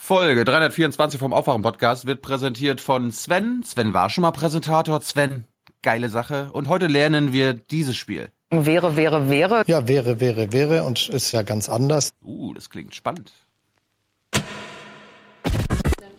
Folge 0.00 0.44
324 0.44 1.18
vom 1.18 1.32
Aufwachen-Podcast 1.32 2.06
wird 2.06 2.22
präsentiert 2.22 2.80
von 2.80 3.10
Sven. 3.10 3.62
Sven 3.64 3.92
war 3.92 4.08
schon 4.08 4.22
mal 4.22 4.30
Präsentator. 4.30 5.02
Sven, 5.02 5.44
geile 5.82 6.08
Sache. 6.08 6.50
Und 6.52 6.68
heute 6.68 6.86
lernen 6.86 7.32
wir 7.32 7.52
dieses 7.52 7.96
Spiel. 7.96 8.30
Wäre, 8.50 8.96
wäre, 8.96 9.28
wäre. 9.28 9.64
Ja, 9.66 9.88
wäre, 9.88 10.20
wäre, 10.20 10.52
wäre 10.52 10.84
und 10.84 11.08
ist 11.08 11.32
ja 11.32 11.42
ganz 11.42 11.68
anders. 11.68 12.12
Uh, 12.24 12.54
das 12.54 12.70
klingt 12.70 12.94
spannend. 12.94 13.32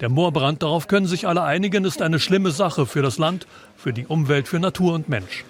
Der 0.02 0.10
Moorbrand, 0.10 0.62
darauf 0.62 0.88
können 0.88 1.08
sich 1.08 1.26
alle 1.26 1.44
einigen, 1.44 1.86
ist 1.86 2.02
eine 2.02 2.20
schlimme 2.20 2.52
Sache 2.52 2.86
für 2.86 3.02
das 3.02 3.18
Land, 3.18 3.48
für 3.78 3.94
die 3.94 4.06
Umwelt, 4.06 4.50
für 4.50 4.60
Natur 4.60 4.94
und 4.94 5.08
Mensch. 5.08 5.46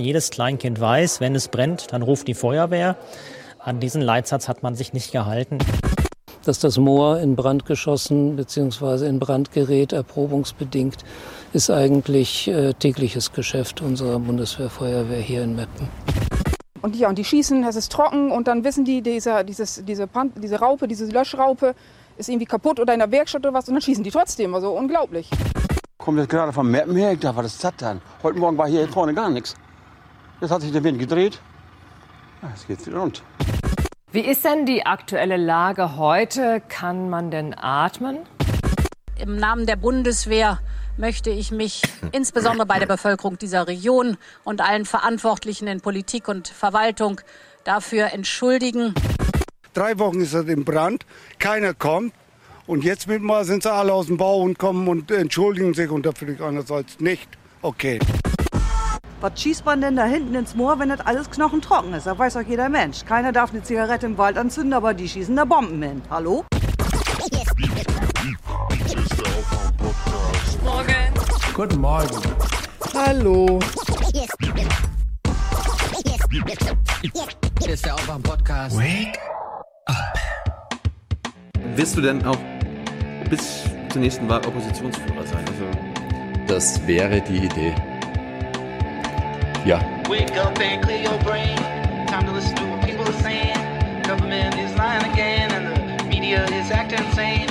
Jedes 0.00 0.30
Kleinkind 0.30 0.80
weiß, 0.80 1.20
wenn 1.20 1.34
es 1.34 1.48
brennt, 1.48 1.92
dann 1.92 2.02
ruft 2.02 2.28
die 2.28 2.34
Feuerwehr. 2.34 2.96
An 3.58 3.80
diesen 3.80 4.00
Leitsatz 4.00 4.48
hat 4.48 4.62
man 4.62 4.76
sich 4.76 4.92
nicht 4.92 5.10
gehalten. 5.10 5.58
Dass 6.44 6.58
das 6.58 6.78
Moor 6.78 7.18
in 7.18 7.36
Brand 7.36 7.66
geschossen 7.66 8.36
bzw. 8.36 9.06
in 9.06 9.18
Brand 9.18 9.52
gerät, 9.52 9.92
erprobungsbedingt, 9.92 11.04
ist 11.52 11.70
eigentlich 11.70 12.48
äh, 12.48 12.72
tägliches 12.74 13.32
Geschäft 13.32 13.82
unserer 13.82 14.18
Bundeswehrfeuerwehr 14.18 15.20
hier 15.20 15.42
in 15.42 15.56
Meppen. 15.56 15.88
Und 16.80 16.96
ja, 16.96 17.08
und 17.08 17.18
die 17.18 17.24
schießen, 17.24 17.64
es 17.64 17.76
ist 17.76 17.90
trocken 17.90 18.30
und 18.30 18.46
dann 18.46 18.64
wissen 18.64 18.84
die, 18.84 19.02
dieser, 19.02 19.44
dieses, 19.44 19.84
diese, 19.84 20.06
Pan 20.06 20.32
diese 20.36 20.60
Raupe, 20.60 20.86
diese 20.86 21.06
Löschraupe 21.06 21.74
ist 22.16 22.28
irgendwie 22.28 22.46
kaputt 22.46 22.80
oder 22.80 22.92
in 22.92 23.00
der 23.00 23.10
Werkstatt 23.10 23.42
oder 23.42 23.54
was 23.54 23.68
und 23.68 23.74
dann 23.74 23.82
schießen 23.82 24.04
die 24.04 24.10
trotzdem. 24.10 24.54
Also 24.54 24.70
unglaublich. 24.70 25.30
Kommt 25.98 26.18
jetzt 26.18 26.30
gerade 26.30 26.52
vom 26.52 26.70
Meppen 26.70 26.96
her, 26.96 27.12
ich 27.12 27.18
dachte, 27.18 27.36
was 27.36 27.46
ist 27.46 27.64
das 27.64 27.74
denn? 27.76 28.00
Heute 28.22 28.38
Morgen 28.38 28.56
war 28.56 28.68
hier 28.68 28.86
vorne 28.88 29.12
gar 29.12 29.28
nichts. 29.28 29.54
Jetzt 30.40 30.50
hat 30.50 30.62
sich 30.62 30.72
der 30.72 30.84
Wind 30.84 30.98
gedreht. 30.98 31.40
Ja, 32.42 32.50
jetzt 32.50 32.68
geht's 32.68 32.86
wieder 32.86 32.98
rund. 32.98 33.22
Wie 34.10 34.20
ist 34.20 34.42
denn 34.42 34.64
die 34.64 34.86
aktuelle 34.86 35.36
Lage 35.36 35.98
heute? 35.98 36.62
Kann 36.70 37.10
man 37.10 37.30
denn 37.30 37.54
atmen? 37.54 38.16
Im 39.20 39.36
Namen 39.36 39.66
der 39.66 39.76
Bundeswehr 39.76 40.60
möchte 40.96 41.28
ich 41.28 41.50
mich 41.50 41.82
insbesondere 42.12 42.66
bei 42.66 42.78
der 42.78 42.86
Bevölkerung 42.86 43.36
dieser 43.36 43.68
Region 43.68 44.16
und 44.44 44.62
allen 44.62 44.86
Verantwortlichen 44.86 45.68
in 45.68 45.82
Politik 45.82 46.26
und 46.26 46.48
Verwaltung 46.48 47.20
dafür 47.64 48.14
entschuldigen. 48.14 48.94
Drei 49.74 49.98
Wochen 49.98 50.22
ist 50.22 50.32
das 50.32 50.46
im 50.46 50.64
Brand, 50.64 51.04
keiner 51.38 51.74
kommt. 51.74 52.14
Und 52.66 52.84
jetzt 52.84 53.08
mit 53.08 53.22
mal 53.22 53.44
sind 53.44 53.62
sie 53.62 53.72
alle 53.72 53.92
aus 53.92 54.06
dem 54.06 54.16
Bau 54.16 54.40
und 54.40 54.58
kommen 54.58 54.88
und 54.88 55.10
entschuldigen 55.10 55.74
sich 55.74 55.90
und 55.90 56.06
da 56.06 56.12
finde 56.12 56.32
ich 56.32 56.42
einerseits 56.42 56.98
nicht 56.98 57.28
okay. 57.60 57.98
Was 59.20 59.32
schießt 59.40 59.64
man 59.64 59.80
denn 59.80 59.96
da 59.96 60.04
hinten 60.04 60.32
ins 60.36 60.54
Moor, 60.54 60.78
wenn 60.78 60.90
das 60.90 61.00
alles 61.00 61.28
knochentrocken 61.28 61.92
ist? 61.92 62.06
Das 62.06 62.16
weiß 62.16 62.34
doch 62.34 62.42
jeder 62.42 62.68
Mensch. 62.68 63.04
Keiner 63.04 63.32
darf 63.32 63.50
eine 63.50 63.64
Zigarette 63.64 64.06
im 64.06 64.16
Wald 64.16 64.38
anzünden, 64.38 64.72
aber 64.72 64.94
die 64.94 65.08
schießen 65.08 65.34
da 65.34 65.44
Bomben 65.44 65.82
hin. 65.82 66.02
Hallo? 66.08 66.44
Morgen. 70.62 70.94
Guten 71.52 71.80
Morgen. 71.80 72.16
Hallo. 72.94 73.58
Hier 77.60 77.72
ist 77.74 77.84
der 77.84 77.94
Aufwachen-Podcast. 77.94 78.76
Wake 78.76 79.18
up. 79.86 80.16
Wirst 81.74 81.96
du 81.96 82.02
denn 82.02 82.24
auch 82.24 82.38
bis 83.28 83.64
zur 83.90 84.00
nächsten 84.00 84.28
Wahl 84.28 84.46
Oppositionsführer 84.46 85.26
sein? 85.26 85.44
Also 85.48 85.64
das 86.46 86.86
wäre 86.86 87.20
die 87.20 87.38
Idee. 87.38 87.74
Ja. 89.64 89.80
Wake 90.08 90.32
up 90.40 90.58
and 90.58 90.82
clear 90.82 91.02
your 91.02 91.18
brain. 91.24 91.56
Time 92.06 92.26
to 92.26 92.32
listen 92.32 92.54
to 92.56 92.64
what 92.64 92.80
people 92.86 93.04
are 93.04 93.22
saying. 93.22 93.56
Government 94.06 94.54
is 94.54 94.74
lying 94.76 95.04
again 95.12 95.50
and 95.52 95.98
the 95.98 96.04
media 96.04 96.44
is 96.46 96.70
acting 96.70 97.04
insane. 97.04 97.48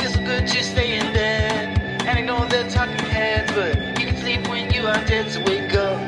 It's 0.00 0.16
good 0.16 0.46
to 0.46 0.64
stay 0.64 0.98
in 0.98 1.12
bed 1.12 1.80
and 2.08 2.18
ignore 2.18 2.46
the 2.48 2.64
talking 2.70 3.06
heads, 3.10 3.52
but 3.52 3.76
you 4.00 4.06
can 4.06 4.16
sleep 4.16 4.48
when 4.48 4.72
you 4.72 4.86
are 4.88 5.04
dead, 5.06 5.30
so 5.30 5.40
wake 5.40 5.74
up. 5.74 5.98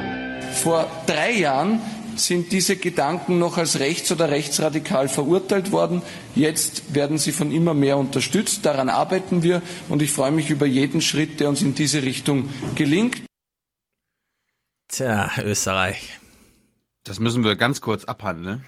Vor 0.63 0.87
drei 1.07 1.33
Jahren 1.33 1.81
sind 2.17 2.53
diese 2.53 2.77
Gedanken 2.77 3.39
noch 3.39 3.59
als 3.59 3.79
rechts- 3.79 4.13
oder 4.13 4.31
rechtsradikal 4.31 5.09
verurteilt 5.09 5.73
worden. 5.73 6.03
Jetzt 6.35 6.95
werden 6.95 7.19
sie 7.19 7.33
von 7.33 7.53
immer 7.53 7.75
mehr 7.75 7.97
unterstützt. 7.97 8.65
Daran 8.67 8.89
arbeiten 8.89 9.43
wir 9.43 9.63
und 9.89 10.03
ich 10.03 10.11
freue 10.11 10.31
mich 10.31 10.51
über 10.51 10.67
jeden 10.67 11.01
Schritt, 11.01 11.41
der 11.41 11.49
uns 11.49 11.63
in 11.63 11.75
diese 11.75 12.03
Richtung 12.03 12.49
gelingt. 12.75 13.23
Tja, 14.93 15.31
Österreich. 15.39 16.21
Das 17.03 17.19
müssen 17.19 17.45
wir 17.45 17.57
ganz 17.57 17.81
kurz 17.81 18.05
abhandeln. 18.05 18.63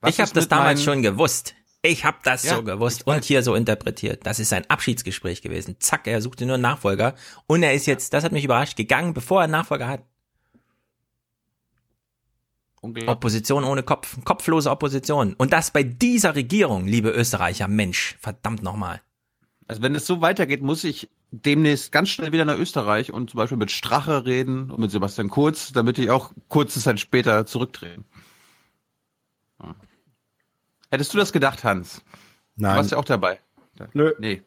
Was 0.00 0.14
ich 0.14 0.20
habe 0.20 0.32
das 0.32 0.48
damals 0.48 0.82
schon 0.82 1.02
gewusst. 1.02 1.54
Ich 1.82 2.06
habe 2.06 2.16
das 2.24 2.44
ja, 2.44 2.56
so 2.56 2.62
gewusst 2.62 3.06
und 3.06 3.24
hier 3.24 3.42
so 3.42 3.54
interpretiert. 3.54 4.24
Das 4.24 4.38
ist 4.38 4.54
ein 4.54 4.68
Abschiedsgespräch 4.70 5.42
gewesen. 5.42 5.76
Zack, 5.78 6.06
er 6.06 6.22
suchte 6.22 6.46
nur 6.46 6.54
einen 6.54 6.62
Nachfolger 6.62 7.14
und 7.46 7.62
er 7.62 7.74
ist 7.74 7.84
jetzt, 7.84 8.14
das 8.14 8.24
hat 8.24 8.32
mich 8.32 8.44
überrascht, 8.44 8.76
gegangen, 8.76 9.12
bevor 9.12 9.40
er 9.40 9.44
einen 9.44 9.52
Nachfolger 9.52 9.86
hat. 9.86 10.02
Opposition 13.06 13.64
ohne 13.64 13.82
Kopf, 13.82 14.16
kopflose 14.24 14.70
Opposition. 14.70 15.34
Und 15.34 15.52
das 15.52 15.72
bei 15.72 15.82
dieser 15.82 16.34
Regierung, 16.34 16.86
liebe 16.86 17.10
Österreicher, 17.10 17.68
Mensch, 17.68 18.16
verdammt 18.18 18.62
nochmal. 18.62 19.02
Also 19.68 19.82
wenn 19.82 19.94
es 19.94 20.06
so 20.06 20.22
weitergeht, 20.22 20.62
muss 20.62 20.84
ich 20.84 21.10
demnächst 21.30 21.92
ganz 21.92 22.08
schnell 22.08 22.32
wieder 22.32 22.44
nach 22.44 22.58
Österreich 22.58 23.12
und 23.12 23.30
zum 23.30 23.38
Beispiel 23.38 23.58
mit 23.58 23.70
Strache 23.70 24.24
reden 24.24 24.70
und 24.70 24.80
mit 24.80 24.90
Sebastian 24.90 25.28
Kurz, 25.28 25.72
damit 25.72 25.98
ich 25.98 26.10
auch 26.10 26.32
kurze 26.48 26.80
Zeit 26.80 27.00
später 27.00 27.46
zurückdrehen. 27.46 28.04
Ja. 29.62 29.74
Hättest 30.90 31.14
du 31.14 31.18
das 31.18 31.32
gedacht, 31.32 31.64
Hans? 31.64 32.02
Nein. 32.56 32.72
Du 32.72 32.76
warst 32.78 32.90
ja 32.90 32.98
auch 32.98 33.04
dabei. 33.04 33.40
Nö. 33.92 34.12
Nee. 34.18 34.42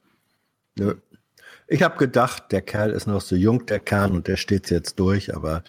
Nö. 0.78 0.96
Ich 1.68 1.82
habe 1.82 1.98
gedacht, 1.98 2.52
der 2.52 2.62
Kerl 2.62 2.92
ist 2.92 3.08
noch 3.08 3.22
so 3.22 3.36
jung, 3.36 3.66
der 3.66 3.80
Kern, 3.80 4.12
und 4.12 4.28
der 4.28 4.36
steht 4.36 4.70
jetzt 4.70 5.00
durch, 5.00 5.34
aber 5.34 5.64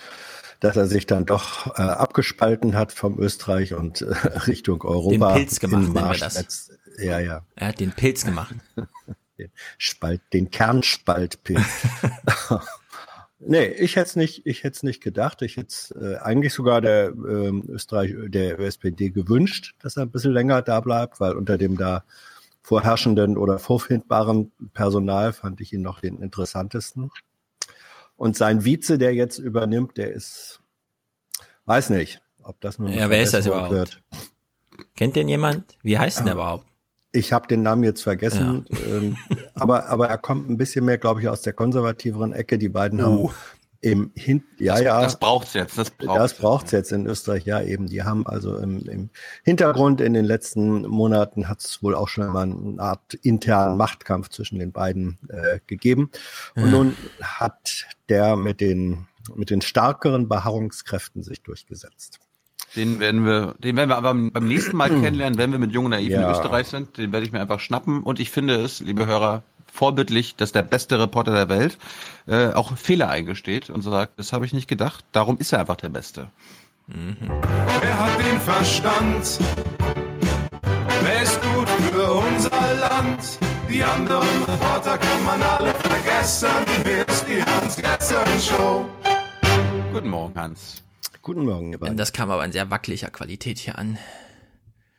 dass 0.61 0.77
er 0.77 0.87
sich 0.87 1.07
dann 1.07 1.27
doch 1.27 1.79
äh, 1.79 1.83
abgespalten 1.83 2.75
hat 2.75 2.93
vom 2.93 3.19
Österreich 3.19 3.75
und 3.75 4.03
äh, 4.03 4.13
Richtung 4.47 4.83
Europa. 4.83 5.35
Den 5.35 5.47
Pilz 5.47 5.61
gemacht, 5.61 5.83
nennen 5.83 5.95
wir 5.95 6.19
das. 6.19 6.71
Ja, 6.99 7.21
ja. 7.21 7.47
Er 7.55 7.69
hat 7.69 7.81
den 7.81 7.93
Pilz 7.93 8.25
gemacht. 8.25 8.55
den 9.39 9.50
Spalt, 9.78 10.22
den 10.33 10.50
Kernspaltpilz. 10.50 11.65
nee, 13.39 13.67
ich 13.67 13.97
hätte 13.97 14.09
es 14.09 14.17
nicht, 14.17 14.47
ich 14.47 14.65
hätte 14.65 14.77
es 14.77 14.83
nicht 14.83 15.03
gedacht. 15.03 15.43
Ich 15.43 15.56
hätte 15.56 15.69
es 15.69 15.95
äh, 16.00 16.17
eigentlich 16.17 16.53
sogar 16.53 16.81
der 16.81 17.09
ähm, 17.09 17.65
Österreich, 17.69 18.15
der 18.27 18.59
SPD 18.59 19.11
gewünscht, 19.11 19.75
dass 19.81 19.97
er 19.97 20.05
ein 20.05 20.11
bisschen 20.11 20.33
länger 20.33 20.62
da 20.62 20.81
bleibt, 20.81 21.21
weil 21.21 21.33
unter 21.33 21.59
dem 21.59 21.77
da 21.77 22.05
vorherrschenden 22.62 23.37
oder 23.37 23.59
vorfindbaren 23.59 24.50
Personal 24.72 25.33
fand 25.33 25.61
ich 25.61 25.72
ihn 25.72 25.83
noch 25.83 26.01
den 26.01 26.19
interessantesten. 26.19 27.11
Und 28.16 28.37
sein 28.37 28.65
Vize, 28.65 28.97
der 28.97 29.15
jetzt 29.15 29.39
übernimmt, 29.39 29.97
der 29.99 30.12
ist, 30.12 30.61
weiß 31.66 31.91
nicht, 31.91 32.22
ob 32.43 32.61
das 32.61 32.78
nun. 32.78 32.93
Ja, 32.93 33.11
wer 33.11 33.22
ist 33.22 33.34
das 33.34 33.47
überhaupt? 33.47 33.71
Wird. 33.71 34.03
Kennt 34.97 35.16
den 35.16 35.28
jemand? 35.28 35.77
Wie 35.83 35.99
heißt 35.99 36.19
denn 36.19 36.27
der 36.27 36.34
überhaupt? 36.34 36.66
Ich 37.15 37.33
habe 37.33 37.47
den 37.47 37.63
Namen 37.63 37.85
jetzt 37.85 38.03
vergessen, 38.03 38.67
ja. 38.69 38.79
ähm, 38.97 39.17
aber, 39.55 39.89
aber 39.89 40.09
er 40.09 40.19
kommt 40.19 40.51
ein 40.51 40.57
bisschen 40.57 40.85
mehr, 40.85 40.99
glaube 40.99 41.21
ich, 41.21 41.29
aus 41.29 41.43
der 41.43 41.53
konservativeren 41.53 42.33
Ecke. 42.33 42.59
Die 42.59 42.69
beiden 42.69 43.01
uh. 43.01 43.05
haben 43.05 43.35
im 43.85 44.13
Hin 44.15 44.43
ja, 44.59 44.75
das, 44.75 44.83
ja. 44.83 45.01
Das 45.03 45.19
braucht's 45.19 45.53
jetzt. 45.53 45.77
Das 45.77 45.91
braucht's, 45.91 46.19
das 46.19 46.35
braucht's 46.35 46.71
jetzt 46.73 46.91
in 46.91 47.07
Österreich, 47.07 47.45
ja 47.45 47.61
eben. 47.61 47.87
Die 47.87 48.03
haben 48.03 48.27
also 48.27 48.57
im, 48.57 48.79
im 48.89 49.11
Hintergrund 49.45 50.01
in 50.01 50.15
den 50.15 50.25
letzten 50.25 50.89
Monaten 50.89 51.49
hat 51.51 51.61
es 51.61 51.83
wohl 51.83 51.95
auch 51.95 52.09
schon 52.09 52.33
mal 52.33 52.45
eine 52.45 52.81
Art 52.81 53.13
internen 53.15 53.77
Machtkampf 53.77 54.31
zwischen 54.31 54.59
den 54.59 54.73
beiden 54.73 55.19
äh, 55.29 55.61
gegeben. 55.67 56.11
Und 56.57 56.65
mhm. 56.65 56.71
nun 56.71 56.97
hat 57.21 57.85
der 58.09 58.37
mit 58.37 58.63
den, 58.63 59.07
mit 59.35 59.51
den 59.51 59.61
stärkeren 59.61 60.29
Beharrungskräften 60.29 61.23
sich 61.23 61.43
durchgesetzt. 61.43 62.21
Den 62.77 62.99
werden 62.99 63.25
wir, 63.25 63.55
den 63.59 63.77
werden 63.77 63.91
wir 63.91 63.97
aber 63.97 64.15
beim 64.15 64.49
nächsten 64.49 64.77
Mal 64.77 64.89
kennenlernen, 65.03 65.39
wenn 65.39 65.53
wir 65.53 65.59
mit 65.59 65.73
Jungen 65.73 65.91
Naiven 65.91 66.21
ja. 66.21 66.27
in 66.27 66.33
Österreich 66.33 66.69
sind. 66.69 66.97
Den 66.99 67.12
werde 67.12 67.27
ich 67.27 67.33
mir 67.33 67.41
einfach 67.41 67.61
schnappen. 67.61 68.03
Und 68.03 68.21
ich 68.21 68.31
finde 68.31 68.57
es, 68.57 68.81
liebe 68.81 69.07
Hörer, 69.07 69.43
vorbildlich, 69.72 70.37
dass 70.37 70.53
der 70.53 70.63
beste 70.63 70.98
Reporter 70.98 71.33
der 71.33 71.48
Welt 71.48 71.78
äh, 72.27 72.53
auch 72.53 72.77
Fehler 72.77 73.10
eingesteht 73.10 73.71
und 73.71 73.83
sagt, 73.83 74.19
das 74.19 74.33
habe 74.33 74.47
ich 74.47 74.53
nicht 74.53 74.69
gedacht. 74.69 75.04
Darum 75.13 75.39
ist 75.39 75.53
er 75.53 75.60
einfach 75.60 75.77
der 75.77 75.89
Beste. 75.89 76.28
Mhm. 76.87 77.16
Er 77.83 77.98
hat 77.98 78.19
den 78.19 78.41
Verstand. 78.41 79.39
Wer 81.03 81.22
ist 81.22 81.41
gut 81.43 81.69
für 81.69 82.13
unser 82.13 82.51
Land? 82.51 83.39
Die 83.69 83.83
anderen 83.83 84.28
Reporter 84.47 84.98
kann 84.98 85.25
man 85.25 85.43
alle 85.43 85.75
vergessen. 85.75 86.48
Hier 86.84 87.09
ist 87.09 87.27
die 87.27 87.43
Hans-Gestern-Show. 87.43 88.84
Guten 89.93 90.09
Morgen, 90.09 90.39
Hans. 90.39 90.84
Guten 91.22 91.45
Morgen, 91.45 91.72
ihr 91.72 91.78
beiden. 91.78 91.97
Das 91.97 92.13
kam 92.13 92.31
aber 92.31 92.45
in 92.45 92.53
sehr 92.53 92.71
wackeliger 92.71 93.11
Qualität 93.11 93.59
hier 93.59 93.78
an. 93.78 93.99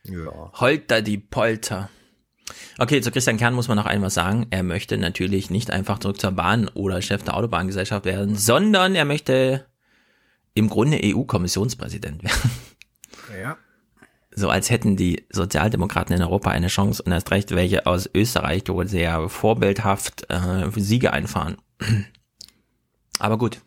Ja. 0.04 0.52
Holter 0.54 1.02
die 1.02 1.18
Polter. 1.18 1.90
Okay, 2.78 3.00
zu 3.00 3.10
Christian 3.10 3.38
Kern 3.38 3.54
muss 3.54 3.68
man 3.68 3.76
noch 3.76 3.86
einmal 3.86 4.10
sagen. 4.10 4.46
Er 4.50 4.62
möchte 4.62 4.98
natürlich 4.98 5.50
nicht 5.50 5.70
einfach 5.70 5.98
zurück 5.98 6.20
zur 6.20 6.32
Bahn 6.32 6.68
oder 6.68 7.02
Chef 7.02 7.22
der 7.22 7.36
Autobahngesellschaft 7.36 8.04
werden, 8.04 8.36
sondern 8.36 8.94
er 8.94 9.04
möchte 9.04 9.66
im 10.54 10.68
Grunde 10.68 11.00
EU-Kommissionspräsident 11.02 12.22
werden. 12.22 12.50
Ja. 13.42 13.56
so 14.30 14.48
als 14.48 14.70
hätten 14.70 14.96
die 14.96 15.26
Sozialdemokraten 15.30 16.14
in 16.14 16.22
Europa 16.22 16.50
eine 16.50 16.68
Chance 16.68 17.02
und 17.02 17.10
erst 17.10 17.32
recht 17.32 17.50
welche 17.50 17.86
aus 17.86 18.08
Österreich, 18.14 18.62
wo 18.68 18.84
sehr 18.84 19.28
vorbildhaft 19.28 20.30
äh, 20.30 20.70
Siege 20.76 21.12
einfahren. 21.12 21.56
Aber 23.18 23.36
gut. 23.38 23.60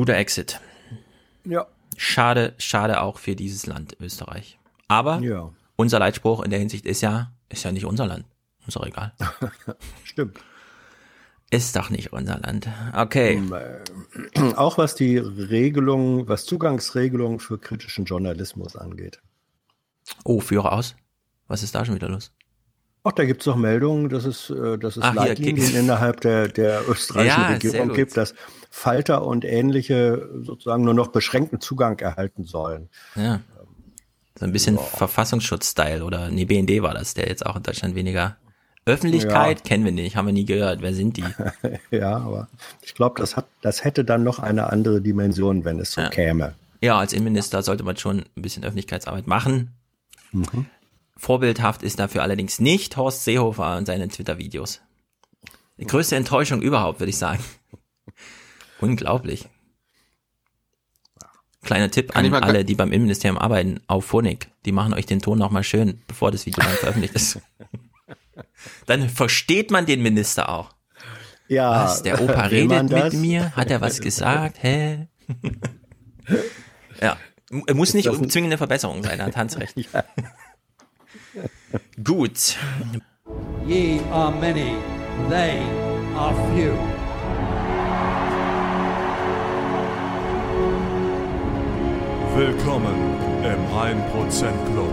Guter 0.00 0.16
Exit. 0.16 0.58
Ja. 1.44 1.66
Schade, 1.98 2.54
schade 2.56 3.02
auch 3.02 3.18
für 3.18 3.36
dieses 3.36 3.66
Land, 3.66 3.98
Österreich. 4.00 4.58
Aber 4.88 5.18
Ja. 5.20 5.50
unser 5.76 5.98
Leitspruch 5.98 6.42
in 6.42 6.48
der 6.48 6.58
Hinsicht 6.58 6.86
ist 6.86 7.02
ja, 7.02 7.32
ist 7.50 7.64
ja 7.64 7.70
nicht 7.70 7.84
unser 7.84 8.06
Land. 8.06 8.24
Ist 8.66 8.76
doch 8.76 8.86
egal. 8.86 9.12
Stimmt. 10.04 10.38
Ist 11.50 11.76
doch 11.76 11.90
nicht 11.90 12.14
unser 12.14 12.38
Land. 12.38 12.66
Okay. 12.96 13.42
Auch 14.56 14.78
was 14.78 14.94
die 14.94 15.18
Regelung, 15.18 16.26
was 16.28 16.46
Zugangsregelungen 16.46 17.38
für 17.38 17.58
kritischen 17.58 18.06
Journalismus 18.06 18.76
angeht. 18.76 19.20
Oh, 20.24 20.40
führe 20.40 20.72
aus. 20.72 20.96
Was 21.46 21.62
ist 21.62 21.74
da 21.74 21.84
schon 21.84 21.96
wieder 21.96 22.08
los? 22.08 22.32
Ach, 23.02 23.12
da 23.12 23.26
gibt 23.26 23.42
es 23.42 23.46
noch 23.46 23.56
Meldungen, 23.56 24.08
dass 24.08 24.24
es, 24.24 24.48
äh, 24.48 24.78
dass 24.78 24.96
es 24.96 25.02
Ach, 25.02 25.12
Leitlinien 25.14 25.74
innerhalb 25.74 26.22
der, 26.22 26.48
der 26.48 26.82
österreichischen 26.88 27.40
Ja, 27.42 27.48
Regierung 27.48 27.92
gibt, 27.92 28.16
dass 28.16 28.34
Falter 28.70 29.26
und 29.26 29.44
ähnliche 29.44 30.30
sozusagen 30.42 30.84
nur 30.84 30.94
noch 30.94 31.08
beschränkten 31.08 31.60
Zugang 31.60 31.98
erhalten 31.98 32.44
sollen. 32.44 32.88
Ja. 33.16 33.40
So 34.38 34.46
ein 34.46 34.52
bisschen 34.52 34.78
Verfassungsschutz-Style 34.78 36.04
oder 36.04 36.30
nee, 36.30 36.44
BND 36.44 36.80
war 36.80 36.94
das, 36.94 37.14
der 37.14 37.28
jetzt 37.28 37.44
auch 37.44 37.56
in 37.56 37.62
Deutschland 37.62 37.94
weniger 37.94 38.36
Öffentlichkeit 38.86 39.58
Ja. 39.58 39.64
kennen 39.64 39.84
wir 39.84 39.92
nicht, 39.92 40.16
haben 40.16 40.26
wir 40.26 40.32
nie 40.32 40.46
gehört. 40.46 40.80
Wer 40.82 40.94
sind 40.94 41.16
die? 41.16 41.24
ja, 41.90 42.16
aber 42.16 42.48
ich 42.80 42.94
glaube, 42.94 43.20
das 43.20 43.36
hat, 43.36 43.46
das 43.60 43.84
hätte 43.84 44.04
dann 44.04 44.22
noch 44.22 44.38
eine 44.38 44.72
andere 44.72 45.02
Dimension, 45.02 45.64
wenn 45.64 45.78
es 45.80 45.92
so 45.92 46.02
käme. 46.10 46.54
Ja, 46.80 46.98
als 46.98 47.12
Innenminister 47.12 47.62
sollte 47.62 47.84
man 47.84 47.96
schon 47.96 48.24
ein 48.36 48.42
bisschen 48.42 48.64
Öffentlichkeitsarbeit 48.64 49.26
machen. 49.26 49.72
Mhm. 50.32 50.66
Vorbildhaft 51.16 51.82
ist 51.82 51.98
dafür 51.98 52.22
allerdings 52.22 52.60
nicht 52.60 52.96
Horst 52.96 53.24
Seehofer 53.24 53.76
und 53.76 53.84
seine 53.84 54.08
Twitter-Videos. 54.08 54.80
Die 55.76 55.86
größte 55.86 56.16
Enttäuschung 56.16 56.62
überhaupt, 56.62 57.00
würde 57.00 57.10
ich 57.10 57.18
sagen. 57.18 57.44
Unglaublich. 58.80 59.48
Kleiner 61.62 61.90
Tipp 61.90 62.12
Kann 62.12 62.32
an 62.32 62.42
alle, 62.42 62.64
die 62.64 62.74
beim 62.74 62.90
Innenministerium 62.90 63.38
arbeiten, 63.38 63.80
auf 63.86 64.06
Phonik. 64.06 64.50
Die 64.64 64.72
machen 64.72 64.94
euch 64.94 65.06
den 65.06 65.20
Ton 65.20 65.38
nochmal 65.38 65.62
schön, 65.62 66.00
bevor 66.06 66.30
das 66.30 66.46
Video 66.46 66.62
dann 66.64 66.72
veröffentlicht 66.72 67.14
ist. 67.14 67.38
Dann 68.86 69.08
versteht 69.08 69.70
man 69.70 69.86
den 69.86 70.02
Minister 70.02 70.48
auch. 70.48 70.74
Ja, 71.48 71.84
Was, 71.84 72.02
der 72.02 72.20
Opa 72.20 72.42
redet 72.42 72.90
mit 72.90 73.12
mir? 73.14 73.54
Hat 73.56 73.70
er 73.70 73.80
was 73.80 74.00
gesagt? 74.00 74.62
Hä? 74.62 75.08
ja, 77.00 77.16
muss 77.50 77.94
nicht 77.94 78.08
zwingende 78.30 78.56
Verbesserung 78.56 79.02
sein, 79.02 79.20
hat 79.22 79.36
Hans 79.36 79.58
recht. 79.58 79.74
Gut. 82.04 82.56
Ye 83.66 84.00
are 84.10 84.32
many, 84.32 84.74
they 85.28 85.60
are 86.16 86.34
few. 86.54 86.99
Willkommen 92.36 92.94
im 93.42 93.66
1% 93.74 94.52
Club. 94.72 94.92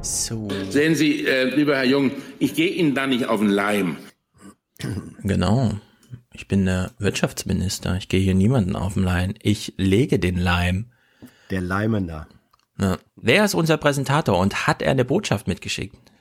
So. 0.00 0.48
Sehen 0.70 0.94
Sie, 0.94 1.26
äh, 1.26 1.44
lieber 1.54 1.74
Herr 1.74 1.84
Jung, 1.84 2.12
ich 2.38 2.54
gehe 2.54 2.68
Ihnen 2.68 2.94
da 2.94 3.06
nicht 3.06 3.26
auf 3.26 3.40
den 3.40 3.48
Leim. 3.48 3.96
Genau. 5.24 5.72
Ich 6.32 6.46
bin 6.46 6.66
der 6.66 6.92
Wirtschaftsminister. 6.98 7.96
Ich 7.96 8.08
gehe 8.08 8.20
hier 8.20 8.34
niemanden 8.34 8.76
auf 8.76 8.94
den 8.94 9.02
Leim. 9.02 9.34
Ich 9.42 9.74
lege 9.76 10.18
den 10.20 10.38
Leim. 10.38 10.92
Der 11.50 11.60
Leimener. 11.60 12.28
Ja. 12.78 12.98
Wer 13.16 13.44
ist 13.44 13.54
unser 13.54 13.76
Präsentator 13.76 14.38
und 14.38 14.68
hat 14.68 14.82
er 14.82 14.92
eine 14.92 15.04
Botschaft 15.04 15.48
mitgeschickt? 15.48 16.11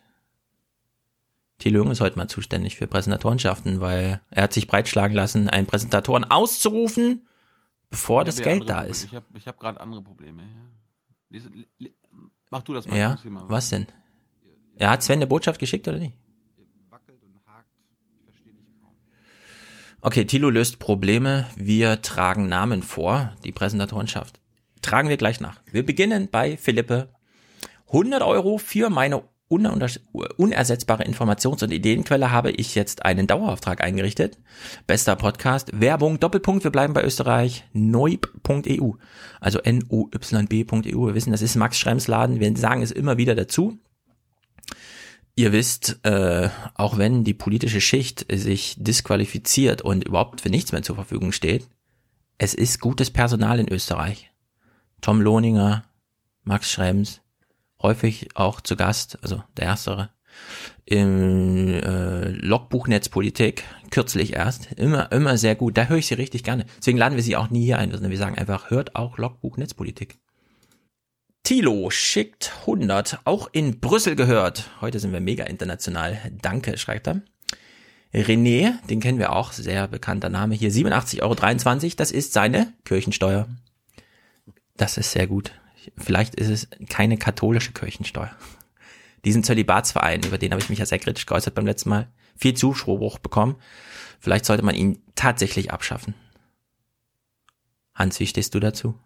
Thilo 1.61 1.83
Jung 1.83 1.91
ist 1.91 2.01
heute 2.01 2.17
mal 2.17 2.27
zuständig 2.27 2.75
für 2.75 2.87
Präsentatorenschaften, 2.87 3.81
weil 3.81 4.19
er 4.31 4.43
hat 4.43 4.53
sich 4.53 4.65
breitschlagen 4.65 5.15
lassen, 5.15 5.47
einen 5.47 5.67
Präsentatoren 5.67 6.23
auszurufen, 6.23 7.27
bevor 7.91 8.25
das 8.25 8.41
Geld 8.41 8.67
da 8.67 8.81
ist. 8.81 9.03
Ich 9.05 9.13
habe 9.13 9.27
ich 9.35 9.47
hab 9.47 9.59
gerade 9.59 9.79
andere 9.79 10.01
Probleme. 10.01 10.41
Mach 12.49 12.63
du 12.63 12.73
das 12.73 12.87
mal. 12.87 12.97
Ja, 12.97 13.19
was 13.23 13.69
denn? 13.69 13.85
Er 14.75 14.89
hat 14.89 15.03
Sven 15.03 15.19
eine 15.19 15.27
Botschaft 15.27 15.59
geschickt 15.59 15.87
oder 15.87 15.99
nicht? 15.99 16.15
Okay, 20.01 20.25
Thilo 20.25 20.49
löst 20.49 20.79
Probleme. 20.79 21.45
Wir 21.55 22.01
tragen 22.01 22.49
Namen 22.49 22.81
vor, 22.81 23.35
die 23.43 23.51
Präsentatorenschaft. 23.51 24.41
Tragen 24.81 25.09
wir 25.09 25.17
gleich 25.17 25.39
nach. 25.39 25.61
Wir 25.71 25.85
beginnen 25.85 26.27
bei 26.27 26.57
Philippe. 26.57 27.09
100 27.85 28.23
Euro 28.23 28.57
für 28.57 28.89
meine 28.89 29.23
unersetzbare 29.51 31.03
Informations- 31.03 31.63
und 31.63 31.71
Ideenquelle 31.71 32.31
habe 32.31 32.51
ich 32.51 32.75
jetzt 32.75 33.05
einen 33.05 33.27
Dauerauftrag 33.27 33.81
eingerichtet. 33.81 34.37
Bester 34.87 35.15
Podcast, 35.15 35.69
Werbung, 35.73 36.19
Doppelpunkt, 36.19 36.63
wir 36.63 36.71
bleiben 36.71 36.93
bei 36.93 37.03
Österreich, 37.03 37.65
neub.eu, 37.73 38.93
also 39.39 39.59
N-O-Y-B.eu. 39.59 41.07
Wir 41.07 41.15
wissen, 41.15 41.31
das 41.31 41.41
ist 41.41 41.55
Max 41.55 41.77
Schrems 41.77 42.07
Laden, 42.07 42.39
wir 42.39 42.55
sagen 42.57 42.81
es 42.81 42.91
immer 42.91 43.17
wieder 43.17 43.35
dazu. 43.35 43.77
Ihr 45.35 45.51
wisst, 45.51 45.99
äh, 46.03 46.49
auch 46.75 46.97
wenn 46.97 47.23
die 47.23 47.33
politische 47.33 47.81
Schicht 47.81 48.25
sich 48.31 48.75
disqualifiziert 48.77 49.81
und 49.81 50.03
überhaupt 50.03 50.41
für 50.41 50.49
nichts 50.49 50.71
mehr 50.71 50.83
zur 50.83 50.95
Verfügung 50.95 51.31
steht, 51.31 51.67
es 52.37 52.53
ist 52.53 52.79
gutes 52.79 53.11
Personal 53.11 53.59
in 53.59 53.71
Österreich. 53.71 54.31
Tom 54.99 55.21
Lohninger, 55.21 55.83
Max 56.43 56.71
Schrems, 56.71 57.21
häufig 57.81 58.29
auch 58.35 58.61
zu 58.61 58.75
Gast, 58.75 59.17
also 59.21 59.43
der 59.57 59.65
Erstere, 59.65 60.09
im 60.85 61.73
äh, 61.73 62.29
Logbuch 62.29 62.87
Netzpolitik, 62.87 63.63
kürzlich 63.91 64.33
erst, 64.33 64.71
immer, 64.73 65.11
immer 65.11 65.37
sehr 65.37 65.55
gut. 65.55 65.77
Da 65.77 65.85
höre 65.85 65.97
ich 65.97 66.07
sie 66.07 66.15
richtig 66.15 66.43
gerne. 66.43 66.65
Deswegen 66.77 66.97
laden 66.97 67.15
wir 67.15 67.23
sie 67.23 67.35
auch 67.35 67.49
nie 67.49 67.65
hier 67.65 67.77
ein, 67.77 67.91
sondern 67.91 68.11
wir 68.11 68.17
sagen 68.17 68.37
einfach, 68.37 68.69
hört 68.69 68.95
auch 68.95 69.17
Logbuch 69.17 69.57
Netzpolitik. 69.57 70.17
Tilo 71.43 71.89
schickt 71.89 72.53
100, 72.61 73.19
auch 73.25 73.49
in 73.51 73.79
Brüssel 73.79 74.15
gehört. 74.15 74.69
Heute 74.79 74.99
sind 74.99 75.11
wir 75.11 75.21
mega 75.21 75.45
international. 75.45 76.17
Danke, 76.41 76.77
schreibt 76.77 77.07
er. 77.07 77.21
René, 78.13 78.73
den 78.89 78.99
kennen 78.99 79.19
wir 79.19 79.31
auch, 79.31 79.53
sehr 79.53 79.87
bekannter 79.87 80.29
Name 80.29 80.55
hier, 80.55 80.69
87,23 80.69 81.21
Euro, 81.21 81.95
das 81.95 82.11
ist 82.11 82.33
seine 82.33 82.73
Kirchensteuer. 82.83 83.47
Das 84.75 84.97
ist 84.97 85.11
sehr 85.11 85.27
gut. 85.27 85.53
Vielleicht 85.97 86.35
ist 86.35 86.49
es 86.49 86.67
keine 86.89 87.17
katholische 87.17 87.71
Kirchensteuer. 87.71 88.35
Diesen 89.25 89.43
Zölibatsverein, 89.43 90.23
über 90.23 90.37
den 90.37 90.51
habe 90.51 90.61
ich 90.61 90.69
mich 90.69 90.79
ja 90.79 90.85
sehr 90.85 90.99
kritisch 90.99 91.25
geäußert 91.25 91.53
beim 91.55 91.65
letzten 91.65 91.89
Mal, 91.89 92.07
viel 92.35 92.53
Zuspruch 92.55 93.19
bekommen. 93.19 93.55
Vielleicht 94.19 94.45
sollte 94.45 94.63
man 94.63 94.75
ihn 94.75 94.99
tatsächlich 95.15 95.71
abschaffen. 95.71 96.15
Hans, 97.93 98.19
wie 98.19 98.27
stehst 98.27 98.55
du 98.55 98.59
dazu? 98.59 98.97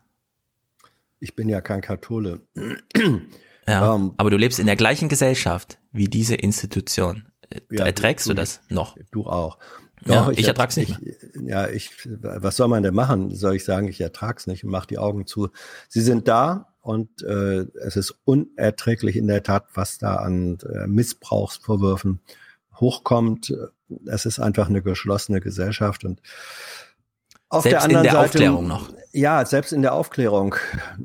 Ich 1.19 1.35
bin 1.35 1.50
ja 1.50 1.61
kein 1.61 1.81
Kathole. 1.81 2.41
Ja, 3.67 3.95
Ähm, 3.95 4.13
aber 4.17 4.29
du 4.29 4.38
lebst 4.38 4.59
in 4.59 4.67
der 4.67 4.75
gleichen 4.75 5.09
Gesellschaft 5.09 5.79
wie 5.91 6.07
diese 6.07 6.35
Institution. 6.35 7.25
Ja, 7.71 7.83
Erträgst 7.88 8.27
du, 8.27 8.29
du- 8.29 8.35
das 8.35 8.61
noch? 8.69 8.95
Du 9.09 9.25
auch. 9.25 9.57
Ja, 10.03 10.29
ich 10.31 10.47
ertrag's 10.47 10.77
nicht 10.77 10.99
Ich, 11.01 11.17
ja, 11.41 11.67
ich, 11.67 11.91
was 12.21 12.57
soll 12.57 12.67
man 12.67 12.83
denn 12.83 12.93
machen? 12.93 13.33
Soll 13.33 13.55
ich 13.55 13.63
sagen, 13.63 13.87
ich 13.87 14.01
ertrag's 14.01 14.47
nicht 14.47 14.63
und 14.63 14.71
mach 14.71 14.85
die 14.85 14.97
Augen 14.97 15.25
zu. 15.25 15.49
Sie 15.87 16.01
sind 16.01 16.27
da 16.27 16.73
und 16.81 17.23
äh, 17.23 17.65
es 17.85 17.95
ist 17.95 18.15
unerträglich 18.25 19.15
in 19.15 19.27
der 19.27 19.43
Tat, 19.43 19.65
was 19.73 19.97
da 19.97 20.17
an 20.17 20.57
äh, 20.69 20.87
Missbrauchsvorwürfen 20.87 22.19
hochkommt. 22.75 23.53
Es 24.05 24.25
ist 24.25 24.39
einfach 24.39 24.69
eine 24.69 24.81
geschlossene 24.81 25.41
Gesellschaft 25.41 26.03
und 26.03 26.21
auf 27.49 27.63
Selbst 27.63 27.73
der 27.73 27.83
anderen 27.83 28.05
in 28.05 28.11
der 28.11 28.21
Seite, 28.21 28.25
Aufklärung 28.25 28.67
noch. 28.67 28.89
Ja, 29.13 29.45
selbst 29.45 29.71
in 29.71 29.81
der 29.81 29.93
Aufklärung, 29.93 30.55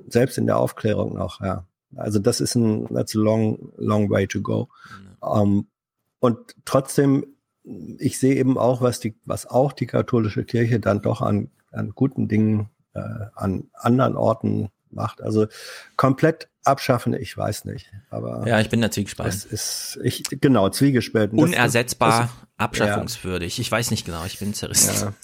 selbst 0.09 0.39
in 0.39 0.47
der 0.47 0.59
Aufklärung 0.59 1.15
noch, 1.15 1.41
ja. 1.41 1.67
Also 1.97 2.19
das 2.19 2.41
ist 2.41 2.55
ein, 2.55 2.87
that's 2.89 3.17
a 3.17 3.19
long, 3.19 3.73
long 3.77 4.11
way 4.11 4.27
to 4.27 4.41
go. 4.41 4.69
Ähm, 5.23 5.67
und 6.21 6.39
trotzdem, 6.65 7.27
ich 7.65 8.19
sehe 8.19 8.35
eben 8.37 8.57
auch, 8.59 8.81
was 8.81 9.01
die, 9.01 9.15
was 9.25 9.47
auch 9.47 9.73
die 9.73 9.87
katholische 9.87 10.45
Kirche 10.45 10.81
dann 10.81 11.03
doch 11.03 11.21
an, 11.21 11.51
an 11.73 11.91
guten 11.95 12.27
Dingen 12.29 12.69
äh, 12.95 13.01
an 13.35 13.69
anderen 13.75 14.17
Orten 14.17 14.71
macht. 14.91 15.23
Also 15.23 15.47
komplett 15.97 16.49
abschaffen, 16.65 17.15
ich 17.15 17.37
weiß 17.37 17.65
nicht. 17.67 17.93
Aber 18.11 18.47
Ja, 18.47 18.61
ich 18.61 18.69
bin 18.71 18.81
da 18.81 18.91
zwiegespalten. 18.91 19.33
das 19.33 19.45
ist, 19.45 19.99
ich, 20.03 20.25
genau, 20.41 20.69
zwiegespalten. 20.71 21.39
Unersetzbar, 21.39 22.23
das- 22.23 22.31
abschaffungswürdig. 22.57 23.59
Ich 23.61 23.71
weiß 23.71 23.91
nicht 23.91 24.05
genau, 24.05 24.25
ich 24.25 24.39
bin 24.39 24.53
zerrissen. 24.55 25.15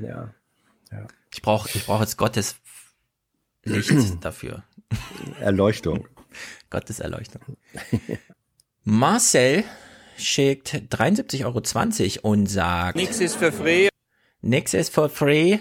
Ja, 0.00 0.08
ja, 0.08 0.34
ja. 0.90 1.06
Ich 1.32 1.42
brauche 1.42 1.68
ich 1.74 1.86
brauch 1.86 2.00
jetzt 2.00 2.16
Gottes 2.16 2.56
Licht 3.64 3.92
dafür. 4.24 4.64
Erleuchtung. 5.40 6.08
Gottes 6.70 6.98
Erleuchtung. 7.00 7.42
Marcel 8.84 9.64
schickt 10.20 10.74
73,20 10.90 11.44
Euro 11.44 12.28
und 12.28 12.46
sagt, 12.46 12.96
Nix 12.96 13.20
ist 13.20 13.36
für 13.36 13.52
free. 13.52 13.88
Nix 14.42 14.74
ist 14.74 14.92
for 14.94 15.08
free. 15.08 15.58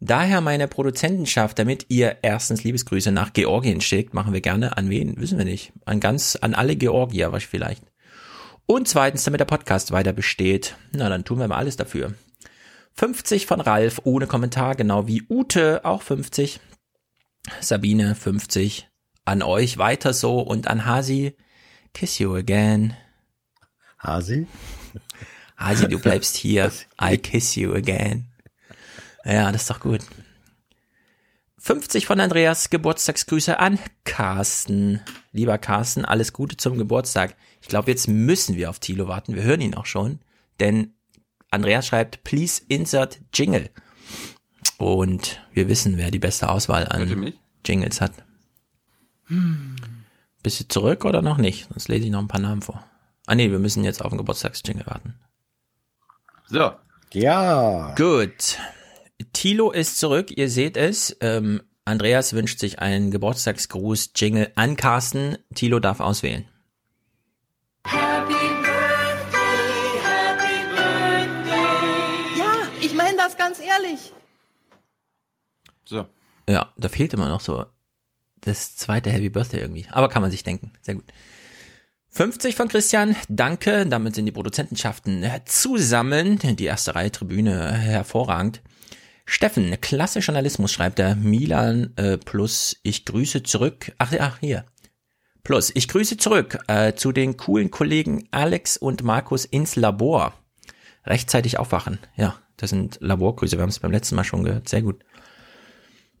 Daher 0.00 0.40
meine 0.40 0.68
Produzentenschaft, 0.68 1.58
damit 1.58 1.86
ihr 1.88 2.18
erstens 2.22 2.62
Liebesgrüße 2.62 3.10
nach 3.10 3.32
Georgien 3.32 3.80
schickt, 3.80 4.14
machen 4.14 4.32
wir 4.32 4.40
gerne. 4.40 4.76
An 4.76 4.90
wen? 4.90 5.20
Wissen 5.20 5.38
wir 5.38 5.44
nicht. 5.44 5.72
An 5.86 5.98
ganz, 5.98 6.36
an 6.40 6.54
alle 6.54 6.76
Georgier 6.76 7.32
was 7.32 7.44
vielleicht. 7.44 7.82
Und 8.66 8.86
zweitens, 8.86 9.24
damit 9.24 9.40
der 9.40 9.46
Podcast 9.46 9.90
weiter 9.90 10.12
besteht. 10.12 10.76
Na, 10.92 11.08
dann 11.08 11.24
tun 11.24 11.38
wir 11.38 11.48
mal 11.48 11.56
alles 11.56 11.76
dafür. 11.76 12.14
50 12.94 13.46
von 13.46 13.60
Ralf 13.60 14.00
ohne 14.04 14.26
Kommentar, 14.26 14.74
genau 14.74 15.06
wie 15.06 15.24
Ute 15.28 15.84
auch 15.84 16.02
50. 16.02 16.60
Sabine 17.60 18.14
50. 18.14 18.88
An 19.24 19.42
euch 19.42 19.78
weiter 19.78 20.12
so 20.12 20.40
und 20.40 20.68
an 20.68 20.84
Hasi. 20.84 21.34
Kiss 21.94 22.18
you 22.18 22.34
again. 22.34 22.94
Hasi? 23.98 24.46
Hasi, 25.56 25.88
du 25.88 25.98
bleibst 25.98 26.36
hier. 26.36 26.70
I 27.02 27.18
kiss 27.18 27.54
you 27.56 27.74
again. 27.74 28.26
Ja, 29.24 29.50
das 29.52 29.62
ist 29.62 29.70
doch 29.70 29.80
gut. 29.80 30.00
50 31.58 32.06
von 32.06 32.20
Andreas 32.20 32.70
Geburtstagsgrüße 32.70 33.58
an 33.58 33.78
Carsten. 34.04 35.00
Lieber 35.32 35.58
Carsten, 35.58 36.04
alles 36.04 36.32
Gute 36.32 36.56
zum 36.56 36.78
Geburtstag. 36.78 37.36
Ich 37.60 37.68
glaube, 37.68 37.90
jetzt 37.90 38.08
müssen 38.08 38.56
wir 38.56 38.70
auf 38.70 38.78
Thilo 38.78 39.08
warten. 39.08 39.34
Wir 39.34 39.42
hören 39.42 39.60
ihn 39.60 39.74
auch 39.74 39.86
schon. 39.86 40.20
Denn 40.60 40.94
Andreas 41.50 41.86
schreibt, 41.86 42.24
please 42.24 42.62
insert 42.68 43.20
Jingle. 43.34 43.70
Und 44.78 45.40
wir 45.52 45.68
wissen, 45.68 45.96
wer 45.96 46.10
die 46.10 46.20
beste 46.20 46.48
Auswahl 46.48 46.86
an 46.86 47.34
Jingles 47.66 48.00
hat. 48.00 48.12
Hm. 49.26 49.76
Bist 50.42 50.60
du 50.60 50.68
zurück 50.68 51.04
oder 51.04 51.20
noch 51.20 51.36
nicht? 51.36 51.68
Sonst 51.68 51.88
lese 51.88 52.04
ich 52.04 52.10
noch 52.10 52.20
ein 52.20 52.28
paar 52.28 52.40
Namen 52.40 52.62
vor. 52.62 52.84
Ah 53.28 53.34
nee, 53.34 53.50
wir 53.50 53.58
müssen 53.58 53.84
jetzt 53.84 54.02
auf 54.02 54.08
den 54.08 54.16
Geburtstagsjingle 54.16 54.86
warten. 54.86 55.14
So. 56.46 56.72
Ja. 57.12 57.94
Gut. 57.94 58.56
Tilo 59.34 59.70
ist 59.70 59.98
zurück, 59.98 60.30
ihr 60.34 60.48
seht 60.48 60.78
es. 60.78 61.14
Ähm, 61.20 61.60
Andreas 61.84 62.32
wünscht 62.32 62.58
sich 62.58 62.78
einen 62.78 63.10
Geburtstagsgruß, 63.10 64.12
Jingle 64.16 64.50
an 64.54 64.78
Carsten. 64.78 65.36
Tilo 65.54 65.78
darf 65.78 66.00
auswählen. 66.00 66.48
Ja, 72.38 72.54
ich 72.80 72.94
meine 72.94 73.18
das 73.18 73.36
ganz 73.36 73.60
ehrlich. 73.60 74.14
So. 75.84 76.06
Ja, 76.48 76.72
da 76.78 76.88
fehlt 76.88 77.12
immer 77.12 77.28
noch 77.28 77.42
so 77.42 77.66
das 78.40 78.74
zweite 78.76 79.10
Happy 79.10 79.28
Birthday 79.28 79.60
irgendwie. 79.60 79.86
Aber 79.90 80.08
kann 80.08 80.22
man 80.22 80.30
sich 80.30 80.44
denken. 80.44 80.72
Sehr 80.80 80.94
gut. 80.94 81.04
50 82.10 82.56
von 82.56 82.68
Christian, 82.68 83.16
danke. 83.28 83.86
Damit 83.86 84.14
sind 84.14 84.26
die 84.26 84.32
Produzentenschaften 84.32 85.24
zusammen. 85.44 86.38
Die 86.38 86.64
erste 86.64 86.94
Reihe 86.94 87.12
Tribüne 87.12 87.72
hervorragend. 87.72 88.62
Steffen, 89.26 89.78
klasse 89.80 90.20
Journalismus 90.20 90.72
schreibt 90.72 90.98
er. 90.98 91.14
Milan 91.14 91.92
äh, 91.96 92.16
plus 92.16 92.76
ich 92.82 93.04
grüße 93.04 93.42
zurück. 93.42 93.92
Ach, 93.98 94.12
ach 94.18 94.38
hier. 94.40 94.64
Plus 95.44 95.70
ich 95.74 95.86
grüße 95.88 96.16
zurück 96.16 96.58
äh, 96.66 96.94
zu 96.94 97.12
den 97.12 97.36
coolen 97.36 97.70
Kollegen 97.70 98.26
Alex 98.30 98.78
und 98.78 99.02
Markus 99.02 99.44
ins 99.44 99.76
Labor. 99.76 100.34
Rechtzeitig 101.04 101.58
aufwachen. 101.58 101.98
Ja, 102.16 102.38
das 102.56 102.70
sind 102.70 102.98
Laborgrüße. 103.00 103.56
Wir 103.56 103.62
haben 103.62 103.68
es 103.68 103.78
beim 103.78 103.92
letzten 103.92 104.16
Mal 104.16 104.24
schon 104.24 104.44
gehört. 104.44 104.68
Sehr 104.68 104.82
gut. 104.82 105.04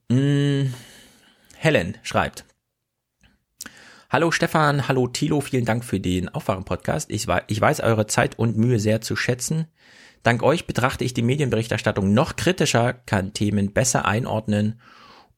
Mm, 0.08 0.72
Helen 1.56 1.98
schreibt. 2.02 2.44
Hallo 4.10 4.30
Stefan, 4.30 4.88
hallo 4.88 5.06
Tilo, 5.06 5.42
vielen 5.42 5.66
Dank 5.66 5.84
für 5.84 6.00
den 6.00 6.30
Aufwachen-Podcast. 6.30 7.10
Ich, 7.10 7.26
ich 7.48 7.60
weiß 7.60 7.80
eure 7.80 8.06
Zeit 8.06 8.38
und 8.38 8.56
Mühe 8.56 8.80
sehr 8.80 9.02
zu 9.02 9.16
schätzen. 9.16 9.66
Dank 10.22 10.42
euch 10.42 10.66
betrachte 10.66 11.04
ich 11.04 11.12
die 11.12 11.20
Medienberichterstattung 11.20 12.14
noch 12.14 12.36
kritischer, 12.36 12.94
kann 12.94 13.34
Themen 13.34 13.74
besser 13.74 14.06
einordnen 14.06 14.80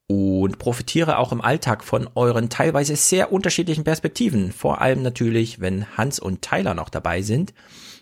und 0.07 0.61
profitiere 0.61 1.19
auch 1.19 1.33
im 1.33 1.41
Alltag 1.41 1.83
von 1.83 2.09
euren 2.15 2.49
teilweise 2.49 2.95
sehr 2.95 3.33
unterschiedlichen 3.33 3.83
Perspektiven. 3.83 4.53
Vor 4.53 4.81
allem 4.81 5.03
natürlich, 5.03 5.61
wenn 5.61 5.97
Hans 5.97 6.21
und 6.21 6.43
Tyler 6.43 6.75
noch 6.75 6.91
dabei 6.91 7.23
sind. 7.23 7.53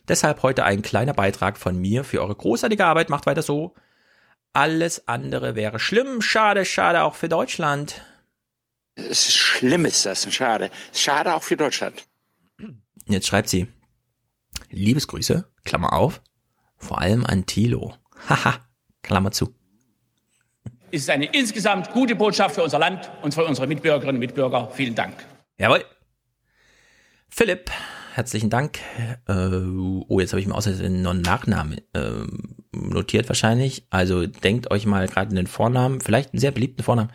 Deshalb 0.06 0.42
heute 0.42 0.64
ein 0.64 0.82
kleiner 0.82 1.14
Beitrag 1.14 1.56
von 1.56 1.78
mir 1.78 2.04
für 2.04 2.20
eure 2.20 2.34
großartige 2.34 2.84
Arbeit. 2.84 3.08
Macht 3.08 3.24
weiter 3.24 3.40
so. 3.42 3.74
Alles 4.52 5.08
andere 5.08 5.54
wäre 5.54 5.78
schlimm. 5.78 6.20
Schade, 6.20 6.66
schade 6.66 7.04
auch 7.04 7.14
für 7.14 7.30
Deutschland. 7.30 8.02
Es 8.98 9.28
ist 9.28 9.36
schlimm, 9.36 9.84
ist 9.84 10.04
das. 10.04 10.32
Schade. 10.32 10.70
Schade 10.92 11.34
auch 11.34 11.42
für 11.42 11.56
Deutschland. 11.56 12.04
Jetzt 13.06 13.28
schreibt 13.28 13.48
sie. 13.48 13.68
Liebesgrüße, 14.70 15.48
Klammer 15.64 15.92
auf, 15.92 16.20
vor 16.76 17.00
allem 17.00 17.24
an 17.24 17.46
Thilo. 17.46 17.94
Haha, 18.28 18.66
Klammer 19.02 19.30
zu. 19.30 19.54
Es 20.90 21.02
ist 21.02 21.10
eine 21.10 21.26
insgesamt 21.26 21.92
gute 21.92 22.14
Botschaft 22.16 22.54
für 22.54 22.62
unser 22.62 22.78
Land 22.78 23.10
und 23.22 23.34
für 23.34 23.44
unsere 23.44 23.66
Mitbürgerinnen 23.66 24.16
und 24.16 24.20
Mitbürger. 24.20 24.70
Vielen 24.72 24.94
Dank. 24.94 25.14
Jawohl. 25.58 25.84
Philipp, 27.28 27.70
herzlichen 28.14 28.50
Dank. 28.50 28.78
Äh, 29.28 29.48
oh, 30.08 30.18
jetzt 30.18 30.32
habe 30.32 30.40
ich 30.40 30.46
mir 30.46 30.54
außerdem 30.54 31.02
noch 31.02 31.10
einen 31.10 31.20
Nachnamen 31.20 31.78
äh, 31.92 32.26
notiert 32.72 33.28
wahrscheinlich. 33.28 33.86
Also 33.90 34.26
denkt 34.26 34.70
euch 34.70 34.86
mal 34.86 35.06
gerade 35.08 35.30
einen 35.30 35.46
Vornamen, 35.46 36.00
vielleicht 36.00 36.32
einen 36.32 36.40
sehr 36.40 36.52
beliebten 36.52 36.82
Vornamen. 36.82 37.10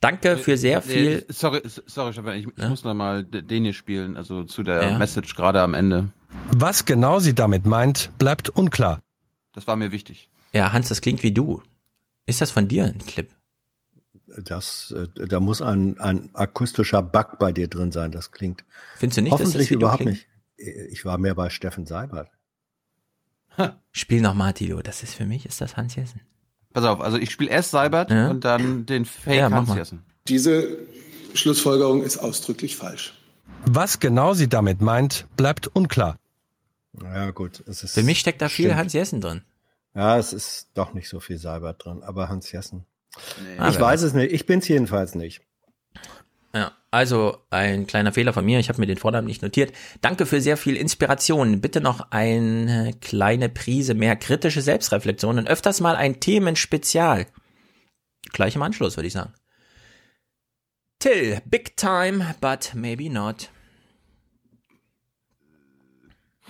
Danke 0.00 0.38
für 0.38 0.56
sehr 0.56 0.80
viel. 0.80 1.26
Sorry, 1.28 1.60
sorry, 1.64 2.12
Stefan, 2.12 2.34
ich, 2.36 2.46
ich 2.46 2.68
muss 2.68 2.84
noch 2.84 2.94
mal 2.94 3.22
den 3.22 3.64
hier 3.64 3.74
spielen, 3.74 4.16
also 4.16 4.44
zu 4.44 4.62
der 4.62 4.82
ja. 4.82 4.98
Message 4.98 5.34
gerade 5.36 5.60
am 5.60 5.74
Ende. 5.74 6.10
Was 6.52 6.86
genau 6.86 7.18
sie 7.18 7.34
damit 7.34 7.66
meint, 7.66 8.10
bleibt 8.18 8.48
unklar. 8.48 9.02
Das 9.52 9.66
war 9.66 9.76
mir 9.76 9.92
wichtig. 9.92 10.30
Ja, 10.52 10.72
Hans, 10.72 10.88
das 10.88 11.00
klingt 11.02 11.22
wie 11.22 11.32
du. 11.32 11.62
Ist 12.26 12.40
das 12.40 12.50
von 12.50 12.66
dir 12.66 12.84
ein 12.84 12.98
Clip? 12.98 13.30
Das, 14.38 14.94
äh, 14.96 15.26
da 15.26 15.40
muss 15.40 15.60
ein, 15.60 15.98
ein 15.98 16.30
akustischer 16.34 17.02
Bug 17.02 17.38
bei 17.38 17.52
dir 17.52 17.68
drin 17.68 17.92
sein. 17.92 18.12
Das 18.12 18.30
klingt. 18.30 18.64
Findest 18.96 19.18
du 19.18 19.22
nicht? 19.22 19.32
Hoffentlich 19.32 19.54
dass 19.54 19.68
das 19.68 19.70
überhaupt 19.70 20.02
klingt? 20.02 20.26
nicht. 20.56 20.92
Ich 20.92 21.04
war 21.04 21.18
mehr 21.18 21.34
bei 21.34 21.50
Steffen 21.50 21.84
Seibert. 21.86 22.30
Ha. 23.58 23.80
Spiel 23.92 24.20
nochmal, 24.20 24.54
Tilo. 24.54 24.80
Das 24.82 25.02
ist 25.02 25.14
für 25.14 25.26
mich, 25.26 25.46
ist 25.46 25.60
das 25.60 25.76
Hans 25.76 25.96
Jessen. 25.96 26.20
Pass 26.72 26.84
auf, 26.84 27.00
also 27.00 27.16
ich 27.16 27.30
spiele 27.30 27.50
erst 27.50 27.70
Seibert 27.72 28.10
ja. 28.10 28.30
und 28.30 28.44
dann 28.44 28.86
den 28.86 29.04
Fake 29.04 29.36
Ja, 29.36 29.50
Hans. 29.50 29.74
Jessen. 29.74 30.04
Diese 30.28 30.78
Schlussfolgerung 31.34 32.02
ist 32.02 32.18
ausdrücklich 32.18 32.76
falsch. 32.76 33.14
Was 33.66 33.98
genau 34.00 34.34
sie 34.34 34.48
damit 34.48 34.80
meint, 34.80 35.26
bleibt 35.36 35.66
unklar. 35.66 36.16
Ja, 37.02 37.30
gut. 37.30 37.62
Es 37.66 37.82
ist, 37.82 37.94
Für 37.94 38.02
mich 38.02 38.20
steckt 38.20 38.40
da 38.40 38.48
viel 38.48 38.66
stimmt. 38.66 38.78
Hans 38.78 38.92
Jessen 38.92 39.20
drin. 39.20 39.42
Ja, 39.94 40.18
es 40.18 40.32
ist 40.32 40.68
doch 40.74 40.94
nicht 40.94 41.08
so 41.08 41.20
viel 41.20 41.38
Seibert 41.38 41.84
drin, 41.84 42.02
aber 42.02 42.28
Hans 42.28 42.50
Jessen. 42.52 42.84
Ah, 43.58 43.68
ich 43.68 43.80
weiß 43.80 44.02
es 44.02 44.14
nicht. 44.14 44.32
Ich 44.32 44.46
bin's 44.46 44.68
jedenfalls 44.68 45.14
nicht. 45.14 45.42
Ja, 46.52 46.72
also 46.90 47.38
ein 47.50 47.86
kleiner 47.86 48.12
Fehler 48.12 48.32
von 48.32 48.44
mir. 48.44 48.58
Ich 48.58 48.68
habe 48.68 48.80
mir 48.80 48.86
den 48.86 48.98
Vornamen 48.98 49.26
nicht 49.26 49.42
notiert. 49.42 49.72
Danke 50.00 50.26
für 50.26 50.40
sehr 50.40 50.56
viel 50.56 50.76
Inspiration. 50.76 51.60
Bitte 51.60 51.80
noch 51.80 52.10
eine 52.10 52.92
kleine 53.00 53.48
Prise 53.48 53.94
mehr 53.94 54.16
kritische 54.16 54.60
Selbstreflexion 54.60 55.38
und 55.38 55.48
öfters 55.48 55.80
mal 55.80 55.94
ein 55.94 56.18
Themenspezial. 56.18 57.26
Gleich 58.32 58.56
im 58.56 58.62
Anschluss, 58.62 58.96
würde 58.96 59.06
ich 59.06 59.12
sagen. 59.12 59.34
Till, 60.98 61.40
big 61.46 61.76
time, 61.76 62.34
but 62.40 62.72
maybe 62.74 63.08
not. 63.08 63.50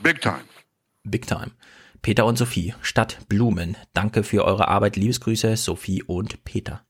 Big 0.02 0.20
time. 0.22 0.44
Big 1.04 1.26
time. 1.26 1.52
Peter 2.02 2.24
und 2.24 2.36
Sophie, 2.36 2.74
Stadt 2.80 3.28
Blumen. 3.28 3.76
Danke 3.92 4.24
für 4.24 4.44
eure 4.44 4.68
Arbeit. 4.68 4.96
Liebesgrüße, 4.96 5.56
Sophie 5.56 6.02
und 6.02 6.44
Peter. 6.44 6.86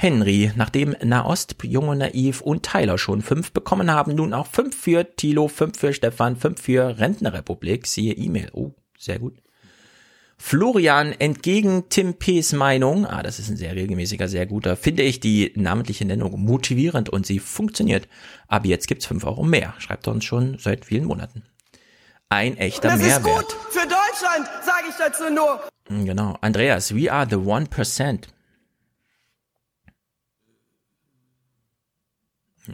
Henry, 0.00 0.52
nachdem 0.54 0.94
Nahost, 1.02 1.56
Junge 1.64 1.96
Naiv 1.96 2.40
und 2.40 2.62
Tyler 2.62 2.98
schon 2.98 3.20
fünf 3.20 3.50
bekommen 3.50 3.90
haben, 3.90 4.14
nun 4.14 4.32
auch 4.32 4.46
fünf 4.46 4.80
für 4.80 5.16
Tilo, 5.16 5.48
fünf 5.48 5.76
für 5.76 5.92
Stefan, 5.92 6.36
fünf 6.36 6.62
für 6.62 7.00
Rentnerrepublik. 7.00 7.84
Siehe 7.88 8.14
E-Mail. 8.14 8.48
Oh, 8.52 8.70
sehr 8.96 9.18
gut. 9.18 9.34
Florian, 10.36 11.10
entgegen 11.18 11.88
Tim 11.88 12.14
P.'s 12.14 12.52
Meinung, 12.52 13.06
ah, 13.06 13.24
das 13.24 13.40
ist 13.40 13.48
ein 13.50 13.56
sehr 13.56 13.74
regelmäßiger, 13.74 14.28
sehr 14.28 14.46
guter, 14.46 14.76
finde 14.76 15.02
ich 15.02 15.18
die 15.18 15.52
namentliche 15.56 16.04
Nennung 16.04 16.38
motivierend 16.40 17.08
und 17.08 17.26
sie 17.26 17.40
funktioniert. 17.40 18.06
Aber 18.46 18.68
jetzt 18.68 18.86
gibt's 18.86 19.06
fünf 19.06 19.24
Euro 19.24 19.42
mehr, 19.42 19.74
schreibt 19.78 20.06
er 20.06 20.12
uns 20.12 20.24
schon 20.24 20.58
seit 20.60 20.84
vielen 20.84 21.06
Monaten. 21.06 21.42
Ein 22.28 22.56
echter 22.56 22.86
Das 22.90 23.00
ist 23.00 23.06
Mehrwert. 23.06 23.24
gut 23.24 23.56
für 23.70 23.80
Deutschland, 23.80 24.48
sage 24.64 24.84
ich 24.88 24.94
dazu 24.96 25.24
nur. 25.34 25.60
Genau. 26.04 26.36
Andreas, 26.40 26.94
we 26.94 27.10
are 27.12 27.26
the 27.28 27.34
one 27.34 27.66
percent. 27.66 28.28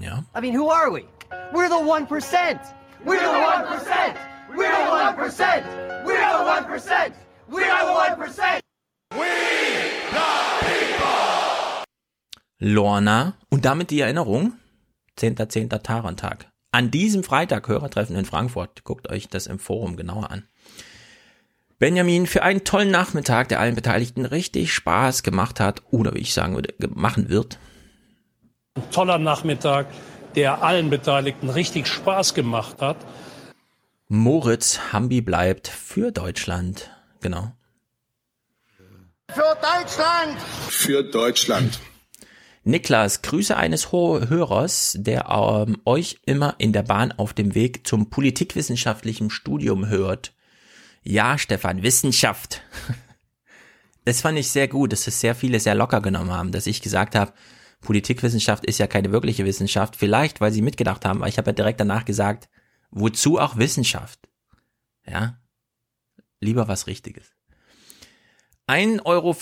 Ja. 0.01 0.25
I 0.37 0.41
mean, 0.41 0.55
who 0.55 0.71
are 0.71 0.91
we? 0.93 1.05
We're 1.53 1.69
the 1.69 1.75
1%. 1.75 2.59
We're 3.05 3.19
the 3.19 3.27
1%. 3.27 4.17
We're 4.57 4.71
the 4.71 4.89
1%. 4.91 5.65
We're 6.05 6.17
the 6.17 6.45
1%. 6.45 7.13
We're 7.49 7.61
the 7.61 7.85
1%. 8.25 8.61
Lorna 12.59 13.35
und 13.51 13.65
damit 13.65 13.91
die 13.91 14.01
Erinnerung, 14.01 14.55
10.10. 15.19 15.83
Tarontag. 15.83 16.47
An 16.73 16.91
diesem 16.91 17.23
Freitag 17.23 17.69
Hörertreffen 17.69 18.17
in 18.17 18.25
Frankfurt. 18.25 18.85
Guckt 18.85 19.11
euch 19.11 19.29
das 19.29 19.47
im 19.47 19.59
Forum 19.59 19.97
genauer 19.97 20.31
an. 20.31 20.49
Benjamin, 21.79 22.27
für 22.27 22.43
einen 22.43 22.65
tollen 22.65 22.91
Nachmittag, 22.91 23.49
der 23.49 23.61
allen 23.61 23.75
Beteiligten 23.75 24.25
richtig 24.25 24.73
Spaß 24.73 25.23
gemacht 25.23 25.61
hat 25.61 25.83
oder 25.91 26.15
wie 26.15 26.21
ich 26.21 26.33
sagen 26.33 26.55
würde, 26.55 26.73
machen 26.95 27.29
wird. 27.29 27.59
Ein 28.75 28.91
toller 28.91 29.19
Nachmittag, 29.19 29.87
der 30.35 30.63
allen 30.63 30.91
Beteiligten 30.91 31.49
richtig 31.49 31.87
Spaß 31.87 32.35
gemacht 32.35 32.81
hat. 32.81 32.97
Moritz 34.09 34.93
Hambi 34.93 35.21
bleibt 35.21 35.69
für 35.69 36.11
Deutschland. 36.11 36.91
Genau. 37.21 37.53
Für 39.31 39.57
Deutschland! 39.63 40.41
Für 40.69 41.03
Deutschland. 41.05 41.79
Niklas, 42.65 43.23
Grüße 43.23 43.57
eines 43.57 43.93
Hörers, 43.93 44.97
der 44.99 45.29
ähm, 45.29 45.81
euch 45.85 46.19
immer 46.25 46.55
in 46.59 46.73
der 46.73 46.83
Bahn 46.83 47.13
auf 47.13 47.33
dem 47.33 47.55
Weg 47.55 47.87
zum 47.87 48.11
politikwissenschaftlichen 48.11 49.31
Studium 49.31 49.89
hört. 49.89 50.33
Ja, 51.03 51.39
Stefan, 51.39 51.83
Wissenschaft. 51.83 52.63
Das 54.07 54.21
fand 54.21 54.39
ich 54.39 54.51
sehr 54.51 54.69
gut, 54.69 54.93
dass 54.93 55.07
es 55.07 55.19
sehr 55.19 55.35
viele 55.35 55.59
sehr 55.59 55.75
locker 55.75 56.03
genommen 56.03 56.31
haben, 56.31 56.53
dass 56.53 56.67
ich 56.67 56.83
gesagt 56.83 57.15
habe, 57.15 57.33
Politikwissenschaft 57.85 58.65
ist 58.67 58.79
ja 58.79 58.89
keine 58.89 59.13
wirkliche 59.13 59.45
Wissenschaft. 59.45 59.95
Vielleicht, 59.95 60.41
weil 60.41 60.51
sie 60.51 60.63
mitgedacht 60.63 61.05
haben, 61.05 61.21
weil 61.21 61.29
ich 61.29 61.39
habe 61.39 61.51
ja 61.51 61.55
direkt 61.55 61.79
danach 61.79 62.05
gesagt, 62.05 62.49
wozu 62.91 63.39
auch 63.39 63.57
Wissenschaft? 63.57 64.29
Ja, 65.07 65.39
lieber 66.41 66.67
was 66.67 66.87
Richtiges. 66.89 67.33
1,50 68.67 69.05
Euro 69.05 69.35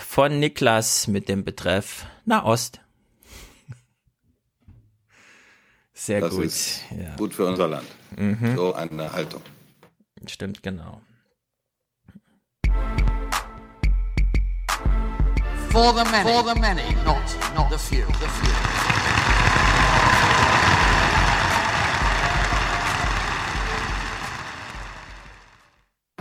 von 0.00 0.40
Niklas 0.40 1.06
mit 1.06 1.28
dem 1.28 1.44
Betreff 1.44 2.06
Nahost. 2.24 2.80
Sehr 5.92 6.20
Das 6.20 6.34
gut. 6.34 6.44
ist 6.46 6.80
ja. 6.98 7.14
gut 7.16 7.34
für 7.34 7.44
unser 7.44 7.68
Land. 7.68 7.86
Mhm. 8.16 8.56
So 8.56 8.72
eine 8.72 9.12
Haltung. 9.12 9.42
Stimmt, 10.26 10.62
genau. 10.62 11.02
For 15.70 15.92
the 15.92 16.04
many. 16.10 16.24
For 16.32 16.42
the 16.42 16.60
many, 16.60 16.94
not, 17.04 17.22
not 17.54 17.70
the 17.70 17.78
few. 17.78 18.04
The 18.06 18.28
few. 18.28 19.60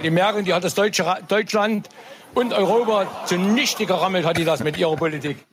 Die 0.02 0.12
Merkel, 0.12 0.44
die 0.44 0.54
hat 0.54 0.64
das 0.64 0.76
deutsche 0.76 1.04
Deutschland 1.28 1.90
und 2.34 2.54
Europa 2.54 3.26
zunichte 3.26 3.86
gerammelt, 3.86 4.26
hat 4.26 4.38
die 4.38 4.46
das 4.46 4.64
mit 4.64 4.78
ihrer 4.78 4.96
Politik. 4.96 5.46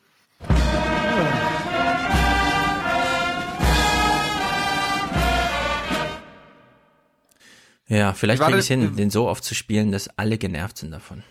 Ja, 7.89 8.13
vielleicht 8.15 8.43
kriege 8.43 8.59
ich 8.59 8.65
das- 8.65 8.69
hin, 8.69 8.97
den 8.97 9.11
so 9.11 9.29
oft 9.29 9.45
zu 9.45 9.55
spielen, 9.55 9.93
dass 9.93 10.09
alle 10.19 10.39
genervt 10.39 10.79
sind 10.79 10.91
davon. 10.91 11.23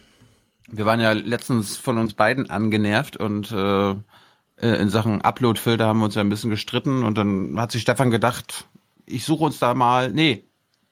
Wir 0.67 0.85
waren 0.85 0.99
ja 0.99 1.11
letztens 1.11 1.77
von 1.77 1.97
uns 1.97 2.13
beiden 2.13 2.49
angenervt 2.49 3.17
und 3.17 3.51
äh, 3.51 3.91
äh, 3.91 3.95
in 4.81 4.89
Sachen 4.89 5.21
Upload-Filter 5.21 5.85
haben 5.87 5.99
wir 5.99 6.05
uns 6.05 6.15
ja 6.15 6.21
ein 6.21 6.29
bisschen 6.29 6.49
gestritten 6.49 7.03
und 7.03 7.17
dann 7.17 7.59
hat 7.59 7.71
sich 7.71 7.83
Stefan 7.83 8.09
gedacht, 8.11 8.65
ich 9.05 9.25
suche 9.25 9.43
uns 9.43 9.59
da 9.59 9.73
mal, 9.73 10.09
nee, 10.11 10.43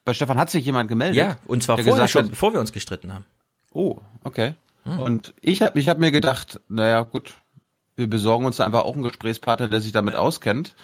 bei 0.05 0.13
Stefan 0.13 0.37
hat 0.37 0.49
sich 0.51 0.65
jemand 0.65 0.89
gemeldet. 0.89 1.15
Ja, 1.17 1.37
und 1.45 1.63
zwar 1.63 1.77
vorher 1.79 2.07
schon, 2.07 2.23
hat- 2.25 2.29
bevor 2.31 2.53
wir 2.53 2.59
uns 2.59 2.71
gestritten 2.71 3.13
haben. 3.13 3.25
Oh, 3.71 3.97
okay. 4.23 4.53
Und 4.85 5.33
ich 5.41 5.61
habe 5.61 5.79
ich 5.79 5.87
hab 5.87 5.97
mir 5.97 6.11
gedacht, 6.11 6.59
naja, 6.67 7.01
gut, 7.03 7.33
wir 7.95 8.07
besorgen 8.09 8.45
uns 8.45 8.57
da 8.57 8.65
einfach 8.65 8.83
auch 8.83 8.93
einen 8.95 9.03
Gesprächspartner, 9.03 9.69
der 9.69 9.79
sich 9.81 9.93
damit 9.93 10.13
auskennt. 10.15 10.75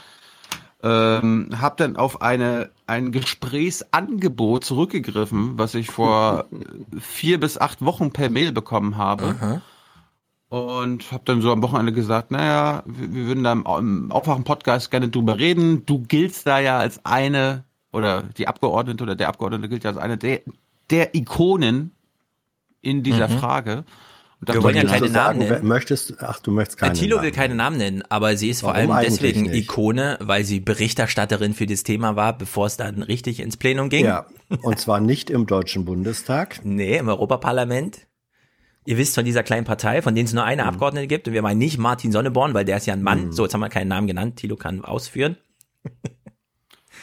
Ähm, 0.81 1.50
hab 1.59 1.75
dann 1.77 1.98
auf 1.98 2.21
eine 2.21 2.71
ein 2.88 3.12
Gesprächsangebot 3.12 4.63
zurückgegriffen, 4.63 5.57
was 5.57 5.75
ich 5.75 5.91
vor 5.91 6.45
vier 7.00 7.39
bis 7.39 7.57
acht 7.57 7.83
Wochen 7.83 8.12
per 8.12 8.29
Mail 8.29 8.51
bekommen 8.53 8.95
habe. 8.98 9.36
Und 10.48 11.12
habe 11.12 11.24
dann 11.25 11.41
so 11.41 11.51
am 11.51 11.62
Wochenende 11.62 11.91
gesagt, 11.93 12.31
naja, 12.31 12.81
wir, 12.86 13.13
wir 13.13 13.25
würden 13.27 13.43
da 13.43 13.51
im, 13.51 13.65
im 13.67 14.12
Aufwachen-Podcast 14.12 14.89
gerne 14.89 15.09
drüber 15.09 15.38
reden. 15.38 15.86
Du 15.86 16.00
giltst 16.00 16.48
da 16.48 16.59
ja 16.59 16.79
als 16.79 17.05
eine, 17.05 17.65
oder 17.91 18.24
die 18.24 18.48
Abgeordnete 18.48 19.03
oder 19.03 19.15
der 19.15 19.27
Abgeordnete 19.27 19.70
gilt 19.70 19.83
ja 19.83 19.92
als 19.92 20.00
eine 20.00 20.18
der, 20.18 20.42
der 20.89 21.13
Ikonen 21.13 21.92
in 22.81 23.03
dieser 23.03 23.27
Mhm. 23.27 23.37
Frage. 23.37 23.83
Und 24.41 24.53
Wir 24.53 24.63
wollen 24.63 24.75
ja 24.75 24.83
keine 24.83 25.01
Namen 25.09 25.13
sagen, 25.13 25.39
nennen. 25.39 25.67
Möchtest, 25.67 26.15
ach, 26.23 26.39
du 26.39 26.51
möchtest 26.51 26.77
keine 26.79 26.93
Thilo 26.93 27.17
Namen. 27.17 27.25
will 27.25 27.31
keine 27.33 27.55
Namen 27.55 27.77
nennen, 27.77 28.03
aber 28.07 28.37
sie 28.37 28.49
ist 28.49 28.61
vor 28.61 28.69
Warum 28.73 28.91
allem 28.91 28.91
eigentlich 28.91 29.19
deswegen 29.19 29.41
nicht? 29.43 29.65
Ikone, 29.65 30.17
weil 30.21 30.45
sie 30.45 30.61
Berichterstatterin 30.61 31.53
für 31.53 31.65
das 31.65 31.83
Thema 31.83 32.15
war, 32.15 32.37
bevor 32.37 32.67
es 32.67 32.77
dann 32.77 33.03
richtig 33.03 33.41
ins 33.41 33.57
Plenum 33.57 33.89
ging. 33.89 34.05
Ja, 34.05 34.27
und 34.61 34.79
zwar 34.79 35.01
nicht 35.01 35.29
im 35.29 35.45
Deutschen 35.45 35.83
Bundestag. 35.85 36.61
Nee, 36.63 36.97
im 36.97 37.09
Europaparlament. 37.09 38.07
Ihr 38.85 38.97
wisst 38.97 39.13
von 39.15 39.25
dieser 39.25 39.43
kleinen 39.43 39.65
Partei, 39.65 40.01
von 40.01 40.15
denen 40.15 40.25
es 40.25 40.33
nur 40.33 40.45
eine 40.45 40.63
Mhm. 40.63 40.69
Abgeordnete 40.69 41.07
gibt, 41.07 41.27
und 41.27 41.33
wir 41.33 41.41
meinen 41.41 41.57
nicht 41.57 41.77
Martin 41.77 42.11
Sonneborn, 42.13 42.53
weil 42.53 42.63
der 42.65 42.77
ist 42.77 42.87
ja 42.87 42.93
ein 42.93 43.03
Mann. 43.03 43.33
So, 43.33 43.43
jetzt 43.43 43.53
haben 43.53 43.59
wir 43.59 43.69
keinen 43.69 43.89
Namen 43.89 44.07
genannt. 44.07 44.37
Thilo 44.37 44.55
kann 44.55 44.83
ausführen. 44.85 45.35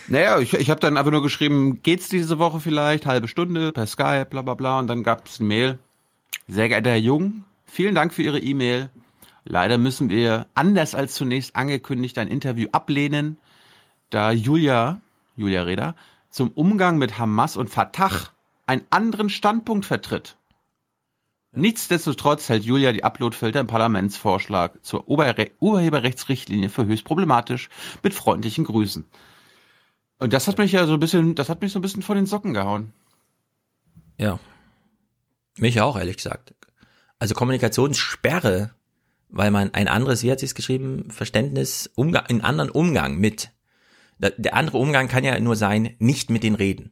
Naja, 0.09 0.39
ich, 0.39 0.55
ich 0.55 0.71
habe 0.71 0.79
dann 0.81 0.97
einfach 0.97 1.11
nur 1.11 1.23
geschrieben, 1.23 1.83
geht's 1.83 2.09
diese 2.09 2.39
Woche 2.39 2.61
vielleicht, 2.61 3.07
halbe 3.07 3.27
Stunde, 3.27 3.73
per 3.73 3.87
Skype, 3.87 4.27
bla 4.27 4.43
bla 4.43 4.55
bla. 4.55 4.79
Und 4.79 4.87
dann 4.87 5.03
gab's 5.03 5.41
eine 5.41 5.49
Mail. 5.49 5.79
Sehr 6.49 6.69
geehrter 6.69 6.91
Herr 6.91 6.97
Jung, 6.97 7.45
vielen 7.65 7.95
Dank 7.95 8.15
für 8.15 8.23
Ihre 8.23 8.39
E-Mail. 8.39 8.91
Leider 9.45 9.79
müssen 9.79 10.11
wir, 10.11 10.47
anders 10.55 10.95
als 10.95 11.15
zunächst 11.15 11.57
angekündigt, 11.57 12.19
ein 12.19 12.29
Interview 12.29 12.69
ablehnen, 12.73 13.39
da 14.11 14.33
Julia, 14.33 15.01
Julia 15.37 15.63
Reda, 15.63 15.95
zum 16.31 16.51
Umgang 16.51 16.99
mit 16.99 17.19
Hamas 17.19 17.57
und 17.57 17.71
Fatah 17.71 18.29
einen 18.67 18.85
anderen 18.91 19.29
Standpunkt 19.29 19.87
vertritt. 19.87 20.37
Nichtsdestotrotz 21.53 22.49
hält 22.49 22.65
Julia 22.65 22.93
die 22.93 23.03
Uploadfilter 23.03 23.61
im 23.61 23.67
Parlamentsvorschlag 23.67 24.85
zur 24.85 25.09
Oberre 25.09 25.51
Urheberrechtsrichtlinie 25.59 26.69
für 26.69 26.85
höchst 26.85 27.05
problematisch 27.05 27.71
mit 28.03 28.13
freundlichen 28.13 28.65
Grüßen. 28.65 29.07
Und 30.19 30.33
das 30.33 30.49
hat 30.49 30.59
mich 30.59 30.73
ja 30.73 30.87
so 30.87 30.95
ein 30.95 31.01
bisschen, 31.01 31.35
das 31.35 31.49
hat 31.49 31.63
mich 31.63 31.73
so 31.73 31.79
ein 31.79 31.83
bisschen 31.83 32.03
von 32.03 32.17
den 32.17 32.27
Socken 32.27 32.53
gehauen. 32.53 32.93
Ja. 34.19 34.39
Mich 35.59 35.81
auch, 35.81 35.97
ehrlich 35.97 36.17
gesagt. 36.17 36.55
Also 37.19 37.35
Kommunikationssperre, 37.35 38.71
weil 39.29 39.51
man 39.51 39.73
ein 39.75 39.89
anderes, 39.89 40.23
wie 40.23 40.31
hat 40.31 40.41
sie 40.41 40.47
es 40.47 40.55
geschrieben, 40.55 41.11
Verständnis, 41.11 41.91
Umgang, 41.95 42.27
einen 42.27 42.43
anderen 42.43 42.71
Umgang 42.71 43.17
mit. 43.17 43.51
Der 44.19 44.55
andere 44.55 44.79
Umgang 44.79 45.09
kann 45.09 45.25
ja 45.25 45.39
nur 45.41 45.57
sein, 45.57 45.95
nicht 45.99 46.31
mit 46.31 46.43
den 46.43 46.55
reden. 46.55 46.91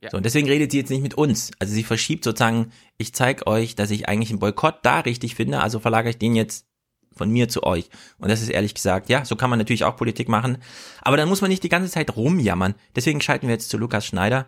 Ja. 0.00 0.10
So, 0.10 0.16
und 0.16 0.24
deswegen 0.26 0.48
redet 0.48 0.72
sie 0.72 0.78
jetzt 0.78 0.90
nicht 0.90 1.02
mit 1.02 1.14
uns. 1.14 1.52
Also 1.58 1.72
sie 1.74 1.84
verschiebt 1.84 2.24
sozusagen, 2.24 2.72
ich 2.98 3.14
zeige 3.14 3.46
euch, 3.46 3.76
dass 3.76 3.90
ich 3.90 4.08
eigentlich 4.08 4.30
einen 4.30 4.40
Boykott 4.40 4.80
da 4.82 5.00
richtig 5.00 5.36
finde, 5.36 5.60
also 5.60 5.78
verlagere 5.78 6.10
ich 6.10 6.18
den 6.18 6.34
jetzt 6.34 6.66
von 7.14 7.30
mir 7.30 7.48
zu 7.48 7.62
euch. 7.62 7.88
Und 8.18 8.30
das 8.30 8.42
ist 8.42 8.48
ehrlich 8.48 8.74
gesagt, 8.74 9.08
ja, 9.08 9.24
so 9.24 9.36
kann 9.36 9.50
man 9.50 9.58
natürlich 9.58 9.84
auch 9.84 9.96
Politik 9.96 10.28
machen. 10.28 10.58
Aber 11.02 11.16
dann 11.16 11.28
muss 11.28 11.40
man 11.40 11.50
nicht 11.50 11.62
die 11.62 11.68
ganze 11.68 11.90
Zeit 11.90 12.16
rumjammern. 12.16 12.74
Deswegen 12.96 13.20
schalten 13.20 13.46
wir 13.46 13.54
jetzt 13.54 13.68
zu 13.68 13.76
Lukas 13.76 14.06
Schneider, 14.06 14.46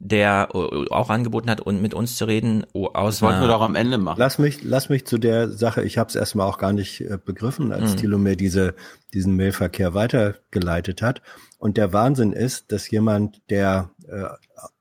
der 0.00 0.48
äh, 0.54 0.58
auch 0.90 1.10
angeboten 1.10 1.50
hat, 1.50 1.60
und 1.60 1.82
mit 1.82 1.94
uns 1.94 2.16
zu 2.16 2.24
reden. 2.26 2.64
oh, 2.72 2.86
Aus 2.86 3.16
Das 3.16 3.22
wollten 3.22 3.40
wir 3.40 3.48
doch 3.48 3.60
am 3.62 3.74
Ende 3.74 3.98
machen. 3.98 4.18
Lass 4.18 4.38
mich, 4.38 4.62
lass 4.62 4.88
mich 4.88 5.06
zu 5.06 5.18
der 5.18 5.48
Sache, 5.50 5.82
ich 5.82 5.98
habe 5.98 6.08
es 6.08 6.14
erstmal 6.14 6.46
auch 6.46 6.58
gar 6.58 6.72
nicht 6.72 7.00
äh, 7.00 7.18
begriffen, 7.22 7.72
als 7.72 7.92
Mhm. 7.92 7.96
Thilo 7.96 8.18
mir 8.18 8.36
diese, 8.36 8.74
diesen 9.12 9.36
Mailverkehr 9.36 9.94
weitergeleitet 9.94 11.02
hat. 11.02 11.22
Und 11.58 11.76
der 11.76 11.92
Wahnsinn 11.92 12.32
ist, 12.32 12.70
dass 12.72 12.90
jemand, 12.90 13.40
der 13.50 13.90
äh, 14.06 14.24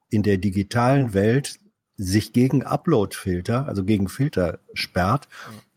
in 0.09 0.23
der 0.23 0.37
digitalen 0.37 1.13
Welt 1.13 1.59
sich 1.95 2.31
gegen 2.31 2.63
Upload-Filter, 2.63 3.67
also 3.67 3.83
gegen 3.83 4.07
Filter 4.07 4.59
sperrt, 4.73 5.27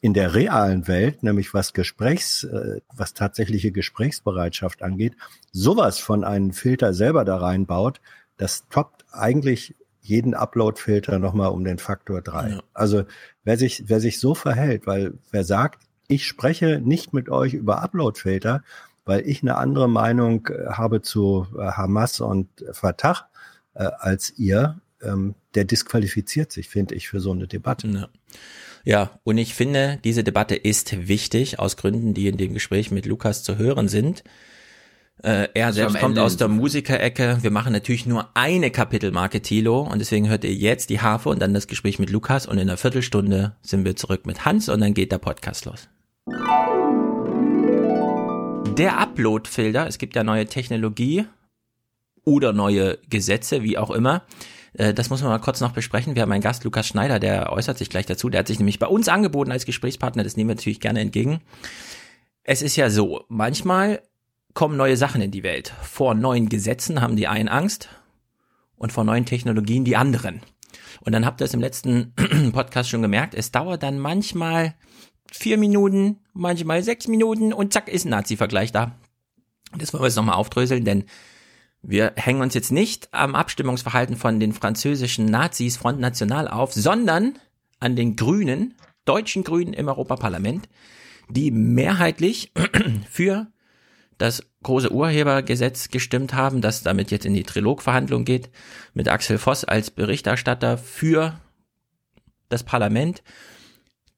in 0.03 0.13
der 0.15 0.35
realen 0.35 0.87
Welt, 0.87 1.23
nämlich 1.23 1.55
was 1.55 1.73
Gesprächs, 1.73 2.45
äh, 2.45 2.81
was 2.95 3.15
tatsächliche 3.15 3.73
Gesprächsbereitschaft 3.73 4.83
angeht, 4.83 5.15
sowas 5.53 5.99
von 5.99 6.25
einem 6.25 6.53
Filter 6.53 6.93
selber 6.93 7.25
da 7.25 7.39
reinbaut, 7.39 8.01
das 8.37 8.69
toppt 8.69 9.00
eigentlich 9.13 9.75
jeden 10.01 10.35
Upload-Filter 10.35 11.19
nochmal 11.19 11.51
um 11.51 11.65
den 11.65 11.79
Faktor 11.79 12.23
drei. 12.23 12.59
Also 12.73 13.05
wer 13.45 13.59
sich, 13.59 13.85
wer 13.87 14.01
sich 14.01 14.19
so 14.19 14.35
verhält, 14.35 14.87
weil 14.87 15.15
wer 15.31 15.45
sagt, 15.45 15.83
ich 16.09 16.27
spreche 16.27 16.81
nicht 16.83 17.13
mit 17.13 17.29
euch 17.29 17.55
über 17.55 17.83
Upload-Filter, 17.83 18.63
weil 19.05 19.29
ich 19.29 19.43
eine 19.43 19.57
andere 19.57 19.89
Meinung 19.89 20.47
äh, 20.47 20.67
habe 20.71 21.03
zu 21.03 21.47
äh, 21.57 21.63
Hamas 21.73 22.21
und 22.21 22.49
Fatah 22.73 23.29
äh, 23.75 23.85
als 23.99 24.39
ihr, 24.39 24.81
ähm, 25.03 25.35
der 25.55 25.65
disqualifiziert 25.65 26.53
sich, 26.53 26.69
finde 26.69 26.95
ich, 26.95 27.09
für 27.09 27.21
so 27.21 27.33
eine 27.33 27.47
Debatte. 27.47 27.89
Ja. 27.89 28.09
Ja, 28.85 29.21
und 29.25 29.37
ich 29.37 29.55
finde, 29.55 29.99
diese 30.05 30.25
Debatte 30.25 30.57
ist 30.57 31.07
wichtig, 31.07 31.59
aus 31.59 31.77
Gründen, 31.77 32.15
die 32.15 32.29
in 32.29 32.39
dem 32.39 32.55
Gespräch 32.55 32.91
mit 32.91 33.05
Lukas 33.05 33.43
zu 33.43 33.59
hören 33.59 33.89
sind. 33.89 34.25
Äh, 35.23 35.49
er 35.55 35.73
selbst 35.73 35.99
kommt 35.99 36.13
Ende 36.13 36.23
aus 36.23 36.37
der. 36.37 36.49
Musikerecke. 36.49 37.39
Wir 37.43 37.51
machen 37.51 37.73
natürlich 37.73 38.07
nur 38.07 38.31
eine 38.35 38.71
Kapitelmarke 38.71 39.43
Tilo 39.43 39.83
und 39.83 39.99
deswegen 39.99 40.29
hört 40.29 40.45
ihr 40.45 40.55
jetzt 40.55 40.91
die 40.91 41.01
Harfe 41.01 41.29
und 41.29 41.41
dann 41.41 41.53
das 41.53 41.67
Gespräch 41.67 41.99
mit 41.99 42.11
Lukas 42.11 42.47
und 42.47 42.57
in 42.57 42.69
einer 42.69 42.79
Viertelstunde 42.79 43.57
sind 43.61 43.85
wir 43.85 43.97
zurück 43.97 44.27
mit 44.27 44.45
Hans 44.45 44.69
und 44.69 44.81
dann 44.81 44.95
geht 44.95 45.13
der 45.13 45.19
Podcast 45.19 45.67
los. 45.67 45.89
Der 48.79 48.99
Upload-Filter, 48.99 49.87
es 49.87 49.99
gibt 49.99 50.17
ja 50.17 50.25
neue 50.25 50.47
Technologie 50.47 51.27
oder 52.25 52.53
neue 52.53 52.99
Gesetze, 53.09 53.63
wie 53.63 53.77
auch 53.77 53.91
immer. 53.91 54.23
Äh, 54.73 54.95
das 54.95 55.11
muss 55.11 55.21
man 55.21 55.31
mal 55.31 55.39
kurz 55.39 55.61
noch 55.61 55.73
besprechen. 55.73 56.15
Wir 56.15 56.23
haben 56.23 56.33
einen 56.33 56.43
Gast, 56.43 56.65
Lukas 56.65 56.87
Schneider, 56.87 57.19
der 57.19 57.53
äußert 57.53 57.77
sich 57.77 57.91
gleich 57.91 58.07
dazu. 58.07 58.31
Der 58.31 58.41
hat 58.41 58.47
sich 58.47 58.59
nämlich 58.59 58.79
bei 58.79 58.87
uns 58.87 59.09
angeboten 59.09 59.53
als 59.53 59.67
Gesprächspartner. 59.67 60.25
Das 60.25 60.37
nehmen 60.37 60.49
wir 60.49 60.55
natürlich 60.55 60.81
gerne 60.81 61.01
entgegen. 61.01 61.41
Es 62.43 62.63
ist 62.63 62.77
ja 62.77 62.89
so, 62.89 63.25
manchmal 63.29 64.03
kommen 64.55 64.77
neue 64.77 64.97
Sachen 64.97 65.23
in 65.23 65.31
die 65.31 65.43
Welt. 65.43 65.73
Vor 65.83 66.15
neuen 66.15 66.49
Gesetzen 66.49 67.01
haben 67.01 67.17
die 67.17 67.29
einen 67.29 67.49
Angst 67.49 67.89
und 68.77 68.93
vor 68.93 69.05
neuen 69.05 69.27
Technologien 69.27 69.85
die 69.85 69.97
anderen. 69.97 70.41
Und 71.01 71.13
dann 71.13 71.25
habt 71.25 71.41
ihr 71.41 71.45
es 71.45 71.55
im 71.55 71.61
letzten 71.61 72.15
Podcast 72.53 72.91
schon 72.91 73.03
gemerkt, 73.03 73.35
es 73.35 73.53
dauert 73.53 73.83
dann 73.83 73.99
manchmal 73.99 74.75
vier 75.31 75.59
Minuten, 75.59 76.19
manchmal 76.33 76.83
sechs 76.83 77.07
Minuten 77.09 77.53
und 77.53 77.73
zack 77.73 77.89
ist 77.89 78.05
ein 78.05 78.11
Nazi-Vergleich 78.11 78.73
da. 78.73 78.99
Das 79.77 79.93
wollen 79.93 80.03
wir 80.03 80.09
jetzt 80.09 80.17
nochmal 80.17 80.35
aufdröseln, 80.35 80.85
denn 80.85 81.05
wir 81.83 82.13
hängen 82.17 82.43
uns 82.43 82.55
jetzt 82.55 82.73
nicht 82.73 83.09
am 83.13 83.35
Abstimmungsverhalten 83.35 84.17
von 84.17 84.41
den 84.41 84.53
französischen 84.53 85.27
Nazis 85.27 85.77
Front 85.77 86.01
National 86.01 86.49
auf, 86.49 86.75
sondern 86.75 87.39
an 87.79 87.97
den 87.97 88.17
Grünen, 88.17 88.75
deutschen 89.05 89.45
Grünen 89.45 89.73
im 89.73 89.89
Europaparlament, 89.89 90.69
die 91.29 91.51
mehrheitlich 91.51 92.53
für 93.11 93.47
das 94.21 94.43
große 94.63 94.93
Urhebergesetz 94.93 95.89
gestimmt 95.89 96.35
haben, 96.35 96.61
das 96.61 96.83
damit 96.83 97.11
jetzt 97.11 97.25
in 97.25 97.33
die 97.33 97.43
Trilogverhandlung 97.43 98.27
geht, 98.27 98.51
mit 98.93 99.09
Axel 99.09 99.39
Voss 99.39 99.65
als 99.65 99.91
Berichterstatter 99.91 100.77
für 100.77 101.41
das 102.51 102.63
Parlament, 102.63 103.23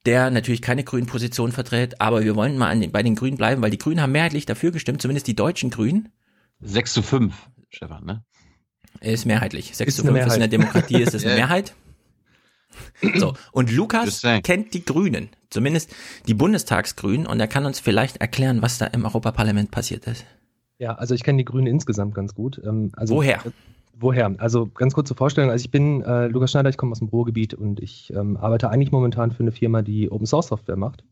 der 0.04 0.30
natürlich 0.30 0.60
keine 0.60 0.82
grünen 0.82 1.06
Position 1.06 1.52
vertritt, 1.52 2.00
aber 2.00 2.24
wir 2.24 2.34
wollen 2.34 2.58
mal 2.58 2.70
an 2.70 2.80
den, 2.80 2.90
bei 2.90 3.04
den 3.04 3.14
Grünen 3.14 3.36
bleiben, 3.36 3.62
weil 3.62 3.70
die 3.70 3.78
Grünen 3.78 4.00
haben 4.00 4.10
mehrheitlich 4.10 4.44
dafür 4.44 4.72
gestimmt, 4.72 5.00
zumindest 5.00 5.28
die 5.28 5.36
deutschen 5.36 5.70
Grünen. 5.70 6.08
6 6.60 6.94
zu 6.94 7.02
5, 7.02 7.34
Stefan, 7.70 8.04
ne? 8.04 8.24
Ist 9.00 9.24
mehrheitlich. 9.24 9.76
6 9.76 9.88
Ist 9.88 9.96
zu 9.96 10.02
eine 10.02 10.12
5 10.18 10.26
ist 10.26 10.34
in 10.34 10.40
der. 10.40 10.48
Demokratie, 10.48 11.00
ist 11.00 11.14
es 11.14 11.24
eine. 11.24 11.34
Mehrheit. 11.36 11.74
So, 13.16 13.34
und 13.52 13.70
Lukas 13.72 14.22
kennt 14.42 14.74
die 14.74 14.84
Grünen, 14.84 15.28
zumindest 15.50 15.94
die 16.26 16.34
Bundestagsgrünen, 16.34 17.26
und 17.26 17.40
er 17.40 17.48
kann 17.48 17.66
uns 17.66 17.80
vielleicht 17.80 18.18
erklären, 18.18 18.62
was 18.62 18.78
da 18.78 18.86
im 18.86 19.04
Europaparlament 19.04 19.70
passiert 19.70 20.06
ist. 20.06 20.24
Ja, 20.78 20.94
also 20.94 21.14
ich 21.14 21.22
kenne 21.22 21.38
die 21.38 21.44
Grünen 21.44 21.66
insgesamt 21.66 22.14
ganz 22.14 22.34
gut. 22.34 22.60
Ähm, 22.64 22.90
also, 22.96 23.16
Woher? 23.16 23.44
äh, 23.46 23.50
Woher? 23.94 24.34
Also 24.38 24.66
ganz 24.66 24.94
kurz 24.94 25.08
zur 25.08 25.16
Vorstellung. 25.16 25.50
Also 25.50 25.64
ich 25.64 25.70
bin 25.70 26.02
äh, 26.02 26.26
Lukas 26.26 26.50
Schneider, 26.50 26.70
ich 26.70 26.76
komme 26.76 26.92
aus 26.92 26.98
dem 26.98 27.08
Ruhrgebiet 27.08 27.54
und 27.54 27.80
ich 27.80 28.12
ähm, 28.16 28.36
arbeite 28.36 28.70
eigentlich 28.70 28.90
momentan 28.90 29.30
für 29.30 29.42
eine 29.42 29.52
Firma, 29.52 29.82
die 29.82 30.10
Open 30.10 30.26
Source 30.26 30.48
Software 30.48 30.76
macht. 30.76 31.04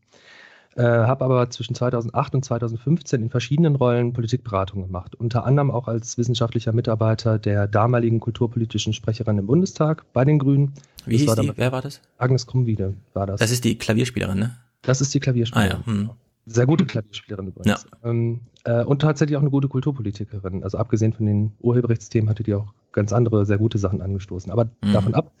Äh, 0.75 0.83
habe 0.83 1.25
aber 1.25 1.49
zwischen 1.49 1.75
2008 1.75 2.35
und 2.35 2.45
2015 2.45 3.21
in 3.23 3.29
verschiedenen 3.29 3.75
Rollen 3.75 4.13
Politikberatung 4.13 4.83
gemacht. 4.83 5.15
Unter 5.15 5.45
anderem 5.45 5.69
auch 5.69 5.89
als 5.89 6.17
wissenschaftlicher 6.17 6.71
Mitarbeiter 6.71 7.39
der 7.39 7.67
damaligen 7.67 8.21
kulturpolitischen 8.21 8.93
Sprecherin 8.93 9.37
im 9.37 9.47
Bundestag 9.47 10.05
bei 10.13 10.23
den 10.23 10.39
Grünen. 10.39 10.73
Wie 11.05 11.13
Das 11.13 11.21
hieß 11.21 11.27
war 11.27 11.35
die? 11.43 11.51
Wer 11.57 11.71
war 11.73 11.81
das? 11.81 11.99
Agnes 12.17 12.47
Krumwiede 12.47 12.93
war 13.13 13.27
das. 13.27 13.41
Das 13.41 13.51
ist 13.51 13.65
die 13.65 13.77
Klavierspielerin, 13.77 14.39
ne? 14.39 14.55
Das 14.83 15.01
ist 15.01 15.13
die 15.13 15.19
Klavierspielerin. 15.19 15.71
Ah 15.73 15.77
ja, 15.79 15.85
hm. 15.85 16.09
Sehr 16.45 16.65
gute 16.65 16.85
Klavierspielerin 16.85 17.47
übrigens. 17.47 17.85
Ähm, 18.03 18.39
äh, 18.63 18.83
und 18.83 18.99
tatsächlich 19.01 19.35
auch 19.37 19.41
eine 19.41 19.51
gute 19.51 19.67
Kulturpolitikerin. 19.67 20.63
Also 20.63 20.77
abgesehen 20.77 21.11
von 21.13 21.25
den 21.25 21.51
Urheberrechtsthemen 21.59 22.29
hatte 22.29 22.43
die 22.43 22.53
auch 22.53 22.73
ganz 22.93 23.11
andere, 23.13 23.45
sehr 23.45 23.57
gute 23.57 23.77
Sachen 23.77 24.01
angestoßen. 24.01 24.51
Aber 24.51 24.65
Mhm. 24.81 24.93
davon 24.93 25.13
ab. 25.15 25.31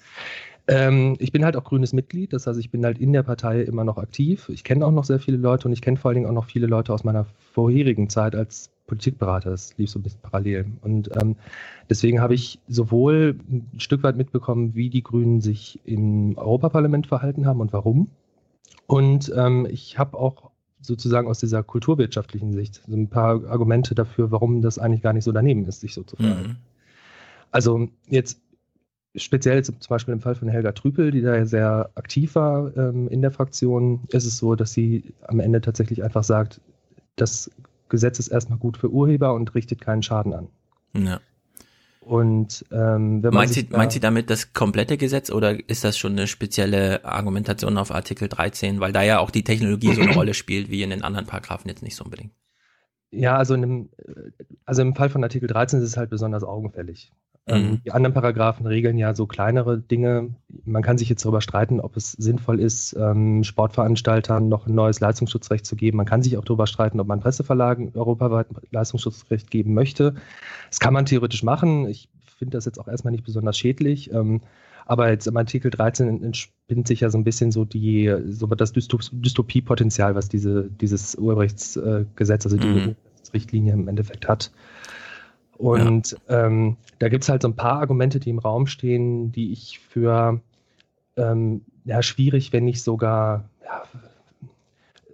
Ähm, 0.71 1.17
ich 1.19 1.33
bin 1.33 1.43
halt 1.43 1.57
auch 1.57 1.65
grünes 1.65 1.91
Mitglied, 1.91 2.31
das 2.31 2.47
heißt, 2.47 2.57
ich 2.57 2.71
bin 2.71 2.85
halt 2.85 2.97
in 2.97 3.11
der 3.11 3.23
Partei 3.23 3.61
immer 3.61 3.83
noch 3.83 3.97
aktiv. 3.97 4.47
Ich 4.47 4.63
kenne 4.63 4.85
auch 4.85 4.91
noch 4.91 5.03
sehr 5.03 5.19
viele 5.19 5.35
Leute 5.35 5.67
und 5.67 5.73
ich 5.73 5.81
kenne 5.81 5.97
vor 5.97 6.09
allen 6.09 6.15
Dingen 6.15 6.27
auch 6.27 6.33
noch 6.33 6.45
viele 6.45 6.65
Leute 6.65 6.93
aus 6.93 7.03
meiner 7.03 7.25
vorherigen 7.51 8.07
Zeit 8.07 8.35
als 8.35 8.71
Politikberater. 8.87 9.49
Das 9.49 9.77
lief 9.77 9.89
so 9.89 9.99
ein 9.99 10.03
bisschen 10.03 10.21
parallel. 10.21 10.67
Und 10.81 11.09
ähm, 11.21 11.35
deswegen 11.89 12.21
habe 12.21 12.35
ich 12.35 12.59
sowohl 12.69 13.37
ein 13.49 13.79
Stück 13.79 14.01
weit 14.03 14.15
mitbekommen, 14.15 14.73
wie 14.73 14.89
die 14.89 15.03
Grünen 15.03 15.41
sich 15.41 15.81
im 15.83 16.37
Europaparlament 16.37 17.05
verhalten 17.05 17.45
haben 17.45 17.59
und 17.59 17.73
warum. 17.73 18.07
Und 18.87 19.29
ähm, 19.35 19.67
ich 19.69 19.99
habe 19.99 20.17
auch 20.17 20.51
sozusagen 20.79 21.27
aus 21.27 21.39
dieser 21.39 21.63
kulturwirtschaftlichen 21.63 22.53
Sicht 22.53 22.81
so 22.87 22.95
ein 22.95 23.09
paar 23.09 23.45
Argumente 23.45 23.93
dafür, 23.93 24.31
warum 24.31 24.61
das 24.61 24.79
eigentlich 24.79 25.01
gar 25.01 25.11
nicht 25.11 25.25
so 25.25 25.33
daneben 25.33 25.65
ist, 25.65 25.81
sich 25.81 25.93
so 25.93 26.03
zu 26.03 26.15
verhalten. 26.15 26.49
Mhm. 26.49 26.55
Also 27.51 27.89
jetzt 28.07 28.39
speziell 29.15 29.63
zum 29.63 29.75
Beispiel 29.89 30.13
im 30.13 30.21
Fall 30.21 30.35
von 30.35 30.47
Helga 30.47 30.71
Trüpel, 30.71 31.11
die 31.11 31.21
da 31.21 31.35
ja 31.35 31.45
sehr 31.45 31.89
aktiv 31.95 32.35
war 32.35 32.75
ähm, 32.77 33.07
in 33.09 33.21
der 33.21 33.31
Fraktion, 33.31 34.01
ist 34.09 34.25
es 34.25 34.37
so, 34.37 34.55
dass 34.55 34.73
sie 34.73 35.13
am 35.27 35.39
Ende 35.39 35.61
tatsächlich 35.61 36.03
einfach 36.03 36.23
sagt, 36.23 36.61
das 37.15 37.51
Gesetz 37.89 38.19
ist 38.19 38.29
erstmal 38.29 38.57
gut 38.57 38.77
für 38.77 38.89
Urheber 38.89 39.33
und 39.33 39.53
richtet 39.53 39.81
keinen 39.81 40.01
Schaden 40.01 40.33
an. 40.33 40.47
Ja. 40.93 41.19
Und 41.99 42.65
ähm, 42.71 43.21
wenn 43.21 43.33
man 43.33 43.43
Meint 43.45 43.53
sie, 43.53 43.67
da- 43.69 43.77
meint 43.77 43.91
sie 43.91 43.99
damit 43.99 44.29
das 44.29 44.53
komplette 44.53 44.97
Gesetz 44.97 45.29
oder 45.29 45.57
ist 45.69 45.83
das 45.83 45.97
schon 45.97 46.13
eine 46.13 46.25
spezielle 46.27 47.05
Argumentation 47.05 47.77
auf 47.77 47.91
Artikel 47.91 48.27
13, 48.27 48.79
weil 48.79 48.91
da 48.91 49.03
ja 49.03 49.19
auch 49.19 49.29
die 49.29 49.43
Technologie 49.43 49.93
so 49.93 50.01
eine 50.01 50.13
Rolle 50.13 50.33
spielt, 50.33 50.71
wie 50.71 50.81
in 50.81 50.89
den 50.89 51.03
anderen 51.03 51.27
Paragraphen 51.27 51.69
jetzt 51.69 51.83
nicht 51.83 51.95
so 51.95 52.03
unbedingt? 52.03 52.31
Ja, 53.11 53.37
also 53.37 53.53
in 53.53 53.61
dem, 53.61 53.89
äh, 53.97 54.31
also 54.65 54.81
im 54.81 54.95
Fall 54.95 55.09
von 55.09 55.23
Artikel 55.23 55.47
13 55.47 55.79
ist 55.79 55.85
es 55.85 55.97
halt 55.97 56.09
besonders 56.09 56.43
augenfällig. 56.43 57.11
Mhm. 57.47 57.53
Ähm, 57.53 57.81
die 57.85 57.91
anderen 57.91 58.13
Paragraphen 58.13 58.67
regeln 58.67 58.97
ja 58.97 59.13
so 59.15 59.25
kleinere 59.25 59.79
Dinge. 59.79 60.35
Man 60.63 60.83
kann 60.83 60.97
sich 60.97 61.09
jetzt 61.09 61.25
darüber 61.25 61.41
streiten, 61.41 61.79
ob 61.79 61.97
es 61.97 62.11
sinnvoll 62.11 62.59
ist, 62.59 62.95
ähm, 62.99 63.43
Sportveranstaltern 63.43 64.47
noch 64.47 64.67
ein 64.67 64.75
neues 64.75 64.99
Leistungsschutzrecht 64.99 65.65
zu 65.65 65.75
geben. 65.75 65.97
Man 65.97 66.05
kann 66.05 66.21
sich 66.21 66.37
auch 66.37 66.45
darüber 66.45 66.67
streiten, 66.67 66.99
ob 66.99 67.07
man 67.07 67.19
Presseverlagen 67.19 67.91
europaweit 67.95 68.47
Leistungsschutzrecht 68.71 69.49
geben 69.49 69.73
möchte. 69.73 70.15
Das 70.69 70.79
kann 70.79 70.93
man 70.93 71.05
theoretisch 71.05 71.43
machen. 71.43 71.87
Ich 71.87 72.09
finde 72.37 72.57
das 72.57 72.65
jetzt 72.65 72.79
auch 72.79 72.87
erstmal 72.87 73.11
nicht 73.11 73.25
besonders 73.25 73.57
schädlich. 73.57 74.11
Ähm, 74.13 74.41
aber 74.85 75.09
jetzt 75.09 75.27
im 75.27 75.37
Artikel 75.37 75.71
13 75.71 76.23
entspinnt 76.23 76.87
sich 76.87 77.01
ja 77.01 77.09
so 77.09 77.17
ein 77.17 77.23
bisschen 77.23 77.51
so 77.51 77.65
die, 77.65 78.13
so 78.25 78.47
das 78.47 78.73
Dystop 78.73 79.01
Dystopiepotenzial, 79.11 80.15
was 80.15 80.27
diese, 80.27 80.69
dieses 80.69 81.15
Urheberrechtsgesetz, 81.15 82.45
also 82.45 82.57
die 82.57 82.67
Mhm. 82.67 82.95
Richtlinie 83.33 83.73
im 83.73 83.87
Endeffekt 83.87 84.27
hat. 84.27 84.51
Und 85.61 86.17
ähm, 86.27 86.77
da 86.99 87.09
gibt 87.09 87.23
es 87.23 87.29
halt 87.29 87.41
so 87.43 87.47
ein 87.47 87.55
paar 87.55 87.79
Argumente, 87.79 88.19
die 88.19 88.29
im 88.29 88.39
Raum 88.39 88.67
stehen, 88.67 89.31
die 89.31 89.51
ich 89.51 89.79
für 89.79 90.39
ähm, 91.17 91.61
ja, 91.85 92.01
schwierig, 92.01 92.51
wenn 92.53 92.65
nicht 92.65 92.83
sogar 92.83 93.45
ja, 93.63 93.83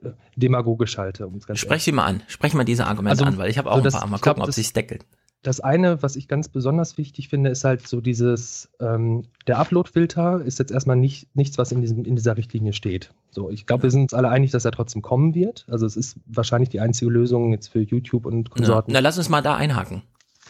äh, 0.03 0.11
demagogisch 0.35 0.97
halte. 0.97 1.29
ganz 1.45 1.59
Sprech 1.59 1.83
sie 1.83 1.91
mal 1.91 2.05
an. 2.05 2.23
Sprech 2.27 2.53
mal 2.53 2.63
diese 2.63 2.85
Argumente 2.85 3.11
Also, 3.23 3.25
an, 3.25 3.37
weil 3.37 3.49
ich 3.49 3.57
habe 3.57 3.69
auch 3.69 3.75
so 3.75 3.81
ein 3.81 3.83
das- 3.85 3.93
paar. 3.93 4.07
Mal 4.07 4.15
ich 4.17 4.21
glaub, 4.21 4.35
gucken, 4.35 4.43
ob 4.43 4.47
das- 4.47 4.55
sich's 4.55 4.73
deckelt. 4.73 5.05
Das 5.43 5.59
eine, 5.59 6.01
was 6.01 6.15
ich 6.15 6.27
ganz 6.27 6.49
besonders 6.49 6.97
wichtig 6.97 7.29
finde, 7.29 7.51
ist 7.51 7.63
halt 7.63 7.87
so 7.87 8.01
dieses, 8.01 8.69
ähm, 8.81 9.23
der 9.45 9.59
Upload-Filter 9.59 10.41
ist 10.43 10.57
jetzt 10.59 10.71
erstmal 10.71 10.95
nicht, 10.97 11.33
nichts, 11.35 11.57
was 11.59 11.71
in, 11.71 11.79
diesem, 11.79 12.03
in 12.05 12.15
dieser 12.15 12.35
Richtlinie 12.35 12.73
steht. 12.73 13.11
So, 13.29 13.49
ich 13.51 13.65
glaube, 13.67 13.83
wir 13.83 13.91
sind 13.91 14.01
uns 14.01 14.13
alle 14.15 14.29
einig, 14.29 14.51
dass 14.51 14.65
er 14.65 14.71
trotzdem 14.71 15.03
kommen 15.03 15.35
wird. 15.35 15.65
Also 15.69 15.85
es 15.85 15.95
ist 15.95 16.17
wahrscheinlich 16.25 16.69
die 16.69 16.79
einzige 16.79 17.11
Lösung 17.11 17.51
jetzt 17.53 17.67
für 17.67 17.79
YouTube 17.79 18.25
und 18.25 18.49
Ja. 18.49 18.55
Konsorten. 18.55 18.91
Na, 18.93 18.99
lass 18.99 19.17
uns 19.19 19.29
mal 19.29 19.41
da 19.41 19.55
einhaken. 19.55 20.01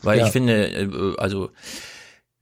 Weil 0.03 0.19
Ja. 0.19 0.25
ich 0.27 0.31
finde, 0.31 0.67
äh, 0.67 1.15
also 1.17 1.49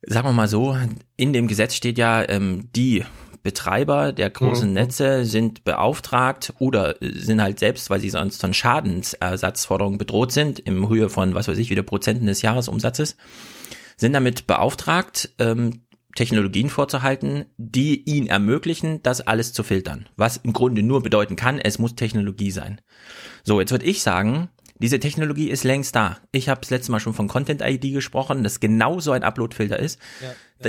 sagen 0.01 0.27
wir 0.27 0.33
mal 0.33 0.47
so, 0.47 0.77
in 1.17 1.33
dem 1.33 1.47
Gesetz 1.47 1.75
steht 1.75 1.97
ja, 1.97 2.27
ähm, 2.27 2.69
die 2.75 3.03
Betreiber 3.43 4.11
der 4.11 4.31
großen 4.31 4.69
Mhm. 4.69 4.73
Netze 4.73 5.23
sind 5.25 5.63
beauftragt 5.63 6.53
oder 6.57 6.95
sind 6.99 7.41
halt 7.41 7.59
selbst, 7.59 7.89
weil 7.91 7.99
sie 7.99 8.09
sonst 8.09 8.41
von 8.41 8.53
Schadensersatzforderungen 8.55 9.97
bedroht 9.99 10.31
sind, 10.31 10.59
im 10.59 10.89
Höhe 10.89 11.09
von, 11.09 11.35
was 11.35 11.47
weiß 11.47 11.57
ich, 11.59 11.69
wieder 11.69 11.83
Prozenten 11.83 12.25
des 12.25 12.41
Jahresumsatzes, 12.41 13.17
sind 13.97 14.13
damit 14.13 14.47
beauftragt, 14.47 15.29
ähm, 15.39 15.81
Technologien 16.15 16.69
vorzuhalten, 16.69 17.45
die 17.57 18.01
ihnen 18.09 18.27
ermöglichen, 18.27 19.03
das 19.03 19.21
alles 19.21 19.51
zu 19.53 19.63
filtern. 19.63 20.07
Was 20.15 20.37
im 20.37 20.53
Grunde 20.53 20.81
nur 20.81 21.03
bedeuten 21.03 21.35
kann, 21.35 21.59
es 21.59 21.77
muss 21.77 21.95
Technologie 21.95 22.51
sein. 22.51 22.79
So, 23.43 23.59
jetzt 23.59 23.71
würde 23.71 23.85
ich 23.85 24.01
sagen, 24.01 24.49
diese 24.79 24.99
Technologie 24.99 25.49
ist 25.49 25.63
längst 25.63 25.95
da. 25.95 26.17
Ich 26.31 26.49
habe 26.49 26.61
das 26.61 26.69
letzte 26.69 26.91
Mal 26.91 26.99
schon 26.99 27.13
von 27.13 27.27
Content 27.27 27.61
ID 27.61 27.93
gesprochen, 27.93 28.43
das 28.43 28.59
genau 28.59 28.99
so 28.99 29.11
ein 29.11 29.23
Upload-Filter 29.23 29.79
ist. 29.79 29.99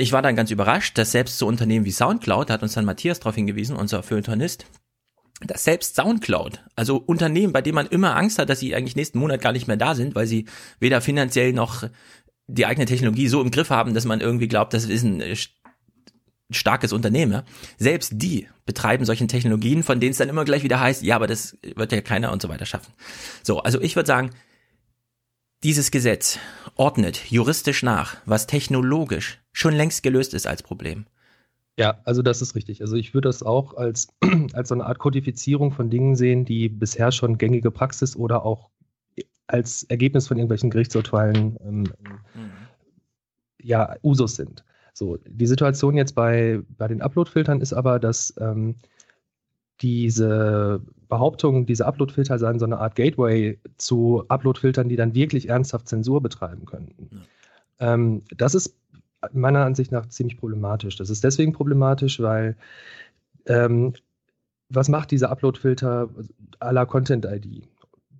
Ich 0.00 0.12
war 0.12 0.22
dann 0.22 0.36
ganz 0.36 0.50
überrascht, 0.50 0.96
dass 0.96 1.12
selbst 1.12 1.38
so 1.38 1.46
Unternehmen 1.46 1.84
wie 1.84 1.90
Soundcloud, 1.90 2.48
da 2.48 2.54
hat 2.54 2.62
uns 2.62 2.74
dann 2.74 2.84
Matthias 2.84 3.18
darauf 3.18 3.34
hingewiesen, 3.34 3.76
unser 3.76 4.02
Feuilletonist, 4.02 4.66
dass 5.40 5.64
selbst 5.64 5.96
Soundcloud, 5.96 6.62
also 6.76 6.96
Unternehmen, 6.96 7.52
bei 7.52 7.62
denen 7.62 7.74
man 7.74 7.86
immer 7.86 8.16
Angst 8.16 8.38
hat, 8.38 8.48
dass 8.48 8.60
sie 8.60 8.74
eigentlich 8.74 8.96
nächsten 8.96 9.18
Monat 9.18 9.40
gar 9.40 9.52
nicht 9.52 9.66
mehr 9.66 9.76
da 9.76 9.94
sind, 9.94 10.14
weil 10.14 10.26
sie 10.26 10.46
weder 10.78 11.00
finanziell 11.00 11.52
noch 11.52 11.88
die 12.46 12.66
eigene 12.66 12.86
Technologie 12.86 13.28
so 13.28 13.42
im 13.42 13.50
Griff 13.50 13.70
haben, 13.70 13.92
dass 13.92 14.04
man 14.04 14.20
irgendwie 14.20 14.48
glaubt, 14.48 14.72
das 14.72 14.84
ist 14.84 15.02
ein 15.02 15.20
äh, 15.20 15.36
starkes 16.50 16.92
Unternehmen. 16.92 17.32
ja. 17.32 17.44
Selbst 17.78 18.12
die 18.14 18.48
betreiben 18.64 19.04
solche 19.04 19.26
Technologien, 19.26 19.82
von 19.82 20.00
denen 20.00 20.12
es 20.12 20.18
dann 20.18 20.28
immer 20.28 20.44
gleich 20.44 20.62
wieder 20.62 20.80
heißt, 20.80 21.02
ja, 21.02 21.16
aber 21.16 21.26
das 21.26 21.56
wird 21.74 21.92
ja 21.92 22.00
keiner 22.00 22.32
und 22.32 22.42
so 22.42 22.48
weiter 22.48 22.66
schaffen. 22.66 22.92
So, 23.42 23.60
also 23.60 23.80
ich 23.80 23.96
würde 23.96 24.06
sagen, 24.06 24.30
dieses 25.62 25.90
Gesetz 25.90 26.38
ordnet 26.76 27.30
juristisch 27.30 27.82
nach, 27.82 28.16
was 28.26 28.46
technologisch 28.46 29.40
schon 29.52 29.74
längst 29.74 30.02
gelöst 30.02 30.34
ist 30.34 30.46
als 30.46 30.62
Problem. 30.62 31.06
Ja, 31.78 32.00
also 32.04 32.22
das 32.22 32.40
ist 32.40 32.54
richtig. 32.54 32.80
Also 32.80 32.96
ich 32.96 33.12
würde 33.12 33.28
das 33.28 33.42
auch 33.42 33.74
als, 33.74 34.08
als 34.52 34.68
so 34.68 34.74
eine 34.74 34.86
Art 34.86 34.98
Kodifizierung 34.98 35.72
von 35.72 35.90
Dingen 35.90 36.16
sehen, 36.16 36.44
die 36.44 36.68
bisher 36.68 37.12
schon 37.12 37.38
gängige 37.38 37.70
Praxis 37.70 38.16
oder 38.16 38.44
auch 38.44 38.70
als 39.46 39.84
Ergebnis 39.84 40.26
von 40.26 40.38
irgendwelchen 40.38 40.70
Gerichtsurteilen 40.70 41.56
ähm, 41.64 41.92
ja, 43.62 43.96
Usus 44.02 44.36
sind. 44.36 44.64
So, 44.98 45.18
die 45.26 45.46
Situation 45.46 45.94
jetzt 45.94 46.14
bei, 46.14 46.62
bei 46.78 46.88
den 46.88 47.02
Upload-Filtern 47.02 47.60
ist 47.60 47.74
aber, 47.74 47.98
dass 47.98 48.32
ähm, 48.40 48.76
diese 49.82 50.80
Behauptung, 51.10 51.66
diese 51.66 51.84
Upload-Filter 51.84 52.38
seien 52.38 52.58
so 52.58 52.64
eine 52.64 52.78
Art 52.78 52.94
Gateway 52.94 53.60
zu 53.76 54.24
Upload-Filtern, 54.28 54.88
die 54.88 54.96
dann 54.96 55.14
wirklich 55.14 55.50
ernsthaft 55.50 55.86
Zensur 55.86 56.22
betreiben 56.22 56.64
könnten. 56.64 57.10
Ja. 57.78 57.92
Ähm, 57.92 58.22
das 58.34 58.54
ist 58.54 58.74
meiner 59.34 59.66
Ansicht 59.66 59.92
nach 59.92 60.06
ziemlich 60.06 60.38
problematisch. 60.38 60.96
Das 60.96 61.10
ist 61.10 61.22
deswegen 61.22 61.52
problematisch, 61.52 62.18
weil 62.22 62.56
ähm, 63.44 63.92
was 64.70 64.88
macht 64.88 65.10
dieser 65.10 65.28
Upload-Filter 65.28 66.08
à 66.58 66.72
la 66.72 66.86
Content-ID? 66.86 67.68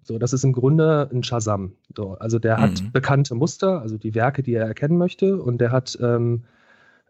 So, 0.03 0.19
das 0.19 0.35
ist 0.35 0.45
im 0.45 0.53
Grunde 0.53 1.09
ein 1.11 1.23
Shazam. 1.23 1.73
So, 1.97 2.19
also 2.19 2.39
der 2.39 2.59
mhm. 2.59 2.61
hat 2.61 2.93
bekannte 2.93 3.35
Muster, 3.35 3.81
also 3.81 3.97
die 3.97 4.15
Werke, 4.15 4.43
die 4.43 4.53
er 4.53 4.67
erkennen 4.67 4.99
möchte, 4.99 5.41
und 5.41 5.59
der 5.59 5.73
hat 5.73 5.97
ähm, 6.03 6.45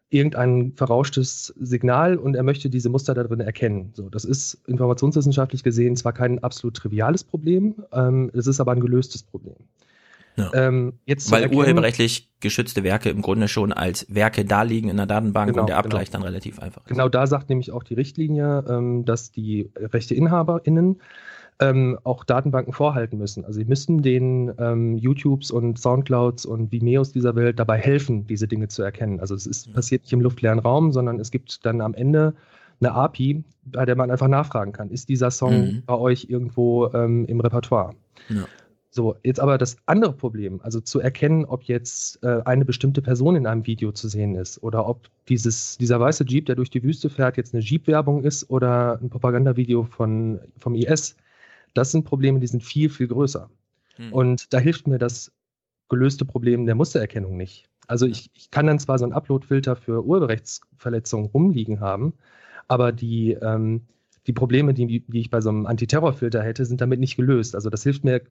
irgendein 0.08 0.72
verrauschtes 0.76 1.52
Signal 1.58 2.16
und 2.16 2.36
er 2.36 2.42
möchte 2.42 2.70
diese 2.70 2.88
Muster 2.88 3.14
da 3.14 3.24
drin 3.24 3.40
erkennen. 3.40 3.90
So, 3.94 4.08
das 4.08 4.24
ist 4.24 4.58
informationswissenschaftlich 4.66 5.64
gesehen 5.64 5.96
zwar 5.96 6.12
kein 6.12 6.42
absolut 6.42 6.76
triviales 6.76 7.24
Problem, 7.24 7.84
ähm, 7.92 8.30
es 8.32 8.46
ist 8.46 8.60
aber 8.60 8.72
ein 8.72 8.80
gelöstes 8.80 9.22
Problem. 9.22 9.56
Ja. 10.36 10.50
Ähm, 10.52 10.92
jetzt 11.06 11.30
Weil 11.30 11.52
urheberrechtlich 11.52 12.28
geschützte 12.40 12.84
Werke 12.84 13.08
im 13.08 13.22
Grunde 13.22 13.48
schon 13.48 13.72
als 13.72 14.06
Werke 14.14 14.44
da 14.44 14.62
liegen 14.62 14.90
in 14.90 14.98
der 14.98 15.06
Datenbank 15.06 15.50
genau, 15.50 15.62
und 15.62 15.68
der 15.68 15.78
Abgleich 15.78 16.10
genau. 16.10 16.18
dann 16.18 16.28
relativ 16.28 16.58
einfach 16.58 16.82
ist. 16.82 16.88
Genau 16.88 17.08
da 17.08 17.26
sagt 17.26 17.48
nämlich 17.48 17.72
auch 17.72 17.82
die 17.82 17.94
Richtlinie, 17.94 18.64
ähm, 18.68 19.06
dass 19.06 19.30
die 19.30 19.70
RechteinhaberInnen 19.76 21.00
ähm, 21.60 21.98
auch 22.04 22.24
Datenbanken 22.24 22.72
vorhalten 22.72 23.18
müssen. 23.18 23.44
Also 23.44 23.58
sie 23.58 23.64
müssten 23.64 24.02
den 24.02 24.52
ähm, 24.58 24.98
YouTubes 24.98 25.50
und 25.50 25.78
Soundclouds 25.78 26.44
und 26.44 26.70
Vimeos 26.70 27.12
dieser 27.12 27.34
Welt 27.34 27.58
dabei 27.58 27.78
helfen, 27.78 28.26
diese 28.26 28.46
Dinge 28.46 28.68
zu 28.68 28.82
erkennen. 28.82 29.20
Also 29.20 29.34
es 29.34 29.46
ist, 29.46 29.72
passiert 29.72 30.02
nicht 30.02 30.12
im 30.12 30.20
luftleeren 30.20 30.58
Raum, 30.58 30.92
sondern 30.92 31.18
es 31.18 31.30
gibt 31.30 31.64
dann 31.64 31.80
am 31.80 31.94
Ende 31.94 32.34
eine 32.80 32.92
API, 32.92 33.42
bei 33.64 33.86
der 33.86 33.96
man 33.96 34.10
einfach 34.10 34.28
nachfragen 34.28 34.72
kann, 34.72 34.90
ist 34.90 35.08
dieser 35.08 35.30
Song 35.30 35.58
mhm. 35.58 35.82
bei 35.86 35.94
euch 35.94 36.26
irgendwo 36.28 36.92
ähm, 36.92 37.24
im 37.26 37.40
Repertoire? 37.40 37.94
Ja. 38.28 38.44
So, 38.90 39.14
jetzt 39.22 39.40
aber 39.40 39.58
das 39.58 39.76
andere 39.84 40.14
Problem, 40.14 40.60
also 40.62 40.80
zu 40.80 41.00
erkennen, 41.00 41.44
ob 41.44 41.64
jetzt 41.64 42.22
äh, 42.22 42.40
eine 42.46 42.64
bestimmte 42.64 43.02
Person 43.02 43.36
in 43.36 43.46
einem 43.46 43.66
Video 43.66 43.92
zu 43.92 44.08
sehen 44.08 44.34
ist 44.34 44.62
oder 44.62 44.88
ob 44.88 45.08
dieses, 45.28 45.76
dieser 45.76 46.00
weiße 46.00 46.24
Jeep, 46.26 46.46
der 46.46 46.54
durch 46.54 46.70
die 46.70 46.82
Wüste 46.82 47.10
fährt, 47.10 47.36
jetzt 47.36 47.52
eine 47.52 47.62
Jeep-Werbung 47.62 48.24
ist 48.24 48.48
oder 48.48 48.98
ein 49.02 49.10
Propagandavideo 49.10 49.84
von, 49.84 50.40
vom 50.58 50.74
IS. 50.74 51.14
Das 51.76 51.92
sind 51.92 52.04
Probleme, 52.04 52.40
die 52.40 52.46
sind 52.46 52.62
viel, 52.62 52.88
viel 52.90 53.08
größer. 53.08 53.50
Hm. 53.96 54.12
Und 54.12 54.52
da 54.52 54.58
hilft 54.58 54.86
mir 54.86 54.98
das 54.98 55.32
gelöste 55.88 56.24
Problem 56.24 56.66
der 56.66 56.74
Mustererkennung 56.74 57.36
nicht. 57.36 57.68
Also 57.86 58.06
ich, 58.06 58.30
ich 58.34 58.50
kann 58.50 58.66
dann 58.66 58.78
zwar 58.78 58.98
so 58.98 59.04
einen 59.04 59.12
Upload-Filter 59.12 59.76
für 59.76 60.04
Urheberrechtsverletzungen 60.04 61.26
rumliegen 61.26 61.80
haben, 61.80 62.14
aber 62.68 62.90
die, 62.90 63.32
ähm, 63.32 63.82
die 64.26 64.32
Probleme, 64.32 64.74
die, 64.74 65.04
die 65.06 65.20
ich 65.20 65.30
bei 65.30 65.40
so 65.40 65.50
einem 65.50 65.66
Antiterrorfilter 65.66 66.42
hätte, 66.42 66.64
sind 66.64 66.80
damit 66.80 66.98
nicht 66.98 67.16
gelöst. 67.16 67.54
Also 67.54 67.70
das 67.70 67.84
hilft 67.84 68.02
mir 68.02 68.22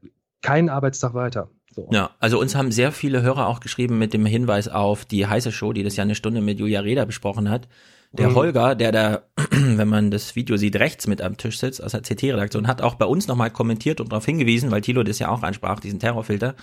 keinen 0.42 0.70
Arbeitstag 0.70 1.14
weiter. 1.14 1.50
So. 1.72 1.88
Ja, 1.92 2.12
also 2.20 2.40
uns 2.40 2.56
haben 2.56 2.72
sehr 2.72 2.92
viele 2.92 3.22
Hörer 3.22 3.48
auch 3.48 3.62
geschrieben 3.62 3.98
mit 3.98 4.14
dem 4.14 4.26
Hinweis 4.26 4.68
auf 4.68 5.06
die 5.06 5.26
heiße 5.26 5.52
Show, 5.52 5.74
die 5.74 5.84
das 5.84 5.96
ja 5.96 6.04
eine 6.04 6.16
Stunde 6.16 6.42
mit 6.42 6.60
Julia 6.60 6.82
Reda 6.82 7.06
besprochen 7.06 7.50
hat. 7.50 7.68
Der 8.17 8.30
mhm. 8.30 8.36
Holger, 8.36 8.75
der 8.75 8.91
da, 8.91 9.21
wenn 9.51 9.88
man 9.88 10.12
das 10.12 10.36
Video 10.36 10.58
sieht, 10.58 10.75
rechts 10.78 11.08
mit 11.08 11.21
am 11.21 11.38
Tisch 11.38 11.60
sitzt 11.60 11.84
aus 11.84 11.91
der 11.91 12.01
CT-Redaktion, 12.01 12.67
hat 12.67 12.82
auch 12.82 12.95
bei 12.95 13.06
uns 13.06 13.28
nochmal 13.28 13.51
kommentiert 13.51 14.01
und 14.01 14.12
darauf 14.12 14.25
hingewiesen, 14.25 14.71
weil 14.71 14.82
Thilo 14.82 15.04
das 15.04 15.19
ja 15.19 15.30
auch 15.30 15.43
ansprach, 15.43 15.80
diesen 15.80 15.99
Terrorfilter. 15.99 16.56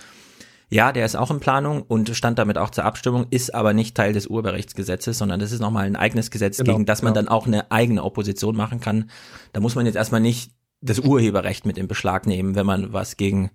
Ja, 0.69 0.91
der 0.91 1.05
ist 1.05 1.15
auch 1.15 1.29
in 1.29 1.39
Planung 1.39 1.83
und 1.83 2.09
stand 2.15 2.39
damit 2.39 2.57
auch 2.57 2.71
zur 2.71 2.85
Abstimmung, 2.85 3.27
ist 3.29 3.53
aber 3.53 3.73
nicht 3.73 3.95
Teil 3.95 4.13
des 4.13 4.27
Urheberrechtsgesetzes, 4.27 5.17
sondern 5.17 5.39
das 5.39 5.51
ist 5.51 5.59
nochmal 5.59 5.85
ein 5.85 5.95
eigenes 5.95 6.31
Gesetz, 6.31 6.57
genau, 6.57 6.73
gegen 6.73 6.85
das 6.85 7.03
man 7.03 7.13
genau. 7.13 7.25
dann 7.25 7.31
auch 7.31 7.45
eine 7.45 7.71
eigene 7.71 8.03
Opposition 8.03 8.55
machen 8.55 8.79
kann. 8.79 9.09
Da 9.51 9.59
muss 9.59 9.75
man 9.75 9.85
jetzt 9.85 9.95
erstmal 9.95 10.21
nicht 10.21 10.51
das 10.81 10.99
Urheberrecht 10.99 11.65
mit 11.65 11.77
in 11.77 11.87
Beschlag 11.87 12.25
nehmen, 12.25 12.55
wenn 12.55 12.65
man 12.65 12.91
was 12.91 13.17
gegen 13.17 13.51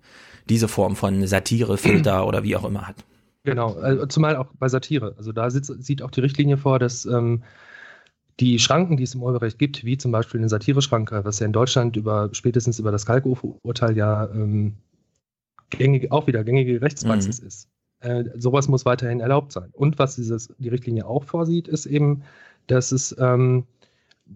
diese 0.47 0.67
Form 0.67 0.95
von 0.95 1.27
Satire, 1.27 1.77
Filter 1.77 2.25
oder 2.27 2.43
wie 2.43 2.55
auch 2.55 2.63
immer 2.63 2.87
hat. 2.87 2.95
Genau, 3.43 3.73
also 3.73 4.05
zumal 4.05 4.35
auch 4.35 4.47
bei 4.57 4.67
Satire. 4.67 5.15
Also 5.17 5.31
da 5.31 5.49
sitzt, 5.49 5.83
sieht 5.83 6.01
auch 6.01 6.11
die 6.11 6.21
Richtlinie 6.21 6.57
vor, 6.57 6.79
dass 6.79 7.05
ähm, 7.05 7.43
die 8.39 8.59
Schranken, 8.59 8.97
die 8.97 9.03
es 9.03 9.15
im 9.15 9.23
Urheberrecht 9.23 9.59
gibt, 9.59 9.83
wie 9.83 9.97
zum 9.97 10.11
Beispiel 10.11 10.39
eine 10.39 10.49
Satireschranke, 10.49 11.25
was 11.25 11.39
ja 11.39 11.45
in 11.45 11.53
Deutschland 11.53 11.97
über 11.97 12.29
spätestens 12.31 12.79
über 12.79 12.91
das 12.91 13.05
Kalkofe-Urteil 13.05 13.97
ja 13.97 14.29
ähm, 14.31 14.75
gängig, 15.69 16.11
auch 16.11 16.27
wieder 16.27 16.43
gängige 16.43 16.81
Rechtspraxis 16.81 17.41
mhm. 17.41 17.47
ist. 17.47 17.69
Äh, 18.01 18.23
sowas 18.35 18.69
muss 18.69 18.85
weiterhin 18.85 19.19
erlaubt 19.19 19.51
sein. 19.51 19.69
Und 19.73 19.99
was 19.99 20.15
dieses, 20.15 20.53
die 20.57 20.69
Richtlinie 20.69 21.05
auch 21.05 21.25
vorsieht, 21.25 21.67
ist 21.67 21.85
eben, 21.85 22.23
dass 22.67 22.93
es 22.93 23.15
ähm, 23.19 23.65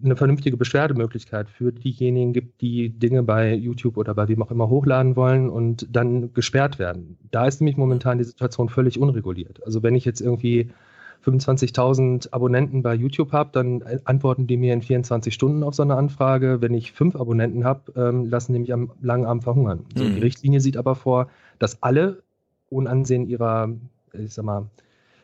eine 0.02 0.16
vernünftige 0.16 0.56
Beschwerdemöglichkeit 0.56 1.48
für 1.48 1.72
diejenigen 1.72 2.32
gibt, 2.32 2.60
die 2.60 2.90
Dinge 2.90 3.22
bei 3.22 3.54
YouTube 3.54 3.96
oder 3.96 4.12
bei 4.14 4.28
wem 4.28 4.42
auch 4.42 4.50
immer 4.50 4.68
hochladen 4.68 5.16
wollen 5.16 5.48
und 5.48 5.86
dann 5.90 6.34
gesperrt 6.34 6.78
werden. 6.78 7.16
Da 7.30 7.46
ist 7.46 7.60
nämlich 7.60 7.76
momentan 7.76 8.18
die 8.18 8.24
Situation 8.24 8.68
völlig 8.68 8.98
unreguliert. 8.98 9.64
Also 9.64 9.82
wenn 9.82 9.94
ich 9.94 10.04
jetzt 10.04 10.20
irgendwie 10.20 10.70
25.000 11.24 12.32
Abonnenten 12.32 12.82
bei 12.82 12.94
YouTube 12.94 13.32
habe, 13.32 13.50
dann 13.52 13.82
antworten 14.04 14.46
die 14.46 14.56
mir 14.56 14.74
in 14.74 14.82
24 14.82 15.32
Stunden 15.32 15.62
auf 15.62 15.74
so 15.74 15.82
eine 15.82 15.96
Anfrage. 15.96 16.60
Wenn 16.60 16.74
ich 16.74 16.92
fünf 16.92 17.16
Abonnenten 17.16 17.64
habe, 17.64 17.92
ähm, 17.96 18.26
lassen 18.26 18.52
die 18.52 18.58
mich 18.58 18.72
am 18.72 18.92
langen 19.00 19.26
Abend 19.26 19.44
verhungern. 19.44 19.86
So, 19.94 20.04
mhm. 20.04 20.14
Die 20.14 20.20
Richtlinie 20.20 20.60
sieht 20.60 20.76
aber 20.76 20.94
vor, 20.94 21.28
dass 21.58 21.82
alle 21.82 22.22
ohne 22.68 22.90
Ansehen 22.90 23.26
ihrer, 23.26 23.70
ich 24.12 24.34
sag 24.34 24.44
mal, 24.44 24.66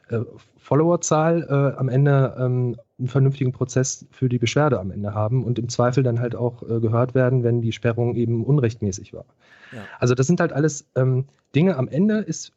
äh, 0.09 0.21
Followerzahl 0.59 1.47
äh, 1.49 1.79
am 1.79 1.89
Ende 1.89 2.37
ähm, 2.39 2.77
einen 2.99 3.09
vernünftigen 3.09 3.53
Prozess 3.53 4.07
für 4.11 4.29
die 4.29 4.39
Beschwerde 4.39 4.79
am 4.79 4.91
Ende 4.91 5.15
haben 5.15 5.43
und 5.45 5.59
im 5.59 5.69
Zweifel 5.69 6.03
dann 6.03 6.21
halt 6.21 6.37
auch 6.37 6.63
äh, 6.63 6.81
gehört 6.81 7.15
werden, 7.15 7.43
wenn 7.43 7.63
die 7.63 7.73
Sperrung 7.73 8.15
eben 8.15 8.45
unrechtmäßig 8.45 9.15
war. 9.15 9.25
Ja. 9.73 9.79
Also 9.99 10.15
das 10.15 10.27
sind 10.27 10.41
halt 10.41 10.53
alles 10.53 10.87
ähm, 10.97 11.25
Dinge. 11.55 11.77
Am 11.77 11.89
Ende 11.89 12.19
ist 12.19 12.53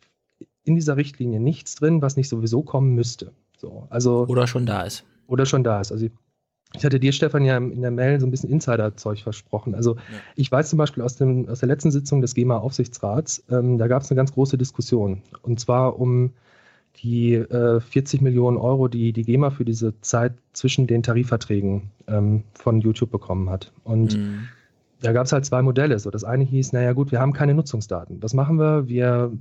in 0.63 0.75
dieser 0.75 0.97
Richtlinie 0.97 1.39
nichts 1.39 1.75
drin, 1.75 2.01
was 2.01 2.17
nicht 2.17 2.29
sowieso 2.29 2.61
kommen 2.61 2.93
müsste. 2.95 3.31
So, 3.57 3.87
also, 3.89 4.25
oder 4.27 4.47
schon 4.47 4.65
da 4.65 4.83
ist. 4.83 5.05
Oder 5.27 5.45
schon 5.45 5.63
da 5.63 5.81
ist. 5.81 5.91
Also 5.91 6.07
ich 6.75 6.83
hatte 6.83 6.99
dir, 6.99 7.11
Stefan, 7.11 7.45
ja 7.45 7.57
in 7.57 7.81
der 7.81 7.91
Mail 7.91 8.19
so 8.19 8.25
ein 8.25 8.31
bisschen 8.31 8.49
Insider-Zeug 8.49 9.21
versprochen. 9.21 9.75
Also 9.75 9.95
ja. 9.95 10.01
ich 10.35 10.51
weiß 10.51 10.69
zum 10.69 10.77
Beispiel 10.77 11.03
aus, 11.03 11.15
dem, 11.15 11.47
aus 11.47 11.59
der 11.59 11.67
letzten 11.67 11.91
Sitzung 11.91 12.21
des 12.21 12.33
GEMA-Aufsichtsrats, 12.33 13.43
ähm, 13.49 13.77
da 13.77 13.87
gab 13.87 14.01
es 14.01 14.09
eine 14.09 14.15
ganz 14.15 14.33
große 14.33 14.57
Diskussion. 14.57 15.21
Und 15.43 15.59
zwar 15.59 15.99
um 15.99 16.31
die 16.97 17.33
äh, 17.33 17.79
40 17.79 18.21
Millionen 18.21 18.57
Euro, 18.57 18.87
die 18.87 19.13
die 19.13 19.23
GEMA 19.23 19.51
für 19.51 19.65
diese 19.65 19.99
Zeit 20.01 20.33
zwischen 20.53 20.87
den 20.87 21.03
Tarifverträgen 21.03 21.91
ähm, 22.07 22.43
von 22.53 22.81
YouTube 22.81 23.11
bekommen 23.11 23.49
hat. 23.49 23.71
Und 23.83 24.17
mhm. 24.17 24.47
da 25.01 25.11
gab 25.11 25.25
es 25.25 25.31
halt 25.31 25.45
zwei 25.45 25.61
Modelle. 25.61 25.97
So, 25.99 26.11
das 26.11 26.23
eine 26.23 26.43
hieß, 26.43 26.73
naja 26.73 26.93
gut, 26.93 27.11
wir 27.11 27.19
haben 27.19 27.33
keine 27.33 27.53
Nutzungsdaten. 27.53 28.21
Was 28.21 28.33
machen 28.33 28.59
wir? 28.59 28.87
Wir 28.87 29.31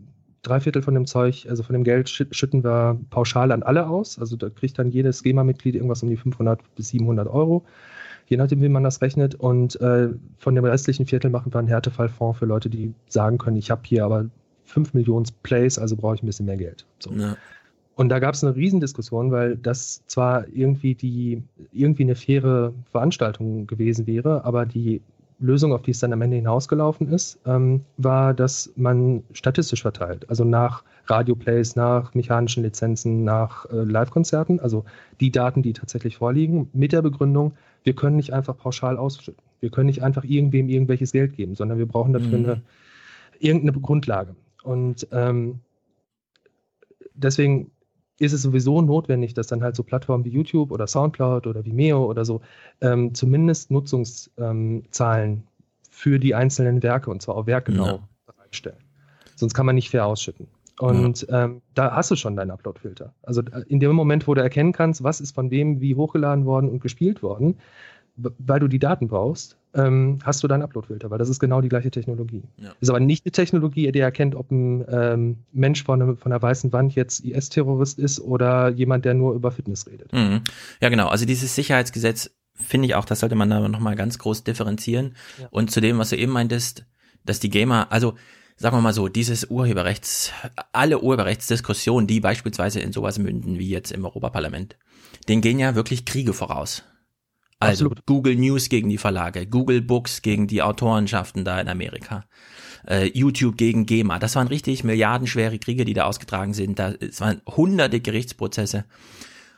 drei 0.43 0.61
Viertel 0.61 0.83
von 0.83 0.95
dem 0.95 1.07
Zeug, 1.07 1.47
also 1.49 1.63
von 1.63 1.73
dem 1.73 1.85
Geld 1.85 2.09
schütten 2.09 2.65
wir 2.65 2.99
pauschal 3.11 3.53
an 3.53 3.63
alle 3.63 3.87
aus. 3.87 4.19
Also 4.19 4.37
da 4.37 4.51
kriegt 4.51 4.79
dann 4.79 4.91
jedes 4.91 5.23
GEMA-Mitglied 5.23 5.75
irgendwas 5.75 6.03
um 6.03 6.11
die 6.11 6.17
500 6.17 6.61
bis 6.75 6.89
700 6.89 7.29
Euro, 7.29 7.65
je 8.27 8.37
nachdem, 8.37 8.61
wie 8.61 8.69
man 8.69 8.83
das 8.83 9.01
rechnet. 9.01 9.37
Und 9.37 9.81
äh, 9.81 10.09
von 10.39 10.55
dem 10.55 10.65
restlichen 10.65 11.07
Viertel 11.07 11.31
machen 11.31 11.55
wir 11.55 11.59
einen 11.59 11.69
Härtefallfonds 11.69 12.39
für 12.39 12.47
Leute, 12.47 12.69
die 12.69 12.93
sagen 13.09 13.39
können, 13.39 13.57
ich 13.57 13.71
habe 13.71 13.83
hier 13.85 14.05
aber 14.05 14.27
5 14.65 14.95
Millionen 14.95 15.27
Plays, 15.43 15.79
also 15.79 15.97
brauche 15.97 16.17
ich 16.17 16.23
ein 16.23 16.27
bisschen 16.27 16.47
mehr 16.47 16.57
Geld. 16.57 16.87
So. 16.99 17.13
Ja. 17.13 17.37
Und 17.95 18.09
da 18.09 18.19
gab 18.19 18.35
es 18.35 18.43
eine 18.43 18.57
Riesendiskussion, 18.57 19.31
weil 19.31 19.57
das 19.57 20.03
zwar 20.07 20.49
irgendwie 20.49 20.95
die 20.95 21.43
irgendwie 21.73 22.05
eine 22.05 22.15
faire 22.15 22.73
Veranstaltung 22.91 23.67
gewesen 23.67 24.07
wäre, 24.07 24.45
aber 24.45 24.65
die 24.65 25.03
Lösung, 25.43 25.73
auf 25.73 25.83
die 25.83 25.91
es 25.91 25.99
dann 25.99 26.13
am 26.13 26.23
Ende 26.23 26.37
hinausgelaufen 26.37 27.09
ist, 27.09 27.39
ähm, 27.47 27.83
war, 27.97 28.33
dass 28.33 28.73
man 28.77 29.25
statistisch 29.33 29.83
verteilt. 29.83 30.29
Also 30.31 30.45
nach 30.45 30.85
Radioplays, 31.07 31.77
nach 31.77 32.15
mechanischen 32.15 32.63
Lizenzen, 32.63 33.25
nach 33.25 33.67
äh, 33.67 33.83
Live-Konzerten, 33.83 34.61
also 34.61 34.85
die 35.21 35.33
Daten, 35.33 35.63
die 35.63 35.73
tatsächlich 35.73 36.17
vorliegen, 36.17 36.71
mit 36.73 36.93
der 36.93 37.03
Begründung, 37.03 37.53
wir 37.83 37.95
können 37.95 38.17
nicht 38.17 38.33
einfach 38.33 38.57
pauschal 38.57 38.97
ausschütten. 38.97 39.43
Wir 39.61 39.71
können 39.71 39.87
nicht 39.87 40.03
einfach 40.03 40.25
irgendwem 40.25 40.69
irgendwelches 40.69 41.13
Geld 41.13 41.35
geben, 41.37 41.57
sondern 41.57 41.79
wir 41.79 41.87
brauchen 41.87 42.13
dafür 42.13 42.39
mhm. 42.39 42.45
eine, 42.45 42.63
irgendeine 43.41 43.81
Grundlage. 43.81 44.37
Und 44.63 45.09
ähm, 45.11 45.59
deswegen 47.15 47.72
ist 48.23 48.33
es 48.33 48.43
sowieso 48.43 48.81
notwendig, 48.81 49.35
dass 49.35 49.49
dann 49.49 49.63
halt 49.63 49.77
so 49.77 49.83
Plattformen 49.83 50.25
wie 50.25 50.31
YouTube 50.31 50.71
oder 50.71 50.87
Soundcloud 50.87 51.47
oder 51.47 51.65
Vimeo 51.65 52.05
oder 52.05 52.25
so 52.25 52.41
ähm, 52.81 53.15
zumindest 53.15 53.71
Nutzungszahlen 53.71 54.83
ähm, 55.29 55.43
für 55.91 56.19
die 56.19 56.35
einzelnen 56.35 56.83
Werke 56.83 57.11
und 57.11 57.21
zwar 57.21 57.37
auch 57.37 57.47
werkgenau 57.47 57.87
ja. 57.87 57.99
bereitstellen. 58.27 58.79
Sonst 59.35 59.55
kann 59.55 59.67
man 59.67 59.75
nicht 59.75 59.91
fair 59.91 60.07
ausschütten. 60.07 60.47
Und 60.79 61.27
ja. 61.29 61.45
ähm, 61.45 61.63
da 61.75 61.95
hast 61.95 62.11
du 62.11 62.17
schon 62.17 62.37
deinen 62.37 62.51
Upload-Filter. 62.51 63.13
Also 63.23 63.43
äh, 63.43 63.65
in 63.69 63.81
dem 63.81 63.93
Moment, 63.95 64.27
wo 64.27 64.35
du 64.35 64.41
erkennen 64.41 64.73
kannst, 64.73 65.03
was 65.03 65.21
ist 65.21 65.35
von 65.35 65.51
wem 65.51 65.81
wie 65.81 65.95
hochgeladen 65.95 66.45
worden 66.45 66.71
und 66.71 66.81
gespielt 66.81 67.23
worden, 67.23 67.59
weil 68.17 68.61
du 68.61 68.69
die 68.69 68.79
Daten 68.79 69.09
brauchst, 69.09 69.57
ähm, 69.75 70.19
hast 70.23 70.43
du 70.43 70.49
deinen 70.49 70.63
Uploadfilter, 70.63 71.11
weil 71.11 71.19
das 71.19 71.29
ist 71.29 71.39
genau 71.41 71.61
die 71.61 71.69
gleiche 71.69 71.91
Technologie. 71.91 72.43
Ja. 72.59 72.73
Ist 72.81 72.91
aber 72.91 73.01
nicht 73.01 73.25
eine 73.25 73.33
Technologie, 73.33 73.91
die 73.91 74.01
erkennt, 74.01 74.35
ob 74.35 74.51
ein 74.51 74.85
ähm, 74.89 75.39
Mensch 75.53 75.83
von, 75.83 76.03
einem, 76.03 76.17
von 76.19 76.31
einer 76.31 76.43
weißen 76.43 76.73
Wand 76.73 76.95
jetzt 76.95 77.25
IS-Terrorist 77.25 77.99
ist 77.99 78.21
oder 78.21 78.69
jemand, 78.69 79.05
der 79.05 79.15
nur 79.15 79.35
über 79.35 79.51
Fitness 79.51 79.87
redet. 79.87 80.13
Mhm. 80.13 80.43
Ja, 80.81 80.89
genau. 80.89 81.09
Also 81.09 81.25
dieses 81.25 81.55
Sicherheitsgesetz 81.55 82.31
finde 82.55 82.87
ich 82.87 82.95
auch, 82.95 83.07
das 83.07 83.21
sollte 83.21 83.35
man 83.35 83.49
da 83.49 83.67
nochmal 83.67 83.97
ganz 83.97 84.19
groß 84.19 84.45
differenzieren. 84.45 85.15
Ja. 85.41 85.49
Und 85.51 85.71
zu 85.71 85.81
dem, 85.81 85.99
was 85.99 86.11
du 86.11 86.17
eben 86.17 86.33
meintest, 86.33 86.85
dass 87.25 87.41
die 87.41 87.51
Gamer, 87.51 87.91
also 87.91 88.15
sagen 88.57 88.77
wir 88.77 88.83
mal 88.83 88.93
so, 88.93 89.09
dieses 89.09 89.47
Urheberrechts, 89.47 90.33
alle 90.73 91.01
Urheberrechtsdiskussionen, 91.01 92.07
die 92.07 92.21
beispielsweise 92.21 92.81
in 92.81 92.93
sowas 92.93 93.19
münden 93.19 93.59
wie 93.59 93.71
jetzt 93.71 93.91
im 93.91 94.05
Europaparlament, 94.05 94.77
denen 95.29 95.41
gehen 95.41 95.59
ja 95.59 95.75
wirklich 95.75 96.05
Kriege 96.05 96.35
voraus. 96.35 96.85
Also 97.63 97.87
Absolut. 97.87 98.07
Google 98.07 98.37
News 98.37 98.69
gegen 98.69 98.89
die 98.89 98.99
Verlage, 98.99 99.47
Google 99.47 99.83
Books 99.83 100.23
gegen 100.23 100.47
die 100.47 100.63
Autorenschaften 100.63 101.45
da 101.45 101.61
in 101.61 101.69
Amerika, 101.69 102.25
äh, 102.89 103.11
YouTube 103.17 103.57
gegen 103.57 103.87
GEMA. 103.87 104.19
Das 104.19 104.35
waren 104.35 104.49
richtig 104.49 104.85
milliardenschwere 104.85 105.59
Kriege, 105.59 105.85
die 105.85 105.95
da 105.95 106.05
ausgetragen 106.05 106.55
sind. 106.55 106.79
Da, 106.79 106.93
es 106.93 107.21
waren 107.21 107.41
hunderte 107.47 108.01
Gerichtsprozesse. 108.01 108.85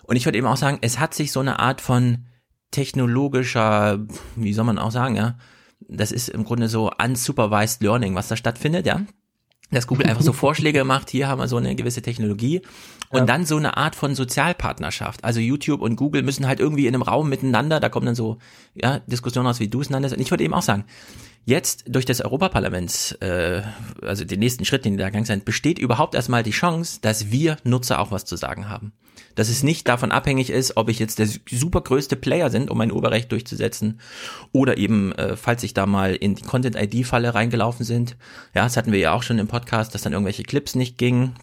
Und 0.03 0.17
ich 0.17 0.27
würde 0.27 0.39
eben 0.39 0.47
auch 0.47 0.59
sagen, 0.59 0.79
es 0.83 0.99
hat 0.99 1.15
sich 1.15 1.33
so 1.33 1.41
eine 1.41 1.59
Art 1.59 1.81
von 1.81 2.27
technologischer, 2.71 4.05
wie 4.37 4.53
soll 4.53 4.65
man 4.65 4.79
auch 4.79 4.91
sagen, 4.91 5.17
ja, 5.17 5.39
das 5.89 6.13
ist 6.13 6.29
im 6.29 6.45
Grunde 6.45 6.69
so 6.69 6.91
unsupervised 7.03 7.83
learning, 7.83 8.15
was 8.15 8.29
da 8.29 8.37
stattfindet, 8.37 8.87
ja. 8.87 9.01
Dass 9.71 9.87
Google 9.87 10.07
einfach 10.07 10.23
so 10.23 10.33
Vorschläge 10.35 10.85
macht, 10.85 11.11
hier 11.11 11.29
haben 11.29 11.41
wir 11.41 11.49
so 11.49 11.57
eine 11.57 11.75
gewisse 11.75 12.03
Technologie 12.03 12.63
und 13.15 13.21
Ja. 13.21 13.27
dann 13.27 13.47
so 13.47 13.57
eine 13.57 13.77
Art 13.77 13.95
von 13.97 14.15
Sozialpartnerschaft. 14.15 15.25
Also 15.25 15.41
YouTube 15.41 15.81
und 15.81 15.97
Google 15.97 16.23
müssen 16.23 16.47
halt 16.47 16.61
irgendwie 16.61 16.87
in 16.87 16.95
einem 16.95 17.03
Raum 17.03 17.29
miteinander, 17.29 17.81
da 17.81 17.89
kommen 17.89 18.07
dann 18.07 18.15
so 18.15 18.39
ja, 18.75 18.99
Diskussionen 19.07 19.47
aus, 19.47 19.61
wie 19.61 19.69
du 19.69 19.81
es 19.81 19.89
nanntest. 19.91 20.15
Und 20.15 20.21
ich 20.21 20.31
würde 20.31 20.45
eben 20.45 20.55
auch 20.55 20.63
sagen, 20.63 20.85
jetzt 21.45 21.85
durch 21.89 22.05
das 22.05 22.21
Europaparlaments, 22.21 23.13
äh, 23.21 23.63
also 24.03 24.25
den 24.25 24.41
nächsten 24.41 24.65
Schritt, 24.65 24.85
den 24.85 24.97
da 24.97 25.07
gegangen 25.07 25.27
sind, 25.27 25.45
besteht 25.45 25.79
überhaupt 25.79 26.15
erstmal 26.15 26.43
die 26.43 26.51
Chance, 26.51 26.99
dass 27.03 27.31
wir 27.31 27.57
Nutzer 27.65 28.01
auch 28.01 28.11
was 28.11 28.25
zu 28.25 28.37
sagen 28.37 28.69
haben. 28.69 28.93
Dass 29.37 29.49
es 29.49 29.63
nicht 29.63 29.87
davon 29.89 30.11
abhängig 30.13 30.51
ist, 30.51 30.77
ob 30.77 30.89
ich 30.89 30.99
jetzt 30.99 31.19
der 31.19 31.29
super 31.51 31.81
größte 31.83 32.17
Player 32.17 32.51
sind, 32.51 32.71
um 32.71 32.79
mein 32.79 32.91
Urheberrecht 32.93 33.31
durchzusetzen, 33.31 34.01
oder 34.53 34.77
eben, 34.77 35.13
äh, 35.13 35.37
falls 35.37 35.63
ich 35.63 35.75
da 35.75 35.87
mal 35.87 36.15
in 36.15 36.35
die 36.35 36.43
Content-ID-Falle 36.43 37.35
reingelaufen 37.35 37.85
sind. 37.85 38.17
Ja, 38.55 38.65
das 38.65 38.77
hatten 38.77 38.93
wir 38.93 38.99
ja 38.99 39.13
auch 39.13 39.23
schon 39.23 39.39
im 39.39 39.47
Podcast, 39.49 39.95
dass 39.95 40.03
dann 40.03 40.13
irgendwelche 40.13 40.43
Clips 40.45 40.75
nicht 40.75 40.99
gingen, 40.99 41.35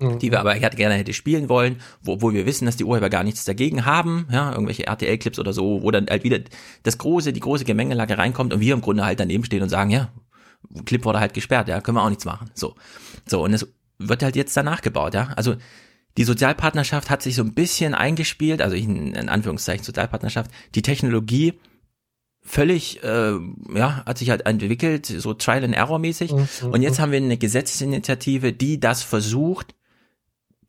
die 0.00 0.30
wir 0.30 0.40
aber 0.40 0.58
gerne 0.58 0.94
hätte 0.94 1.12
spielen 1.12 1.48
wollen, 1.48 1.76
wo, 2.02 2.12
obwohl 2.12 2.34
wir 2.34 2.46
wissen, 2.46 2.66
dass 2.66 2.76
die 2.76 2.84
Urheber 2.84 3.10
gar 3.10 3.24
nichts 3.24 3.44
dagegen 3.44 3.84
haben, 3.84 4.26
ja, 4.30 4.52
irgendwelche 4.52 4.86
RTL-Clips 4.86 5.38
oder 5.38 5.52
so, 5.52 5.82
wo 5.82 5.90
dann 5.90 6.06
halt 6.08 6.24
wieder 6.24 6.40
das 6.82 6.98
große, 6.98 7.32
die 7.32 7.40
große 7.40 7.64
Gemengelage 7.64 8.16
reinkommt 8.18 8.52
und 8.52 8.60
wir 8.60 8.74
im 8.74 8.80
Grunde 8.80 9.04
halt 9.04 9.20
daneben 9.20 9.44
stehen 9.44 9.62
und 9.62 9.68
sagen, 9.68 9.90
ja, 9.90 10.10
Clip 10.84 11.04
wurde 11.04 11.20
halt 11.20 11.34
gesperrt, 11.34 11.68
ja, 11.68 11.80
können 11.80 11.96
wir 11.96 12.02
auch 12.02 12.08
nichts 12.08 12.24
machen. 12.24 12.50
So. 12.54 12.74
So, 13.26 13.44
und 13.44 13.52
es 13.52 13.66
wird 13.98 14.22
halt 14.22 14.36
jetzt 14.36 14.56
danach 14.56 14.80
gebaut, 14.80 15.14
ja. 15.14 15.32
Also 15.36 15.56
die 16.16 16.24
Sozialpartnerschaft 16.24 17.10
hat 17.10 17.22
sich 17.22 17.34
so 17.34 17.42
ein 17.42 17.54
bisschen 17.54 17.94
eingespielt, 17.94 18.62
also 18.62 18.76
in, 18.76 19.14
in 19.14 19.28
Anführungszeichen 19.28 19.84
Sozialpartnerschaft, 19.84 20.50
die 20.74 20.82
Technologie 20.82 21.54
völlig, 22.42 23.02
äh, 23.04 23.38
ja, 23.74 24.04
hat 24.04 24.18
sich 24.18 24.30
halt 24.30 24.46
entwickelt, 24.46 25.06
so 25.06 25.34
Trial 25.34 25.64
and 25.64 25.74
Error 25.74 25.98
mäßig. 25.98 26.32
Mhm, 26.32 26.48
Und 26.70 26.82
jetzt 26.82 26.98
haben 26.98 27.12
wir 27.12 27.18
eine 27.18 27.36
Gesetzesinitiative, 27.36 28.52
die 28.52 28.80
das 28.80 29.02
versucht, 29.02 29.74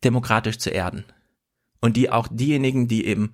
demokratisch 0.04 0.58
zu 0.58 0.70
erden. 0.70 1.04
Und 1.80 1.96
die 1.96 2.10
auch 2.10 2.28
diejenigen, 2.30 2.88
die 2.88 3.06
eben 3.06 3.32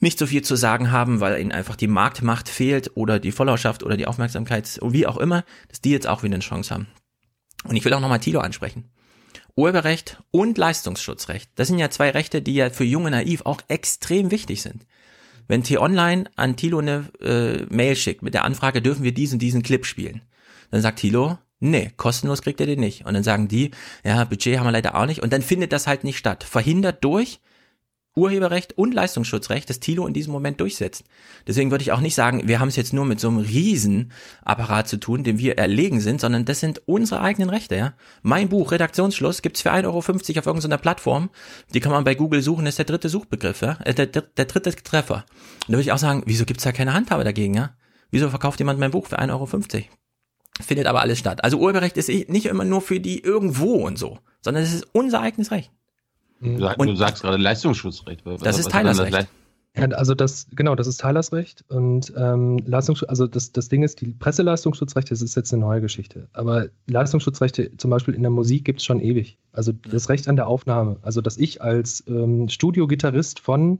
nicht 0.00 0.18
so 0.18 0.26
viel 0.26 0.42
zu 0.42 0.56
sagen 0.56 0.90
haben, 0.90 1.20
weil 1.20 1.40
ihnen 1.40 1.52
einfach 1.52 1.76
die 1.76 1.86
Marktmacht 1.86 2.48
fehlt 2.48 2.90
oder 2.96 3.20
die 3.20 3.32
Followerschaft 3.32 3.82
oder 3.82 3.96
die 3.96 4.06
Aufmerksamkeit, 4.06 4.80
wie 4.82 5.06
auch 5.06 5.18
immer, 5.18 5.44
dass 5.68 5.80
die 5.80 5.90
jetzt 5.90 6.06
auch 6.06 6.22
wieder 6.22 6.34
eine 6.34 6.42
Chance 6.42 6.74
haben. 6.74 6.88
Und 7.64 7.76
ich 7.76 7.84
will 7.84 7.92
auch 7.92 8.00
nochmal 8.00 8.20
Thilo 8.20 8.40
ansprechen. 8.40 8.90
Urheberrecht 9.56 10.22
und 10.30 10.56
Leistungsschutzrecht. 10.56 11.50
Das 11.56 11.68
sind 11.68 11.78
ja 11.78 11.90
zwei 11.90 12.10
Rechte, 12.10 12.40
die 12.40 12.54
ja 12.54 12.70
für 12.70 12.84
junge 12.84 13.10
Naiv 13.10 13.42
auch 13.44 13.60
extrem 13.68 14.30
wichtig 14.30 14.62
sind. 14.62 14.86
Wenn 15.48 15.64
T-Online 15.64 16.30
an 16.36 16.56
Thilo 16.56 16.78
eine 16.78 17.10
äh, 17.20 17.66
Mail 17.68 17.96
schickt 17.96 18.22
mit 18.22 18.34
der 18.34 18.44
Anfrage, 18.44 18.80
dürfen 18.80 19.02
wir 19.02 19.12
diesen, 19.12 19.38
diesen 19.38 19.62
Clip 19.62 19.84
spielen, 19.84 20.22
dann 20.70 20.80
sagt 20.80 21.00
Thilo, 21.00 21.38
nee, 21.60 21.92
kostenlos 21.96 22.42
kriegt 22.42 22.60
er 22.60 22.66
den 22.66 22.80
nicht. 22.80 23.06
Und 23.06 23.14
dann 23.14 23.22
sagen 23.22 23.48
die, 23.48 23.70
ja, 24.04 24.24
Budget 24.24 24.58
haben 24.58 24.66
wir 24.66 24.72
leider 24.72 24.94
auch 24.96 25.06
nicht. 25.06 25.22
Und 25.22 25.32
dann 25.32 25.42
findet 25.42 25.72
das 25.72 25.86
halt 25.86 26.04
nicht 26.04 26.18
statt. 26.18 26.42
Verhindert 26.44 27.04
durch 27.04 27.40
Urheberrecht 28.16 28.76
und 28.76 28.92
Leistungsschutzrecht, 28.92 29.70
das 29.70 29.78
Thilo 29.78 30.06
in 30.06 30.12
diesem 30.12 30.32
Moment 30.32 30.60
durchsetzt. 30.60 31.04
Deswegen 31.46 31.70
würde 31.70 31.82
ich 31.82 31.92
auch 31.92 32.00
nicht 32.00 32.16
sagen, 32.16 32.48
wir 32.48 32.58
haben 32.58 32.68
es 32.68 32.76
jetzt 32.76 32.92
nur 32.92 33.04
mit 33.04 33.20
so 33.20 33.28
einem 33.28 33.38
Riesenapparat 33.38 34.88
zu 34.88 34.96
tun, 34.96 35.22
dem 35.22 35.38
wir 35.38 35.58
erlegen 35.58 36.00
sind, 36.00 36.20
sondern 36.20 36.44
das 36.44 36.58
sind 36.58 36.82
unsere 36.86 37.20
eigenen 37.20 37.50
Rechte, 37.50 37.76
ja. 37.76 37.94
Mein 38.22 38.48
Buch, 38.48 38.72
Redaktionsschluss, 38.72 39.42
gibt's 39.42 39.62
für 39.62 39.72
1,50 39.72 39.84
Euro 39.86 39.98
auf 39.98 40.08
irgendeiner 40.46 40.78
Plattform. 40.78 41.30
Die 41.72 41.80
kann 41.80 41.92
man 41.92 42.04
bei 42.04 42.16
Google 42.16 42.42
suchen, 42.42 42.64
das 42.64 42.72
ist 42.72 42.78
der 42.78 42.86
dritte 42.86 43.08
Suchbegriff, 43.08 43.62
ja. 43.62 43.78
Äh, 43.84 43.94
der, 43.94 44.06
der, 44.06 44.22
der 44.22 44.44
dritte 44.46 44.74
Treffer. 44.74 45.24
Und 45.66 45.68
da 45.68 45.72
würde 45.74 45.82
ich 45.82 45.92
auch 45.92 45.98
sagen, 45.98 46.22
wieso 46.26 46.44
gibt's 46.44 46.64
da 46.64 46.72
keine 46.72 46.94
Handhabe 46.94 47.22
dagegen, 47.22 47.54
ja? 47.54 47.76
Wieso 48.10 48.28
verkauft 48.28 48.58
jemand 48.58 48.80
mein 48.80 48.90
Buch 48.90 49.06
für 49.06 49.20
1,50 49.20 49.30
Euro? 49.30 49.99
Findet 50.60 50.86
aber 50.86 51.00
alles 51.00 51.18
statt. 51.18 51.42
Also 51.44 51.58
Urheberrecht 51.58 51.96
ist 51.96 52.08
nicht 52.08 52.46
immer 52.46 52.64
nur 52.64 52.80
für 52.80 53.00
die 53.00 53.20
irgendwo 53.22 53.74
und 53.86 53.98
so, 53.98 54.18
sondern 54.42 54.62
es 54.62 54.72
ist 54.74 54.86
unser 54.92 55.20
eigenes 55.20 55.50
Recht. 55.50 55.70
Du, 56.40 56.58
sag, 56.58 56.78
Und- 56.78 56.88
du 56.88 56.96
sagst 56.96 57.22
gerade 57.22 57.36
Leistungsschutzrecht. 57.36 58.24
Was- 58.24 58.40
Das 58.40 58.58
ist 58.58 58.70
Teilersrecht. 58.70 59.28
Ja, 59.76 59.86
also 59.90 60.16
das, 60.16 60.48
genau, 60.56 60.74
das 60.74 60.88
ist 60.88 61.00
Teilersrecht 61.00 61.64
und 61.68 62.12
ähm, 62.16 62.58
Leistungsschutz, 62.66 63.08
also 63.08 63.28
das, 63.28 63.52
das 63.52 63.68
Ding 63.68 63.84
ist, 63.84 64.00
die 64.00 64.08
Presseleistungsschutzrechte, 64.08 65.10
das 65.10 65.22
ist 65.22 65.36
jetzt 65.36 65.52
eine 65.52 65.60
neue 65.60 65.80
Geschichte. 65.80 66.28
Aber 66.32 66.66
Leistungsschutzrechte 66.88 67.76
zum 67.76 67.88
Beispiel 67.90 68.14
in 68.14 68.22
der 68.22 68.32
Musik 68.32 68.64
gibt 68.64 68.80
es 68.80 68.84
schon 68.84 69.00
ewig. 69.00 69.38
Also 69.52 69.70
das 69.72 70.08
Recht 70.08 70.26
an 70.26 70.34
der 70.34 70.48
Aufnahme. 70.48 70.96
Also 71.02 71.20
dass 71.20 71.36
ich 71.36 71.62
als 71.62 72.02
ähm, 72.08 72.48
Studiogitarrist 72.48 73.38
von 73.38 73.78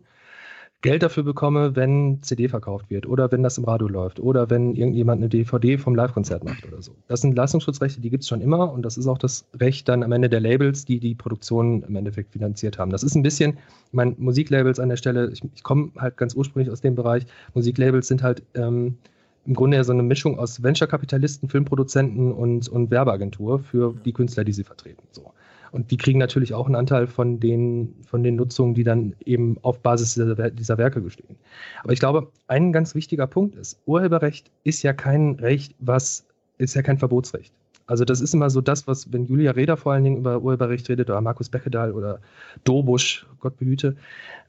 Geld 0.82 1.02
dafür 1.02 1.24
bekomme, 1.24 1.76
wenn 1.76 2.22
CD 2.22 2.48
verkauft 2.48 2.88
wird 2.88 3.06
oder 3.06 3.30
wenn 3.30 3.42
das 3.42 3.58
im 3.58 3.64
Radio 3.64 3.86
läuft 3.86 4.18
oder 4.18 4.48
wenn 4.48 4.74
irgendjemand 4.74 5.20
eine 5.20 5.28
DVD 5.28 5.76
vom 5.76 5.94
Live-Konzert 5.94 6.42
macht 6.42 6.66
oder 6.66 6.80
so. 6.80 6.92
Das 7.06 7.20
sind 7.20 7.36
Leistungsschutzrechte, 7.36 8.00
die 8.00 8.08
gibt 8.08 8.22
es 8.22 8.28
schon 8.28 8.40
immer 8.40 8.72
und 8.72 8.82
das 8.82 8.96
ist 8.96 9.06
auch 9.06 9.18
das 9.18 9.44
Recht 9.58 9.88
dann 9.90 10.02
am 10.02 10.12
Ende 10.12 10.30
der 10.30 10.40
Labels, 10.40 10.86
die 10.86 10.98
die 10.98 11.14
Produktion 11.14 11.82
im 11.82 11.96
Endeffekt 11.96 12.32
finanziert 12.32 12.78
haben. 12.78 12.90
Das 12.90 13.02
ist 13.02 13.14
ein 13.14 13.22
bisschen, 13.22 13.58
ich 13.88 13.92
meine, 13.92 14.14
Musiklabels 14.16 14.80
an 14.80 14.88
der 14.88 14.96
Stelle, 14.96 15.30
ich, 15.30 15.42
ich 15.54 15.62
komme 15.62 15.90
halt 15.98 16.16
ganz 16.16 16.34
ursprünglich 16.34 16.72
aus 16.72 16.80
dem 16.80 16.94
Bereich, 16.94 17.26
Musiklabels 17.52 18.08
sind 18.08 18.22
halt 18.22 18.42
ähm, 18.54 18.96
im 19.44 19.54
Grunde 19.54 19.76
ja 19.76 19.84
so 19.84 19.92
eine 19.92 20.02
Mischung 20.02 20.38
aus 20.38 20.62
Venture-Kapitalisten, 20.62 21.48
Filmproduzenten 21.48 22.32
und, 22.32 22.68
und 22.68 22.90
Werbeagentur 22.90 23.58
für 23.58 23.94
die 24.04 24.12
Künstler, 24.12 24.44
die 24.44 24.52
sie 24.52 24.64
vertreten. 24.64 25.02
So. 25.12 25.32
Und 25.72 25.90
die 25.90 25.96
kriegen 25.96 26.18
natürlich 26.18 26.52
auch 26.54 26.66
einen 26.66 26.74
Anteil 26.74 27.06
von 27.06 27.38
den, 27.38 27.94
von 28.06 28.22
den 28.22 28.36
Nutzungen, 28.36 28.74
die 28.74 28.84
dann 28.84 29.14
eben 29.24 29.56
auf 29.62 29.80
Basis 29.80 30.14
dieser, 30.14 30.50
dieser 30.50 30.78
Werke 30.78 31.00
bestehen. 31.00 31.36
Aber 31.82 31.92
ich 31.92 32.00
glaube, 32.00 32.28
ein 32.48 32.72
ganz 32.72 32.94
wichtiger 32.94 33.26
Punkt 33.26 33.54
ist, 33.54 33.78
Urheberrecht 33.86 34.50
ist 34.64 34.82
ja 34.82 34.92
kein 34.92 35.34
Recht, 35.36 35.74
was, 35.78 36.24
ist 36.58 36.74
ja 36.74 36.82
kein 36.82 36.98
Verbotsrecht. 36.98 37.52
Also 37.86 38.04
das 38.04 38.20
ist 38.20 38.34
immer 38.34 38.50
so 38.50 38.60
das, 38.60 38.86
was, 38.86 39.12
wenn 39.12 39.26
Julia 39.26 39.52
Reda 39.52 39.76
vor 39.76 39.92
allen 39.92 40.04
Dingen 40.04 40.18
über 40.18 40.40
Urheberrecht 40.40 40.88
redet 40.88 41.10
oder 41.10 41.20
Markus 41.20 41.48
Beckedahl 41.48 41.92
oder 41.92 42.20
Dobusch, 42.64 43.26
Gott 43.40 43.56
behüte, 43.56 43.96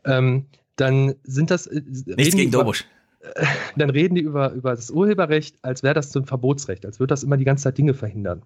ähm, 0.06 0.46
dann 0.76 1.16
sind 1.24 1.52
das... 1.52 1.68
äh, 1.68 1.82
Nichts 2.06 2.36
gegen 2.36 2.50
über- 2.50 2.60
Dobusch. 2.60 2.86
dann 3.76 3.92
reden 3.92 4.16
die 4.16 4.22
über, 4.22 4.52
über 4.54 4.72
das 4.72 4.90
Urheberrecht, 4.90 5.56
als 5.62 5.84
wäre 5.84 5.94
das 5.94 6.12
so 6.12 6.20
ein 6.20 6.26
Verbotsrecht, 6.26 6.86
als 6.86 7.00
würde 7.00 7.12
das 7.12 7.24
immer 7.24 7.38
die 7.38 7.46
ganze 7.46 7.66
Zeit 7.66 7.78
Dinge 7.78 7.94
verhindern. 7.94 8.42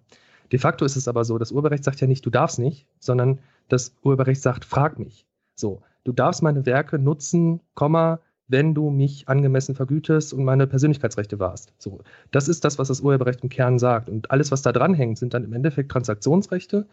De 0.52 0.60
facto 0.60 0.86
ist 0.86 0.96
es 0.96 1.08
aber 1.08 1.26
so, 1.26 1.38
das 1.38 1.52
Urheberrecht 1.52 1.84
sagt 1.84 2.02
ja 2.02 2.08
nicht, 2.08 2.26
du 2.26 2.30
darfst 2.30 2.60
nicht, 2.60 2.88
sondern 3.00 3.40
das 3.70 3.96
Urheberrecht 4.04 4.42
sagt, 4.42 4.66
frag 4.66 5.00
mich. 5.00 5.26
So, 5.56 5.82
du 6.04 6.12
darfst 6.12 6.44
meine 6.44 6.66
Werke 6.66 7.00
nutzen, 7.00 7.62
Komma, 7.74 8.20
wenn 8.48 8.76
du 8.76 8.92
mich 8.92 9.28
angemessen 9.28 9.76
vergütest 9.76 10.34
und 10.34 10.44
meine 10.44 10.68
Persönlichkeitsrechte 10.68 11.40
wahrst. 11.40 11.74
So, 11.80 12.02
das 12.32 12.48
ist 12.48 12.64
das, 12.64 12.78
was 12.78 12.90
das 12.90 13.02
Urheberrecht 13.02 13.42
im 13.42 13.50
Kern 13.50 13.80
sagt. 13.80 14.08
Und 14.08 14.30
alles, 14.30 14.52
was 14.52 14.62
da 14.62 14.72
dranhängt, 14.72 15.18
sind 15.18 15.34
dann 15.34 15.44
im 15.44 15.54
Endeffekt 15.54 15.92
Transaktionsrechte, 15.92 16.86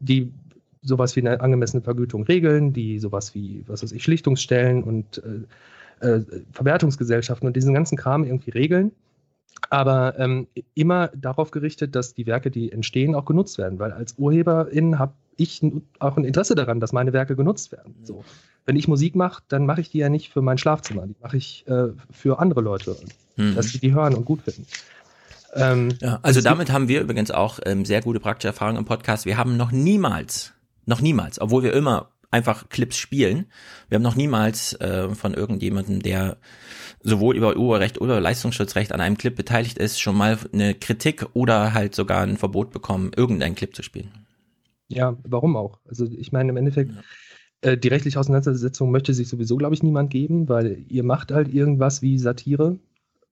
die 0.00 0.32
sowas 0.82 1.14
wie 1.16 1.20
eine 1.20 1.40
angemessene 1.40 1.82
Vergütung 1.82 2.24
regeln, 2.24 2.72
die 2.72 2.98
sowas 2.98 3.34
wie, 3.34 3.64
was 3.66 3.82
weiß 3.82 3.92
ich, 3.92 4.02
Schlichtungsstellen 4.02 4.82
und 4.82 5.22
äh, 6.00 6.06
äh, 6.06 6.24
Verwertungsgesellschaften 6.52 7.46
und 7.46 7.56
diesen 7.56 7.74
ganzen 7.74 7.96
Kram 7.96 8.24
irgendwie 8.24 8.50
regeln. 8.50 8.92
Aber 9.70 10.18
ähm, 10.18 10.46
immer 10.74 11.08
darauf 11.08 11.50
gerichtet, 11.50 11.94
dass 11.94 12.14
die 12.14 12.26
Werke, 12.26 12.50
die 12.50 12.72
entstehen, 12.72 13.14
auch 13.14 13.24
genutzt 13.24 13.58
werden. 13.58 13.78
Weil 13.78 13.92
als 13.92 14.14
Urheberin 14.18 14.98
habe 14.98 15.12
ich 15.36 15.62
auch 15.98 16.16
ein 16.16 16.24
Interesse 16.24 16.54
daran, 16.54 16.80
dass 16.80 16.92
meine 16.92 17.12
Werke 17.12 17.36
genutzt 17.36 17.72
werden. 17.72 17.94
So. 18.02 18.24
Wenn 18.66 18.76
ich 18.76 18.88
Musik 18.88 19.14
mache, 19.14 19.42
dann 19.48 19.66
mache 19.66 19.80
ich 19.80 19.90
die 19.90 19.98
ja 19.98 20.08
nicht 20.08 20.32
für 20.32 20.42
mein 20.42 20.58
Schlafzimmer, 20.58 21.06
die 21.06 21.14
mache 21.22 21.36
ich 21.36 21.64
äh, 21.68 21.88
für 22.10 22.38
andere 22.38 22.60
Leute, 22.60 22.96
Mhm. 23.36 23.54
dass 23.54 23.68
sie 23.68 23.78
die 23.78 23.94
hören 23.94 24.14
und 24.14 24.24
gut 24.24 24.42
finden. 24.42 24.66
Ähm, 25.54 25.94
Ja, 26.00 26.18
also 26.22 26.40
damit 26.40 26.70
haben 26.72 26.88
wir 26.88 27.00
übrigens 27.00 27.30
auch 27.30 27.60
ähm, 27.64 27.84
sehr 27.84 28.02
gute 28.02 28.20
praktische 28.20 28.48
Erfahrungen 28.48 28.78
im 28.78 28.84
Podcast. 28.84 29.26
Wir 29.26 29.36
haben 29.38 29.56
noch 29.56 29.70
niemals, 29.70 30.52
noch 30.86 31.00
niemals, 31.00 31.40
obwohl 31.40 31.62
wir 31.62 31.72
immer 31.72 32.08
einfach 32.30 32.68
Clips 32.68 32.96
spielen. 32.96 33.46
Wir 33.88 33.96
haben 33.96 34.02
noch 34.02 34.16
niemals 34.16 34.74
äh, 34.80 35.08
von 35.14 35.34
irgendjemandem, 35.34 36.02
der 36.02 36.38
sowohl 37.00 37.36
über 37.36 37.56
Urheberrecht 37.56 38.00
oder 38.00 38.20
Leistungsschutzrecht 38.20 38.92
an 38.92 39.00
einem 39.00 39.16
Clip 39.16 39.34
beteiligt 39.34 39.78
ist, 39.78 40.00
schon 40.00 40.16
mal 40.16 40.38
eine 40.52 40.74
Kritik 40.74 41.26
oder 41.34 41.72
halt 41.72 41.94
sogar 41.94 42.22
ein 42.22 42.36
Verbot 42.36 42.70
bekommen, 42.70 43.12
irgendeinen 43.16 43.54
Clip 43.54 43.74
zu 43.74 43.82
spielen. 43.82 44.26
Ja, 44.88 45.16
warum 45.24 45.56
auch? 45.56 45.80
Also 45.86 46.06
ich 46.06 46.32
meine, 46.32 46.50
im 46.50 46.56
Endeffekt, 46.56 46.92
ja. 46.92 47.70
äh, 47.70 47.78
die 47.78 47.88
rechtliche 47.88 48.18
Auseinandersetzung 48.18 48.90
möchte 48.90 49.14
sich 49.14 49.28
sowieso, 49.28 49.56
glaube 49.56 49.74
ich, 49.74 49.82
niemand 49.82 50.10
geben, 50.10 50.48
weil 50.48 50.84
ihr 50.88 51.04
macht 51.04 51.30
halt 51.30 51.52
irgendwas 51.52 52.02
wie 52.02 52.18
Satire 52.18 52.78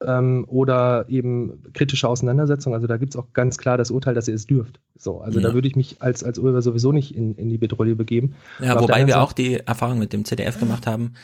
ähm, 0.05 0.45
oder 0.49 1.07
eben 1.09 1.63
kritische 1.73 2.09
Auseinandersetzung. 2.09 2.75
Also 2.75 2.87
da 2.87 2.97
gibt 2.97 3.15
es 3.15 3.17
auch 3.17 3.33
ganz 3.33 3.59
klar 3.59 3.79
das 3.79 3.91
Urteil, 3.91 4.15
dass 4.15 4.29
ihr 4.29 4.35
es 4.35 4.47
dürft. 4.47 4.81
So, 4.97 5.21
also 5.21 5.41
ja. 5.41 5.49
da 5.49 5.55
würde 5.55 5.69
ich 5.69 5.77
mich 5.77 5.97
als, 6.01 6.23
als 6.23 6.39
Urheber 6.39 6.63
sowieso 6.63 6.93
nicht 6.93 7.15
in, 7.15 7.35
in 7.35 7.49
die 7.49 7.59
Bedrohung 7.59 7.97
begeben. 7.97 8.35
Ja, 8.61 8.81
wobei 8.81 9.07
wir 9.07 9.21
auch 9.21 9.33
die 9.33 9.55
Erfahrung 9.55 9.99
mit 9.99 10.13
dem 10.13 10.25
ZDF 10.25 10.59
gemacht 10.59 10.87
haben, 10.87 11.15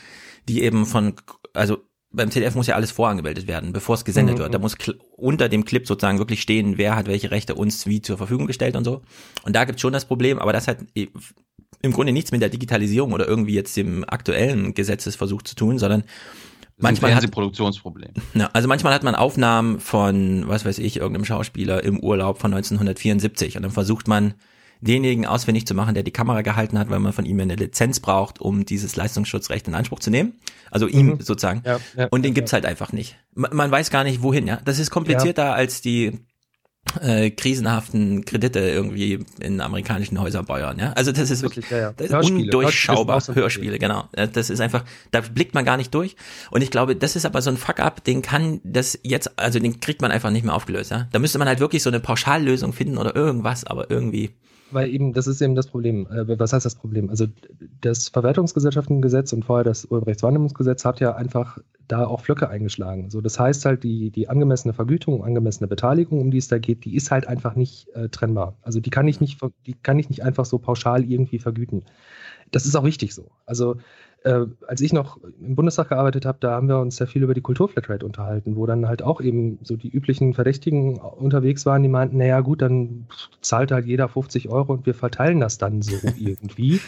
die 0.47 0.63
eben 0.63 0.85
von, 0.85 1.13
also 1.53 1.77
beim 2.11 2.29
ZDF 2.29 2.55
muss 2.55 2.67
ja 2.67 2.75
alles 2.75 2.91
vorangemeldet 2.91 3.47
werden, 3.47 3.73
bevor 3.73 3.95
es 3.95 4.05
gesendet 4.05 4.37
mhm. 4.37 4.41
wird. 4.41 4.53
Da 4.53 4.59
muss 4.59 4.75
unter 5.17 5.49
dem 5.49 5.65
Clip 5.65 5.85
sozusagen 5.87 6.19
wirklich 6.19 6.41
stehen, 6.41 6.77
wer 6.77 6.95
hat 6.95 7.07
welche 7.07 7.31
Rechte 7.31 7.55
uns 7.55 7.87
wie 7.87 8.01
zur 8.01 8.17
Verfügung 8.17 8.47
gestellt 8.47 8.75
und 8.75 8.83
so. 8.83 9.01
Und 9.43 9.55
da 9.55 9.65
gibt 9.65 9.77
es 9.77 9.81
schon 9.81 9.93
das 9.93 10.05
Problem, 10.05 10.39
aber 10.39 10.53
das 10.53 10.67
hat 10.67 10.77
im 11.81 11.91
Grunde 11.91 12.13
nichts 12.13 12.31
mit 12.31 12.41
der 12.41 12.49
Digitalisierung 12.49 13.13
oder 13.13 13.27
irgendwie 13.27 13.55
jetzt 13.55 13.75
dem 13.75 14.05
aktuellen 14.07 14.73
Gesetzesversuch 14.73 15.41
zu 15.41 15.55
tun, 15.55 15.79
sondern 15.79 16.03
manchmal 16.77 17.15
hat 17.15 17.29
Produktionsproblem. 17.31 18.11
Ja, 18.33 18.49
also 18.53 18.67
manchmal 18.67 18.93
hat 18.93 19.03
man 19.03 19.15
Aufnahmen 19.15 19.79
von, 19.79 20.47
was 20.47 20.65
weiß 20.65 20.79
ich, 20.79 20.97
irgendeinem 20.97 21.25
Schauspieler 21.25 21.83
im 21.83 21.99
Urlaub 21.99 22.39
von 22.39 22.53
1974 22.53 23.57
und 23.57 23.63
dann 23.63 23.71
versucht 23.71 24.07
man 24.07 24.33
denjenigen 24.81 25.25
auswendig 25.25 25.65
zu 25.65 25.73
machen, 25.73 25.93
der 25.93 26.03
die 26.03 26.11
Kamera 26.11 26.41
gehalten 26.41 26.77
hat, 26.77 26.89
weil 26.89 26.99
man 26.99 27.13
von 27.13 27.25
ihm 27.25 27.39
eine 27.39 27.55
Lizenz 27.55 27.99
braucht, 28.01 28.41
um 28.41 28.65
dieses 28.65 28.95
Leistungsschutzrecht 28.95 29.67
in 29.67 29.75
Anspruch 29.75 29.99
zu 29.99 30.09
nehmen. 30.09 30.33
Also 30.71 30.87
ihm 30.87 31.07
mhm. 31.07 31.21
sozusagen. 31.21 31.63
Ja, 31.65 31.79
ja, 31.97 32.07
und 32.11 32.23
den 32.23 32.33
ja, 32.33 32.35
gibt's 32.35 32.51
halt 32.51 32.65
einfach 32.65 32.91
nicht. 32.91 33.17
Man, 33.33 33.55
man, 33.55 33.71
weiß 33.71 33.89
gar 33.89 34.03
nicht, 34.03 34.21
wohin, 34.21 34.45
ja. 34.45 34.59
Das 34.65 34.79
ist 34.79 34.91
komplizierter 34.91 35.53
als 35.53 35.81
die 35.81 36.19
äh, 37.01 37.31
krisenhaften 37.31 38.25
Kredite 38.25 38.59
irgendwie 38.59 39.19
in 39.39 39.61
amerikanischen 39.61 40.19
Häuserbäuern, 40.19 40.79
ja. 40.79 40.93
Also 40.93 41.11
das 41.11 41.31
ist 41.31 41.41
wirklich 41.41 41.69
ja, 41.69 41.77
ja. 41.77 41.93
Das 41.93 42.07
ist 42.09 42.29
undurchschaubar. 42.29 43.15
Hörspiele, 43.15 43.41
Hörspiele, 43.41 43.79
genau. 43.79 44.09
Das 44.11 44.49
ist 44.49 44.59
einfach, 44.59 44.83
da 45.11 45.21
blickt 45.21 45.53
man 45.53 45.65
gar 45.65 45.77
nicht 45.77 45.93
durch. 45.93 46.15
Und 46.51 46.61
ich 46.61 46.71
glaube, 46.71 46.95
das 46.95 47.15
ist 47.15 47.25
aber 47.25 47.41
so 47.41 47.49
ein 47.49 47.57
Fuck-up, 47.57 48.03
den 48.03 48.21
kann 48.21 48.61
das 48.63 48.99
jetzt, 49.03 49.31
also 49.37 49.59
den 49.59 49.79
kriegt 49.79 50.01
man 50.01 50.11
einfach 50.11 50.29
nicht 50.29 50.45
mehr 50.45 50.53
aufgelöst, 50.53 50.91
ja. 50.91 51.07
Da 51.11 51.19
müsste 51.19 51.39
man 51.39 51.47
halt 51.47 51.59
wirklich 51.59 51.83
so 51.83 51.89
eine 51.89 51.99
Pauschallösung 51.99 52.73
finden 52.73 52.97
oder 52.97 53.15
irgendwas, 53.15 53.63
aber 53.63 53.89
irgendwie 53.89 54.31
weil 54.73 54.89
eben, 54.89 55.13
das 55.13 55.27
ist 55.27 55.41
eben 55.41 55.55
das 55.55 55.67
Problem. 55.67 56.07
Äh, 56.07 56.39
was 56.39 56.53
heißt 56.53 56.65
das 56.65 56.75
Problem? 56.75 57.09
Also 57.09 57.27
das 57.81 58.09
Verwertungsgesellschaftengesetz 58.09 59.33
und 59.33 59.45
vorher 59.45 59.63
das 59.63 59.85
Urheberrechtswahrnehmungsgesetz 59.85 60.85
hat 60.85 60.99
ja 60.99 61.15
einfach 61.15 61.57
da 61.87 62.05
auch 62.05 62.21
Flöcke 62.21 62.49
eingeschlagen. 62.49 63.09
So, 63.09 63.21
das 63.21 63.39
heißt 63.39 63.65
halt, 63.65 63.83
die, 63.83 64.09
die 64.09 64.29
angemessene 64.29 64.73
Vergütung, 64.73 65.23
angemessene 65.23 65.67
Beteiligung, 65.67 66.21
um 66.21 66.31
die 66.31 66.37
es 66.37 66.47
da 66.47 66.57
geht, 66.57 66.85
die 66.85 66.95
ist 66.95 67.11
halt 67.11 67.27
einfach 67.27 67.55
nicht 67.55 67.89
äh, 67.95 68.09
trennbar. 68.09 68.55
Also 68.61 68.79
die 68.79 68.89
kann 68.89 69.07
ich 69.07 69.19
nicht, 69.21 69.39
die 69.65 69.73
kann 69.73 69.99
ich 69.99 70.09
nicht 70.09 70.23
einfach 70.23 70.45
so 70.45 70.57
pauschal 70.57 71.03
irgendwie 71.03 71.39
vergüten. 71.39 71.83
Das 72.51 72.65
ist 72.65 72.75
auch 72.75 72.83
richtig 72.83 73.13
so. 73.13 73.31
Also 73.45 73.77
äh, 74.23 74.45
als 74.67 74.81
ich 74.81 74.93
noch 74.93 75.17
im 75.41 75.55
Bundestag 75.55 75.89
gearbeitet 75.89 76.25
habe, 76.25 76.37
da 76.39 76.51
haben 76.51 76.67
wir 76.67 76.79
uns 76.79 76.95
sehr 76.95 77.07
viel 77.07 77.23
über 77.23 77.33
die 77.33 77.41
Kulturflatrate 77.41 78.05
unterhalten, 78.05 78.55
wo 78.55 78.65
dann 78.65 78.87
halt 78.87 79.01
auch 79.01 79.21
eben 79.21 79.59
so 79.63 79.75
die 79.75 79.89
üblichen 79.89 80.33
Verdächtigen 80.33 80.97
unterwegs 80.97 81.65
waren, 81.65 81.83
die 81.83 81.89
meinten, 81.89 82.17
naja 82.17 82.39
gut, 82.39 82.61
dann 82.61 83.07
zahlt 83.41 83.71
halt 83.71 83.85
jeder 83.85 84.07
50 84.07 84.49
Euro 84.49 84.73
und 84.73 84.85
wir 84.85 84.93
verteilen 84.93 85.39
das 85.39 85.57
dann 85.57 85.81
so 85.81 85.95
irgendwie. 86.17 86.79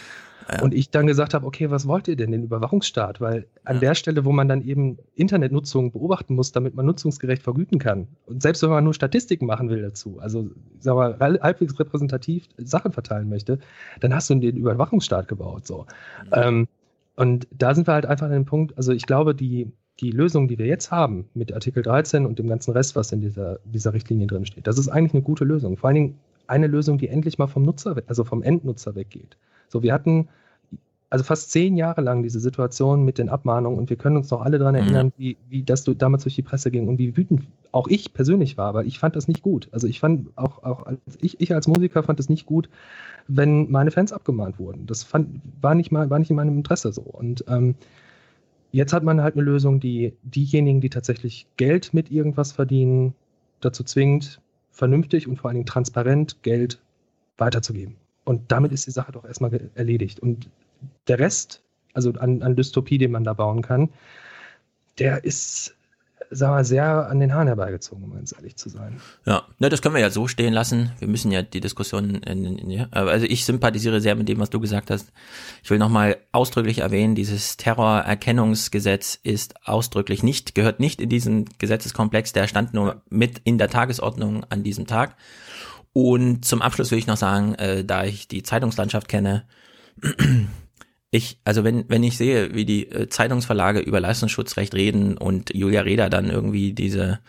Ja. 0.51 0.61
Und 0.61 0.75
ich 0.75 0.91
dann 0.91 1.07
gesagt 1.07 1.33
habe, 1.33 1.45
okay, 1.45 1.71
was 1.71 1.87
wollt 1.87 2.07
ihr 2.07 2.15
denn, 2.15 2.31
den 2.31 2.43
Überwachungsstaat? 2.43 3.19
Weil 3.19 3.47
an 3.63 3.77
ja. 3.77 3.79
der 3.79 3.95
Stelle, 3.95 4.25
wo 4.25 4.31
man 4.31 4.47
dann 4.47 4.61
eben 4.61 4.99
Internetnutzung 5.15 5.91
beobachten 5.91 6.35
muss, 6.35 6.51
damit 6.51 6.75
man 6.75 6.85
nutzungsgerecht 6.85 7.41
vergüten 7.41 7.79
kann, 7.79 8.07
und 8.27 8.43
selbst 8.43 8.61
wenn 8.61 8.69
man 8.69 8.83
nur 8.83 8.93
Statistiken 8.93 9.47
machen 9.47 9.69
will 9.69 9.81
dazu, 9.81 10.19
also 10.19 10.47
sag 10.79 10.95
mal, 10.95 11.17
halbwegs 11.19 11.79
repräsentativ 11.79 12.47
Sachen 12.57 12.91
verteilen 12.91 13.27
möchte, 13.27 13.57
dann 14.01 14.13
hast 14.13 14.29
du 14.29 14.35
den 14.35 14.55
Überwachungsstaat 14.55 15.27
gebaut. 15.27 15.65
So. 15.65 15.87
Mhm. 16.25 16.31
Ähm, 16.33 16.67
und 17.15 17.47
da 17.51 17.73
sind 17.73 17.87
wir 17.87 17.93
halt 17.93 18.05
einfach 18.05 18.25
an 18.25 18.33
dem 18.33 18.45
Punkt, 18.45 18.77
also 18.77 18.91
ich 18.91 19.05
glaube, 19.05 19.35
die, 19.35 19.71
die 19.99 20.11
Lösung, 20.11 20.47
die 20.47 20.57
wir 20.57 20.65
jetzt 20.65 20.91
haben 20.91 21.29
mit 21.33 21.53
Artikel 21.53 21.81
13 21.81 22.25
und 22.25 22.39
dem 22.39 22.47
ganzen 22.47 22.71
Rest, 22.71 22.95
was 22.95 23.11
in 23.11 23.21
dieser, 23.21 23.59
dieser 23.63 23.93
Richtlinie 23.93 24.27
drin 24.27 24.45
steht, 24.45 24.67
das 24.67 24.77
ist 24.77 24.89
eigentlich 24.89 25.13
eine 25.13 25.23
gute 25.23 25.45
Lösung. 25.45 25.77
Vor 25.77 25.87
allen 25.87 25.95
Dingen 25.95 26.19
eine 26.47 26.67
Lösung, 26.67 26.97
die 26.97 27.07
endlich 27.07 27.37
mal 27.37 27.47
vom 27.47 27.63
Nutzer, 27.63 27.95
also 28.07 28.23
vom 28.23 28.43
Endnutzer 28.43 28.95
weggeht. 28.95 29.37
So, 29.69 29.81
wir 29.81 29.93
hatten 29.93 30.27
also 31.09 31.23
fast 31.23 31.51
zehn 31.51 31.77
Jahre 31.77 32.01
lang 32.01 32.23
diese 32.23 32.39
Situation 32.39 33.05
mit 33.05 33.17
den 33.17 33.29
Abmahnungen 33.29 33.79
und 33.79 33.89
wir 33.89 33.97
können 33.97 34.17
uns 34.17 34.29
noch 34.31 34.41
alle 34.41 34.57
daran 34.57 34.75
mhm. 34.75 34.81
erinnern, 34.81 35.13
wie, 35.17 35.37
wie 35.49 35.63
das 35.63 35.83
damals 35.83 36.23
durch 36.23 36.35
die 36.35 36.41
Presse 36.41 36.71
ging 36.71 36.87
und 36.87 36.97
wie 36.97 37.15
wütend 37.15 37.43
auch 37.71 37.87
ich 37.87 38.13
persönlich 38.13 38.57
war, 38.57 38.67
aber 38.67 38.85
ich 38.85 38.99
fand 38.99 39.15
das 39.15 39.27
nicht 39.27 39.41
gut. 39.41 39.69
Also 39.71 39.87
ich 39.87 39.99
fand 39.99 40.29
auch, 40.35 40.63
auch 40.63 40.85
als 40.85 40.99
ich, 41.21 41.39
ich 41.39 41.53
als 41.53 41.67
Musiker 41.67 42.03
fand 42.03 42.19
es 42.19 42.29
nicht 42.29 42.45
gut, 42.45 42.69
wenn 43.27 43.69
meine 43.71 43.91
Fans 43.91 44.13
abgemahnt 44.13 44.59
wurden. 44.59 44.85
Das 44.85 45.03
fand, 45.03 45.41
war 45.61 45.75
nicht 45.75 45.91
mal, 45.91 46.09
war 46.09 46.19
nicht 46.19 46.29
in 46.29 46.35
meinem 46.35 46.57
Interesse 46.57 46.91
so. 46.93 47.01
Und 47.01 47.43
ähm, 47.47 47.75
jetzt 48.71 48.93
hat 48.93 49.03
man 49.03 49.21
halt 49.21 49.35
eine 49.35 49.43
Lösung, 49.43 49.79
die 49.79 50.13
diejenigen, 50.23 50.81
die 50.81 50.89
tatsächlich 50.89 51.47
Geld 51.57 51.93
mit 51.93 52.11
irgendwas 52.11 52.51
verdienen, 52.51 53.13
dazu 53.61 53.83
zwingt, 53.83 54.41
vernünftig 54.71 55.27
und 55.27 55.37
vor 55.37 55.49
allen 55.49 55.55
Dingen 55.55 55.65
transparent 55.65 56.43
Geld 56.43 56.79
weiterzugeben. 57.37 57.95
Und 58.25 58.51
damit 58.51 58.71
ist 58.71 58.87
die 58.87 58.91
Sache 58.91 59.11
doch 59.11 59.25
erstmal 59.25 59.69
erledigt. 59.75 60.19
Und 60.19 60.49
der 61.07 61.19
Rest, 61.19 61.61
also 61.93 62.11
an, 62.13 62.41
an 62.41 62.55
Dystopie, 62.55 62.97
den 62.97 63.11
man 63.11 63.23
da 63.23 63.33
bauen 63.33 63.61
kann, 63.61 63.89
der 64.99 65.23
ist, 65.23 65.75
sagen 66.35 66.55
wir, 66.55 66.63
sehr 66.63 67.09
an 67.09 67.19
den 67.19 67.33
Haaren 67.33 67.47
herbeigezogen, 67.47 68.03
um 68.03 68.13
ganz 68.13 68.33
ehrlich 68.33 68.55
zu 68.55 68.69
sein. 68.69 68.99
Ja, 69.25 69.43
ne, 69.59 69.69
das 69.69 69.81
können 69.81 69.95
wir 69.95 70.01
ja 70.01 70.09
so 70.09 70.27
stehen 70.27 70.53
lassen. 70.53 70.91
Wir 70.99 71.07
müssen 71.07 71.31
ja 71.31 71.41
die 71.41 71.61
Diskussion, 71.61 72.15
in, 72.15 72.45
in, 72.45 72.57
in, 72.57 72.93
also 72.93 73.25
ich 73.25 73.45
sympathisiere 73.45 74.01
sehr 74.01 74.15
mit 74.15 74.27
dem, 74.27 74.39
was 74.39 74.49
du 74.49 74.59
gesagt 74.59 74.91
hast. 74.91 75.11
Ich 75.63 75.69
will 75.69 75.79
nochmal 75.79 76.17
ausdrücklich 76.31 76.79
erwähnen, 76.79 77.15
dieses 77.15 77.57
Terrorerkennungsgesetz 77.57 79.19
ist 79.23 79.55
ausdrücklich 79.65 80.23
nicht, 80.23 80.55
gehört 80.55 80.79
nicht 80.79 81.01
in 81.01 81.09
diesen 81.09 81.45
Gesetzeskomplex, 81.57 82.33
der 82.33 82.47
stand 82.47 82.73
nur 82.73 83.01
mit 83.09 83.39
in 83.43 83.57
der 83.57 83.69
Tagesordnung 83.69 84.43
an 84.49 84.63
diesem 84.63 84.87
Tag. 84.87 85.15
Und 85.93 86.43
zum 86.43 86.61
Abschluss 86.61 86.91
will 86.91 86.99
ich 86.99 87.07
noch 87.07 87.17
sagen, 87.17 87.55
äh, 87.55 87.85
da 87.85 88.03
ich 88.03 88.27
die 88.27 88.43
Zeitungslandschaft 88.43 89.07
kenne, 89.07 89.45
ich, 91.11 91.39
also 91.43 91.63
wenn, 91.63 91.85
wenn 91.89 92.03
ich 92.03 92.17
sehe, 92.17 92.53
wie 92.53 92.65
die 92.65 92.89
äh, 92.91 93.09
Zeitungsverlage 93.09 93.79
über 93.79 93.99
Leistungsschutzrecht 93.99 94.73
reden 94.73 95.17
und 95.17 95.53
Julia 95.53 95.81
Reda 95.81 96.09
dann 96.09 96.29
irgendwie 96.29 96.73
diese 96.73 97.19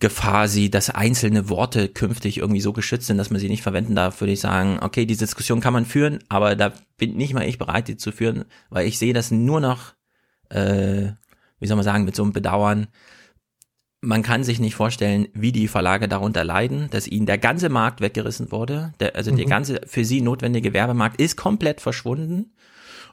Gefahr 0.00 0.48
sieht, 0.48 0.74
dass 0.74 0.88
einzelne 0.88 1.50
Worte 1.50 1.88
künftig 1.88 2.38
irgendwie 2.38 2.62
so 2.62 2.72
geschützt 2.72 3.06
sind, 3.06 3.18
dass 3.18 3.30
man 3.30 3.38
sie 3.38 3.50
nicht 3.50 3.62
verwenden 3.62 3.94
darf, 3.94 4.20
würde 4.20 4.32
ich 4.32 4.40
sagen, 4.40 4.78
okay, 4.80 5.04
diese 5.04 5.26
Diskussion 5.26 5.60
kann 5.60 5.74
man 5.74 5.84
führen, 5.84 6.20
aber 6.30 6.56
da 6.56 6.72
bin 6.96 7.16
nicht 7.16 7.34
mal 7.34 7.46
ich 7.46 7.58
bereit, 7.58 7.86
die 7.86 7.98
zu 7.98 8.10
führen, 8.10 8.46
weil 8.70 8.86
ich 8.86 8.98
sehe 8.98 9.12
das 9.12 9.30
nur 9.30 9.60
noch, 9.60 9.92
äh, 10.48 11.12
wie 11.58 11.66
soll 11.66 11.76
man 11.76 11.84
sagen, 11.84 12.04
mit 12.04 12.16
so 12.16 12.22
einem 12.22 12.32
Bedauern, 12.32 12.88
man 14.00 14.22
kann 14.22 14.44
sich 14.44 14.60
nicht 14.60 14.74
vorstellen, 14.74 15.28
wie 15.34 15.52
die 15.52 15.68
Verlage 15.68 16.08
darunter 16.08 16.44
leiden, 16.44 16.88
dass 16.90 17.06
ihnen 17.06 17.26
der 17.26 17.36
ganze 17.36 17.68
Markt 17.68 18.00
weggerissen 18.00 18.50
wurde. 18.50 18.94
Der, 18.98 19.14
also 19.14 19.30
mhm. 19.30 19.36
der 19.36 19.46
ganze 19.46 19.80
für 19.86 20.06
sie 20.06 20.22
notwendige 20.22 20.72
Werbemarkt 20.72 21.20
ist 21.20 21.36
komplett 21.36 21.82
verschwunden. 21.82 22.54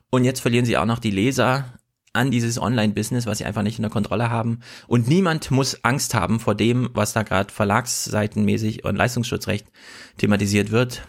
Und 0.10 0.24
jetzt 0.24 0.40
verlieren 0.40 0.66
sie 0.66 0.78
auch 0.78 0.86
noch 0.86 1.00
die 1.00 1.12
Leser 1.12 1.74
an 2.14 2.32
dieses 2.32 2.60
Online-Business, 2.60 3.26
was 3.26 3.38
sie 3.38 3.46
einfach 3.46 3.62
nicht 3.62 3.78
in 3.78 3.84
der 3.84 3.92
Kontrolle 3.92 4.30
haben. 4.30 4.60
Und 4.88 5.08
niemand 5.08 5.52
muss 5.52 5.84
Angst 5.84 6.14
haben 6.14 6.40
vor 6.40 6.56
dem, 6.56 6.90
was 6.94 7.14
da 7.14 7.24
gerade 7.24 7.54
verlagsseitenmäßig 7.54 8.84
und 8.84 8.96
Leistungsschutzrecht 8.96 9.68
thematisiert 10.18 10.72
wird. 10.72 11.04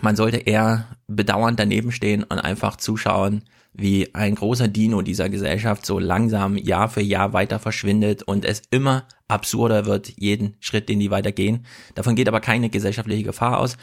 Man 0.00 0.16
sollte 0.16 0.38
eher 0.38 0.96
bedauernd 1.06 1.60
daneben 1.60 1.92
stehen 1.92 2.24
und 2.24 2.38
einfach 2.38 2.76
zuschauen, 2.76 3.44
wie 3.72 4.14
ein 4.14 4.34
großer 4.34 4.68
Dino 4.68 5.02
dieser 5.02 5.28
Gesellschaft 5.28 5.84
so 5.84 5.98
langsam 5.98 6.56
Jahr 6.56 6.88
für 6.88 7.02
Jahr 7.02 7.34
weiter 7.34 7.58
verschwindet 7.58 8.22
und 8.22 8.44
es 8.44 8.62
immer 8.70 9.06
absurder 9.28 9.84
wird, 9.84 10.08
jeden 10.16 10.56
Schritt, 10.60 10.88
den 10.88 10.98
die 10.98 11.10
weitergehen. 11.10 11.66
Davon 11.94 12.14
geht 12.14 12.26
aber 12.26 12.40
keine 12.40 12.70
gesellschaftliche 12.70 13.22
Gefahr 13.22 13.58
aus. 13.58 13.76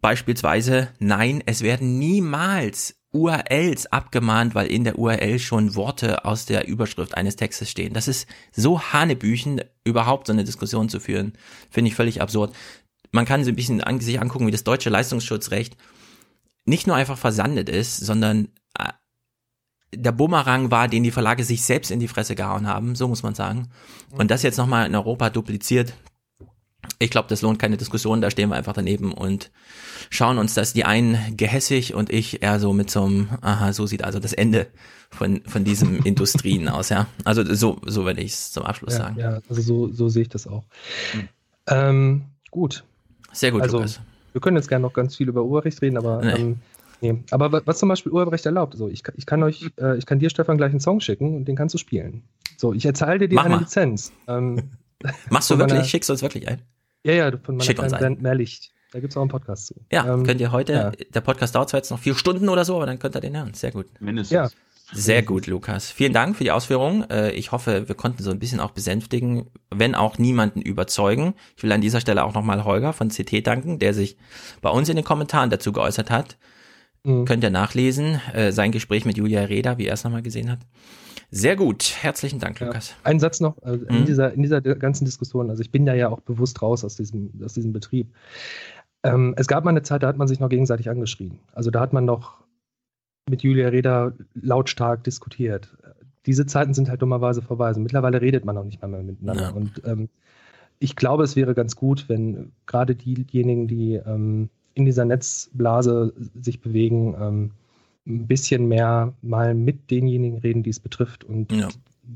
Beispielsweise, 0.00 0.88
nein, 0.98 1.42
es 1.46 1.62
werden 1.62 1.98
niemals 1.98 2.99
URLs 3.12 3.86
abgemahnt, 3.86 4.54
weil 4.54 4.68
in 4.68 4.84
der 4.84 4.98
URL 4.98 5.38
schon 5.38 5.74
Worte 5.74 6.24
aus 6.24 6.46
der 6.46 6.68
Überschrift 6.68 7.16
eines 7.16 7.36
Textes 7.36 7.70
stehen. 7.70 7.92
Das 7.92 8.08
ist 8.08 8.28
so 8.52 8.80
hanebüchen, 8.80 9.62
überhaupt 9.84 10.28
so 10.28 10.32
eine 10.32 10.44
Diskussion 10.44 10.88
zu 10.88 11.00
führen, 11.00 11.32
finde 11.70 11.88
ich 11.88 11.96
völlig 11.96 12.22
absurd. 12.22 12.54
Man 13.10 13.24
kann 13.24 13.42
sich 13.42 13.52
ein 13.52 13.56
bisschen 13.56 13.80
an, 13.80 14.00
sich 14.00 14.20
angucken, 14.20 14.46
wie 14.46 14.52
das 14.52 14.64
deutsche 14.64 14.90
Leistungsschutzrecht 14.90 15.76
nicht 16.64 16.86
nur 16.86 16.96
einfach 16.96 17.18
versandet 17.18 17.68
ist, 17.68 17.96
sondern 17.96 18.48
äh, 18.78 18.92
der 19.92 20.12
Bumerang 20.12 20.70
war, 20.70 20.86
den 20.86 21.02
die 21.02 21.10
Verlage 21.10 21.42
sich 21.42 21.62
selbst 21.62 21.90
in 21.90 21.98
die 21.98 22.06
Fresse 22.06 22.36
gehauen 22.36 22.68
haben, 22.68 22.94
so 22.94 23.08
muss 23.08 23.24
man 23.24 23.34
sagen. 23.34 23.70
Und 24.12 24.30
das 24.30 24.42
jetzt 24.42 24.56
nochmal 24.56 24.86
in 24.86 24.94
Europa 24.94 25.30
dupliziert, 25.30 25.94
Ich 27.02 27.10
glaube, 27.10 27.28
das 27.28 27.40
lohnt 27.40 27.58
keine 27.58 27.78
Diskussion, 27.78 28.20
da 28.20 28.30
stehen 28.30 28.50
wir 28.50 28.56
einfach 28.56 28.74
daneben 28.74 29.12
und 29.12 29.50
schauen 30.10 30.36
uns 30.36 30.52
das 30.52 30.74
die 30.74 30.84
einen 30.84 31.16
gehässig 31.36 31.94
und 31.94 32.10
ich 32.12 32.42
eher 32.42 32.60
so 32.60 32.74
mit 32.74 32.90
so 32.90 33.04
einem, 33.04 33.30
aha, 33.40 33.72
so 33.72 33.86
sieht 33.86 34.04
also 34.04 34.18
das 34.20 34.34
Ende 34.34 34.66
von, 35.10 35.40
von 35.46 35.64
diesen 35.64 35.96
Industrien 36.04 36.68
aus, 36.68 36.90
ja. 36.90 37.06
Also 37.24 37.42
so, 37.54 37.78
so 37.86 38.04
werde 38.04 38.20
ich 38.20 38.32
es 38.34 38.52
zum 38.52 38.64
Abschluss 38.64 38.92
ja, 38.92 38.98
sagen. 39.00 39.18
Ja, 39.18 39.40
also 39.48 39.62
so, 39.62 39.90
so 39.90 40.10
sehe 40.10 40.22
ich 40.22 40.28
das 40.28 40.46
auch. 40.46 40.62
Ähm, 41.68 42.24
gut. 42.50 42.84
Sehr 43.32 43.50
gut, 43.52 43.62
also, 43.62 43.78
Lukas. 43.78 44.00
Wir 44.32 44.40
können 44.42 44.56
jetzt 44.58 44.68
gerne 44.68 44.82
noch 44.82 44.92
ganz 44.92 45.16
viel 45.16 45.28
über 45.28 45.42
Urheberrecht 45.42 45.80
reden, 45.82 45.96
aber 45.96 46.20
Nee. 46.22 46.32
ähm, 46.32 46.56
nee. 47.00 47.24
Aber 47.30 47.50
wa- 47.50 47.62
was 47.64 47.78
zum 47.78 47.88
Beispiel 47.88 48.12
Urheberrecht 48.12 48.44
erlaubt, 48.46 48.76
so 48.76 48.88
ich, 48.88 49.02
kann- 49.02 49.14
ich 49.16 49.24
kann 49.26 49.42
euch, 49.42 49.70
äh, 49.80 49.96
ich 49.96 50.04
kann 50.06 50.18
dir 50.18 50.30
Stefan 50.30 50.56
gleich 50.58 50.70
einen 50.70 50.80
Song 50.80 51.00
schicken 51.00 51.34
und 51.36 51.46
den 51.46 51.56
kannst 51.56 51.74
du 51.74 51.78
spielen. 51.78 52.24
So, 52.58 52.72
ich 52.74 52.84
erzahle 52.84 53.18
dir 53.20 53.28
die 53.28 53.36
Mach 53.36 53.46
eine 53.46 53.54
mal. 53.54 53.60
Lizenz. 53.62 54.12
Ähm, 54.28 54.70
Machst 55.30 55.50
du 55.50 55.54
wirklich? 55.58 55.78
meiner- 55.78 55.84
Schickst 55.88 56.10
du 56.10 56.12
uns 56.12 56.20
wirklich 56.22 56.46
ein? 56.46 56.60
Ja, 57.04 57.12
ja, 57.12 57.30
von 57.30 57.56
meiner 57.56 57.64
Schick 57.64 57.78
uns. 57.80 57.92
Band 57.92 58.20
Mehrlicht. 58.22 58.72
Da 58.92 58.98
gibt 59.00 59.12
es 59.12 59.16
auch 59.16 59.20
einen 59.22 59.30
Podcast 59.30 59.66
zu. 59.68 59.74
Ja, 59.92 60.12
Ähm, 60.12 60.24
könnt 60.26 60.40
ihr 60.40 60.50
heute, 60.50 60.72
ja. 60.72 60.90
der 61.14 61.20
Podcast 61.20 61.54
dauert 61.54 61.70
zwar 61.70 61.78
jetzt 61.78 61.90
noch 61.90 61.98
vier 62.00 62.14
Stunden 62.16 62.48
oder 62.48 62.64
so, 62.64 62.74
aber 62.76 62.86
dann 62.86 62.98
könnt 62.98 63.14
ihr 63.16 63.20
den 63.20 63.36
hören. 63.36 63.54
Sehr 63.54 63.70
gut. 63.70 63.86
Mindestens. 64.00 64.34
Ja. 64.34 64.48
Sehr 64.92 65.22
gut, 65.22 65.46
Lukas. 65.46 65.92
Vielen 65.92 66.12
Dank 66.12 66.36
für 66.36 66.42
die 66.42 66.50
Ausführungen. 66.50 67.08
Äh, 67.08 67.30
Ich 67.30 67.52
hoffe, 67.52 67.86
wir 67.86 67.94
konnten 67.94 68.24
so 68.24 68.32
ein 68.32 68.40
bisschen 68.40 68.58
auch 68.58 68.72
besänftigen, 68.72 69.48
wenn 69.70 69.94
auch 69.94 70.18
niemanden 70.18 70.60
überzeugen. 70.60 71.34
Ich 71.56 71.62
will 71.62 71.70
an 71.70 71.80
dieser 71.80 72.00
Stelle 72.00 72.24
auch 72.24 72.34
nochmal 72.34 72.64
Holger 72.64 72.92
von 72.92 73.08
CT 73.10 73.46
danken, 73.46 73.78
der 73.78 73.94
sich 73.94 74.16
bei 74.60 74.70
uns 74.70 74.88
in 74.88 74.96
den 74.96 75.04
Kommentaren 75.04 75.48
dazu 75.50 75.70
geäußert 75.70 76.10
hat. 76.10 76.38
Mhm. 77.04 77.24
Könnt 77.24 77.44
ihr 77.44 77.50
nachlesen, 77.50 78.20
äh, 78.34 78.50
sein 78.50 78.72
Gespräch 78.72 79.04
mit 79.04 79.16
Julia 79.16 79.42
Reda, 79.42 79.78
wie 79.78 79.86
er 79.86 79.94
es 79.94 80.02
nochmal 80.02 80.22
gesehen 80.22 80.50
hat. 80.50 80.58
Sehr 81.30 81.56
gut. 81.56 81.94
Herzlichen 82.00 82.40
Dank, 82.40 82.58
Lukas. 82.60 82.94
Ein 83.04 83.20
Satz 83.20 83.40
noch 83.40 83.56
äh, 83.62 83.74
in, 83.74 84.00
Mhm. 84.00 84.04
dieser, 84.06 84.32
in 84.32 84.42
dieser 84.42 84.60
ganzen 84.60 85.04
Diskussion. 85.04 85.48
Also 85.50 85.62
ich 85.62 85.70
bin 85.70 85.86
da 85.86 85.94
ja 85.94 86.08
auch 86.08 86.20
bewusst 86.20 86.60
raus 86.60 86.84
aus 86.84 86.96
diesem, 86.96 87.30
aus 87.44 87.54
diesem 87.54 87.72
Betrieb. 87.72 88.08
Ähm, 89.02 89.34
es 89.36 89.46
gab 89.46 89.64
mal 89.64 89.70
eine 89.70 89.82
Zeit, 89.82 90.02
da 90.02 90.08
hat 90.08 90.16
man 90.18 90.28
sich 90.28 90.40
noch 90.40 90.48
gegenseitig 90.48 90.90
angeschrien. 90.90 91.38
Also 91.52 91.70
da 91.70 91.80
hat 91.80 91.92
man 91.92 92.04
noch 92.04 92.38
mit 93.28 93.42
Julia 93.42 93.68
Reda 93.68 94.12
lautstark 94.34 95.04
diskutiert. 95.04 95.76
Diese 96.26 96.46
Zeiten 96.46 96.74
sind 96.74 96.88
halt 96.90 97.00
dummerweise 97.00 97.42
vorbei. 97.42 97.66
Also 97.66 97.80
mittlerweile 97.80 98.20
redet 98.20 98.44
man 98.44 98.58
auch 98.58 98.64
nicht 98.64 98.82
mehr, 98.82 98.88
mehr 98.88 99.02
miteinander. 99.02 99.42
Ja. 99.42 99.50
Und 99.50 99.82
ähm, 99.84 100.08
ich 100.80 100.96
glaube, 100.96 101.22
es 101.22 101.36
wäre 101.36 101.54
ganz 101.54 101.76
gut, 101.76 102.08
wenn 102.08 102.52
gerade 102.66 102.94
diejenigen, 102.96 103.68
die 103.68 103.94
ähm, 103.94 104.50
in 104.74 104.84
dieser 104.84 105.04
Netzblase 105.04 106.12
sich 106.40 106.60
bewegen, 106.60 107.14
ähm, 107.20 107.50
ein 108.16 108.26
bisschen 108.26 108.66
mehr 108.68 109.14
mal 109.22 109.54
mit 109.54 109.90
denjenigen 109.90 110.38
reden, 110.38 110.62
die 110.62 110.70
es 110.70 110.80
betrifft 110.80 111.24
und 111.24 111.52
Ja. 111.52 111.68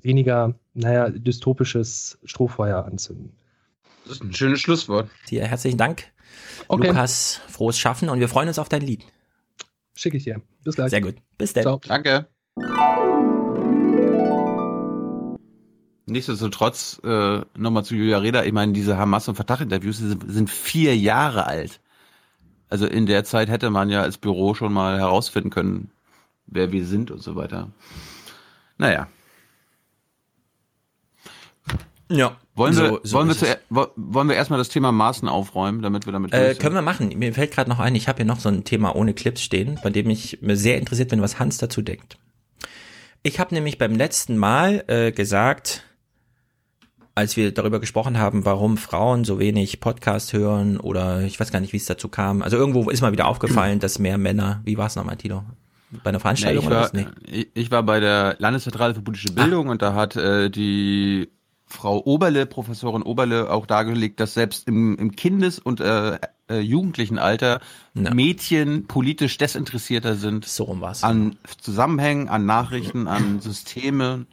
weniger, 0.02 0.54
naja, 0.74 1.08
dystopisches 1.10 2.18
Strohfeuer 2.24 2.84
anzünden. 2.84 3.32
Das 4.04 4.14
ist 4.16 4.22
ein 4.22 4.34
schönes 4.34 4.60
Schlusswort. 4.60 5.08
Dir 5.30 5.46
herzlichen 5.46 5.78
Dank. 5.78 6.04
Okay. 6.68 6.88
Lukas, 6.88 7.40
frohes 7.48 7.78
Schaffen 7.78 8.08
und 8.08 8.20
wir 8.20 8.28
freuen 8.28 8.48
uns 8.48 8.58
auf 8.58 8.68
dein 8.68 8.82
Lied. 8.82 9.04
Schicke 9.96 10.16
ich 10.16 10.24
dir. 10.24 10.42
Bis 10.64 10.74
gleich. 10.74 10.90
Sehr 10.90 11.00
gut. 11.00 11.14
Bis 11.38 11.52
dann. 11.52 11.62
Ciao. 11.62 11.80
Danke. 11.86 12.26
Nichtsdestotrotz, 16.06 17.00
äh, 17.02 17.40
nochmal 17.56 17.84
zu 17.84 17.94
Julia 17.94 18.18
Reda, 18.18 18.44
ich 18.44 18.52
meine, 18.52 18.72
diese 18.72 18.98
Hamas- 18.98 19.28
und 19.28 19.36
Fatah-Interviews 19.36 19.98
sind, 19.98 20.30
sind 20.30 20.50
vier 20.50 20.96
Jahre 20.96 21.46
alt. 21.46 21.80
Also 22.74 22.86
in 22.88 23.06
der 23.06 23.22
Zeit 23.22 23.48
hätte 23.48 23.70
man 23.70 23.88
ja 23.88 24.00
als 24.02 24.18
Büro 24.18 24.52
schon 24.54 24.72
mal 24.72 24.98
herausfinden 24.98 25.50
können, 25.50 25.92
wer 26.48 26.72
wir 26.72 26.84
sind 26.84 27.12
und 27.12 27.22
so 27.22 27.36
weiter. 27.36 27.70
Naja. 28.78 29.06
Ja. 32.10 32.36
Wollen 32.56 32.76
wir, 32.76 32.88
so- 32.88 33.00
so 33.04 33.16
wollen 33.16 33.28
wir, 33.28 33.36
zu, 33.36 33.46
wo- 33.70 33.86
wollen 33.94 34.28
wir 34.28 34.34
erstmal 34.34 34.58
das 34.58 34.70
Thema 34.70 34.90
Maßen 34.90 35.28
aufräumen, 35.28 35.82
damit 35.82 36.04
wir 36.04 36.12
damit 36.12 36.32
Äh, 36.34 36.56
können 36.56 36.74
wir 36.74 36.82
machen. 36.82 37.16
Mir 37.16 37.32
fällt 37.32 37.52
gerade 37.52 37.70
noch 37.70 37.78
ein, 37.78 37.94
ich 37.94 38.08
habe 38.08 38.16
hier 38.16 38.26
noch 38.26 38.40
so 38.40 38.48
ein 38.48 38.64
Thema 38.64 38.96
ohne 38.96 39.14
Clips 39.14 39.40
stehen, 39.40 39.78
bei 39.84 39.90
dem 39.90 40.10
ich 40.10 40.40
mir 40.42 40.56
sehr 40.56 40.76
interessiert 40.78 41.10
bin, 41.10 41.22
was 41.22 41.38
Hans 41.38 41.58
dazu 41.58 41.80
denkt. 41.80 42.18
Ich 43.22 43.38
habe 43.38 43.54
nämlich 43.54 43.78
beim 43.78 43.94
letzten 43.94 44.36
Mal 44.36 44.82
äh, 44.88 45.12
gesagt, 45.12 45.84
als 47.14 47.36
wir 47.36 47.52
darüber 47.52 47.78
gesprochen 47.80 48.18
haben, 48.18 48.44
warum 48.44 48.76
Frauen 48.76 49.24
so 49.24 49.38
wenig 49.38 49.80
Podcast 49.80 50.32
hören 50.32 50.78
oder 50.78 51.22
ich 51.22 51.38
weiß 51.38 51.52
gar 51.52 51.60
nicht, 51.60 51.72
wie 51.72 51.76
es 51.76 51.86
dazu 51.86 52.08
kam. 52.08 52.42
Also 52.42 52.56
irgendwo 52.56 52.90
ist 52.90 53.02
mal 53.02 53.12
wieder 53.12 53.26
aufgefallen, 53.28 53.78
dass 53.78 53.98
mehr 53.98 54.18
Männer, 54.18 54.60
wie 54.64 54.76
war 54.76 54.86
es 54.86 54.96
nochmal, 54.96 55.16
Tilo? 55.16 55.44
Bei 56.02 56.08
einer 56.10 56.18
Nee, 56.18 56.22
Veranstaltung 56.22 56.62
ich, 56.62 56.66
oder 56.66 56.76
war, 56.76 56.84
was? 56.84 56.92
Nee. 56.92 57.06
ich, 57.26 57.48
ich 57.54 57.70
war 57.70 57.84
bei 57.84 58.00
der 58.00 58.34
Landeszentrale 58.38 58.94
für 58.94 59.02
politische 59.02 59.32
Bildung 59.32 59.68
und 59.68 59.80
da 59.80 59.94
hat 59.94 60.16
äh, 60.16 60.50
die 60.50 61.28
Frau 61.66 62.02
Oberle, 62.04 62.46
Professorin 62.46 63.02
Oberle, 63.02 63.50
auch 63.50 63.66
dargelegt, 63.66 64.18
dass 64.18 64.34
selbst 64.34 64.66
im, 64.66 64.96
im 64.98 65.14
Kindes- 65.14 65.58
und 65.60 65.80
äh, 65.80 66.18
äh, 66.48 66.58
jugendlichen 66.58 67.18
Alter 67.18 67.60
Mädchen 67.94 68.86
politisch 68.86 69.38
desinteressierter 69.38 70.16
sind 70.16 70.44
so 70.44 70.64
rum 70.64 70.80
war's. 70.80 71.02
an 71.04 71.36
Zusammenhängen, 71.60 72.28
an 72.28 72.44
Nachrichten, 72.44 73.06
an 73.06 73.40
Systemen, 73.40 74.26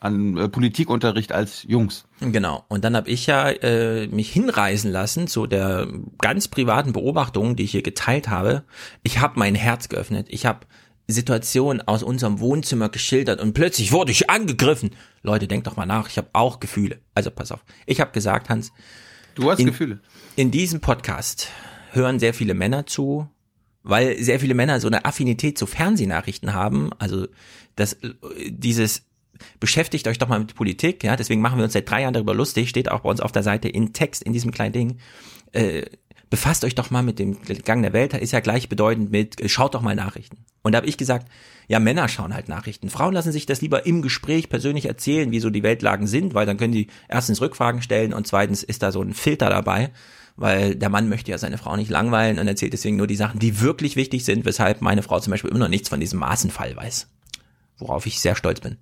an 0.00 0.36
äh, 0.36 0.48
Politikunterricht 0.48 1.32
als 1.32 1.62
Jungs. 1.62 2.06
Genau. 2.20 2.64
Und 2.68 2.84
dann 2.84 2.96
habe 2.96 3.10
ich 3.10 3.26
ja 3.26 3.50
äh, 3.50 4.08
mich 4.08 4.32
hinreißen 4.32 4.90
lassen 4.90 5.28
zu 5.28 5.46
der 5.46 5.88
ganz 6.18 6.48
privaten 6.48 6.92
Beobachtung, 6.92 7.54
die 7.54 7.64
ich 7.64 7.70
hier 7.72 7.82
geteilt 7.82 8.28
habe. 8.28 8.64
Ich 9.02 9.20
habe 9.20 9.38
mein 9.38 9.54
Herz 9.54 9.88
geöffnet. 9.88 10.26
Ich 10.30 10.46
habe 10.46 10.66
Situationen 11.06 11.86
aus 11.86 12.02
unserem 12.02 12.40
Wohnzimmer 12.40 12.88
geschildert 12.88 13.40
und 13.40 13.52
plötzlich 13.52 13.92
wurde 13.92 14.12
ich 14.12 14.30
angegriffen. 14.30 14.90
Leute, 15.22 15.46
denkt 15.46 15.66
doch 15.66 15.76
mal 15.76 15.86
nach. 15.86 16.08
Ich 16.08 16.16
habe 16.16 16.30
auch 16.32 16.60
Gefühle. 16.60 17.00
Also 17.14 17.30
pass 17.30 17.52
auf. 17.52 17.62
Ich 17.84 18.00
habe 18.00 18.12
gesagt, 18.12 18.48
Hans. 18.48 18.72
Du 19.34 19.50
hast 19.50 19.60
in, 19.60 19.66
Gefühle. 19.66 20.00
In 20.36 20.50
diesem 20.50 20.80
Podcast 20.80 21.48
hören 21.92 22.18
sehr 22.18 22.32
viele 22.32 22.54
Männer 22.54 22.86
zu, 22.86 23.28
weil 23.82 24.22
sehr 24.22 24.40
viele 24.40 24.54
Männer 24.54 24.80
so 24.80 24.86
eine 24.86 25.04
Affinität 25.04 25.58
zu 25.58 25.66
Fernsehnachrichten 25.66 26.54
haben. 26.54 26.90
Also 26.98 27.26
das, 27.76 27.98
dieses 28.48 29.09
beschäftigt 29.58 30.06
euch 30.08 30.18
doch 30.18 30.28
mal 30.28 30.38
mit 30.38 30.54
Politik, 30.54 31.04
ja, 31.04 31.16
deswegen 31.16 31.40
machen 31.40 31.58
wir 31.58 31.64
uns 31.64 31.72
seit 31.72 31.88
drei 31.88 32.02
Jahren 32.02 32.14
darüber 32.14 32.34
lustig, 32.34 32.68
steht 32.68 32.90
auch 32.90 33.00
bei 33.00 33.10
uns 33.10 33.20
auf 33.20 33.32
der 33.32 33.42
Seite 33.42 33.68
in 33.68 33.92
Text 33.92 34.22
in 34.22 34.32
diesem 34.32 34.50
kleinen 34.50 34.72
Ding. 34.72 34.98
Äh, 35.52 35.82
befasst 36.30 36.64
euch 36.64 36.76
doch 36.76 36.90
mal 36.90 37.02
mit 37.02 37.18
dem 37.18 37.42
Gang 37.64 37.82
der 37.82 37.92
Welt, 37.92 38.14
ist 38.14 38.32
ja 38.32 38.40
gleichbedeutend 38.40 39.10
mit, 39.10 39.40
äh, 39.40 39.48
schaut 39.48 39.74
doch 39.74 39.82
mal 39.82 39.96
Nachrichten. 39.96 40.38
Und 40.62 40.72
da 40.72 40.78
habe 40.78 40.86
ich 40.86 40.96
gesagt, 40.96 41.26
ja, 41.68 41.78
Männer 41.78 42.08
schauen 42.08 42.34
halt 42.34 42.48
Nachrichten. 42.48 42.88
Frauen 42.90 43.14
lassen 43.14 43.32
sich 43.32 43.46
das 43.46 43.60
lieber 43.60 43.86
im 43.86 44.02
Gespräch 44.02 44.48
persönlich 44.48 44.86
erzählen, 44.86 45.30
wie 45.30 45.40
so 45.40 45.50
die 45.50 45.62
Weltlagen 45.62 46.06
sind, 46.06 46.34
weil 46.34 46.46
dann 46.46 46.56
können 46.56 46.72
sie 46.72 46.88
erstens 47.08 47.40
Rückfragen 47.40 47.82
stellen 47.82 48.12
und 48.12 48.26
zweitens 48.26 48.62
ist 48.62 48.82
da 48.82 48.92
so 48.92 49.02
ein 49.02 49.14
Filter 49.14 49.50
dabei, 49.50 49.90
weil 50.36 50.76
der 50.76 50.88
Mann 50.88 51.08
möchte 51.08 51.30
ja 51.30 51.38
seine 51.38 51.58
Frau 51.58 51.76
nicht 51.76 51.90
langweilen 51.90 52.38
und 52.38 52.46
erzählt 52.46 52.72
deswegen 52.72 52.96
nur 52.96 53.06
die 53.06 53.16
Sachen, 53.16 53.40
die 53.40 53.60
wirklich 53.60 53.96
wichtig 53.96 54.24
sind, 54.24 54.44
weshalb 54.44 54.80
meine 54.80 55.02
Frau 55.02 55.18
zum 55.20 55.32
Beispiel 55.32 55.50
immer 55.50 55.60
noch 55.60 55.68
nichts 55.68 55.88
von 55.88 56.00
diesem 56.00 56.20
Maßenfall 56.20 56.76
weiß 56.76 57.08
worauf 57.80 58.06
ich 58.06 58.20
sehr 58.20 58.36
stolz 58.36 58.60
bin. 58.60 58.78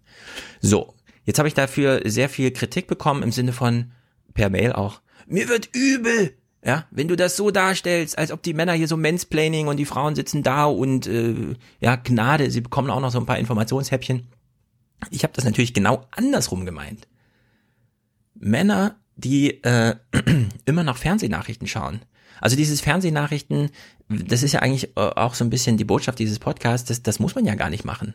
So, 0.61 0.95
jetzt 1.25 1.39
habe 1.39 1.49
ich 1.49 1.55
dafür 1.55 2.03
sehr 2.05 2.29
viel 2.29 2.51
Kritik 2.51 2.87
bekommen 2.87 3.23
im 3.23 3.33
Sinne 3.33 3.53
von 3.53 3.93
per 4.35 4.51
Mail 4.51 4.73
auch. 4.73 5.01
Mir 5.27 5.49
wird 5.49 5.69
übel, 5.75 6.35
ja, 6.65 6.87
wenn 6.91 7.09
du 7.09 7.17
das 7.17 7.37
so 7.37 7.51
darstellst, 7.51 8.19
als 8.19 8.33
ob 8.33 8.43
die 8.43 8.55
Männer 8.55 8.73
hier 8.73 8.89
so 8.89 8.97
Mansplaining 8.97 9.69
und 9.69 9.77
die 9.77 9.85
Frauen 9.85 10.15
sitzen 10.15 10.43
da 10.43 10.65
und 10.65 11.07
äh, 11.07 11.55
ja 11.81 11.97
Gnade, 11.97 12.51
sie 12.51 12.61
bekommen 12.61 12.91
auch 12.91 13.01
noch 13.01 13.13
so 13.13 13.19
ein 13.19 13.27
paar 13.27 13.39
Informationshäppchen. 13.39 14.27
Ich 15.11 15.23
habe 15.23 15.33
das 15.35 15.45
natürlich 15.45 15.75
genau 15.75 16.05
andersrum 16.11 16.67
gemeint. 16.67 17.07
Männer, 18.35 18.97
die 19.15 19.63
äh, 19.63 19.95
immer 20.65 20.83
noch 20.83 20.97
Fernsehnachrichten 20.97 21.69
schauen. 21.69 22.01
Also 22.41 22.57
dieses 22.57 22.81
Fernsehnachrichten, 22.81 23.71
das 24.09 24.43
ist 24.43 24.53
ja 24.53 24.61
eigentlich 24.61 24.97
äh, 24.97 25.01
auch 25.01 25.35
so 25.35 25.45
ein 25.45 25.51
bisschen 25.51 25.77
die 25.77 25.85
Botschaft 25.85 26.19
dieses 26.19 26.39
Podcasts, 26.39 26.89
das, 26.89 27.03
das 27.03 27.21
muss 27.21 27.35
man 27.35 27.45
ja 27.45 27.55
gar 27.55 27.71
nicht 27.71 27.85
machen. 27.85 28.15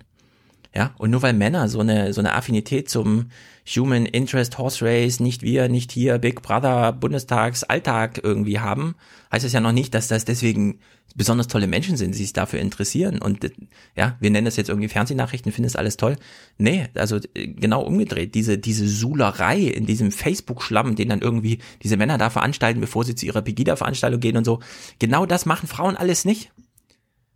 Ja, 0.75 0.95
und 0.97 1.11
nur 1.11 1.21
weil 1.21 1.33
Männer 1.33 1.69
so 1.69 1.81
eine, 1.81 2.13
so 2.13 2.21
eine 2.21 2.33
Affinität 2.33 2.89
zum 2.89 3.29
Human 3.75 4.07
Interest 4.07 4.57
Horse 4.57 4.83
Race, 4.83 5.19
nicht 5.19 5.43
wir, 5.43 5.69
nicht 5.69 5.91
hier, 5.91 6.17
Big 6.17 6.41
Brother, 6.41 6.93
Bundestags, 6.93 7.63
Alltag 7.63 8.19
irgendwie 8.23 8.59
haben, 8.59 8.95
heißt 9.31 9.45
es 9.45 9.53
ja 9.53 9.59
noch 9.59 9.71
nicht, 9.71 9.93
dass 9.93 10.07
das 10.07 10.25
deswegen 10.25 10.79
besonders 11.15 11.47
tolle 11.47 11.67
Menschen 11.67 11.95
sind, 11.95 12.15
die 12.15 12.17
sich 12.17 12.33
dafür 12.33 12.59
interessieren. 12.59 13.21
Und 13.21 13.51
ja, 13.95 14.17
wir 14.19 14.31
nennen 14.31 14.45
das 14.45 14.55
jetzt 14.55 14.69
irgendwie 14.69 14.89
Fernsehnachrichten, 14.89 15.51
finden 15.51 15.67
das 15.67 15.75
alles 15.75 15.95
toll. 15.95 16.17
Nee, 16.57 16.87
also 16.95 17.19
genau 17.35 17.83
umgedreht. 17.83 18.33
Diese, 18.33 18.57
diese 18.57 18.87
Sulerei 18.87 19.59
in 19.59 19.85
diesem 19.85 20.11
Facebook-Schlamm, 20.11 20.95
den 20.95 21.09
dann 21.09 21.21
irgendwie 21.21 21.59
diese 21.83 21.97
Männer 21.97 22.17
da 22.17 22.31
veranstalten, 22.31 22.81
bevor 22.81 23.03
sie 23.03 23.13
zu 23.13 23.27
ihrer 23.27 23.43
Pegida-Veranstaltung 23.43 24.19
gehen 24.19 24.37
und 24.37 24.45
so. 24.45 24.59
Genau 24.97 25.27
das 25.27 25.45
machen 25.45 25.67
Frauen 25.67 25.95
alles 25.95 26.25
nicht. 26.25 26.51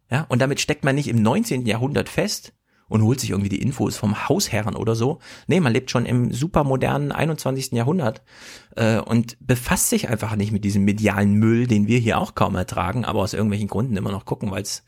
Ja, 0.09 0.25
und 0.29 0.41
damit 0.41 0.59
steckt 0.59 0.83
man 0.83 0.95
nicht 0.95 1.09
im 1.09 1.21
19. 1.21 1.65
Jahrhundert 1.65 2.09
fest, 2.09 2.53
und 2.89 3.03
holt 3.03 3.19
sich 3.19 3.31
irgendwie 3.31 3.49
die 3.49 3.61
Infos 3.61 3.97
vom 3.97 4.27
Hausherren 4.29 4.75
oder 4.75 4.95
so. 4.95 5.19
Nee, 5.47 5.59
man 5.59 5.73
lebt 5.73 5.91
schon 5.91 6.05
im 6.05 6.33
supermodernen 6.33 7.11
21. 7.11 7.71
Jahrhundert 7.73 8.21
äh, 8.75 8.99
und 8.99 9.37
befasst 9.39 9.89
sich 9.89 10.09
einfach 10.09 10.35
nicht 10.35 10.51
mit 10.51 10.63
diesem 10.63 10.85
medialen 10.85 11.33
Müll, 11.33 11.67
den 11.67 11.87
wir 11.87 11.99
hier 11.99 12.17
auch 12.17 12.35
kaum 12.35 12.55
ertragen, 12.55 13.05
aber 13.05 13.21
aus 13.21 13.33
irgendwelchen 13.33 13.67
Gründen 13.67 13.97
immer 13.97 14.11
noch 14.11 14.25
gucken, 14.25 14.51
weil 14.51 14.61
es 14.61 14.83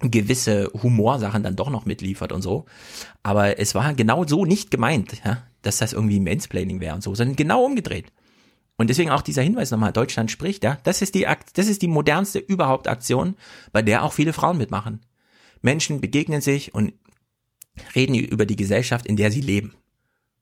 gewisse 0.00 0.70
Humorsachen 0.82 1.42
dann 1.42 1.56
doch 1.56 1.70
noch 1.70 1.86
mitliefert 1.86 2.32
und 2.32 2.42
so. 2.42 2.64
Aber 3.22 3.58
es 3.58 3.74
war 3.74 3.94
genau 3.94 4.26
so 4.26 4.44
nicht 4.44 4.70
gemeint, 4.70 5.22
ja, 5.24 5.38
dass 5.62 5.78
das 5.78 5.92
irgendwie 5.92 6.20
Mansplaining 6.20 6.80
wäre 6.80 6.94
und 6.94 7.02
so, 7.02 7.14
sondern 7.14 7.36
genau 7.36 7.64
umgedreht. 7.64 8.12
Und 8.76 8.90
deswegen 8.90 9.10
auch 9.10 9.22
dieser 9.22 9.42
Hinweis 9.42 9.70
nochmal, 9.70 9.92
Deutschland 9.92 10.30
spricht, 10.30 10.64
ja, 10.64 10.78
das 10.82 11.02
ist 11.02 11.14
die 11.14 11.28
Akt, 11.28 11.56
das 11.56 11.68
ist 11.68 11.82
die 11.82 11.88
modernste 11.88 12.40
überhaupt 12.40 12.88
Aktion, 12.88 13.36
bei 13.70 13.82
der 13.82 14.02
auch 14.02 14.12
viele 14.12 14.32
Frauen 14.32 14.58
mitmachen. 14.58 15.00
Menschen 15.60 16.00
begegnen 16.00 16.40
sich 16.40 16.74
und 16.74 16.92
reden 17.94 18.14
über 18.14 18.46
die 18.46 18.56
Gesellschaft, 18.56 19.06
in 19.06 19.16
der 19.16 19.30
sie 19.30 19.40
leben. 19.40 19.74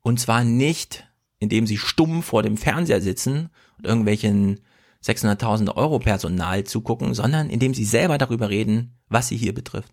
Und 0.02 0.20
zwar 0.20 0.44
nicht, 0.44 1.06
indem 1.38 1.66
sie 1.66 1.78
stumm 1.78 2.22
vor 2.22 2.42
dem 2.42 2.56
Fernseher 2.56 3.00
sitzen 3.00 3.50
und 3.78 3.86
irgendwelchen 3.86 4.60
600.000 5.04 5.74
Euro 5.76 5.98
Personal 5.98 6.64
zugucken, 6.64 7.14
sondern 7.14 7.50
indem 7.50 7.74
sie 7.74 7.84
selber 7.84 8.18
darüber 8.18 8.50
reden, 8.50 8.98
was 9.08 9.28
sie 9.28 9.36
hier 9.36 9.54
betrifft. 9.54 9.92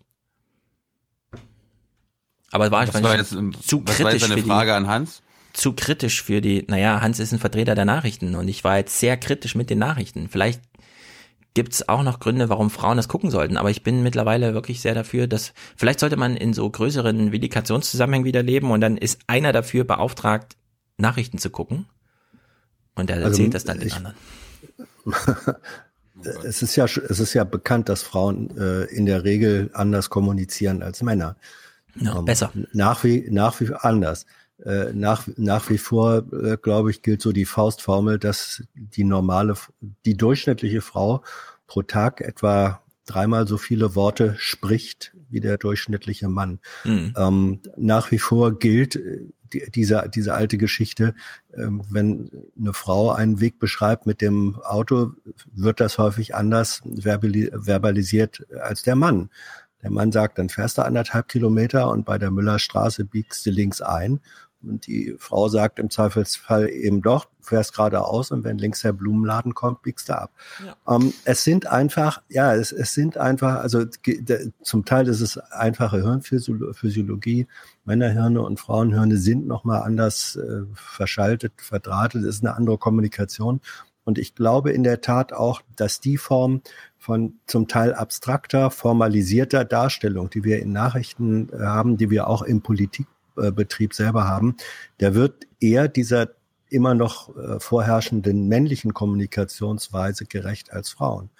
Aber 2.50 2.70
war, 2.70 2.86
war 3.02 3.16
jetzt, 3.16 3.30
zu 3.30 3.82
was 3.84 3.96
kritisch 3.96 4.04
war 4.04 4.12
jetzt 4.12 4.24
eine 4.24 4.34
für 4.34 4.42
die, 4.42 4.48
Frage 4.48 4.74
an 4.74 4.86
Hans? 4.86 5.22
zu 5.52 5.72
kritisch 5.72 6.22
für 6.22 6.40
die, 6.40 6.64
naja, 6.68 7.00
Hans 7.00 7.18
ist 7.18 7.32
ein 7.32 7.38
Vertreter 7.38 7.74
der 7.74 7.84
Nachrichten 7.84 8.34
und 8.34 8.48
ich 8.48 8.64
war 8.64 8.78
jetzt 8.78 8.98
sehr 8.98 9.16
kritisch 9.16 9.54
mit 9.54 9.70
den 9.70 9.78
Nachrichten. 9.78 10.28
Vielleicht 10.28 10.62
gibt's 11.58 11.88
auch 11.88 12.04
noch 12.04 12.20
Gründe, 12.20 12.48
warum 12.48 12.70
Frauen 12.70 12.96
das 12.98 13.08
gucken 13.08 13.32
sollten, 13.32 13.56
aber 13.56 13.68
ich 13.68 13.82
bin 13.82 14.04
mittlerweile 14.04 14.54
wirklich 14.54 14.80
sehr 14.80 14.94
dafür, 14.94 15.26
dass 15.26 15.52
vielleicht 15.76 15.98
sollte 15.98 16.16
man 16.16 16.36
in 16.36 16.52
so 16.52 16.70
größeren 16.70 17.32
Vedikationszusammenhängen 17.32 18.24
wieder 18.24 18.44
leben 18.44 18.70
und 18.70 18.80
dann 18.80 18.96
ist 18.96 19.18
einer 19.26 19.52
dafür 19.52 19.82
beauftragt, 19.82 20.56
Nachrichten 20.98 21.38
zu 21.38 21.50
gucken 21.50 21.86
und 22.94 23.10
der 23.10 23.16
Also, 23.16 23.28
erzählt 23.30 23.54
das 23.54 23.64
dann 23.64 23.80
den 23.80 23.88
ich- 23.88 23.94
anderen. 23.96 24.14
es 26.44 26.62
ist 26.62 26.76
ja, 26.76 26.84
es 26.84 27.18
ist 27.18 27.34
ja 27.34 27.42
bekannt, 27.42 27.88
dass 27.88 28.04
Frauen 28.04 28.56
äh, 28.56 28.84
in 28.84 29.04
der 29.04 29.24
Regel 29.24 29.70
anders 29.72 30.10
kommunizieren 30.10 30.84
als 30.84 31.02
Männer. 31.02 31.34
Ja, 31.96 32.18
Ähm, 32.18 32.24
besser. 32.24 32.52
Nach 32.72 33.02
wie, 33.02 33.26
nach 33.30 33.60
wie 33.60 33.72
anders. 33.74 34.26
Äh, 34.64 34.92
nach, 34.92 35.28
nach 35.36 35.70
wie 35.70 35.78
vor, 35.78 36.24
äh, 36.32 36.56
glaube 36.60 36.90
ich, 36.90 37.02
gilt 37.02 37.22
so 37.22 37.30
die 37.30 37.44
Faustformel, 37.44 38.18
dass 38.18 38.64
die 38.74 39.04
normale, 39.04 39.54
die 40.04 40.16
durchschnittliche 40.16 40.80
Frau 40.80 41.22
pro 41.68 41.82
Tag 41.82 42.20
etwa 42.20 42.82
dreimal 43.06 43.46
so 43.46 43.56
viele 43.56 43.94
Worte 43.94 44.34
spricht 44.38 45.14
wie 45.30 45.40
der 45.40 45.58
durchschnittliche 45.58 46.28
Mann. 46.28 46.58
Mhm. 46.84 47.14
Ähm, 47.16 47.60
nach 47.76 48.10
wie 48.10 48.18
vor 48.18 48.58
gilt 48.58 48.96
äh, 48.96 49.20
die, 49.52 49.70
diese, 49.70 50.10
diese 50.14 50.34
alte 50.34 50.58
Geschichte, 50.58 51.14
ähm, 51.54 51.82
wenn 51.88 52.30
eine 52.58 52.74
Frau 52.74 53.12
einen 53.12 53.40
Weg 53.40 53.58
beschreibt 53.58 54.06
mit 54.06 54.20
dem 54.20 54.56
Auto, 54.62 55.12
wird 55.52 55.80
das 55.80 55.98
häufig 55.98 56.34
anders 56.34 56.82
verbali 56.84 57.50
verbalisiert 57.54 58.46
als 58.60 58.82
der 58.82 58.96
Mann. 58.96 59.30
Der 59.82 59.90
Mann 59.90 60.10
sagt, 60.10 60.38
dann 60.38 60.48
fährst 60.48 60.78
du 60.78 60.82
anderthalb 60.82 61.28
Kilometer 61.28 61.88
und 61.90 62.04
bei 62.04 62.18
der 62.18 62.30
Müllerstraße 62.30 63.04
biegst 63.04 63.46
du 63.46 63.50
links 63.50 63.80
ein. 63.80 64.20
Und 64.60 64.88
die 64.88 65.14
Frau 65.18 65.48
sagt 65.48 65.78
im 65.78 65.88
Zweifelsfall 65.88 66.68
eben 66.68 67.00
doch, 67.00 67.28
fährst 67.40 67.74
geradeaus 67.74 68.32
und 68.32 68.42
wenn 68.42 68.58
links 68.58 68.82
der 68.82 68.92
Blumenladen 68.92 69.54
kommt, 69.54 69.82
biegst 69.82 70.08
du 70.08 70.18
ab. 70.18 70.32
Ähm, 70.88 71.14
es 71.24 71.44
sind 71.44 71.66
einfach, 71.66 72.22
ja, 72.28 72.54
es, 72.54 72.72
es 72.72 72.92
sind 72.92 73.16
einfach, 73.16 73.60
also 73.60 73.84
de- 73.84 74.50
zum 74.62 74.84
Teil 74.84 75.06
ist 75.06 75.20
es 75.20 75.38
einfache 75.38 76.02
Hirnphysiologie. 76.02 77.46
Männerhirne 77.84 78.42
und 78.42 78.58
Frauenhirne 78.58 79.16
sind 79.16 79.46
nochmal 79.46 79.82
anders 79.82 80.36
äh, 80.36 80.62
verschaltet, 80.74 81.52
verdrahtet, 81.56 82.22
es 82.24 82.36
ist 82.36 82.44
eine 82.44 82.56
andere 82.56 82.78
Kommunikation. 82.78 83.60
Und 84.04 84.18
ich 84.18 84.34
glaube 84.34 84.72
in 84.72 84.82
der 84.82 85.02
Tat 85.02 85.32
auch, 85.32 85.60
dass 85.76 86.00
die 86.00 86.16
Form 86.16 86.62
von 86.96 87.34
zum 87.46 87.68
Teil 87.68 87.94
abstrakter, 87.94 88.70
formalisierter 88.70 89.64
Darstellung, 89.64 90.30
die 90.30 90.44
wir 90.44 90.60
in 90.60 90.72
Nachrichten 90.72 91.50
haben, 91.56 91.96
die 91.96 92.10
wir 92.10 92.26
auch 92.26 92.42
im 92.42 92.62
Politikbetrieb 93.38 93.94
selber 93.94 94.26
haben, 94.26 94.56
der 95.00 95.14
wird 95.14 95.46
eher 95.60 95.88
dieser 95.88 96.30
immer 96.70 96.94
noch 96.94 97.34
äh, 97.36 97.60
vorherrschenden 97.60 98.46
männlichen 98.46 98.92
Kommunikationsweise 98.92 100.26
gerecht 100.26 100.72
als 100.72 100.90
Frauen. 100.90 101.30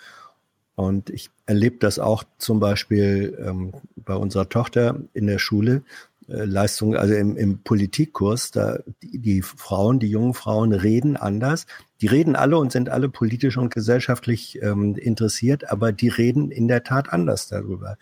Und 0.75 1.11
ich 1.11 1.31
erlebe 1.45 1.77
das 1.81 1.99
auch 1.99 2.25
zum 2.39 2.61
Beispiel 2.61 3.37
ähm, 3.45 3.73
bei 3.97 4.15
unserer 4.15 4.49
Tochter 4.49 5.01
in 5.13 5.27
der 5.27 5.39
Schule. 5.39 5.83
Äh, 6.29 6.45
Leistung, 6.45 6.97
also 6.97 7.13
im, 7.15 7.37
im 7.37 7.59
Politikkurs, 7.63 8.53
da 8.53 8.79
die, 9.03 9.19
die 9.19 9.43
Frauen, 9.43 9.99
die 9.99 10.09
jungen 10.09 10.35
Frauen 10.35 10.73
reden 10.73 11.17
anders. 11.17 11.67
Die 12.01 12.07
reden 12.07 12.37
alle 12.37 12.57
und 12.57 12.73
sind 12.73 12.89
alle 12.89 13.11
politisch 13.11 13.59
und 13.59 13.75
gesellschaftlich 13.75 14.63
ähm, 14.63 14.95
interessiert, 14.95 15.71
aber 15.71 15.93
die 15.93 16.09
reden 16.09 16.51
in 16.51 16.69
der 16.69 16.85
Tat 16.85 17.13
anders 17.13 17.49
darüber. 17.49 17.99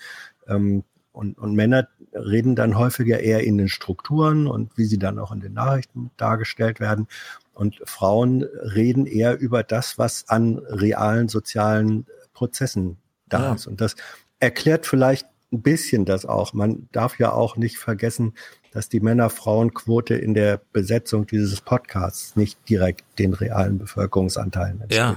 Ähm, 0.47 0.85
und, 1.17 1.39
und 1.39 1.55
Männer 1.55 1.89
reden 2.13 2.57
dann 2.57 2.77
häufiger 2.77 3.21
eher 3.21 3.43
in 3.43 3.57
den 3.57 3.69
Strukturen 3.71 4.47
und 4.47 4.77
wie 4.77 4.85
sie 4.85 4.99
dann 4.99 5.19
auch 5.19 5.33
in 5.33 5.41
den 5.41 5.55
Nachrichten 5.55 6.11
dargestellt 6.19 6.79
werden. 6.79 7.09
Und 7.55 7.81
Frauen 7.85 8.43
reden 8.43 9.07
eher 9.07 9.39
über 9.39 9.63
das, 9.63 9.97
was 9.97 10.29
an 10.29 10.59
realen 10.59 11.29
sozialen 11.29 12.07
Prozessen 12.35 12.99
da 13.29 13.45
Ja. 13.45 13.55
ist. 13.55 13.67
Und 13.67 13.81
das 13.81 13.97
erklärt 14.41 14.85
vielleicht 14.85 15.27
ein 15.53 15.63
bisschen 15.63 16.05
das 16.05 16.27
auch. 16.27 16.53
Man 16.53 16.89
darf 16.93 17.19
ja 17.19 17.33
auch 17.33 17.57
nicht 17.57 17.79
vergessen, 17.79 18.35
dass 18.73 18.91
die 18.91 19.01
Männer-Frauen-Quote 19.01 20.15
in 20.17 20.35
der 20.35 20.61
Besetzung 20.73 21.27
dieses 21.27 21.63
Podcasts 21.63 22.37
nicht 22.37 22.59
direkt 22.69 23.05
den 23.19 23.33
realen 23.33 23.79
Bevölkerungsanteilen 23.79 24.83
entspricht. 24.83 24.99
Ja. 25.01 25.17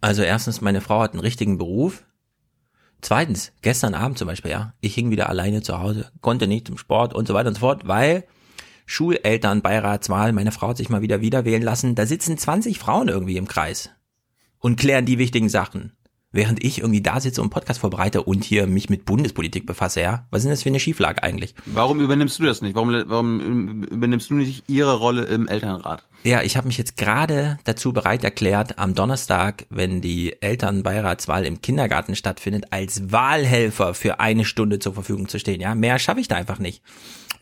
Also 0.00 0.22
erstens, 0.22 0.60
meine 0.60 0.80
Frau 0.80 1.00
hat 1.00 1.12
einen 1.12 1.20
richtigen 1.20 1.58
Beruf. 1.58 2.04
Zweitens, 3.02 3.52
gestern 3.62 3.94
Abend 3.94 4.16
zum 4.16 4.28
Beispiel, 4.28 4.52
ja, 4.52 4.74
ich 4.80 4.94
hing 4.94 5.10
wieder 5.10 5.28
alleine 5.28 5.60
zu 5.60 5.80
Hause, 5.80 6.10
konnte 6.20 6.46
nicht 6.46 6.68
zum 6.68 6.78
Sport 6.78 7.14
und 7.14 7.26
so 7.26 7.34
weiter 7.34 7.48
und 7.48 7.54
so 7.54 7.60
fort, 7.60 7.86
weil 7.88 8.24
Schulelternbeiratswahl, 8.86 10.32
meine 10.32 10.52
Frau 10.52 10.68
hat 10.68 10.76
sich 10.76 10.88
mal 10.88 11.02
wieder 11.02 11.20
wieder 11.20 11.44
wählen 11.44 11.62
lassen, 11.62 11.96
da 11.96 12.06
sitzen 12.06 12.38
20 12.38 12.78
Frauen 12.78 13.08
irgendwie 13.08 13.36
im 13.36 13.48
Kreis 13.48 13.90
und 14.58 14.78
klären 14.78 15.04
die 15.04 15.18
wichtigen 15.18 15.48
Sachen. 15.48 15.92
Während 16.32 16.64
ich 16.64 16.78
irgendwie 16.78 17.02
da 17.02 17.20
sitze 17.20 17.42
und 17.42 17.50
Podcast 17.50 17.80
vorbereite 17.80 18.22
und 18.22 18.42
hier 18.42 18.66
mich 18.66 18.88
mit 18.88 19.04
Bundespolitik 19.04 19.66
befasse, 19.66 20.00
ja. 20.00 20.26
Was 20.30 20.38
ist 20.38 20.44
denn 20.44 20.52
das 20.52 20.62
für 20.62 20.70
eine 20.70 20.80
Schieflage 20.80 21.22
eigentlich? 21.22 21.54
Warum 21.66 22.00
übernimmst 22.00 22.38
du 22.38 22.44
das 22.44 22.62
nicht? 22.62 22.74
Warum, 22.74 22.90
warum 23.06 23.84
übernimmst 23.84 24.30
du 24.30 24.34
nicht 24.34 24.64
ihre 24.66 24.94
Rolle 24.94 25.24
im 25.24 25.46
Elternrat? 25.46 26.04
Ja, 26.24 26.40
ich 26.42 26.56
habe 26.56 26.68
mich 26.68 26.78
jetzt 26.78 26.96
gerade 26.96 27.58
dazu 27.64 27.92
bereit 27.92 28.24
erklärt, 28.24 28.78
am 28.78 28.94
Donnerstag, 28.94 29.66
wenn 29.70 30.00
die 30.00 30.40
Elternbeiratswahl 30.40 31.44
im 31.44 31.60
Kindergarten 31.60 32.16
stattfindet, 32.16 32.66
als 32.70 33.12
Wahlhelfer 33.12 33.92
für 33.92 34.20
eine 34.20 34.44
Stunde 34.44 34.78
zur 34.78 34.94
Verfügung 34.94 35.28
zu 35.28 35.38
stehen. 35.38 35.60
Ja, 35.60 35.74
mehr 35.74 35.98
schaffe 35.98 36.20
ich 36.20 36.28
da 36.28 36.36
einfach 36.36 36.58
nicht. 36.58 36.82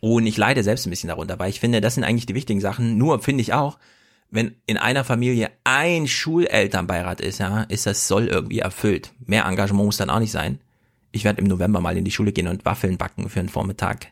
Und 0.01 0.27
ich 0.27 0.37
leide 0.37 0.63
selbst 0.63 0.87
ein 0.87 0.91
bisschen 0.91 1.09
darunter, 1.09 1.39
weil 1.39 1.51
ich 1.51 1.61
finde, 1.61 1.81
das 1.81 1.95
sind 1.95 2.05
eigentlich 2.05 2.27
die 2.27 2.35
wichtigen 2.35 2.61
Sachen. 2.61 2.97
Nur 2.97 3.21
finde 3.21 3.43
ich 3.43 3.53
auch, 3.53 3.79
wenn 4.31 4.55
in 4.67 4.77
einer 4.77 5.05
Familie 5.05 5.51
ein 5.65 6.07
Schulelternbeirat 6.07 7.21
ist, 7.21 7.39
ja, 7.39 7.63
ist 7.65 7.87
das 7.87 8.07
soll 8.07 8.29
irgendwie 8.29 8.61
erfüllt. 8.61 9.13
Mehr 9.27 9.45
Engagement 9.45 9.87
muss 9.87 9.97
dann 9.97 10.11
auch 10.11 10.21
nicht 10.21 10.31
sein. 10.31 10.61
Ich 11.13 11.25
werde 11.25 11.41
im 11.41 11.49
November 11.49 11.81
mal 11.81 11.97
in 11.97 12.05
die 12.05 12.13
Schule 12.13 12.33
gehen 12.33 12.47
und 12.47 12.65
Waffeln 12.65 12.97
backen 12.97 13.29
für 13.29 13.41
einen 13.41 13.49
Vormittag. 13.49 14.09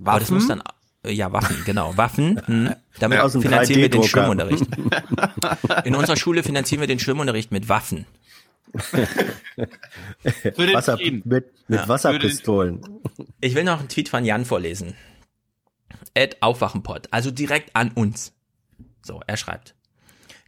Aber 0.00 0.18
das 0.18 0.30
Waffen? 0.30 0.34
muss 0.34 0.48
dann 0.48 0.62
äh, 1.04 1.12
ja 1.12 1.32
Waffen, 1.32 1.56
genau 1.64 1.96
Waffen. 1.96 2.40
Hm. 2.46 2.74
Damit 2.98 3.20
dem 3.20 3.42
finanzieren 3.42 3.80
wir 3.82 3.88
den 3.90 4.00
3D-Drucker. 4.00 4.08
Schwimmunterricht. 4.08 4.66
In 5.84 5.94
unserer 5.94 6.16
Schule 6.16 6.42
finanzieren 6.42 6.80
wir 6.80 6.88
den 6.88 6.98
Schwimmunterricht 6.98 7.52
mit 7.52 7.68
Waffen. 7.68 8.06
Für 8.82 9.06
den 10.52 10.74
Wasser, 10.74 10.96
mit, 10.96 11.26
mit 11.26 11.52
Ja. 11.68 11.88
Wasserpistolen. 11.88 12.80
Ich 13.40 13.54
will 13.54 13.64
noch 13.64 13.80
einen 13.80 13.88
Tweet 13.88 14.08
von 14.08 14.24
Jan 14.24 14.44
vorlesen. 14.44 14.94
Ed 16.14 16.40
Aufwachenpott, 16.40 17.08
also 17.10 17.30
direkt 17.30 17.74
an 17.74 17.90
uns. 17.92 18.32
So, 19.10 19.20
er 19.26 19.36
schreibt. 19.36 19.74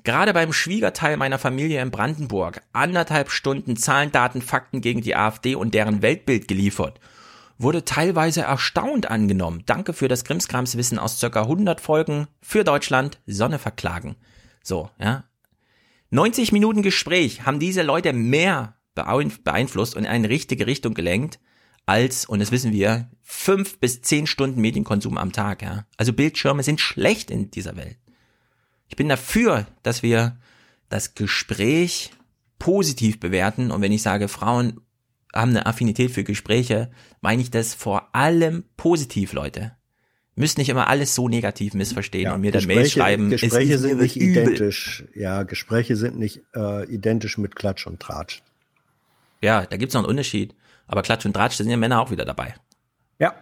Gerade 0.04 0.32
beim 0.32 0.52
Schwiegerteil 0.52 1.16
meiner 1.16 1.40
Familie 1.40 1.82
in 1.82 1.90
Brandenburg 1.90 2.62
anderthalb 2.72 3.32
Stunden 3.32 3.76
Zahlen, 3.76 4.12
Daten, 4.12 4.40
Fakten 4.40 4.80
gegen 4.80 5.00
die 5.00 5.16
AfD 5.16 5.56
und 5.56 5.74
deren 5.74 6.00
Weltbild 6.00 6.46
geliefert. 6.46 7.00
Wurde 7.58 7.84
teilweise 7.84 8.42
erstaunt 8.42 9.10
angenommen. 9.10 9.64
Danke 9.66 9.92
für 9.94 10.06
das 10.06 10.22
Krimskramswissen 10.22 11.00
aus 11.00 11.18
circa 11.18 11.42
100 11.42 11.80
Folgen 11.80 12.28
für 12.40 12.62
Deutschland. 12.62 13.18
Sonne 13.26 13.58
verklagen. 13.58 14.14
So, 14.62 14.90
ja. 15.00 15.24
90 16.10 16.52
Minuten 16.52 16.82
Gespräch 16.82 17.46
haben 17.46 17.58
diese 17.58 17.82
Leute 17.82 18.12
mehr 18.12 18.76
beein- 18.94 19.42
beeinflusst 19.42 19.96
und 19.96 20.04
in 20.04 20.10
eine 20.10 20.28
richtige 20.28 20.68
Richtung 20.68 20.94
gelenkt 20.94 21.40
als, 21.84 22.26
und 22.26 22.38
das 22.38 22.52
wissen 22.52 22.70
wir, 22.70 23.10
fünf 23.22 23.80
bis 23.80 24.02
zehn 24.02 24.28
Stunden 24.28 24.60
Medienkonsum 24.60 25.18
am 25.18 25.32
Tag. 25.32 25.62
Ja? 25.62 25.84
Also 25.96 26.12
Bildschirme 26.12 26.62
sind 26.62 26.80
schlecht 26.80 27.28
in 27.28 27.50
dieser 27.50 27.76
Welt. 27.76 27.98
Ich 28.92 28.96
bin 28.96 29.08
dafür, 29.08 29.66
dass 29.82 30.02
wir 30.02 30.36
das 30.90 31.14
Gespräch 31.14 32.10
positiv 32.58 33.20
bewerten. 33.20 33.70
Und 33.70 33.80
wenn 33.80 33.90
ich 33.90 34.02
sage, 34.02 34.28
Frauen 34.28 34.82
haben 35.32 35.52
eine 35.52 35.64
Affinität 35.64 36.10
für 36.10 36.24
Gespräche, 36.24 36.90
meine 37.22 37.40
ich 37.40 37.50
das 37.50 37.72
vor 37.72 38.14
allem 38.14 38.64
positiv, 38.76 39.32
Leute. 39.32 39.72
Müsst 40.34 40.58
nicht 40.58 40.68
immer 40.68 40.88
alles 40.88 41.14
so 41.14 41.26
negativ 41.26 41.72
missverstehen 41.72 42.32
und 42.32 42.42
mir 42.42 42.52
dann 42.52 42.66
Mail 42.66 42.86
schreiben. 42.86 43.32
es 43.32 43.40
Gespräche 43.40 43.78
sind 43.78 43.98
nicht 43.98 44.16
übel. 44.16 44.42
identisch. 44.42 45.04
Ja, 45.14 45.44
Gespräche 45.44 45.96
sind 45.96 46.18
nicht 46.18 46.42
äh, 46.54 46.84
identisch 46.84 47.38
mit 47.38 47.56
Klatsch 47.56 47.86
und 47.86 47.98
Tratsch. 47.98 48.42
Ja, 49.40 49.64
da 49.64 49.78
gibt's 49.78 49.94
noch 49.94 50.02
einen 50.02 50.10
Unterschied. 50.10 50.54
Aber 50.86 51.00
Klatsch 51.00 51.24
und 51.24 51.32
Tratsch, 51.32 51.58
da 51.58 51.64
sind 51.64 51.70
ja 51.70 51.78
Männer 51.78 51.98
auch 51.98 52.10
wieder 52.10 52.26
dabei. 52.26 52.56
Ja. 53.18 53.34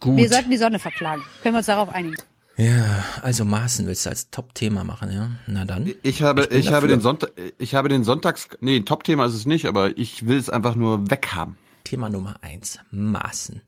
Gut. 0.00 0.16
Wir 0.16 0.28
sollten 0.28 0.50
die 0.50 0.56
Sonne 0.56 0.80
verklagen. 0.80 1.22
Können 1.44 1.54
wir 1.54 1.58
uns 1.58 1.66
darauf 1.66 1.90
einigen? 1.90 2.16
Ja, 2.56 3.04
also 3.22 3.44
Maßen 3.44 3.86
willst 3.86 4.04
du 4.06 4.10
als 4.10 4.30
Top-Thema 4.30 4.84
machen, 4.84 5.10
ja? 5.12 5.30
Na 5.46 5.64
dann. 5.64 5.90
Ich 6.02 6.22
habe, 6.22 6.46
bin 6.46 6.58
ich, 6.58 6.72
habe 6.72 6.86
den 6.86 7.00
Sonntag, 7.00 7.32
ich 7.58 7.74
habe 7.74 7.88
den 7.88 8.04
Sonntags, 8.04 8.48
nee, 8.60 8.80
Top-Thema 8.80 9.24
ist 9.26 9.34
es 9.34 9.46
nicht, 9.46 9.66
aber 9.66 9.96
ich 9.96 10.26
will 10.26 10.36
es 10.36 10.50
einfach 10.50 10.74
nur 10.74 11.10
weghaben. 11.10 11.56
Thema 11.84 12.08
Nummer 12.10 12.36
eins, 12.42 12.78
Maßen. 12.90 13.62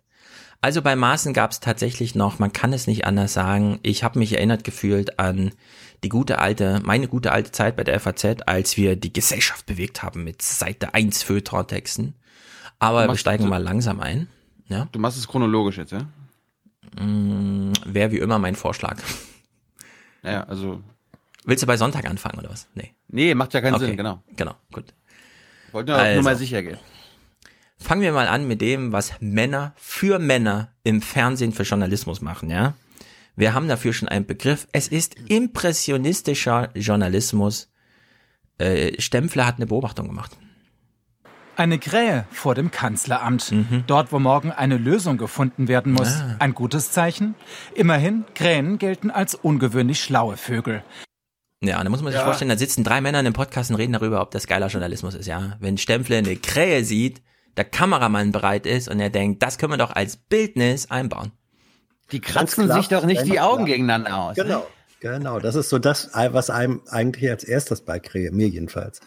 Also 0.61 0.81
bei 0.83 0.97
Maßen 0.97 1.33
gab 1.35 1.51
es 1.51 1.61
tatsächlich 1.61 2.15
noch, 2.15 2.39
man 2.39 2.53
kann 2.53 2.73
es 2.73 2.87
nicht 2.87 3.05
anders 3.07 3.33
sagen, 3.35 3.79
ich 3.83 4.05
habe 4.05 4.19
mich 4.19 4.33
erinnert 4.33 4.65
gefühlt 4.65 5.19
an 5.19 5.53
die 6.03 6.09
gute 6.09 6.39
alte, 6.39 6.81
meine 6.85 7.09
gute 7.09 7.33
alte 7.33 7.53
Zeit 7.53 7.77
bei 7.77 7.85
der 7.85 7.99
FAZ, 8.01 8.43
als 8.47 8.77
wir 8.77 8.97
die 8.97 9.13
Gesellschaft 9.13 9.67
bewegt 9.67 10.03
haben 10.03 10.25
mit 10.25 10.43
Seite 10.43 10.95
1 10.95 11.23
Feuilleton-Texten. 11.23 12.15
Aber 12.79 13.09
wir 13.09 13.17
steigen 13.17 13.45
du- 13.45 13.51
mal 13.51 13.63
langsam 13.63 14.01
ein. 14.01 14.29
Ja? 14.69 14.89
Du 14.93 14.99
machst 14.99 15.19
es 15.19 15.27
chronologisch 15.29 15.79
jetzt, 15.79 15.93
ja? 15.93 16.07
Wäre 16.97 18.13
wie 18.13 18.19
immer 18.19 18.39
mein 18.39 18.55
Vorschlag. 18.57 18.97
Ja, 20.23 20.45
also. 20.45 20.83
Willst 21.45 21.63
du 21.63 21.67
bei 21.67 21.77
Sonntag 21.77 22.07
anfangen 22.09 22.39
oder 22.39 22.51
was? 22.51 22.69
Nee. 22.75 22.95
Nee, 23.09 23.35
macht 23.35 23.53
ja 23.53 23.61
keinen 23.61 23.75
Okay, 23.75 23.87
Sinn, 23.87 23.97
genau. 23.97 24.23
Genau, 24.37 24.55
gut. 24.73 24.95
Wollte 25.73 25.93
nur, 25.93 25.99
nur 25.99 26.07
Also. 26.09 26.23
mal 26.23 26.37
sicher 26.37 26.63
gehen. 26.63 26.79
Fangen 27.77 28.01
wir 28.03 28.13
mal 28.13 28.29
an 28.29 28.47
mit 28.47 28.61
dem, 28.61 28.93
was 28.93 29.13
Männer 29.21 29.75
für 29.77 30.19
Männer 30.19 30.73
im 30.85 31.03
Fernsehen 31.03 31.53
für 31.53 31.65
Journalismus 31.65 32.21
machen, 32.23 32.49
ja? 32.51 32.75
Wir 33.37 33.53
haben 33.53 33.69
dafür 33.69 33.93
schon 33.93 34.09
einen 34.09 34.27
Begriff. 34.27 34.69
Es 34.73 34.89
ist 34.89 35.17
impressionistischer 35.29 36.71
Journalismus. 36.75 37.69
Äh, 38.59 39.01
Stempfler 39.01 39.45
hat 39.47 39.57
eine 39.57 39.67
Beobachtung 39.67 40.07
gemacht. 40.07 40.31
Eine 41.57 41.79
Krähe 41.79 42.27
vor 42.33 42.55
dem 42.55 42.71
Kanzleramt. 42.71 43.53
Mhm. 43.53 43.85
Dort, 43.87 44.11
wo 44.13 44.19
morgen 44.19 44.51
eine 44.51 44.77
Lösung 44.77 45.19
gefunden 45.19 45.69
werden 45.69 45.93
muss. 45.93 46.09
Ah. 46.21 46.37
Ein 46.41 46.55
gutes 46.55 46.91
Zeichen? 46.91 47.35
Immerhin, 47.75 48.25
Krähen 48.35 48.79
gelten 48.79 49.11
als 49.11 49.35
ungewöhnlich 49.37 50.03
schlaue 50.03 50.37
Vögel. 50.37 50.83
Ja, 51.63 51.79
und 51.79 51.85
da 51.85 51.91
muss 51.91 52.03
man 52.03 52.13
sich 52.13 52.19
Ja. 52.21 52.25
vorstellen, 52.25 52.49
da 52.49 52.59
sitzen 52.59 52.83
drei 52.85 53.01
Männer 53.01 53.21
in 53.21 53.27
einem 53.27 53.35
Podcast 53.35 53.71
und 53.71 53.77
reden 53.77 53.93
darüber, 53.93 54.21
ob 54.21 54.33
das 54.33 54.47
geiler 54.47 54.67
Journalismus 54.67 55.15
ist, 55.15 55.27
ja? 55.27 55.57
Wenn 55.61 55.79
Stempfler 55.79 56.19
eine 56.19 56.37
Krähe 56.37 56.85
sieht, 56.85 57.23
der 57.57 57.65
Kameramann 57.65 58.33
bereit 58.33 58.67
ist 58.67 58.89
und 58.89 58.99
er 58.99 59.11
denkt, 59.11 59.43
das 59.43 59.57
können 59.57 59.73
wir 59.73 59.77
doch 59.79 59.93
als 59.95 60.17
Bildnis 60.17 60.91
einbauen. 60.91 61.31
Die 62.13 62.21
kratzen 62.21 62.71
sich 62.71 62.89
doch 62.89 63.07
nicht 63.07 63.25
die 63.27 63.41
Augen 63.41 63.65
gegeneinander 63.65 64.15
aus. 64.19 64.37
Genau. 64.37 64.67
Genau, 65.05 65.39
das 65.39 65.55
ist 65.55 65.69
so 65.69 65.79
das, 65.79 66.09
was 66.15 66.49
einem 66.49 66.81
eigentlich 66.89 67.29
als 67.31 67.45
erstes 67.45 67.83
bei 67.83 67.99
Krähe, 67.99 68.31
mir 68.31 68.49
jedenfalls. 68.49 69.01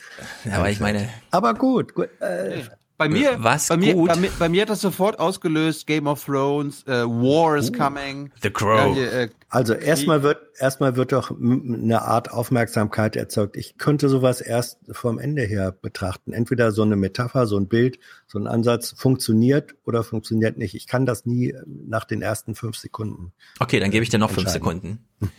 Ja, 0.46 0.58
aber 0.60 0.70
ich 0.70 0.80
meine. 0.80 1.10
Aber 1.32 1.56
gut, 1.56 1.96
gut. 1.96 2.10
Äh, 2.22 2.62
Bei 2.98 3.08
mir, 3.08 3.36
Was 3.38 3.68
bei 3.68 3.78
mir, 3.78 3.94
gut? 3.94 4.10
Bei 4.10 4.16
mir, 4.16 4.32
bei 4.40 4.50
mir 4.50 4.64
hat 4.64 4.70
das 4.70 4.82
sofort 4.82 5.20
ausgelöst. 5.20 5.86
Game 5.86 6.08
of 6.08 6.26
Thrones, 6.26 6.84
äh, 6.88 7.04
War 7.06 7.56
is 7.56 7.72
coming. 7.72 8.32
The 8.42 8.50
Crow. 8.50 8.96
Hier, 8.96 9.14
äh, 9.14 9.30
Also 9.50 9.74
erstmal 9.74 10.24
wird 10.24 10.40
erstmal 10.60 10.96
wird 10.96 11.12
doch 11.12 11.30
eine 11.30 12.02
Art 12.02 12.32
Aufmerksamkeit 12.32 13.16
erzeugt. 13.16 13.56
Ich 13.56 13.78
könnte 13.78 14.10
sowas 14.10 14.42
erst 14.42 14.80
vom 14.92 15.20
Ende 15.20 15.44
her 15.44 15.72
betrachten. 15.72 16.34
Entweder 16.34 16.72
so 16.72 16.82
eine 16.82 16.96
Metapher, 16.96 17.46
so 17.46 17.58
ein 17.58 17.68
Bild, 17.68 18.00
so 18.26 18.40
ein 18.40 18.48
Ansatz 18.48 18.96
funktioniert 18.98 19.76
oder 19.86 20.04
funktioniert 20.04 20.58
nicht. 20.58 20.74
Ich 20.74 20.88
kann 20.88 21.06
das 21.06 21.28
nie 21.28 21.52
äh, 21.52 21.62
nach 21.68 22.04
den 22.04 22.24
ersten 22.24 22.56
fünf 22.56 22.78
Sekunden. 22.78 23.32
Okay, 23.60 23.80
dann 23.80 23.92
gebe 23.92 24.04
ich 24.04 24.10
dir 24.10 24.18
noch 24.18 24.32
fünf. 24.32 24.50
Sekunden. 24.50 25.06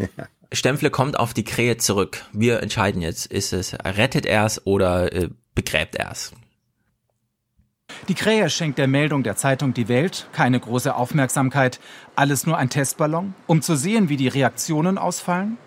Stempfle 0.53 0.91
kommt 0.91 1.19
auf 1.19 1.35
die 1.35 1.45
Krähe 1.45 1.77
zurück. 1.77 2.25
Wir 2.33 2.63
entscheiden 2.63 3.03
jetzt, 3.03 3.27
ist 3.27 3.53
es 3.53 3.75
rettet 3.75 4.27
er 4.27 4.47
es 4.47 4.65
oder 4.65 5.13
äh, 5.13 5.29
begräbt 5.55 5.97
er 5.97 6.13
es? 6.13 6.33
Die 8.07 8.15
Krähe 8.15 8.49
schenkt 8.49 8.79
der 8.79 8.87
Meldung 8.87 9.23
der 9.23 9.37
Zeitung 9.37 9.75
Die 9.75 9.89
Welt 9.89 10.29
keine 10.33 10.61
große 10.61 10.95
Aufmerksamkeit. 10.95 11.81
Alles 12.15 12.47
nur 12.47 12.57
ein 12.57 12.71
Testballon, 12.71 13.35
um 13.47 13.61
zu 13.61 13.77
sehen, 13.77 14.09
wie 14.09 14.17
die 14.17 14.29
Reaktionen 14.29 14.99
ausfallen? 14.99 15.59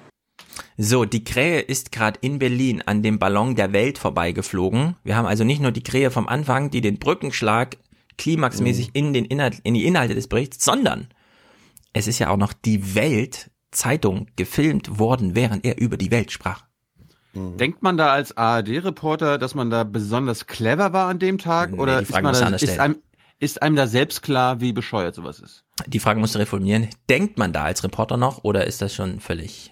So, 0.77 1.05
die 1.05 1.23
Krähe 1.23 1.59
ist 1.59 1.91
gerade 1.91 2.19
in 2.21 2.39
Berlin 2.39 2.81
an 2.85 3.03
dem 3.03 3.19
Ballon 3.19 3.55
der 3.55 3.73
Welt 3.73 3.97
vorbeigeflogen. 3.97 4.95
Wir 5.03 5.15
haben 5.15 5.27
also 5.27 5.43
nicht 5.43 5.61
nur 5.61 5.71
die 5.71 5.83
Krähe 5.83 6.11
vom 6.11 6.27
Anfang, 6.27 6.71
die 6.71 6.81
den 6.81 6.97
Brückenschlag 6.97 7.77
klimaxmäßig 8.17 8.91
in, 8.93 9.13
den 9.13 9.25
Inhalt, 9.25 9.59
in 9.63 9.73
die 9.73 9.85
Inhalte 9.85 10.15
des 10.15 10.27
Berichts, 10.27 10.63
sondern 10.63 11.07
es 11.93 12.07
ist 12.07 12.19
ja 12.19 12.29
auch 12.29 12.37
noch 12.37 12.53
die 12.53 12.95
Welt 12.95 13.51
Zeitung 13.71 14.27
gefilmt 14.35 14.99
worden, 14.99 15.35
während 15.35 15.65
er 15.65 15.79
über 15.79 15.97
die 15.97 16.11
Welt 16.11 16.31
sprach. 16.31 16.63
Denkt 17.33 17.81
man 17.81 17.97
da 17.97 18.11
als 18.11 18.35
ARD-Reporter, 18.35 19.37
dass 19.37 19.55
man 19.55 19.69
da 19.69 19.83
besonders 19.83 20.47
clever 20.47 20.91
war 20.91 21.07
an 21.07 21.19
dem 21.19 21.37
Tag? 21.37 21.71
Nee, 21.71 21.79
oder 21.79 22.01
ist, 22.01 22.11
man 22.11 22.33
da, 22.33 22.49
ist, 22.49 22.79
einem, 22.79 22.97
ist 23.39 23.61
einem 23.61 23.75
da 23.77 23.87
selbst 23.87 24.21
klar, 24.21 24.59
wie 24.59 24.73
bescheuert 24.73 25.15
sowas 25.15 25.39
ist? 25.39 25.63
Die 25.87 25.99
Frage 25.99 26.19
musst 26.19 26.35
du 26.35 26.39
reformulieren. 26.39 26.89
Denkt 27.09 27.37
man 27.37 27.53
da 27.53 27.63
als 27.63 27.83
Reporter 27.83 28.17
noch 28.17 28.43
oder 28.43 28.67
ist 28.67 28.81
das 28.81 28.93
schon 28.93 29.21
völlig? 29.21 29.71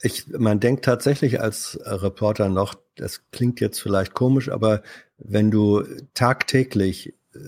Ich, 0.00 0.26
man 0.26 0.58
denkt 0.58 0.84
tatsächlich 0.84 1.40
als 1.40 1.78
Reporter 1.84 2.48
noch, 2.48 2.74
das 2.96 3.22
klingt 3.30 3.60
jetzt 3.60 3.80
vielleicht 3.80 4.14
komisch, 4.14 4.48
aber 4.48 4.82
wenn 5.18 5.52
du 5.52 5.84
tagtäglich 6.14 7.14
äh, 7.34 7.38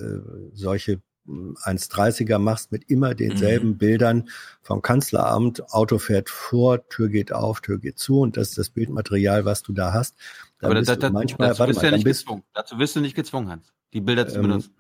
solche 0.53 1.03
1,30er 1.27 2.39
machst 2.39 2.71
mit 2.73 2.91
immer 2.91 3.15
denselben 3.15 3.71
Mhm. 3.71 3.79
Bildern 3.79 4.29
vom 4.63 4.83
Kanzleramt, 4.83 5.73
Auto 5.73 5.99
fährt 5.99 6.29
vor, 6.29 6.87
Tür 6.89 7.09
geht 7.09 7.33
auf, 7.33 7.61
Tür 7.61 7.79
geht 7.79 7.99
zu 7.99 8.21
und 8.21 8.37
das 8.37 8.51
ist 8.51 8.59
das 8.59 8.71
Bildmaterial, 8.71 9.45
was 9.45 9.63
du 9.63 9.73
da 9.73 9.93
hast. 9.93 10.17
Dann 10.61 10.71
Aber 10.71 10.83
da, 10.83 10.97
du 10.97 11.01
da, 11.01 11.11
manchmal, 11.11 11.49
dazu 11.49 11.65
bist 11.67 11.83
du 11.83 11.87
mal, 11.87 11.87
ja 11.87 11.93
nicht 11.93 12.05
bist, 12.05 12.21
gezwungen. 12.23 12.43
Dazu 12.53 12.79
wirst 12.79 12.97
du 12.97 13.01
nicht 13.01 13.15
gezwungen, 13.17 13.49
Hans. 13.51 13.73
Die 13.93 14.01
Bilder 14.01 14.29
zu 14.29 14.37
Ähm, 14.37 14.43
benutzen. 14.43 14.75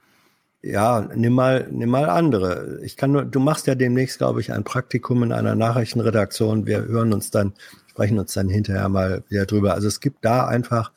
ja, 0.63 1.09
nimm 1.15 1.35
mal, 1.35 1.69
nimm 1.71 1.91
mal 1.91 2.09
andere. 2.09 2.81
Ich 2.83 2.97
kann 2.97 3.13
nur, 3.13 3.25
du 3.25 3.41
machst 3.41 3.67
ja 3.67 3.75
demnächst, 3.75 4.19
glaube 4.19 4.41
ich, 4.41 4.53
ein 4.53 4.65
Praktikum 4.65 5.23
in 5.23 5.33
einer 5.33 5.55
Nachrichtenredaktion. 5.55 6.67
Wir 6.67 6.85
hören 6.87 7.13
uns 7.13 7.31
dann, 7.31 7.55
sprechen 7.87 8.19
uns 8.19 8.33
dann 8.33 8.49
hinterher 8.49 8.89
mal 8.89 9.25
wieder 9.29 9.47
drüber. 9.47 9.75
Also 9.75 9.89
es 9.89 10.01
gibt 10.01 10.25
da 10.25 10.47
einfach 10.47 10.93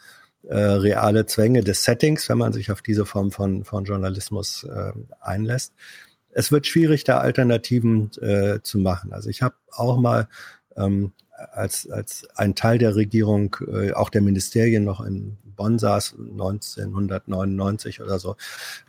äh, 0.50 0.58
reale 0.58 1.26
Zwänge 1.26 1.62
des 1.62 1.84
Settings, 1.84 2.28
wenn 2.30 2.38
man 2.38 2.54
sich 2.54 2.72
auf 2.72 2.82
diese 2.82 3.06
Form 3.06 3.32
von, 3.32 3.64
von 3.64 3.86
Journalismus 3.86 4.64
äh, 4.64 4.92
einlässt. 5.20 5.74
Es 6.32 6.52
wird 6.52 6.68
schwierig, 6.68 7.04
da 7.04 7.20
Alternativen 7.20 8.12
äh, 8.22 8.60
zu 8.62 8.78
machen. 8.78 9.14
Also 9.14 9.30
ich 9.30 9.42
habe 9.42 9.56
auch 9.72 9.98
mal 9.98 10.28
ähm, 10.76 11.12
als, 11.52 11.90
als 11.90 12.28
ein 12.36 12.56
Teil 12.56 12.78
der 12.78 12.96
Regierung, 12.96 13.56
äh, 13.68 13.92
auch 13.94 14.10
der 14.10 14.22
Ministerien 14.22 14.84
noch 14.84 15.02
in 15.02 15.38
Bonn 15.58 15.80
saß, 15.80 16.16
1999 16.18 18.02
oder 18.02 18.20
so, 18.20 18.38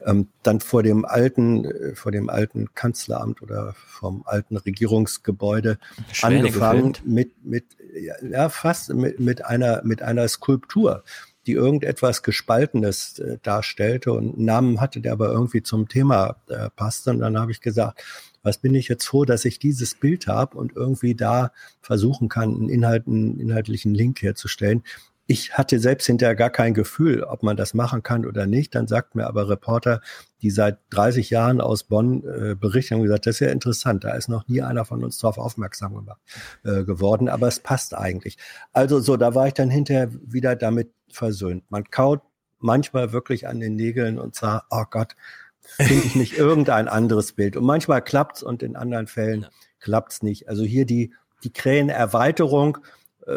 ähm, 0.04 0.28
dann 0.42 0.61
vor 0.61 0.82
dem 0.82 1.04
alten, 1.04 1.64
äh, 1.64 1.94
vor 1.94 2.12
dem 2.12 2.30
alten 2.30 2.72
Kanzleramt 2.74 3.42
oder 3.42 3.74
vom 3.74 4.22
alten 4.26 4.56
Regierungsgebäude 4.56 5.78
Schwäne 6.12 6.40
angefangen 6.40 6.92
gefilmt. 6.92 7.06
mit, 7.06 7.44
mit, 7.44 7.64
ja, 7.94 8.14
ja, 8.22 8.48
fast 8.50 8.92
mit, 8.92 9.18
mit 9.18 9.44
einer, 9.44 9.82
mit 9.82 10.02
einer 10.02 10.28
Skulptur, 10.28 11.02
die 11.49 11.55
irgendetwas 11.55 12.22
Gespaltenes 12.22 13.18
äh, 13.18 13.38
darstellte 13.42 14.12
und 14.12 14.36
einen 14.36 14.44
Namen 14.44 14.80
hatte, 14.82 15.01
der 15.01 15.12
aber 15.12 15.30
irgendwie 15.30 15.62
zum 15.62 15.88
Thema 15.88 16.36
äh, 16.49 16.68
passte. 16.76 17.11
Und 17.11 17.20
dann 17.20 17.38
habe 17.38 17.53
ich 17.53 17.62
gesagt, 17.62 18.05
was 18.42 18.59
bin 18.59 18.74
ich 18.74 18.88
jetzt 18.88 19.07
froh, 19.07 19.24
dass 19.24 19.46
ich 19.46 19.59
dieses 19.59 19.94
Bild 19.94 20.26
habe 20.26 20.59
und 20.59 20.76
irgendwie 20.76 21.14
da 21.14 21.53
versuchen 21.80 22.28
kann, 22.28 22.55
einen, 22.55 22.68
Inhalt, 22.68 23.07
einen 23.07 23.40
inhaltlichen 23.40 23.94
Link 23.94 24.20
herzustellen. 24.20 24.82
Ich 25.31 25.53
hatte 25.53 25.79
selbst 25.79 26.07
hinterher 26.07 26.35
gar 26.35 26.49
kein 26.49 26.72
Gefühl, 26.72 27.22
ob 27.22 27.43
man 27.43 27.57
das 27.57 27.74
machen 27.74 28.03
kann 28.03 28.24
oder 28.24 28.47
nicht. 28.47 28.74
Dann 28.74 28.87
sagt 28.87 29.14
mir 29.14 29.26
aber 29.26 29.51
Reporter, 29.51 30.01
die 30.41 30.51
seit 30.51 30.79
30 30.91 31.29
Jahren 31.29 31.61
aus 31.61 31.85
Bonn 31.85 32.24
äh, 32.24 32.55
berichten, 32.55 32.95
haben 32.95 33.03
gesagt, 33.03 33.26
das 33.26 33.37
ist 33.37 33.41
ja 33.41 33.51
interessant, 33.51 34.05
da 34.05 34.14
ist 34.14 34.29
noch 34.29 34.49
nie 34.49 34.62
einer 34.62 34.87
von 34.87 35.05
uns 35.05 35.18
darauf 35.18 35.37
aufmerksam 35.37 35.95
gemacht, 35.95 36.20
äh, 36.64 36.83
geworden, 36.85 37.29
aber 37.29 37.47
es 37.47 37.61
passt 37.61 37.95
eigentlich. 37.95 38.39
Also 38.72 39.01
so, 39.01 39.18
da 39.18 39.35
war 39.35 39.47
ich 39.47 39.55
dann 39.55 39.68
hinterher 39.68 40.11
wieder 40.12 40.57
damit 40.57 40.93
versöhnt. 41.11 41.70
Man 41.70 41.85
kaut 41.85 42.22
manchmal 42.59 43.12
wirklich 43.12 43.47
an 43.47 43.61
den 43.61 43.76
Nägeln 43.76 44.18
und 44.18 44.35
sagt, 44.35 44.64
oh 44.70 44.85
Gott, 44.91 45.14
finde 45.61 46.07
ich 46.07 46.14
nicht 46.14 46.39
irgendein 46.39 46.89
anderes 46.89 47.33
Bild. 47.33 47.55
Und 47.55 47.64
manchmal 47.64 48.03
klappt's 48.03 48.43
und 48.43 48.62
in 48.62 48.76
anderen 48.76 49.07
Fällen 49.07 49.47
klappt's 49.79 50.22
nicht. 50.22 50.49
Also 50.49 50.64
hier 50.64 50.87
die, 50.87 51.12
die 51.45 51.53
Krähenerweiterung, 51.53 52.79
äh, 52.79 52.81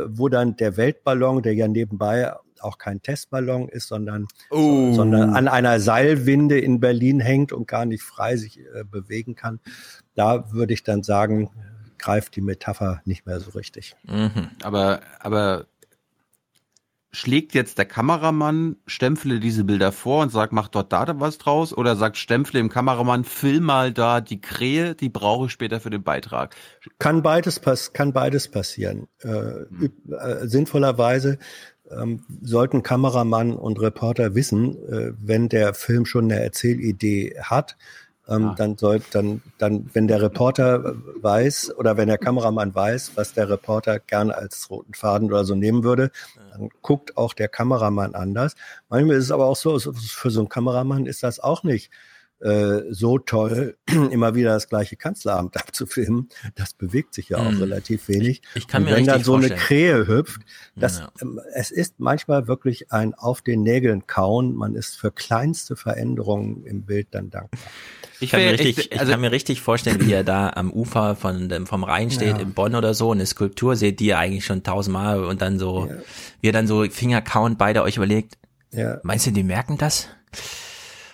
wo 0.08 0.30
dann 0.30 0.56
der 0.56 0.78
Weltballon, 0.78 1.42
der 1.44 1.54
ja 1.54 1.68
nebenbei 1.68 2.34
auch 2.62 2.78
kein 2.78 3.02
Testballon 3.02 3.70
ist, 3.70 3.88
sondern, 3.88 4.28
Oh. 4.50 4.94
sondern 4.94 5.36
an 5.36 5.48
einer 5.48 5.80
Seilwinde 5.80 6.60
in 6.60 6.80
Berlin 6.80 7.20
hängt 7.20 7.52
und 7.54 7.68
gar 7.68 7.86
nicht 7.86 8.04
frei 8.04 8.38
sich 8.38 8.60
äh, 8.60 8.84
bewegen 8.84 9.36
kann. 9.36 9.60
Da 10.16 10.52
würde 10.52 10.74
ich 10.74 10.84
dann 10.84 11.04
sagen, 11.04 11.50
greift 11.98 12.36
die 12.36 12.42
Metapher 12.42 13.02
nicht 13.06 13.26
mehr 13.26 13.40
so 13.40 13.52
richtig. 13.52 13.96
Mhm. 14.04 14.50
Aber, 14.64 15.02
aber 15.20 15.66
schlägt 17.12 17.54
jetzt 17.54 17.78
der 17.78 17.86
Kameramann 17.86 18.78
Stempfle 18.88 19.40
diese 19.40 19.64
Bilder 19.64 19.92
vor 19.92 20.22
und 20.24 20.32
sagt, 20.32 20.54
mach 20.54 20.70
dort 20.70 20.94
da 20.94 21.06
was 21.20 21.38
draus? 21.38 21.74
Oder 21.74 21.96
sagt 21.96 22.18
Stempfle 22.18 22.60
dem 22.60 22.70
Kameramann, 22.70 23.24
film 23.24 23.66
mal 23.66 23.92
da 23.92 24.22
die 24.22 24.40
Krähe, 24.40 24.96
die 24.96 25.10
brauche 25.10 25.48
ich 25.48 25.52
später 25.52 25.80
für 25.80 25.90
den 25.90 26.04
Beitrag? 26.04 26.56
Kann 27.00 27.22
beides, 27.22 27.60
pass 27.60 27.94
kann 27.94 28.14
beides 28.14 28.48
passieren. 28.48 29.08
Äh, 29.22 29.28
üb- 29.28 30.14
äh, 30.16 30.48
sinnvollerweise 30.48 31.38
ähm, 31.90 32.24
sollten 32.42 32.84
Kameramann 32.84 33.54
und 33.54 33.82
Reporter 33.82 34.34
wissen, 34.34 34.78
äh, 34.88 35.12
wenn 35.18 35.50
der 35.50 35.74
Film 35.74 36.06
schon 36.06 36.32
eine 36.32 36.42
Erzählidee 36.42 37.36
hat, 37.42 37.78
ähm, 38.32 38.42
Ja. 38.44 38.56
dann 38.56 38.78
soll, 38.78 39.02
dann, 39.12 39.42
dann, 39.58 39.90
wenn 39.94 40.08
der 40.08 40.22
Reporter 40.22 40.96
weiß 41.22 41.76
oder 41.78 41.98
wenn 41.98 42.08
der 42.08 42.18
Kameramann 42.18 42.74
weiß, 42.74 43.12
was 43.16 43.34
der 43.34 43.50
Reporter 43.50 44.00
gerne 44.00 44.36
als 44.36 44.70
roten 44.70 44.94
Faden 44.94 45.28
oder 45.28 45.44
so 45.46 45.54
nehmen 45.56 45.84
würde, 45.84 46.12
dann 46.52 46.70
guckt 46.82 47.18
auch 47.18 47.34
der 47.34 47.48
Kameramann 47.50 48.16
anders. 48.16 48.56
Manchmal 48.90 49.18
ist 49.18 49.26
es 49.26 49.32
aber 49.32 49.46
auch 49.46 49.56
so, 49.56 49.78
so- 49.78 49.94
für 49.94 50.32
so 50.32 50.40
einen 50.42 50.50
Kameramann 50.50 51.06
ist 51.06 51.24
das 51.24 51.40
auch 51.40 51.64
nicht 51.64 51.92
äh, 52.42 52.82
so 52.92 53.18
toll, 53.20 53.78
immer 54.12 54.36
wieder 54.36 54.54
das 54.54 54.68
gleiche 54.68 54.96
Kanzleramt 54.96 55.56
abzufilmen. 55.58 56.30
Das 56.56 56.74
bewegt 56.74 57.14
sich 57.14 57.30
ja 57.30 57.38
auch 57.38 57.52
Mhm. 57.52 57.58
relativ 57.60 58.08
wenig. 58.08 58.42
Ich 58.56 58.68
kann 58.68 58.84
Und 58.84 58.90
mir 58.90 58.96
wenn 58.98 59.06
dann 59.06 59.24
so 59.24 59.34
eine 59.36 59.48
vorstellen. 59.50 59.60
Krähe 59.68 60.08
hüpft, 60.08 60.42
das, 60.76 61.00
Ja. 61.00 61.12
ähm, 61.22 61.40
es 61.54 61.72
ist 61.72 62.00
manchmal 62.00 62.48
wirklich 62.48 62.92
ein 62.92 63.14
auf 63.14 63.42
den 63.42 63.62
Nägeln 63.64 64.08
kauen. 64.08 64.54
Man 64.56 64.76
ist 64.76 64.96
für 64.98 65.12
kleinste 65.12 65.76
Veränderungen 65.76 66.66
im 66.66 66.84
Bild 66.84 67.08
dann 67.12 67.30
dankbar. 67.30 67.60
Ich 68.20 68.30
kann, 68.32 68.42
mir 68.42 68.52
richtig, 68.52 68.92
ich 68.92 69.00
also- 69.00 69.12
kann 69.12 69.22
mir 69.22 69.32
richtig 69.32 69.62
vorstellen, 69.62 70.00
wie 70.06 70.14
er 70.14 70.24
da 70.24 70.52
am 70.52 70.72
Ufer 70.72 71.16
von 71.16 71.50
dem, 71.50 71.66
vom 71.66 71.84
Rhein 71.84 72.12
steht, 72.12 72.38
Ja. 72.38 72.40
in 72.40 72.54
Bonn 72.54 72.76
oder 72.76 72.94
so, 72.94 73.12
eine 73.12 73.26
Skulptur 73.26 73.76
seht, 73.76 74.00
die 74.00 74.08
ihr 74.08 74.20
eigentlich 74.20 74.46
schon 74.46 74.62
tausendmal 74.62 75.24
und 75.24 75.42
dann 75.42 75.58
so, 75.58 75.90
wie 76.40 76.48
ihr 76.48 76.54
dann 76.54 76.68
so 76.68 76.84
Finger 76.90 77.22
kauen, 77.24 77.58
beide 77.58 77.82
euch 77.82 77.98
überlegt, 77.98 78.38
Ja. 78.72 79.00
meinst 79.04 79.26
du, 79.26 79.32
die 79.32 79.44
merken 79.44 79.78
das? 79.80 80.08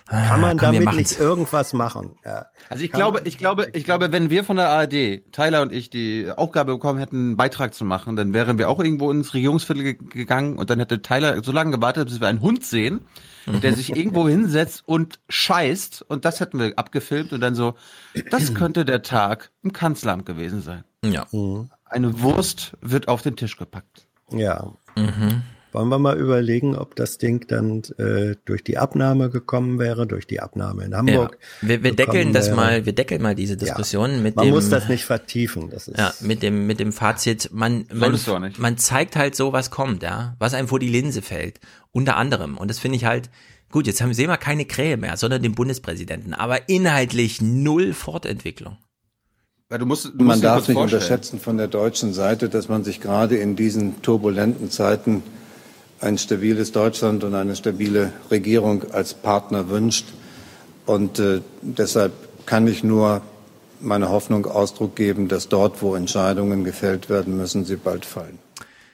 Ah, 0.09 0.27
Kann 0.27 0.41
man 0.41 0.57
komm, 0.57 0.73
damit 0.73 0.93
nicht 0.95 1.19
irgendwas 1.19 1.73
machen? 1.73 2.11
Ja. 2.23 2.45
Also 2.69 2.83
ich 2.83 2.91
Kann 2.91 2.99
glaube, 2.99 3.21
ich 3.25 3.37
glaube, 3.37 3.69
ich 3.73 3.83
glaube, 3.83 4.11
wenn 4.11 4.29
wir 4.29 4.43
von 4.45 4.55
der 4.57 4.69
ARD, 4.69 5.21
Tyler 5.33 5.61
und 5.61 5.73
ich, 5.73 5.89
die 5.89 6.31
Aufgabe 6.35 6.73
bekommen 6.73 6.99
hätten, 6.99 7.15
einen 7.17 7.37
Beitrag 7.37 7.73
zu 7.73 7.83
machen, 7.83 8.15
dann 8.15 8.33
wären 8.33 8.57
wir 8.57 8.69
auch 8.69 8.79
irgendwo 8.79 9.11
ins 9.11 9.33
Regierungsviertel 9.33 9.83
ge- 9.83 9.97
gegangen 10.09 10.57
und 10.57 10.69
dann 10.69 10.79
hätte 10.79 11.01
Tyler 11.01 11.43
so 11.43 11.51
lange 11.51 11.71
gewartet, 11.71 12.07
bis 12.07 12.21
wir 12.21 12.27
einen 12.27 12.39
Hund 12.41 12.63
sehen, 12.63 13.01
der 13.47 13.73
sich 13.73 13.89
irgendwo 13.97 14.27
hinsetzt 14.29 14.83
und 14.85 15.19
scheißt 15.29 16.03
und 16.03 16.23
das 16.25 16.39
hätten 16.39 16.59
wir 16.59 16.73
abgefilmt 16.77 17.33
und 17.33 17.41
dann 17.41 17.55
so, 17.55 17.75
das 18.31 18.53
könnte 18.53 18.85
der 18.85 19.01
Tag 19.01 19.51
im 19.63 19.73
Kanzleramt 19.73 20.25
gewesen 20.25 20.61
sein. 20.61 20.83
Ja. 21.03 21.25
Eine 21.85 22.21
Wurst 22.21 22.73
wird 22.81 23.07
auf 23.09 23.21
den 23.23 23.35
Tisch 23.35 23.57
gepackt. 23.57 24.07
Ja. 24.31 24.71
Mhm. 24.95 25.43
Wollen 25.73 25.89
wir 25.89 25.99
mal 25.99 26.17
überlegen, 26.17 26.75
ob 26.75 26.95
das 26.95 27.17
Ding 27.17 27.45
dann 27.47 27.83
äh, 27.97 28.35
durch 28.45 28.63
die 28.63 28.77
Abnahme 28.77 29.29
gekommen 29.29 29.79
wäre, 29.79 30.07
durch 30.07 30.25
die 30.25 30.39
Abnahme 30.39 30.85
in 30.85 30.91
Ja. 30.91 30.97
Hamburg. 30.97 31.37
Wir, 31.61 31.83
wir 31.83 31.91
gekommen 31.91 31.95
deckeln 31.97 32.33
das 32.33 32.47
wäre. 32.47 32.55
mal, 32.55 32.85
wir 32.85 32.93
deckeln 32.93 33.21
mal 33.21 33.35
diese 33.35 33.57
Diskussion 33.57 34.23
mit 34.23 34.35
Man 34.37 34.45
dem. 34.45 34.53
muss 34.55 34.69
das 34.69 34.87
nicht 34.89 35.05
vertiefen. 35.05 35.69
Das 35.69 35.87
ist 35.87 35.97
Ja, 35.99 36.13
mit 36.21 36.41
dem, 36.41 36.67
mit 36.67 36.79
dem 36.79 36.93
Fazit, 36.93 37.49
man, 37.51 37.85
man, 37.89 37.99
Solltest 37.99 38.27
du 38.27 38.33
auch 38.35 38.39
nicht. 38.39 38.59
man 38.59 38.77
zeigt 38.77 39.15
halt 39.15 39.35
so, 39.35 39.51
was 39.53 39.69
kommt, 39.69 40.03
ja, 40.03 40.35
was 40.39 40.53
einem 40.53 40.67
vor 40.69 40.79
die 40.79 40.89
Linse 40.89 41.21
fällt. 41.21 41.59
Unter 41.91 42.15
anderem. 42.17 42.57
Und 42.57 42.69
das 42.69 42.79
finde 42.79 42.95
ich 42.97 43.05
halt, 43.05 43.29
gut, 43.69 43.87
jetzt 43.87 44.01
haben, 44.01 44.13
sehen 44.13 44.29
wir 44.29 44.37
keine 44.37 44.65
Krähe 44.65 44.97
mehr, 44.97 45.17
sondern 45.17 45.41
den 45.43 45.53
Bundespräsidenten, 45.53 46.33
aber 46.33 46.69
inhaltlich 46.69 47.41
null 47.41 47.93
Fortentwicklung. 47.93 48.77
Weil 49.69 49.79
du 49.79 49.85
musst, 49.85 50.05
du 50.05 50.11
Man 50.15 50.27
musst 50.27 50.43
darf 50.45 50.67
nicht 50.67 50.77
vorstellen. 50.77 51.01
unterschätzen 51.01 51.39
von 51.41 51.57
der 51.57 51.67
deutschen 51.67 52.13
Seite, 52.13 52.47
dass 52.47 52.69
man 52.69 52.85
sich 52.85 53.01
gerade 53.01 53.35
in 53.35 53.57
diesen 53.57 54.01
turbulenten 54.01 54.71
Zeiten 54.71 55.23
ein 55.99 56.17
stabiles 56.17 56.71
Deutschland 56.71 57.23
und 57.23 57.33
eine 57.33 57.55
stabile 57.55 58.13
Regierung 58.29 58.91
als 58.91 59.13
Partner 59.13 59.69
wünscht. 59.69 60.05
Und 60.85 61.19
äh, 61.19 61.41
deshalb 61.61 62.13
kann 62.45 62.67
ich 62.67 62.83
nur 62.83 63.21
meine 63.79 64.09
Hoffnung 64.09 64.45
Ausdruck 64.45 64.95
geben, 64.95 65.27
dass 65.27 65.49
dort, 65.49 65.81
wo 65.81 65.95
Entscheidungen 65.95 66.63
gefällt 66.63 67.09
werden 67.09 67.37
müssen, 67.37 67.65
sie 67.65 67.75
bald 67.75 68.05
fallen. 68.05 68.39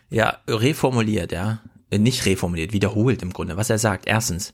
Ja, 0.10 0.38
reformuliert, 0.48 1.32
ja. 1.32 1.62
Äh, 1.90 2.00
Nicht 2.00 2.26
reformuliert, 2.26 2.74
wiederholt 2.74 3.22
im 3.22 3.34
Grunde. 3.34 3.58
Was 3.58 3.70
er 3.70 3.80
sagt. 3.80 4.08
Erstens, 4.08 4.54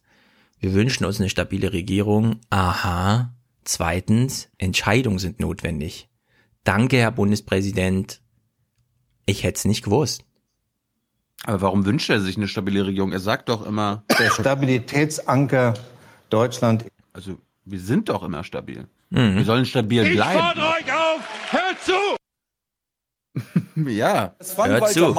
wir 0.60 0.74
wünschen 0.74 1.06
uns 1.06 1.20
eine 1.20 1.30
stabile 1.30 1.74
Regierung. 1.74 2.42
Aha. 2.50 3.34
Zweitens, 3.64 4.50
Entscheidungen 4.58 5.20
sind 5.20 5.40
notwendig. 5.40 6.10
Danke, 6.64 6.98
Herr 6.98 7.12
Bundespräsident. 7.12 8.22
Ich 9.26 9.44
hätte 9.44 9.58
es 9.58 9.66
nicht 9.66 9.84
gewusst. 9.84 10.26
Aber 11.46 11.62
warum 11.62 11.86
wünscht 11.86 12.10
er 12.10 12.20
sich 12.20 12.38
eine 12.38 12.48
stabile 12.48 12.86
Regierung? 12.86 13.12
Er 13.12 13.20
sagt 13.20 13.50
doch 13.50 13.66
immer, 13.66 14.04
Der 14.20 14.30
Stabilitätsanker 14.30 15.74
Deutschland 16.30 16.86
also 17.14 17.38
wir 17.66 17.80
sind 17.80 18.10
doch 18.10 18.24
immer 18.24 18.44
stabil. 18.44 18.88
Mhm. 19.10 19.36
Wir 19.36 19.44
sollen 19.44 19.66
stabil 19.66 20.10
bleiben. 20.10 20.60
euch 20.60 20.94
auf! 20.94 21.22
Hört 21.52 21.82
zu! 21.84 21.94
Ja. 23.90 24.36
Hört 24.56 24.90
zu. 24.90 25.16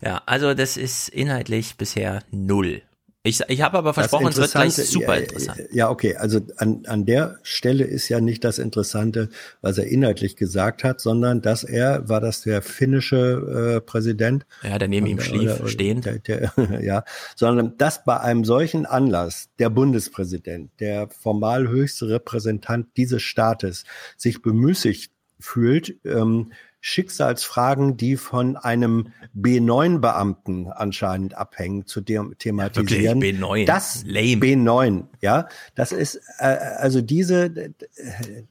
Ja, 0.00 0.22
also 0.26 0.54
das 0.54 0.76
ist 0.76 1.08
inhaltlich 1.08 1.76
bisher 1.76 2.22
null. 2.30 2.82
Ich, 3.26 3.40
ich 3.48 3.62
habe 3.62 3.78
aber 3.78 3.92
versprochen, 3.92 4.28
es 4.28 4.36
wird 4.36 4.52
gleich 4.52 4.74
super 4.74 5.18
interessant. 5.18 5.60
Ja, 5.72 5.90
okay. 5.90 6.16
Also 6.16 6.40
an, 6.56 6.84
an 6.86 7.04
der 7.04 7.38
Stelle 7.42 7.84
ist 7.84 8.08
ja 8.08 8.20
nicht 8.20 8.44
das 8.44 8.58
Interessante, 8.58 9.28
was 9.60 9.78
er 9.78 9.86
inhaltlich 9.86 10.36
gesagt 10.36 10.84
hat, 10.84 11.00
sondern 11.00 11.42
dass 11.42 11.64
er, 11.64 12.08
war 12.08 12.20
das 12.20 12.42
der 12.42 12.62
finnische 12.62 13.76
äh, 13.76 13.80
Präsident? 13.80 14.46
Ja, 14.62 14.78
der 14.78 14.88
neben 14.88 15.06
ihm 15.06 15.20
schlief, 15.20 15.60
oder- 15.60 15.68
stehend. 15.68 16.06
Der, 16.06 16.18
der, 16.18 16.52
ja, 16.82 17.04
sondern 17.34 17.76
dass 17.78 18.04
bei 18.04 18.20
einem 18.20 18.44
solchen 18.44 18.86
Anlass 18.86 19.48
der 19.58 19.70
Bundespräsident, 19.70 20.70
der 20.78 21.08
formal 21.08 21.68
höchste 21.68 22.08
Repräsentant 22.08 22.88
dieses 22.96 23.22
Staates, 23.22 23.84
sich 24.16 24.40
bemüßigt 24.40 25.10
fühlt, 25.40 25.96
ähm, 26.04 26.52
Schicksalsfragen, 26.86 27.96
die 27.96 28.16
von 28.16 28.56
einem 28.56 29.08
B9-Beamten 29.36 30.68
anscheinend 30.68 31.34
abhängen, 31.34 31.84
zu 31.86 32.00
dem 32.00 32.38
thematisieren. 32.38 33.20
wirklich, 33.20 33.40
B9, 33.40 33.66
Das 33.66 34.04
lame. 34.06 34.36
B9, 34.36 35.04
ja, 35.20 35.48
das 35.74 35.90
ist 35.90 36.20
äh, 36.38 36.44
also 36.44 37.00
diese, 37.00 37.74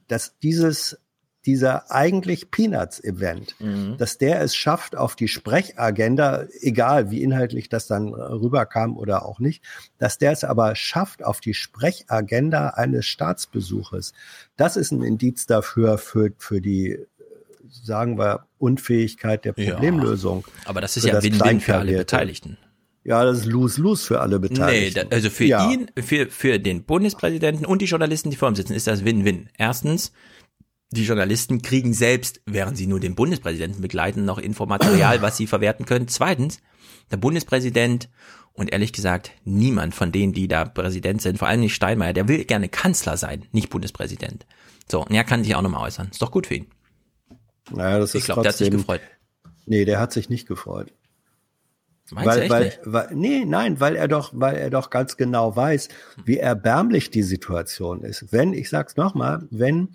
dass 0.08 0.38
dieses 0.40 0.98
dieser 1.46 1.92
eigentlich 1.92 2.50
Peanuts-Event, 2.50 3.54
Mhm. 3.60 3.96
dass 3.98 4.18
der 4.18 4.40
es 4.42 4.56
schafft, 4.56 4.96
auf 4.96 5.14
die 5.14 5.28
Sprechagenda, 5.28 6.44
egal 6.60 7.10
wie 7.12 7.22
inhaltlich 7.22 7.68
das 7.68 7.86
dann 7.86 8.12
rüberkam 8.12 8.96
oder 8.96 9.24
auch 9.24 9.38
nicht, 9.38 9.62
dass 9.98 10.18
der 10.18 10.32
es 10.32 10.42
aber 10.42 10.74
schafft, 10.74 11.24
auf 11.24 11.40
die 11.40 11.54
Sprechagenda 11.54 12.70
eines 12.70 13.06
Staatsbesuches. 13.06 14.12
Das 14.56 14.76
ist 14.76 14.90
ein 14.90 15.02
Indiz 15.02 15.46
dafür, 15.46 15.98
für, 15.98 16.32
für 16.36 16.60
die, 16.60 16.98
sagen 17.86 18.18
wir, 18.18 18.46
Unfähigkeit 18.58 19.44
der 19.44 19.54
Ja, 19.56 19.74
Problemlösung. 19.74 20.46
Aber 20.64 20.80
das 20.80 20.96
ist 20.96 21.06
ja 21.06 21.22
Win-Win 21.22 21.60
für 21.60 21.76
alle. 21.76 21.96
Beteiligten. 21.96 22.58
Ja, 23.04 23.24
das 23.24 23.38
ist 23.38 23.46
Lose-Lose 23.46 24.04
für 24.04 24.20
alle 24.20 24.40
Nee, 24.40 24.48
Beteiligten. 24.48 25.06
da, 25.08 25.14
also 25.16 25.30
für 25.30 25.44
Ja. 25.44 25.70
ihn, 25.70 25.90
für, 25.96 26.26
für 26.26 26.58
den 26.58 26.82
Bundespräsidenten 26.84 27.64
und 27.64 27.80
die 27.80 27.86
Journalisten, 27.86 28.30
die 28.30 28.36
vor 28.36 28.48
ihm 28.50 28.56
sitzen, 28.56 28.74
ist 28.74 28.88
das 28.88 29.04
Win-Win. 29.04 29.48
Erstens, 29.56 30.12
die 30.90 31.04
Journalisten 31.04 31.62
kriegen 31.62 31.94
selbst, 31.94 32.40
während 32.46 32.76
sie 32.76 32.86
nur 32.88 32.98
den 33.00 33.14
Bundespräsidenten 33.14 33.80
begleiten, 33.80 34.24
noch 34.24 34.38
Infomaterial, 34.38 35.22
was 35.22 35.36
sie 35.36 35.46
verwerten 35.46 35.86
können. 35.86 36.08
Zweitens, 36.08 36.60
der 37.12 37.16
Bundespräsident 37.18 38.08
und 38.52 38.72
ehrlich 38.72 38.92
gesagt, 38.92 39.30
niemand 39.44 39.94
von 39.94 40.10
denen, 40.10 40.32
die 40.32 40.48
da 40.48 40.64
Präsident 40.64 41.22
sind, 41.22 41.38
vor 41.38 41.46
allem 41.46 41.60
nicht 41.60 41.74
Steinmeier, 41.74 42.12
der 42.14 42.26
will 42.26 42.44
gerne 42.44 42.68
Kanzler 42.68 43.16
sein, 43.16 43.44
nicht 43.52 43.68
Bundespräsident. 43.70 44.46
So, 44.90 45.02
und 45.04 45.12
er 45.12 45.24
kann 45.24 45.44
sich 45.44 45.54
auch 45.54 45.62
nochmal 45.62 45.82
äußern. 45.86 46.08
Ist 46.10 46.22
doch 46.22 46.30
gut 46.30 46.46
für 46.46 46.54
ihn. 46.54 46.66
Naja, 47.72 47.98
das 47.98 48.14
Ich 48.14 48.20
ist 48.20 48.24
glaube, 48.26 48.42
der 48.42 48.50
hat 48.52 48.56
sich 48.58 48.68
trotzdem- 48.68 48.80
gefreut. 48.80 49.00
Nee, 49.66 49.84
der 49.84 49.98
hat 50.00 50.12
sich 50.12 50.28
nicht 50.28 50.46
gefreut. 50.46 50.92
Meinst 52.12 52.28
weil, 52.28 52.50
weil, 52.50 52.64
nicht? 52.66 52.80
weil, 52.84 53.08
nee, 53.14 53.44
nein, 53.44 53.80
weil 53.80 53.96
er 53.96 54.06
doch, 54.06 54.30
weil 54.32 54.56
er 54.56 54.70
doch 54.70 54.90
ganz 54.90 55.16
genau 55.16 55.56
weiß, 55.56 55.88
wie 56.24 56.38
erbärmlich 56.38 57.10
die 57.10 57.24
Situation 57.24 58.02
ist. 58.02 58.32
Wenn, 58.32 58.52
ich 58.52 58.70
sag's 58.70 58.96
nochmal, 58.96 59.42
wenn 59.50 59.88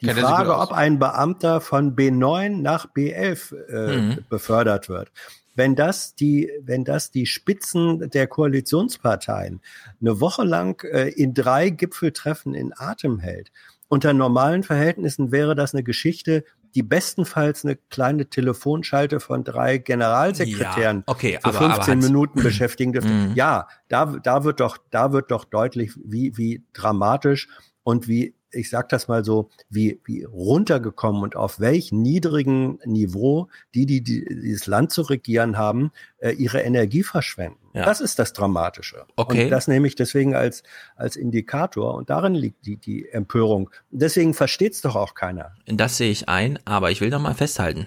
die 0.00 0.06
Kennt 0.06 0.20
Frage, 0.20 0.56
ob 0.56 0.72
ein 0.72 0.98
Beamter 0.98 1.60
von 1.60 1.94
B9 1.94 2.62
nach 2.62 2.86
B11 2.86 3.52
äh, 3.68 3.96
Mhm. 4.00 4.18
befördert 4.30 4.88
wird, 4.88 5.10
wenn 5.56 5.74
das 5.74 6.14
die, 6.14 6.50
wenn 6.62 6.84
das 6.86 7.10
die 7.10 7.26
Spitzen 7.26 8.08
der 8.10 8.28
Koalitionsparteien 8.28 9.60
eine 10.00 10.20
Woche 10.20 10.44
lang 10.44 10.82
äh, 10.84 11.08
in 11.08 11.34
drei 11.34 11.68
Gipfeltreffen 11.68 12.54
in 12.54 12.72
Atem 12.74 13.18
hält, 13.18 13.50
unter 13.88 14.14
normalen 14.14 14.62
Verhältnissen 14.62 15.32
wäre 15.32 15.54
das 15.54 15.74
eine 15.74 15.82
Geschichte, 15.82 16.44
die 16.78 16.84
bestenfalls 16.84 17.64
eine 17.64 17.74
kleine 17.74 18.30
Telefonschalte 18.30 19.18
von 19.18 19.42
drei 19.42 19.78
Generalsekretären 19.78 20.98
Ja, 20.98 21.02
okay, 21.12 21.38
für 21.42 21.46
aber- 21.48 21.58
aber 21.60 21.74
15 21.74 21.96
hat's- 21.98 22.06
Minuten 22.06 22.42
beschäftigen 22.44 22.92
dürfte. 22.92 23.10
Mhm. 23.10 23.32
Ja, 23.34 23.66
da, 23.88 24.06
da 24.22 24.44
wird 24.44 24.60
doch, 24.60 24.78
da 24.92 25.10
wird 25.10 25.32
doch 25.32 25.44
deutlich, 25.44 25.90
wie, 26.04 26.36
wie 26.36 26.62
dramatisch 26.74 27.48
und 27.82 28.06
wie, 28.06 28.36
ich 28.50 28.70
sag 28.70 28.88
das 28.88 29.08
mal 29.08 29.24
so, 29.24 29.50
wie, 29.68 30.00
wie 30.04 30.24
runtergekommen 30.24 31.22
und 31.22 31.36
auf 31.36 31.60
welch 31.60 31.92
niedrigen 31.92 32.78
Niveau 32.84 33.48
die, 33.74 33.86
die, 33.86 34.02
die 34.02 34.24
dieses 34.24 34.66
Land 34.66 34.92
zu 34.92 35.02
regieren 35.02 35.58
haben, 35.58 35.90
äh, 36.18 36.30
ihre 36.30 36.60
Energie 36.60 37.02
verschwenden. 37.02 37.58
Ja. 37.74 37.84
Das 37.84 38.00
ist 38.00 38.18
das 38.18 38.32
Dramatische. 38.32 39.06
Okay. 39.16 39.44
Und 39.44 39.50
das 39.50 39.68
nehme 39.68 39.86
ich 39.86 39.94
deswegen 39.94 40.34
als, 40.34 40.62
als 40.96 41.16
Indikator 41.16 41.94
und 41.94 42.10
darin 42.10 42.34
liegt 42.34 42.66
die, 42.66 42.76
die 42.76 43.08
Empörung. 43.08 43.70
Deswegen 43.90 44.34
versteht 44.34 44.72
es 44.72 44.80
doch 44.80 44.96
auch 44.96 45.14
keiner. 45.14 45.54
Das 45.66 45.96
sehe 45.96 46.10
ich 46.10 46.28
ein, 46.28 46.58
aber 46.64 46.90
ich 46.90 47.00
will 47.00 47.10
noch 47.10 47.20
mal 47.20 47.34
festhalten. 47.34 47.86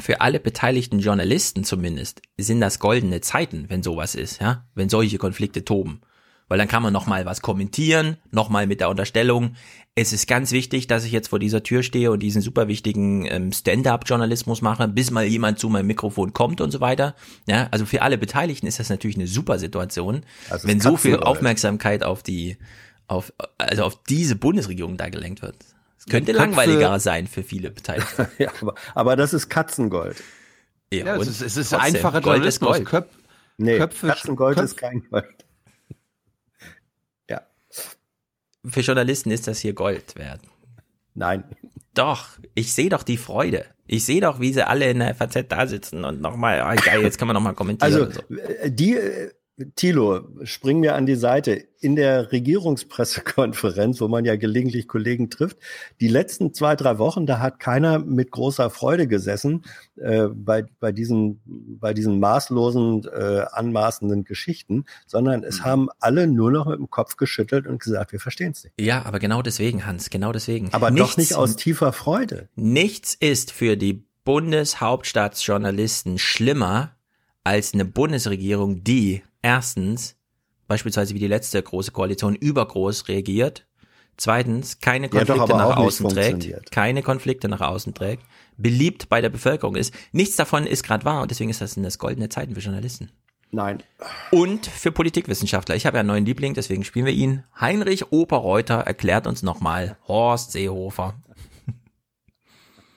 Für 0.00 0.20
alle 0.20 0.40
beteiligten 0.40 1.00
Journalisten 1.00 1.64
zumindest 1.64 2.22
sind 2.38 2.60
das 2.60 2.78
goldene 2.78 3.20
Zeiten, 3.20 3.66
wenn 3.68 3.82
sowas 3.82 4.14
ist, 4.14 4.40
ja, 4.40 4.66
wenn 4.74 4.88
solche 4.88 5.18
Konflikte 5.18 5.64
toben. 5.64 6.00
Weil 6.48 6.58
dann 6.58 6.68
kann 6.68 6.82
man 6.82 6.92
nochmal 6.92 7.24
was 7.24 7.40
kommentieren, 7.40 8.18
nochmal 8.30 8.66
mit 8.66 8.80
der 8.80 8.90
Unterstellung, 8.90 9.54
es 9.94 10.12
ist 10.12 10.26
ganz 10.26 10.52
wichtig, 10.52 10.86
dass 10.86 11.04
ich 11.04 11.12
jetzt 11.12 11.28
vor 11.28 11.38
dieser 11.38 11.62
Tür 11.62 11.82
stehe 11.82 12.10
und 12.10 12.20
diesen 12.20 12.40
super 12.42 12.66
wichtigen 12.68 13.26
ähm, 13.26 13.52
Stand-up-Journalismus 13.52 14.62
mache, 14.62 14.88
bis 14.88 15.10
mal 15.10 15.24
jemand 15.24 15.58
zu 15.58 15.68
meinem 15.68 15.86
Mikrofon 15.86 16.32
kommt 16.32 16.60
und 16.62 16.70
so 16.70 16.80
weiter. 16.80 17.14
Ja, 17.46 17.68
also 17.70 17.84
für 17.86 18.00
alle 18.02 18.16
Beteiligten 18.16 18.66
ist 18.66 18.80
das 18.80 18.88
natürlich 18.88 19.16
eine 19.16 19.26
super 19.26 19.58
Situation, 19.58 20.24
Also 20.50 20.66
wenn 20.68 20.80
so 20.80 20.96
viel. 20.96 21.16
Aufmerksamkeit 21.16 22.02
auf 22.04 22.22
die, 22.22 22.56
auf, 23.06 23.32
also 23.58 23.84
auf 23.84 24.02
diese 24.04 24.34
Bundesregierung 24.36 24.96
da 24.96 25.10
gelenkt 25.10 25.42
wird. 25.42 25.56
Es 25.98 26.06
könnte 26.06 26.32
Köpfe- 26.32 26.38
langweiliger 26.38 26.98
sein 26.98 27.26
für 27.26 27.42
viele 27.42 27.70
Beteiligte. 27.70 28.28
ja, 28.38 28.50
aber, 28.62 28.74
aber 28.94 29.16
das 29.16 29.34
ist 29.34 29.48
Katzengold. 29.50 30.16
Ja, 30.92 31.16
es 31.16 31.28
ist, 31.28 31.42
es 31.42 31.56
ist 31.58 31.72
einfacher 31.74 32.20
Gold 32.22 32.44
ist 32.46 32.60
Journalismus. 32.60 32.76
Gold. 32.76 32.88
Köp 32.88 33.10
Nee, 33.58 33.76
Köpfe, 33.78 34.08
Katzengold 34.08 34.56
Köpf- 34.58 34.64
ist 34.64 34.76
kein 34.78 35.02
Gold. 35.10 35.26
Ja. 37.30 37.42
Für 38.66 38.80
Journalisten 38.80 39.30
ist 39.30 39.48
das 39.48 39.58
hier 39.58 39.72
Gold 39.72 40.16
wert. 40.16 40.40
Nein. 41.14 41.44
Doch, 41.94 42.38
ich 42.54 42.72
sehe 42.72 42.88
doch 42.88 43.02
die 43.02 43.16
Freude. 43.16 43.66
Ich 43.86 44.04
sehe 44.04 44.20
doch, 44.20 44.40
wie 44.40 44.52
sie 44.52 44.66
alle 44.66 44.88
in 44.90 45.00
der 45.00 45.14
FAZ 45.14 45.44
da 45.48 45.66
sitzen 45.66 46.04
und 46.04 46.20
nochmal, 46.20 46.60
ah, 46.60 46.74
geil, 46.74 47.02
jetzt 47.02 47.18
kann 47.18 47.28
man 47.28 47.34
nochmal 47.34 47.54
kommentieren. 47.54 47.92
Also, 47.92 48.10
so. 48.10 48.36
äh, 48.36 48.70
die, 48.70 48.96
äh, 48.96 49.30
Thilo, 49.76 50.20
spring 50.44 50.80
mir 50.80 50.94
an 50.94 51.06
die 51.06 51.14
Seite. 51.14 51.64
In 51.80 51.96
der 51.96 52.30
Regierungspressekonferenz, 52.30 54.00
wo 54.00 54.06
man 54.06 54.24
ja 54.24 54.36
gelegentlich 54.36 54.86
Kollegen 54.86 55.30
trifft, 55.30 55.58
die 56.00 56.06
letzten 56.06 56.54
zwei, 56.54 56.76
drei 56.76 56.98
Wochen, 56.98 57.26
da 57.26 57.40
hat 57.40 57.58
keiner 57.58 57.98
mit 57.98 58.30
großer 58.30 58.70
Freude 58.70 59.08
gesessen 59.08 59.64
äh, 59.96 60.28
bei, 60.28 60.64
bei, 60.78 60.92
diesen, 60.92 61.40
bei 61.44 61.92
diesen 61.92 62.20
maßlosen, 62.20 63.04
äh, 63.04 63.46
anmaßenden 63.50 64.24
Geschichten, 64.24 64.84
sondern 65.06 65.42
es 65.42 65.64
haben 65.64 65.88
alle 65.98 66.28
nur 66.28 66.52
noch 66.52 66.66
mit 66.66 66.78
dem 66.78 66.90
Kopf 66.90 67.16
geschüttelt 67.16 67.66
und 67.66 67.80
gesagt, 67.80 68.12
wir 68.12 68.20
verstehen 68.20 68.52
es 68.52 68.62
nicht. 68.62 68.74
Ja, 68.80 69.04
aber 69.04 69.18
genau 69.18 69.42
deswegen, 69.42 69.84
Hans, 69.84 70.08
genau 70.10 70.32
deswegen. 70.32 70.68
Aber 70.72 70.90
nichts, 70.90 71.10
doch 71.10 71.16
nicht 71.18 71.34
aus 71.34 71.56
tiefer 71.56 71.92
Freude. 71.92 72.48
Nichts 72.54 73.16
ist 73.18 73.50
für 73.50 73.76
die 73.76 74.04
Bundeshauptstadtjournalisten 74.24 76.18
schlimmer 76.18 76.94
als 77.44 77.74
eine 77.74 77.84
Bundesregierung, 77.84 78.84
die 78.84 79.22
erstens 79.42 80.16
beispielsweise 80.68 81.14
wie 81.14 81.18
die 81.18 81.26
letzte 81.26 81.62
große 81.62 81.90
Koalition 81.90 82.34
übergroß 82.34 83.08
reagiert, 83.08 83.66
zweitens 84.16 84.80
keine 84.80 85.10
Ja, 85.12 85.24
doch, 85.24 85.36
Konflikte 85.36 85.42
aber 85.42 85.56
nach 85.56 85.64
auch 85.64 85.76
nicht 85.76 85.86
außen 85.86 86.06
funktioniert. 86.10 86.60
trägt, 86.60 86.70
keine 86.70 87.02
Konflikte 87.02 87.48
nach 87.48 87.60
außen 87.60 87.92
trägt, 87.94 88.24
beliebt 88.56 89.08
bei 89.08 89.20
der 89.20 89.28
Bevölkerung 89.28 89.76
ist. 89.76 89.92
Nichts 90.12 90.36
davon 90.36 90.66
ist 90.66 90.82
gerade 90.82 91.04
wahr 91.04 91.22
und 91.22 91.30
deswegen 91.30 91.50
ist 91.50 91.60
das, 91.60 91.74
sind 91.74 91.82
das 91.82 91.98
goldene 91.98 92.28
Zeiten 92.30 92.54
für 92.54 92.60
Journalisten. 92.60 93.10
Nein. 93.50 93.82
Und 94.30 94.64
für 94.66 94.92
Politikwissenschaftler. 94.92 95.76
Ich 95.76 95.84
habe 95.84 95.98
ja 95.98 96.00
einen 96.00 96.08
neuen 96.08 96.24
Liebling, 96.24 96.54
deswegen 96.54 96.84
spielen 96.84 97.04
wir 97.04 97.12
ihn. 97.12 97.44
Heinrich 97.60 98.10
Oberreuter 98.10 98.76
erklärt 98.76 99.26
uns 99.26 99.42
nochmal 99.42 99.98
Horst 100.08 100.52
Seehofer. 100.52 101.14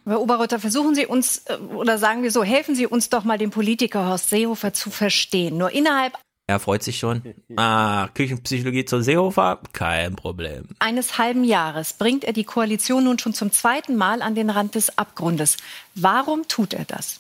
Herr 0.06 0.22
Oberreuter, 0.22 0.60
versuchen 0.60 0.96
Sie 0.96 1.08
uns, 1.08 1.40
äh, 1.48 1.58
oder 1.58 1.98
sagen 1.98 2.24
wir 2.24 2.32
so, 2.32 2.44
helfen 2.44 2.76
Sie 2.76 2.88
uns 2.88 3.10
doch 3.10 3.26
mal, 3.26 3.38
den 3.38 3.50
Politiker 3.50 4.08
Horst 4.08 4.30
Seehofer 4.30 4.72
zu 4.72 4.92
verstehen. 4.92 5.58
Nur 5.58 5.72
innerhalb 5.72 6.14
Er 6.48 6.60
freut 6.60 6.84
sich 6.84 7.00
schon. 7.00 7.22
Ah, 7.58 8.10
Küchenpsychologie 8.14 8.86
zu 8.86 9.02
Seehofer? 9.02 9.60
Kein 9.72 10.16
Problem. 10.16 10.66
eines 10.80 11.18
halben 11.18 11.44
Jahres 11.44 11.94
bringt 11.94 12.24
er 12.26 12.34
die 12.34 12.44
Koalition 12.44 13.06
nun 13.06 13.18
schon 13.18 13.34
zum 13.34 13.52
zweiten 13.52 13.96
Mal 13.96 14.22
an 14.22 14.36
den 14.36 14.50
Rand 14.50 14.76
des 14.76 14.98
Abgrundes. 14.98 15.58
Warum 15.96 16.48
tut 16.48 16.74
er 16.74 16.84
das? 16.86 17.20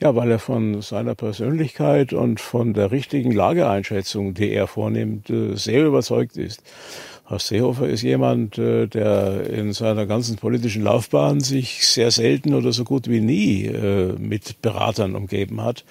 Ja, 0.00 0.16
weil 0.16 0.30
er 0.30 0.38
von 0.38 0.80
seiner 0.80 1.14
Persönlichkeit 1.14 2.14
und 2.14 2.40
von 2.40 2.72
der 2.72 2.90
richtigen 2.90 3.32
Lageeinschätzung, 3.32 4.32
die 4.32 4.50
er 4.50 4.66
vornimmt, 4.66 5.28
äh, 5.28 5.54
sehr 5.56 5.84
überzeugt 5.84 6.38
ist. 6.38 6.62
Horst 7.30 7.46
Seehofer 7.46 7.88
ist 7.88 8.02
jemand, 8.02 8.58
äh, 8.58 8.88
der 8.88 9.48
in 9.48 9.72
seiner 9.72 10.06
ganzen 10.06 10.36
politischen 10.36 10.82
Laufbahn 10.82 11.38
sich 11.38 11.86
sehr 11.86 12.10
selten 12.10 12.54
oder 12.54 12.72
so 12.72 12.82
gut 12.82 13.08
wie 13.08 13.20
nie 13.20 13.66
äh, 13.66 14.14
mit 14.18 14.60
Beratern 14.62 15.14
umgeben 15.14 15.62
hat. 15.62 15.84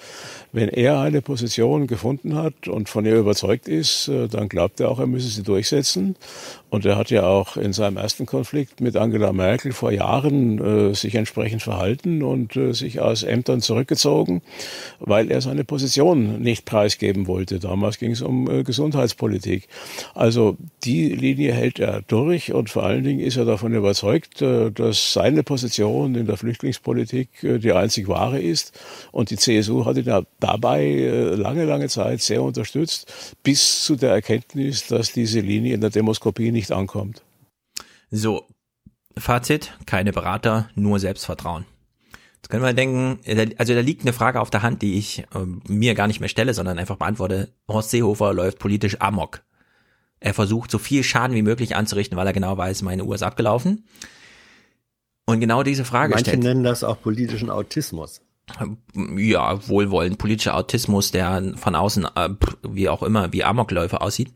Wenn 0.51 0.67
er 0.67 0.99
eine 0.99 1.21
Position 1.21 1.87
gefunden 1.87 2.35
hat 2.35 2.67
und 2.67 2.89
von 2.89 3.05
ihr 3.05 3.15
überzeugt 3.15 3.69
ist, 3.69 4.09
äh, 4.09 4.27
dann 4.27 4.49
glaubt 4.49 4.81
er 4.81 4.89
auch, 4.89 4.99
er 4.99 5.07
müsse 5.07 5.29
sie 5.29 5.43
durchsetzen. 5.43 6.17
Und 6.69 6.85
er 6.85 6.97
hat 6.97 7.09
ja 7.09 7.25
auch 7.25 7.55
in 7.55 7.71
seinem 7.71 7.97
ersten 7.97 8.25
Konflikt 8.25 8.81
mit 8.81 8.97
Angela 8.97 9.31
Merkel 9.31 9.71
vor 9.71 9.91
Jahren 9.91 10.93
sich 10.93 11.15
entsprechend 11.15 11.63
verhalten 11.63 12.21
und 12.21 12.59
sich 12.73 12.99
aus 12.99 13.23
Ämtern 13.23 13.61
zurückgezogen, 13.61 14.43
weil 14.99 15.31
er 15.31 15.41
seine 15.41 15.63
Position 15.63 16.39
nicht 16.43 16.65
preisgeben 16.65 17.25
wollte. 17.25 17.57
Damals 17.57 17.97
ging 17.97 18.11
es 18.11 18.21
um 18.21 18.63
Gesundheitspolitik. 18.63 19.67
Also 20.13 20.57
die 20.83 21.15
Linie 21.29 21.53
hält 21.53 21.79
er 21.79 22.01
durch 22.01 22.53
und 22.53 22.69
vor 22.69 22.83
allen 22.83 23.03
Dingen 23.03 23.19
ist 23.19 23.37
er 23.37 23.45
davon 23.45 23.73
überzeugt, 23.73 24.41
äh, 24.41 24.71
dass 24.71 25.13
seine 25.13 25.43
Position 25.43 26.15
in 26.15 26.25
der 26.25 26.37
Flüchtlingspolitik 26.37 27.43
äh, 27.43 27.59
die 27.59 27.71
einzig 27.71 28.07
wahre 28.07 28.41
ist. 28.41 28.77
Und 29.11 29.29
die 29.29 29.37
CSU 29.37 29.85
hat 29.85 29.97
ihn 29.97 30.25
dabei 30.39 30.83
äh, 30.83 31.35
lange, 31.35 31.65
lange 31.65 31.87
Zeit 31.87 32.21
sehr 32.21 32.41
unterstützt, 32.41 33.35
bis 33.43 33.83
zu 33.83 33.95
der 33.95 34.11
Erkenntnis, 34.11 34.87
dass 34.87 35.13
diese 35.13 35.39
Linie 35.39 35.75
in 35.75 35.81
der 35.81 35.91
Demoskopie 35.91 36.51
nicht 36.51 36.71
ankommt. 36.71 37.21
So, 38.09 38.45
Fazit, 39.15 39.77
keine 39.85 40.11
Berater, 40.11 40.69
nur 40.73 40.99
Selbstvertrauen. 40.99 41.65
Jetzt 42.37 42.49
können 42.49 42.63
wir 42.63 42.73
denken, 42.73 43.19
also 43.57 43.75
da 43.75 43.81
liegt 43.81 44.01
eine 44.01 44.13
Frage 44.13 44.39
auf 44.39 44.49
der 44.49 44.63
Hand, 44.63 44.81
die 44.81 44.97
ich 44.97 45.25
mir 45.67 45.93
gar 45.93 46.07
nicht 46.07 46.21
mehr 46.21 46.29
stelle, 46.29 46.53
sondern 46.53 46.79
einfach 46.79 46.95
beantworte. 46.95 47.49
Horst 47.67 47.91
Seehofer 47.91 48.33
läuft 48.33 48.59
politisch 48.59 48.99
amok. 49.01 49.43
Er 50.19 50.33
versucht, 50.33 50.69
so 50.71 50.77
viel 50.77 51.03
Schaden 51.03 51.35
wie 51.35 51.41
möglich 51.41 51.75
anzurichten, 51.75 52.17
weil 52.17 52.27
er 52.27 52.33
genau 52.33 52.57
weiß, 52.57 52.81
meine 52.81 53.05
Uhr 53.05 53.15
ist 53.15 53.23
abgelaufen. 53.23 53.85
Und 55.25 55.39
genau 55.39 55.63
diese 55.63 55.85
Frage 55.85 56.11
Manche 56.11 56.31
stellt. 56.31 56.43
nennen 56.43 56.63
das 56.63 56.83
auch 56.83 57.01
politischen 57.01 57.49
Autismus. 57.49 58.21
ja, 59.15 59.67
wohlwollend, 59.67 60.17
politischer 60.17 60.55
Autismus, 60.55 61.11
der 61.11 61.53
von 61.55 61.75
außen, 61.75 62.07
äh, 62.15 62.29
wie 62.67 62.89
auch 62.89 63.03
immer, 63.03 63.31
wie 63.31 63.43
Amokläufer 63.43 64.01
aussieht. 64.01 64.33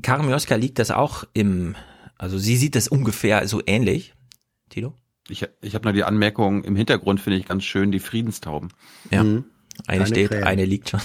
Karin 0.00 0.26
Mioska 0.26 0.54
liegt 0.54 0.78
das 0.78 0.90
auch 0.90 1.24
im, 1.34 1.74
also 2.16 2.38
sie 2.38 2.56
sieht 2.56 2.76
das 2.76 2.88
ungefähr 2.88 3.46
so 3.48 3.60
ähnlich. 3.66 4.14
Tilo? 4.70 4.94
Ich, 5.28 5.46
ich 5.60 5.74
habe 5.74 5.84
nur 5.84 5.92
die 5.92 6.04
Anmerkung, 6.04 6.64
im 6.64 6.76
Hintergrund 6.76 7.20
finde 7.20 7.38
ich 7.38 7.46
ganz 7.46 7.64
schön 7.64 7.92
die 7.92 8.00
Friedenstauben. 8.00 8.68
Ja. 9.10 9.24
Mhm. 9.24 9.44
Eine 9.86 10.04
Keine 10.04 10.06
steht, 10.06 10.28
Krähen. 10.30 10.44
eine 10.44 10.64
liegt 10.64 10.90
schon. 10.90 11.00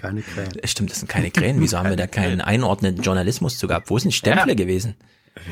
Keine 0.00 0.22
Krähen. 0.22 0.52
Stimmt, 0.64 0.90
das 0.90 1.00
sind 1.00 1.08
keine 1.08 1.30
Krähen. 1.30 1.60
Wieso 1.60 1.78
haben 1.78 1.88
wir 1.90 1.96
da 1.96 2.06
keinen 2.06 2.40
einordnenden 2.40 3.02
Journalismus 3.04 3.58
zu 3.58 3.66
gehabt? 3.68 3.90
Wo 3.90 3.96
ist 3.96 4.04
ein 4.04 4.12
Stempler 4.12 4.48
Ja. 4.48 4.54
gewesen? 4.54 4.94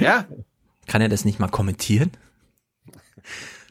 Ja. 0.00 0.26
Kann 0.86 1.02
er 1.02 1.08
das 1.08 1.24
nicht 1.24 1.38
mal 1.38 1.48
kommentieren? 1.48 2.10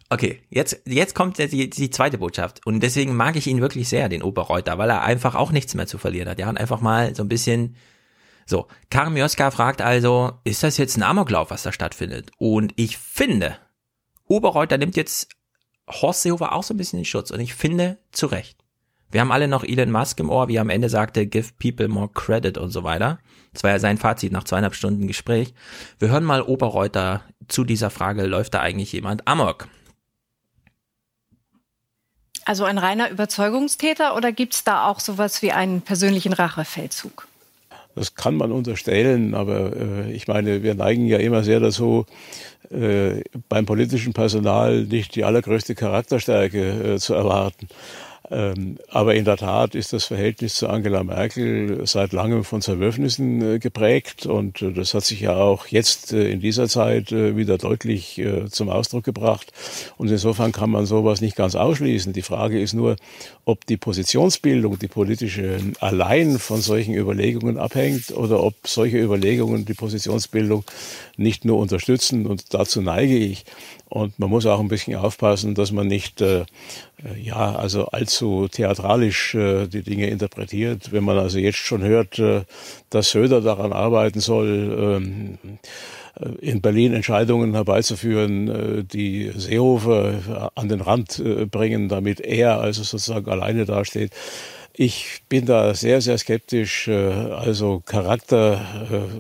Okay, 0.09 0.41
jetzt, 0.49 0.82
jetzt 0.86 1.15
kommt 1.15 1.38
die, 1.38 1.69
die 1.69 1.89
zweite 1.89 2.17
Botschaft. 2.19 2.65
Und 2.65 2.80
deswegen 2.82 3.15
mag 3.15 3.36
ich 3.36 3.47
ihn 3.47 3.59
wirklich 3.59 3.89
sehr, 3.89 4.07
den 4.07 4.23
Oberreuter, 4.23 4.78
weil 4.78 4.89
er 4.89 5.03
einfach 5.03 5.36
auch 5.36 5.51
nichts 5.51 5.73
mehr 5.73 5.88
zu 5.88 5.97
verlieren 5.97 6.30
hat. 6.30 6.39
Ja, 6.39 6.47
und 6.47 6.57
einfach 6.57 6.80
mal 6.80 7.13
so 7.13 7.23
ein 7.23 7.28
bisschen, 7.28 7.75
so. 8.45 8.67
Karin 8.89 9.13
Mioska 9.13 9.51
fragt 9.51 9.82
also, 9.82 10.34
ist 10.45 10.63
das 10.63 10.78
jetzt 10.78 10.95
ein 10.95 11.03
Amoklauf, 11.03 11.49
was 11.49 11.63
da 11.63 11.73
stattfindet? 11.73 12.32
Und 12.38 12.71
ich 12.78 12.97
finde, 12.97 13.57
Oberreuter 14.28 14.78
nimmt 14.78 14.95
jetzt 14.95 15.30
Horst 15.89 16.21
Seehofer 16.21 16.53
auch 16.53 16.63
so 16.63 16.73
ein 16.73 16.78
bisschen 16.78 16.99
in 16.99 17.05
Schutz. 17.05 17.32
Und 17.32 17.41
ich 17.41 17.53
finde, 17.53 17.97
zu 18.11 18.28
Recht. 18.28 18.63
Wir 19.12 19.22
haben 19.22 19.32
alle 19.32 19.47
noch 19.47 19.64
Elon 19.64 19.91
Musk 19.91 20.20
im 20.20 20.30
Ohr, 20.30 20.47
wie 20.47 20.55
er 20.55 20.62
am 20.62 20.70
Ende 20.70 20.89
sagte, 20.89 21.28
give 21.28 21.53
people 21.60 21.88
more 21.88 22.10
credit 22.14 22.58
und 22.58 22.72
so 22.72 22.84
weiter. 22.84 23.20
Das 23.53 23.64
war 23.64 23.72
ja 23.72 23.80
sein 23.80 23.97
Fazit 23.97 24.32
nach 24.32 24.43
zweieinhalb 24.43 24.76
Stunden 24.76 25.08
Gespräch. 25.08 25.53
Wir 25.99 26.10
hören 26.10 26.24
mal 26.24 26.41
Oberreuter 26.41 27.22
zu 27.47 27.64
dieser 27.64 27.89
Frage, 27.89 28.26
läuft 28.26 28.53
da 28.53 28.60
eigentlich 28.60 28.91
jemand 28.91 29.28
amok? 29.28 29.68
Also 32.45 32.64
ein 32.64 32.78
reiner 32.78 33.10
Überzeugungstäter 33.10 34.16
oder 34.16 34.32
gibt 34.32 34.53
es 34.53 34.64
da 34.64 34.88
auch 34.88 34.99
sowas 34.99 35.41
wie 35.41 35.51
einen 35.51 35.82
persönlichen 35.82 36.34
Rachefeldzug? 36.34 37.28
Das 37.95 38.14
kann 38.14 38.36
man 38.36 38.51
unterstellen, 38.51 39.34
aber 39.34 39.76
äh, 39.76 40.12
ich 40.12 40.28
meine, 40.28 40.62
wir 40.62 40.76
neigen 40.76 41.08
ja 41.08 41.18
immer 41.18 41.43
sehr 41.43 41.60
dazu, 41.60 42.05
äh, 42.70 43.24
beim 43.49 43.66
politischen 43.66 44.14
Personal 44.14 44.84
nicht 44.84 45.16
die 45.16 45.24
allergrößte 45.24 45.74
Charakterstärke 45.74 46.93
äh, 46.93 46.99
zu 46.99 47.16
erwarten. 47.16 47.68
Ähm, 48.30 48.78
aber 48.89 49.15
in 49.15 49.23
der 49.23 49.38
Tat 49.38 49.73
ist 49.73 49.93
das 49.93 50.03
Verhältnis 50.05 50.55
zu 50.55 50.67
Angela 50.67 51.01
Merkel 51.03 51.88
seit 51.88 52.11
langem 52.11 52.43
von 52.43 52.61
Zerwürfnissen 52.61 53.55
äh, 53.55 53.59
geprägt 53.59 54.25
und 54.25 54.61
äh, 54.61 54.73
das 54.73 54.93
hat 54.93 55.05
sich 55.05 55.21
ja 55.21 55.36
auch 55.38 55.67
jetzt 55.67 56.11
äh, 56.11 56.30
in 56.30 56.41
dieser 56.41 56.67
Zeit 56.67 57.11
wieder 57.11 57.57
deutlich 57.57 58.21
zum 58.49 58.69
Ausdruck 58.69 59.03
gebracht. 59.03 59.51
Und 59.97 60.09
insofern 60.09 60.51
kann 60.51 60.69
man 60.69 60.86
sowas 60.86 61.21
nicht 61.21 61.36
ganz 61.36 61.55
ausschließen. 61.55 62.13
Die 62.13 62.21
Frage 62.21 62.59
ist 62.59 62.73
nur, 62.73 62.95
ob 63.45 63.65
die 63.65 63.78
Positionsbildung, 63.78 64.78
die 64.80 64.88
politische, 64.88 65.59
allein 65.80 66.39
von 66.39 66.61
solchen 66.61 66.95
Überlegungen 66.95 67.57
abhängt 67.57 68.11
oder 68.11 68.43
ob 68.43 68.55
solche 68.65 68.99
Überlegungen 68.99 69.65
die 69.65 69.73
Positionsbildung 69.73 70.63
nicht 71.15 71.45
nur 71.45 71.59
unterstützen. 71.59 72.25
Und 72.25 72.53
dazu 72.53 72.82
neige 72.82 73.17
ich, 73.17 73.45
Und 73.89 74.19
man 74.19 74.30
muss 74.30 74.45
auch 74.45 74.59
ein 74.59 74.67
bisschen 74.67 74.95
aufpassen, 74.95 75.55
dass 75.55 75.71
man 75.71 75.88
nicht 75.88 76.21
ja 77.16 77.56
also 77.56 77.86
allzu 77.88 78.48
theatralisch 78.48 79.36
äh, 79.36 79.68
die 79.68 79.84
Dinge 79.84 80.08
interpretiert. 80.08 80.91
Wenn 80.91 81.04
man 81.04 81.18
also 81.18 81.38
jetzt 81.39 81.58
schon 81.58 81.84
hört, 81.84 82.20
äh, 82.20 82.43
dass 82.89 83.12
Söder 83.12 83.41
daran 83.41 83.74
arbeiten 83.74 84.20
soll, 84.20 85.00
ähm, 85.02 85.60
äh, 86.20 86.30
in 86.39 86.62
Berlin 86.62 86.93
Entscheidungen 86.93 87.54
herbeizuführen, 87.54 88.48
äh, 88.48 88.84
die 88.84 89.32
Seehofer 89.36 90.52
an 90.56 90.70
den 90.70 90.82
Rand 90.82 91.20
äh, 91.20 91.45
bringen, 91.45 91.89
damit 91.89 92.20
er 92.20 92.60
also 92.60 92.84
sozusagen 92.84 93.30
alleine 93.30 93.66
dasteht. 93.66 94.12
Ich 94.74 95.22
bin 95.28 95.45
da 95.45 95.74
sehr, 95.74 96.02
sehr 96.02 96.20
skeptisch. 96.20 96.88
Also 96.88 97.82
Charakter 97.84 98.62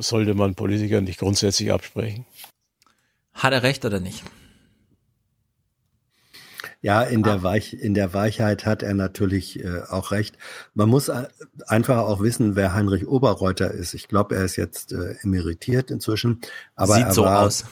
sollte 0.01 0.35
man 0.35 0.53
Politikern 0.53 1.05
nicht 1.05 1.17
grundsätzlich 1.17 1.71
absprechen. 1.71 2.27
Hat 3.33 3.53
er 3.53 3.63
recht 3.63 3.83
oder 3.83 3.99
nicht? 3.99 4.21
Ja, 6.81 7.01
in 7.01 7.23
der, 7.23 7.41
Weich, 7.43 7.73
in 7.73 7.93
der 7.95 8.13
Weichheit 8.13 8.65
hat 8.65 8.83
er 8.83 8.93
natürlich 8.93 9.63
äh, 9.63 9.81
auch 9.89 10.11
recht. 10.11 10.37
Man 10.75 10.89
muss 10.89 11.09
einfach 11.65 11.97
auch 11.97 12.21
wissen, 12.21 12.55
wer 12.55 12.73
Heinrich 12.73 13.07
Oberreuter 13.07 13.71
ist. 13.71 13.93
Ich 13.93 14.07
glaube, 14.07 14.35
er 14.35 14.45
ist 14.45 14.55
jetzt 14.57 14.93
äh, 14.93 15.15
emeritiert 15.23 15.89
inzwischen. 15.91 16.39
Aber 16.75 16.93
Sieht 16.93 17.05
er 17.05 17.13
so 17.13 17.23
war, 17.23 17.41
aus. 17.41 17.65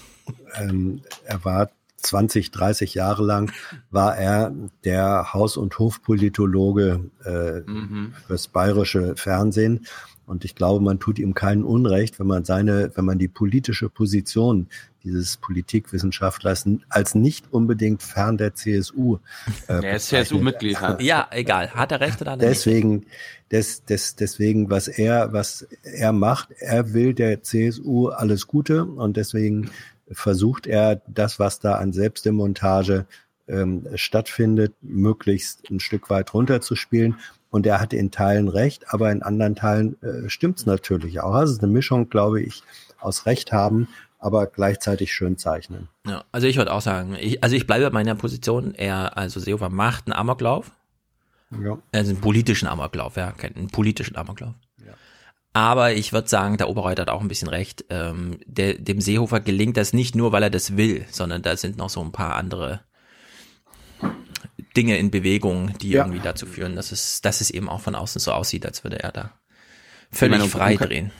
Ähm, 0.60 1.01
er 1.24 1.45
war 1.45 1.70
20, 1.97 2.51
30 2.51 2.93
Jahre 2.95 3.24
lang 3.24 3.51
war 3.89 4.18
er 4.18 4.53
der 4.84 5.34
Haus- 5.34 5.58
und 5.58 5.78
Hofpolitologe 5.80 7.12
äh, 7.26 7.62
Mhm. 7.70 8.14
fürs 8.28 8.47
bayerische 8.47 9.16
Fernsehen. 9.16 9.86
Und 10.26 10.45
ich 10.45 10.56
glaube, 10.56 10.84
man 10.84 10.99
tut 10.99 11.20
ihm 11.20 11.34
keinen 11.36 11.64
Unrecht, 11.64 12.20
wenn 12.20 12.28
man 12.28 12.45
seine, 12.45 12.91
wenn 12.95 13.06
man 13.06 13.20
die 13.20 13.28
politische 13.28 13.89
Position 13.89 14.68
dieses 15.06 15.38
Politikwissenschaftlers 15.38 16.66
als 16.89 17.16
nicht 17.16 17.45
unbedingt 17.51 18.03
fern 18.03 18.38
der 18.38 18.56
CSU. 18.56 19.20
Äh, 19.68 19.82
Der 19.82 19.95
ist. 19.95 20.08
CSU-Mitglied. 20.08 20.82
halt. 20.82 21.01
Ja, 21.01 21.28
egal. 21.32 21.70
Hat 21.72 21.91
er 21.91 22.01
recht 22.01 22.22
oder 22.22 22.36
nicht? 22.36 22.47
Deswegen, 22.47 23.06
des, 23.51 23.86
des, 23.86 24.16
deswegen, 24.16 24.70
was 24.70 24.88
er, 24.88 25.32
was 25.32 25.68
er 25.84 26.12
macht, 26.12 26.49
er 26.60 26.93
will 26.93 27.14
der 27.14 27.43
CSU 27.43 28.10
alles 28.10 28.47
Gute 28.47 28.84
und 28.86 29.16
deswegen 29.16 29.70
versucht 30.12 30.68
er 30.68 31.01
das, 31.08 31.39
was 31.39 31.60
da 31.60 31.76
an 31.76 31.93
Selbstdemontage 31.93 33.06
ähm, 33.47 33.88
stattfindet, 33.95 34.74
möglichst 34.82 35.70
ein 35.70 35.80
Stück 35.80 36.10
weit 36.10 36.34
runterzuspielen. 36.34 37.16
Und 37.51 37.66
er 37.66 37.80
hat 37.80 37.93
in 37.93 38.12
Teilen 38.12 38.49
recht, 38.49 38.93
aber 38.93 39.12
in 39.12 39.24
anderen 39.24 39.56
Teilen 39.56 40.01
äh, 40.01 40.30
stimmt 40.30 40.60
es 40.60 40.66
natürlich 40.66 41.22
auch. 41.22 41.34
Also 41.34 41.51
es 41.51 41.58
ist 41.58 41.64
eine 41.64 41.72
Mischung, 41.72 42.10
glaube 42.10 42.41
ich, 42.41 42.64
aus 42.99 43.26
Recht 43.26 43.53
haben, 43.53 43.88
aber 44.26 44.47
gleichzeitig 44.47 45.13
schön 45.13 45.38
zeichnen. 45.38 45.88
Ja, 46.07 46.23
also 46.32 46.47
ich 46.47 46.57
würde 46.57 46.73
auch 46.73 46.82
sagen, 46.82 47.15
ich, 47.19 47.43
also 47.43 47.55
ich 47.55 47.67
bleibe 47.67 47.86
bei 47.86 47.91
meiner 47.91 48.15
Position. 48.15 48.73
Er, 48.73 49.17
also 49.17 49.39
Seehofer 49.39 49.69
macht 49.69 50.07
einen 50.07 50.13
Amoklauf. 50.13 50.71
Ja. 51.63 51.78
Also 51.91 52.09
einen 52.09 52.21
politischen 52.21 52.67
Amoklauf, 52.67 53.17
ja, 53.17 53.32
kennt 53.32 53.55
einen 53.55 53.69
politischen 53.69 54.15
Amoklauf. 54.15 54.55
Aber 55.53 55.93
ich 55.93 56.11
würde 56.11 56.28
sagen, 56.28 56.57
der 56.57 56.67
Oberreuter 56.67 57.03
hat 57.03 57.09
auch 57.09 57.21
ein 57.21 57.30
bisschen 57.30 57.47
recht. 57.47 57.86
Ähm, 57.89 58.39
der, 58.45 58.73
dem 58.73 58.99
Seehofer 58.99 59.39
gelingt 59.39 59.78
das 59.78 59.93
nicht 59.93 60.13
nur, 60.13 60.34
weil 60.34 60.43
er 60.43 60.49
das 60.49 60.76
will, 60.76 61.05
sondern 61.09 61.43
da 61.43 61.55
sind 61.55 61.78
noch 61.78 61.89
so 61.89 62.01
ein 62.01 62.11
paar 62.11 62.36
andere 62.36 62.82
Dinge 64.76 64.97
in 64.97 65.11
Bewegung, 65.11 65.78
die 65.78 65.91
Ja. 65.91 66.03
irgendwie 66.03 66.19
dazu 66.19 66.45
führen, 66.45 66.76
dass 66.76 66.91
es, 66.91 67.21
dass 67.21 67.39
es 67.39 67.51
eben 67.51 67.69
auch 67.69 67.80
von 67.80 67.95
außen 67.95 68.19
so 68.19 68.34
aussieht, 68.34 68.65
als 68.65 68.84
würde 68.84 68.99
er 68.99 69.13
da 69.13 69.32
völlig 70.11 70.39
meine, 70.39 70.49
frei 70.49 70.76
drehen. 70.76 71.11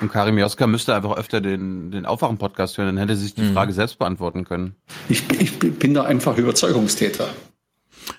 Und 0.00 0.10
Karim 0.10 0.38
Joska 0.38 0.66
müsste 0.66 0.94
einfach 0.94 1.16
öfter 1.16 1.40
den, 1.40 1.90
den 1.90 2.06
Aufwachen-Podcast 2.06 2.76
hören, 2.78 2.88
dann 2.88 2.98
hätte 2.98 3.12
er 3.12 3.16
sich 3.16 3.34
die 3.34 3.42
Mhm. 3.42 3.52
Frage 3.54 3.72
selbst 3.72 3.98
beantworten 3.98 4.44
können. 4.44 4.74
Ich, 5.08 5.22
ich 5.40 5.58
bin 5.58 5.94
da 5.94 6.04
einfach 6.04 6.36
Überzeugungstäter. 6.38 7.28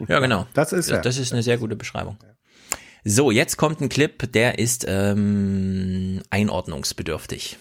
Ja, 0.07 0.19
genau. 0.19 0.47
Das 0.53 0.71
ist 0.71 0.89
er. 0.89 1.01
Das 1.01 1.17
ist 1.17 1.33
eine 1.33 1.43
sehr 1.43 1.57
gute 1.57 1.75
Beschreibung. 1.75 2.17
So, 3.03 3.31
jetzt 3.31 3.57
kommt 3.57 3.81
ein 3.81 3.89
Clip, 3.89 4.31
der 4.31 4.59
ist 4.59 4.85
ähm, 4.87 6.21
einordnungsbedürftig. 6.29 7.57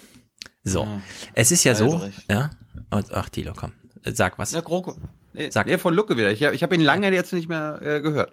So, 0.63 0.85
Ja. 0.85 1.01
es 1.35 1.51
ist 1.51 1.65
ja 1.65 1.75
so, 1.75 1.95
Albrecht. 1.95 2.25
ja. 2.31 2.51
Und, 2.91 3.13
ach, 3.13 3.29
Thilo, 3.29 3.53
komm, 3.57 3.73
sag 4.05 4.39
was. 4.39 4.53
Ja, 4.53 4.61
GroKo. 4.61 4.97
Nee, 5.33 5.51
Sag. 5.51 5.67
nee, 5.67 5.79
von 5.79 5.95
Lucke 5.95 6.17
wieder. 6.17 6.31
Ich, 6.31 6.45
hab- 6.45 6.53
ich 6.53 6.63
habe 6.63 6.75
ihn 6.75 6.81
lange 6.83 7.11
jetzt 7.13 7.33
nicht 7.33 7.49
mehr 7.49 7.81
äh, 7.83 8.01
gehört. 8.03 8.31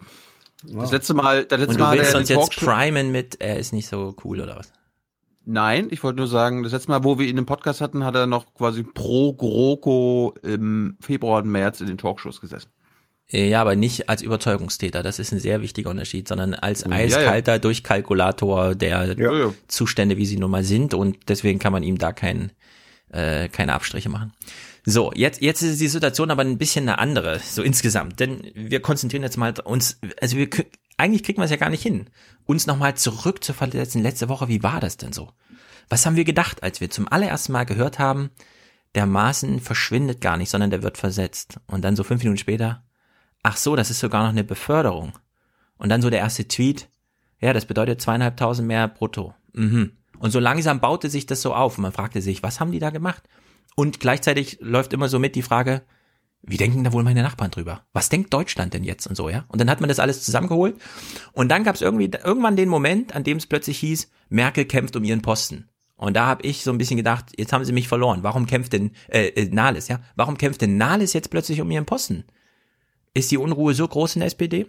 Das 0.68 0.92
letzte 0.92 1.14
Mal, 1.14 1.46
das 1.46 1.60
letzte 1.60 1.72
Und 1.76 1.80
du 1.80 1.84
Mal 1.86 1.98
willst 1.98 2.14
uns 2.14 2.28
jetzt 2.30 2.58
primen 2.58 3.12
mit, 3.12 3.40
er 3.40 3.58
ist 3.58 3.72
nicht 3.72 3.88
so 3.88 4.14
cool 4.26 4.42
oder 4.42 4.58
was? 4.58 4.72
Nein, 5.52 5.88
ich 5.90 6.04
wollte 6.04 6.18
nur 6.20 6.28
sagen, 6.28 6.62
das 6.62 6.74
letzte 6.74 6.92
Mal, 6.92 7.04
wo 7.04 7.18
wir 7.18 7.26
ihn 7.26 7.40
im 7.40 7.48
Podcast 7.48 7.82
hatten, 7.82 8.06
hat 8.06 8.14
er 8.14 8.28
noch 8.28 8.54
quasi 8.54 8.84
pro 8.84 9.34
GroKo 9.34 10.36
im 10.44 10.96
Februar 11.02 11.42
und 11.42 11.50
März 11.50 11.82
in 11.82 11.88
den 11.88 11.98
Talkshows 11.98 12.40
gesessen. 12.40 12.70
Äh, 13.32 13.50
Ja, 13.50 13.60
aber 13.62 13.76
nicht 13.76 14.10
als 14.10 14.22
Überzeugungstäter, 14.22 15.02
das 15.02 15.18
ist 15.18 15.32
ein 15.32 15.40
sehr 15.40 15.64
wichtiger 15.64 15.90
Unterschied, 15.90 16.28
sondern 16.28 16.54
als 16.54 16.82
Ja, 16.82 16.92
ja. 16.92 16.98
eiskalter 16.98 17.58
Durchkalkulator 17.58 18.76
der 18.76 19.18
Ja, 19.18 19.34
ja. 19.34 19.54
Zustände, 19.68 20.18
wie 20.18 20.28
sie 20.28 20.38
nun 20.38 20.52
mal 20.52 20.64
sind 20.64 20.94
und 20.94 21.18
deswegen 21.30 21.58
kann 21.58 21.74
man 21.74 21.82
ihm 21.82 21.98
da 21.98 22.14
kein, 22.14 22.52
äh, 23.12 23.50
keine 23.50 23.74
Abstriche 23.74 24.10
machen. 24.10 24.34
So, 24.86 25.12
jetzt, 25.16 25.42
jetzt 25.42 25.64
ist 25.64 25.82
die 25.82 25.88
Situation 25.88 26.30
aber 26.30 26.44
ein 26.44 26.60
bisschen 26.60 26.88
eine 26.88 27.00
andere, 27.00 27.40
so 27.40 27.64
insgesamt, 27.64 28.20
denn 28.20 28.44
wir 28.54 28.82
konzentrieren 28.82 29.24
jetzt 29.24 29.38
mal 29.38 29.54
uns, 29.64 30.00
also 30.22 30.38
wir, 30.38 30.48
eigentlich 31.00 31.24
kriegen 31.24 31.40
wir 31.40 31.46
es 31.46 31.52
ja 31.52 31.58
gar 31.58 31.70
nicht 31.70 31.84
hin, 31.84 32.08
uns 32.46 32.68
nochmal 32.68 32.96
zurück 32.96 33.44
zu 33.44 33.54
versetzen, 33.54 34.02
letzte 34.02 34.30
Woche, 34.30 34.48
wie 34.48 34.64
war 34.64 34.80
das 34.80 34.98
denn 34.98 35.14
so? 35.14 35.32
Was 35.88 36.06
haben 36.06 36.16
wir 36.16 36.26
gedacht, 36.26 36.62
als 36.62 36.82
wir 36.82 36.90
zum 36.90 37.08
allerersten 37.08 37.52
Mal 37.52 37.66
gehört 37.66 38.00
haben, 38.00 38.30
der 38.96 39.06
Maaßen 39.06 39.60
verschwindet 39.60 40.22
gar 40.22 40.38
nicht, 40.38 40.50
sondern 40.50 40.70
der 40.70 40.84
wird 40.84 40.98
versetzt. 40.98 41.60
Und 41.68 41.84
dann 41.84 41.96
so 41.96 42.04
fünf 42.04 42.24
Minuten 42.24 42.38
später, 42.38 42.84
ach 43.44 43.58
so, 43.58 43.76
das 43.76 43.90
ist 43.90 44.00
sogar 44.00 44.24
noch 44.24 44.30
eine 44.30 44.44
Beförderung. 44.44 45.14
Und 45.78 45.90
dann 45.90 46.02
so 46.02 46.10
der 46.10 46.20
erste 46.20 46.48
Tweet, 46.48 46.90
ja, 47.40 47.54
das 47.54 47.66
bedeutet 47.66 48.02
zweieinhalbtausend 48.02 48.68
mehr 48.68 48.88
brutto. 48.88 49.34
Mhm. 49.54 49.94
Und 50.20 50.32
so 50.32 50.40
langsam 50.40 50.82
baute 50.82 51.10
sich 51.10 51.26
das 51.26 51.42
so 51.42 51.54
auf 51.54 51.78
und 51.78 51.84
man 51.84 51.94
fragte 51.94 52.22
sich, 52.22 52.44
was 52.44 52.60
haben 52.60 52.72
die 52.72 52.80
da 52.80 52.90
gemacht? 52.90 53.24
Und 53.76 54.00
gleichzeitig 54.00 54.58
läuft 54.60 54.92
immer 54.92 55.08
so 55.08 55.20
mit 55.20 55.36
die 55.36 55.42
Frage, 55.42 55.84
wie 56.42 56.58
denken 56.58 56.84
da 56.84 56.94
wohl 56.94 57.04
meine 57.04 57.22
Nachbarn 57.22 57.52
drüber? 57.52 57.86
Was 57.94 58.10
denkt 58.10 58.34
Deutschland 58.34 58.74
denn 58.74 58.84
jetzt 58.84 59.08
und 59.08 59.16
so, 59.16 59.30
ja? 59.30 59.46
Und 59.50 59.60
dann 59.60 59.70
hat 59.70 59.82
man 59.82 59.90
das 59.90 60.00
alles 60.00 60.24
zusammengeholt 60.24 60.78
und 61.34 61.50
dann 61.50 61.64
gab 61.64 61.76
es 61.76 61.82
irgendwie 61.82 62.06
irgendwann 62.06 62.56
den 62.56 62.70
Moment, 62.70 63.16
an 63.16 63.24
dem 63.24 63.38
es 63.38 63.46
plötzlich 63.46 63.80
hieß, 63.80 64.10
Merkel 64.30 64.66
kämpft 64.66 64.96
um 64.96 65.04
ihren 65.04 65.22
Posten. 65.22 65.70
Und 65.96 66.16
da 66.16 66.28
habe 66.28 66.44
ich 66.44 66.64
so 66.64 66.72
ein 66.72 66.78
bisschen 66.78 66.96
gedacht, 66.96 67.26
jetzt 67.38 67.52
haben 67.52 67.66
sie 67.66 67.74
mich 67.74 67.90
verloren. 67.90 68.24
Warum 68.24 68.46
kämpft 68.46 68.72
denn 68.72 68.92
äh, 69.10 69.28
äh, 69.28 69.50
Nahles, 69.50 69.90
ja? 69.90 70.00
Warum 70.16 70.38
kämpft 70.38 70.62
denn 70.62 70.78
Nahles 70.78 71.12
jetzt 71.12 71.30
plötzlich 71.30 71.60
um 71.60 71.70
ihren 71.70 71.86
Posten? 71.86 72.24
Ist 73.14 73.32
die 73.32 73.38
Unruhe 73.38 73.74
so 73.74 73.86
groß 73.86 74.16
in 74.16 74.22
der 74.22 74.28
SPD? 74.28 74.68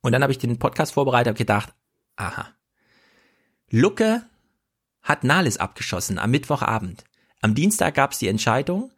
Und 0.00 0.10
dann 0.12 0.22
habe 0.22 0.32
ich 0.32 0.38
den 0.38 0.58
Podcast 0.58 0.92
vorbereitet 0.92 1.30
und 1.30 1.38
gedacht, 1.38 1.72
aha. 2.16 2.48
Lucke 3.70 4.24
hat 5.02 5.22
Nahles 5.22 5.58
abgeschossen 5.58 6.18
am 6.18 6.32
Mittwochabend. 6.32 7.04
Am 7.40 7.54
Dienstag 7.54 7.94
gab 7.94 8.10
es 8.10 8.18
die 8.18 8.28
Entscheidung. 8.28 8.90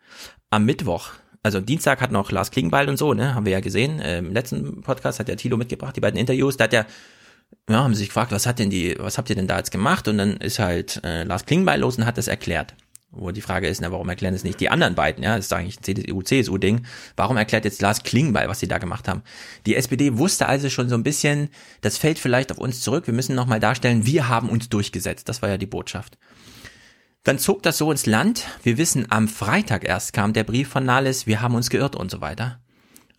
Am 0.49 0.65
Mittwoch, 0.65 1.11
also 1.43 1.61
Dienstag 1.61 2.01
hat 2.01 2.13
noch 2.13 2.31
Lars 2.33 2.51
Klingbeil 2.51 2.89
und 2.89 2.97
so, 2.97 3.15
ne, 3.15 3.35
haben 3.35 3.47
wir 3.47 3.53
ja 3.53 3.61
gesehen. 3.61 4.01
äh, 4.01 4.19
Im 4.19 4.33
letzten 4.33 4.83
Podcast 4.83 5.21
hat 5.21 5.29
der 5.29 5.37
Tilo 5.37 5.57
mitgebracht, 5.57 5.97
die 5.97 6.01
beiden 6.01 6.19
Interviews. 6.19 6.57
Da 6.57 6.65
hat 6.65 6.73
der, 6.73 6.87
ja, 7.69 7.83
haben 7.83 7.95
sich 7.95 8.09
gefragt, 8.09 8.33
was 8.33 8.47
hat 8.47 8.59
denn 8.59 8.71
die, 8.71 8.97
was 8.99 9.19
habt 9.19 9.31
ihr 9.31 9.37
denn 9.37 9.47
da 9.47 9.57
jetzt 9.59 9.71
gemacht? 9.71 10.09
Und 10.09 10.19
dann 10.19 10.37
ist 10.37 10.59
halt 10.59 11.01
äh, 11.05 11.25
Lars 11.25 11.47
Klingbeil 11.47 11.81
los 11.81 11.97
und 11.99 12.07
hat 12.07 12.19
das 12.19 12.29
erklärt. 12.29 12.75
Wo 13.13 13.33
die 13.33 13.41
Frage 13.41 13.67
ist, 13.67 13.81
na, 13.81 13.91
warum 13.91 14.09
erklären 14.09 14.35
es 14.35 14.45
nicht 14.45 14.61
die 14.61 14.69
anderen 14.69 14.95
beiden? 14.95 15.25
Ja, 15.25 15.35
das 15.35 15.47
ist 15.47 15.53
eigentlich 15.53 15.81
ein 15.81 15.83
CDU, 15.83 16.23
CSU-Ding. 16.23 16.87
Warum 17.17 17.37
erklärt 17.37 17.65
jetzt 17.65 17.83
Lars 17.83 18.05
Klingbeil, 18.05 18.49
was 18.49 18.61
sie 18.61 18.69
da 18.69 18.79
gemacht 18.79 19.09
haben? 19.09 19.23
Die 19.67 19.75
SPD 19.75 20.17
wusste 20.17 20.47
also 20.47 20.71
schon 20.71 20.89
so 20.89 20.95
ein 20.95 21.03
bisschen, 21.03 21.49
das 21.81 21.99
fällt 21.99 22.21
vielleicht 22.21 22.53
auf 22.53 22.59
uns 22.59 22.83
zurück. 22.83 23.09
Wir 23.09 23.15
müssen 23.15 23.35
nochmal 23.35 23.59
darstellen, 23.59 24.07
wir 24.07 24.29
haben 24.29 24.49
uns 24.49 24.69
durchgesetzt. 24.69 25.29
Das 25.29 25.43
war 25.43 25.49
ja 25.49 25.59
die 25.59 25.67
Botschaft. 25.67 26.19
Dann 27.25 27.39
zog 27.39 27.63
das 27.63 27.77
so 27.79 27.91
ins 27.93 28.07
Land. 28.07 28.47
Wir 28.63 28.79
wissen, 28.79 29.07
am 29.11 29.29
Freitag 29.29 29.85
erst 29.87 30.13
kam 30.13 30.33
der 30.33 30.45
Brief 30.45 30.69
von 30.69 30.85
Nahles, 30.85 31.27
wir 31.27 31.43
haben 31.43 31.55
uns 31.55 31.69
geirrt 31.71 31.95
und 31.97 32.11
so 32.11 32.21
weiter. 32.21 32.61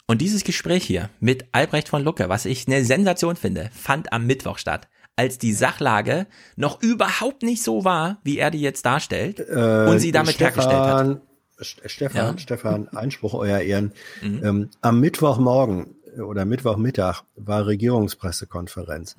Und 0.07 0.21
dieses 0.21 0.43
Gespräch 0.43 0.83
hier 0.83 1.09
mit 1.19 1.45
Albrecht 1.51 1.87
von 1.87 2.03
Lucke, 2.03 2.27
was 2.27 2.45
ich 2.45 2.67
eine 2.67 2.83
Sensation 2.83 3.35
finde, 3.35 3.69
fand 3.73 4.11
am 4.11 4.25
Mittwoch 4.25 4.57
statt, 4.57 4.89
als 5.15 5.37
die 5.37 5.53
Sachlage 5.53 6.25
noch 6.55 6.81
überhaupt 6.81 7.43
nicht 7.43 7.63
so 7.63 7.85
war, 7.85 8.19
wie 8.23 8.39
er 8.39 8.49
die 8.51 8.61
jetzt 8.61 8.85
darstellt 8.85 9.39
Äh, 9.39 9.85
und 9.87 9.99
sie 9.99 10.11
damit 10.11 10.39
hergestellt 10.39 10.75
hat. 10.77 11.21
St- 11.59 11.87
Stefan, 11.87 12.17
Ja. 12.33 12.37
Stefan, 12.39 12.87
Einspruch, 12.89 13.35
euer 13.35 13.59
Ehren. 13.59 13.93
Mhm. 14.21 14.41
Ähm, 14.43 14.69
am 14.81 14.99
Mittwochmorgen 14.99 15.95
oder 16.27 16.43
Mittwochmittag 16.45 17.21
war 17.35 17.67
Regierungspressekonferenz. 17.67 19.15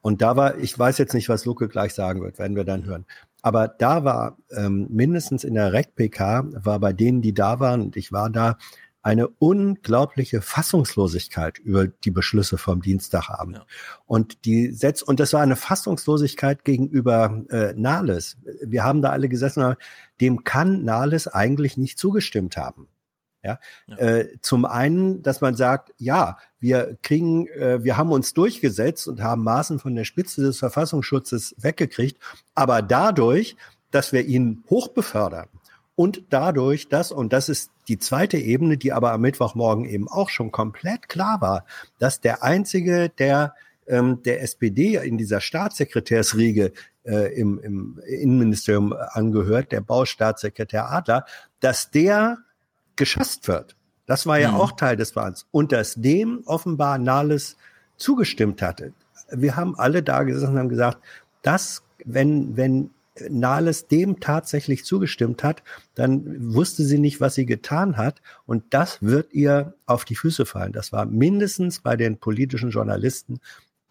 Und 0.00 0.22
da 0.22 0.36
war, 0.36 0.56
ich 0.58 0.76
weiß 0.76 0.98
jetzt 0.98 1.12
nicht, 1.14 1.28
was 1.28 1.44
Luke 1.44 1.68
gleich 1.68 1.94
sagen 1.94 2.22
wird, 2.22 2.38
werden 2.38 2.56
wir 2.56 2.64
dann 2.64 2.84
hören. 2.86 3.04
Aber 3.42 3.68
da 3.68 4.04
war 4.04 4.38
ähm, 4.50 4.86
mindestens 4.90 5.44
in 5.44 5.54
der 5.54 5.72
REC-PK, 5.72 6.64
war 6.64 6.78
bei 6.78 6.92
denen, 6.92 7.22
die 7.22 7.34
da 7.34 7.60
waren, 7.60 7.82
und 7.82 7.96
ich 7.96 8.12
war 8.12 8.30
da, 8.30 8.56
eine 9.02 9.26
unglaubliche 9.26 10.40
Fassungslosigkeit 10.40 11.58
über 11.58 11.88
die 11.88 12.12
Beschlüsse 12.12 12.56
vom 12.56 12.82
Dienstagabend. 12.82 13.66
Und 14.06 14.44
die 14.44 14.70
Setz 14.70 15.02
und 15.02 15.18
das 15.18 15.32
war 15.32 15.40
eine 15.40 15.56
Fassungslosigkeit 15.56 16.64
gegenüber 16.64 17.42
äh, 17.50 17.74
Nahles. 17.74 18.38
Wir 18.64 18.84
haben 18.84 19.02
da 19.02 19.10
alle 19.10 19.28
gesessen, 19.28 19.74
dem 20.20 20.44
kann 20.44 20.84
Nahles 20.84 21.26
eigentlich 21.26 21.76
nicht 21.76 21.98
zugestimmt 21.98 22.56
haben. 22.56 22.86
Ja, 23.42 23.58
Äh, 23.96 24.26
zum 24.40 24.64
einen, 24.64 25.22
dass 25.22 25.40
man 25.40 25.56
sagt, 25.56 25.92
ja, 25.98 26.38
wir 26.60 26.96
kriegen, 27.02 27.48
äh, 27.48 27.82
wir 27.82 27.96
haben 27.96 28.12
uns 28.12 28.34
durchgesetzt 28.34 29.08
und 29.08 29.20
haben 29.20 29.42
Maßen 29.42 29.80
von 29.80 29.94
der 29.96 30.04
Spitze 30.04 30.42
des 30.42 30.60
Verfassungsschutzes 30.60 31.56
weggekriegt, 31.58 32.18
aber 32.54 32.82
dadurch, 32.82 33.56
dass 33.90 34.12
wir 34.12 34.24
ihn 34.24 34.62
hochbefördern 34.70 35.48
und 35.96 36.22
dadurch, 36.30 36.88
dass, 36.88 37.10
und 37.10 37.32
das 37.32 37.48
ist 37.48 37.72
die 37.88 37.98
zweite 37.98 38.38
Ebene, 38.38 38.78
die 38.78 38.92
aber 38.92 39.12
am 39.12 39.22
Mittwochmorgen 39.22 39.86
eben 39.86 40.08
auch 40.08 40.30
schon 40.30 40.52
komplett 40.52 41.08
klar 41.08 41.40
war, 41.40 41.64
dass 41.98 42.20
der 42.20 42.44
einzige, 42.44 43.08
der 43.08 43.54
ähm, 43.86 44.22
der 44.22 44.42
SPD 44.42 44.96
in 44.96 45.18
dieser 45.18 45.40
Staatssekretärsriege 45.40 46.72
äh, 47.04 47.34
im, 47.34 47.58
im 47.58 48.00
Innenministerium 48.06 48.92
angehört, 48.92 49.72
der 49.72 49.80
Baustaatssekretär 49.80 50.90
Adler, 50.90 51.26
dass 51.60 51.90
der 51.90 52.38
geschasst 52.96 53.48
wird. 53.48 53.76
Das 54.06 54.26
war 54.26 54.38
ja 54.38 54.52
mhm. 54.52 54.56
auch 54.56 54.72
Teil 54.72 54.96
des 54.96 55.12
Plans. 55.12 55.46
Und 55.50 55.72
dass 55.72 55.94
dem 55.94 56.42
offenbar 56.46 56.98
Nahles 56.98 57.56
zugestimmt 57.96 58.62
hatte. 58.62 58.92
Wir 59.30 59.56
haben 59.56 59.78
alle 59.78 60.02
da 60.02 60.24
gesessen 60.24 60.52
und 60.52 60.58
haben 60.58 60.68
gesagt, 60.68 60.98
dass, 61.42 61.82
wenn, 62.04 62.56
wenn 62.56 62.90
Nahles 63.28 63.86
dem 63.86 64.20
tatsächlich 64.20 64.84
zugestimmt 64.84 65.44
hat, 65.44 65.62
dann 65.94 66.54
wusste 66.54 66.82
sie 66.84 66.98
nicht, 66.98 67.20
was 67.20 67.34
sie 67.34 67.46
getan 67.46 67.96
hat. 67.96 68.20
Und 68.46 68.64
das 68.70 69.02
wird 69.02 69.32
ihr 69.32 69.74
auf 69.86 70.04
die 70.04 70.16
Füße 70.16 70.46
fallen. 70.46 70.72
Das 70.72 70.92
war 70.92 71.06
mindestens 71.06 71.80
bei 71.80 71.96
den 71.96 72.18
politischen 72.18 72.70
Journalisten 72.70 73.40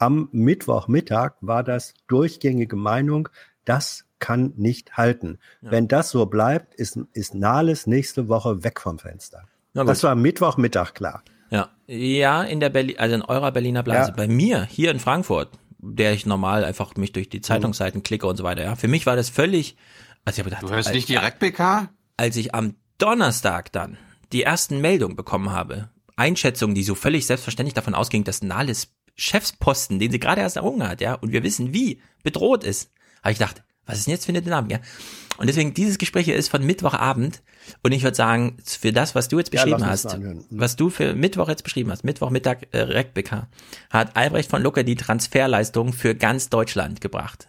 am 0.02 0.30
Mittwochmittag 0.32 1.34
war 1.42 1.64
das 1.64 1.94
durchgängige 2.08 2.76
Meinung, 2.76 3.30
das 3.66 4.06
kann 4.22 4.54
nicht 4.56 4.96
halten. 4.96 5.40
Ja. 5.62 5.72
Wenn 5.72 5.90
das 5.90 6.12
so 6.12 6.26
bleibt, 6.26 6.74
ist, 6.76 6.98
ist 7.12 7.36
Nahles 7.36 7.88
nächste 7.88 8.30
Woche 8.30 8.64
weg 8.64 8.80
vom 8.80 9.00
Fenster. 9.00 9.44
Das 9.74 10.04
war 10.04 10.16
Mittwochmittag 10.16 10.94
klar. 10.94 11.24
Ja, 11.50 11.70
ja, 11.88 12.44
in 12.44 12.62
der 12.62 12.70
Berlin, 12.70 12.98
also 12.98 13.16
in 13.16 13.22
eurer 13.22 13.52
Berliner 13.52 13.84
Blase. 13.84 14.12
Ja. 14.12 14.16
Bei 14.16 14.28
mir 14.28 14.64
hier 14.64 14.92
in 14.92 15.00
Frankfurt, 15.00 15.50
der 15.80 16.14
ich 16.14 16.26
normal 16.26 16.64
einfach 16.64 16.96
mich 16.96 17.12
durch 17.12 17.28
die 17.28 17.42
Zeitungsseiten 17.42 18.04
klicke 18.04 18.26
und 18.28 18.38
so 18.38 18.46
weiter. 18.46 18.64
Ja, 18.64 18.76
für 18.78 18.88
mich 18.88 19.06
war 19.06 19.18
das 19.18 19.30
völlig. 19.30 19.76
Also 20.24 20.38
ich 20.38 20.40
habe 20.40 20.50
gedacht, 20.52 20.64
du 20.64 20.74
hörst 20.74 20.88
als, 20.88 20.96
nicht 20.96 21.10
direkt 21.10 21.40
PK? 21.40 21.90
Als 22.16 22.38
ich 22.38 22.56
am 22.56 22.76
Donnerstag 22.98 23.72
dann 23.74 23.98
die 24.32 24.44
ersten 24.44 24.80
Meldungen 24.80 25.18
bekommen 25.18 25.52
habe, 25.52 25.90
Einschätzungen, 26.16 26.76
die 26.76 26.84
so 26.84 26.96
völlig 26.96 27.26
selbstverständlich 27.26 27.74
davon 27.74 27.96
ausgingen, 27.96 28.24
dass 28.24 28.42
Nahles 28.42 28.94
Chefsposten, 29.16 30.00
den 30.00 30.12
sie 30.12 30.20
gerade 30.20 30.42
erst 30.42 30.56
errungen 30.56 30.88
hat, 30.88 31.02
ja, 31.02 31.16
und 31.16 31.32
wir 31.32 31.44
wissen, 31.44 31.74
wie 31.74 32.02
bedroht 32.24 32.64
ist, 32.64 32.92
habe 33.24 33.34
ich 33.34 33.40
gedacht, 33.40 33.64
was 33.92 34.00
ist 34.00 34.08
denn 34.08 34.14
jetzt 34.14 34.26
für 34.26 34.32
eine 34.32 34.42
Dynamik, 34.42 34.72
ja? 34.72 34.80
Und 35.38 35.48
deswegen, 35.48 35.74
dieses 35.74 35.98
Gespräch 35.98 36.26
hier 36.26 36.36
ist 36.36 36.50
von 36.50 36.64
Mittwochabend. 36.64 37.42
Und 37.82 37.94
ich 37.94 38.04
würde 38.04 38.16
sagen, 38.16 38.58
für 38.64 38.92
das, 38.92 39.16
was 39.16 39.28
du 39.28 39.40
jetzt 39.40 39.50
beschrieben 39.50 39.80
ja, 39.80 39.88
hast, 39.88 40.18
was 40.50 40.76
du 40.76 40.90
für 40.90 41.16
Mittwoch 41.16 41.50
jetzt 41.50 41.64
beschrieben 41.64 41.92
hast, 41.92 42.04
Mittwochmittag 42.04 42.68
äh, 42.72 42.82
RecBK, 42.82 43.48
hat 43.90 44.16
Albrecht 44.16 44.50
von 44.50 44.62
Lucke 44.62 44.84
die 44.84 44.96
Transferleistung 44.96 45.94
für 45.94 46.16
ganz 46.16 46.50
Deutschland 46.50 47.02
gebracht. 47.02 47.48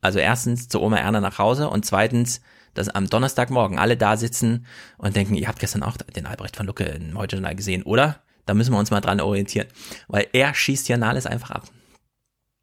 Also 0.00 0.18
erstens 0.18 0.68
zu 0.68 0.80
Oma 0.80 0.98
Erna 0.98 1.20
nach 1.20 1.38
Hause 1.38 1.68
und 1.68 1.84
zweitens, 1.86 2.42
dass 2.74 2.88
am 2.88 3.08
Donnerstagmorgen 3.08 3.78
alle 3.78 3.96
da 3.96 4.16
sitzen 4.16 4.66
und 4.98 5.16
denken, 5.16 5.34
ihr 5.34 5.48
habt 5.48 5.60
gestern 5.60 5.82
auch 5.82 5.96
den 5.96 6.26
Albrecht 6.26 6.56
von 6.56 6.66
Lucke 6.66 6.84
im 6.84 7.16
Heute-Journal 7.16 7.54
gesehen, 7.54 7.82
oder? 7.82 8.22
Da 8.46 8.54
müssen 8.54 8.72
wir 8.72 8.78
uns 8.78 8.90
mal 8.90 9.00
dran 9.00 9.20
orientieren, 9.20 9.68
weil 10.08 10.26
er 10.32 10.54
schießt 10.54 10.88
ja 10.88 10.96
alles 10.98 11.26
einfach 11.26 11.50
ab. 11.50 11.68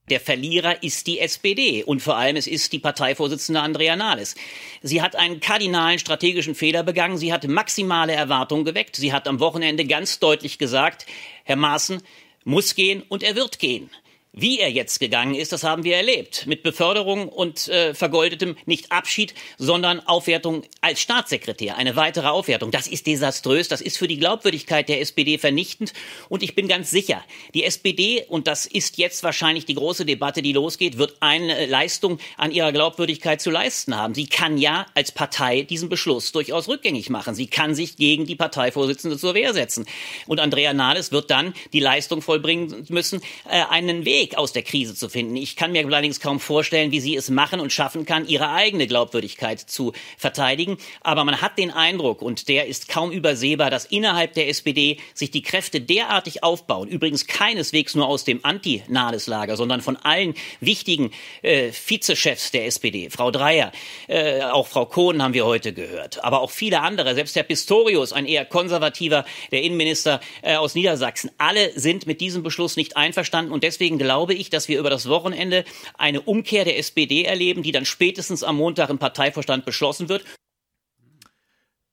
Der 0.09 0.19
Verlierer 0.19 0.81
ist 0.81 1.05
die 1.05 1.19
SPD 1.19 1.83
und 1.83 2.01
vor 2.01 2.17
allem 2.17 2.35
es 2.35 2.47
ist 2.47 2.73
die 2.73 2.79
Parteivorsitzende 2.79 3.61
Andrea 3.61 3.95
Nahles. 3.95 4.35
Sie 4.81 5.01
hat 5.01 5.15
einen 5.15 5.39
kardinalen 5.39 5.99
strategischen 5.99 6.55
Fehler 6.55 6.83
begangen. 6.83 7.17
Sie 7.17 7.31
hat 7.31 7.47
maximale 7.47 8.13
Erwartungen 8.13 8.65
geweckt. 8.65 8.95
Sie 8.95 9.13
hat 9.13 9.27
am 9.27 9.39
Wochenende 9.39 9.85
ganz 9.85 10.19
deutlich 10.19 10.57
gesagt, 10.57 11.05
Herr 11.43 11.57
Maaßen 11.57 12.01
muss 12.43 12.73
gehen 12.73 13.03
und 13.07 13.21
er 13.21 13.35
wird 13.35 13.59
gehen. 13.59 13.91
Wie 14.31 14.59
er 14.59 14.69
jetzt 14.69 14.99
gegangen 14.99 15.33
ist, 15.33 15.51
das 15.53 15.63
haben 15.63 15.83
wir 15.83 15.95
erlebt. 15.95 16.45
Mit 16.45 16.61
Beförderung 16.61 17.29
und 17.29 17.67
äh, 17.67 17.95
vergoldetem 17.95 18.55
nicht 18.67 18.91
Abschied, 18.91 19.33
sondern 19.57 20.01
Aufwertung 20.01 20.61
als 20.81 21.01
Staatssekretär. 21.01 21.77
Eine 21.77 21.95
weitere 21.95 22.27
Aufwertung. 22.27 22.69
Das 22.69 22.87
ist 22.87 23.07
desaströs. 23.07 23.69
Das 23.69 23.81
ist 23.81 23.97
für 23.97 24.07
die 24.07 24.19
Glaubwürdigkeit 24.19 24.87
der 24.87 25.01
SPD 25.01 25.39
vernichtend. 25.39 25.93
Und 26.29 26.43
ich 26.43 26.53
bin 26.53 26.67
ganz 26.67 26.91
sicher, 26.91 27.25
die 27.55 27.63
SPD, 27.63 28.23
und 28.29 28.45
das 28.45 28.67
ist 28.67 28.99
jetzt 28.99 29.23
wahrscheinlich 29.23 29.65
die 29.65 29.73
große 29.73 30.05
Debatte, 30.05 30.43
die 30.43 30.53
losgeht, 30.53 30.99
wird 30.99 31.15
eine 31.21 31.65
Leistung 31.65 32.19
an 32.37 32.51
ihrer 32.51 32.71
Glaubwürdigkeit 32.71 33.41
zu 33.41 33.49
leisten 33.49 33.95
haben. 33.95 34.13
Sie 34.13 34.27
kann 34.27 34.59
ja 34.59 34.85
als 34.93 35.11
Partei 35.11 35.63
diesen 35.63 35.89
Beschluss 35.89 36.31
durchaus 36.31 36.67
rückgängig 36.67 37.09
machen. 37.09 37.33
Sie 37.33 37.47
kann 37.47 37.73
sich 37.73 37.97
gegen 37.97 38.27
die 38.27 38.35
Parteivorsitzende 38.35 39.17
zur 39.17 39.33
Wehr 39.33 39.55
setzen. 39.55 39.87
Und 40.27 40.39
Andrea 40.39 40.75
Nahles 40.75 41.11
wird 41.11 41.31
dann 41.31 41.55
die 41.73 41.79
Leistung 41.79 42.21
vollbringen 42.21 42.85
müssen, 42.89 43.21
äh, 43.49 43.63
einen 43.71 44.05
Weg 44.05 44.18
Weg 44.19 44.37
aus 44.37 44.51
der 44.51 44.63
Krise 44.63 44.95
zu 44.95 45.07
finden. 45.07 45.37
Ich 45.37 45.55
kann 45.55 45.71
mir 45.71 45.85
allerdings 45.85 46.19
kaum 46.19 46.41
vorstellen, 46.41 46.91
wie 46.91 46.99
sie 46.99 47.15
es 47.15 47.29
machen 47.29 47.61
und 47.61 47.71
schaffen 47.71 48.05
kann, 48.05 48.27
ihre 48.27 48.49
eigene 48.49 48.85
Glaubwürdigkeit 48.85 49.61
zu 49.61 49.93
verteidigen. 50.17 50.77
Aber 50.99 51.23
man 51.23 51.41
hat 51.41 51.57
den 51.57 51.71
Eindruck, 51.71 52.21
und 52.21 52.49
der 52.49 52.67
ist 52.67 52.89
kaum 52.89 53.11
übersehbar, 53.11 53.69
dass 53.69 53.85
innerhalb 53.85 54.33
der 54.33 54.49
SPD 54.49 54.97
sich 55.13 55.31
die 55.31 55.41
Kräfte 55.41 55.79
derartig 55.79 56.43
aufbauen, 56.43 56.89
übrigens 56.89 57.27
keineswegs 57.27 57.95
nur 57.95 58.07
aus 58.07 58.25
dem 58.25 58.41
Anti-Nahles-Lager, 58.43 59.55
sondern 59.55 59.79
von 59.79 59.95
allen 59.95 60.33
wichtigen 60.59 61.11
äh, 61.41 61.71
Vizechefs 61.71 62.51
der 62.51 62.65
SPD, 62.65 63.09
Frau 63.09 63.31
Dreyer, 63.31 63.71
äh, 64.07 64.41
auch 64.41 64.67
Frau 64.67 64.85
Kohn 64.85 65.23
haben 65.23 65.33
wir 65.33 65.45
heute 65.45 65.71
gehört, 65.71 66.21
aber 66.25 66.41
auch 66.41 66.51
viele 66.51 66.81
andere, 66.81 67.15
selbst 67.15 67.37
Herr 67.37 67.43
Pistorius, 67.43 68.11
ein 68.11 68.25
eher 68.25 68.43
konservativer, 68.43 69.23
der 69.51 69.61
Innenminister 69.61 70.19
äh, 70.41 70.55
aus 70.57 70.75
Niedersachsen, 70.75 71.31
alle 71.37 71.71
sind 71.79 72.05
mit 72.05 72.19
diesem 72.19 72.43
Beschluss 72.43 72.75
nicht 72.75 72.97
einverstanden 72.97 73.53
und 73.53 73.63
deswegen 73.63 73.97
glaube 74.09 74.33
ich, 74.33 74.49
dass 74.49 74.67
wir 74.67 74.79
über 74.79 74.89
das 74.89 75.07
Wochenende 75.07 75.63
eine 75.95 76.21
Umkehr 76.21 76.65
der 76.65 76.79
SPD 76.79 77.25
erleben, 77.25 77.61
die 77.61 77.71
dann 77.71 77.85
spätestens 77.85 78.43
am 78.43 78.55
Montag 78.55 78.89
im 78.89 78.97
Parteivorstand 78.97 79.65
beschlossen 79.65 80.09
wird. 80.09 80.23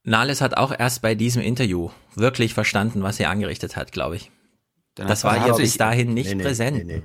Nahles 0.03 0.41
hat 0.41 0.57
auch 0.57 0.73
erst 0.77 1.03
bei 1.03 1.15
diesem 1.15 1.43
Interview 1.43 1.91
wirklich 2.15 2.55
verstanden, 2.55 3.03
was 3.03 3.21
er 3.21 3.29
angerichtet 3.29 3.77
hat, 3.77 3.93
glaube 3.93 4.17
ich. 4.17 4.31
Dann 4.95 5.09
das 5.09 5.25
war 5.25 5.47
ihr 5.47 5.53
bis 5.53 5.77
dahin 5.77 6.15
nicht 6.15 6.31
nee, 6.31 6.37
nee, 6.37 6.43
präsent. 6.43 6.87
Nee, 6.87 7.03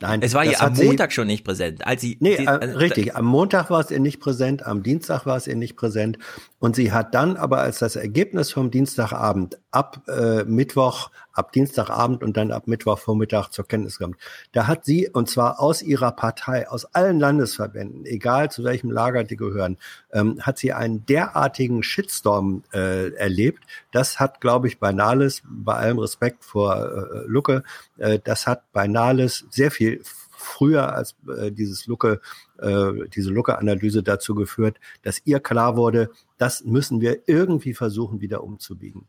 Nein, 0.00 0.22
es 0.22 0.34
war 0.34 0.44
ihr 0.44 0.60
am 0.62 0.74
Montag 0.74 1.12
schon 1.12 1.26
nicht 1.26 1.44
präsent. 1.44 1.84
Als 1.84 2.00
sie, 2.00 2.16
nee, 2.20 2.36
sie, 2.36 2.44
äh, 2.44 2.50
richtig. 2.50 3.16
Am 3.16 3.24
Montag 3.24 3.70
war 3.70 3.80
es 3.80 3.90
ihr 3.90 3.98
nicht 3.98 4.20
präsent, 4.20 4.64
am 4.64 4.84
Dienstag 4.84 5.26
war 5.26 5.36
es 5.36 5.48
ihr 5.48 5.56
nicht 5.56 5.76
präsent. 5.76 6.18
Und 6.60 6.74
sie 6.74 6.92
hat 6.92 7.14
dann 7.14 7.36
aber 7.36 7.58
als 7.60 7.78
das 7.78 7.94
Ergebnis 7.94 8.50
vom 8.50 8.70
Dienstagabend 8.70 9.58
ab 9.70 10.02
äh, 10.08 10.42
Mittwoch, 10.42 11.10
ab 11.32 11.52
Dienstagabend 11.52 12.24
und 12.24 12.36
dann 12.36 12.50
ab 12.50 12.66
Mittwochvormittag 12.66 13.50
zur 13.50 13.66
Kenntnis 13.66 13.98
genommen, 13.98 14.16
da 14.50 14.66
hat 14.66 14.84
sie, 14.84 15.08
und 15.08 15.30
zwar 15.30 15.60
aus 15.60 15.82
ihrer 15.82 16.10
Partei, 16.10 16.68
aus 16.68 16.84
allen 16.96 17.20
Landesverbänden, 17.20 18.06
egal 18.06 18.50
zu 18.50 18.64
welchem 18.64 18.90
Lager 18.90 19.22
die 19.22 19.36
gehören, 19.36 19.76
ähm, 20.12 20.40
hat 20.40 20.58
sie 20.58 20.72
einen 20.72 21.06
derartigen 21.06 21.84
Shitstorm 21.84 22.64
äh, 22.72 23.14
erlebt. 23.14 23.62
Das 23.92 24.18
hat, 24.18 24.40
glaube 24.40 24.66
ich, 24.66 24.80
bei 24.80 24.92
Nahles, 24.92 25.42
bei 25.48 25.74
allem 25.74 26.00
Respekt 26.00 26.44
vor 26.44 26.76
äh, 26.76 27.24
Lucke, 27.26 27.62
äh, 27.98 28.18
das 28.22 28.48
hat 28.48 28.64
bei 28.72 28.88
Nahles 28.88 29.46
sehr 29.50 29.70
viel 29.70 30.02
früher 30.38 30.94
als 30.94 31.16
äh, 31.36 31.50
dieses 31.50 31.86
Lucke, 31.86 32.20
äh, 32.58 33.08
diese 33.14 33.30
Lucke-Analyse 33.30 34.02
dazu 34.02 34.34
geführt, 34.34 34.78
dass 35.02 35.20
ihr 35.24 35.40
klar 35.40 35.76
wurde, 35.76 36.10
das 36.38 36.64
müssen 36.64 37.00
wir 37.00 37.28
irgendwie 37.28 37.74
versuchen, 37.74 38.20
wieder 38.20 38.42
umzubiegen. 38.42 39.06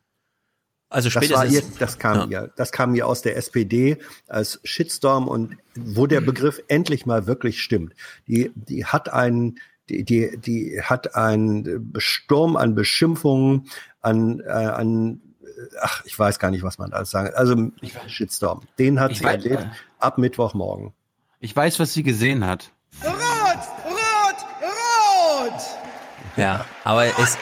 Also 0.90 1.10
das, 1.10 1.30
war 1.30 1.46
ihr, 1.46 1.62
das 1.78 2.00
kam 2.00 2.32
ja. 2.32 2.42
ihr, 2.42 2.54
das 2.56 2.72
kam 2.72 2.96
ihr 2.96 3.06
aus 3.06 3.22
der 3.22 3.38
SPD 3.38 3.98
als 4.28 4.60
Shitstorm 4.64 5.28
und 5.28 5.56
wo 5.76 6.08
der 6.08 6.20
Begriff 6.20 6.62
endlich 6.68 7.06
mal 7.06 7.28
wirklich 7.28 7.62
stimmt. 7.62 7.94
Die, 8.28 8.52
die 8.56 8.86
hat 8.86 9.14
einen, 9.14 9.60
die, 9.88 10.04
die, 10.04 10.36
die 10.38 10.82
hat 10.82 11.16
einen 11.16 11.94
Sturm 11.98 12.58
an 12.58 12.74
Beschimpfungen, 12.74 13.70
an, 14.02 14.40
äh, 14.40 14.50
an 14.50 15.22
ach, 15.82 16.04
ich 16.06 16.18
weiß 16.18 16.40
gar 16.40 16.52
nicht, 16.52 16.64
was 16.64 16.78
man 16.78 16.94
alles 16.94 17.12
sagen. 17.12 17.32
Also 17.36 17.72
Shitstorm. 18.08 18.62
Den 18.78 19.00
hat 19.00 19.16
sie 19.16 19.24
erlebt 19.24 19.68
ab 20.00 20.18
Mittwochmorgen. 20.18 20.94
Ich 21.42 21.56
weiß, 21.56 21.80
was 21.80 21.94
sie 21.94 22.04
gesehen 22.04 22.46
hat. 22.46 22.74
Rot, 23.02 23.14
rot, 23.86 24.36
rot. 24.62 25.62
Ja, 26.36 26.66
aber 26.84 27.06
es 27.06 27.38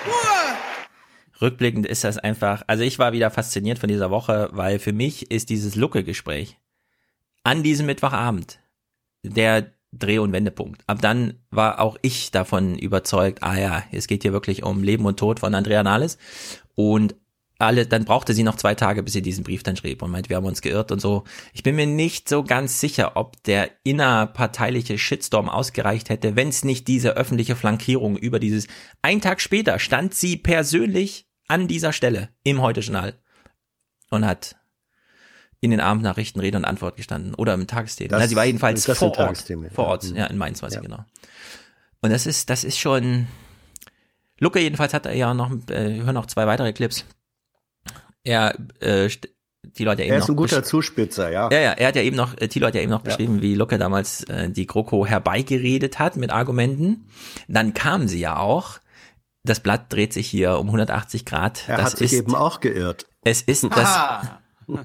rückblickend 1.42 1.88
ist 1.88 2.04
das 2.04 2.20
einfach, 2.20 2.62
also 2.68 2.84
ich 2.84 3.00
war 3.00 3.12
wieder 3.14 3.32
fasziniert 3.32 3.80
von 3.80 3.90
dieser 3.90 4.12
Woche, 4.12 4.50
weil 4.52 4.78
für 4.78 4.94
mich 4.94 5.32
ist 5.32 5.50
dieses 5.50 5.76
Lucke-Gespräch 5.76 6.60
an 7.44 7.64
diesem 7.64 7.88
Mittwochabend 7.88 8.60
der 9.24 9.72
Dreh- 9.92 10.20
und 10.20 10.32
Wendepunkt. 10.32 10.84
Ab 10.86 11.02
dann 11.02 11.40
war 11.50 11.80
auch 11.80 11.98
ich 12.04 12.30
davon 12.30 12.78
überzeugt, 12.78 13.42
ah 13.42 13.58
ja, 13.58 13.84
es 13.92 14.06
geht 14.06 14.22
hier 14.22 14.34
wirklich 14.34 14.62
um 14.62 14.84
Leben 14.84 15.06
und 15.06 15.18
Tod 15.18 15.40
von 15.40 15.56
Andrea 15.56 15.82
Nahles. 15.82 16.20
Und 16.76 17.16
alle, 17.60 17.88
dann 17.88 18.06
brauchte 18.06 18.34
sie 18.34 18.44
noch 18.44 18.56
zwei 18.56 18.76
Tage, 18.76 19.02
bis 19.04 19.14
sie 19.14 19.22
diesen 19.22 19.44
Brief 19.44 19.64
dann 19.64 19.76
schrieb 19.76 20.02
und 20.04 20.12
meint, 20.12 20.30
wir 20.30 20.36
haben 20.36 20.46
uns 20.46 20.62
geirrt 20.62 20.92
und 20.92 21.00
so. 21.00 21.24
Ich 21.54 21.64
bin 21.64 21.76
mir 21.76 21.88
nicht 21.88 22.30
so 22.30 22.44
ganz 22.44 22.80
sicher, 22.80 23.14
ob 23.16 23.42
der 23.44 23.72
innerparteiliche 23.84 24.98
Shitstorm 24.98 25.50
ausgereicht 25.50 26.10
hätte, 26.10 26.36
wenn 26.36 26.50
es 26.50 26.64
nicht 26.64 26.88
diese 26.88 27.18
öffentliche 27.18 27.56
Flankierung 27.56 28.16
über 28.18 28.40
dieses. 28.40 28.68
Ein 29.02 29.22
Tag 29.22 29.42
später 29.42 29.80
stand 29.80 30.14
sie 30.14 30.38
persönlich 30.38 31.28
an 31.48 31.68
dieser 31.68 31.94
Stelle 31.94 32.30
im 32.44 32.62
Heute-Journal 32.62 33.16
und 34.10 34.26
hat 34.26 34.56
in 35.60 35.72
den 35.72 35.80
Abendnachrichten 35.80 36.40
Rede 36.40 36.58
und 36.58 36.66
Antwort 36.66 36.96
gestanden 36.98 37.34
oder 37.34 37.54
im 37.56 37.66
Tagesthemen. 37.66 38.12
Na, 38.20 38.28
sie 38.28 38.36
war 38.36 38.46
jedenfalls 38.46 38.86
vor 38.86 39.18
Ort, 39.18 39.38
vor 39.74 39.86
ja. 39.86 39.90
Ort, 39.92 40.04
Mhm. 40.04 40.16
ja, 40.16 40.26
in 40.28 40.38
Mainz 40.38 40.62
war 40.62 40.70
sie, 40.70 40.76
Ja. 40.76 40.82
genau. 40.82 41.04
Und 42.02 42.12
das 42.12 42.28
ist, 42.28 42.52
das 42.52 42.64
ist 42.64 42.78
schon, 42.78 43.28
Lucke 44.40 44.60
jedenfalls 44.60 44.94
hat 44.94 45.08
er 45.08 45.16
ja 45.16 45.34
noch, 45.34 45.52
äh, 45.72 45.96
wir 45.96 46.04
hören 46.04 46.14
noch 46.14 46.28
zwei 46.28 46.46
weitere 46.46 46.74
Clips. 46.74 47.06
Er, 48.28 48.56
äh, 48.80 49.10
die 49.78 49.84
Leute 49.84 50.04
eben 50.04 50.12
Er 50.14 50.20
noch 50.20 50.26
ist 50.26 50.30
ein 50.30 50.36
guter 50.36 50.64
Zuspitzer, 50.64 51.30
ja. 51.32 51.50
ja, 51.52 51.60
ja, 51.60 51.72
er 51.72 51.88
hat 51.88 51.96
ja 51.96 52.02
eben 52.02 52.16
noch, 52.16 52.38
äh, 52.38 52.48
Thilo 52.48 52.68
hat 52.68 52.76
ja 52.76 52.82
eben 52.82 52.92
noch 52.92 53.00
Ja. 53.00 53.06
beschrieben, 53.06 53.42
wie 53.42 53.56
Lucke 53.56 53.78
damals 53.78 54.24
äh, 54.26 54.50
die 54.50 54.66
GroKo 54.66 55.06
herbeigeredet 55.06 56.00
hat 56.00 56.16
mit 56.18 56.32
Argumenten. 56.32 57.08
Dann 57.48 57.74
kam 57.74 58.08
sie 58.08 58.20
ja 58.20 58.38
auch. 58.38 58.80
Das 59.44 59.60
Blatt 59.62 59.92
dreht 59.94 60.14
sich 60.14 60.28
hier 60.28 60.58
um 60.60 60.68
180 60.68 61.26
Grad. 61.26 61.64
Er 61.68 61.78
das 61.78 61.92
hat 61.92 61.98
sich 62.00 62.14
ist, 62.14 62.20
eben 62.20 62.36
auch 62.36 62.60
geirrt. 62.60 63.08
Es 63.24 63.42
ist 63.42 63.64
das. 63.76 64.28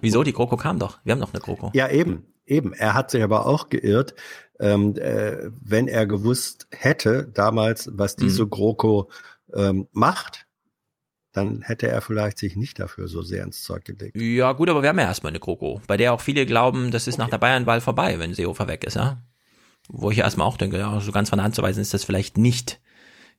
Wieso? 0.01 0.23
Die 0.23 0.33
GroKo 0.33 0.57
kam 0.57 0.79
doch. 0.79 0.99
Wir 1.05 1.13
haben 1.13 1.21
noch 1.21 1.33
eine 1.33 1.41
GroKo. 1.43 1.71
Ja, 1.75 1.89
eben, 1.89 2.25
eben. 2.47 2.73
Er 2.73 2.95
hat 2.95 3.11
sich 3.11 3.23
aber 3.23 3.47
auch 3.47 3.69
geirrt, 3.69 4.15
ähm, 4.61 4.95
äh, 4.97 5.51
wenn 5.61 5.89
er 5.89 6.07
gewusst 6.07 6.69
hätte 6.71 7.29
damals, 7.35 7.91
was 7.93 8.15
diese 8.15 8.45
Mhm. 8.45 8.51
GroKo 8.51 9.11
ähm, 9.55 9.89
macht, 9.93 10.47
dann 11.33 11.63
hätte 11.63 11.89
er 11.89 12.01
vielleicht 12.01 12.39
sich 12.39 12.57
nicht 12.57 12.79
dafür 12.79 13.09
so 13.09 13.23
sehr 13.23 13.45
ins 13.45 13.63
Zeug 13.63 13.85
gelegt. 13.85 14.17
Ja, 14.17 14.53
gut, 14.53 14.69
aber 14.69 14.83
wir 14.83 14.91
haben 14.91 14.99
ja 14.99 15.07
erstmal 15.07 15.31
eine 15.33 15.41
GroKo, 15.41 15.81
bei 15.87 15.97
der 15.97 16.13
auch 16.13 16.21
viele 16.21 16.47
glauben, 16.47 16.91
das 16.91 17.09
ist 17.09 17.19
nach 17.19 17.31
der 17.31 17.39
Bayernwahl 17.39 17.81
vorbei, 17.81 18.19
wenn 18.19 18.35
Seehofer 18.35 18.69
weg 18.69 18.85
ist, 18.85 18.97
ja. 18.97 19.23
Wo 19.89 20.11
ich 20.11 20.19
erstmal 20.19 20.47
auch 20.47 20.57
denke, 20.57 20.79
ja, 20.79 21.01
so 21.01 21.11
ganz 21.11 21.31
von 21.31 21.39
der 21.39 21.45
Hand 21.45 21.55
zu 21.55 21.63
weisen 21.63 21.81
ist 21.81 21.95
das 21.95 22.05
vielleicht 22.05 22.39
nicht. 22.39 22.81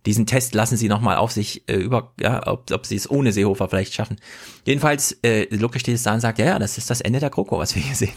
Diesen 0.06 0.26
Test 0.26 0.54
lassen 0.54 0.76
sie 0.76 0.90
nochmal 0.90 1.16
auf 1.16 1.32
sich 1.32 1.68
äh, 1.70 1.76
über, 1.76 2.14
ja, 2.20 2.46
ob, 2.48 2.70
ob 2.72 2.86
sie 2.86 2.96
es 2.96 3.10
ohne 3.10 3.32
Seehofer 3.32 3.70
vielleicht 3.70 3.94
schaffen. 3.94 4.18
Jedenfalls, 4.66 5.18
äh, 5.24 5.48
Lucke 5.56 5.80
steht 5.80 6.06
da 6.06 6.14
und 6.14 6.20
sagt, 6.20 6.40
ja, 6.40 6.46
ja, 6.46 6.60
das 6.60 6.78
ist 6.78 6.90
das 6.90 7.00
Ende 7.00 7.20
der 7.20 7.30
GroKo, 7.30 7.58
was 7.60 7.76
wir 7.76 7.82
hier 7.82 7.96
sehen. 7.96 8.14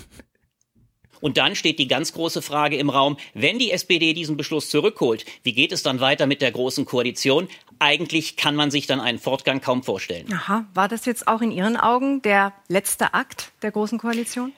Und 1.20 1.36
dann 1.36 1.54
steht 1.54 1.78
die 1.78 1.88
ganz 1.88 2.12
große 2.12 2.42
Frage 2.42 2.76
im 2.76 2.90
Raum, 2.90 3.16
wenn 3.34 3.58
die 3.58 3.70
SPD 3.70 4.14
diesen 4.14 4.36
Beschluss 4.36 4.68
zurückholt, 4.68 5.24
wie 5.42 5.52
geht 5.52 5.72
es 5.72 5.82
dann 5.82 6.00
weiter 6.00 6.26
mit 6.26 6.42
der 6.42 6.52
großen 6.52 6.84
Koalition? 6.84 7.48
Eigentlich 7.78 8.36
kann 8.36 8.56
man 8.56 8.70
sich 8.70 8.86
dann 8.86 9.00
einen 9.00 9.18
Fortgang 9.18 9.60
kaum 9.60 9.82
vorstellen. 9.82 10.32
Aha, 10.32 10.66
war 10.74 10.88
das 10.88 11.04
jetzt 11.04 11.28
auch 11.28 11.40
in 11.40 11.50
Ihren 11.50 11.76
Augen 11.76 12.22
der 12.22 12.52
letzte 12.68 13.14
Akt 13.14 13.52
der 13.62 13.70
Großen 13.70 13.98
Koalition? 13.98 14.52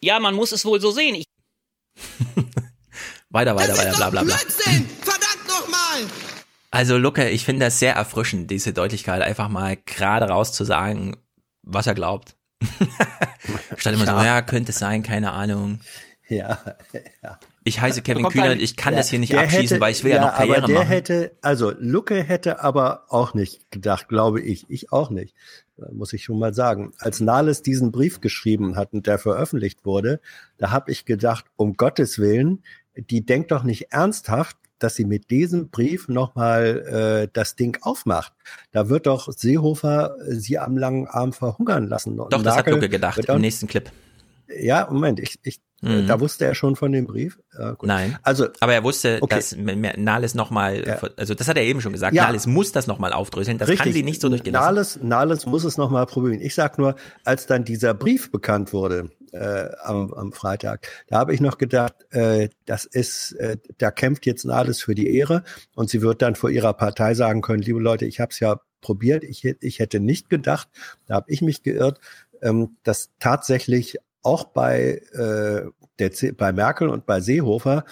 Ja, 0.00 0.18
man 0.18 0.34
muss 0.34 0.52
es 0.52 0.64
wohl 0.64 0.80
so 0.80 0.90
sehen. 0.90 1.14
Ich 1.14 1.24
Weiter, 3.30 3.56
weiter, 3.56 3.78
weiter, 3.78 3.96
bla, 3.96 4.10
bla, 4.10 4.22
bla. 4.24 4.36
Verdammt 4.36 5.48
nochmal! 5.48 6.10
Also, 6.70 6.98
Lucke, 6.98 7.30
ich 7.30 7.44
finde 7.44 7.66
das 7.66 7.78
sehr 7.78 7.94
erfrischend, 7.94 8.50
diese 8.50 8.72
Deutlichkeit, 8.72 9.22
einfach 9.22 9.48
mal 9.48 9.76
gerade 9.76 10.26
raus 10.26 10.52
zu 10.52 10.64
sagen, 10.64 11.16
was 11.62 11.86
er 11.86 11.94
glaubt. 11.94 12.36
Statt 13.76 13.94
immer 13.94 14.06
so, 14.06 14.12
Ja. 14.12 14.24
ja, 14.24 14.42
könnte 14.42 14.70
es 14.72 14.78
sein, 14.78 15.02
keine 15.02 15.32
Ahnung. 15.32 15.80
Ja, 16.28 16.58
ja. 17.22 17.38
Ich 17.64 17.80
heiße 17.80 18.00
Kevin 18.02 18.26
Kühnert, 18.28 18.60
ich 18.60 18.76
kann 18.76 18.94
Ja, 18.94 19.00
das 19.00 19.10
hier 19.10 19.18
nicht 19.18 19.32
der 19.32 19.42
abschließen, 19.42 19.74
hätte- 19.76 19.80
weil 19.80 19.92
ich 19.92 20.02
will 20.02 20.12
ja, 20.12 20.22
noch 20.22 20.34
Karriere 20.34 20.58
aber 20.58 20.66
der 20.66 20.78
machen. 20.78 20.88
hätte, 20.88 21.32
also 21.42 21.72
Lucke 21.78 22.22
hätte 22.22 22.60
aber 22.60 23.04
auch 23.08 23.34
nicht 23.34 23.70
gedacht, 23.70 24.08
glaube 24.08 24.40
ich, 24.40 24.64
ich 24.70 24.92
auch 24.92 25.10
nicht, 25.10 25.34
muss 25.92 26.12
ich 26.12 26.24
schon 26.24 26.38
mal 26.38 26.54
sagen. 26.54 26.92
Als 26.98 27.20
Nahles 27.20 27.62
diesen 27.62 27.92
Brief 27.92 28.20
geschrieben 28.20 28.76
hat 28.76 28.92
und 28.94 29.06
der 29.06 29.18
veröffentlicht 29.18 29.84
wurde, 29.84 30.20
da 30.58 30.70
habe 30.70 30.90
ich 30.90 31.04
gedacht, 31.04 31.44
um 31.56 31.74
Gottes 31.76 32.18
Willen, 32.18 32.62
die 32.96 33.24
denkt 33.26 33.50
doch 33.52 33.62
nicht 33.62 33.92
ernsthaft, 33.92 34.56
dass 34.82 34.96
sie 34.96 35.04
mit 35.04 35.30
diesem 35.30 35.68
Brief 35.68 36.08
nochmal 36.08 37.24
äh, 37.24 37.28
das 37.32 37.56
Ding 37.56 37.78
aufmacht. 37.82 38.32
Da 38.72 38.88
wird 38.88 39.06
doch 39.06 39.32
Seehofer 39.32 40.16
äh, 40.26 40.34
sie 40.34 40.58
am 40.58 40.76
langen 40.76 41.06
Arm 41.06 41.32
verhungern 41.32 41.88
lassen. 41.88 42.18
Und 42.18 42.32
Doch, 42.32 42.42
das 42.42 42.56
hat 42.56 42.66
Merkel 42.66 42.74
Lucke 42.74 42.88
gedacht 42.88 43.24
im 43.24 43.40
nächsten 43.40 43.66
Clip. 43.66 43.90
Ja, 44.60 44.88
Moment, 44.90 45.20
ich, 45.20 45.38
ich, 45.42 45.56
äh, 45.82 46.02
Mhm. 46.02 46.06
da 46.06 46.20
wusste 46.20 46.44
er 46.44 46.54
schon 46.54 46.76
von 46.76 46.92
dem 46.92 47.06
Brief. 47.06 47.40
Ja. 47.58 47.76
Nein. 47.82 48.16
Also, 48.22 48.46
aber 48.60 48.72
er 48.72 48.84
wusste, 48.84 49.18
okay. 49.20 49.34
dass 49.34 49.56
Nahles 49.56 50.34
nochmal, 50.34 50.86
Ja. 50.86 51.00
also 51.16 51.34
das 51.34 51.48
hat 51.48 51.56
er 51.56 51.64
eben 51.64 51.80
schon 51.80 51.92
gesagt, 51.92 52.14
Ja. 52.14 52.24
Nahles 52.24 52.46
muss 52.46 52.70
das 52.70 52.86
nochmal 52.86 53.12
aufdröseln, 53.12 53.58
das 53.58 53.68
kann 53.70 53.92
sie 53.92 54.04
nicht 54.04 54.20
so 54.20 54.28
durchgehen 54.28 54.52
lassen. 54.52 54.64
Nahles, 54.64 54.98
Nahles 55.02 55.46
muss 55.46 55.64
es 55.64 55.76
nochmal 55.78 56.06
probieren. 56.06 56.40
Ich 56.40 56.54
sag 56.54 56.78
nur, 56.78 56.94
als 57.24 57.46
dann 57.46 57.64
dieser 57.64 57.94
Brief 57.94 58.30
bekannt 58.30 58.72
wurde 58.72 59.10
äh, 59.32 59.70
am, 59.82 60.12
am 60.14 60.32
Freitag, 60.32 60.86
da 61.08 61.18
habe 61.18 61.34
ich 61.34 61.40
noch 61.40 61.58
gedacht, 61.58 61.94
äh, 62.10 62.48
das 62.64 62.84
ist, 62.84 63.32
äh, 63.32 63.56
da 63.78 63.90
kämpft 63.90 64.24
jetzt 64.26 64.44
Nahles 64.44 64.80
für 64.82 64.94
die 64.94 65.12
Ehre 65.16 65.42
und 65.74 65.90
sie 65.90 66.00
wird 66.00 66.22
dann 66.22 66.36
vor 66.36 66.50
ihrer 66.50 66.74
Partei 66.74 67.14
sagen 67.14 67.40
können, 67.42 67.62
liebe 67.62 67.80
Leute, 67.80 68.04
ich 68.04 68.20
habe 68.20 68.30
es 68.30 68.38
ja 68.38 68.60
probiert, 68.82 69.24
ich, 69.24 69.44
ich 69.44 69.78
hätte 69.80 69.98
nicht 70.00 70.30
gedacht, 70.30 70.68
da 71.06 71.14
habe 71.14 71.30
ich 71.30 71.42
mich 71.42 71.62
geirrt, 71.64 71.98
ähm, 72.40 72.76
dass 72.84 73.10
tatsächlich 73.18 73.96
auch 74.22 74.44
bei, 74.44 75.02
äh, 75.12 75.68
der, 75.98 76.12
C- 76.12 76.32
bei 76.32 76.52
Merkel 76.52 76.88
und 76.88 77.06
bei 77.06 77.20
Seehofer 77.20 77.84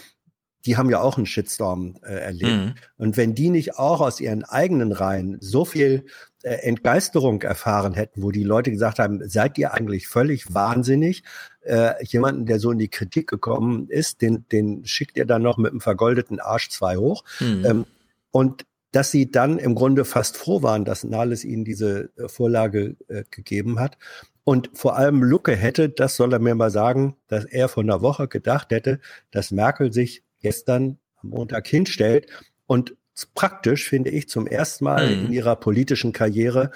die 0.66 0.76
haben 0.76 0.90
ja 0.90 1.00
auch 1.00 1.16
einen 1.16 1.26
Shitstorm 1.26 1.96
äh, 2.02 2.12
erlebt. 2.12 2.50
Mhm. 2.50 2.74
Und 2.98 3.16
wenn 3.16 3.34
die 3.34 3.50
nicht 3.50 3.78
auch 3.78 4.00
aus 4.00 4.20
ihren 4.20 4.44
eigenen 4.44 4.92
Reihen 4.92 5.38
so 5.40 5.64
viel 5.64 6.04
äh, 6.42 6.50
Entgeisterung 6.50 7.40
erfahren 7.42 7.94
hätten, 7.94 8.22
wo 8.22 8.30
die 8.30 8.44
Leute 8.44 8.70
gesagt 8.70 8.98
haben, 8.98 9.26
seid 9.28 9.56
ihr 9.58 9.72
eigentlich 9.72 10.06
völlig 10.06 10.52
wahnsinnig? 10.54 11.22
Äh, 11.62 12.04
jemanden, 12.04 12.46
der 12.46 12.58
so 12.58 12.70
in 12.70 12.78
die 12.78 12.88
Kritik 12.88 13.26
gekommen 13.28 13.88
ist, 13.88 14.22
den, 14.22 14.46
den 14.52 14.84
schickt 14.84 15.16
ihr 15.16 15.26
dann 15.26 15.42
noch 15.42 15.56
mit 15.56 15.70
einem 15.70 15.80
vergoldeten 15.80 16.40
Arsch 16.40 16.68
zwei 16.68 16.96
hoch. 16.96 17.24
Mhm. 17.40 17.64
Ähm, 17.64 17.86
und 18.30 18.66
dass 18.92 19.10
sie 19.10 19.30
dann 19.30 19.58
im 19.58 19.74
Grunde 19.74 20.04
fast 20.04 20.36
froh 20.36 20.62
waren, 20.62 20.84
dass 20.84 21.04
Nahles 21.04 21.44
ihnen 21.44 21.64
diese 21.64 22.10
äh, 22.16 22.28
Vorlage 22.28 22.96
äh, 23.08 23.24
gegeben 23.30 23.78
hat. 23.78 23.96
Und 24.44 24.70
vor 24.74 24.96
allem 24.96 25.22
Lucke 25.22 25.54
hätte, 25.54 25.88
das 25.88 26.16
soll 26.16 26.32
er 26.32 26.38
mir 26.38 26.54
mal 26.54 26.70
sagen, 26.70 27.16
dass 27.28 27.44
er 27.44 27.68
vor 27.68 27.82
einer 27.82 28.02
Woche 28.02 28.28
gedacht 28.28 28.70
hätte, 28.70 29.00
dass 29.30 29.50
Merkel 29.50 29.92
sich 29.92 30.24
gestern 30.40 30.98
am 31.22 31.30
Montag 31.30 31.66
hinstellt 31.68 32.26
und 32.66 32.96
praktisch, 33.34 33.88
finde 33.88 34.10
ich, 34.10 34.28
zum 34.28 34.46
ersten 34.46 34.84
Mal 34.84 35.14
Mhm. 35.14 35.26
in 35.26 35.32
ihrer 35.32 35.56
politischen 35.56 36.12
Karriere 36.12 36.70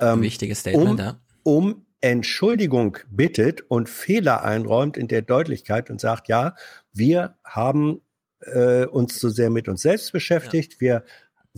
ähm, 0.00 0.20
Wichtiges 0.22 0.60
Statement, 0.60 0.90
um, 0.90 0.98
ja. 0.98 1.20
um 1.42 1.86
Entschuldigung 2.02 2.98
bittet 3.10 3.62
und 3.62 3.88
Fehler 3.88 4.44
einräumt 4.44 4.96
in 4.96 5.08
der 5.08 5.22
Deutlichkeit 5.22 5.88
und 5.90 6.00
sagt, 6.00 6.28
ja, 6.28 6.54
wir 6.92 7.36
haben 7.42 8.02
äh, 8.40 8.84
uns 8.84 9.18
zu 9.18 9.30
sehr 9.30 9.50
mit 9.50 9.68
uns 9.68 9.82
selbst 9.82 10.12
beschäftigt, 10.12 10.80
wir 10.80 11.04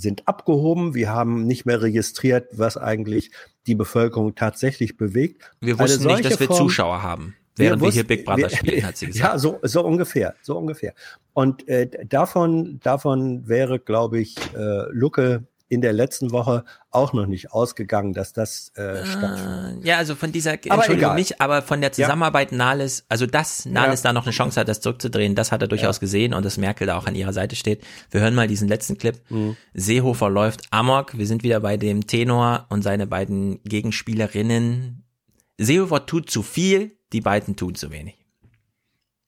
sind 0.00 0.26
abgehoben, 0.28 0.94
wir 0.94 1.10
haben 1.10 1.44
nicht 1.46 1.66
mehr 1.66 1.82
registriert, 1.82 2.48
was 2.52 2.76
eigentlich 2.76 3.30
die 3.66 3.74
Bevölkerung 3.74 4.34
tatsächlich 4.34 4.96
bewegt. 4.96 5.50
Wir 5.60 5.78
wussten 5.78 6.06
nicht, 6.06 6.24
dass 6.24 6.38
wir 6.40 6.46
Form- 6.46 6.56
Zuschauer 6.56 7.02
haben, 7.02 7.34
während 7.56 7.82
wir, 7.82 7.90
hier 7.90 8.02
wussten- 8.02 8.06
Big 8.08 8.24
Brother 8.24 8.42
wir- 8.42 8.50
spielen, 8.50 8.86
hat 8.86 8.96
sie 8.96 9.06
gesagt. 9.08 9.32
Ja, 9.34 9.38
so, 9.38 9.58
so 9.62 9.84
ungefähr, 9.84 10.34
so 10.40 10.56
ungefähr. 10.56 10.94
Und 11.34 11.66
äh, 11.68 11.88
davon, 12.08 12.78
davon 12.82 13.46
wäre, 13.48 13.78
glaube 13.80 14.20
ich, 14.20 14.36
äh, 14.56 14.84
Lucke 14.92 15.44
in 15.70 15.80
der 15.82 15.92
letzten 15.92 16.30
Woche 16.32 16.64
auch 16.90 17.12
noch 17.12 17.26
nicht 17.26 17.52
ausgegangen, 17.52 18.14
dass 18.14 18.32
das 18.32 18.70
äh, 18.76 19.04
stattfindet. 19.04 19.84
Ja, 19.84 19.98
also 19.98 20.14
von 20.14 20.32
dieser, 20.32 20.52
Aber 20.52 20.74
Entschuldigung 20.76 21.10
egal. 21.10 21.14
nicht, 21.16 21.40
aber 21.40 21.60
von 21.62 21.80
der 21.82 21.90
Ja. 21.90 21.94
Zusammenarbeit 22.06 22.52
Nahles, 22.52 23.04
also 23.08 23.26
dass 23.26 23.66
Nahles 23.66 24.02
Ja. 24.02 24.08
da 24.08 24.12
noch 24.14 24.24
eine 24.24 24.32
Chance 24.32 24.58
hat, 24.60 24.68
das 24.68 24.80
zurückzudrehen, 24.80 25.34
das 25.34 25.52
hat 25.52 25.60
er 25.62 25.68
durchaus 25.68 26.00
gesehen 26.00 26.32
und 26.32 26.44
dass 26.44 26.56
Merkel 26.56 26.86
da 26.86 26.96
auch 26.96 27.06
an 27.06 27.14
ihrer 27.14 27.32
Seite 27.32 27.54
steht. 27.56 27.84
Wir 28.10 28.20
hören 28.22 28.34
mal 28.34 28.48
diesen 28.48 28.66
letzten 28.68 28.96
Clip. 28.98 29.20
Mhm. 29.28 29.56
Seehofer 29.74 30.30
läuft 30.30 30.62
amok. 30.70 31.16
Wir 31.18 31.26
sind 31.26 31.42
wieder 31.42 31.60
bei 31.60 31.76
dem 31.76 32.06
Tenor 32.06 32.66
und 32.70 32.82
seine 32.82 33.06
beiden 33.06 33.62
Gegenspielerinnen. 33.64 35.04
Seehofer 35.58 36.06
tut 36.06 36.30
zu 36.30 36.42
viel, 36.42 36.96
die 37.12 37.20
beiden 37.20 37.56
tun 37.56 37.74
zu 37.74 37.90
wenig. 37.90 38.17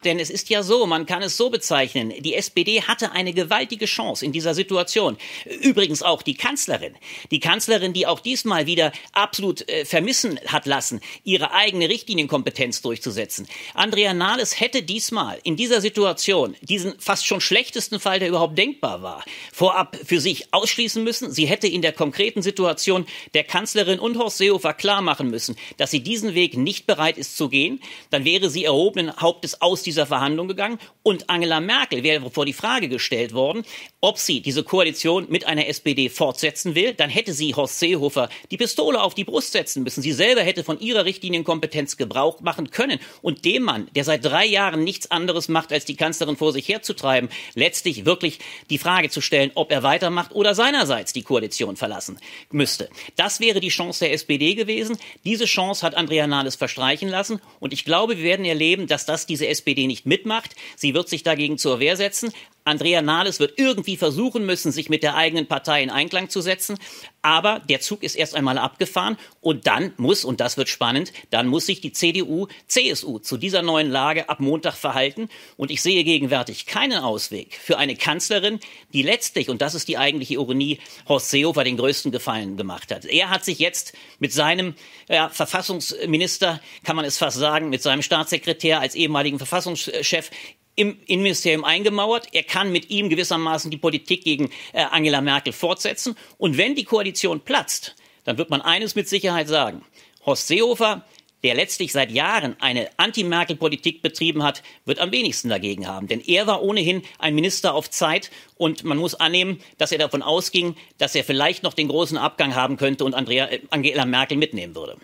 Denn 0.04 0.18
es 0.18 0.30
ist 0.30 0.48
ja 0.48 0.62
so, 0.62 0.86
man 0.86 1.04
kann 1.04 1.22
es 1.22 1.36
so 1.36 1.50
bezeichnen, 1.50 2.14
die 2.20 2.34
SPD 2.34 2.80
hatte 2.82 3.12
eine 3.12 3.34
gewaltige 3.34 3.84
Chance 3.84 4.24
in 4.24 4.32
dieser 4.32 4.54
Situation. 4.54 5.18
Übrigens 5.60 6.02
auch 6.02 6.22
die 6.22 6.34
Kanzlerin. 6.34 6.94
Die 7.30 7.40
Kanzlerin, 7.40 7.92
die 7.92 8.06
auch 8.06 8.20
diesmal 8.20 8.66
wieder 8.66 8.92
absolut 9.12 9.68
äh, 9.68 9.84
vermissen 9.84 10.40
hat 10.46 10.64
lassen, 10.64 11.00
ihre 11.22 11.52
eigene 11.52 11.90
Richtlinienkompetenz 11.90 12.80
durchzusetzen. 12.80 13.46
Andrea 13.74 14.14
Nahles 14.14 14.58
hätte 14.58 14.82
diesmal 14.82 15.38
in 15.42 15.56
dieser 15.56 15.82
Situation 15.82 16.56
diesen 16.62 16.98
fast 16.98 17.26
schon 17.26 17.42
schlechtesten 17.42 18.00
Fall, 18.00 18.20
der 18.20 18.28
überhaupt 18.28 18.56
denkbar 18.56 19.02
war, 19.02 19.22
vorab 19.52 19.98
für 20.02 20.20
sich 20.20 20.54
ausschließen 20.54 21.04
müssen. 21.04 21.30
Sie 21.30 21.44
hätte 21.44 21.66
in 21.68 21.82
der 21.82 21.92
konkreten 21.92 22.40
Situation 22.40 23.04
der 23.34 23.44
Kanzlerin 23.44 23.98
und 23.98 24.16
Horst 24.16 24.38
Seehofer 24.38 24.72
klar 24.72 25.02
machen 25.02 25.28
müssen, 25.28 25.56
dass 25.76 25.90
sie 25.90 26.00
diesen 26.00 26.34
Weg 26.34 26.56
nicht 26.56 26.86
bereit 26.86 27.18
ist 27.18 27.36
zu 27.36 27.50
gehen. 27.50 27.80
Dann 28.08 28.24
wäre 28.24 28.48
sie 28.48 28.64
erhobenen 28.64 29.14
Hauptes 29.18 29.60
aus 29.60 29.82
dieser 29.90 30.06
Verhandlung 30.06 30.46
gegangen 30.46 30.78
und 31.02 31.28
Angela 31.28 31.60
Merkel 31.60 32.02
wäre 32.04 32.30
vor 32.30 32.46
die 32.46 32.52
Frage 32.52 32.88
gestellt 32.88 33.34
worden, 33.34 33.64
ob 34.00 34.18
sie 34.18 34.40
diese 34.40 34.62
Koalition 34.62 35.26
mit 35.28 35.46
einer 35.46 35.66
SPD 35.66 36.08
fortsetzen 36.08 36.76
will. 36.76 36.94
Dann 36.94 37.10
hätte 37.10 37.32
sie 37.32 37.54
Horst 37.54 37.80
Seehofer 37.80 38.28
die 38.50 38.56
Pistole 38.56 39.02
auf 39.02 39.14
die 39.14 39.24
Brust 39.24 39.52
setzen 39.52 39.82
müssen. 39.82 40.00
Sie 40.00 40.12
selber 40.12 40.42
hätte 40.42 40.62
von 40.62 40.78
ihrer 40.78 41.04
Richtlinienkompetenz 41.04 41.96
Gebrauch 41.96 42.40
machen 42.40 42.70
können. 42.70 43.00
Und 43.20 43.44
dem 43.44 43.64
Mann, 43.64 43.88
der 43.96 44.04
seit 44.04 44.24
drei 44.24 44.46
Jahren 44.46 44.84
nichts 44.84 45.10
anderes 45.10 45.48
macht, 45.48 45.72
als 45.72 45.84
die 45.84 45.96
Kanzlerin 45.96 46.36
vor 46.36 46.52
sich 46.52 46.68
herzutreiben, 46.68 47.30
letztlich 47.54 48.04
wirklich 48.04 48.38
die 48.70 48.78
Frage 48.78 49.10
zu 49.10 49.20
stellen, 49.20 49.50
ob 49.54 49.72
er 49.72 49.82
weitermacht 49.82 50.32
oder 50.32 50.54
seinerseits 50.54 51.12
die 51.12 51.22
Koalition 51.22 51.76
verlassen 51.76 52.18
müsste. 52.52 52.88
Das 53.16 53.40
wäre 53.40 53.58
die 53.58 53.68
Chance 53.68 54.04
der 54.04 54.12
SPD 54.12 54.54
gewesen. 54.54 54.96
Diese 55.24 55.46
Chance 55.46 55.84
hat 55.84 55.96
Andrea 55.96 56.28
Nahles 56.28 56.54
verstreichen 56.54 57.08
lassen. 57.08 57.40
Und 57.58 57.72
ich 57.72 57.84
glaube, 57.84 58.16
wir 58.16 58.24
werden 58.24 58.44
erleben, 58.44 58.86
dass 58.86 59.04
das 59.04 59.26
diese 59.26 59.48
SPD 59.48 59.79
nicht 59.86 60.06
mitmacht. 60.06 60.56
Sie 60.76 60.94
wird 60.94 61.08
sich 61.08 61.22
dagegen 61.22 61.58
zur 61.58 61.80
Wehr 61.80 61.96
setzen. 61.96 62.32
Andrea 62.64 63.02
Nahles 63.02 63.40
wird 63.40 63.58
irgendwie 63.58 63.96
versuchen 63.96 64.46
müssen, 64.46 64.72
sich 64.72 64.88
mit 64.88 65.02
der 65.02 65.16
eigenen 65.16 65.46
Partei 65.46 65.82
in 65.82 65.90
Einklang 65.90 66.28
zu 66.28 66.40
setzen. 66.40 66.78
Aber 67.22 67.60
der 67.68 67.80
Zug 67.80 68.02
ist 68.02 68.14
erst 68.14 68.34
einmal 68.34 68.56
abgefahren 68.56 69.18
und 69.40 69.66
dann 69.66 69.92
muss, 69.98 70.24
und 70.24 70.40
das 70.40 70.56
wird 70.56 70.68
spannend, 70.68 71.12
dann 71.30 71.46
muss 71.46 71.66
sich 71.66 71.80
die 71.80 71.92
CDU, 71.92 72.46
CSU 72.66 73.18
zu 73.18 73.36
dieser 73.36 73.62
neuen 73.62 73.90
Lage 73.90 74.28
ab 74.28 74.40
Montag 74.40 74.74
verhalten. 74.74 75.28
Und 75.56 75.70
ich 75.70 75.82
sehe 75.82 76.04
gegenwärtig 76.04 76.66
keinen 76.66 76.98
Ausweg 76.98 77.54
für 77.54 77.76
eine 77.78 77.96
Kanzlerin, 77.96 78.60
die 78.92 79.02
letztlich, 79.02 79.50
und 79.50 79.60
das 79.60 79.74
ist 79.74 79.88
die 79.88 79.98
eigentliche 79.98 80.34
Ironie, 80.34 80.78
Horst 81.08 81.30
Seehofer 81.30 81.64
den 81.64 81.76
größten 81.76 82.10
Gefallen 82.10 82.56
gemacht 82.56 82.90
hat. 82.90 83.04
Er 83.04 83.30
hat 83.30 83.44
sich 83.44 83.58
jetzt 83.58 83.92
mit 84.18 84.32
seinem 84.32 84.74
ja, 85.08 85.28
Verfassungsminister, 85.28 86.60
kann 86.84 86.96
man 86.96 87.04
es 87.04 87.18
fast 87.18 87.38
sagen, 87.38 87.68
mit 87.68 87.82
seinem 87.82 88.02
Staatssekretär 88.02 88.80
als 88.80 88.94
ehemaligen 88.94 89.38
Verfassungschef 89.38 90.30
im 90.76 90.98
Innenministerium 91.06 91.64
eingemauert. 91.64 92.28
Er 92.32 92.42
kann 92.42 92.72
mit 92.72 92.90
ihm 92.90 93.08
gewissermaßen 93.08 93.70
die 93.70 93.76
Politik 93.76 94.24
gegen 94.24 94.50
äh, 94.72 94.82
Angela 94.82 95.20
Merkel 95.20 95.52
fortsetzen. 95.52 96.16
Und 96.38 96.56
wenn 96.56 96.74
die 96.74 96.84
Koalition 96.84 97.40
platzt, 97.40 97.96
dann 98.24 98.38
wird 98.38 98.50
man 98.50 98.62
eines 98.62 98.94
mit 98.94 99.08
Sicherheit 99.08 99.48
sagen. 99.48 99.84
Horst 100.24 100.48
Seehofer, 100.48 101.04
der 101.42 101.54
letztlich 101.54 101.92
seit 101.92 102.10
Jahren 102.10 102.56
eine 102.60 102.90
Anti-Merkel-Politik 102.98 104.02
betrieben 104.02 104.42
hat, 104.42 104.62
wird 104.84 104.98
am 104.98 105.10
wenigsten 105.12 105.48
dagegen 105.48 105.86
haben. 105.86 106.06
Denn 106.06 106.20
er 106.20 106.46
war 106.46 106.62
ohnehin 106.62 107.02
ein 107.18 107.34
Minister 107.34 107.74
auf 107.74 107.90
Zeit 107.90 108.30
und 108.56 108.84
man 108.84 108.98
muss 108.98 109.14
annehmen, 109.14 109.60
dass 109.78 109.92
er 109.92 109.98
davon 109.98 110.22
ausging, 110.22 110.76
dass 110.98 111.14
er 111.14 111.24
vielleicht 111.24 111.62
noch 111.62 111.74
den 111.74 111.88
großen 111.88 112.18
Abgang 112.18 112.54
haben 112.54 112.76
könnte 112.76 113.04
und 113.04 113.14
Andrea, 113.14 113.46
äh, 113.46 113.60
Angela 113.70 114.04
Merkel 114.04 114.36
mitnehmen 114.36 114.74
würde. 114.74 114.96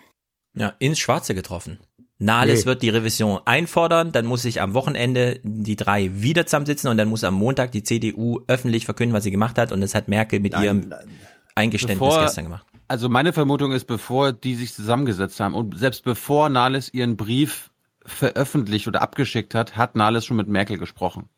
Ja, 0.55 0.75
ins 0.79 0.99
Schwarze 0.99 1.35
getroffen. 1.35 1.79
Nahles 2.19 2.61
nee. 2.61 2.65
wird 2.65 2.81
die 2.81 2.89
Revision 2.89 3.39
einfordern, 3.45 4.11
dann 4.11 4.25
muss 4.25 4.41
sich 4.41 4.61
am 4.61 4.73
Wochenende 4.73 5.39
die 5.43 5.75
drei 5.75 6.09
wieder 6.13 6.45
zusammensitzen 6.45 6.89
und 6.89 6.97
dann 6.97 7.09
muss 7.09 7.23
am 7.23 7.35
Montag 7.35 7.71
die 7.71 7.83
CDU 7.83 8.41
öffentlich 8.47 8.85
verkünden, 8.85 9.15
was 9.15 9.23
sie 9.23 9.31
gemacht 9.31 9.57
hat 9.57 9.71
und 9.71 9.81
das 9.81 9.93
hat 9.93 10.07
Merkel 10.07 10.39
mit 10.39 10.53
nein, 10.53 10.63
ihrem 10.63 10.79
nein. 10.89 11.07
Eingeständnis 11.53 11.99
bevor, 11.99 12.23
gestern 12.23 12.45
gemacht. 12.45 12.65
Also 12.87 13.07
meine 13.09 13.33
Vermutung 13.33 13.71
ist, 13.71 13.85
bevor 13.85 14.33
die 14.33 14.55
sich 14.55 14.73
zusammengesetzt 14.73 15.39
haben 15.39 15.53
und 15.53 15.77
selbst 15.77 16.03
bevor 16.03 16.49
Nahles 16.49 16.91
ihren 16.93 17.17
Brief 17.17 17.69
veröffentlicht 18.05 18.87
oder 18.87 19.01
abgeschickt 19.01 19.53
hat, 19.53 19.75
hat 19.75 19.95
Nahles 19.95 20.25
schon 20.25 20.37
mit 20.37 20.47
Merkel 20.47 20.77
gesprochen 20.77 21.29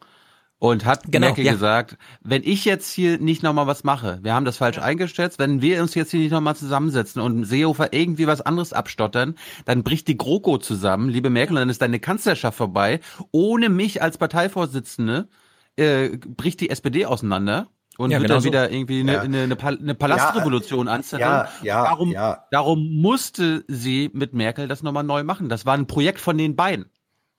und 0.59 0.85
hat 0.85 1.03
genau, 1.09 1.27
Merkel 1.27 1.45
ja. 1.45 1.53
gesagt, 1.53 1.97
wenn 2.21 2.43
ich 2.43 2.65
jetzt 2.65 2.91
hier 2.91 3.17
nicht 3.17 3.43
nochmal 3.43 3.65
was 3.65 3.83
mache, 3.83 4.19
wir 4.21 4.33
haben 4.33 4.45
das 4.45 4.57
falsch 4.57 4.77
ja. 4.77 4.83
eingeschätzt, 4.83 5.39
wenn 5.39 5.61
wir 5.61 5.81
uns 5.81 5.95
jetzt 5.95 6.11
hier 6.11 6.19
nicht 6.19 6.31
nochmal 6.31 6.55
zusammensetzen 6.55 7.21
und 7.21 7.45
Seehofer 7.45 7.93
irgendwie 7.93 8.27
was 8.27 8.41
anderes 8.41 8.73
abstottern, 8.73 9.35
dann 9.65 9.83
bricht 9.83 10.07
die 10.09 10.17
GroKo 10.17 10.57
zusammen, 10.57 11.09
liebe 11.09 11.29
Merkel, 11.29 11.55
und 11.55 11.61
dann 11.61 11.69
ist 11.69 11.81
deine 11.81 11.99
Kanzlerschaft 11.99 12.57
vorbei. 12.57 12.99
Ohne 13.31 13.69
mich 13.69 14.01
als 14.01 14.17
Parteivorsitzende 14.17 15.29
äh, 15.77 16.17
bricht 16.17 16.59
die 16.59 16.69
SPD 16.69 17.05
auseinander 17.05 17.69
und 17.97 18.11
ja, 18.11 18.19
wird 18.19 18.29
dann 18.29 18.41
so. 18.41 18.47
wieder 18.47 18.69
irgendwie 18.69 18.99
eine, 18.99 19.13
ja. 19.13 19.21
eine, 19.21 19.43
eine, 19.43 19.57
eine 19.57 19.95
Palastrevolution 19.95 20.87
ja, 20.87 20.93
anzetteln. 20.93 21.29
Ja, 21.29 21.49
ja, 21.63 21.83
darum, 21.83 22.11
ja. 22.11 22.45
darum 22.51 23.01
musste 23.01 23.63
sie 23.67 24.09
mit 24.13 24.33
Merkel 24.33 24.67
das 24.67 24.83
nochmal 24.83 25.03
neu 25.03 25.23
machen. 25.23 25.47
Das 25.47 25.65
war 25.65 25.73
ein 25.73 25.87
Projekt 25.87 26.19
von 26.19 26.37
den 26.37 26.55
beiden. 26.55 26.85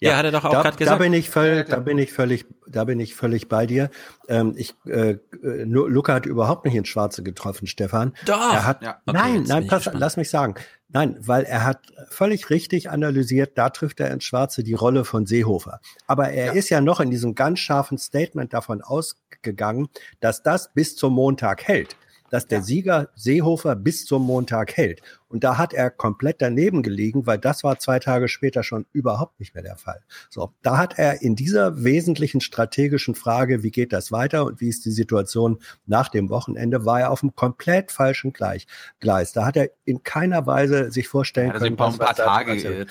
Ja, 0.00 0.12
ja, 0.12 0.16
hat 0.16 0.24
er 0.24 0.32
doch 0.32 0.44
auch 0.44 0.50
gerade 0.50 0.76
gesagt. 0.78 0.98
Da 0.98 1.02
bin 1.02 1.12
ich 1.12 1.28
völlig, 1.28 1.68
da 1.68 1.78
bin 1.78 1.98
ich 1.98 2.12
völlig, 2.12 2.46
da 2.66 2.84
bin 2.84 2.98
ich 3.00 3.14
völlig 3.14 3.48
bei 3.48 3.66
dir. 3.66 3.90
Ähm, 4.28 4.54
ich, 4.56 4.74
äh, 4.86 5.18
Luca 5.42 6.14
hat 6.14 6.24
überhaupt 6.24 6.64
nicht 6.64 6.74
ins 6.74 6.88
Schwarze 6.88 7.22
getroffen, 7.22 7.66
Stefan. 7.66 8.14
Doch. 8.24 8.52
Er 8.52 8.66
hat, 8.66 8.82
ja. 8.82 9.00
okay, 9.04 9.18
nein, 9.18 9.42
nein, 9.46 9.66
pass, 9.66 9.90
lass 9.92 10.16
mich 10.16 10.30
sagen. 10.30 10.54
Nein, 10.88 11.18
weil 11.20 11.44
er 11.44 11.64
hat 11.64 11.82
völlig 12.08 12.48
richtig 12.48 12.88
analysiert, 12.88 13.58
da 13.58 13.68
trifft 13.68 14.00
er 14.00 14.10
ins 14.10 14.24
Schwarze 14.24 14.64
die 14.64 14.74
Rolle 14.74 15.04
von 15.04 15.26
Seehofer. 15.26 15.80
Aber 16.06 16.30
er 16.30 16.46
ja. 16.46 16.52
ist 16.52 16.70
ja 16.70 16.80
noch 16.80 17.00
in 17.00 17.10
diesem 17.10 17.34
ganz 17.34 17.60
scharfen 17.60 17.98
Statement 17.98 18.54
davon 18.54 18.80
ausgegangen, 18.80 19.88
dass 20.20 20.42
das 20.42 20.72
bis 20.72 20.96
zum 20.96 21.12
Montag 21.12 21.62
hält 21.68 21.96
dass 22.30 22.46
der 22.46 22.62
Sieger 22.62 23.08
Seehofer 23.14 23.76
bis 23.76 24.06
zum 24.06 24.22
Montag 24.22 24.76
hält. 24.76 25.02
Und 25.30 25.44
da 25.44 25.58
hat 25.58 25.72
er 25.72 25.90
komplett 25.90 26.42
daneben 26.42 26.82
gelegen, 26.82 27.24
weil 27.24 27.38
das 27.38 27.62
war 27.62 27.78
zwei 27.78 28.00
Tage 28.00 28.28
später 28.28 28.64
schon 28.64 28.84
überhaupt 28.92 29.38
nicht 29.38 29.54
mehr 29.54 29.62
der 29.62 29.76
Fall. 29.76 30.02
So, 30.28 30.52
da 30.62 30.76
hat 30.76 30.98
er 30.98 31.22
in 31.22 31.36
dieser 31.36 31.84
wesentlichen 31.84 32.40
strategischen 32.40 33.14
Frage, 33.14 33.62
wie 33.62 33.70
geht 33.70 33.92
das 33.92 34.10
weiter 34.10 34.44
und 34.44 34.60
wie 34.60 34.68
ist 34.68 34.84
die 34.84 34.90
Situation 34.90 35.60
nach 35.86 36.08
dem 36.08 36.30
Wochenende, 36.30 36.84
war 36.84 37.00
er 37.00 37.10
auf 37.12 37.22
einem 37.22 37.34
komplett 37.36 37.92
falschen 37.92 38.32
Gleich, 38.32 38.66
Gleis. 38.98 39.32
Da 39.32 39.46
hat 39.46 39.56
er 39.56 39.70
in 39.84 40.02
keiner 40.02 40.46
Weise 40.46 40.90
sich 40.90 41.06
vorstellen 41.06 41.52
ja, 41.52 41.58
können, 41.58 41.78
was, 41.78 41.94
ein 41.94 41.98
paar 42.00 42.14
Tage. 42.16 42.86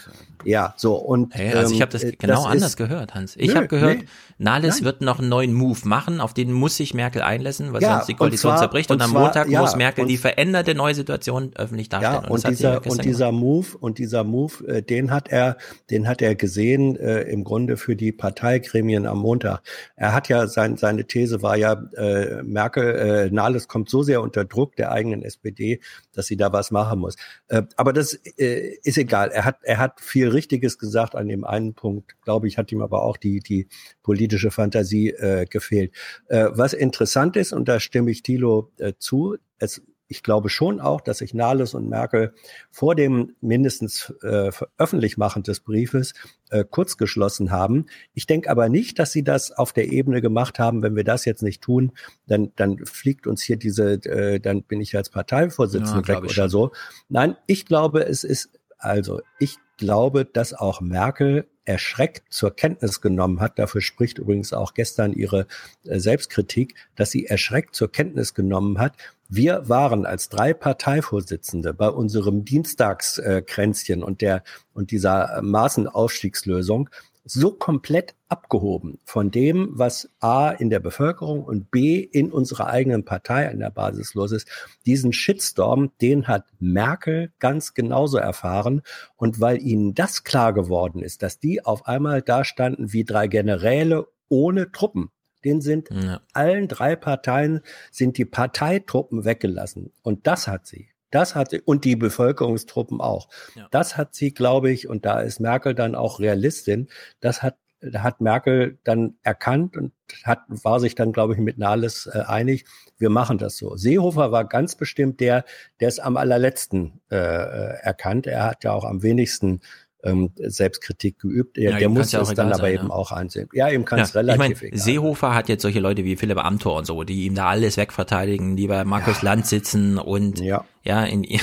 Ja, 0.46 0.74
so 0.78 0.96
und 0.96 1.36
hey, 1.36 1.54
also 1.54 1.74
ich 1.74 1.82
habe 1.82 1.92
das 1.92 2.04
ähm, 2.04 2.16
genau 2.18 2.36
das 2.36 2.46
anders 2.46 2.70
ist, 2.70 2.78
gehört, 2.78 3.14
Hans. 3.14 3.36
Ich 3.36 3.56
habe 3.56 3.68
gehört, 3.68 4.00
nee, 4.00 4.06
Nahles 4.38 4.76
nein. 4.76 4.86
wird 4.86 5.02
noch 5.02 5.20
einen 5.20 5.28
neuen 5.28 5.54
Move 5.54 5.80
machen, 5.84 6.22
auf 6.22 6.34
den 6.34 6.54
muss 6.54 6.78
sich 6.78 6.94
Merkel 6.94 7.22
einlassen, 7.22 7.74
weil 7.74 7.82
ja, 7.82 7.96
sonst 7.96 8.08
die 8.08 8.14
Koalition 8.14 8.52
und 8.52 8.58
zwar, 8.58 8.68
zerbricht 8.68 8.90
und, 8.90 8.98
und 8.98 9.02
am 9.02 9.12
zwar, 9.12 9.22
Montag 9.24 9.50
ja, 9.50 9.60
muss 9.60 9.76
Merkel 9.76 10.06
die 10.06 10.18
veränderte 10.18 10.76
neue 10.76 10.96
Situation 10.96 11.52
öffentlich 11.56 11.90
darstellen. 11.90 12.24
Ja, 12.24 12.29
und, 12.30 12.48
dieser, 12.48 12.86
und 12.86 13.04
dieser 13.04 13.32
Move, 13.32 13.78
und 13.80 13.98
dieser 13.98 14.24
Move, 14.24 14.68
äh, 14.68 14.82
den 14.82 15.12
hat 15.12 15.30
er, 15.30 15.58
den 15.90 16.08
hat 16.08 16.22
er 16.22 16.36
gesehen, 16.36 16.96
äh, 16.96 17.22
im 17.24 17.44
Grunde 17.44 17.78
für 17.78 17.96
die 17.96 18.12
Parteigremien 18.12 19.06
am 19.06 19.20
Montag. 19.20 19.62
Er 19.96 20.14
hat 20.14 20.30
ja, 20.30 20.48
sein, 20.48 20.78
seine 20.78 21.06
These 21.06 21.42
war 21.42 21.58
ja, 21.58 21.74
äh, 21.96 22.42
Merkel, 22.44 22.96
äh, 22.96 23.30
Nahles 23.32 23.68
kommt 23.68 23.90
so 23.90 24.04
sehr 24.04 24.22
unter 24.22 24.46
Druck 24.46 24.76
der 24.76 24.92
eigenen 24.92 25.24
SPD, 25.24 25.80
dass 26.14 26.28
sie 26.28 26.38
da 26.38 26.54
was 26.54 26.72
machen 26.72 27.00
muss. 27.00 27.16
Äh, 27.48 27.64
aber 27.76 27.94
das 27.94 28.14
äh, 28.38 28.78
ist 28.84 28.98
egal. 28.98 29.32
Er 29.32 29.46
hat, 29.46 29.58
er 29.64 29.78
hat 29.78 30.02
viel 30.02 30.30
Richtiges 30.30 30.78
gesagt 30.78 31.16
an 31.16 31.28
dem 31.28 31.44
einen 31.44 31.74
Punkt, 31.74 32.22
glaube 32.22 32.48
ich, 32.48 32.58
hat 32.58 32.72
ihm 32.72 32.82
aber 32.82 33.04
auch 33.04 33.18
die, 33.18 33.40
die 33.40 33.68
politische 34.04 34.52
Fantasie 34.52 35.10
äh, 35.10 35.46
gefehlt. 35.46 35.94
Äh, 36.28 36.48
was 36.52 36.74
interessant 36.74 37.36
ist, 37.36 37.54
und 37.54 37.68
da 37.68 37.80
stimme 37.80 38.12
ich 38.12 38.24
Thilo 38.24 38.72
äh, 38.78 38.94
zu, 38.98 39.38
es 39.60 39.82
ich 40.10 40.24
glaube 40.24 40.50
schon 40.50 40.82
auch, 40.82 41.02
dass 41.02 41.20
sich 41.20 41.36
Nahles 41.36 41.76
und 41.76 41.88
Merkel 41.88 42.34
vor 42.72 42.96
dem 42.96 43.36
mindestens 43.42 44.12
äh, 44.24 44.50
öffentlich 44.78 45.18
machen 45.18 45.44
des 45.44 45.60
Briefes 45.60 46.16
äh, 46.50 46.66
kurz 46.70 46.98
geschlossen 46.98 47.52
haben. 47.52 47.86
Ich 48.16 48.26
denke 48.26 48.50
aber 48.50 48.70
nicht, 48.70 48.98
dass 48.98 49.12
sie 49.12 49.24
das 49.24 49.52
auf 49.52 49.72
der 49.72 49.92
Ebene 49.92 50.20
gemacht 50.20 50.58
haben. 50.58 50.82
Wenn 50.82 50.96
wir 50.96 51.04
das 51.04 51.26
jetzt 51.26 51.44
nicht 51.44 51.62
tun, 51.62 51.92
dann, 52.26 52.52
dann 52.56 52.84
fliegt 52.86 53.28
uns 53.28 53.44
hier 53.44 53.58
diese, 53.58 54.04
äh, 54.06 54.40
dann 54.40 54.64
bin 54.64 54.82
ich 54.82 54.98
als 54.98 55.12
Parteivorsitzender 55.12 56.02
ja, 56.02 56.22
weg 56.24 56.32
oder 56.32 56.50
so. 56.50 56.72
Nein, 57.08 57.38
ich 57.46 57.68
glaube, 57.68 58.04
es 58.04 58.24
ist, 58.24 58.50
also 58.80 59.22
ich 59.38 59.58
glaube, 59.78 60.26
dass 60.26 60.56
auch 60.56 60.82
Merkel 60.82 61.46
erschreckt 61.66 62.34
zur 62.34 62.56
Kenntnis 62.56 63.00
genommen 63.00 63.42
hat, 63.42 63.60
dafür 63.60 63.82
spricht 63.82 64.18
übrigens 64.18 64.54
auch 64.54 64.74
gestern 64.74 65.14
ihre 65.14 65.46
äh, 65.86 66.00
Selbstkritik, 66.00 66.74
dass 66.96 67.12
sie 67.12 67.28
erschreckt 67.28 67.76
zur 67.76 67.92
Kenntnis 67.92 68.34
genommen 68.34 68.80
hat, 68.80 68.98
wir 69.30 69.70
waren 69.70 70.06
als 70.06 70.30
drei 70.30 70.54
Parteivorsitzende 70.54 71.74
bei 71.74 71.90
unserem 71.90 72.46
Dienstagskränzchen 72.46 74.04
und 74.04 74.22
der 74.22 74.44
und 74.74 74.90
dieser 74.92 75.42
Maßenaufstiegslösung 75.44 76.90
so 77.26 77.52
komplett 77.52 78.16
abgehoben 78.28 79.00
von 79.04 79.30
dem, 79.30 79.70
was 79.74 80.10
A 80.20 80.50
in 80.50 80.72
der 80.72 80.80
Bevölkerung 80.80 81.44
und 81.44 81.70
B 81.70 82.00
in 82.00 82.32
unserer 82.32 82.68
eigenen 82.68 83.06
Partei 83.06 83.50
an 83.50 83.60
der 83.60 83.70
Basis 83.70 84.16
los 84.16 84.32
ist. 84.32 84.48
Diesen 84.88 85.14
Shitstorm, 85.14 85.92
den 86.02 86.28
hat 86.28 86.46
Merkel 86.60 87.32
ganz 87.38 87.76
genauso 87.76 88.18
erfahren. 88.18 88.82
Und 89.16 89.40
weil 89.40 89.62
ihnen 89.62 89.94
das 89.94 90.24
klar 90.24 90.54
geworden 90.54 91.04
ist, 91.04 91.22
dass 91.22 91.40
die 91.40 91.64
auf 91.64 91.86
einmal 91.86 92.24
da 92.24 92.44
standen 92.44 92.94
wie 92.94 93.04
drei 93.04 93.28
Generäle 93.28 94.08
ohne 94.28 94.72
Truppen, 94.72 95.12
den 95.44 95.62
sind 95.62 95.90
ja. 95.92 96.22
allen 96.34 96.68
drei 96.68 96.96
Parteien 96.96 97.62
sind 97.92 98.18
die 98.18 98.26
Parteitruppen 98.26 99.26
weggelassen. 99.26 99.92
Und 100.02 100.28
das 100.28 100.48
hat 100.48 100.68
sie. 100.68 100.90
Das 101.12 101.36
hat 101.36 101.52
sie, 101.52 101.62
und 101.62 101.86
die 101.86 101.96
Bevölkerungstruppen 101.96 103.02
auch. 103.02 103.30
Ja. 103.56 103.68
Das 103.72 103.98
hat 103.98 104.14
sie, 104.14 104.34
glaube 104.34 104.72
ich, 104.72 104.88
und 104.88 105.06
da 105.06 105.22
ist 105.22 105.40
Merkel 105.40 105.74
dann 105.74 105.96
auch 105.96 106.20
Realistin, 106.20 106.88
das 107.20 107.42
hat, 107.42 107.58
hat 107.94 108.22
Merkel 108.22 108.78
dann 108.84 109.16
erkannt 109.24 109.76
und 109.76 109.94
hat, 110.24 110.42
war 110.50 110.80
sich 110.80 110.96
dann, 110.96 111.12
glaube 111.12 111.34
ich, 111.34 111.40
mit 111.40 111.58
Nahles 111.58 112.08
äh, 112.14 112.20
einig, 112.20 112.66
wir 112.98 113.10
machen 113.10 113.38
das 113.38 113.58
so. 113.58 113.76
Seehofer 113.76 114.32
war 114.32 114.46
ganz 114.46 114.76
bestimmt 114.76 115.20
der, 115.20 115.46
der 115.80 115.88
es 115.88 116.00
am 116.00 116.18
allerletzten 116.18 117.02
äh, 117.10 117.16
äh 117.16 117.80
erkannt. 117.82 118.28
Er 118.28 118.44
hat 118.44 118.64
ja 118.64 118.74
auch 118.74 118.86
am 118.86 119.02
wenigsten 119.02 119.62
ähm, 120.04 120.32
Selbstkritik 120.38 121.20
geübt. 121.20 121.58
Der, 121.58 121.72
Ja, 121.72 121.78
der 121.78 121.90
muss 121.90 122.12
ja 122.12 122.22
es 122.22 122.34
dann 122.34 122.48
aber 122.48 122.58
sein, 122.58 122.74
eben 122.76 122.88
ja. 122.88 122.94
auch 122.94 123.12
einsehen. 123.12 123.50
Ja, 123.54 123.68
ihm 123.70 123.84
kann 123.86 124.00
es 124.00 124.14
Ja, 124.14 124.22
relativ 124.22 124.42
ich 124.44 124.62
meine, 124.62 124.68
egal 124.74 124.80
Seehofer 124.80 125.34
hat 125.34 125.50
jetzt 125.50 125.62
solche 125.62 125.80
Leute 125.82 126.04
wie 126.06 126.16
Philipp 126.16 126.38
Amthor 126.38 126.76
und 126.78 126.86
so, 126.86 127.04
die 127.04 127.26
ihm 127.26 127.36
da 127.36 127.50
alles 127.50 127.76
wegverteidigen, 127.76 128.56
die 128.56 128.68
bei 128.68 128.84
Markus 128.86 129.22
Land 129.22 129.46
sitzen 129.48 129.98
und 129.98 130.40
ja, 130.40 131.04
in, 131.04 131.24
in 131.26 131.40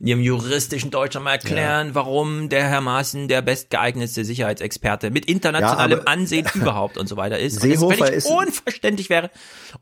ihrem 0.00 0.20
juristischen 0.20 0.90
Deutschland 0.90 1.24
mal 1.24 1.32
erklären, 1.32 1.90
warum 1.92 2.48
der 2.48 2.66
Herr 2.66 2.80
Maaßen 2.80 3.28
der 3.28 3.42
bestgeeignetste 3.42 4.24
Sicherheitsexperte 4.24 5.10
mit 5.10 5.26
internationalem 5.26 6.00
aber- 6.00 6.08
Ansehen 6.08 6.46
überhaupt 6.54 6.96
und 6.96 7.08
so 7.08 7.16
weiter 7.18 7.38
ist. 7.38 7.60
Seehofer 7.60 7.84
und 7.86 7.90
das 7.90 7.98
völlig 7.98 8.16
ist- 8.16 8.30
unverständlich 8.30 9.10
wäre. 9.10 9.30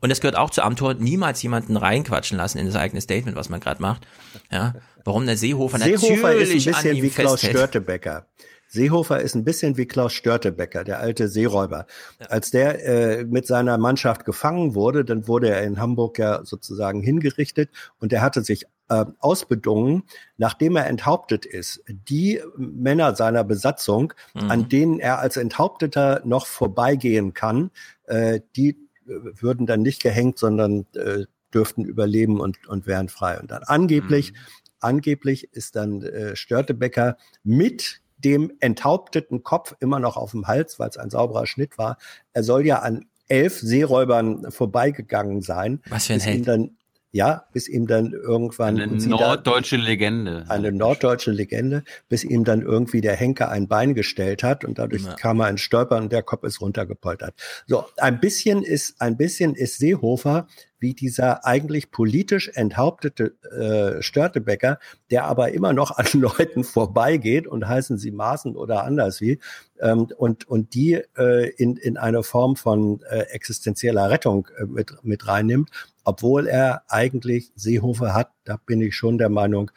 Und 0.01 0.09
das 0.09 0.19
gehört 0.19 0.35
auch 0.35 0.49
zu 0.49 0.61
Amthor, 0.63 0.95
niemals 0.95 1.41
jemanden 1.41 1.77
reinquatschen 1.77 2.37
lassen 2.37 2.57
in 2.57 2.65
das 2.65 2.75
eigene 2.75 2.99
Statement, 3.01 3.37
was 3.37 3.47
man 3.47 3.61
gerade 3.61 3.81
macht. 3.81 4.05
Ja, 4.51 4.75
warum 5.07 5.25
der 5.25 5.37
Seehofer, 5.37 5.79
Seehofer 5.79 6.33
ist 6.35 6.49
natürlich 6.49 6.67
ein 6.67 6.73
an 6.73 6.81
bisschen 6.83 6.97
ihm 6.97 7.03
wie 7.03 7.09
Klaus 7.09 7.31
festhält. 7.31 7.57
Störtebecker. 7.57 8.27
Seehofer 8.69 9.21
ist 9.21 9.33
ein 9.35 9.45
bisschen 9.45 9.77
wie 9.77 9.85
Klaus 9.85 10.11
Störtebecker, 10.13 10.83
der 10.83 10.99
alte 10.99 11.29
Seeräuber. 11.29 11.87
Als 12.27 12.51
der 12.51 12.85
äh, 12.85 13.23
mit 13.23 13.47
seiner 13.47 13.77
Mannschaft 13.77 14.25
gefangen 14.25 14.75
wurde, 14.75 15.05
dann 15.05 15.27
wurde 15.27 15.49
er 15.49 15.63
in 15.63 15.79
Hamburg 15.79 16.19
ja 16.19 16.43
sozusagen 16.43 17.01
hingerichtet 17.01 17.69
und 17.99 18.11
er 18.11 18.21
hatte 18.21 18.41
sich 18.43 18.65
äh, 18.89 19.05
ausbedungen, 19.19 20.03
nachdem 20.37 20.75
er 20.75 20.87
enthauptet 20.87 21.45
ist, 21.45 21.81
die 21.87 22.41
Männer 22.57 23.15
seiner 23.15 23.43
Besatzung, 23.45 24.13
Mhm. 24.33 24.51
an 24.51 24.69
denen 24.69 24.99
er 24.99 25.19
als 25.19 25.37
Enthaupteter 25.37 26.21
noch 26.25 26.45
vorbeigehen 26.45 27.33
kann, 27.33 27.71
äh, 28.05 28.41
die 28.57 28.71
äh, 29.07 29.13
würden 29.41 29.65
dann 29.65 29.81
nicht 29.81 30.01
gehängt, 30.03 30.39
sondern 30.39 30.85
äh, 30.93 31.23
dürften 31.53 31.85
überleben 31.85 32.41
und, 32.41 32.67
und 32.67 32.85
wären 32.85 33.07
frei. 33.07 33.39
Und 33.39 33.51
dann 33.51 33.63
angeblich, 33.63 34.33
angeblich 34.79 35.53
ist 35.53 35.75
dann 35.75 36.01
äh, 36.03 36.35
Störtebecker 36.35 37.17
mit 37.43 38.01
dem 38.17 38.51
enthaupteten 38.59 39.43
Kopf 39.43 39.75
immer 39.79 39.99
noch 39.99 40.17
auf 40.17 40.31
dem 40.31 40.47
Hals, 40.47 40.79
weil 40.79 40.89
es 40.89 40.97
ein 40.97 41.09
sauberer 41.09 41.45
Schnitt 41.45 41.77
war. 41.77 41.97
Er 42.33 42.43
soll 42.43 42.65
ja 42.65 42.79
an 42.79 43.05
elf 43.27 43.59
Seeräubern 43.59 44.49
vorbeigegangen 44.51 45.41
sein. 45.41 45.81
Was 45.89 46.07
für 46.07 46.13
ein 46.13 46.19
Held. 46.19 46.47
dann 46.47 46.71
ja, 47.11 47.45
bis 47.53 47.67
ihm 47.69 47.87
dann 47.87 48.11
irgendwann 48.11 48.79
Eine 48.79 48.99
sie 48.99 49.09
da- 49.09 49.15
norddeutsche 49.15 49.77
Legende. 49.77 50.45
eine 50.49 50.71
norddeutsche 50.73 51.31
Legende, 51.31 51.83
bis 52.09 52.23
ihm 52.23 52.43
dann 52.43 52.61
irgendwie 52.61 53.01
der 53.01 53.15
Henker 53.15 53.49
ein 53.49 53.67
Bein 53.67 53.95
gestellt 53.95 54.43
hat 54.43 54.65
und 54.65 54.77
dadurch 54.77 55.03
Ja. 55.03 55.13
kam 55.15 55.39
er 55.39 55.49
ins 55.49 55.61
Stolpern 55.61 56.03
und 56.03 56.11
der 56.11 56.21
Kopf 56.21 56.43
ist 56.43 56.59
runtergepoltert. 56.61 57.33
So, 57.65 57.85
ein 57.97 58.19
bisschen 58.19 58.61
ist, 58.61 59.01
ein 59.01 59.15
bisschen 59.15 59.55
ist 59.55 59.79
Seehofer 59.79 60.47
wie 60.79 60.93
dieser 60.93 61.45
eigentlich 61.45 61.91
politisch 61.91 62.49
enthauptete 62.53 63.35
äh, 63.51 64.01
Störtebecker, 64.01 64.79
der 65.11 65.25
aber 65.25 65.51
immer 65.51 65.73
noch 65.73 65.97
an 65.97 66.05
Leuten 66.13 66.63
vorbeigeht 66.63 67.47
und 67.47 67.67
heißen 67.67 67.97
sie 67.97 68.11
Maßen 68.11 68.55
oder 68.55 68.83
anders 68.83 69.21
wie 69.21 69.39
ähm, 69.79 70.07
und 70.17 70.47
und 70.47 70.73
die 70.73 71.01
äh, 71.17 71.49
in 71.57 71.77
in 71.77 71.97
eine 71.97 72.23
Form 72.23 72.55
von 72.55 73.01
äh, 73.09 73.21
existenzieller 73.31 74.09
Rettung 74.09 74.47
äh, 74.57 74.65
mit 74.65 74.93
mit 75.03 75.27
reinnimmt, 75.27 75.69
obwohl 76.03 76.47
er 76.47 76.83
eigentlich 76.87 77.51
Seehofer 77.55 78.13
hat. 78.13 78.31
Da 78.43 78.57
bin 78.57 78.81
ich 78.81 78.95
schon 78.95 79.17
der 79.17 79.29
Meinung, 79.29 79.71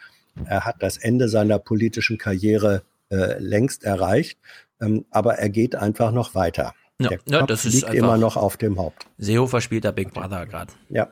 er 0.44 0.64
hat 0.64 0.76
das 0.80 0.96
Ende 0.96 1.28
seiner 1.28 1.58
politischen 1.58 2.18
Karriere 2.18 2.82
äh, 3.10 3.38
längst 3.38 3.84
erreicht, 3.84 4.38
ähm, 4.80 5.04
aber 5.10 5.34
er 5.34 5.48
geht 5.48 5.74
einfach 5.74 6.12
noch 6.12 6.34
weiter. 6.34 6.74
Ja, 7.00 7.08
der 7.10 7.18
ja, 7.26 7.38
Kopf 7.40 7.48
das 7.48 7.64
ist 7.64 7.74
liegt 7.74 7.84
einfach- 7.86 7.98
immer 7.98 8.16
noch 8.18 8.36
auf 8.36 8.56
dem 8.56 8.78
Haupt. 8.78 9.06
Seehofer 9.18 9.60
spielt 9.60 9.84
da 9.84 9.90
Big 9.90 10.12
Brother 10.12 10.46
gerade. 10.46 10.72
Ja. 10.88 11.08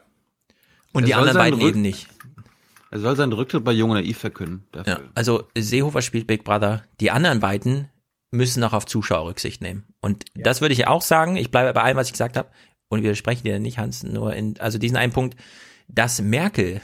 Und 0.93 1.03
Er 1.03 1.07
die 1.07 1.15
anderen 1.15 1.37
beiden 1.37 1.61
Rück- 1.61 1.69
eben 1.69 1.83
nicht. 1.83 2.09
Er 2.91 3.01
soll 3.01 3.17
seinen 3.17 3.33
Rücktritt 3.33 3.65
bei 3.65 3.73
Jung 3.73 3.91
und 3.91 3.97
Naiv 3.99 4.17
verkünden. 4.19 4.65
Ja, 4.87 5.01
also 5.15 5.45
Seehofer 5.57 6.01
spielt 6.03 6.27
Big 6.27 6.45
Brother. 6.45 6.85
Die 7.01 7.11
anderen 7.11 7.41
beiden 7.41 7.89
müssen 8.31 8.61
noch 8.61 8.73
auf 8.73 8.87
Zuschauer 8.87 9.27
Rücksicht 9.29 9.61
nehmen. 9.63 9.85
Und 10.01 10.25
das 10.35 10.61
würde 10.61 10.73
ich 10.75 10.87
auch 10.87 11.03
sagen. 11.03 11.37
Ich 11.37 11.51
bleibe 11.51 11.73
bei 11.75 11.83
allem, 11.83 11.97
was 11.97 12.07
ich 12.09 12.13
gesagt 12.13 12.37
habe. 12.37 12.49
Und 12.91 13.03
widerspreche 13.03 13.43
dir 13.43 13.59
nicht, 13.59 13.77
Hans, 13.79 14.03
nur 14.03 14.35
in, 14.35 14.59
also 14.61 14.79
diesen 14.79 14.97
einen 14.97 15.13
Punkt, 15.13 15.37
dass 15.89 16.23
Merkel 16.23 16.81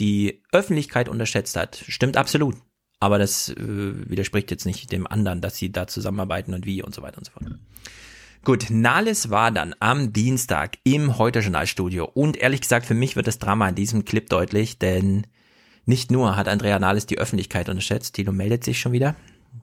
die 0.00 0.42
Öffentlichkeit 0.52 1.10
unterschätzt 1.10 1.56
hat, 1.56 1.84
stimmt 1.86 2.16
absolut. 2.16 2.56
Aber 3.00 3.18
das 3.18 3.50
äh, 3.50 3.56
widerspricht 3.58 4.50
jetzt 4.50 4.64
nicht 4.64 4.90
dem 4.92 5.06
anderen, 5.06 5.42
dass 5.42 5.56
sie 5.56 5.70
da 5.70 5.86
zusammenarbeiten 5.86 6.54
und 6.54 6.64
wie 6.64 6.82
und 6.82 6.94
so 6.94 7.02
weiter 7.02 7.18
und 7.18 7.24
so 7.26 7.32
fort. 7.32 7.44
Gut, 8.44 8.70
Nahles 8.70 9.30
war 9.30 9.52
dann 9.52 9.72
am 9.78 10.12
Dienstag 10.12 10.78
im 10.82 11.16
Heute-Journal-Studio. 11.16 12.10
Und 12.12 12.36
ehrlich 12.36 12.60
gesagt, 12.60 12.86
für 12.86 12.94
mich 12.94 13.14
wird 13.14 13.28
das 13.28 13.38
Drama 13.38 13.68
in 13.68 13.76
diesem 13.76 14.04
Clip 14.04 14.28
deutlich, 14.28 14.78
denn 14.78 15.28
nicht 15.86 16.10
nur 16.10 16.34
hat 16.36 16.48
Andrea 16.48 16.80
Nahles 16.80 17.06
die 17.06 17.18
Öffentlichkeit 17.18 17.68
unterschätzt, 17.68 18.16
Tilo 18.16 18.32
meldet 18.32 18.64
sich 18.64 18.80
schon 18.80 18.90
wieder. 18.90 19.14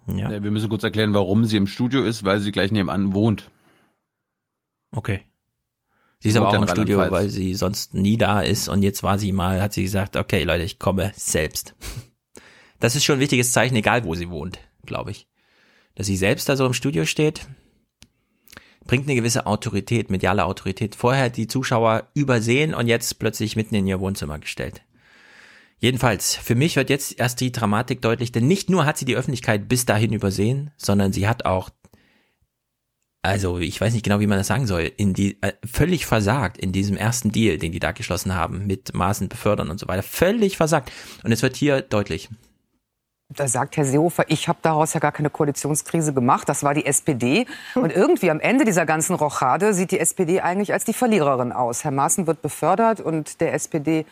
Ja, 0.07 0.30
wir 0.30 0.51
müssen 0.51 0.69
kurz 0.69 0.84
erklären, 0.84 1.14
warum 1.14 1.43
sie 1.43 1.57
im 1.57 1.68
Studio 1.68 2.03
ist, 2.03 2.23
weil 2.23 2.39
sie 2.39 2.53
gleich 2.53 2.72
nebenan 2.72 3.14
wohnt. 3.14 3.51
okay. 4.91 5.22
Sie 6.22 6.30
ist 6.30 6.38
aber 6.38 6.49
auch 6.49 6.53
im 6.53 6.68
Studio, 6.68 6.99
weil 7.11 7.30
sie 7.30 7.56
sonst 7.56 7.93
nie 7.93 8.18
da 8.18 8.41
ist 8.41 8.68
und 8.68 8.84
jetzt 8.84 9.03
war 9.03 9.18
sie 9.18 9.31
mal, 9.31 9.61
hat 9.61 9.72
sie 9.72 9.84
gesagt, 9.84 10.18
okay 10.18 10.43
Leute, 10.43 10.64
ich 10.64 10.77
komme 10.77 11.14
selbst. 11.15 11.76
Das 12.80 12.95
ist 12.95 13.06
schon 13.06 13.18
ein 13.18 13.22
wichtiges 13.22 13.51
Zeichen, 13.53 13.76
egal 13.76 14.03
wo 14.03 14.15
sie 14.15 14.30
wohnt, 14.30 14.60
glaube 14.85 15.11
ich. 15.11 15.27
Dass 15.95 16.07
sie 16.07 16.18
selbst 16.18 16.47
da 16.49 16.57
so 16.57 16.65
im 16.65 16.73
Studio 16.73 17.06
steht, 17.06 17.47
bringt 18.90 19.06
eine 19.06 19.14
gewisse 19.14 19.45
Autorität, 19.45 20.10
mediale 20.10 20.45
Autorität. 20.45 20.95
Vorher 20.95 21.30
die 21.30 21.45
Zuschauer 21.45 22.07
übersehen 22.16 22.74
und 22.74 22.88
jetzt 22.88 23.20
plötzlich 23.20 23.56
mitten 23.56 23.76
in 23.76 23.86
ihr 23.86 23.99
Wohnzimmer 23.99 24.40
gestellt. 24.40 24.82
Jedenfalls, 25.78 26.36
für 26.36 26.56
mich 26.56 26.76
wird 26.76 26.90
jetzt 26.90 27.20
erst 27.20 27.40
die 27.40 27.52
Dramatik 27.52 28.02
deutlich, 28.02 28.32
denn 28.32 28.48
nicht 28.48 28.72
nur 28.72 28.88
hat 28.88 28.98
sie 28.98 29.06
die 29.06 29.16
Öffentlichkeit 29.16 29.70
bis 29.70 29.86
dahin 29.86 30.11
übersehen, 30.11 30.72
sondern 30.76 31.14
sie 31.14 31.28
hat 31.28 31.45
auch, 31.45 31.70
also 33.22 33.60
ich 33.60 33.80
weiß 33.80 33.94
nicht 33.94 34.06
genau, 34.06 34.22
wie 34.22 34.28
man 34.28 34.40
das 34.40 34.48
sagen 34.48 34.66
soll, 34.66 34.91
in 34.98 35.14
die 35.14 35.40
äh, 35.44 35.53
völlig 35.64 36.07
versagt 36.07 36.57
in 36.57 36.72
diesem 36.72 36.98
ersten 36.98 37.32
Deal, 37.32 37.60
den 37.60 37.72
die 37.72 37.80
da 37.80 37.91
geschlossen 37.91 38.34
haben, 38.34 38.66
mit 38.66 38.95
Maßen 38.95 39.30
befördern 39.30 39.70
und 39.70 39.80
so 39.80 39.88
weiter. 39.88 40.02
Völlig 40.02 40.57
versagt. 40.57 40.91
Und 41.24 41.32
es 41.32 41.44
wird 41.44 41.56
hier 41.56 41.84
deutlich. 41.84 42.28
Da 43.35 43.47
sagt 43.47 43.77
Herr 43.77 43.85
Seehofer, 43.85 44.26
ich 44.27 44.47
habe 44.47 44.57
daraus 44.64 44.93
ja 44.93 44.99
gar 44.99 45.11
keine 45.11 45.30
Koalitionskrise 45.30 46.14
gemacht, 46.14 46.49
das 46.49 46.64
war 46.64 46.73
die 46.73 46.88
SPD. 46.88 47.45
Und 47.76 47.95
irgendwie 47.95 48.31
am 48.31 48.39
Ende 48.39 48.65
dieser 48.65 48.88
ganzen 48.88 49.14
Rochade 49.14 49.73
sieht 49.76 49.91
die 49.91 49.99
SPD 49.99 50.41
eigentlich 50.41 50.73
als 50.73 50.84
die 50.84 50.93
Verliererin 50.93 51.51
aus. 51.51 51.84
Herr 51.84 51.91
Maaßen 51.91 52.26
wird 52.26 52.41
befördert 52.41 53.01
und 53.01 53.39
der 53.39 53.53
SPD 53.53 54.07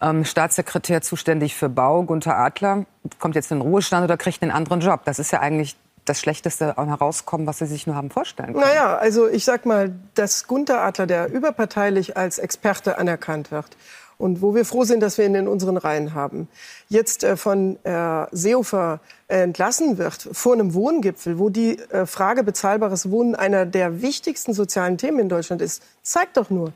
ähm, 0.00 0.24
Staatssekretär 0.24 1.02
zuständig 1.02 1.54
für 1.54 1.68
Bau, 1.68 2.04
Gunther 2.04 2.38
Adler, 2.38 2.86
kommt 3.18 3.34
jetzt 3.34 3.52
in 3.52 3.58
den 3.58 3.68
Ruhestand 3.68 4.04
oder 4.04 4.16
kriegt 4.16 4.42
einen 4.42 4.50
anderen 4.50 4.80
Job. 4.80 5.02
Das 5.04 5.18
ist 5.18 5.30
ja 5.30 5.40
eigentlich 5.40 5.76
das 6.06 6.20
Schlechteste 6.20 6.74
Herauskommen, 6.76 7.46
was 7.46 7.58
Sie 7.58 7.66
sich 7.66 7.86
nur 7.86 7.96
haben 7.96 8.10
vorstellen 8.10 8.52
können. 8.52 8.64
Naja, 8.64 8.96
also 8.96 9.28
ich 9.28 9.44
sag 9.44 9.66
mal, 9.66 9.94
dass 10.14 10.46
Gunther 10.46 10.82
Adler, 10.82 11.06
der 11.06 11.30
überparteilich 11.30 12.16
als 12.16 12.38
Experte 12.38 12.98
anerkannt 12.98 13.50
wird 13.50 13.76
und 14.18 14.42
wo 14.42 14.54
wir 14.54 14.64
froh 14.64 14.84
sind, 14.84 15.00
dass 15.00 15.18
wir 15.18 15.26
ihn 15.26 15.34
in 15.34 15.48
unseren 15.48 15.76
Reihen 15.76 16.14
haben, 16.14 16.48
jetzt 16.88 17.24
äh, 17.24 17.36
von 17.36 17.78
äh, 17.84 18.26
Seehofer 18.32 19.00
äh, 19.28 19.42
entlassen 19.42 19.98
wird 19.98 20.28
vor 20.32 20.54
einem 20.54 20.74
Wohngipfel, 20.74 21.38
wo 21.38 21.48
die 21.48 21.78
Frage 22.06 22.42
bezahlbares 22.42 23.10
Wohnen 23.10 23.34
einer 23.34 23.66
der 23.66 24.02
wichtigsten 24.02 24.52
sozialen 24.52 24.98
Themen 24.98 25.18
in 25.18 25.28
Deutschland 25.28 25.62
ist, 25.62 25.82
zeigt 26.02 26.36
doch 26.36 26.50
nur, 26.50 26.72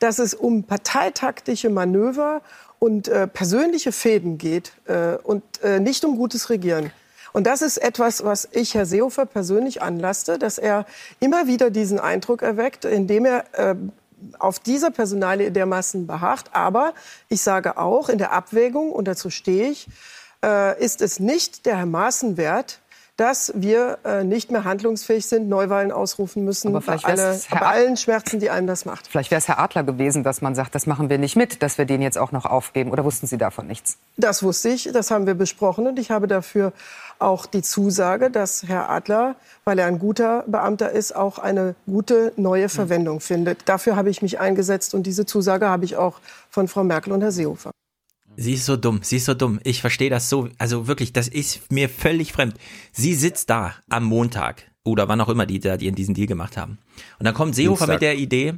dass 0.00 0.18
es 0.18 0.34
um 0.34 0.64
parteitaktische 0.64 1.70
Manöver 1.70 2.42
und 2.78 3.10
persönliche 3.32 3.92
Fäden 3.92 4.38
geht 4.38 4.72
und 5.22 5.42
nicht 5.80 6.04
um 6.04 6.16
gutes 6.16 6.50
Regieren. 6.50 6.90
Und 7.32 7.46
das 7.46 7.62
ist 7.62 7.78
etwas, 7.78 8.24
was 8.24 8.48
ich 8.52 8.74
Herr 8.74 8.86
Seehofer 8.86 9.26
persönlich 9.26 9.82
anlaste, 9.82 10.38
dass 10.38 10.58
er 10.58 10.86
immer 11.20 11.46
wieder 11.46 11.70
diesen 11.70 11.98
Eindruck 11.98 12.42
erweckt, 12.42 12.84
indem 12.84 13.24
er 13.24 13.44
auf 14.38 14.58
dieser 14.58 14.90
Personalie 14.90 15.50
dermaßen 15.50 16.06
beharrt. 16.06 16.50
Aber 16.52 16.94
ich 17.28 17.42
sage 17.42 17.78
auch, 17.78 18.08
in 18.08 18.18
der 18.18 18.32
Abwägung, 18.32 18.92
und 18.92 19.08
dazu 19.08 19.30
stehe 19.30 19.70
ich, 19.70 19.88
äh, 20.44 20.78
ist 20.82 21.00
es 21.00 21.20
nicht 21.20 21.66
der 21.66 21.78
Herr 21.78 21.86
Maaßen 21.86 22.36
wert, 22.36 22.81
dass 23.16 23.52
wir 23.54 23.98
äh, 24.04 24.24
nicht 24.24 24.50
mehr 24.50 24.64
handlungsfähig 24.64 25.26
sind, 25.26 25.48
Neuwahlen 25.48 25.92
ausrufen 25.92 26.44
müssen, 26.44 26.72
bei, 26.72 26.96
alle, 27.02 27.38
bei 27.50 27.60
allen 27.60 27.96
Schmerzen, 27.96 28.40
die 28.40 28.48
einem 28.48 28.66
das 28.66 28.84
macht. 28.84 29.06
Vielleicht 29.06 29.30
wäre 29.30 29.38
es 29.38 29.48
Herr 29.48 29.58
Adler 29.58 29.84
gewesen, 29.84 30.24
dass 30.24 30.40
man 30.40 30.54
sagt, 30.54 30.74
das 30.74 30.86
machen 30.86 31.10
wir 31.10 31.18
nicht 31.18 31.36
mit, 31.36 31.62
dass 31.62 31.76
wir 31.76 31.84
den 31.84 32.00
jetzt 32.00 32.16
auch 32.16 32.32
noch 32.32 32.46
aufgeben. 32.46 32.90
Oder 32.90 33.04
wussten 33.04 33.26
Sie 33.26 33.36
davon 33.36 33.66
nichts? 33.66 33.98
Das 34.16 34.42
wusste 34.42 34.70
ich, 34.70 34.90
das 34.92 35.10
haben 35.10 35.26
wir 35.26 35.34
besprochen 35.34 35.86
und 35.86 35.98
ich 35.98 36.10
habe 36.10 36.26
dafür 36.26 36.72
auch 37.18 37.46
die 37.46 37.62
Zusage, 37.62 38.30
dass 38.30 38.64
Herr 38.66 38.88
Adler, 38.88 39.36
weil 39.64 39.78
er 39.78 39.86
ein 39.86 39.98
guter 39.98 40.44
Beamter 40.46 40.90
ist, 40.90 41.14
auch 41.14 41.38
eine 41.38 41.74
gute 41.86 42.32
neue 42.36 42.68
Verwendung 42.68 43.20
findet. 43.20 43.68
Dafür 43.68 43.94
habe 43.94 44.10
ich 44.10 44.22
mich 44.22 44.40
eingesetzt 44.40 44.94
und 44.94 45.04
diese 45.04 45.26
Zusage 45.26 45.68
habe 45.68 45.84
ich 45.84 45.96
auch 45.96 46.18
von 46.50 46.66
Frau 46.66 46.82
Merkel 46.82 47.12
und 47.12 47.20
Herr 47.20 47.32
Seehofer. 47.32 47.72
Sie 48.36 48.54
ist 48.54 48.64
so 48.64 48.76
dumm, 48.76 49.00
sie 49.02 49.16
ist 49.16 49.26
so 49.26 49.34
dumm. 49.34 49.60
Ich 49.62 49.80
verstehe 49.80 50.10
das 50.10 50.28
so, 50.28 50.48
also 50.58 50.86
wirklich, 50.86 51.12
das 51.12 51.28
ist 51.28 51.70
mir 51.70 51.88
völlig 51.88 52.32
fremd. 52.32 52.54
Sie 52.90 53.14
sitzt 53.14 53.50
da 53.50 53.74
am 53.90 54.04
Montag 54.04 54.70
oder 54.84 55.08
wann 55.08 55.20
auch 55.20 55.28
immer 55.28 55.46
die 55.46 55.60
da 55.60 55.76
die 55.76 55.86
in 55.86 55.94
diesen 55.94 56.14
Deal 56.14 56.26
gemacht 56.26 56.56
haben. 56.56 56.78
Und 57.18 57.26
dann 57.26 57.34
kommt 57.34 57.54
Seehofer 57.54 57.86
Dienstag. 57.86 57.94
mit 57.94 58.02
der 58.02 58.16
Idee, 58.16 58.54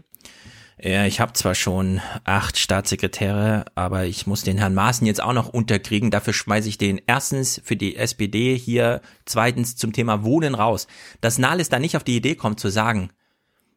Ja, 0.81 1.07
ich 1.07 1.21
habe 1.21 1.33
zwar 1.35 1.55
schon 1.55 2.01
acht 2.25 2.59
Staatssekretäre, 2.59 3.65
aber 3.75 4.05
ich 4.07 4.27
muss 4.27 4.43
den 4.43 4.59
Herrn 4.59 4.75
Maaßen 4.75 5.07
jetzt 5.07 5.23
auch 5.23 5.33
noch 5.33 5.49
unterkriegen. 5.49 6.11
Dafür 6.11 6.33
schmeiße 6.33 6.69
ich 6.69 6.79
den 6.79 7.01
erstens 7.07 7.61
für 7.65 7.77
die 7.77 7.97
SPD 7.97 8.57
hier, 8.57 9.01
zweitens 9.25 9.77
zum 9.77 9.93
Thema 9.93 10.25
Wohnen 10.25 10.55
raus. 10.55 10.87
Dass 11.21 11.39
Nahles 11.39 11.69
da 11.69 11.79
nicht 11.79 11.97
auf 11.97 12.05
die 12.05 12.17
Idee 12.17 12.35
kommt 12.35 12.61
zu 12.61 12.71
sagen, 12.71 13.11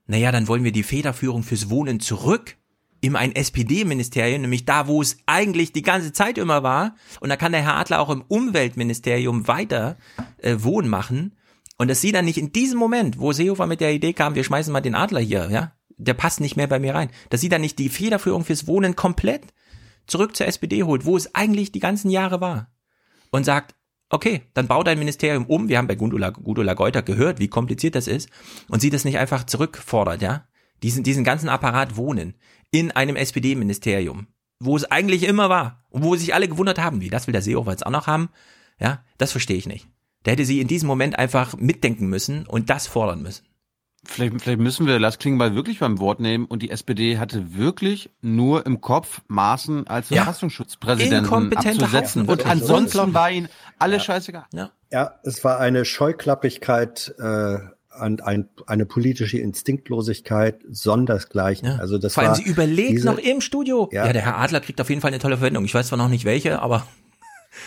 naja, 0.05 0.31
dann 0.31 0.47
wollen 0.47 0.63
wir 0.63 0.71
die 0.71 0.83
Federführung 0.83 1.43
fürs 1.43 1.69
Wohnen 1.69 1.99
zurück 1.99 2.56
in 3.01 3.15
ein 3.15 3.35
SPD-Ministerium, 3.35 4.41
nämlich 4.41 4.65
da, 4.65 4.87
wo 4.87 5.01
es 5.01 5.17
eigentlich 5.25 5.71
die 5.71 5.81
ganze 5.81 6.13
Zeit 6.13 6.37
immer 6.37 6.63
war. 6.63 6.95
Und 7.19 7.29
da 7.29 7.35
kann 7.35 7.51
der 7.51 7.63
Herr 7.63 7.77
Adler 7.77 7.99
auch 7.99 8.09
im 8.09 8.23
Umweltministerium 8.27 9.47
weiter 9.47 9.97
äh, 10.37 10.55
Wohnen 10.59 10.89
machen. 10.89 11.35
Und 11.77 11.89
dass 11.89 12.01
sie 12.01 12.11
dann 12.11 12.25
nicht 12.25 12.37
in 12.37 12.51
diesem 12.51 12.79
Moment, 12.79 13.19
wo 13.19 13.31
Seehofer 13.31 13.67
mit 13.67 13.81
der 13.81 13.93
Idee 13.93 14.13
kam, 14.13 14.35
wir 14.35 14.43
schmeißen 14.43 14.73
mal 14.73 14.81
den 14.81 14.95
Adler 14.95 15.19
hier, 15.19 15.49
ja, 15.51 15.73
der 15.97 16.15
passt 16.15 16.39
nicht 16.39 16.57
mehr 16.57 16.67
bei 16.67 16.79
mir 16.79 16.95
rein, 16.95 17.09
dass 17.29 17.41
sie 17.41 17.49
dann 17.49 17.61
nicht 17.61 17.77
die 17.79 17.89
Federführung 17.89 18.45
fürs 18.45 18.67
Wohnen 18.67 18.95
komplett 18.95 19.53
zurück 20.07 20.35
zur 20.35 20.47
SPD 20.47 20.83
holt, 20.83 21.05
wo 21.05 21.17
es 21.17 21.35
eigentlich 21.35 21.71
die 21.71 21.79
ganzen 21.79 22.09
Jahre 22.09 22.41
war. 22.41 22.71
Und 23.29 23.43
sagt, 23.43 23.75
okay, 24.09 24.43
dann 24.53 24.67
bau 24.67 24.83
dein 24.83 24.99
Ministerium 24.99 25.45
um. 25.45 25.67
Wir 25.67 25.77
haben 25.77 25.87
bei 25.87 25.95
Gundula, 25.95 26.29
Gundula 26.29 26.73
Geuter 26.73 27.01
gehört, 27.01 27.39
wie 27.39 27.49
kompliziert 27.49 27.95
das 27.95 28.07
ist. 28.07 28.29
Und 28.69 28.79
sie 28.79 28.89
das 28.89 29.05
nicht 29.05 29.17
einfach 29.17 29.43
zurückfordert, 29.43 30.21
ja. 30.21 30.45
Diesen, 30.83 31.03
diesen 31.03 31.23
ganzen 31.23 31.49
Apparat 31.49 31.97
Wohnen 31.97 32.35
in 32.71 32.91
einem 32.91 33.15
SPD-Ministerium, 33.15 34.27
wo 34.59 34.75
es 34.75 34.85
eigentlich 34.85 35.23
immer 35.23 35.49
war 35.49 35.83
und 35.89 36.03
wo 36.03 36.15
sich 36.15 36.33
alle 36.33 36.47
gewundert 36.47 36.79
haben, 36.79 37.01
wie 37.01 37.09
das 37.09 37.27
will 37.27 37.31
der 37.33 37.41
Seehofer 37.41 37.71
jetzt 37.71 37.85
auch 37.85 37.91
noch 37.91 38.07
haben. 38.07 38.29
Ja, 38.79 39.03
das 39.17 39.31
verstehe 39.31 39.57
ich 39.57 39.67
nicht. 39.67 39.87
Da 40.23 40.31
hätte 40.31 40.45
sie 40.45 40.59
in 40.59 40.67
diesem 40.67 40.87
Moment 40.87 41.17
einfach 41.17 41.55
mitdenken 41.57 42.07
müssen 42.07 42.45
und 42.45 42.69
das 42.69 42.87
fordern 42.87 43.21
müssen. 43.21 43.45
Vielleicht, 44.03 44.41
vielleicht 44.41 44.59
müssen 44.59 44.85
wir 44.87 44.99
Lars 44.99 45.19
Klingbeil 45.19 45.53
wirklich 45.55 45.79
beim 45.79 45.99
Wort 45.99 46.19
nehmen 46.19 46.45
und 46.45 46.61
die 46.61 46.69
SPD 46.69 47.17
hatte 47.17 47.55
wirklich 47.57 48.09
nur 48.21 48.65
im 48.65 48.79
Kopf 48.79 49.21
Maßen 49.27 49.87
als 49.87 50.09
Ja. 50.09 50.23
Verfassungsschutzpräsidenten 50.23 51.53
abzusetzen 51.57 52.21
Haufen, 52.23 52.29
und 52.29 52.45
ansonsten 52.45 53.13
war 53.13 53.31
ihnen 53.31 53.49
alles 53.79 54.03
Ja. 54.03 54.13
scheißegal. 54.13 54.45
Ja. 54.53 54.71
Ja, 54.91 55.19
es 55.23 55.43
war 55.43 55.59
eine 55.59 55.83
Scheuklappigkeit, 55.83 57.13
äh, 57.19 57.57
an 57.99 58.19
ein, 58.21 58.47
eine 58.65 58.85
politische 58.85 59.37
Instinktlosigkeit 59.39 60.61
sondersgleichen. 60.69 61.67
Also 61.79 61.97
das 61.97 62.13
Vor 62.13 62.23
allem, 62.23 62.29
war 62.31 62.35
sie 62.35 62.43
überlegt 62.43 62.91
diese- 62.91 63.05
noch 63.07 63.17
im 63.17 63.41
Studio. 63.41 63.89
Ja. 63.91 64.05
Ja. 64.07 64.13
der 64.13 64.21
Herr 64.23 64.37
Adler 64.37 64.59
kriegt 64.61 64.79
auf 64.81 64.89
jeden 64.89 65.01
Fall 65.01 65.09
eine 65.09 65.19
tolle 65.19 65.37
Verwendung. 65.37 65.65
Ich 65.65 65.73
weiß 65.73 65.87
zwar 65.87 65.97
noch 65.97 66.09
nicht 66.09 66.25
welche, 66.25 66.61
aber 66.61 66.87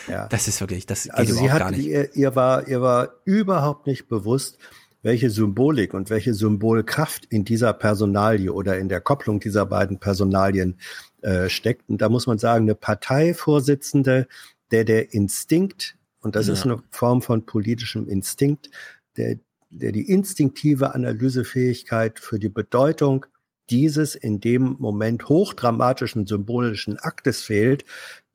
Ja. 0.08 0.26
das 0.30 0.48
ist 0.48 0.60
wirklich, 0.60 0.86
das 0.86 1.04
geht 1.04 1.14
Also 1.14 1.34
sie 1.34 1.40
überhaupt 1.44 1.52
hat, 1.54 1.60
gar 1.60 1.70
nicht. 1.76 1.86
ihr, 1.86 2.14
ihr 2.16 2.34
war, 2.36 2.68
ihr 2.68 2.80
war 2.80 3.10
überhaupt 3.24 3.86
nicht 3.86 4.08
bewusst, 4.08 4.58
welche 5.02 5.30
Symbolik 5.30 5.94
und 5.94 6.10
welche 6.10 6.34
Symbolkraft 6.34 7.24
in 7.26 7.44
dieser 7.44 7.72
Personalie 7.72 8.52
oder 8.52 8.78
in 8.78 8.88
der 8.90 9.00
Kopplung 9.00 9.40
dieser 9.40 9.64
beiden 9.64 9.98
Personalien 9.98 10.78
äh, 11.22 11.48
steckt. 11.48 11.88
Und 11.88 12.02
da 12.02 12.08
muss 12.10 12.26
man 12.26 12.38
sagen, 12.38 12.64
eine 12.64 12.74
Parteivorsitzende, 12.74 14.26
der 14.70 14.84
der 14.84 15.12
Instinkt, 15.14 15.96
und 16.20 16.36
das 16.36 16.48
Ja. 16.48 16.52
ist 16.52 16.64
eine 16.64 16.82
Form 16.90 17.22
von 17.22 17.46
politischem 17.46 18.08
Instinkt, 18.08 18.70
der, 19.16 19.36
der 19.70 19.92
die 19.92 20.08
instinktive 20.08 20.94
Analysefähigkeit 20.94 22.18
für 22.18 22.38
die 22.38 22.48
Bedeutung 22.48 23.26
dieses 23.70 24.16
in 24.16 24.40
dem 24.40 24.76
Moment 24.78 25.28
hochdramatischen 25.28 26.26
symbolischen 26.26 26.98
Aktes 26.98 27.42
fehlt, 27.42 27.84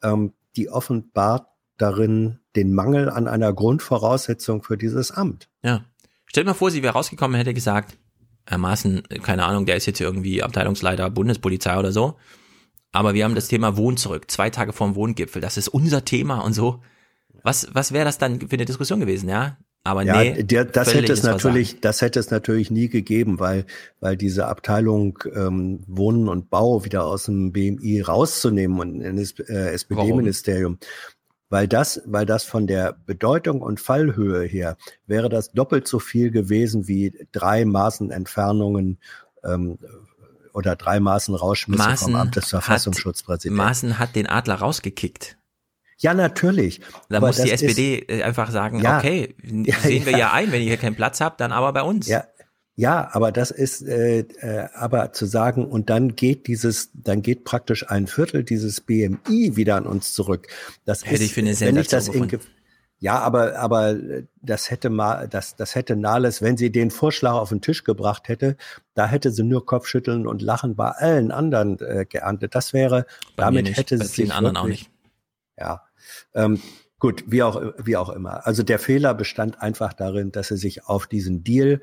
ähm, 0.02 0.34
die 0.56 0.70
offenbart 0.70 1.48
darin 1.78 2.40
den 2.56 2.74
Mangel 2.74 3.10
an 3.10 3.28
einer 3.28 3.52
Grundvoraussetzung 3.52 4.64
für 4.64 4.78
dieses 4.78 5.12
Amt. 5.12 5.49
Ja. 5.62 5.84
Stell 6.26 6.45
mal 6.45 6.53
vor, 6.53 6.72
sie 6.72 6.84
wäre 6.84 6.94
rausgekommen 6.94 7.38
hätte 7.38 7.53
gesagt, 7.53 7.98
Herr 8.48 8.57
Maaßen, 8.57 9.03
keine 9.24 9.44
Ahnung, 9.44 9.66
der 9.66 9.76
ist 9.76 9.86
jetzt 9.86 9.99
irgendwie 9.99 10.41
Abteilungsleiter 10.44 11.10
Bundespolizei 11.10 11.78
oder 11.78 11.91
so. 11.91 12.18
Aber 12.91 13.14
wir 13.14 13.26
haben 13.26 13.36
das 13.36 13.48
Thema 13.48 13.76
Wohn 13.76 13.98
zurück, 13.98 14.32
zwei 14.32 14.49
Tage 14.49 14.72
vorm 14.72 14.95
Wohngipfel. 14.95 15.41
Das 15.41 15.57
ist 15.57 15.68
unser 15.68 16.06
Thema 16.06 16.40
und 16.40 16.53
so. 16.53 16.82
Was, 17.44 17.68
was 17.74 17.91
wäre 17.91 18.06
das 18.06 18.18
dann 18.18 18.40
für 18.40 18.53
eine 18.53 18.66
Diskussion 18.66 18.99
gewesen, 18.99 19.28
ja? 19.28 19.57
Aber 19.86 20.02
Ja, 20.02 20.20
nee. 20.20 20.41
der, 20.41 20.66
das 20.66 20.95
hätte 20.95 21.14
es 21.14 21.22
natürlich, 21.22 21.80
das 21.80 22.02
hätte 22.02 22.20
es 22.20 22.32
natürlich 22.32 22.72
nie 22.72 22.90
gegeben, 22.90 23.40
weil, 23.40 23.66
weil 23.99 24.18
diese 24.18 24.48
Abteilung 24.48 25.20
ähm, 25.32 25.84
Wohnen 25.86 26.28
und 26.28 26.49
Bau 26.49 26.84
wieder 26.84 27.06
aus 27.06 27.26
dem 27.26 27.52
BMI 27.52 28.02
rauszunehmen 28.02 28.80
und 28.80 29.02
in 29.02 29.18
das 29.18 29.34
äh, 29.48 29.74
SPD-Ministerium, 29.74 30.80
weil 31.49 31.68
das, 31.68 32.02
weil 32.06 32.26
das 32.26 32.45
von 32.45 32.66
der 32.66 32.98
Bedeutung 33.06 33.62
und 33.62 33.80
Fallhöhe 33.80 34.44
her 34.44 34.76
wäre 35.06 35.30
das 35.30 35.52
doppelt 35.52 35.88
so 35.88 35.99
viel 35.99 36.32
gewesen 36.32 36.88
wie 36.88 37.28
drei 37.32 37.64
Maßen 37.64 38.10
Entfernungen 38.10 38.98
ähm, 39.44 39.78
oder 40.52 40.76
drei 40.76 40.99
Maßen 40.99 41.36
Rausschmisse 41.36 41.84
vom 41.84 41.91
Maaßen 41.91 42.16
Amt 42.16 42.36
des 42.38 42.48
Verfassungsschutzpräsidenten. 42.48 43.64
Maaßen 43.64 43.99
hat 43.99 44.16
den 44.16 44.26
Adler 44.26 44.56
rausgekickt. 44.56 45.38
Ja, 45.98 46.14
natürlich. 46.14 46.82
Da 47.10 47.18
Aber 47.18 47.28
muss 47.28 47.38
die 47.38 47.52
SPD 47.52 47.96
ist- 48.00 48.10
äh, 48.10 48.24
einfach 48.24 48.52
sagen, 48.52 48.80
Ja. 48.82 48.98
okay, 48.98 49.36
Ja, 49.44 49.76
sehen 49.80 50.06
wir 50.06 50.12
ja. 50.14 50.18
ja 50.18 50.32
ein, 50.34 50.52
wenn 50.52 50.62
ihr 50.62 50.68
hier 50.68 50.78
keinen 50.78 50.96
Platz 50.96 51.22
habt, 51.22 51.40
dann 51.42 51.52
aber 51.52 51.72
bei 51.74 51.82
uns. 51.84 52.08
Ja, 52.08 52.26
ja, 52.78 53.08
aber 53.14 53.32
das 53.32 53.52
ist, 53.52 53.82
äh, 53.88 54.20
äh, 54.20 54.68
aber 54.74 55.14
zu 55.14 55.26
sagen, 55.26 55.66
und 55.66 55.90
dann 55.90 56.16
geht 56.18 56.48
dieses, 56.48 56.90
dann 56.94 57.22
geht 57.22 57.46
praktisch 57.46 57.90
ein 57.90 58.08
Viertel 58.08 58.44
dieses 58.44 58.82
BMI 58.82 59.56
wieder 59.56 59.78
an 59.78 59.86
uns 59.86 60.14
zurück. 60.14 60.48
Das 60.84 61.06
Hätte 61.06 61.16
ist, 61.16 61.22
ich 61.22 61.34
für 61.34 61.40
eine 61.40 61.58
wenn 61.62 61.78
ich 61.78 61.88
das 61.88 62.10
in, 62.10 62.28
ja, 63.00 63.20
aber, 63.20 63.58
aber 63.60 63.96
das 64.42 64.72
hätte 64.72 64.90
mal, 64.90 65.28
das, 65.28 65.56
das 65.56 65.76
hätte 65.76 65.96
Nahles, 65.96 66.42
wenn 66.42 66.58
sie 66.58 66.72
den 66.72 66.92
Vorschlag 66.92 67.34
auf 67.34 67.50
den 67.50 67.62
Tisch 67.62 67.84
gebracht 67.84 68.28
hätte, 68.30 68.58
da 68.94 69.06
hätte 69.08 69.32
sie 69.32 69.44
nur 69.44 69.66
Kopfschütteln 69.66 70.26
und 70.28 70.42
Lachen 70.42 70.76
bei 70.76 70.90
allen 70.90 71.32
anderen 71.32 71.80
äh, 71.80 72.06
geerntet. 72.10 72.56
Das 72.56 72.74
wäre, 72.74 73.06
Bei 73.36 73.44
damit 73.44 73.76
hätte 73.78 73.98
sie 73.98 74.06
sich 74.06 74.34
anderen 74.34 74.58
auch 74.58 74.64
wirklich, 74.64 74.84
nicht. 74.84 74.92
Ja. 75.57 75.84
Ähm, 76.34 76.61
gut, 76.99 77.23
wie 77.27 77.44
auch, 77.44 77.61
wie 77.77 77.98
auch 77.98 78.10
immer. 78.10 78.45
Also 78.45 78.64
der 78.64 78.80
Fehler 78.80 79.14
bestand 79.14 79.61
einfach 79.61 79.94
darin, 79.94 80.32
dass 80.32 80.49
sie 80.49 80.57
sich 80.57 80.86
auf 80.86 81.07
diesen 81.07 81.44
Deal 81.44 81.82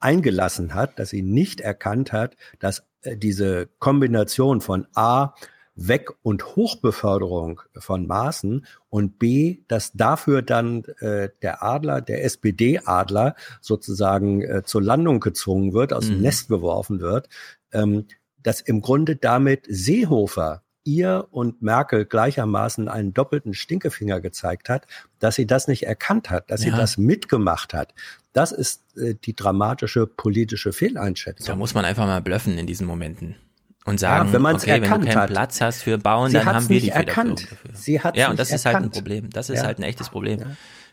eingelassen 0.00 0.74
hat, 0.74 0.98
dass 0.98 1.10
sie 1.10 1.22
nicht 1.22 1.60
erkannt 1.60 2.12
hat, 2.12 2.36
dass 2.58 2.84
äh, 3.02 3.16
diese 3.16 3.68
Kombination 3.78 4.60
von 4.60 4.86
A, 4.94 5.34
Weg- 5.74 6.10
und 6.22 6.56
Hochbeförderung 6.56 7.62
von 7.76 8.08
Maßen 8.08 8.66
und 8.90 9.20
B, 9.20 9.58
dass 9.68 9.92
dafür 9.92 10.42
dann 10.42 10.84
äh, 10.98 11.28
der 11.40 11.62
Adler, 11.62 12.00
der 12.00 12.24
SPD-Adler 12.24 13.36
sozusagen 13.60 14.42
äh, 14.42 14.62
zur 14.64 14.82
Landung 14.82 15.20
gezwungen 15.20 15.72
wird, 15.72 15.92
aus 15.92 16.08
dem 16.08 16.16
Mhm. 16.16 16.22
Nest 16.22 16.48
geworfen 16.48 17.00
wird, 17.00 17.28
ähm, 17.72 18.06
dass 18.42 18.60
im 18.60 18.80
Grunde 18.80 19.14
damit 19.14 19.66
Seehofer 19.68 20.62
ihr 20.88 21.28
und 21.30 21.60
Merkel 21.62 22.04
gleichermaßen 22.06 22.88
einen 22.88 23.12
doppelten 23.12 23.52
Stinkefinger 23.54 24.20
gezeigt 24.20 24.68
hat, 24.68 24.86
dass 25.18 25.34
sie 25.34 25.46
das 25.46 25.68
nicht 25.68 25.86
erkannt 25.86 26.30
hat, 26.30 26.50
dass 26.50 26.62
sie 26.62 26.70
Ja. 26.70 26.76
das 26.76 26.96
mitgemacht 26.98 27.74
hat. 27.74 27.92
Das 28.32 28.52
ist 28.52 28.82
äh, 28.96 29.14
die 29.14 29.34
dramatische 29.36 30.06
politische 30.06 30.70
Da 30.70 30.76
Fehleinschätzung. 30.76 31.58
muss 31.58 31.74
man 31.74 31.84
einfach 31.84 32.06
mal 32.06 32.22
blöffen 32.22 32.56
in 32.58 32.66
diesen 32.66 32.86
Momenten. 32.86 33.36
Und 33.84 33.98
sagen, 34.00 34.26
Ja, 34.28 34.32
wenn 34.34 34.44
okay, 34.44 34.66
wenn 34.66 34.80
du 34.82 34.86
erkannt 34.86 35.04
keinen 35.06 35.16
hat. 35.16 35.30
Platz 35.30 35.60
hast 35.62 35.82
für 35.82 35.96
Bauen, 35.96 36.30
Sie 36.30 36.36
dann 36.36 36.46
haben 36.46 36.68
wir 36.68 36.80
die 36.80 36.90
erkannt. 36.90 37.42
dafür. 37.50 37.70
Sie 37.74 38.00
hat's 38.00 38.18
ja, 38.18 38.28
und 38.30 38.38
das 38.38 38.50
ist 38.50 38.66
halt 38.66 38.76
ein 38.76 38.82
erkannt. 38.84 38.94
Problem. 38.94 39.30
Das 39.30 39.48
ist 39.48 39.60
Ja. 39.60 39.64
halt 39.66 39.78
ein 39.78 39.82
echtes 39.82 40.10
Problem. 40.10 40.42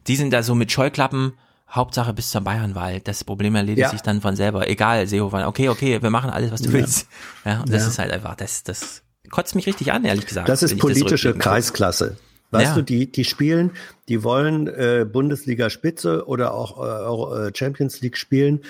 Die 0.07 0.15
sind 0.15 0.31
da 0.31 0.43
so 0.43 0.55
mit 0.55 0.71
Scheuklappen, 0.71 1.33
Hauptsache 1.69 2.13
bis 2.13 2.29
zur 2.29 2.39
Bayernwahl. 2.41 3.01
Das 3.01 3.23
Problem 3.25 3.55
erledigt 3.55 3.79
Ja. 3.79 3.89
sich 3.89 4.01
dann 4.01 4.21
von 4.21 4.35
selber. 4.37 4.69
Egal, 4.69 5.07
Seehofer, 5.07 5.45
okay, 5.47 5.67
okay, 5.67 6.01
wir 6.01 6.09
machen 6.09 6.29
alles, 6.29 6.51
was 6.51 6.61
du 6.61 6.67
Ja. 6.69 6.73
willst. 6.75 7.07
Ja, 7.43 7.59
und 7.61 7.73
das 7.73 7.81
Ja. 7.83 7.87
ist 7.89 7.99
halt 7.99 8.11
einfach, 8.11 8.35
das, 8.35 8.63
das 8.63 9.01
kotzt 9.29 9.55
mich 9.55 9.67
richtig 9.67 9.91
an, 9.91 10.05
ehrlich 10.05 10.25
gesagt. 10.25 10.49
Das 10.49 10.63
ist 10.63 10.77
politische 10.77 11.31
kann. 11.31 11.39
Kreisklasse. 11.39 12.17
Weißt 12.51 12.67
Ja. 12.69 12.75
du, 12.75 12.81
die, 12.83 13.11
die 13.11 13.25
spielen, 13.25 13.71
die 14.07 14.23
wollen 14.23 14.67
äh, 14.67 15.05
Bundesliga 15.11 15.69
Spitze 15.69 16.25
oder 16.27 16.53
auch 16.53 17.35
äh, 17.35 17.47
äh, 17.47 17.51
Champions 17.55 18.01
League 18.01 18.17
spielen. 18.17 18.61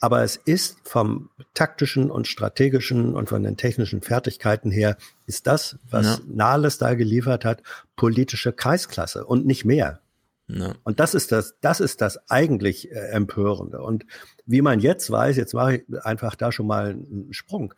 Aber 0.00 0.22
es 0.22 0.36
ist 0.36 0.76
vom 0.84 1.30
taktischen 1.54 2.10
und 2.10 2.26
strategischen 2.28 3.14
und 3.14 3.30
von 3.30 3.42
den 3.42 3.56
technischen 3.56 4.02
Fertigkeiten 4.02 4.70
her, 4.70 4.98
ist 5.26 5.46
das, 5.46 5.78
was 5.88 6.18
Ja. 6.18 6.18
Nahles 6.26 6.76
da 6.76 6.94
geliefert 6.94 7.44
hat, 7.46 7.62
politische 7.96 8.52
Kreisklasse 8.52 9.24
und 9.24 9.46
nicht 9.46 9.64
mehr. 9.64 10.00
Ja. 10.46 10.74
Und 10.84 11.00
das 11.00 11.14
ist 11.14 11.32
das, 11.32 11.54
das 11.62 11.80
ist 11.80 12.02
das 12.02 12.28
eigentlich 12.28 12.92
äh, 12.92 12.94
Empörende. 13.12 13.80
Und 13.80 14.04
wie 14.44 14.60
man 14.60 14.78
jetzt 14.80 15.10
weiß, 15.10 15.38
jetzt 15.38 15.54
mache 15.54 15.76
ich 15.76 16.04
einfach 16.04 16.34
da 16.36 16.52
schon 16.52 16.66
mal 16.66 16.90
einen 16.90 17.28
Sprung. 17.32 17.72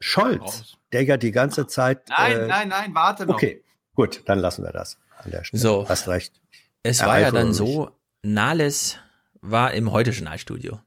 Scholz, 0.00 0.76
der 0.92 1.04
ja 1.04 1.16
die 1.16 1.30
ganze 1.30 1.66
Zeit. 1.66 2.08
Nein, 2.08 2.32
äh, 2.32 2.46
nein, 2.46 2.68
nein, 2.68 2.94
warte 2.94 3.26
noch. 3.26 3.34
Okay, 3.34 3.62
gut, 3.94 4.22
dann 4.26 4.38
lassen 4.38 4.64
wir 4.64 4.72
das 4.72 4.98
an 5.18 5.30
der 5.30 5.44
Stelle. 5.44 5.60
So. 5.60 5.88
Hast 5.88 6.08
recht. 6.08 6.40
Es 6.82 7.04
war 7.04 7.20
ja 7.20 7.30
dann 7.30 7.52
so, 7.52 7.90
Nahles 8.22 8.96
war 9.42 9.72
im 9.74 9.92
Heute-Journalstudio. 9.92 10.80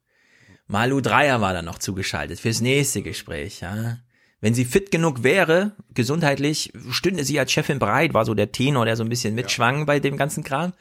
Malu 0.67 1.01
Dreier 1.01 1.41
war 1.41 1.53
dann 1.53 1.65
noch 1.65 1.77
zugeschaltet 1.77 2.39
fürs 2.39 2.61
nächste 2.61 3.01
Gespräch, 3.01 3.61
ja. 3.61 3.97
Wenn 4.41 4.53
sie 4.53 4.65
fit 4.65 4.91
genug 4.91 5.23
wäre, 5.23 5.73
gesundheitlich, 5.93 6.73
stünde 6.89 7.23
sie 7.23 7.39
als 7.39 7.51
Chefin 7.51 7.79
bereit, 7.79 8.13
war 8.13 8.25
so 8.25 8.33
der 8.33 8.51
Tenor, 8.51 8.85
der 8.85 8.95
so 8.95 9.03
ein 9.03 9.09
bisschen 9.09 9.35
mitschwang 9.35 9.85
bei 9.85 9.99
dem 9.99 10.17
ganzen 10.17 10.43
Kram. 10.43 10.73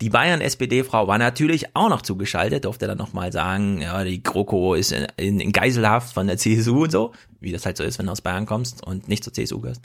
Die 0.00 0.10
Bayern-SPD-Frau 0.10 1.08
war 1.08 1.18
natürlich 1.18 1.74
auch 1.74 1.88
noch 1.88 2.02
zugeschaltet, 2.02 2.64
durfte 2.64 2.86
dann 2.86 2.98
nochmal 2.98 3.32
sagen, 3.32 3.80
ja, 3.80 4.04
die 4.04 4.22
GroKo 4.22 4.74
ist 4.74 4.92
in, 4.92 5.06
in, 5.16 5.40
in 5.40 5.52
Geiselhaft 5.52 6.14
von 6.14 6.26
der 6.28 6.36
CSU 6.38 6.84
und 6.84 6.92
so, 6.92 7.12
wie 7.40 7.50
das 7.50 7.66
halt 7.66 7.76
so 7.76 7.82
ist, 7.82 7.98
wenn 7.98 8.06
du 8.06 8.12
aus 8.12 8.20
Bayern 8.20 8.46
kommst 8.46 8.84
und 8.86 9.08
nicht 9.08 9.24
zur 9.24 9.32
CSU 9.32 9.60
gehörst. 9.60 9.82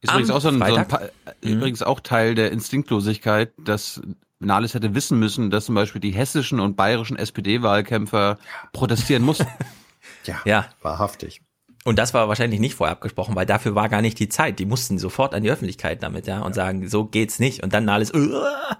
Ist 0.00 0.10
übrigens 0.12 0.30
auch, 0.30 0.40
so 0.40 0.48
ein, 0.48 0.58
so 0.58 0.74
ein 0.76 0.86
Pa- 0.88 1.08
übrigens 1.40 1.82
auch 1.82 1.98
Teil 2.00 2.34
der 2.36 2.52
Instinktlosigkeit, 2.52 3.52
dass 3.58 4.00
Nahles 4.38 4.74
hätte 4.74 4.94
wissen 4.94 5.18
müssen, 5.18 5.50
dass 5.50 5.66
zum 5.66 5.74
Beispiel 5.74 6.00
die 6.00 6.10
hessischen 6.12 6.58
und 6.60 6.76
bayerischen 6.76 7.16
SPD-Wahlkämpfer 7.16 8.38
protestieren 8.72 9.22
mussten. 9.24 9.46
Ja, 10.24 10.40
Ja. 10.44 10.66
wahrhaftig. 10.82 11.42
Und 11.84 11.98
das 11.98 12.12
war 12.14 12.28
wahrscheinlich 12.28 12.58
nicht 12.60 12.74
vorher 12.74 12.92
abgesprochen, 12.92 13.34
weil 13.36 13.46
dafür 13.46 13.74
war 13.76 13.88
gar 13.88 14.02
nicht 14.02 14.18
die 14.20 14.28
Zeit. 14.28 14.58
Die 14.60 14.66
mussten 14.66 14.98
sofort 14.98 15.34
an 15.34 15.42
die 15.44 15.50
Öffentlichkeit 15.50 16.02
damit, 16.02 16.26
ja, 16.28 16.40
und 16.42 16.54
sagen, 16.54 16.88
so 16.88 17.04
geht's 17.06 17.38
nicht. 17.40 17.62
Und 17.62 17.72
dann 17.72 17.88
alles, 17.88 18.12
"Uah." 18.14 18.78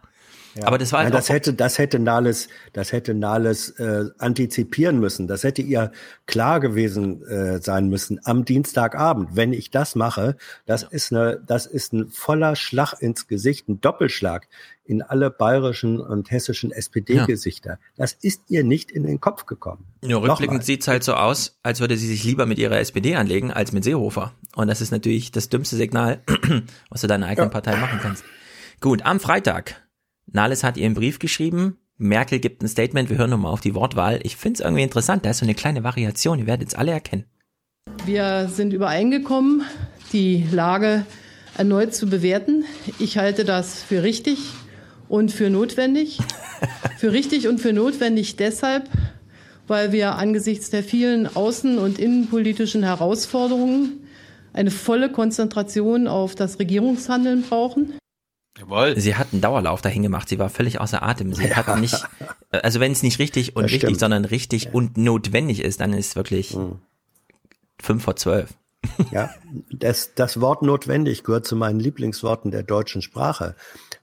Aber 0.60 0.78
das 0.78 0.92
war 0.92 1.00
Nein, 1.02 1.12
halt 1.12 1.14
das 1.14 1.30
auch, 1.30 1.34
hätte, 1.34 1.54
das 1.54 1.78
hätte 1.78 1.98
Nahles, 1.98 2.48
das 2.72 2.92
hätte 2.92 3.14
Nahles 3.14 3.70
äh, 3.70 4.06
antizipieren 4.18 5.00
müssen. 5.00 5.26
Das 5.26 5.44
hätte 5.44 5.62
ihr 5.62 5.92
klar 6.26 6.60
gewesen 6.60 7.22
äh, 7.26 7.60
sein 7.60 7.88
müssen 7.88 8.20
am 8.24 8.44
Dienstagabend. 8.44 9.30
Wenn 9.34 9.52
ich 9.52 9.70
das 9.70 9.94
mache, 9.94 10.36
das 10.66 10.82
ist 10.82 11.12
eine, 11.12 11.42
das 11.46 11.66
ist 11.66 11.92
ein 11.92 12.08
voller 12.10 12.56
Schlag 12.56 12.94
ins 13.00 13.26
Gesicht, 13.26 13.68
ein 13.68 13.80
Doppelschlag 13.80 14.48
in 14.84 15.00
alle 15.00 15.30
bayerischen 15.30 16.00
und 16.00 16.30
hessischen 16.30 16.72
SPD-Gesichter. 16.72 17.78
Das 17.96 18.12
ist 18.12 18.42
ihr 18.48 18.64
nicht 18.64 18.90
in 18.90 19.04
den 19.04 19.20
Kopf 19.20 19.46
gekommen. 19.46 19.86
Ja, 20.02 20.18
rückblickend 20.18 20.64
sieht's 20.64 20.88
halt 20.88 21.04
so 21.04 21.14
aus, 21.14 21.58
als 21.62 21.80
würde 21.80 21.96
sie 21.96 22.08
sich 22.08 22.24
lieber 22.24 22.46
mit 22.46 22.58
ihrer 22.58 22.78
SPD 22.78 23.14
anlegen, 23.14 23.52
als 23.52 23.72
mit 23.72 23.84
Seehofer. 23.84 24.32
Und 24.54 24.68
das 24.68 24.80
ist 24.80 24.90
natürlich 24.90 25.30
das 25.30 25.48
dümmste 25.48 25.76
Signal, 25.76 26.22
was 26.90 27.00
du 27.00 27.06
deiner 27.06 27.26
eigenen 27.26 27.50
Partei 27.50 27.76
machen 27.76 28.00
kannst. 28.02 28.24
Gut, 28.80 29.02
am 29.06 29.20
Freitag. 29.20 29.80
Nahles 30.26 30.64
hat 30.64 30.76
ihren 30.76 30.94
Brief 30.94 31.18
geschrieben. 31.18 31.78
Merkel 31.98 32.40
gibt 32.40 32.62
ein 32.62 32.68
Statement. 32.68 33.10
Wir 33.10 33.18
hören 33.18 33.30
nochmal 33.30 33.52
auf 33.52 33.60
die 33.60 33.74
Wortwahl. 33.74 34.20
Ich 34.22 34.36
find's 34.36 34.60
irgendwie 34.60 34.82
interessant. 34.82 35.24
Da 35.24 35.30
ist 35.30 35.38
so 35.38 35.46
eine 35.46 35.54
kleine 35.54 35.84
Variation. 35.84 36.38
Ihr 36.38 36.46
werdet 36.46 36.68
es 36.68 36.74
alle 36.74 36.92
erkennen. 36.92 37.24
Wir 38.04 38.48
sind 38.48 38.72
übereingekommen, 38.72 39.62
die 40.12 40.46
Lage 40.50 41.06
erneut 41.56 41.94
zu 41.94 42.08
bewerten. 42.08 42.64
Ich 42.98 43.18
halte 43.18 43.44
das 43.44 43.82
für 43.82 44.02
richtig 44.02 44.38
und 45.08 45.30
für 45.30 45.50
notwendig. 45.50 46.18
für 46.98 47.12
richtig 47.12 47.48
und 47.48 47.60
für 47.60 47.72
notwendig 47.72 48.36
deshalb, 48.36 48.88
weil 49.66 49.92
wir 49.92 50.16
angesichts 50.16 50.70
der 50.70 50.82
vielen 50.82 51.28
außen- 51.28 51.78
und 51.78 51.98
innenpolitischen 51.98 52.82
Herausforderungen 52.82 54.00
eine 54.52 54.70
volle 54.70 55.10
Konzentration 55.10 56.08
auf 56.08 56.34
das 56.34 56.58
Regierungshandeln 56.58 57.42
brauchen. 57.42 57.94
Jawohl. 58.62 58.98
Sie 58.98 59.14
hat 59.16 59.28
einen 59.32 59.40
Dauerlauf 59.40 59.82
dahin 59.82 60.02
gemacht. 60.02 60.28
Sie 60.28 60.38
war 60.38 60.48
völlig 60.50 60.80
außer 60.80 61.02
Atem. 61.02 61.34
Sie 61.34 61.54
hat 61.54 61.78
nicht, 61.80 61.96
also 62.50 62.80
wenn 62.80 62.92
es 62.92 63.02
nicht 63.02 63.18
richtig 63.18 63.56
und 63.56 63.64
Das 63.64 63.72
wichtig, 63.72 63.88
stimmt. 63.88 64.00
sondern 64.00 64.24
richtig 64.24 64.72
und 64.72 64.96
notwendig 64.96 65.60
ist, 65.62 65.80
dann 65.80 65.92
ist 65.92 66.08
es 66.10 66.16
wirklich 66.16 66.56
fünf 67.80 68.04
vor 68.04 68.16
zwölf. 68.16 68.50
Ja, 69.12 69.30
das, 69.70 70.14
das 70.14 70.40
Wort 70.40 70.62
notwendig 70.62 71.22
gehört 71.22 71.46
zu 71.46 71.54
meinen 71.54 71.78
Lieblingsworten 71.78 72.50
der 72.50 72.62
deutschen 72.64 73.00
Sprache. 73.00 73.54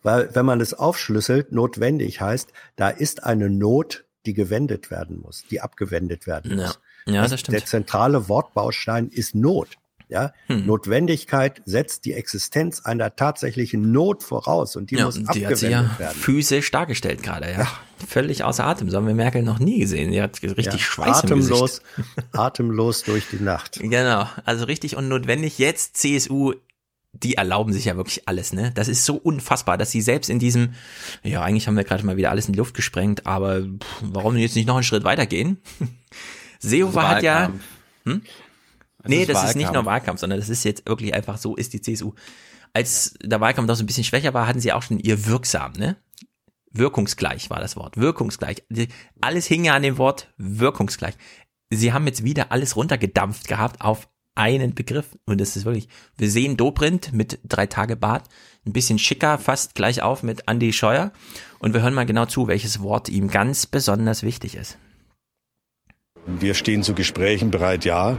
Weil, 0.03 0.33
wenn 0.35 0.45
man 0.45 0.61
es 0.61 0.73
aufschlüsselt, 0.73 1.51
notwendig 1.51 2.21
heißt, 2.21 2.53
da 2.77 2.89
ist 2.89 3.23
eine 3.25 3.49
Not, 3.49 4.05
die 4.25 4.33
gewendet 4.33 4.89
werden 4.89 5.19
muss, 5.19 5.43
die 5.51 5.59
abgewendet 5.59 6.27
werden 6.27 6.57
Ja. 6.57 6.67
muss. 6.67 6.79
Ja, 7.05 7.27
das 7.27 7.39
stimmt. 7.39 7.57
Der 7.57 7.65
zentrale 7.65 8.29
Wortbaustein 8.29 9.09
ist 9.09 9.35
Not. 9.35 9.69
Ja, 10.09 10.33
Hm. 10.47 10.65
Notwendigkeit 10.65 11.61
setzt 11.65 12.03
die 12.05 12.13
Existenz 12.13 12.81
einer 12.81 13.15
tatsächlichen 13.15 13.91
Not 13.91 14.23
voraus 14.23 14.75
und 14.75 14.89
die 14.89 14.95
ja, 14.95 15.05
muss 15.05 15.15
die 15.15 15.21
hat 15.21 15.29
abgewendet 15.29 15.57
sie 15.59 15.69
ja 15.69 15.95
werden. 15.99 16.17
physisch 16.19 16.71
dargestellt 16.71 17.21
gerade, 17.21 17.51
ja. 17.51 17.67
Völlig 18.07 18.43
außer 18.43 18.65
Atem. 18.65 18.89
So 18.89 18.97
haben 18.97 19.05
wir 19.07 19.13
Merkel 19.13 19.43
noch 19.43 19.59
nie 19.59 19.79
gesehen. 19.79 20.11
Sie 20.11 20.21
hat 20.21 20.41
richtig 20.41 20.65
Ja, 20.65 20.77
Schweiß 20.79 21.23
im 21.25 21.33
atemlos, 21.33 21.81
Gesicht. 21.95 22.27
atemlos 22.33 23.03
durch 23.03 23.25
die 23.29 23.43
Nacht. 23.43 23.79
Genau, 23.81 24.27
also 24.45 24.65
richtig 24.65 24.95
unnotwendig. 24.97 25.59
Jetzt 25.59 25.97
CSU, 25.97 26.53
die 27.13 27.35
erlauben 27.35 27.71
sich 27.73 27.85
ja 27.85 27.95
wirklich 27.97 28.27
alles, 28.27 28.51
ne? 28.53 28.71
Das 28.73 28.87
ist 28.87 29.05
so 29.05 29.15
unfassbar, 29.15 29.77
dass 29.77 29.91
sie 29.91 30.01
selbst 30.01 30.29
in 30.29 30.39
diesem, 30.39 30.73
ja, 31.23 31.41
eigentlich 31.43 31.67
haben 31.67 31.75
wir 31.77 31.83
gerade 31.83 32.05
mal 32.05 32.17
wieder 32.17 32.31
alles 32.31 32.47
in 32.47 32.53
die 32.53 32.59
Luft 32.59 32.73
gesprengt, 32.73 33.27
aber 33.27 33.61
pff, 33.61 34.01
warum 34.01 34.37
jetzt 34.37 34.55
nicht 34.55 34.67
noch 34.67 34.75
einen 34.75 34.83
Schritt 34.83 35.03
weitergehen? 35.03 35.57
Seehofer 36.59 37.09
hat 37.09 37.23
ja, 37.23 37.51
hm? 38.05 38.21
Es 39.03 39.09
Nee, 39.09 39.21
ist 39.21 39.29
das 39.29 39.43
ist 39.43 39.55
nicht 39.55 39.67
Wahlkampf. 39.67 39.73
nur 39.73 39.85
Wahlkampf, 39.85 40.19
sondern 40.19 40.39
das 40.39 40.49
ist 40.49 40.63
jetzt 40.63 40.87
wirklich 40.87 41.13
einfach 41.13 41.37
so 41.37 41.55
ist 41.55 41.73
die 41.73 41.81
CSU. 41.81 42.13
Als 42.73 43.15
der 43.23 43.39
Wahlkampf 43.41 43.67
noch 43.67 43.75
so 43.75 43.83
ein 43.83 43.87
bisschen 43.87 44.03
schwächer 44.03 44.33
war, 44.33 44.47
hatten 44.47 44.59
sie 44.59 44.73
auch 44.73 44.83
schon 44.83 44.99
ihr 44.99 45.25
wirksam, 45.25 45.73
ne? 45.73 45.95
Wirkungsgleich 46.71 47.49
war 47.49 47.59
das 47.59 47.75
Wort. 47.75 47.97
Wirkungsgleich. 47.97 48.63
Alles 49.21 49.47
hing 49.47 49.65
ja 49.65 49.73
an 49.73 49.81
dem 49.81 49.97
Wort 49.97 50.31
wirkungsgleich. 50.37 51.15
Sie 51.71 51.93
haben 51.93 52.05
jetzt 52.05 52.23
wieder 52.23 52.51
alles 52.51 52.75
runtergedampft 52.75 53.47
gehabt 53.47 53.81
auf 53.81 54.07
einen 54.35 54.75
Begriff. 54.75 55.17
Und 55.25 55.41
das 55.41 55.55
ist 55.55 55.65
wirklich, 55.65 55.89
wir 56.17 56.29
sehen 56.29 56.57
Dobrindt 56.57 57.11
mit 57.11 57.39
drei 57.43 57.65
Tage 57.65 57.95
Bart, 57.95 58.27
ein 58.65 58.73
bisschen 58.73 58.99
schicker, 58.99 59.37
fast 59.37 59.75
gleich 59.75 60.01
auf 60.01 60.21
mit 60.23 60.43
Andy 60.47 60.71
Scheuer. 60.71 61.11
Und 61.59 61.73
wir 61.73 61.81
hören 61.81 61.93
mal 61.93 62.05
genau 62.05 62.25
zu, 62.25 62.47
welches 62.47 62.81
Wort 62.81 63.09
ihm 63.09 63.29
ganz 63.29 63.65
besonders 63.65 64.23
wichtig 64.23 64.55
ist. 64.55 64.77
Wir 66.39 66.53
stehen 66.53 66.83
zu 66.83 66.93
Gesprächen 66.93 67.51
bereit, 67.51 67.85
ja, 67.85 68.17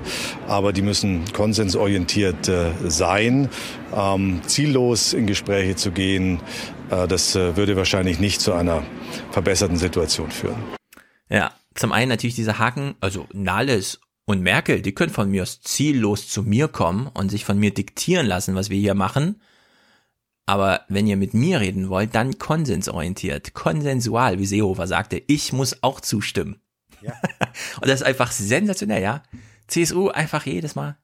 aber 0.48 0.72
die 0.72 0.82
müssen 0.82 1.24
konsensorientiert 1.32 2.48
äh, 2.48 2.72
sein. 2.84 3.48
Ähm, 3.94 4.40
ziellos 4.46 5.12
in 5.12 5.26
Gespräche 5.26 5.76
zu 5.76 5.92
gehen, 5.92 6.40
äh, 6.90 7.06
das 7.06 7.36
äh, 7.36 7.56
würde 7.56 7.76
wahrscheinlich 7.76 8.18
nicht 8.18 8.40
zu 8.40 8.52
einer 8.52 8.82
verbesserten 9.30 9.76
Situation 9.76 10.30
führen. 10.30 10.62
Ja, 11.28 11.52
zum 11.74 11.92
einen 11.92 12.08
natürlich 12.08 12.34
dieser 12.34 12.58
Haken, 12.58 12.94
also 13.00 13.26
Nahles 13.32 14.00
und 14.24 14.42
Merkel, 14.42 14.82
die 14.82 14.92
können 14.92 15.12
von 15.12 15.30
mir 15.30 15.42
aus 15.42 15.60
ziellos 15.60 16.28
zu 16.28 16.42
mir 16.42 16.68
kommen 16.68 17.06
und 17.06 17.30
sich 17.30 17.44
von 17.44 17.58
mir 17.58 17.72
diktieren 17.72 18.26
lassen, 18.26 18.54
was 18.54 18.70
wir 18.70 18.78
hier 18.78 18.94
machen. 18.94 19.40
Aber 20.46 20.80
wenn 20.88 21.06
ihr 21.06 21.16
mit 21.16 21.32
mir 21.32 21.60
reden 21.60 21.88
wollt, 21.88 22.14
dann 22.14 22.38
konsensorientiert, 22.38 23.54
konsensual, 23.54 24.40
wie 24.40 24.46
Seehofer 24.46 24.88
sagte. 24.88 25.22
Ich 25.28 25.52
muss 25.52 25.82
auch 25.82 26.00
zustimmen. 26.00 26.60
und 27.80 27.88
das 27.88 28.00
ist 28.00 28.06
einfach 28.06 28.32
sensationell, 28.32 29.02
ja. 29.02 29.22
CSU 29.68 30.08
einfach 30.08 30.46
jedes 30.46 30.74
Mal. 30.74 30.96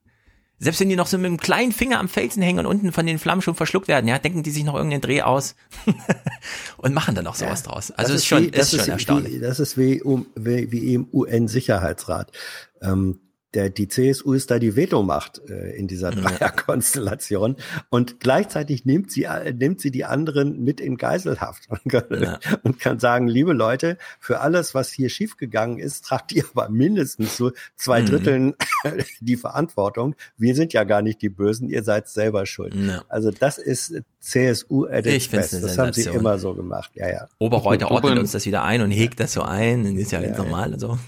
Selbst 0.59 0.81
wenn 0.81 0.89
die 0.89 0.97
noch 0.97 1.07
so 1.07 1.19
mit 1.19 1.27
einem 1.27 1.37
kleinen 1.37 1.71
Finger 1.71 2.01
am 2.01 2.09
Felsen 2.09 2.43
hängen 2.43 2.61
und 2.61 2.67
unten 2.67 2.91
von 2.91 3.05
den 3.05 3.19
Flammen 3.19 3.43
schon 3.43 3.55
verschluckt 3.55 3.89
werden, 3.89 4.09
ja, 4.09 4.19
denken 4.19 4.43
die 4.43 4.51
sich 4.51 4.65
noch 4.65 4.75
irgendeinen 4.75 5.03
Dreh 5.03 5.21
aus 5.21 5.55
und 6.79 6.95
machen 6.95 7.15
dann 7.15 7.25
noch 7.25 7.35
sowas 7.35 7.63
draus. 7.63 7.91
Also 7.91 8.13
Das 8.13 8.23
ist 8.23 8.27
schon, 8.27 8.45
wie- 8.45 8.51
das 8.51 8.73
ist 8.73 8.81
schon 8.81 8.89
erstaunlich. 8.91 9.35
Wie, 9.35 9.39
das 9.41 9.61
ist 9.61 9.77
wie, 9.77 10.01
um, 10.03 10.27
wie, 10.35 10.73
wie 10.73 10.95
im 10.95 11.09
UN-Sicherheitsrat. 11.13 12.33
Ähm, 12.81 13.21
der, 13.57 13.71
die 13.71 13.89
CSU 13.89 14.35
ist 14.35 14.51
da 14.51 14.59
die 14.61 14.77
Vetomacht 14.77 15.41
äh, 15.49 15.71
in 15.77 15.89
dieser 15.89 16.11
Dreierkonstellation 16.13 17.57
und 17.91 18.21
gleichzeitig 18.21 18.85
nimmt 18.85 19.11
sie, 19.11 19.25
äh, 19.25 19.53
nimmt 19.53 19.81
sie 19.81 19.91
die 19.91 20.05
anderen 20.05 20.63
mit 20.63 20.81
in 20.81 20.97
Geiselhaft 20.97 21.65
und 21.71 21.83
kann, 21.91 22.05
Ja. 22.23 22.39
und 22.63 22.79
kann 22.79 22.99
sagen, 22.99 23.27
liebe 23.29 23.53
Leute, 23.53 23.97
für 24.21 24.41
alles, 24.41 24.75
was 24.75 24.91
hier 24.93 25.09
schiefgegangen 25.09 25.79
ist, 25.79 26.05
tragt 26.05 26.33
ihr 26.33 26.45
aber 26.55 26.69
mindestens 26.69 27.37
so 27.37 27.51
zwei 27.77 28.03
Mhm. 28.03 28.07
Dritteln 28.07 28.55
die 29.21 29.37
Verantwortung. 29.37 30.15
Wir 30.37 30.55
sind 30.55 30.73
ja 30.75 30.85
gar 30.85 31.01
nicht 31.03 31.23
die 31.23 31.31
Bösen, 31.31 31.69
ihr 31.71 31.83
seid 31.83 32.09
selber 32.09 32.47
schuld. 32.47 32.75
Ja. 32.75 33.03
Also 33.09 33.31
das 33.31 33.59
ist 33.59 33.95
CSU 34.21 34.85
at 34.87 35.07
its 35.07 35.29
best. 35.29 35.55
Das 35.55 35.79
haben 35.79 35.93
sie 35.95 36.03
immer 36.11 36.39
so 36.39 36.55
gemacht. 36.55 36.91
Ja, 36.95 37.09
ja. 37.09 37.29
Oberreuter 37.39 37.91
ordnet 37.91 38.19
uns 38.19 38.33
das 38.33 38.45
wieder 38.45 38.63
ein 38.65 38.83
und 38.83 38.91
hegt 38.91 39.19
das 39.19 39.33
so 39.33 39.43
ein, 39.43 39.87
und 39.87 39.97
ist 39.97 40.13
ja, 40.13 40.21
Ja, 40.21 40.27
ganz 40.27 40.39
ja. 40.39 40.45
normal 40.45 40.73
und 40.75 40.81
so. 40.81 40.99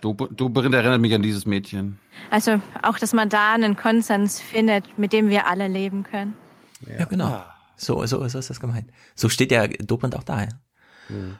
Du, 0.00 0.14
du 0.14 0.48
Brind, 0.48 0.74
erinnert 0.74 1.00
mich 1.00 1.14
an 1.14 1.22
dieses 1.22 1.46
Mädchen. 1.46 1.98
Also 2.30 2.60
auch, 2.82 2.98
dass 2.98 3.12
man 3.12 3.28
da 3.28 3.52
einen 3.52 3.76
Konsens 3.76 4.40
findet, 4.40 4.98
mit 4.98 5.12
dem 5.12 5.28
wir 5.28 5.46
alle 5.46 5.68
leben 5.68 6.04
können. 6.04 6.34
Ja, 6.98 7.04
genau. 7.04 7.42
So, 7.76 8.04
so, 8.06 8.26
so 8.28 8.38
ist 8.38 8.50
das 8.50 8.60
gemeint. 8.60 8.90
So 9.14 9.28
steht 9.28 9.50
der 9.50 9.68
Dobrindt 9.68 10.16
auch 10.16 10.22
da. 10.22 10.42
Ja. 10.42 10.48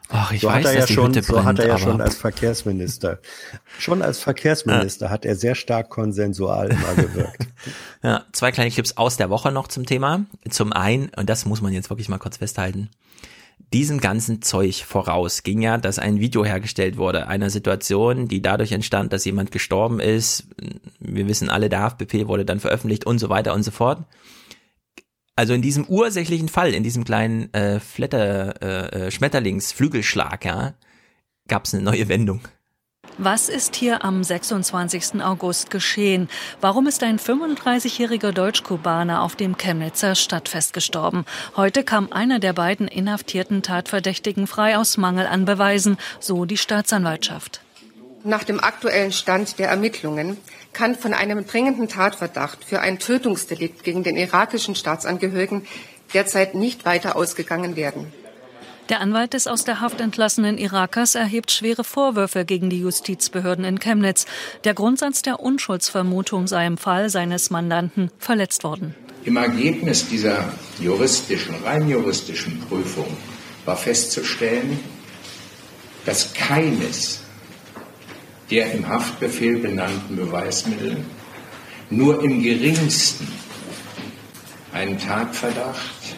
Ach, 0.09 0.31
ich 0.33 0.43
so 0.43 0.49
weiß, 0.49 0.57
hat 0.57 0.65
er 0.65 0.73
ja 0.73 0.81
dass 0.81 0.87
die 0.89 0.95
schon, 0.95 1.07
Hütte 1.09 1.23
so 1.23 1.37
hat 1.39 1.45
brennt, 1.45 1.59
er 1.61 1.67
ja 1.69 1.79
schon 1.79 2.01
als 2.01 2.17
Verkehrsminister. 2.17 3.21
schon 3.79 4.03
als 4.03 4.19
Verkehrsminister 4.19 5.09
hat 5.09 5.25
er 5.25 5.37
sehr 5.37 5.55
stark 5.55 5.89
konsensual 5.89 6.71
immer 6.71 6.95
gewirkt. 6.95 7.49
Ja, 8.03 8.25
zwei 8.33 8.53
kleine 8.53 8.71
Clips 8.71 8.99
aus 8.99 9.17
der 9.17 9.31
Woche 9.31 9.51
noch 9.51 9.67
zum 9.67 9.87
Thema. 9.87 10.27
Zum 10.51 10.75
einen, 10.75 11.09
und 11.17 11.31
das 11.31 11.47
muss 11.47 11.63
man 11.63 11.73
jetzt 11.73 11.89
wirklich 11.89 12.11
mal 12.11 12.19
kurz 12.19 12.37
festhalten, 12.37 12.91
diesem 13.75 13.99
ganzen 13.99 14.41
Zeug 14.41 14.85
voraus 14.85 15.43
ging 15.43 15.61
ja, 15.61 15.79
dass 15.79 15.99
ein 15.99 16.21
Video 16.21 16.45
hergestellt 16.45 16.97
wurde, 16.97 17.27
einer 17.27 17.51
Situation, 17.51 18.29
die 18.29 18.41
dadurch 18.41 18.71
entstand, 18.71 19.13
dass 19.13 19.25
jemand 19.25 19.51
gestorben 19.51 19.99
ist. 19.99 20.47
Wir 21.01 21.27
wissen 21.27 21.51
alle, 21.51 21.69
der 21.69 21.81
HFBP 21.81 22.29
wurde 22.29 22.45
dann 22.45 22.61
veröffentlicht 22.61 23.05
und 23.05 23.19
so 23.19 23.31
weiter 23.31 23.53
und 23.53 23.65
so 23.65 23.73
fort. 23.73 24.05
Also 25.35 25.55
in 25.55 25.61
diesem 25.63 25.85
ursächlichen 25.89 26.49
Fall, 26.49 26.73
in 26.73 26.85
diesem 26.85 27.03
kleinen 27.03 27.53
äh, 27.53 27.81
Flatter, 27.81 28.63
äh, 28.63 29.07
äh, 29.07 29.11
Schmetterlingsflügelschlag, 29.11 30.45
ja, 30.45 30.75
gab 31.49 31.65
es 31.65 31.75
eine 31.75 31.83
neue 31.83 32.09
Wendung. 32.09 32.43
Was 33.19 33.49
ist 33.49 33.77
hier 33.77 34.05
am 34.05 34.25
26. 34.25 35.23
August 35.23 35.71
geschehen? 35.71 36.29
Warum 36.61 36.89
ist 36.89 37.05
ein 37.05 37.21
35-jähriger 37.21 38.33
Deutsch-Kubaner 38.33 39.23
auf 39.23 39.37
dem 39.37 39.57
Chemnitzer 39.57 40.17
Stadtfest 40.17 40.73
gestorben? 40.73 41.25
Heute 41.57 41.85
kam 41.85 42.13
einer 42.13 42.41
der 42.41 42.53
beiden 42.53 42.89
inhaftierten 42.89 43.63
Tatverdächtigen 43.63 44.49
frei 44.49 44.77
aus 44.77 44.97
Mangel 44.97 45.29
an 45.29 45.45
Beweisen, 45.45 45.97
so 46.19 46.45
die 46.45 46.57
Staatsanwaltschaft. 46.57 47.61
Nach 48.25 48.43
dem 48.43 48.59
aktuellen 48.59 49.13
Stand 49.13 49.61
der 49.61 49.69
Ermittlungen 49.69 50.37
kann 50.73 50.97
von 50.97 51.15
einem 51.15 51.47
dringenden 51.47 51.89
Tatverdacht 51.89 52.65
für 52.65 52.81
ein 52.81 52.99
Tötungsdelikt 52.99 53.85
gegen 53.85 54.03
den 54.03 54.17
irakischen 54.17 54.75
Staatsangehörigen 54.75 55.69
derzeit 56.15 56.57
nicht 56.57 56.85
weiter 56.85 57.15
ausgegangen 57.15 57.77
werden. 57.77 58.13
Der 58.91 59.01
Anwalt 59.01 59.33
des 59.33 59.47
aus 59.47 59.65
der 59.65 59.81
Haft 59.81 60.03
entlassenen 60.03 60.59
Irakers 60.59 61.15
erhebt 61.15 61.51
schwere 61.51 61.85
Vorwürfe 61.85 62.45
gegen 62.45 62.69
die 62.69 62.81
Justizbehörden 62.81 63.65
in 63.65 63.81
Chemnitz. 63.81 64.27
Der 64.65 64.75
Grundsatz 64.75 65.23
der 65.23 65.41
Unschuldsvermutung 65.41 66.47
sei 66.47 66.67
im 66.67 66.77
Fall 66.77 67.09
seines 67.09 67.49
Mandanten 67.49 68.11
verletzt 68.19 68.63
worden. 68.63 68.95
Im 69.25 69.39
Ergebnis 69.39 70.07
dieser 70.07 70.53
juristischen, 70.79 71.55
rein 71.65 71.89
juristischen 71.89 72.61
Prüfung 72.61 73.07
war 73.65 73.77
festzustellen, 73.77 74.79
dass 76.05 76.35
keines 76.35 77.21
der 78.51 78.71
im 78.73 78.87
Haftbefehl 78.87 79.61
benannten 79.61 80.17
Beweismittel 80.17 80.99
nur 81.89 82.23
im 82.23 82.43
geringsten 82.43 83.27
einen 84.75 84.99
Tatverdacht 84.99 86.17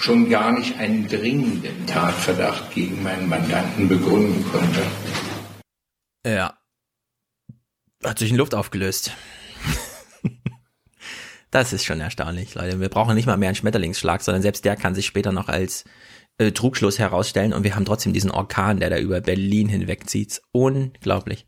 schon 0.00 0.30
gar 0.30 0.52
nicht 0.52 0.78
einen 0.78 1.06
dringenden 1.06 1.86
Tatverdacht 1.86 2.72
gegen 2.72 3.02
meinen 3.02 3.28
Mandanten 3.28 3.88
begründen 3.88 4.44
konnte. 4.50 4.82
Ja. 6.26 6.58
Hat 8.02 8.18
sich 8.18 8.30
in 8.30 8.36
Luft 8.36 8.54
aufgelöst. 8.54 9.12
das 11.50 11.74
ist 11.74 11.84
schon 11.84 12.00
erstaunlich, 12.00 12.54
Leute. 12.54 12.80
Wir 12.80 12.88
brauchen 12.88 13.14
nicht 13.14 13.26
mal 13.26 13.36
mehr 13.36 13.50
einen 13.50 13.56
Schmetterlingsschlag, 13.56 14.22
sondern 14.22 14.42
selbst 14.42 14.64
der 14.64 14.76
kann 14.76 14.94
sich 14.94 15.04
später 15.04 15.32
noch 15.32 15.48
als 15.48 15.84
äh, 16.38 16.52
Trugschluss 16.52 16.98
herausstellen 16.98 17.52
und 17.52 17.64
wir 17.64 17.74
haben 17.74 17.84
trotzdem 17.84 18.14
diesen 18.14 18.30
Orkan, 18.30 18.80
der 18.80 18.88
da 18.88 18.98
über 18.98 19.20
Berlin 19.20 19.68
hinwegzieht. 19.68 20.40
Unglaublich. 20.52 21.46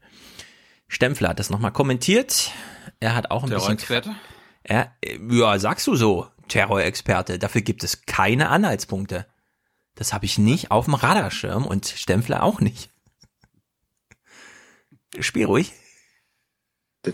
Stempfler 0.89 1.31
hat 1.31 1.39
das 1.39 1.49
nochmal 1.49 1.73
kommentiert. 1.73 2.51
Er 3.01 3.15
hat 3.15 3.31
auch 3.31 3.45
ein 3.45 3.51
bisschen. 3.51 3.79
Er, 4.63 4.95
ja, 5.31 5.59
sagst 5.59 5.87
du 5.87 5.97
so. 5.97 6.29
Terrorexperte. 6.53 7.39
Dafür 7.39 7.63
gibt 7.63 7.83
es 7.83 8.05
keine 8.05 8.51
Anhaltspunkte. 8.51 9.27
Das 9.95 10.13
habe 10.13 10.27
ich 10.27 10.37
nicht 10.37 10.71
auf 10.71 10.85
dem 10.85 10.93
Radarschirm 10.93 11.65
und 11.65 11.87
Stempfler 11.87 12.43
auch 12.43 12.61
nicht. 12.61 12.91
Spiel 15.19 15.47
ruhig. 15.47 15.73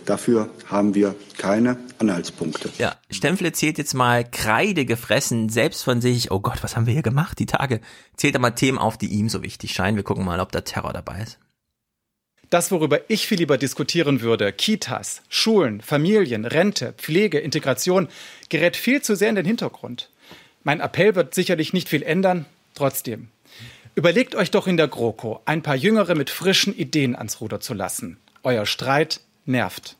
Dafür 0.06 0.51
haben 0.66 0.97
wir 0.97 1.15
keine 1.36 1.78
Anhaltspunkte. 2.01 2.69
Ja, 2.78 2.97
Stempfle 3.10 3.52
zählt 3.52 3.78
jetzt 3.78 3.94
mal 3.94 4.28
Kreide 4.28 4.85
gefressen, 4.85 5.48
selbst 5.48 5.85
von 5.85 6.01
sich. 6.01 6.32
Oh 6.32 6.40
Gott, 6.40 6.65
was 6.65 6.74
haben 6.74 6.86
wir 6.86 6.93
hier 6.93 7.02
gemacht, 7.02 7.39
die 7.39 7.47
Tage? 7.47 7.81
Zählt 8.16 8.35
er 8.35 8.40
mal 8.40 8.51
Themen 8.51 8.78
auf, 8.78 8.98
die 8.98 9.06
ihm 9.06 9.28
so 9.28 9.44
wichtig 9.44 9.73
scheinen. 9.73 9.97
Wir 9.97 10.05
gucken 10.05 10.24
mal, 10.24 10.40
ob 10.40 10.51
da 10.51 10.62
Terror 10.62 10.93
dabei 10.93 11.23
ist. 11.23 11.39
Das, 12.50 12.70
worüber 12.70 13.00
ich 13.08 13.26
viel 13.26 13.38
lieber 13.38 13.58
diskutieren 13.58 14.22
würde, 14.22 14.52
Kitas, 14.52 15.22
Schulen, 15.28 15.82
Familien, 15.82 16.46
Rente, 16.46 16.94
Pflege, 16.96 17.38
Integration, 17.38 18.08
gerät 18.48 18.76
viel 18.76 19.02
zu 19.02 19.16
sehr 19.16 19.28
in 19.28 19.34
den 19.34 19.44
Hintergrund. 19.44 20.08
Mein 20.64 20.80
Appell 20.80 21.14
wird 21.14 21.34
sicherlich 21.34 21.72
nicht 21.72 21.88
viel 21.88 22.02
ändern, 22.02 22.46
trotzdem. 22.74 23.28
Überlegt 23.94 24.34
euch 24.34 24.50
doch 24.50 24.66
in 24.66 24.76
der 24.76 24.88
GroKo, 24.88 25.40
ein 25.44 25.62
paar 25.62 25.76
Jüngere 25.76 26.14
mit 26.14 26.30
frischen 26.30 26.74
Ideen 26.74 27.16
ans 27.16 27.40
Ruder 27.40 27.60
zu 27.60 27.74
lassen. 27.74 28.18
Euer 28.42 28.64
Streit 28.64 29.20
nervt. 29.44 29.96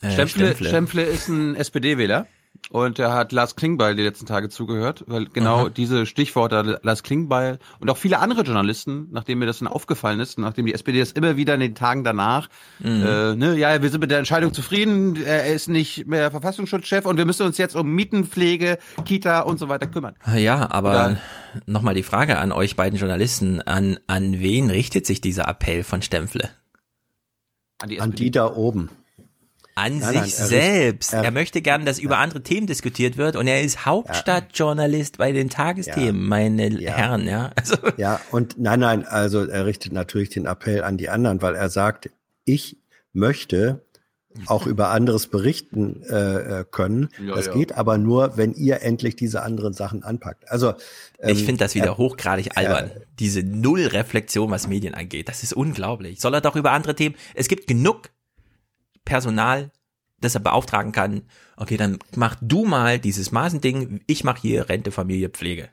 Äh, 0.00 0.10
Stempfle, 0.10 1.02
ist 1.02 1.28
ein 1.28 1.54
SPD-Wähler. 1.54 2.26
Und 2.70 2.98
er 2.98 3.12
hat 3.12 3.32
Lars 3.32 3.56
Klingbeil 3.56 3.94
die 3.94 4.02
letzten 4.02 4.26
Tage 4.26 4.48
zugehört, 4.48 5.04
weil 5.06 5.26
genau 5.26 5.66
Aha. 5.66 5.68
diese 5.68 6.06
Stichworte 6.06 6.80
Lars 6.82 7.02
Klingbeil 7.02 7.58
und 7.78 7.90
auch 7.90 7.96
viele 7.96 8.18
andere 8.18 8.42
Journalisten, 8.42 9.08
nachdem 9.10 9.38
mir 9.38 9.46
das 9.46 9.58
dann 9.58 9.68
aufgefallen 9.68 10.18
ist, 10.18 10.38
nachdem 10.38 10.66
die 10.66 10.72
SPD 10.72 10.98
das 10.98 11.12
immer 11.12 11.36
wieder 11.36 11.54
in 11.54 11.60
den 11.60 11.74
Tagen 11.74 12.04
danach, 12.04 12.48
mhm. 12.78 13.04
äh, 13.06 13.36
ne, 13.36 13.58
ja, 13.58 13.82
wir 13.82 13.90
sind 13.90 14.00
mit 14.00 14.10
der 14.10 14.18
Entscheidung 14.18 14.54
zufrieden, 14.54 15.22
er 15.22 15.46
ist 15.52 15.68
nicht 15.68 16.06
mehr 16.06 16.30
Verfassungsschutzchef 16.30 17.04
und 17.04 17.18
wir 17.18 17.26
müssen 17.26 17.46
uns 17.46 17.58
jetzt 17.58 17.76
um 17.76 17.90
Mietenpflege, 17.94 18.78
Kita 19.04 19.40
und 19.40 19.58
so 19.58 19.68
weiter 19.68 19.86
kümmern. 19.86 20.14
Ja, 20.34 20.70
aber 20.70 21.18
nochmal 21.66 21.94
die 21.94 22.02
Frage 22.02 22.38
an 22.38 22.50
euch 22.50 22.76
beiden 22.76 22.98
Journalisten, 22.98 23.60
an, 23.60 23.98
an 24.06 24.40
wen 24.40 24.70
richtet 24.70 25.04
sich 25.06 25.20
dieser 25.20 25.46
Appell 25.48 25.84
von 25.84 26.00
Stempfle? 26.00 26.48
An 27.78 27.88
die, 27.90 28.00
an 28.00 28.12
die 28.12 28.30
da 28.30 28.46
oben 28.54 28.88
an 29.74 29.98
nein, 29.98 30.12
sich 30.12 30.14
nein, 30.14 30.24
er 30.24 30.46
selbst. 30.46 31.12
Er, 31.12 31.24
er, 31.24 31.30
möchte 31.30 31.60
gern, 31.62 31.84
dass 31.84 31.98
ja. 31.98 32.04
über 32.04 32.18
andere 32.18 32.42
Themen 32.42 32.66
diskutiert 32.66 33.16
wird 33.16 33.36
und 33.36 33.46
er 33.46 33.62
ist 33.62 33.86
Hauptstadtjournalist 33.86 35.16
ja. 35.16 35.18
bei 35.18 35.32
den 35.32 35.50
Tagesthemen, 35.50 36.22
ja. 36.22 36.28
meine 36.28 36.70
Herren, 36.80 37.26
ja. 37.26 37.50
Also. 37.56 37.76
Ja, 37.96 38.20
und 38.30 38.58
nein, 38.58 38.80
nein, 38.80 39.06
also 39.06 39.44
er 39.44 39.66
richtet 39.66 39.92
natürlich 39.92 40.28
den 40.28 40.46
Appell 40.46 40.82
an 40.84 40.96
die 40.96 41.08
anderen, 41.08 41.42
weil 41.42 41.54
er 41.54 41.70
sagt, 41.70 42.10
ich 42.44 42.76
möchte 43.12 43.84
auch 44.46 44.66
über 44.66 44.88
anderes 44.88 45.28
berichten 45.28 46.02
äh, 46.10 46.60
äh 46.60 46.64
können. 46.68 47.08
Ja, 47.24 47.36
das 47.36 47.46
ja. 47.46 47.54
geht 47.54 47.72
aber 47.76 47.98
nur, 47.98 48.36
wenn 48.36 48.52
ihr 48.52 48.82
endlich 48.82 49.14
diese 49.16 49.42
anderen 49.42 49.72
Sachen 49.72 50.02
anpackt. 50.02 50.50
Also 50.50 50.74
ähm, 51.20 51.30
ich 51.30 51.44
finde 51.44 51.64
das 51.64 51.74
wieder 51.74 51.92
äh, 51.92 51.96
hochgradig 51.96 52.56
albern. 52.56 52.90
Äh, 52.90 53.00
diese 53.18 53.42
Nullreflexion, 53.42 54.50
was 54.50 54.66
Medien 54.66 54.94
angeht, 54.94 55.28
das 55.28 55.42
ist 55.42 55.52
unglaublich. 55.52 56.20
Soll 56.20 56.34
er 56.34 56.40
doch 56.40 56.56
über 56.56 56.72
andere 56.72 56.96
Themen? 56.96 57.14
Es 57.34 57.48
gibt 57.48 57.68
genug 57.68 58.10
Personal, 59.04 59.70
das 60.20 60.34
er 60.34 60.40
beauftragen 60.40 60.92
kann. 60.92 61.22
Okay, 61.56 61.76
dann 61.76 61.98
mach 62.16 62.36
du 62.40 62.64
mal 62.64 62.98
dieses 62.98 63.32
Masending. 63.32 64.00
Ich 64.06 64.24
mache 64.24 64.40
hier 64.40 64.68
Rente, 64.68 64.90
Familie, 64.90 65.28
Pflege. 65.28 65.68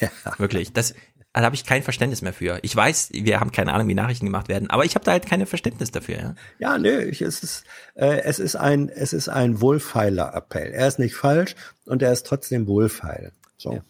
Ja. 0.00 0.10
Wirklich, 0.38 0.72
das 0.72 0.94
da 1.40 1.42
habe 1.42 1.54
ich 1.54 1.66
kein 1.66 1.82
Verständnis 1.82 2.22
mehr 2.22 2.32
für. 2.32 2.58
Ich 2.62 2.74
weiß, 2.74 3.10
wir 3.12 3.40
haben 3.40 3.52
keine 3.52 3.74
Ahnung, 3.74 3.88
wie 3.88 3.94
Nachrichten 3.94 4.24
gemacht 4.24 4.48
werden, 4.48 4.70
aber 4.70 4.86
ich 4.86 4.94
habe 4.94 5.04
da 5.04 5.12
halt 5.12 5.26
keine 5.26 5.44
Verständnis 5.44 5.90
dafür. 5.90 6.16
Ja, 6.16 6.34
ja 6.58 6.78
nö, 6.78 7.02
ich, 7.02 7.20
es 7.20 7.42
ist 7.42 7.64
äh, 7.94 8.22
es 8.22 8.38
ist 8.38 8.56
ein 8.56 8.88
es 8.88 9.12
ist 9.12 9.28
ein 9.28 9.60
wohlfeiler 9.60 10.34
Appell. 10.34 10.72
Er 10.72 10.88
ist 10.88 10.98
nicht 10.98 11.14
falsch 11.14 11.54
und 11.84 12.00
er 12.00 12.10
ist 12.12 12.26
trotzdem 12.26 12.66
wohlfeil. 12.66 13.32
So. 13.58 13.74
Ja. 13.74 13.80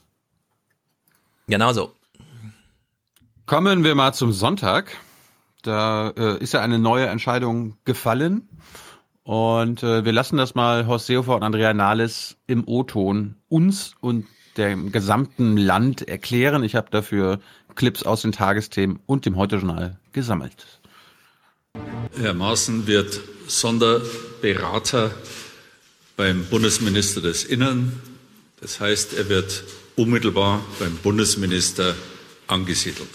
Genau 1.47 1.73
so. 1.73 1.93
Kommen 3.47 3.85
wir 3.85 3.95
mal 3.95 4.13
zum 4.13 4.33
Sonntag. 4.33 4.97
Da 5.67 6.11
äh, 6.17 6.39
ist 6.39 6.55
ja 6.55 6.61
eine 6.61 6.79
neue 6.79 7.07
Entscheidung 7.07 7.77
gefallen. 7.85 8.49
Und 9.25 9.83
äh, 9.83 10.05
wir 10.05 10.13
lassen 10.13 10.37
das 10.37 10.55
mal 10.55 10.87
Horst 10.87 11.07
Seehofer 11.07 11.35
und 11.35 11.43
Andrea 11.43 11.75
Nahles 11.75 12.37
im 12.47 12.63
O-Ton 12.69 13.35
uns 13.49 13.95
und 14.01 14.27
dem 14.57 14.93
gesamten 14.93 15.57
Land 15.57 16.07
erklären. 16.07 16.63
Ich 16.63 16.77
habe 16.77 16.89
dafür 16.91 17.41
Clips 17.75 18.05
aus 18.05 18.23
den 18.23 18.31
Tagesthemen 18.31 19.01
und 19.07 19.27
dem 19.27 19.37
Heute-Journal 19.37 19.99
gesammelt. 20.13 20.81
Herr 22.17 22.33
Maaßen 22.33 22.87
wird 22.87 23.21
Sonderberater 23.49 25.11
beim 26.17 26.45
Bundesminister 26.45 27.21
des 27.21 27.45
Innern. 27.45 28.01
Das 28.61 28.79
heißt, 28.79 29.15
er 29.15 29.29
wird 29.29 29.65
unmittelbar 29.97 30.65
beim 30.79 30.97
Bundesminister 30.99 31.97
angesiedelt 32.47 33.11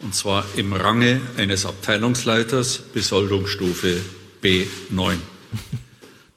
und 0.00 0.14
zwar 0.14 0.44
im 0.56 0.72
Range 0.72 1.20
eines 1.36 1.66
Abteilungsleiters 1.66 2.78
Besoldungsstufe 2.92 3.96
B9. 4.42 5.16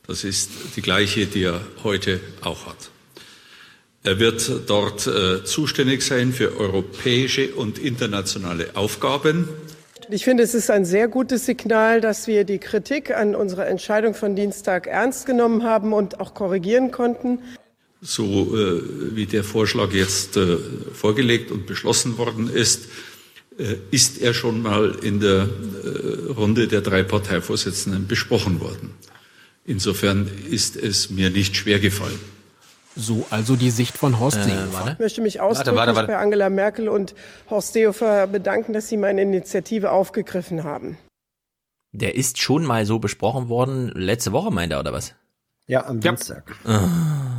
Das 0.07 0.23
ist 0.23 0.49
die 0.75 0.81
gleiche, 0.81 1.25
die 1.27 1.43
er 1.43 1.61
heute 1.83 2.19
auch 2.41 2.65
hat. 2.65 2.89
Er 4.03 4.19
wird 4.19 4.51
dort 4.67 5.05
äh, 5.05 5.43
zuständig 5.43 6.01
sein 6.01 6.33
für 6.33 6.57
europäische 6.57 7.53
und 7.53 7.77
internationale 7.77 8.75
Aufgaben. 8.75 9.47
Ich 10.09 10.25
finde, 10.25 10.43
es 10.43 10.55
ist 10.55 10.71
ein 10.71 10.83
sehr 10.83 11.07
gutes 11.07 11.45
Signal, 11.45 12.01
dass 12.01 12.25
wir 12.27 12.43
die 12.43 12.57
Kritik 12.57 13.11
an 13.11 13.35
unserer 13.35 13.67
Entscheidung 13.67 14.15
von 14.15 14.35
Dienstag 14.35 14.87
ernst 14.87 15.27
genommen 15.27 15.63
haben 15.63 15.93
und 15.93 16.19
auch 16.19 16.33
korrigieren 16.33 16.91
konnten. 16.91 17.39
So 18.01 18.57
äh, 18.57 18.81
wie 19.15 19.27
der 19.27 19.43
Vorschlag 19.43 19.93
jetzt 19.93 20.35
äh, 20.35 20.57
vorgelegt 20.93 21.51
und 21.51 21.67
beschlossen 21.67 22.17
worden 22.17 22.49
ist, 22.51 22.87
ist 23.91 24.21
er 24.21 24.33
schon 24.33 24.61
mal 24.61 24.95
in 25.01 25.19
der 25.19 25.47
äh, 25.47 26.31
Runde 26.31 26.67
der 26.67 26.81
drei 26.81 27.03
Parteivorsitzenden 27.03 28.07
besprochen 28.07 28.59
worden. 28.61 28.91
Insofern 29.65 30.29
ist 30.49 30.75
es 30.75 31.09
mir 31.09 31.29
nicht 31.29 31.55
schwer 31.55 31.79
gefallen. 31.79 32.19
So 32.95 33.25
also 33.29 33.55
die 33.55 33.69
Sicht 33.69 33.97
von 33.97 34.19
Horst 34.19 34.37
äh, 34.37 34.43
Seehofer. 34.43 34.91
Ich 34.93 34.99
möchte 34.99 35.21
mich 35.21 35.39
ausdrücklich 35.39 35.75
warte, 35.75 35.95
warte, 35.95 35.95
warte. 35.95 36.07
bei 36.07 36.17
Angela 36.17 36.49
Merkel 36.49 36.89
und 36.89 37.13
Horst 37.49 37.73
Seehofer 37.73 38.27
bedanken, 38.27 38.73
dass 38.73 38.89
Sie 38.89 38.97
meine 38.97 39.21
Initiative 39.21 39.91
aufgegriffen 39.91 40.63
haben. 40.63 40.97
Der 41.93 42.15
ist 42.15 42.41
schon 42.41 42.65
mal 42.65 42.85
so 42.85 42.99
besprochen 42.99 43.49
worden, 43.49 43.91
letzte 43.95 44.31
Woche 44.31 44.51
meint 44.51 44.71
er, 44.71 44.79
oder 44.79 44.93
was? 44.93 45.13
Ja, 45.67 45.85
am 45.85 45.99
Dienstag. 45.99 46.55
Ja. 46.65 47.30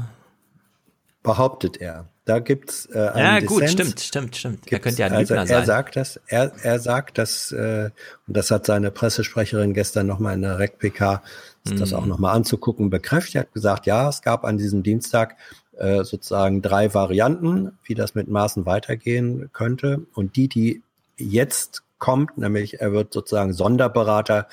Behauptet 1.22 1.80
er. 1.80 2.06
Da 2.24 2.38
gibt's 2.38 2.86
äh, 2.92 2.98
einen 2.98 3.18
Ja, 3.18 3.40
Dissens. 3.40 3.48
gut, 3.60 3.68
stimmt, 3.70 4.00
stimmt, 4.00 4.36
stimmt. 4.36 4.72
Er 4.72 4.78
könnte 4.78 5.00
ja 5.00 5.06
ein 5.06 5.12
also 5.12 5.34
Lügner 5.34 5.50
er 5.50 5.56
sein. 5.58 5.66
sagt 5.66 5.96
das, 5.96 6.20
er, 6.26 6.52
er 6.62 6.78
sagt 6.78 7.18
das, 7.18 7.50
äh, 7.52 7.90
und 8.28 8.36
das 8.36 8.50
hat 8.52 8.64
seine 8.66 8.90
Pressesprecherin 8.92 9.74
gestern 9.74 10.06
nochmal 10.06 10.34
in 10.34 10.42
der 10.42 10.58
REC-PK, 10.58 11.22
sich 11.64 11.78
das 11.78 11.90
Mhm. 11.90 11.96
auch 11.96 12.06
nochmal 12.06 12.34
anzugucken, 12.36 12.90
bekräftigt, 12.90 13.34
Er 13.36 13.40
hat 13.42 13.52
gesagt, 13.52 13.86
ja, 13.86 14.08
es 14.08 14.22
gab 14.22 14.44
an 14.44 14.56
diesem 14.58 14.82
Dienstag 14.84 15.36
äh, 15.78 16.04
sozusagen 16.04 16.62
drei 16.62 16.94
Varianten, 16.94 17.76
wie 17.84 17.94
das 17.94 18.14
mit 18.14 18.28
Maßen 18.28 18.66
weitergehen 18.66 19.50
könnte. 19.52 20.06
Und 20.14 20.36
die, 20.36 20.46
die 20.48 20.82
jetzt 21.16 21.82
kommt, 21.98 22.36
nämlich 22.38 22.80
er 22.80 22.92
wird 22.92 23.12
sozusagen 23.12 23.52
Sonderberater 23.52 24.46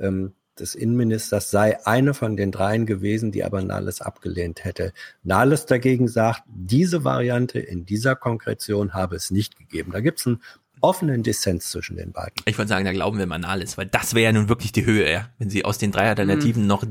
ähm, 0.00 0.32
des 0.58 0.74
Innenministers, 0.74 1.50
sei 1.50 1.84
eine 1.86 2.14
von 2.14 2.36
den 2.36 2.52
dreien 2.52 2.86
gewesen, 2.86 3.32
die 3.32 3.44
aber 3.44 3.62
Nahles 3.62 4.00
abgelehnt 4.00 4.64
hätte. 4.64 4.92
Nahles 5.22 5.66
dagegen 5.66 6.08
sagt, 6.08 6.42
diese 6.46 7.04
Variante 7.04 7.58
in 7.58 7.84
dieser 7.86 8.16
Konkretion 8.16 8.94
habe 8.94 9.16
es 9.16 9.30
nicht 9.30 9.56
gegeben. 9.58 9.92
Da 9.92 10.00
gibt 10.00 10.20
es 10.20 10.26
einen 10.26 10.42
offenen 10.80 11.22
Dissens 11.22 11.70
zwischen 11.70 11.96
den 11.96 12.12
beiden. 12.12 12.34
Ich 12.44 12.58
würde 12.58 12.68
sagen, 12.68 12.84
da 12.84 12.92
glauben 12.92 13.18
wir 13.18 13.26
mal 13.26 13.44
alles, 13.44 13.78
weil 13.78 13.86
das 13.86 14.14
wäre 14.14 14.24
ja 14.24 14.32
nun 14.32 14.48
wirklich 14.48 14.72
die 14.72 14.84
Höhe, 14.84 15.10
ja, 15.10 15.28
wenn 15.38 15.48
sie 15.48 15.64
aus 15.64 15.78
den 15.78 15.92
drei 15.92 16.08
Alternativen 16.08 16.66
noch 16.66 16.84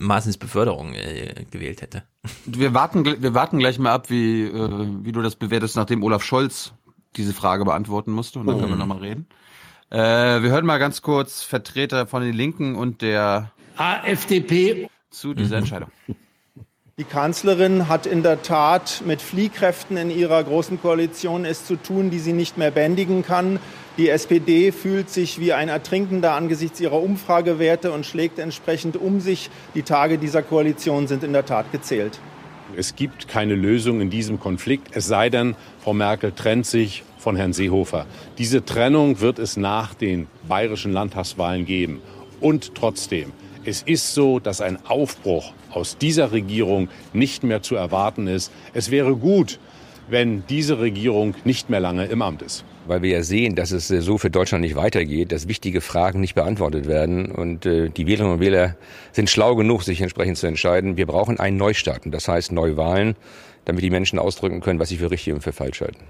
Maaßens 0.00 0.38
Beförderung 0.38 0.94
äh, 0.94 1.44
gewählt 1.50 1.82
hätte. 1.82 2.04
Wir 2.46 2.72
warten, 2.72 3.04
wir 3.04 3.34
warten 3.34 3.58
gleich 3.58 3.78
mal 3.80 3.92
ab, 3.92 4.10
wie, 4.10 4.44
äh, 4.44 4.86
wie 5.02 5.10
du 5.12 5.22
das 5.22 5.34
bewertest, 5.34 5.74
nachdem 5.74 6.04
Olaf 6.04 6.22
Scholz 6.22 6.72
diese 7.16 7.32
Frage 7.34 7.64
beantworten 7.64 8.12
musste. 8.12 8.38
Und 8.38 8.46
dann 8.46 8.58
können 8.58 8.68
wir 8.70 8.74
Mhm. 8.74 8.80
nochmal 8.80 8.98
reden. 8.98 9.26
Äh, 9.90 9.96
wir 9.96 10.50
hören 10.50 10.66
mal 10.66 10.78
ganz 10.78 11.00
kurz 11.00 11.42
Vertreter 11.42 12.06
von 12.06 12.22
den 12.22 12.34
Linken 12.34 12.76
und 12.76 13.00
der 13.00 13.52
AfDP 13.76 14.88
zu 15.10 15.32
dieser 15.34 15.58
Entscheidung. 15.58 15.90
Die 16.98 17.04
Kanzlerin 17.04 17.88
hat 17.88 18.06
in 18.06 18.24
der 18.24 18.42
Tat 18.42 19.02
mit 19.06 19.22
Fliehkräften 19.22 19.96
in 19.96 20.10
ihrer 20.10 20.42
großen 20.42 20.82
Koalition 20.82 21.44
es 21.44 21.64
zu 21.64 21.76
tun, 21.76 22.10
die 22.10 22.18
sie 22.18 22.32
nicht 22.32 22.58
mehr 22.58 22.72
bändigen 22.72 23.22
kann. 23.22 23.60
Die 23.98 24.08
SPD 24.08 24.72
fühlt 24.72 25.08
sich 25.08 25.38
wie 25.38 25.52
ein 25.52 25.68
Ertrinkender 25.68 26.32
angesichts 26.32 26.80
ihrer 26.80 27.00
Umfragewerte 27.00 27.92
und 27.92 28.04
schlägt 28.04 28.40
entsprechend 28.40 28.96
um 28.96 29.20
sich. 29.20 29.48
Die 29.76 29.82
Tage 29.82 30.18
dieser 30.18 30.42
Koalition 30.42 31.06
sind 31.06 31.22
in 31.22 31.32
der 31.32 31.46
Tat 31.46 31.70
gezählt. 31.70 32.18
Es 32.76 32.96
gibt 32.96 33.28
keine 33.28 33.54
Lösung 33.54 34.00
in 34.00 34.10
diesem 34.10 34.38
Konflikt, 34.38 34.88
es 34.92 35.06
sei 35.06 35.30
denn, 35.30 35.54
Frau 35.80 35.94
Merkel 35.94 36.32
trennt 36.32 36.66
sich 36.66 37.04
von 37.28 37.36
Herrn 37.36 37.52
Seehofer. 37.52 38.06
Diese 38.38 38.64
Trennung 38.64 39.20
wird 39.20 39.38
es 39.38 39.58
nach 39.58 39.92
den 39.92 40.28
bayerischen 40.48 40.94
Landtagswahlen 40.94 41.66
geben. 41.66 42.00
Und 42.40 42.74
trotzdem, 42.74 43.32
es 43.66 43.82
ist 43.82 44.14
so, 44.14 44.38
dass 44.38 44.62
ein 44.62 44.78
Aufbruch 44.86 45.52
aus 45.70 45.98
dieser 45.98 46.32
Regierung 46.32 46.88
nicht 47.12 47.42
mehr 47.42 47.60
zu 47.60 47.76
erwarten 47.76 48.28
ist. 48.28 48.50
Es 48.72 48.90
wäre 48.90 49.14
gut, 49.14 49.60
wenn 50.08 50.42
diese 50.48 50.78
Regierung 50.78 51.34
nicht 51.44 51.68
mehr 51.68 51.80
lange 51.80 52.06
im 52.06 52.22
Amt 52.22 52.40
ist. 52.40 52.64
Weil 52.86 53.02
wir 53.02 53.10
ja 53.10 53.22
sehen, 53.22 53.56
dass 53.56 53.72
es 53.72 53.90
äh, 53.90 54.00
so 54.00 54.16
für 54.16 54.30
Deutschland 54.30 54.62
nicht 54.62 54.76
weitergeht, 54.76 55.30
dass 55.30 55.48
wichtige 55.48 55.82
Fragen 55.82 56.22
nicht 56.22 56.34
beantwortet 56.34 56.86
werden. 56.86 57.30
Und 57.30 57.66
äh, 57.66 57.90
die 57.90 58.06
Wählerinnen 58.06 58.36
und 58.36 58.40
Wähler 58.40 58.74
sind 59.12 59.28
schlau 59.28 59.54
genug, 59.54 59.82
sich 59.82 60.00
entsprechend 60.00 60.38
zu 60.38 60.46
entscheiden. 60.46 60.96
Wir 60.96 61.04
brauchen 61.04 61.38
einen 61.38 61.58
Neustart. 61.58 62.06
Und 62.06 62.12
das 62.12 62.26
heißt 62.26 62.52
Neuwahlen, 62.52 63.16
damit 63.66 63.84
die 63.84 63.90
Menschen 63.90 64.18
ausdrücken 64.18 64.62
können, 64.62 64.80
was 64.80 64.88
sie 64.88 64.96
für 64.96 65.10
richtig 65.10 65.34
und 65.34 65.42
für 65.42 65.52
falsch 65.52 65.82
halten. 65.82 66.08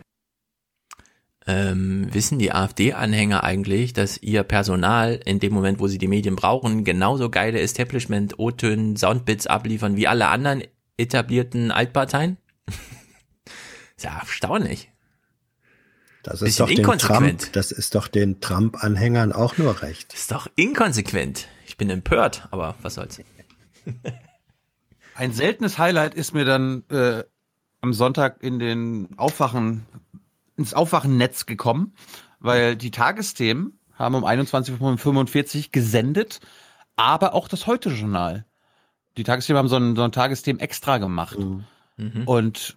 Ähm, 1.51 2.09
wissen 2.13 2.39
die 2.39 2.53
AfD-Anhänger 2.53 3.43
eigentlich, 3.43 3.95
dass 3.95 4.19
ihr 4.19 4.43
Personal 4.43 5.19
in 5.25 5.41
dem 5.41 5.55
Moment, 5.55 5.81
wo 5.81 5.89
sie 5.89 5.97
die 5.97 6.07
Medien 6.07 6.37
brauchen, 6.37 6.85
genauso 6.85 7.31
geile 7.31 7.59
Establishment, 7.59 8.39
O-Tönen, 8.39 8.97
Soundbits 8.97 9.47
abliefern 9.47 9.97
wie 9.97 10.07
alle 10.07 10.29
anderen 10.29 10.63
etablierten 10.99 11.71
Altparteien? 11.71 12.37
ist 13.97 14.05
ja 14.05 14.19
erstaunlich. 14.19 14.93
Das 16.23 16.43
ist 16.43 16.61
doch 16.61 16.69
den 16.69 16.81
inkonsequent. 16.81 17.41
Trump, 17.41 17.53
das 17.55 17.73
ist 17.73 17.95
doch 17.95 18.09
den 18.09 18.41
Trump-Anhängern 18.41 19.33
auch 19.33 19.57
nur 19.57 19.81
recht. 19.81 20.13
Ist 20.13 20.31
doch 20.31 20.49
inkonsequent. 20.55 21.49
Ich 21.67 21.79
bin 21.79 21.89
empört, 21.89 22.47
aber 22.51 22.75
was 22.83 22.95
soll's. 22.95 23.23
Ein 25.15 25.33
seltenes 25.33 25.79
Highlight 25.79 26.15
ist 26.15 26.35
mir 26.35 26.45
dann 26.45 26.85
äh, 26.91 27.25
am 27.81 27.95
Sonntag 27.95 28.43
in 28.43 28.59
den 28.59 29.09
Aufwachen, 29.17 29.87
ins 30.59 30.75
Aufwachennetz 30.75 31.47
gekommen, 31.47 31.95
weil 32.41 32.77
die 32.77 32.91
Tagesthemen 32.91 33.79
haben 33.95 34.15
um 34.15 34.25
21.45 34.25 35.57
Uhr 35.57 35.65
gesendet, 35.73 36.41
aber 36.97 37.35
auch 37.35 37.49
das 37.49 37.67
Heute-Journal. 37.67 38.45
Die 39.17 39.25
Tagesthemen 39.25 39.59
haben 39.59 39.69
so 39.69 39.77
ein, 39.77 39.97
so 39.97 40.03
ein 40.03 40.13
Tagesthemen 40.13 40.61
extra 40.61 40.99
gemacht. 40.99 41.39
Mhm. 41.97 42.25
Und 42.27 42.77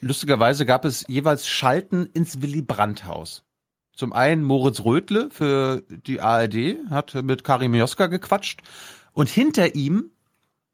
lustigerweise 0.00 0.66
gab 0.66 0.84
es 0.84 1.04
jeweils 1.08 1.46
Schalten 1.48 2.06
ins 2.06 2.42
Willy 2.42 2.62
Brandt-Haus. 2.62 3.44
Zum 3.94 4.12
einen 4.12 4.42
Moritz 4.42 4.80
Rötle 4.80 5.28
für 5.30 5.82
die 5.88 6.20
ARD, 6.20 6.78
hat 6.90 7.14
mit 7.14 7.44
Karim 7.44 7.74
Joska 7.74 8.06
gequatscht. 8.06 8.62
Und 9.12 9.28
hinter 9.28 9.74
ihm 9.74 10.10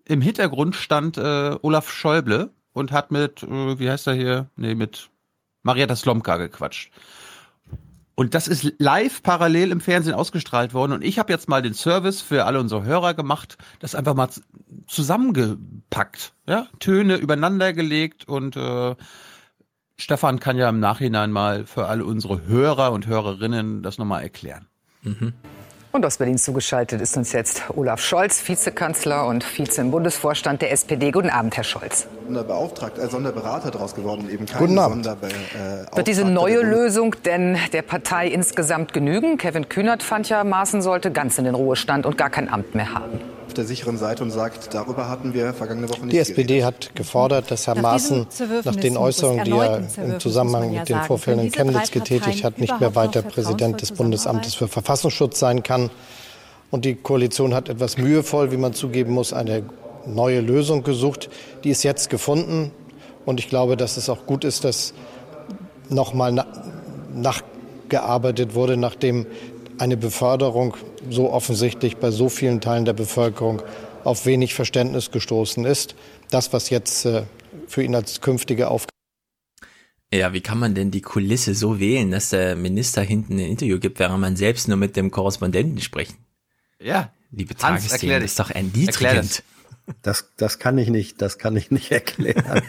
im 0.04 0.22
Hintergrund 0.22 0.76
stand 0.76 1.18
äh, 1.18 1.56
Olaf 1.60 1.90
Schäuble 1.90 2.50
und 2.72 2.92
hat 2.92 3.10
mit, 3.10 3.42
äh, 3.42 3.78
wie 3.78 3.90
heißt 3.90 4.06
er 4.06 4.14
hier? 4.14 4.50
Nee, 4.56 4.74
mit 4.74 5.10
Marietta 5.68 5.96
Slomka 5.96 6.38
gequatscht. 6.38 6.90
Und 8.14 8.34
das 8.34 8.48
ist 8.48 8.72
live 8.78 9.22
parallel 9.22 9.70
im 9.70 9.82
Fernsehen 9.82 10.14
ausgestrahlt 10.14 10.72
worden. 10.72 10.92
Und 10.92 11.04
ich 11.04 11.18
habe 11.18 11.30
jetzt 11.30 11.46
mal 11.46 11.60
den 11.60 11.74
Service 11.74 12.22
für 12.22 12.46
alle 12.46 12.58
unsere 12.58 12.84
Hörer 12.84 13.12
gemacht, 13.12 13.58
das 13.80 13.94
einfach 13.94 14.14
mal 14.14 14.30
zusammengepackt. 14.86 16.32
Ja? 16.46 16.66
Töne 16.80 17.16
übereinander 17.16 17.74
gelegt 17.74 18.26
und 18.26 18.56
äh, 18.56 18.96
Stefan 19.96 20.40
kann 20.40 20.56
ja 20.56 20.70
im 20.70 20.80
Nachhinein 20.80 21.32
mal 21.32 21.66
für 21.66 21.86
alle 21.86 22.06
unsere 22.06 22.46
Hörer 22.46 22.92
und 22.92 23.06
Hörerinnen 23.06 23.82
das 23.82 23.98
nochmal 23.98 24.22
erklären. 24.22 24.66
Und 25.90 26.04
aus 26.04 26.18
Berlin 26.18 26.36
zugeschaltet 26.36 27.00
ist 27.00 27.16
uns 27.16 27.32
jetzt 27.32 27.62
Olaf 27.74 28.00
Scholz, 28.00 28.46
Vizekanzler 28.46 29.26
und 29.26 29.42
Vize 29.42 29.80
im 29.80 29.90
Bundesvorstand 29.90 30.60
der 30.60 30.70
SPD. 30.70 31.10
Guten 31.10 31.30
Abend, 31.30 31.56
Herr 31.56 31.64
Scholz. 31.64 32.06
Sonderbeauftragter, 32.26 33.04
äh, 33.04 33.08
Sonderberater 33.08 33.70
daraus 33.70 33.94
geworden, 33.94 34.28
eben 34.30 34.44
kein 34.44 34.58
Guten 34.58 34.78
Abend. 34.78 35.06
Sonderbe 35.06 35.28
äh, 35.28 35.96
Wird 35.96 36.06
diese 36.06 36.26
neue 36.26 36.60
Lösung 36.60 37.16
denn 37.24 37.56
der 37.72 37.82
Partei 37.82 38.28
insgesamt 38.28 38.92
genügen? 38.92 39.38
Kevin 39.38 39.70
Kühnert 39.70 40.02
fand 40.02 40.28
ja, 40.28 40.44
Maaßen 40.44 40.82
sollte 40.82 41.10
ganz 41.10 41.38
in 41.38 41.44
den 41.44 41.54
Ruhestand 41.54 42.04
und 42.04 42.18
gar 42.18 42.28
kein 42.28 42.52
Amt 42.52 42.74
mehr 42.74 42.92
haben. 42.92 43.37
Der 43.58 43.66
sicheren 43.66 43.98
Seite 43.98 44.22
und 44.22 44.30
sagt, 44.30 44.72
darüber 44.72 45.08
hatten 45.08 45.34
wir 45.34 45.52
vergangene 45.52 45.88
Woche 45.90 46.02
nicht 46.02 46.12
Die 46.12 46.18
SPD 46.18 46.64
hat 46.64 46.94
gefordert, 46.94 47.50
dass 47.50 47.66
Herr 47.66 47.74
Nach 47.74 47.82
Maaßen 47.82 48.26
nach 48.64 48.76
den 48.76 48.96
Äußerungen, 48.96 49.44
die 49.44 49.50
er 49.52 49.82
im 50.02 50.20
Zusammenhang 50.20 50.72
ja 50.72 50.80
mit 50.80 50.88
den 50.88 51.02
Vorfällen 51.02 51.40
in 51.40 51.52
Chemnitz 51.52 51.90
getätigt 51.90 52.44
hat, 52.44 52.58
nicht 52.58 52.80
mehr 52.80 52.90
noch 52.90 52.96
weiter 52.96 53.22
Präsident 53.22 53.82
des 53.82 53.92
Bundesamtes 53.92 54.54
für 54.54 54.68
Verfassungsschutz 54.68 55.38
sein 55.38 55.62
kann. 55.62 55.90
Und 56.70 56.84
die 56.84 56.94
Koalition 56.94 57.54
hat 57.54 57.68
etwas 57.68 57.98
mühevoll, 57.98 58.52
wie 58.52 58.56
man 58.56 58.74
zugeben 58.74 59.12
muss, 59.12 59.32
eine 59.32 59.64
neue 60.06 60.40
Lösung 60.40 60.82
gesucht. 60.82 61.28
Die 61.64 61.70
ist 61.70 61.82
jetzt 61.82 62.10
gefunden. 62.10 62.70
Und 63.26 63.40
ich 63.40 63.48
glaube, 63.48 63.76
dass 63.76 63.96
es 63.96 64.08
auch 64.08 64.26
gut 64.26 64.44
ist, 64.44 64.64
dass 64.64 64.94
nochmal 65.88 66.32
na 66.32 66.46
nachgearbeitet 67.14 68.54
wurde, 68.54 68.76
nachdem 68.76 69.26
eine 69.78 69.96
Beförderung 69.96 70.76
so 71.08 71.30
offensichtlich 71.30 71.96
bei 71.96 72.10
so 72.10 72.28
vielen 72.28 72.60
Teilen 72.60 72.84
der 72.84 72.92
Bevölkerung 72.92 73.62
auf 74.04 74.26
wenig 74.26 74.54
Verständnis 74.54 75.10
gestoßen 75.10 75.64
ist. 75.64 75.94
Das, 76.30 76.52
was 76.52 76.70
jetzt 76.70 77.04
äh, 77.04 77.24
für 77.66 77.82
ihn 77.82 77.94
als 77.94 78.20
künftige 78.20 78.68
Aufgabe 78.68 78.92
Ja, 80.12 80.32
wie 80.32 80.40
kann 80.40 80.58
man 80.58 80.74
denn 80.74 80.90
die 80.90 81.02
Kulisse 81.02 81.54
so 81.54 81.80
wählen, 81.80 82.10
dass 82.10 82.30
der 82.30 82.56
Minister 82.56 83.02
hinten 83.02 83.34
ein 83.34 83.46
Interview 83.46 83.78
gibt, 83.78 83.98
während 83.98 84.20
man 84.20 84.36
selbst 84.36 84.68
nur 84.68 84.76
mit 84.76 84.96
dem 84.96 85.10
Korrespondenten 85.10 85.80
spricht? 85.80 86.14
Ja. 86.80 87.12
Liebe 87.30 87.54
Hans, 87.60 87.88
Tagesthemen, 87.88 88.22
ist 88.22 88.38
doch 88.38 88.50
Erklär 88.50 88.70
erniedrigend. 88.72 89.42
Das, 90.02 90.32
das 90.36 90.58
kann 90.58 90.78
ich 90.78 90.88
nicht, 90.88 91.20
das 91.22 91.38
kann 91.38 91.56
ich 91.56 91.70
nicht 91.70 91.90
erklären. 91.92 92.62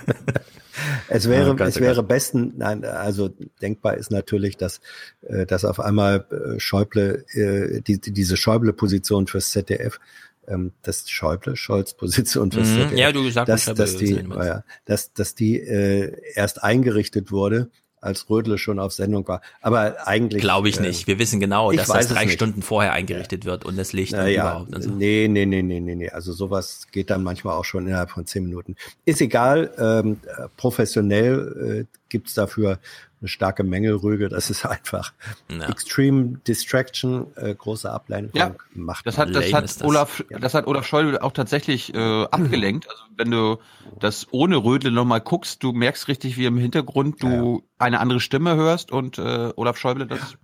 es 1.09 1.27
wäre, 1.29 1.55
Gott, 1.55 1.67
es 1.67 1.79
wäre 1.79 2.03
besten, 2.03 2.53
nein, 2.57 2.85
also 2.85 3.29
denkbar 3.61 3.97
ist 3.97 4.11
natürlich, 4.11 4.57
dass, 4.57 4.81
äh, 5.21 5.45
dass 5.45 5.65
auf 5.65 5.79
einmal 5.79 6.25
äh, 6.31 6.59
Schäuble, 6.59 7.25
äh, 7.33 7.81
die, 7.81 7.99
die- 7.99 8.11
diese 8.13 8.37
Schäuble-Position 8.37 9.27
fürs 9.27 9.51
ZDF, 9.51 9.99
ähm, 10.47 10.71
das 10.81 11.09
Schäuble, 11.09 11.55
Scholz-Position 11.55 12.51
fürs 12.51 12.69
Mhm. 12.69 12.73
ZDF, 12.75 12.97
Ja, 12.99 13.11
du 13.11 13.29
sagst 13.29 13.49
dass, 13.49 13.65
dass 13.65 13.97
die, 13.97 14.15
ja, 14.15 14.63
dass, 14.85 15.13
dass 15.13 15.35
die 15.35 15.59
äh, 15.59 16.15
erst 16.35 16.63
eingerichtet 16.63 17.31
wurde, 17.31 17.69
als 18.01 18.29
Rödle 18.29 18.57
schon 18.57 18.79
auf 18.79 18.93
Sendung 18.93 19.27
war. 19.27 19.41
Aber 19.61 20.07
eigentlich 20.07 20.41
Glaube 20.41 20.69
ich 20.69 20.77
äh, 20.77 20.81
nicht. 20.81 21.07
Wir 21.07 21.19
wissen 21.19 21.39
genau, 21.39 21.71
dass 21.71 21.87
das 21.87 22.07
drei. 22.07 22.29
Stunden 22.29 22.61
vorher 22.61 22.93
eingerichtet 22.93 23.45
wird 23.45 23.65
und 23.65 23.77
das 23.77 23.91
Licht 23.91 24.13
naja, 24.13 24.43
überhaupt. 24.43 24.75
Und 24.75 24.81
so. 24.83 24.91
nee, 24.91 25.27
nee, 25.29 25.45
nee, 25.45 25.61
nee, 25.61 25.79
nee, 25.79 25.95
nee. 25.95 26.09
Also 26.09 26.31
sowas 26.31 26.87
geht 26.91 27.09
dann 27.09 27.23
manchmal 27.23 27.55
auch 27.55 27.65
schon 27.65 27.87
innerhalb 27.87 28.11
von 28.11 28.25
zehn 28.25 28.43
Minuten. 28.43 28.75
Ist 29.05 29.19
egal, 29.21 29.71
ähm, 29.77 30.19
äh, 30.25 30.47
professionell 30.57 31.85
äh, 31.89 31.97
gibt's 32.09 32.33
dafür 32.33 32.79
eine 33.21 33.27
starke 33.27 33.63
Mängelrüge. 33.63 34.29
Das 34.29 34.49
ist 34.49 34.65
einfach 34.65 35.13
ja. 35.49 35.67
Extreme 35.69 36.39
Distraction, 36.47 37.27
äh, 37.35 37.53
große 37.53 37.91
Ablenkung 37.91 38.39
ja, 38.39 38.55
macht. 38.73 39.05
Das 39.05 39.17
hat, 39.17 39.35
das 39.35 39.51
hat 39.53 39.63
das. 39.63 39.81
Olaf, 39.81 40.23
ja. 40.29 40.39
das 40.39 40.53
hat 40.53 40.67
Olaf 40.67 40.85
Schäuble 40.85 41.21
auch 41.21 41.31
tatsächlich 41.31 41.93
äh, 41.93 41.97
abgelenkt. 42.31 42.89
Also 42.89 43.03
wenn 43.17 43.31
du 43.31 43.59
das 43.99 44.27
ohne 44.31 44.57
Rödle 44.57 44.91
nochmal 44.91 45.21
guckst, 45.21 45.63
du 45.63 45.71
merkst 45.71 46.07
richtig, 46.07 46.37
wie 46.37 46.45
im 46.45 46.57
Hintergrund 46.57 47.21
du 47.21 47.63
eine 47.77 47.99
andere 47.99 48.19
Stimme 48.19 48.55
hörst 48.55 48.91
und 48.91 49.17
äh, 49.17 49.51
Olaf 49.55 49.77
Schäuble 49.77 50.07
das. 50.07 50.37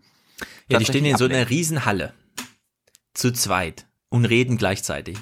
Ja, 0.67 0.79
die 0.79 0.85
stehen 0.85 1.05
in 1.05 1.17
so 1.17 1.25
einer 1.25 1.49
Riesenhalle. 1.49 2.13
Zu 3.13 3.31
zweit 3.31 3.87
und 4.09 4.25
reden 4.25 4.57
gleichzeitig. 4.57 5.17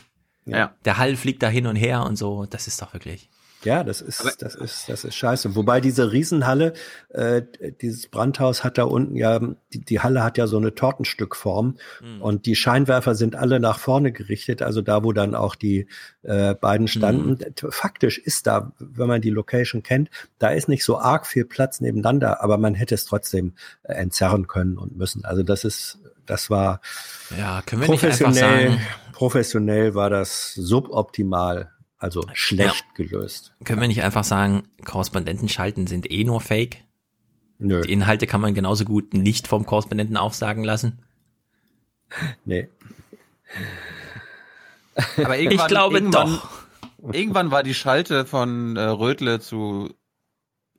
Ja. 0.45 0.73
Der 0.85 0.97
Hall 0.97 1.15
fliegt 1.15 1.43
da 1.43 1.47
hin 1.47 1.67
und 1.67 1.75
her 1.75 2.03
und 2.03 2.15
so. 2.15 2.45
Das 2.45 2.67
ist 2.67 2.81
doch 2.81 2.93
wirklich. 2.93 3.29
Ja, 3.63 3.83
das 3.83 4.01
ist, 4.01 4.21
Aber 4.21 4.31
das 4.37 4.55
ist, 4.55 4.89
das 4.89 5.03
ist 5.03 5.15
scheiße. 5.15 5.55
Wobei 5.55 5.81
diese 5.81 6.11
Riesenhalle, 6.11 6.73
äh, 7.09 7.41
dieses 7.81 8.07
Brandhaus 8.07 8.63
hat 8.63 8.77
da 8.77 8.83
unten 8.83 9.15
ja, 9.15 9.39
die, 9.73 9.83
die 9.83 9.99
Halle 9.99 10.23
hat 10.23 10.37
ja 10.37 10.47
so 10.47 10.57
eine 10.57 10.75
Tortenstückform 10.75 11.77
mhm. 12.01 12.21
und 12.21 12.45
die 12.45 12.55
Scheinwerfer 12.55 13.15
sind 13.15 13.35
alle 13.35 13.59
nach 13.59 13.79
vorne 13.79 14.11
gerichtet, 14.11 14.61
also 14.61 14.81
da, 14.81 15.03
wo 15.03 15.13
dann 15.13 15.35
auch 15.35 15.55
die 15.55 15.87
äh, 16.23 16.55
beiden 16.55 16.87
standen. 16.87 17.31
Mhm. 17.31 17.71
Faktisch 17.71 18.17
ist 18.17 18.47
da, 18.47 18.71
wenn 18.79 19.07
man 19.07 19.21
die 19.21 19.29
Location 19.29 19.83
kennt, 19.83 20.09
da 20.39 20.49
ist 20.49 20.67
nicht 20.67 20.83
so 20.83 20.97
arg 20.97 21.27
viel 21.27 21.45
Platz 21.45 21.81
nebeneinander, 21.81 22.43
aber 22.43 22.57
man 22.57 22.75
hätte 22.75 22.95
es 22.95 23.05
trotzdem 23.05 23.53
äh, 23.83 23.93
entzerren 23.93 24.47
können 24.47 24.77
und 24.77 24.97
müssen. 24.97 25.25
Also 25.25 25.43
das 25.43 25.63
ist, 25.63 25.99
das 26.25 26.49
war 26.49 26.81
ja, 27.37 27.61
können 27.65 27.81
wir 27.81 27.87
professionell, 27.87 28.33
nicht 28.33 28.43
einfach 28.43 28.69
sagen, 28.71 28.87
professionell 29.13 29.95
war 29.95 30.09
das 30.09 30.53
suboptimal 30.53 31.72
also 32.03 32.25
schlecht 32.33 32.85
ja. 32.85 33.05
gelöst. 33.05 33.53
Können 33.63 33.79
wir 33.79 33.87
nicht 33.87 34.03
einfach 34.03 34.25
sagen, 34.25 34.67
Korrespondenten 34.83 35.47
schalten 35.47 35.87
sind 35.87 36.11
eh 36.11 36.25
nur 36.25 36.41
Fake? 36.41 36.83
Nö. 37.59 37.81
Die 37.81 37.93
Inhalte 37.93 38.27
kann 38.27 38.41
man 38.41 38.53
genauso 38.53 38.83
gut 38.83 39.13
nicht 39.13 39.47
vom 39.47 39.65
Korrespondenten 39.65 40.17
aufsagen 40.17 40.65
lassen? 40.65 40.99
Nee. 42.43 42.67
Aber 45.17 45.37
ich 45.37 45.65
glaube 45.67 45.95
irgendwann, 45.95 46.33
doch. 46.33 46.49
Irgendwann 47.13 47.51
war 47.51 47.63
die 47.63 47.73
Schalte 47.73 48.25
von 48.25 48.75
äh, 48.75 48.81
Rödle 48.81 49.39
zu 49.39 49.93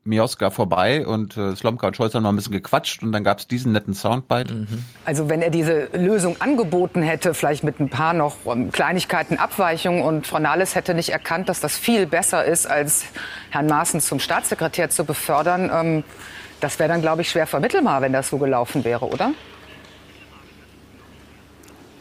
Mioska 0.05 0.51
vorbei 0.51 1.06
und 1.06 1.36
äh, 1.36 1.56
Slomka 1.56 1.86
und 1.86 1.97
Scholz 1.97 2.14
haben 2.14 2.22
noch 2.22 2.31
ein 2.31 2.36
bisschen 2.36 2.52
gequatscht 2.52 3.02
und 3.02 3.12
dann 3.12 3.24
gab 3.24 3.39
es 3.39 3.47
diesen 3.47 3.72
netten 3.72 3.94
Soundbite. 3.94 4.52
Mhm. 4.52 4.85
Also 5.05 5.31
wenn 5.31 5.40
er 5.40 5.51
diese 5.51 5.89
Lösung 5.94 6.40
angeboten 6.40 7.02
hätte, 7.02 7.32
vielleicht 7.32 7.64
mit 7.64 7.81
ein 7.81 7.89
paar 7.89 8.12
noch 8.12 8.36
um, 8.44 8.64
ähm, 8.64 8.72
Kleinigkeiten, 8.72 9.39
Abweichungen 9.39 10.02
und 10.02 10.26
Frau 10.26 10.39
Nahles 10.39 10.74
hätte 10.74 10.94
nicht 10.94 11.09
erkannt, 11.09 11.48
dass 11.48 11.60
das 11.60 11.78
viel 11.78 12.06
besser 12.06 12.44
ist, 12.44 12.66
als 12.66 13.06
Herrn 13.51 13.66
Maaßen 13.66 14.01
zum 14.01 14.20
Staatssekretär 14.20 14.90
zu 14.90 15.05
befördern, 15.05 15.70
ähm, 15.72 16.05
das 16.60 16.78
wäre 16.78 16.89
dann, 16.89 17.02
glaube 17.02 17.22
ich, 17.22 17.31
schwer 17.31 17.47
vermittelbar, 17.47 18.01
wenn 18.02 18.12
das 18.12 18.28
so 18.28 18.39
gelaufen 18.39 18.85
wäre, 18.85 19.06
oder? 19.06 19.32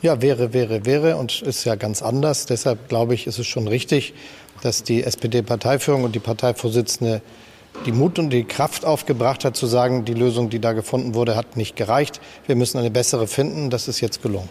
Ja, 0.02 0.22
wäre, 0.22 0.52
wäre, 0.52 0.86
wäre 0.86 1.16
und 1.16 1.42
ist 1.42 1.64
ja 1.64 1.76
ganz 1.76 2.02
anders. 2.02 2.46
Deshalb 2.46 2.90
glaube 2.90 3.14
ich, 3.14 3.26
ist 3.28 3.40
es 3.40 3.48
schon 3.48 3.70
richtig, 3.70 4.14
dass 4.62 4.84
die 4.84 5.04
SPD-Parteiführung 5.04 6.04
und 6.04 6.14
die 6.14 6.20
Parteivorsitzende 6.20 7.22
die 7.86 7.92
Mut 7.92 8.20
und 8.20 8.30
die 8.30 8.44
Kraft 8.44 8.86
aufgebracht 8.86 9.46
hat, 9.46 9.56
zu 9.56 9.68
sagen, 9.68 10.06
die 10.06 10.14
Lösung, 10.14 10.50
die 10.50 10.60
da 10.60 10.74
gefunden 10.74 11.14
wurde, 11.14 11.36
hat 11.36 11.58
nicht 11.58 11.76
gereicht. 11.76 12.22
Wir 12.46 12.56
müssen 12.56 12.78
eine 12.78 12.92
bessere 12.92 13.28
finden. 13.28 13.70
Das 13.70 13.88
ist 13.88 14.02
jetzt 14.02 14.22
gelungen. 14.22 14.50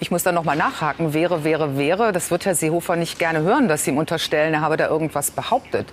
Ich 0.00 0.10
muss 0.10 0.22
da 0.22 0.32
noch 0.32 0.44
mal 0.44 0.56
nachhaken. 0.56 1.14
Wäre, 1.14 1.44
wäre, 1.44 1.76
wäre. 1.78 2.12
Das 2.12 2.30
wird 2.30 2.44
Herr 2.44 2.54
Seehofer 2.54 2.96
nicht 2.96 3.18
gerne 3.18 3.42
hören, 3.42 3.68
dass 3.68 3.84
Sie 3.84 3.90
ihm 3.90 3.98
unterstellen, 3.98 4.54
er 4.54 4.60
habe 4.60 4.76
da 4.76 4.88
irgendwas 4.88 5.30
behauptet. 5.30 5.86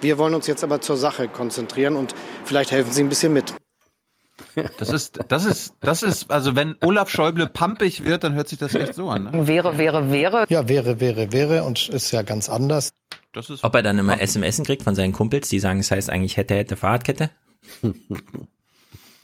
Wir 0.00 0.18
wollen 0.18 0.34
uns 0.34 0.46
jetzt 0.46 0.62
aber 0.62 0.80
zur 0.80 0.96
Sache 0.96 1.28
konzentrieren 1.28 1.96
und 1.96 2.14
vielleicht 2.44 2.72
helfen 2.72 2.92
Sie 2.92 3.02
ein 3.02 3.08
bisschen 3.08 3.32
mit. 3.32 3.54
Das 4.78 4.90
ist, 4.90 5.20
das 5.28 5.44
ist, 5.44 5.74
das 5.80 6.02
ist, 6.02 6.30
also 6.30 6.56
wenn 6.56 6.76
Olaf 6.82 7.08
Schäuble 7.08 7.46
pampig 7.46 8.04
wird, 8.04 8.24
dann 8.24 8.34
hört 8.34 8.48
sich 8.48 8.58
das 8.58 8.74
echt 8.74 8.94
so 8.94 9.08
an. 9.08 9.24
Ne? 9.24 9.46
Wäre, 9.46 9.78
wäre, 9.78 10.10
wäre. 10.10 10.46
Ja, 10.48 10.68
wäre, 10.68 11.00
wäre, 11.00 11.32
wäre 11.32 11.64
und 11.64 11.88
ist 11.88 12.10
ja 12.10 12.22
ganz 12.22 12.48
anders. 12.48 12.90
Ob 13.62 13.74
er 13.74 13.82
dann 13.82 13.98
immer 13.98 14.20
SMS 14.20 14.62
kriegt 14.62 14.82
von 14.82 14.94
seinen 14.94 15.12
Kumpels, 15.12 15.48
die 15.48 15.58
sagen, 15.58 15.80
es 15.80 15.90
heißt 15.90 16.10
eigentlich 16.10 16.36
hätte, 16.36 16.54
hätte, 16.54 16.76
Fahrradkette? 16.76 17.30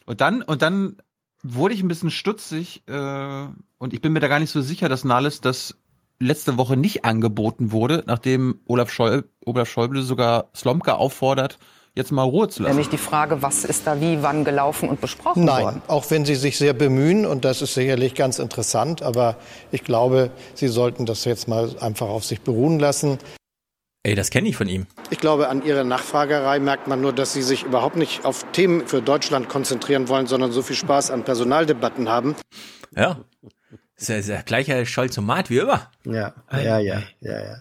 und 0.06 0.20
dann, 0.20 0.42
und 0.42 0.62
dann 0.62 0.96
wurde 1.42 1.74
ich 1.74 1.82
ein 1.82 1.88
bisschen 1.88 2.10
stutzig 2.10 2.82
äh, 2.86 3.46
und 3.78 3.94
ich 3.94 4.00
bin 4.00 4.12
mir 4.12 4.20
da 4.20 4.28
gar 4.28 4.40
nicht 4.40 4.50
so 4.50 4.60
sicher, 4.60 4.88
dass 4.88 5.04
Nahles 5.04 5.40
das 5.40 5.76
letzte 6.18 6.58
Woche 6.58 6.76
nicht 6.76 7.04
angeboten 7.04 7.72
wurde, 7.72 8.04
nachdem 8.06 8.60
Olaf, 8.66 8.90
Schäuble, 8.90 9.24
Olaf 9.44 9.68
Schäuble 9.68 10.02
sogar 10.02 10.50
Slomka 10.54 10.94
auffordert, 10.94 11.58
jetzt 11.94 12.12
mal 12.12 12.22
Ruhe 12.22 12.48
zu 12.48 12.62
lassen. 12.62 12.74
Nämlich 12.74 12.90
die 12.90 12.98
Frage, 12.98 13.42
was 13.42 13.64
ist 13.64 13.86
da 13.86 14.00
wie, 14.00 14.22
wann 14.22 14.44
gelaufen 14.44 14.88
und 14.88 15.00
besprochen 15.00 15.44
Nein, 15.44 15.64
worden? 15.64 15.82
auch 15.88 16.10
wenn 16.10 16.24
Sie 16.24 16.34
sich 16.34 16.58
sehr 16.58 16.74
bemühen 16.74 17.24
und 17.24 17.44
das 17.44 17.62
ist 17.62 17.74
sicherlich 17.74 18.14
ganz 18.14 18.38
interessant, 18.38 19.02
aber 19.02 19.36
ich 19.72 19.82
glaube, 19.82 20.30
Sie 20.54 20.68
sollten 20.68 21.06
das 21.06 21.24
jetzt 21.24 21.48
mal 21.48 21.74
einfach 21.80 22.08
auf 22.08 22.24
sich 22.24 22.42
beruhen 22.42 22.78
lassen. 22.78 23.18
Ey, 24.02 24.14
das 24.14 24.30
kenne 24.30 24.48
ich 24.48 24.56
von 24.56 24.66
ihm. 24.66 24.86
Ich 25.10 25.18
glaube, 25.18 25.50
an 25.50 25.62
Ihrer 25.62 25.84
Nachfragerei 25.84 26.58
merkt 26.58 26.88
man 26.88 27.02
nur, 27.02 27.12
dass 27.12 27.34
Sie 27.34 27.42
sich 27.42 27.64
überhaupt 27.64 27.96
nicht 27.96 28.24
auf 28.24 28.50
Themen 28.52 28.86
für 28.86 29.02
Deutschland 29.02 29.50
konzentrieren 29.50 30.08
wollen, 30.08 30.26
sondern 30.26 30.52
so 30.52 30.62
viel 30.62 30.76
Spaß 30.76 31.10
an 31.10 31.24
Personaldebatten 31.24 32.08
haben. 32.08 32.34
Ja. 32.96 33.18
Das 33.98 34.08
ist 34.08 34.28
ja 34.28 34.36
der 34.36 34.44
gleiche 34.44 34.86
Scholzomat 34.86 35.50
wie 35.50 35.58
immer. 35.58 35.90
Ja, 36.06 36.32
ja, 36.50 36.78
ja, 36.78 37.02
ja, 37.20 37.44
ja. 37.44 37.56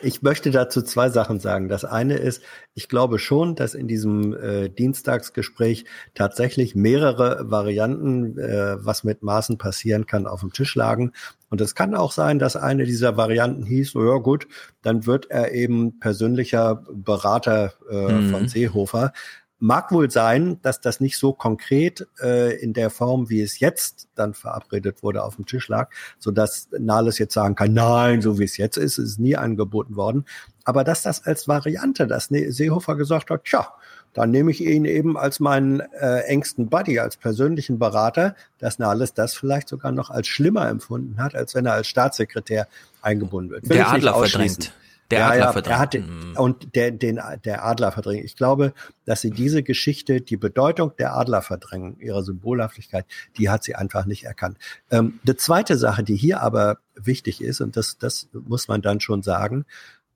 Ich 0.00 0.22
möchte 0.22 0.50
dazu 0.50 0.82
zwei 0.82 1.08
Sachen 1.08 1.38
sagen. 1.38 1.68
Das 1.68 1.84
eine 1.84 2.16
ist, 2.16 2.42
ich 2.74 2.88
glaube 2.88 3.20
schon, 3.20 3.54
dass 3.54 3.74
in 3.74 3.86
diesem 3.86 4.36
äh, 4.36 4.68
Dienstagsgespräch 4.70 5.84
tatsächlich 6.14 6.74
mehrere 6.74 7.48
Varianten, 7.48 8.36
äh, 8.38 8.84
was 8.84 9.04
mit 9.04 9.22
Maßen 9.22 9.56
passieren 9.56 10.06
kann, 10.06 10.26
auf 10.26 10.40
dem 10.40 10.52
Tisch 10.52 10.74
lagen. 10.74 11.12
Und 11.50 11.60
es 11.60 11.74
kann 11.74 11.94
auch 11.94 12.12
sein, 12.12 12.38
dass 12.38 12.56
eine 12.56 12.84
dieser 12.84 13.16
Varianten 13.16 13.64
hieß, 13.64 13.96
oh 13.96 14.04
ja 14.04 14.18
gut, 14.18 14.46
dann 14.82 15.06
wird 15.06 15.30
er 15.30 15.52
eben 15.52 15.98
persönlicher 15.98 16.84
Berater 16.92 17.72
äh, 17.90 18.12
mhm. 18.12 18.30
von 18.30 18.48
Seehofer. 18.48 19.12
Mag 19.60 19.90
wohl 19.90 20.08
sein, 20.08 20.60
dass 20.62 20.80
das 20.80 21.00
nicht 21.00 21.18
so 21.18 21.32
konkret 21.32 22.06
äh, 22.22 22.54
in 22.62 22.74
der 22.74 22.90
Form, 22.90 23.28
wie 23.28 23.40
es 23.40 23.58
jetzt 23.58 24.08
dann 24.14 24.34
verabredet 24.34 25.02
wurde, 25.02 25.24
auf 25.24 25.34
dem 25.34 25.46
Tisch 25.46 25.66
lag, 25.66 25.90
so 26.20 26.30
dass 26.30 26.68
Nahles 26.78 27.18
jetzt 27.18 27.34
sagen 27.34 27.56
kann, 27.56 27.72
nein, 27.72 28.22
so 28.22 28.38
wie 28.38 28.44
es 28.44 28.56
jetzt 28.56 28.76
ist, 28.76 28.98
ist 28.98 29.18
nie 29.18 29.36
angeboten 29.36 29.96
worden. 29.96 30.26
Aber 30.64 30.84
dass 30.84 31.02
das 31.02 31.24
als 31.24 31.48
Variante, 31.48 32.06
dass 32.06 32.30
ne-, 32.30 32.52
Seehofer 32.52 32.94
gesagt 32.94 33.30
hat, 33.30 33.44
tja, 33.46 33.72
dann 34.14 34.30
nehme 34.30 34.50
ich 34.50 34.60
ihn 34.60 34.84
eben 34.84 35.16
als 35.16 35.40
meinen 35.40 35.80
äh, 35.80 36.20
engsten 36.20 36.68
Buddy, 36.68 36.98
als 36.98 37.16
persönlichen 37.16 37.78
Berater, 37.78 38.34
dass 38.58 38.78
Nahles 38.78 39.14
das 39.14 39.34
vielleicht 39.34 39.68
sogar 39.68 39.92
noch 39.92 40.10
als 40.10 40.26
schlimmer 40.26 40.68
empfunden 40.68 41.22
hat, 41.22 41.34
als 41.34 41.54
wenn 41.54 41.66
er 41.66 41.74
als 41.74 41.86
Staatssekretär 41.86 42.68
eingebunden 43.02 43.50
wird. 43.50 43.68
Will 43.68 43.76
der 43.76 43.90
Adler 43.90 44.14
verdrängt. 44.14 44.72
Der 45.10 45.20
ja, 45.20 45.28
Adler 45.28 45.38
ja, 45.38 45.52
verdrängt. 45.52 45.76
Er 45.76 45.78
hat, 45.78 45.94
mhm. 45.94 46.36
und 46.36 46.74
der, 46.74 46.90
den, 46.90 47.20
der 47.44 47.64
Adler 47.64 47.92
verdrängt. 47.92 48.24
Ich 48.24 48.36
glaube, 48.36 48.74
dass 49.06 49.22
sie 49.22 49.30
diese 49.30 49.62
Geschichte, 49.62 50.20
die 50.20 50.36
Bedeutung 50.36 50.92
der 50.98 51.14
Adler 51.14 51.40
verdrängen, 51.40 51.98
ihrer 51.98 52.22
Symbolhaftigkeit, 52.22 53.06
die 53.38 53.48
hat 53.48 53.64
sie 53.64 53.74
einfach 53.74 54.04
nicht 54.04 54.24
erkannt. 54.24 54.58
Ähm, 54.90 55.18
die 55.22 55.36
zweite 55.36 55.78
Sache, 55.78 56.02
die 56.02 56.16
hier 56.16 56.42
aber 56.42 56.78
wichtig 56.94 57.40
ist, 57.40 57.60
und 57.60 57.76
das, 57.76 57.96
das 57.98 58.28
muss 58.32 58.68
man 58.68 58.82
dann 58.82 59.00
schon 59.00 59.22
sagen, 59.22 59.64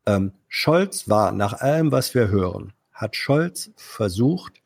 ähm, 0.05 0.33
Scholz 0.49 1.09
war, 1.09 1.33
nach 1.33 1.55
allem, 1.55 1.93
was 1.93 2.15
wir 2.15 2.29
hören, 2.29 2.73
hat 3.03 3.17
Scholz 3.17 3.71
versucht, 3.77 4.63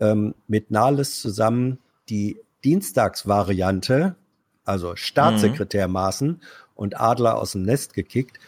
ähm, 0.00 0.34
mit 0.46 0.70
Nahles 0.70 1.20
zusammen 1.20 1.78
die 2.08 2.38
Dienstagsvariante, 2.64 4.14
also 4.64 4.96
Staatssekretär 4.96 5.88
Maaßen 5.88 6.40
und 6.74 6.98
Adler 6.98 7.36
aus 7.36 7.52
dem 7.52 7.62
Nest 7.62 7.92
gekickt, 7.92 8.38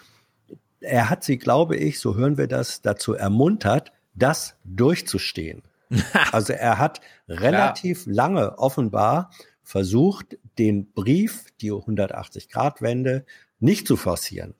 er 0.80 1.10
hat 1.10 1.24
sie, 1.24 1.38
glaube 1.38 1.76
ich, 1.76 1.98
so 1.98 2.14
hören 2.14 2.38
wir 2.38 2.46
das, 2.46 2.80
dazu 2.80 3.14
ermuntert, 3.14 3.92
das 4.14 4.54
durchzustehen. 4.64 5.62
also 6.32 6.52
er 6.52 6.78
hat 6.78 7.00
relativ 7.28 8.06
ja. 8.06 8.12
lange 8.12 8.58
offenbar 8.58 9.30
versucht, 9.62 10.38
den 10.58 10.92
Brief, 10.92 11.46
die 11.60 11.72
180-Grad-Wende, 11.72 13.24
nicht 13.58 13.86
zu 13.86 13.96
forcieren. 13.96 14.54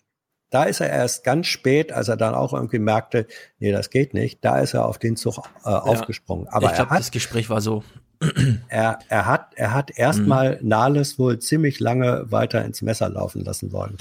Da 0.57 0.65
ist 0.65 0.81
er 0.81 0.89
erst 0.89 1.23
ganz 1.23 1.49
spät, 1.49 1.93
als 1.93 2.09
er 2.09 2.17
dann 2.17 2.35
auch 2.35 2.55
irgendwie 2.55 2.79
merkte, 2.79 3.27
nee, 3.59 3.73
das 3.73 3.91
geht 3.91 4.15
nicht, 4.15 4.43
da 4.43 4.59
ist 4.61 4.73
er 4.73 4.87
auf 4.87 4.97
den 4.97 5.15
Zug 5.15 5.37
äh, 5.67 5.69
ja. 5.69 5.83
aufgesprungen. 5.83 6.49
Aber 6.49 6.69
ich 6.69 6.73
glaube, 6.77 6.95
das 6.97 7.11
Gespräch 7.11 7.51
war 7.51 7.61
so. 7.61 7.85
er, 8.69 8.99
er 9.11 9.27
hat, 9.27 9.53
er 9.57 9.75
hat 9.75 9.91
erstmal 9.99 10.59
mhm. 10.59 10.69
Nahles 10.69 11.19
wohl 11.19 11.41
ziemlich 11.41 11.79
lange 11.79 12.25
weiter 12.33 12.65
ins 12.65 12.81
Messer 12.81 13.11
laufen 13.11 13.45
lassen 13.45 13.71
wollen. 13.71 13.99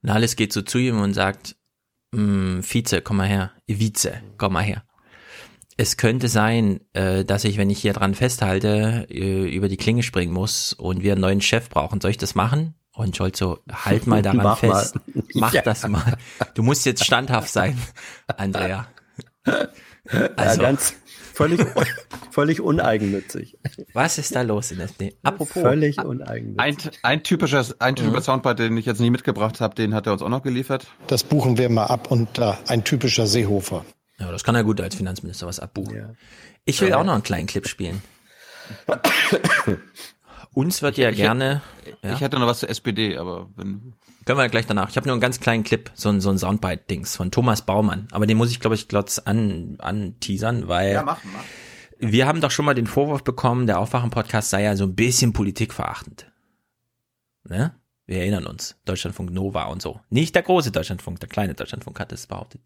Nahles 0.00 0.34
geht 0.34 0.52
so 0.52 0.62
zu 0.62 0.78
ihm 0.78 1.00
und 1.00 1.14
sagt, 1.14 1.54
mm, 2.10 2.62
Vize, 2.62 3.00
komm 3.00 3.18
mal 3.18 3.28
her, 3.28 3.52
Vize, 3.68 4.14
komm 4.38 4.54
mal 4.54 4.64
her. 4.64 4.82
Es 5.76 5.96
könnte 5.96 6.26
sein, 6.26 6.80
äh, 6.94 7.24
dass 7.24 7.44
ich, 7.44 7.58
wenn 7.58 7.70
ich 7.70 7.78
hier 7.78 7.92
dran 7.92 8.16
festhalte, 8.16 9.06
äh, 9.08 9.54
über 9.54 9.68
die 9.68 9.76
Klinge 9.76 10.02
springen 10.02 10.32
muss 10.32 10.72
und 10.72 11.04
wir 11.04 11.12
einen 11.12 11.20
neuen 11.20 11.40
Chef 11.40 11.68
brauchen. 11.68 12.00
Soll 12.00 12.10
ich 12.10 12.18
das 12.18 12.34
machen? 12.34 12.74
Und 12.94 13.16
Scholz 13.16 13.38
so, 13.38 13.58
halt 13.70 14.06
mal 14.06 14.20
daran 14.20 14.42
Mach 14.42 14.58
fest. 14.58 14.96
Mal. 14.96 15.24
Mach 15.34 15.54
ja. 15.54 15.62
das 15.62 15.86
mal. 15.88 16.16
Du 16.54 16.62
musst 16.62 16.84
jetzt 16.84 17.04
standhaft 17.04 17.48
sein, 17.48 17.78
Andrea. 18.36 18.86
Also, 20.36 20.62
ja, 20.62 20.68
ganz 20.68 20.94
völlig, 21.32 21.64
völlig 22.30 22.60
uneigennützig. 22.60 23.58
Was 23.94 24.18
ist 24.18 24.34
da 24.34 24.42
los 24.42 24.70
in 24.72 24.78
der 24.78 24.86
SPD? 24.86 25.16
Apropos. 25.22 25.62
Völlig 25.62 25.98
uneigennützig. 25.98 26.58
Ein, 26.58 26.76
ein 27.02 27.22
typischer, 27.22 27.64
ein 27.78 27.96
typischer 27.96 28.18
mhm. 28.18 28.22
Soundbite, 28.22 28.62
den 28.64 28.76
ich 28.76 28.86
jetzt 28.86 29.00
nicht 29.00 29.10
mitgebracht 29.10 29.60
habe, 29.60 29.74
den 29.74 29.94
hat 29.94 30.06
er 30.06 30.12
uns 30.12 30.22
auch 30.22 30.28
noch 30.28 30.42
geliefert. 30.42 30.86
Das 31.06 31.24
buchen 31.24 31.56
wir 31.58 31.68
mal 31.70 31.86
ab 31.86 32.10
und 32.10 32.38
uh, 32.38 32.54
ein 32.68 32.84
typischer 32.84 33.26
Seehofer. 33.26 33.84
Ja, 34.18 34.30
das 34.30 34.44
kann 34.44 34.54
er 34.54 34.64
gut 34.64 34.80
als 34.80 34.94
Finanzminister 34.94 35.46
was 35.46 35.58
abbuchen. 35.58 35.96
Ja. 35.96 36.10
Ich 36.64 36.80
will 36.80 36.90
ja. 36.90 36.98
auch 36.98 37.04
noch 37.04 37.14
einen 37.14 37.22
kleinen 37.22 37.46
Clip 37.46 37.66
spielen. 37.66 38.02
Uns 40.54 40.82
wird 40.82 40.98
ja 40.98 41.10
ich, 41.10 41.16
gerne. 41.16 41.62
Ja? 42.02 42.12
Ich 42.12 42.20
hätte 42.20 42.38
noch 42.38 42.46
was 42.46 42.60
zur 42.60 42.68
SPD, 42.68 43.16
aber 43.16 43.48
wenn. 43.56 43.94
Können 44.24 44.38
wir 44.38 44.48
gleich 44.48 44.66
danach. 44.66 44.90
Ich 44.90 44.96
habe 44.96 45.06
nur 45.08 45.14
einen 45.14 45.20
ganz 45.20 45.40
kleinen 45.40 45.64
Clip, 45.64 45.90
so 45.94 46.08
ein, 46.08 46.20
so 46.20 46.30
ein 46.30 46.38
Soundbite-Dings 46.38 47.16
von 47.16 47.30
Thomas 47.30 47.62
Baumann. 47.62 48.06
Aber 48.12 48.26
den 48.26 48.36
muss 48.36 48.52
ich, 48.52 48.60
glaube 48.60 48.76
ich, 48.76 48.86
glotz 48.86 49.18
an, 49.18 49.76
anteasern, 49.78 50.68
weil. 50.68 50.92
Ja, 50.92 51.02
machen, 51.02 51.32
machen. 51.32 51.46
Wir 51.98 52.26
haben 52.26 52.40
doch 52.40 52.50
schon 52.50 52.64
mal 52.64 52.74
den 52.74 52.86
Vorwurf 52.86 53.22
bekommen, 53.22 53.66
der 53.66 53.78
Aufwachen-Podcast 53.78 54.50
sei 54.50 54.62
ja 54.62 54.76
so 54.76 54.84
ein 54.84 54.94
bisschen 54.94 55.32
politikverachtend. 55.32 56.30
Ne? 57.44 57.74
Wir 58.06 58.18
erinnern 58.18 58.46
uns. 58.46 58.76
Deutschlandfunk 58.84 59.30
Nova 59.30 59.66
und 59.66 59.80
so. 59.80 60.00
Nicht 60.10 60.34
der 60.34 60.42
große 60.42 60.72
Deutschlandfunk, 60.72 61.20
der 61.20 61.28
kleine 61.28 61.54
Deutschlandfunk 61.54 62.00
hat 62.00 62.12
es 62.12 62.26
behauptet. 62.26 62.60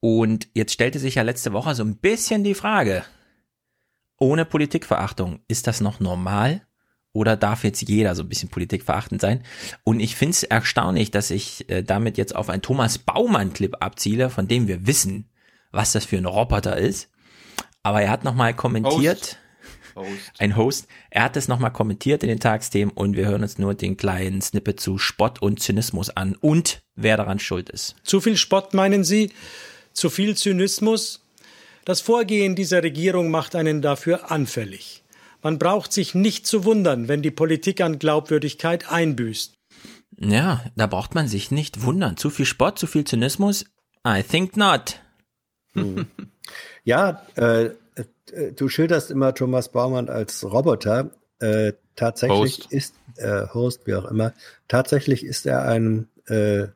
Und 0.00 0.48
jetzt 0.54 0.72
stellte 0.72 0.98
sich 0.98 1.16
ja 1.16 1.22
letzte 1.22 1.52
Woche 1.52 1.74
so 1.74 1.82
ein 1.84 1.98
bisschen 1.98 2.42
die 2.42 2.54
Frage, 2.54 3.04
ohne 4.18 4.46
Politikverachtung, 4.46 5.40
ist 5.46 5.66
das 5.66 5.80
noch 5.80 6.00
normal? 6.00 6.66
Oder 7.12 7.36
darf 7.36 7.64
jetzt 7.64 7.82
jeder 7.82 8.14
so 8.14 8.22
ein 8.22 8.28
bisschen 8.28 8.50
politikverachtend 8.50 9.20
sein? 9.20 9.42
Und 9.82 10.00
ich 10.00 10.14
finde 10.14 10.32
es 10.32 10.42
erstaunlich, 10.44 11.10
dass 11.10 11.30
ich 11.30 11.68
äh, 11.68 11.82
damit 11.82 12.18
jetzt 12.18 12.36
auf 12.36 12.48
einen 12.48 12.62
Thomas 12.62 12.98
Baumann-Clip 12.98 13.76
abziele, 13.80 14.30
von 14.30 14.46
dem 14.46 14.68
wir 14.68 14.86
wissen, 14.86 15.28
was 15.72 15.92
das 15.92 16.04
für 16.04 16.18
ein 16.18 16.26
Roboter 16.26 16.76
ist. 16.76 17.10
Aber 17.82 18.02
er 18.02 18.10
hat 18.10 18.24
nochmal 18.24 18.54
kommentiert, 18.54 19.38
Host. 19.96 20.06
Host. 20.06 20.32
ein 20.38 20.56
Host, 20.56 20.86
er 21.10 21.24
hat 21.24 21.36
es 21.36 21.48
nochmal 21.48 21.72
kommentiert 21.72 22.22
in 22.22 22.28
den 22.28 22.38
Tagsthemen 22.38 22.92
und 22.94 23.16
wir 23.16 23.26
hören 23.26 23.42
uns 23.42 23.58
nur 23.58 23.74
den 23.74 23.96
kleinen 23.96 24.40
Snippet 24.40 24.78
zu 24.78 24.98
Spott 24.98 25.42
und 25.42 25.60
Zynismus 25.60 26.10
an 26.10 26.36
und 26.36 26.82
wer 26.94 27.16
daran 27.16 27.38
schuld 27.38 27.70
ist. 27.70 27.96
Zu 28.04 28.20
viel 28.20 28.36
Spott 28.36 28.74
meinen 28.74 29.02
Sie? 29.02 29.32
Zu 29.92 30.10
viel 30.10 30.36
Zynismus? 30.36 31.24
Das 31.84 32.00
Vorgehen 32.00 32.54
dieser 32.54 32.82
Regierung 32.82 33.30
macht 33.30 33.56
einen 33.56 33.82
dafür 33.82 34.30
anfällig. 34.30 35.02
Man 35.42 35.58
braucht 35.58 35.92
sich 35.92 36.14
nicht 36.14 36.46
zu 36.46 36.64
wundern, 36.64 37.08
wenn 37.08 37.22
die 37.22 37.30
Politik 37.30 37.80
an 37.80 37.98
Glaubwürdigkeit 37.98 38.90
einbüßt. 38.90 39.54
Ja, 40.18 40.64
da 40.76 40.86
braucht 40.86 41.14
man 41.14 41.28
sich 41.28 41.50
nicht 41.50 41.82
wundern. 41.82 42.16
Zu 42.16 42.30
viel 42.30 42.46
Spott, 42.46 42.78
zu 42.78 42.86
viel 42.86 43.04
Zynismus? 43.04 43.64
I 44.06 44.22
think 44.22 44.56
not. 44.56 45.00
Hm. 45.74 46.06
Ja, 46.82 47.22
äh, 47.36 47.66
äh, 48.32 48.52
du 48.56 48.68
schilderst 48.68 49.10
immer 49.10 49.34
Thomas 49.34 49.70
Baumann 49.70 50.08
als 50.08 50.42
Roboter. 50.42 51.10
Äh, 51.38 51.74
tatsächlich 51.94 52.58
Host. 52.58 52.72
ist 52.72 52.94
äh, 53.16 53.46
Host, 53.54 53.86
wie 53.86 53.94
auch 53.94 54.04
immer, 54.06 54.32
tatsächlich 54.68 55.24
ist 55.24 55.46
er 55.46 55.62
ein 55.62 56.08
äh, 56.26 56.68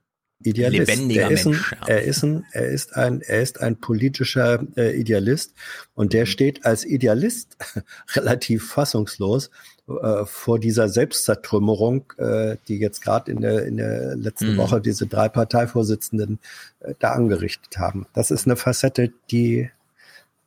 Idealist. 0.43 0.89
Lebendiger 0.89 1.23
er 1.23 1.31
ist 1.31 1.47
ein, 1.47 1.53
Mensch. 1.53 1.73
Ja. 1.73 1.87
Er 1.87 2.03
ist 2.03 2.23
ein, 2.23 2.45
er 2.53 2.69
ist 2.69 2.97
ein, 2.97 3.21
er 3.23 3.43
ist 3.43 3.61
ein 3.61 3.77
politischer 3.81 4.67
äh, 4.77 4.99
Idealist 4.99 5.55
und 5.95 6.13
der 6.13 6.23
mhm. 6.23 6.27
steht 6.27 6.65
als 6.65 6.85
Idealist 6.85 7.57
relativ 8.15 8.69
fassungslos 8.69 9.51
äh, 9.89 10.25
vor 10.25 10.59
dieser 10.59 10.89
Selbstzertrümmerung, 10.89 12.13
äh, 12.19 12.57
die 12.69 12.79
jetzt 12.79 13.03
gerade 13.03 13.31
in 13.31 13.41
der, 13.41 13.67
in 13.67 13.77
der 13.77 14.17
letzten 14.17 14.53
mhm. 14.53 14.57
Woche 14.59 14.81
diese 14.81 15.07
drei 15.07 15.29
Parteivorsitzenden 15.29 16.39
äh, 16.81 16.95
da 16.99 17.13
angerichtet 17.13 17.79
haben. 17.79 18.07
Das 18.13 18.31
ist 18.31 18.47
eine 18.47 18.57
Facette, 18.57 19.13
die 19.31 19.71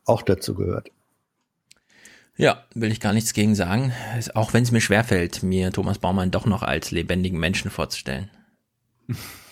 auch 0.04 0.22
dazu 0.22 0.54
gehört. 0.54 0.90
Ja, 2.36 2.64
will 2.72 2.92
ich 2.92 3.00
gar 3.00 3.12
nichts 3.12 3.32
gegen 3.32 3.56
sagen. 3.56 3.92
Auch 4.34 4.54
wenn 4.54 4.62
es 4.62 4.70
mir 4.70 4.80
schwerfällt, 4.80 5.42
mir 5.42 5.72
Thomas 5.72 5.98
Baumann 5.98 6.30
doch 6.30 6.46
noch 6.46 6.62
als 6.62 6.92
lebendigen 6.92 7.40
Menschen 7.40 7.70
vorzustellen. 7.70 8.30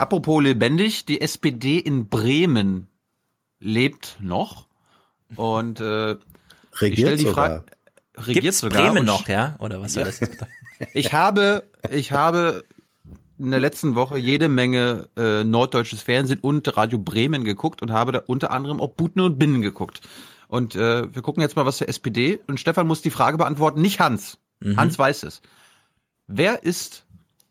Apropos 0.00 0.42
lebendig, 0.42 1.04
die 1.04 1.20
SPD 1.20 1.78
in 1.78 2.08
Bremen 2.08 2.88
lebt 3.58 4.16
noch 4.18 4.66
und 5.36 5.78
äh, 5.78 6.16
regiert 6.76 7.20
die 7.20 7.24
sogar. 7.24 7.64
regiert 8.16 8.44
Gibt's 8.44 8.60
sogar. 8.60 8.92
Bremen 8.92 9.04
noch, 9.04 9.28
ja? 9.28 9.56
Oder 9.58 9.82
was 9.82 9.92
soll 9.92 10.04
das 10.04 10.18
Ich 10.94 11.12
habe, 11.12 11.64
ich 11.90 12.12
habe 12.12 12.64
in 13.38 13.50
der 13.50 13.60
letzten 13.60 13.94
Woche 13.94 14.16
jede 14.16 14.48
Menge 14.48 15.10
äh, 15.18 15.44
norddeutsches 15.44 16.00
Fernsehen 16.00 16.40
und 16.40 16.74
Radio 16.78 16.98
Bremen 16.98 17.44
geguckt 17.44 17.82
und 17.82 17.92
habe 17.92 18.12
da 18.12 18.22
unter 18.26 18.52
anderem 18.52 18.80
auch 18.80 18.92
Buten 18.92 19.20
und 19.20 19.38
Binnen 19.38 19.60
geguckt. 19.60 20.00
Und 20.48 20.76
äh, 20.76 21.14
wir 21.14 21.20
gucken 21.20 21.42
jetzt 21.42 21.56
mal 21.56 21.66
was 21.66 21.76
zur 21.76 21.90
SPD 21.90 22.40
und 22.46 22.58
Stefan 22.58 22.86
muss 22.86 23.02
die 23.02 23.10
Frage 23.10 23.36
beantworten, 23.36 23.82
nicht 23.82 24.00
Hans. 24.00 24.38
Mhm. 24.60 24.78
Hans 24.78 24.98
weiß 24.98 25.24
es. 25.24 25.42
Wer 26.26 26.62
ist 26.62 27.04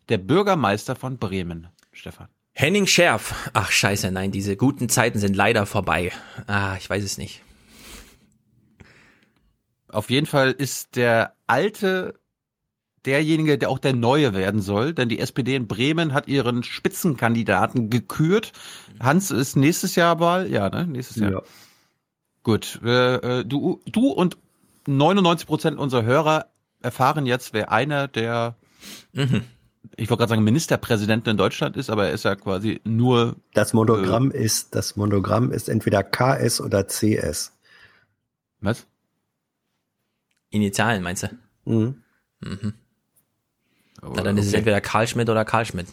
der 0.08 0.18
Bürgermeister 0.18 0.96
von 0.96 1.16
Bremen, 1.16 1.68
Stefan? 1.92 2.26
Henning 2.52 2.86
Scherf. 2.86 3.50
Ach 3.52 3.70
scheiße, 3.70 4.10
nein, 4.10 4.32
diese 4.32 4.56
guten 4.56 4.88
Zeiten 4.88 5.18
sind 5.18 5.34
leider 5.34 5.66
vorbei. 5.66 6.12
Ah, 6.46 6.76
ich 6.78 6.88
weiß 6.88 7.02
es 7.04 7.18
nicht. 7.18 7.42
Auf 9.88 10.10
jeden 10.10 10.26
Fall 10.26 10.52
ist 10.52 10.96
der 10.96 11.34
alte 11.46 12.20
derjenige, 13.06 13.56
der 13.56 13.70
auch 13.70 13.78
der 13.78 13.94
neue 13.94 14.34
werden 14.34 14.60
soll, 14.60 14.92
denn 14.92 15.08
die 15.08 15.18
SPD 15.18 15.54
in 15.56 15.66
Bremen 15.66 16.12
hat 16.12 16.28
ihren 16.28 16.62
Spitzenkandidaten 16.62 17.88
gekürt. 17.88 18.52
Hans 19.00 19.30
ist 19.30 19.56
nächstes 19.56 19.96
Jahr 19.96 20.20
Wahl, 20.20 20.50
ja, 20.50 20.68
ne? 20.68 20.86
Nächstes 20.86 21.16
Jahr. 21.16 21.32
Ja. 21.32 21.42
Gut, 22.42 22.80
äh, 22.84 23.44
du, 23.44 23.80
du 23.86 24.08
und 24.08 24.36
99 24.86 25.46
Prozent 25.46 25.78
unserer 25.78 26.02
Hörer 26.02 26.46
erfahren 26.82 27.26
jetzt, 27.26 27.52
wer 27.52 27.72
einer 27.72 28.06
der 28.06 28.56
mhm 29.12 29.44
ich 29.96 30.08
wollte 30.08 30.20
gerade 30.20 30.30
sagen, 30.30 30.44
Ministerpräsident 30.44 31.26
in 31.28 31.36
Deutschland 31.36 31.76
ist, 31.76 31.90
aber 31.90 32.06
er 32.06 32.12
ist 32.12 32.24
ja 32.24 32.34
quasi 32.36 32.80
nur. 32.84 33.36
Das 33.54 33.72
Monogramm 33.72 34.30
äh, 34.30 34.38
ist, 34.38 34.74
das 34.74 34.96
Monogramm 34.96 35.52
ist 35.52 35.68
entweder 35.68 36.02
KS 36.02 36.60
oder 36.60 36.86
CS. 36.86 37.52
Was? 38.60 38.86
Initialen, 40.50 41.02
meinst 41.02 41.24
du? 41.24 41.28
Mhm. 41.64 42.02
mhm. 42.40 42.74
Na, 44.02 44.22
dann 44.22 44.38
ist 44.38 44.46
es 44.46 44.54
entweder 44.54 44.80
Karl 44.80 45.06
Schmidt 45.06 45.28
oder 45.28 45.44
Karl 45.44 45.66
Schmidt. 45.66 45.86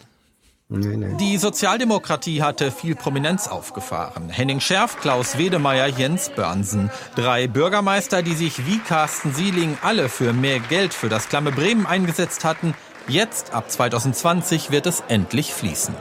Nee, 0.70 0.98
nee. 0.98 1.16
Die 1.18 1.38
Sozialdemokratie 1.38 2.42
hatte 2.42 2.72
viel 2.72 2.96
Prominenz 2.96 3.48
aufgefahren. 3.48 4.30
Henning 4.30 4.60
Scherf, 4.60 5.00
Klaus 5.00 5.38
Wedemeyer, 5.38 5.88
Jens 5.88 6.30
Börnsen. 6.30 6.90
Drei 7.16 7.48
Bürgermeister, 7.48 8.22
die 8.22 8.34
sich 8.34 8.66
wie 8.66 8.80
Carsten 8.80 9.34
Sieling 9.34 9.78
alle 9.82 10.10
für 10.10 10.34
mehr 10.34 10.60
Geld 10.60 10.94
für 10.94 11.08
das 11.08 11.30
klamme 11.30 11.54
Bremen 11.54 11.86
eingesetzt 11.86 12.44
hatten, 12.44 12.74
Jetzt, 13.08 13.54
ab 13.54 13.72
2020, 13.72 14.72
wird 14.72 14.86
es 14.86 15.04
endlich 15.08 15.54
fließen. 15.54 15.96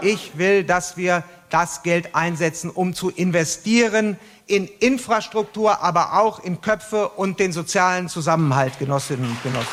Ich 0.00 0.38
will, 0.38 0.64
dass 0.64 0.96
wir 0.96 1.24
das 1.50 1.82
Geld 1.82 2.14
einsetzen, 2.14 2.70
um 2.70 2.94
zu 2.94 3.10
investieren 3.10 4.18
in 4.46 4.68
Infrastruktur, 4.80 5.82
aber 5.82 6.18
auch 6.18 6.42
in 6.42 6.60
Köpfe 6.60 7.08
und 7.10 7.40
den 7.40 7.52
sozialen 7.52 8.08
Zusammenhalt, 8.08 8.78
Genossinnen 8.78 9.28
und 9.28 9.42
Genossen. 9.42 9.68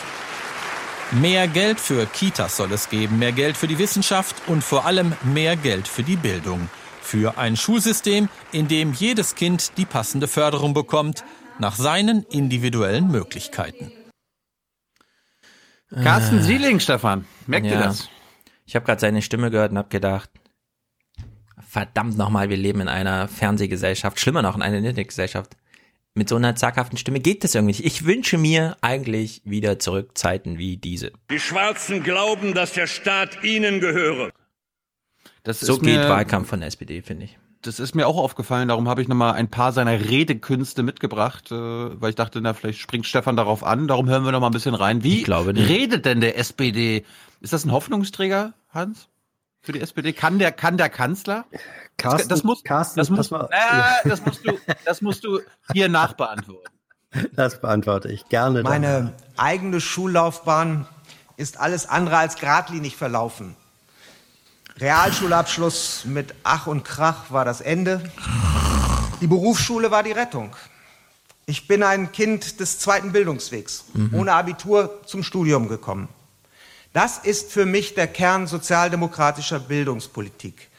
Mehr 1.11 1.47
Geld 1.47 1.79
für 1.79 2.05
Kitas 2.07 2.57
soll 2.57 2.71
es 2.73 2.89
geben, 2.89 3.19
mehr 3.19 3.31
Geld 3.31 3.55
für 3.55 3.67
die 3.67 3.77
Wissenschaft 3.77 4.35
und 4.47 4.63
vor 4.63 4.85
allem 4.85 5.13
mehr 5.23 5.55
Geld 5.55 5.87
für 5.87 6.03
die 6.03 6.15
Bildung. 6.15 6.69
Für 7.01 7.37
ein 7.37 7.55
Schulsystem, 7.55 8.27
in 8.51 8.67
dem 8.67 8.91
jedes 8.91 9.35
Kind 9.35 9.77
die 9.77 9.85
passende 9.85 10.27
Förderung 10.27 10.73
bekommt, 10.73 11.23
nach 11.59 11.75
seinen 11.75 12.23
individuellen 12.23 13.09
Möglichkeiten. 13.09 13.91
Carsten 16.03 16.39
äh. 16.39 16.41
Sieling, 16.41 16.79
Stefan. 16.79 17.25
Merkt 17.47 17.67
ja. 17.67 17.73
ihr 17.73 17.79
das? 17.79 18.09
Ich 18.65 18.75
habe 18.75 18.85
gerade 18.85 18.99
seine 18.99 19.21
Stimme 19.21 19.51
gehört 19.51 19.71
und 19.71 19.77
habe 19.77 19.89
gedacht, 19.89 20.29
verdammt 21.67 22.17
nochmal, 22.17 22.49
wir 22.49 22.57
leben 22.57 22.81
in 22.81 22.87
einer 22.87 23.27
Fernsehgesellschaft, 23.27 24.19
schlimmer 24.19 24.41
noch 24.41 24.55
in 24.55 24.61
einer 24.61 24.77
Internetgesellschaft. 24.77 25.55
Mit 26.17 26.29
so 26.29 26.37
einer 26.37 26.55
zaghaften 26.55 26.97
Stimme 26.97 27.19
geht 27.19 27.43
das 27.43 27.55
irgendwie 27.55 27.73
nicht. 27.73 27.85
Ich 27.85 28.05
wünsche 28.05 28.37
mir 28.37 28.77
eigentlich 28.81 29.41
wieder 29.43 29.79
zurück 29.79 30.17
Zeiten 30.17 30.57
wie 30.57 30.77
diese. 30.77 31.11
Die 31.29 31.39
Schwarzen 31.39 32.03
glauben, 32.03 32.53
dass 32.53 32.71
der 32.71 32.87
Staat 32.87 33.43
ihnen 33.43 33.81
gehöre. 33.81 34.31
Das 35.43 35.59
so 35.59 35.77
geht 35.77 35.97
Wahlkampf 35.97 36.49
von 36.49 36.61
der 36.61 36.67
SPD, 36.67 37.01
finde 37.01 37.25
ich 37.25 37.37
das 37.65 37.79
ist 37.79 37.95
mir 37.95 38.07
auch 38.07 38.17
aufgefallen, 38.17 38.67
darum 38.67 38.87
habe 38.87 39.01
ich 39.01 39.07
nochmal 39.07 39.33
ein 39.33 39.49
paar 39.49 39.71
seiner 39.71 39.99
Redekünste 39.99 40.83
mitgebracht, 40.83 41.51
äh, 41.51 41.55
weil 41.55 42.09
ich 42.09 42.15
dachte, 42.15 42.41
na, 42.41 42.53
vielleicht 42.53 42.79
springt 42.79 43.05
Stefan 43.05 43.35
darauf 43.35 43.63
an, 43.63 43.87
darum 43.87 44.07
hören 44.07 44.23
wir 44.23 44.31
noch 44.31 44.39
mal 44.39 44.47
ein 44.47 44.53
bisschen 44.53 44.75
rein. 44.75 45.03
Wie 45.03 45.23
redet 45.23 46.05
denn 46.05 46.21
der 46.21 46.37
SPD? 46.37 47.05
Ist 47.41 47.53
das 47.53 47.65
ein 47.65 47.71
Hoffnungsträger, 47.71 48.53
Hans? 48.69 49.07
Für 49.61 49.71
die 49.71 49.81
SPD? 49.81 50.13
Kann 50.13 50.37
der, 50.37 50.51
kann 50.51 50.77
der 50.77 50.89
Kanzler? 50.89 51.45
Carsten, 51.97 52.29
das, 52.29 52.43
muss, 52.43 52.63
Carsten, 52.63 52.99
das, 52.99 53.09
muss, 53.09 53.31
äh, 53.31 53.47
das 54.03 54.23
musst 54.25 54.45
du, 54.45 54.51
das 54.85 55.01
musst 55.01 55.23
du 55.23 55.39
hier 55.73 55.89
nachbeantworten. 55.89 56.71
Das 57.31 57.61
beantworte 57.61 58.11
ich 58.11 58.27
gerne. 58.27 58.61
Meine 58.63 58.87
dann. 58.87 59.13
eigene 59.37 59.79
Schullaufbahn 59.79 60.85
ist 61.37 61.57
alles 61.57 61.87
andere 61.87 62.17
als 62.17 62.35
geradlinig 62.35 62.97
verlaufen. 62.97 63.55
Realschulabschluss 64.77 66.03
mit 66.03 66.35
Ach 66.43 66.67
und 66.67 66.83
Krach 66.83 67.31
war 67.31 67.45
das 67.45 67.61
Ende. 67.61 68.03
Die 69.21 69.27
Berufsschule 69.27 69.89
war 69.89 70.03
die 70.03 70.11
Rettung. 70.11 70.53
Ich 71.45 71.67
bin 71.67 71.81
ein 71.81 72.11
Kind 72.11 72.59
des 72.59 72.79
zweiten 72.79 73.13
Bildungswegs, 73.13 73.85
mhm. 73.93 74.13
ohne 74.13 74.33
Abitur 74.33 75.01
zum 75.05 75.23
Studium 75.23 75.69
gekommen. 75.69 76.09
Das 76.91 77.19
ist 77.19 77.51
für 77.51 77.65
mich 77.65 77.93
der 77.93 78.07
Kern 78.07 78.47
sozialdemokratischer 78.47 79.59
Bildungspolitik. 79.59 80.69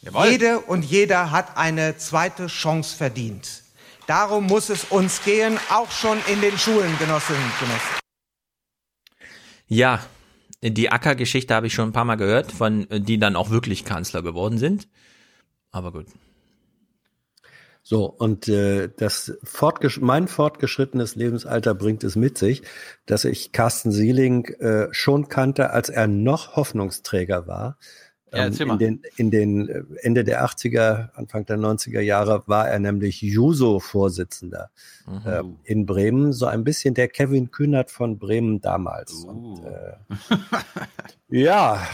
Jawohl. 0.00 0.28
Jede 0.28 0.60
und 0.60 0.82
jeder 0.82 1.30
hat 1.30 1.56
eine 1.56 1.98
zweite 1.98 2.46
Chance 2.46 2.96
verdient. 2.96 3.62
Darum 4.06 4.46
muss 4.46 4.70
es 4.70 4.84
uns 4.84 5.22
gehen, 5.22 5.58
auch 5.70 5.90
schon 5.90 6.18
in 6.26 6.40
den 6.40 6.58
Schulen, 6.58 6.98
Genossinnen 6.98 7.42
und 7.42 7.58
Genossen. 7.58 8.00
Ja, 9.68 10.00
die 10.62 10.90
Acker-Geschichte 10.90 11.54
habe 11.54 11.66
ich 11.66 11.74
schon 11.74 11.88
ein 11.88 11.92
paar 11.92 12.04
Mal 12.04 12.16
gehört, 12.16 12.52
von 12.52 12.86
die 12.90 13.18
dann 13.18 13.36
auch 13.36 13.50
wirklich 13.50 13.84
Kanzler 13.84 14.22
geworden 14.22 14.58
sind. 14.58 14.88
Aber 15.70 15.92
gut. 15.92 16.06
So, 17.84 18.04
und 18.04 18.48
äh, 18.48 18.90
das 18.96 19.36
fortgesch 19.42 20.00
mein 20.00 20.28
fortgeschrittenes 20.28 21.16
Lebensalter 21.16 21.74
bringt 21.74 22.04
es 22.04 22.14
mit 22.14 22.38
sich, 22.38 22.62
dass 23.06 23.24
ich 23.24 23.50
Carsten 23.50 23.90
Sieling 23.90 24.44
äh, 24.60 24.86
schon 24.92 25.28
kannte, 25.28 25.70
als 25.70 25.88
er 25.88 26.06
noch 26.06 26.54
Hoffnungsträger 26.54 27.48
war. 27.48 27.78
Ja, 28.34 28.46
ähm, 28.46 28.70
in 28.70 28.78
den, 28.78 29.02
in 29.16 29.30
den 29.30 29.68
äh, 29.68 29.82
Ende 30.00 30.24
der 30.24 30.44
80er, 30.44 31.10
Anfang 31.14 31.44
der 31.44 31.58
90er 31.58 32.00
Jahre 32.00 32.42
war 32.46 32.66
er 32.66 32.78
nämlich 32.78 33.20
Juso-Vorsitzender 33.20 34.70
mhm. 35.06 35.22
äh, 35.26 35.42
in 35.64 35.84
Bremen, 35.84 36.32
so 36.32 36.46
ein 36.46 36.64
bisschen 36.64 36.94
der 36.94 37.08
Kevin 37.08 37.50
Kühnert 37.50 37.90
von 37.90 38.18
Bremen 38.18 38.62
damals. 38.62 39.12
Uh. 39.12 39.28
Und, 39.28 39.64
äh, 39.66 39.96
ja, 41.28 41.86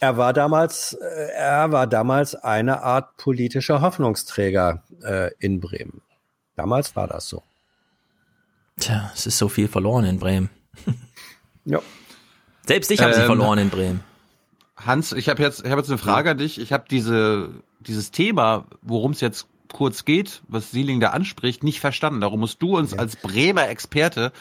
er 0.00 0.16
war 0.16 0.32
damals, 0.32 0.94
äh, 0.94 1.28
er 1.34 1.72
war 1.72 1.86
damals 1.86 2.34
eine 2.34 2.82
Art 2.82 3.18
politischer 3.18 3.82
Hoffnungsträger 3.82 4.84
äh, 5.02 5.30
in 5.40 5.60
Bremen. 5.60 6.00
Damals 6.56 6.96
war 6.96 7.06
das 7.06 7.28
so. 7.28 7.42
Tja, 8.80 9.12
es 9.14 9.26
ist 9.26 9.36
so 9.36 9.50
viel 9.50 9.68
verloren 9.68 10.06
in 10.06 10.18
Bremen. 10.18 10.48
ja. 11.66 11.80
Selbst 12.66 12.90
ich 12.90 13.00
habe 13.00 13.12
ähm, 13.12 13.20
sie 13.20 13.26
verloren 13.26 13.58
in 13.58 13.68
Bremen. 13.68 14.11
Hans, 14.84 15.12
ich 15.12 15.28
habe 15.28 15.42
jetzt, 15.42 15.64
ich 15.64 15.70
habe 15.70 15.80
jetzt 15.80 15.90
eine 15.90 15.98
Frage 15.98 16.30
an 16.30 16.38
dich. 16.38 16.60
Ich 16.60 16.72
habe 16.72 16.84
diese 16.90 17.50
dieses 17.82 18.10
Thema, 18.10 18.64
worum 18.82 19.12
es 19.12 19.20
jetzt 19.20 19.46
kurz 19.72 20.04
geht, 20.04 20.42
was 20.48 20.70
Sieling 20.70 21.00
da 21.00 21.10
anspricht, 21.10 21.64
nicht 21.64 21.80
verstanden. 21.80 22.20
Darum 22.20 22.40
musst 22.40 22.60
du 22.62 22.76
uns 22.76 22.92
ja. 22.92 22.98
als 22.98 23.16
Bremer 23.16 23.68
Experte 23.68 24.32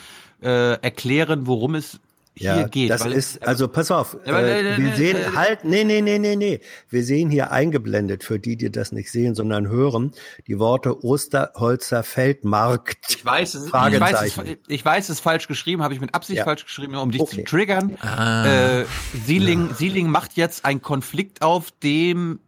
äh, 0.42 0.74
erklären, 0.82 1.48
worum 1.48 1.76
es 1.76 2.00
hier 2.34 2.56
ja, 2.56 2.68
geht. 2.68 2.90
Das 2.90 3.06
ist, 3.06 3.46
also 3.46 3.68
pass 3.68 3.92
auf, 3.92 4.18
äh, 4.26 4.78
wir 4.78 4.96
sehen 4.96 5.36
halt, 5.36 5.66
nee, 5.66 5.84
nee, 5.84 6.02
nee, 6.02 6.18
nee, 6.18 6.36
nee. 6.36 6.62
Wir 6.90 7.04
sehen 7.04 7.30
hier 7.30 7.52
eingeblendet, 7.52 8.24
für 8.24 8.40
die, 8.40 8.56
die 8.56 8.72
das 8.72 8.92
nicht 8.92 9.12
sehen, 9.12 9.36
sondern 9.36 9.68
hören, 9.68 10.14
die 10.48 10.58
Worte 10.58 11.04
Osterholzer 11.04 12.04
Feldmarkt. 12.04 12.98
Ich 13.10 13.26
weiß, 13.26 13.56
es, 13.56 13.66
ich 13.66 13.74
weiß, 13.74 14.22
es, 14.22 14.58
ich 14.68 14.86
weiß, 14.86 15.04
es 15.06 15.10
ist 15.10 15.20
falsch 15.20 15.48
geschrieben, 15.48 15.84
habe 15.84 15.94
ich 15.94 16.00
mit 16.00 16.16
Absicht 16.16 16.38
ja. 16.38 16.44
falsch 16.46 16.64
geschrieben, 16.66 16.96
um 16.96 17.12
dich 17.12 17.22
okay. 17.22 17.38
zu 17.38 17.44
triggern. 17.44 17.98
Ah. 18.02 18.82
Äh, 18.82 18.86
Sieling, 19.26 19.70
ja. 19.70 19.76
Sieling 19.76 20.08
macht 20.08 20.34
jetzt 20.34 20.64
einen 20.64 20.82
Konflikt 20.82 21.42
auf, 21.42 21.72
dem 21.84 22.40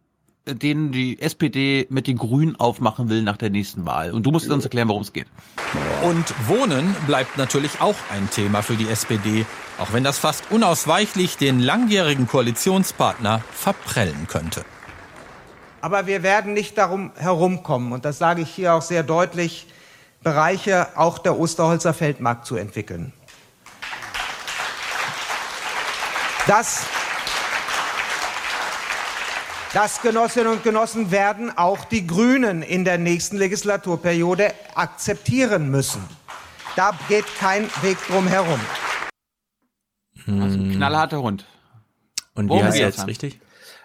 den 0.46 0.92
die 0.92 1.20
SPD 1.20 1.86
mit 1.88 2.06
den 2.06 2.18
Grünen 2.18 2.56
aufmachen 2.56 3.08
will 3.08 3.22
nach 3.22 3.36
der 3.36 3.50
nächsten 3.50 3.86
Wahl. 3.86 4.12
Und 4.12 4.24
du 4.24 4.30
musst 4.30 4.50
uns 4.50 4.64
erklären, 4.64 4.88
worum 4.88 5.02
es 5.02 5.12
geht. 5.12 5.26
Und 6.02 6.34
Wohnen 6.48 6.94
bleibt 7.06 7.38
natürlich 7.38 7.80
auch 7.80 7.96
ein 8.12 8.28
Thema 8.30 8.62
für 8.62 8.76
die 8.76 8.88
SPD, 8.88 9.46
auch 9.78 9.92
wenn 9.92 10.04
das 10.04 10.18
fast 10.18 10.50
unausweichlich 10.50 11.38
den 11.38 11.60
langjährigen 11.60 12.26
Koalitionspartner 12.26 13.42
verprellen 13.52 14.26
könnte. 14.28 14.64
Aber 15.80 16.06
wir 16.06 16.22
werden 16.22 16.52
nicht 16.52 16.78
darum 16.78 17.12
herumkommen, 17.16 17.92
und 17.92 18.04
das 18.04 18.18
sage 18.18 18.42
ich 18.42 18.50
hier 18.50 18.74
auch 18.74 18.82
sehr 18.82 19.02
deutlich, 19.02 19.66
Bereiche 20.22 20.96
auch 20.96 21.18
der 21.18 21.38
Osterholzer 21.38 21.92
Feldmarkt 21.92 22.46
zu 22.46 22.56
entwickeln. 22.56 23.12
Das 26.46 26.86
das, 29.74 30.00
Genossinnen 30.02 30.52
und 30.52 30.62
Genossen, 30.62 31.10
werden 31.10 31.50
auch 31.56 31.84
die 31.84 32.06
Grünen 32.06 32.62
in 32.62 32.84
der 32.84 32.96
nächsten 32.96 33.36
Legislaturperiode 33.36 34.52
akzeptieren 34.74 35.70
müssen. 35.70 36.02
Da 36.76 36.92
geht 37.08 37.26
kein 37.38 37.64
Weg 37.82 37.98
drum 38.06 38.26
herum. 38.26 38.60
Also 40.26 40.58
ein 40.58 40.72
knallharter 40.72 41.20
Hund. 41.20 41.44
Und 42.34 42.48
wie 42.48 42.62
heißt 42.62 42.78
er 42.78 42.86
jetzt 42.86 43.06
richtig? 43.06 43.40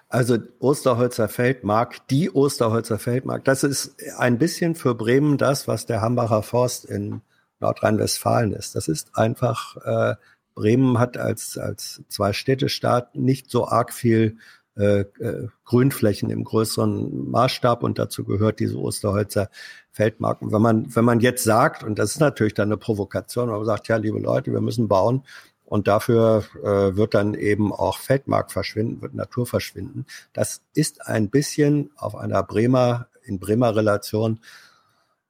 Also 0.08 0.38
Osterholzer 0.60 1.30
Feldmark, 1.30 2.08
die 2.08 2.32
Osterholzer 2.32 2.98
Feldmark, 2.98 3.46
das 3.46 3.64
ist 3.64 3.96
ein 4.18 4.40
bisschen 4.40 4.74
für 4.76 4.96
Bremen 4.96 5.38
das, 5.38 5.68
was 5.68 5.86
der 5.86 6.02
Hambacher 6.02 6.42
Forst 6.42 6.86
in 6.86 7.22
Nordrhein-Westfalen 7.60 8.54
ist. 8.54 8.76
Das 8.76 8.88
ist 8.88 9.16
einfach, 9.16 9.78
äh, 9.78 10.16
Bremen 10.56 10.98
hat 10.98 11.18
als, 11.18 11.58
als 11.58 12.02
Zwei-Städte-Staat 12.10 13.16
nicht 13.16 13.52
so 13.52 13.68
arg 13.68 13.94
viel 13.94 14.38
äh, 14.78 15.02
äh, 15.02 15.48
Grünflächen 15.66 16.30
im 16.30 16.44
größeren 16.44 17.30
Maßstab 17.30 17.84
und 17.84 18.00
dazu 18.00 18.24
gehört 18.24 18.60
diese 18.60 18.78
Osterholzer 18.78 19.50
Feldmarken. 19.92 20.52
Wenn 20.52 20.62
man, 20.62 20.96
wenn 20.96 21.06
man 21.06 21.20
jetzt 21.20 21.44
sagt, 21.44 21.84
und 21.84 22.00
das 22.00 22.12
ist 22.12 22.20
natürlich 22.20 22.54
dann 22.54 22.70
eine 22.70 22.78
Provokation, 22.78 23.50
man 23.50 23.66
sagt, 23.66 23.88
ja, 23.88 23.98
liebe 23.98 24.20
Leute, 24.20 24.52
wir 24.52 24.62
müssen 24.62 24.88
bauen 24.88 25.24
und 25.66 25.88
dafür 25.88 26.46
äh, 26.64 26.96
wird 26.96 27.14
dann 27.14 27.34
eben 27.34 27.74
auch 27.74 27.98
Feldmark 27.98 28.52
verschwinden, 28.52 29.02
wird 29.02 29.14
Natur 29.14 29.46
verschwinden. 29.46 30.06
Das 30.34 30.62
ist 30.74 31.06
ein 31.06 31.30
bisschen 31.30 31.92
auf 31.96 32.16
einer 32.16 32.42
Bremer, 32.44 33.08
in 33.24 33.40
Bremer 33.40 33.76
Relation, 33.76 34.40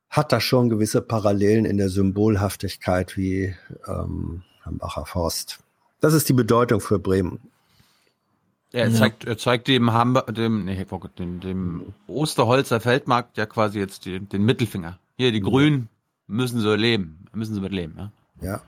hat 0.10 0.32
das 0.32 0.44
schon 0.44 0.70
gewisse 0.70 1.02
Parallelen 1.02 1.66
in 1.66 1.78
der 1.78 1.90
Symbolhaftigkeit 1.90 3.18
wie 3.18 3.56
ähm, 3.88 4.44
Hambacher 4.64 5.06
Forst. 5.06 5.60
Das 6.00 6.14
ist 6.14 6.30
die 6.30 6.34
Bedeutung 6.34 6.80
für 6.80 7.00
Bremen. 7.00 7.40
Ja, 8.72 8.82
er 8.82 8.94
zeigt, 8.94 9.26
er 9.26 9.38
zeigt 9.38 9.68
dem 9.68 9.94
Hamburg, 9.94 10.34
dem, 10.36 10.66
nee, 10.66 10.86
dem, 11.18 11.40
dem 11.40 11.94
Osterholzer 12.08 12.80
Feldmarkt 12.80 13.38
ja 13.38 13.48
quasi 13.48 13.80
jetzt 13.80 14.06
die, 14.06 14.20
den 14.20 14.44
Mittelfinger. 14.46 15.00
Hier, 15.18 15.32
die 15.32 15.42
Grünen 15.42 15.90
müssen 16.28 16.60
so 16.60 16.76
leben, 16.76 17.26
müssen 17.34 17.56
sie 17.56 17.62
mit 17.62 17.72
leben, 17.72 17.96
ja. 17.98 18.12
Ja. 18.42 18.62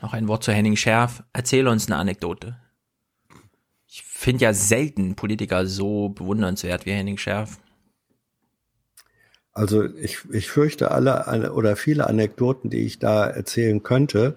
Noch 0.00 0.12
ein 0.12 0.28
Wort 0.28 0.44
zu 0.44 0.52
Henning 0.52 0.76
Schärf. 0.76 1.22
Erzähl 1.32 1.66
uns 1.66 1.86
eine 1.86 1.96
Anekdote. 1.96 2.56
Ich 3.88 4.02
finde 4.02 4.44
ja 4.44 4.54
selten 4.54 5.16
Politiker 5.16 5.66
so 5.66 6.10
bewundernswert 6.10 6.86
wie 6.86 6.92
Henning 6.92 7.18
Schärf. 7.18 7.58
Also 9.52 9.84
ich, 9.84 10.18
ich 10.32 10.48
fürchte 10.48 10.90
alle 10.90 11.52
oder 11.52 11.76
viele 11.76 12.06
Anekdoten, 12.08 12.70
die 12.70 12.84
ich 12.84 12.98
da 12.98 13.26
erzählen 13.26 13.82
könnte, 13.82 14.36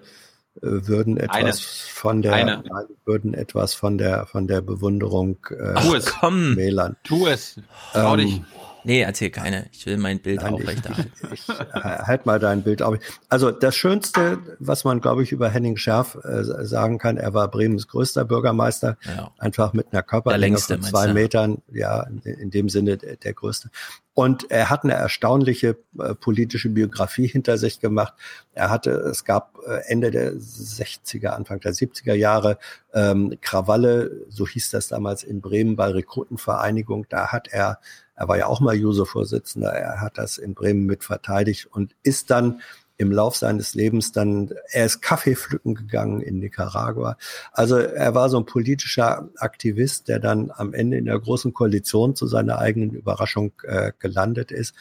würden 0.60 1.16
etwas 1.16 1.36
Eine. 1.36 1.52
von 1.54 2.22
der 2.22 2.32
Eine. 2.32 2.64
würden 3.04 3.34
etwas 3.34 3.74
von 3.74 3.98
der 3.98 4.26
von 4.26 4.46
der 4.46 4.60
Bewunderung 4.60 5.38
äh, 5.50 5.74
Ach, 5.74 6.18
komm, 6.20 6.56
Wählern. 6.56 6.96
Tu 7.04 7.26
es. 7.26 7.60
Trau 7.92 8.14
ähm, 8.14 8.18
dich. 8.18 8.42
Nee, 8.84 9.02
erzähl 9.02 9.30
keine. 9.30 9.68
Ich 9.72 9.86
will 9.86 9.96
mein 9.96 10.20
Bild 10.20 10.42
Nein, 10.42 10.54
aufrechterhalten. 10.54 11.12
Ich, 11.32 11.48
ich, 11.48 11.48
ich, 11.48 11.74
halt 11.74 12.26
mal 12.26 12.38
dein 12.38 12.62
Bild 12.62 12.82
auf. 12.82 12.96
Also 13.28 13.50
das 13.50 13.76
Schönste, 13.76 14.38
was 14.58 14.84
man, 14.84 15.00
glaube 15.00 15.22
ich, 15.22 15.32
über 15.32 15.48
Henning 15.48 15.76
Schärf 15.76 16.16
äh, 16.24 16.44
sagen 16.44 16.98
kann, 16.98 17.16
er 17.16 17.34
war 17.34 17.48
Bremens 17.48 17.88
größter 17.88 18.24
Bürgermeister, 18.24 18.96
ja. 19.06 19.30
einfach 19.38 19.72
mit 19.72 19.88
einer 19.92 20.02
Körperlänge 20.02 20.58
von 20.58 20.82
zwei 20.82 21.12
Metern, 21.12 21.62
ja, 21.72 22.02
in, 22.04 22.20
in, 22.20 22.50
dem 22.50 22.68
Sinne 22.68 22.96
der, 22.96 23.16
der 23.16 23.34
größte. 23.34 23.70
Und 24.14 24.50
er 24.50 24.68
hat 24.68 24.82
eine 24.82 24.94
erstaunliche 24.94 25.76
äh, 25.98 26.14
politische 26.14 26.70
Biografie 26.70 27.28
hinter 27.28 27.56
sich 27.56 27.78
gemacht. 27.78 28.14
Er 28.52 28.68
hatte, 28.68 28.90
es 28.90 29.24
gab 29.24 29.58
äh, 29.64 29.80
Ende 29.86 30.10
der 30.10 30.32
60er, 30.32 31.28
Anfang 31.28 31.60
der 31.60 31.72
70er 31.72 32.14
Jahre 32.14 32.58
ähm, 32.92 33.38
Krawalle, 33.40 34.24
so 34.28 34.46
hieß 34.46 34.70
das 34.70 34.88
damals 34.88 35.22
in 35.22 35.40
Bremen 35.40 35.76
bei 35.76 35.86
Rekrutenvereinigung. 35.86 37.06
Da 37.08 37.28
hat 37.28 37.46
er 37.48 37.78
er 38.18 38.26
war 38.26 38.36
ja 38.36 38.46
auch 38.46 38.60
mal 38.60 38.74
Juso-Vorsitzender. 38.74 39.70
Er 39.70 40.00
hat 40.00 40.18
das 40.18 40.38
in 40.38 40.54
Bremen 40.54 40.86
mit 40.86 41.04
verteidigt 41.04 41.66
und 41.66 41.94
ist 42.02 42.30
dann 42.30 42.60
im 42.96 43.12
Lauf 43.12 43.36
seines 43.36 43.76
Lebens 43.76 44.10
dann, 44.10 44.50
er 44.72 44.86
ist 44.86 45.00
Kaffee 45.00 45.36
pflücken 45.36 45.76
gegangen 45.76 46.20
in 46.20 46.40
Nicaragua. 46.40 47.16
Also 47.52 47.76
er 47.76 48.16
war 48.16 48.28
so 48.28 48.38
ein 48.38 48.44
politischer 48.44 49.28
Aktivist, 49.36 50.08
der 50.08 50.18
dann 50.18 50.50
am 50.52 50.74
Ende 50.74 50.96
in 50.96 51.04
der 51.04 51.20
großen 51.20 51.54
Koalition 51.54 52.16
zu 52.16 52.26
seiner 52.26 52.58
eigenen 52.58 52.90
Überraschung 52.90 53.52
äh, 53.62 53.92
gelandet 54.00 54.50
ist 54.50 54.74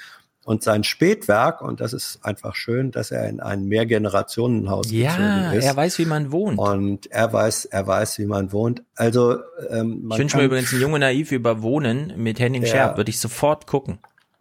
und 0.47 0.63
sein 0.63 0.85
Spätwerk, 0.85 1.61
und 1.61 1.81
das 1.81 1.91
ist 1.91 2.19
einfach 2.23 2.55
schön, 2.55 2.91
dass 2.91 3.11
er 3.11 3.27
in 3.27 3.41
ein 3.41 3.65
Mehrgenerationenhaus 3.65 4.89
ja, 4.89 5.09
gezogen 5.09 5.57
ist. 5.57 5.65
Ja, 5.65 5.71
er 5.71 5.75
weiß, 5.75 5.99
wie 5.99 6.05
man 6.05 6.31
wohnt. 6.31 6.57
Und 6.57 7.11
er 7.11 7.33
weiß, 7.33 7.65
er 7.65 7.85
weiß, 7.85 8.17
wie 8.19 8.27
man 8.27 8.53
wohnt. 8.53 8.81
Also 8.95 9.39
ähm, 9.69 10.03
man 10.03 10.15
Ich 10.15 10.19
wünsche 10.19 10.37
mir 10.37 10.43
übrigens 10.43 10.71
ein 10.71 10.79
Junge 10.79 10.99
Naiv 10.99 11.33
über 11.33 11.61
Wohnen 11.63 12.13
mit 12.15 12.39
Henning 12.39 12.63
ja, 12.63 12.69
Scherb, 12.69 12.95
würde 12.95 13.09
ich 13.09 13.19
sofort 13.19 13.67
gucken. 13.67 13.99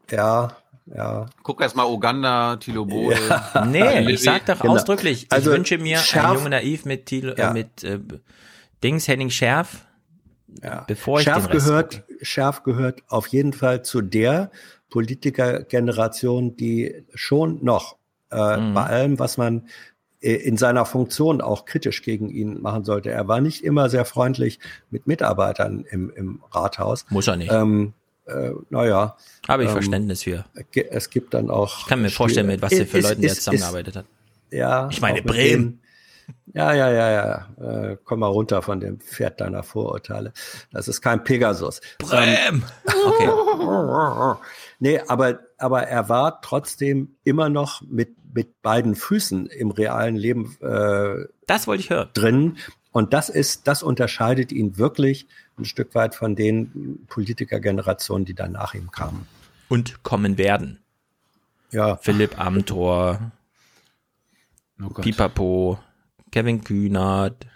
Ja, 0.08 0.56
ja. 0.94 1.26
Guck 1.42 1.60
erst 1.60 1.74
mal 1.74 1.86
Uganda, 1.86 2.54
Tilo 2.54 2.84
Bode. 2.84 3.16
Ja. 3.54 3.64
nee, 3.64 4.08
ich 4.08 4.22
sag 4.22 4.46
doch 4.46 4.60
genau. 4.60 4.74
ausdrücklich, 4.74 5.24
ich 5.24 5.32
also, 5.32 5.50
wünsche 5.50 5.76
mir 5.76 5.98
Schärf, 5.98 6.24
ein 6.26 6.34
Junge 6.36 6.50
Naiv 6.50 6.84
mit 6.84 7.06
Tilo, 7.06 7.32
äh, 7.32 7.40
ja. 7.40 7.50
äh, 7.50 7.52
mit 7.52 7.82
äh, 7.82 7.98
Dings 8.80 9.08
Henning 9.08 9.30
Scherf 9.30 9.86
ja. 10.62 10.84
bevor 10.86 11.18
ich 11.18 11.24
Schärf 11.24 11.48
gehört, 11.48 12.04
Schärf 12.22 12.62
gehört 12.62 13.02
auf 13.08 13.26
jeden 13.28 13.52
Fall 13.52 13.82
zu 13.82 14.00
der 14.02 14.50
Politikergeneration, 14.96 16.56
die 16.56 17.04
schon 17.14 17.62
noch 17.62 17.98
äh, 18.32 18.56
mhm. 18.56 18.72
bei 18.72 18.82
allem, 18.84 19.18
was 19.18 19.36
man 19.36 19.68
äh, 20.22 20.32
in 20.36 20.56
seiner 20.56 20.86
Funktion 20.86 21.42
auch 21.42 21.66
kritisch 21.66 22.00
gegen 22.00 22.30
ihn 22.30 22.62
machen 22.62 22.84
sollte. 22.84 23.10
Er 23.10 23.28
war 23.28 23.42
nicht 23.42 23.62
immer 23.62 23.90
sehr 23.90 24.06
freundlich 24.06 24.58
mit 24.90 25.06
Mitarbeitern 25.06 25.84
im, 25.90 26.08
im 26.16 26.42
Rathaus. 26.50 27.04
Muss 27.10 27.28
er 27.28 27.36
nicht. 27.36 27.52
Ähm, 27.52 27.92
äh, 28.24 28.52
naja. 28.70 29.18
Habe 29.46 29.64
ich 29.64 29.68
ähm, 29.68 29.74
Verständnis 29.74 30.22
für. 30.22 30.46
Es 30.72 31.10
gibt 31.10 31.34
dann 31.34 31.50
auch. 31.50 31.80
Ich 31.80 31.86
kann 31.88 32.00
mir 32.00 32.08
vorstellen, 32.08 32.46
mit 32.46 32.62
was 32.62 32.72
er 32.72 32.86
für 32.86 33.00
Leuten 33.00 33.22
er 33.22 33.34
zusammengearbeitet 33.34 33.96
hat. 33.96 34.06
Ja. 34.50 34.88
Ich 34.90 35.02
meine, 35.02 35.20
Bremen. 35.20 35.82
Ja, 36.54 36.72
ja, 36.72 36.90
ja, 36.90 37.10
ja. 37.10 37.90
Äh, 37.90 37.98
komm 38.02 38.20
mal 38.20 38.28
runter 38.28 38.62
von 38.62 38.80
dem 38.80 38.98
Pferd 38.98 39.42
deiner 39.42 39.62
Vorurteile. 39.62 40.32
Das 40.72 40.88
ist 40.88 41.02
kein 41.02 41.22
Pegasus. 41.22 41.82
Bremen! 41.98 42.34
Ähm, 42.48 42.62
okay. 43.04 44.40
nee, 44.78 45.00
aber, 45.06 45.40
aber 45.58 45.82
er 45.82 46.08
war 46.08 46.40
trotzdem 46.40 47.16
immer 47.24 47.48
noch 47.48 47.82
mit, 47.82 48.16
mit 48.32 48.62
beiden 48.62 48.94
Füßen 48.94 49.46
im 49.46 49.70
realen 49.70 50.16
Leben 50.16 50.56
äh, 50.60 51.26
das 51.46 51.66
wollte 51.66 51.82
ich 51.82 51.90
hören. 51.90 52.10
drin. 52.14 52.58
Und 52.92 53.12
das 53.12 53.28
ist, 53.28 53.68
das 53.68 53.82
unterscheidet 53.82 54.52
ihn 54.52 54.78
wirklich 54.78 55.26
ein 55.58 55.64
Stück 55.64 55.94
weit 55.94 56.14
von 56.14 56.34
den 56.34 57.04
Politikergenerationen, 57.08 58.24
die 58.24 58.34
dann 58.34 58.52
nach 58.52 58.74
ihm 58.74 58.90
kamen. 58.90 59.26
Und 59.68 60.02
kommen 60.02 60.38
werden. 60.38 60.80
Ja. 61.72 61.96
Philipp 61.96 62.38
Amthor, 62.38 63.32
oh 64.82 64.88
Pipapo, 64.88 65.78
Kevin 66.30 66.62
Kühnert. 66.64 67.46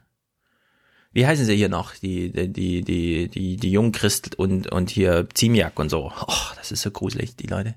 Wie 1.12 1.26
heißen 1.26 1.44
sie 1.44 1.56
hier 1.56 1.68
noch? 1.68 1.94
Die, 1.96 2.30
die, 2.30 2.52
die, 2.52 2.82
die, 2.82 3.28
die, 3.28 3.56
die 3.56 3.70
Jungchrist 3.70 4.38
und, 4.38 4.70
und 4.70 4.90
hier 4.90 5.26
Ziemiak 5.34 5.78
und 5.78 5.88
so. 5.90 6.12
Oh, 6.26 6.54
das 6.56 6.70
ist 6.70 6.82
so 6.82 6.90
gruselig, 6.90 7.36
die 7.36 7.48
Leute. 7.48 7.74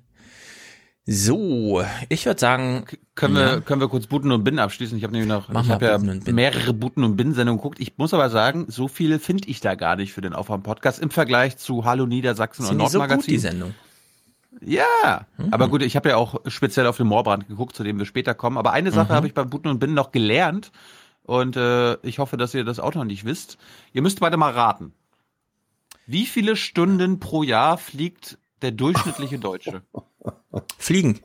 So, 1.06 1.84
ich 2.08 2.26
würde 2.26 2.40
sagen, 2.40 2.86
können 3.16 3.36
wir 3.36 3.60
können 3.60 3.82
wir 3.82 3.90
kurz 3.90 4.08
Buten 4.08 4.32
und 4.32 4.46
Binnen 4.46 4.60
abschließen. 4.60 4.98
Ich 4.98 5.04
habe 5.04 5.12
nämlich 5.12 5.28
noch, 5.28 5.50
Mach 5.50 5.66
ich 5.66 5.70
habe 5.70 5.86
ja 5.86 5.98
mehrere 5.98 6.74
Buten 6.74 7.04
und 7.04 7.18
Binnen 7.18 7.34
Sendungen 7.34 7.58
geguckt. 7.60 7.82
Ich 7.82 7.98
muss 7.98 8.14
aber 8.14 8.30
sagen, 8.30 8.68
so 8.70 8.88
viel 8.88 9.20
finde 9.20 9.50
ich 9.50 9.60
da 9.60 9.76
gar 9.76 9.98
nicht 9.98 10.14
für 10.14 10.22
den 10.22 10.34
Aufwand 10.34 10.64
Podcast 10.64 11.00
im 11.00 11.10
Vergleich 11.10 11.58
zu 11.58 11.84
Hallo 11.84 12.06
Niedersachsen 12.06 12.64
Sind 12.64 12.76
und 12.76 12.78
Nordmagazin. 12.78 13.20
So 13.20 13.26
gut, 13.26 13.28
die 13.28 13.38
Sendung. 13.38 13.76
Ja, 14.62 15.26
mhm. 15.38 15.52
aber 15.52 15.68
gut, 15.68 15.82
ich 15.82 15.98
habe 15.98 16.10
ja 16.10 16.16
auch 16.16 16.40
speziell 16.48 16.88
auf 16.88 16.96
den 16.96 17.08
Moorbrand 17.08 17.50
geguckt, 17.50 17.76
zu 17.76 17.84
dem 17.84 17.98
wir 17.98 18.06
später 18.06 18.34
kommen. 18.34 18.58
Aber 18.58 18.72
eine 18.72 18.92
Sache 18.92 19.12
mhm. 19.12 19.16
habe 19.18 19.28
ich 19.28 19.34
bei 19.34 19.44
Buten 19.44 19.68
und 19.68 19.80
Binnen 19.80 19.96
noch 19.96 20.14
gelernt 20.14 20.72
und 21.24 21.56
äh, 21.56 21.96
ich 22.06 22.20
hoffe, 22.20 22.38
dass 22.38 22.54
ihr 22.54 22.64
das 22.64 22.80
auch 22.80 22.94
noch 22.96 23.06
nicht 23.06 23.26
wisst. 23.26 23.58
Ihr 23.94 24.02
müsst 24.02 24.20
beide 24.20 24.38
mal 24.38 24.52
raten. 24.52 24.94
Wie 26.06 26.26
viele 26.26 26.56
Stunden 26.56 27.20
pro 27.20 27.44
Jahr 27.44 27.78
fliegt 27.78 28.38
der 28.62 28.72
durchschnittliche 28.72 29.40
Deutsche? 29.40 29.84
Fliegen. 30.78 31.22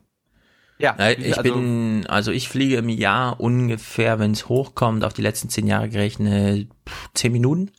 Ja, 0.78 0.96
ich 1.10 1.36
also, 1.36 1.54
bin, 1.54 2.06
also 2.06 2.30
ich 2.30 2.48
fliege 2.48 2.76
im 2.76 2.88
Jahr 2.88 3.40
ungefähr, 3.40 4.20
wenn 4.20 4.30
es 4.30 4.48
hochkommt, 4.48 5.04
auf 5.04 5.12
die 5.12 5.22
letzten 5.22 5.48
zehn 5.48 5.66
Jahre 5.66 5.88
gerechnet, 5.88 6.68
zehn 7.14 7.32
Minuten. 7.32 7.72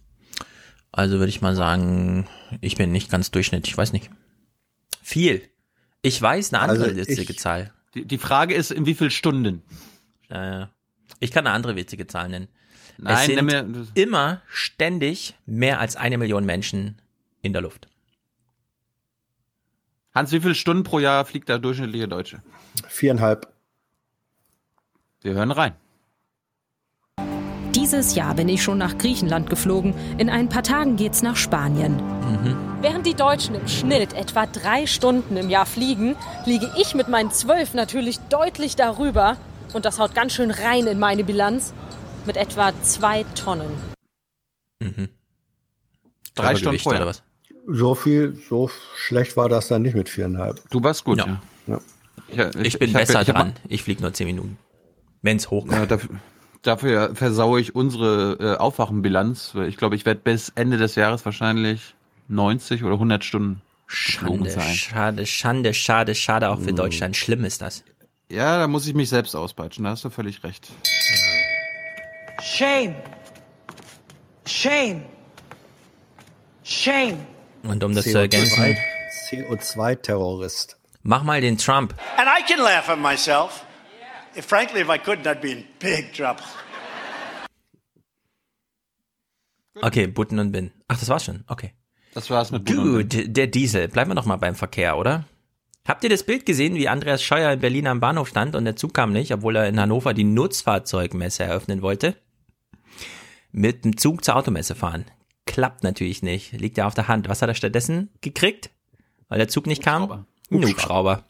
Also 0.92 1.20
würde 1.20 1.30
ich 1.30 1.42
mal 1.42 1.56
sagen, 1.56 2.28
ich 2.60 2.76
bin 2.76 2.92
nicht 2.92 3.10
ganz 3.10 3.32
durchschnittlich, 3.32 3.72
ich 3.72 3.78
weiß 3.78 3.94
nicht. 3.94 4.10
Viel. 5.02 5.42
Ich 6.02 6.22
weiß 6.22 6.54
eine 6.54 6.62
andere 6.62 6.86
also 6.86 6.98
witzige 6.98 7.36
Zahl. 7.36 7.72
Die, 7.94 8.06
die, 8.06 8.18
Frage 8.18 8.54
ist, 8.54 8.72
in 8.72 8.86
wie 8.86 8.96
viel 8.96 9.12
Stunden? 9.12 9.64
Äh, 10.28 10.66
ich 11.20 11.32
kann 11.32 11.46
eine 11.46 11.56
andere 11.56 11.76
witzige 11.76 12.08
Zahl 12.08 12.30
nennen. 12.30 12.48
Nein, 12.98 13.16
es 13.16 13.26
sind 13.26 13.46
mir, 13.46 13.88
immer 13.94 14.42
ständig 14.50 15.36
mehr 15.46 15.80
als 15.80 15.96
eine 15.96 16.18
Million 16.18 16.46
Menschen 16.46 17.02
in 17.42 17.54
der 17.54 17.62
Luft. 17.62 17.88
Hans, 20.14 20.32
wie 20.32 20.42
viele 20.42 20.56
Stunden 20.56 20.84
pro 20.84 21.00
Jahr 21.00 21.24
fliegt 21.26 21.50
der 21.50 21.60
durchschnittliche 21.60 22.08
Deutsche? 22.08 22.42
Viereinhalb. 22.88 23.48
Wir 25.22 25.34
hören 25.34 25.52
rein. 25.52 25.76
Dieses 27.76 28.16
Jahr 28.16 28.34
bin 28.34 28.50
ich 28.50 28.64
schon 28.64 28.80
nach 28.80 28.98
Griechenland 28.98 29.50
geflogen. 29.50 29.94
In 30.18 30.30
ein 30.30 30.50
paar 30.50 30.64
Tagen 30.64 30.96
geht's 30.96 31.22
nach 31.22 31.36
Spanien. 31.36 31.96
Mhm. 31.96 32.58
Während 32.82 33.06
die 33.06 33.14
Deutschen 33.14 33.56
im 33.56 33.68
Schnitt 33.68 34.14
etwa 34.14 34.48
drei 34.48 34.88
Stunden 34.88 35.38
im 35.38 35.50
Jahr 35.50 35.66
fliegen, 35.66 36.16
fliege 36.44 36.72
ich 36.78 36.96
mit 36.96 37.10
meinen 37.10 37.32
zwölf 37.32 37.74
natürlich 37.74 38.20
deutlich 38.30 38.76
darüber. 38.76 39.38
Und 39.74 39.86
das 39.86 40.00
haut 40.00 40.16
ganz 40.16 40.34
schön 40.34 40.52
rein 40.52 40.88
in 40.88 41.00
meine 41.00 41.24
Bilanz. 41.24 41.74
Mit 42.26 42.38
etwa 42.38 42.74
zwei 42.84 43.24
Tonnen. 43.36 43.72
Mhm. 44.80 45.10
Drei 46.36 46.56
Stunden 46.56 46.80
vorher. 46.80 47.02
oder 47.02 47.10
was? 47.10 47.24
So 47.68 47.96
viel, 47.96 48.36
so 48.48 48.70
schlecht 48.96 49.38
war 49.38 49.50
das 49.50 49.68
dann 49.68 49.82
nicht 49.82 49.96
mit 49.96 50.10
viereinhalb. 50.10 50.62
Du 50.70 50.84
warst 50.84 51.04
gut, 51.04 51.18
ja. 51.18 51.42
ja. 51.68 51.80
ja. 52.34 52.50
Ich, 52.50 52.68
ich, 52.68 52.80
bin 52.80 52.90
ich 52.90 52.96
besser 52.96 53.20
hab, 53.20 53.28
ich 53.28 53.34
dran. 53.34 53.54
Ich 53.68 53.84
fliege 53.84 54.02
nur 54.02 54.14
zehn 54.14 54.28
Minuten. 54.28 54.58
Wenn's 55.22 55.50
hochkommt. 55.50 55.74
Ja, 55.74 55.86
dafür, 55.86 56.10
dafür 56.62 57.16
versaue 57.16 57.62
ich 57.62 57.76
unsere 57.76 58.38
äh, 58.40 58.58
Aufwachenbilanz. 58.58 59.56
Ich 59.68 59.78
glaube, 59.78 59.96
ich 59.96 60.06
werde 60.06 60.22
bis 60.24 60.50
Ende 60.50 60.78
des 60.78 60.96
Jahres 60.96 61.26
wahrscheinlich 61.26 61.96
90 62.28 62.84
oder 62.84 62.94
100 62.94 63.24
Stunden 63.24 63.62
Schande, 63.88 64.50
sein. 64.52 64.76
schade, 64.76 65.26
Schande, 65.26 65.74
schade, 65.74 66.16
schade 66.16 66.50
auch 66.50 66.60
für 66.60 66.74
mm. 66.74 66.76
Deutschland. 66.76 67.18
Schlimm 67.18 67.44
ist 67.44 67.62
das. 67.62 67.84
Ja, 68.30 68.60
da 68.60 68.68
muss 68.68 68.86
ich 68.86 68.94
mich 68.94 69.10
selbst 69.10 69.36
auspeitschen. 69.36 69.84
Da 69.84 69.92
hast 69.92 70.06
du 70.06 70.12
völlig 70.12 70.44
recht. 70.44 70.68
Shame. 72.42 72.96
Shame. 74.46 75.04
Shame. 76.64 77.26
Und 77.64 77.84
um 77.84 77.96
das 77.96 78.06
CO2, 78.06 78.12
zu 78.12 78.18
ergänzen. 78.20 78.78
CO2-Terrorist. 79.30 80.78
Mach 81.02 81.24
mal 81.24 81.42
den 81.42 81.58
Trump. 81.58 81.96
And 82.18 82.28
I 82.28 82.44
can 82.48 82.60
laugh 82.60 82.88
at 82.88 83.00
myself. 83.00 83.66
If, 84.36 84.46
frankly, 84.46 84.82
if 84.82 84.90
I 84.90 85.00
couldn't, 85.00 85.26
I'd 85.26 85.42
be 85.42 85.52
in 85.52 85.66
big 85.80 86.14
trouble. 86.14 86.44
Okay, 89.82 90.08
Butten 90.08 90.40
und 90.40 90.52
Bin. 90.52 90.72
Ach, 90.88 91.00
das 91.00 91.10
war's 91.10 91.26
schon. 91.26 91.44
Okay. 91.48 91.74
Das 92.14 92.30
war's 92.30 92.52
mit 92.52 92.66
Butten 92.66 93.10
Gut, 93.10 93.36
der 93.36 93.48
Diesel. 93.48 93.88
Bleiben 93.88 94.12
wir 94.12 94.16
noch 94.16 94.26
mal 94.26 94.36
beim 94.36 94.56
Verkehr, 94.56 94.98
oder? 94.98 95.26
Habt 95.90 96.04
ihr 96.04 96.10
das 96.12 96.22
Bild 96.22 96.46
gesehen, 96.46 96.76
wie 96.76 96.88
Andreas 96.88 97.24
Scheuer 97.24 97.52
in 97.52 97.62
Berlin 97.62 97.88
am 97.88 98.00
Bahnhof 98.00 98.28
stand 98.28 98.56
und 98.56 98.64
der 98.64 98.76
Zug 98.76 98.94
kam 98.94 99.12
nicht, 99.12 99.34
obwohl 99.34 99.56
er 99.56 99.68
in 99.68 99.80
Hannover 99.80 100.14
die 100.14 100.24
Nutzfahrzeugmesse 100.24 101.42
eröffnen 101.42 101.82
wollte? 101.82 102.16
Mit 103.52 103.86
dem 103.86 103.98
Zug 103.98 104.24
zur 104.24 104.36
Automesse 104.36 104.76
fahren. 104.76 105.06
Klappt 105.48 105.84
natürlich 105.84 106.22
nicht. 106.22 106.52
Liegt 106.52 106.78
ja 106.78 106.86
auf 106.86 106.94
der 106.94 107.08
Hand. 107.08 107.28
Was 107.28 107.42
hat 107.42 107.50
er 107.50 107.56
stattdessen 107.56 108.12
gekriegt? 108.22 108.70
Weil 109.30 109.40
der 109.40 109.48
Zug 109.48 109.66
nicht 109.66 109.82
kam? 109.82 110.04
Hubschrauber. 110.04 110.26
Ein 110.52 110.64
Hubschrauber. 110.68 111.24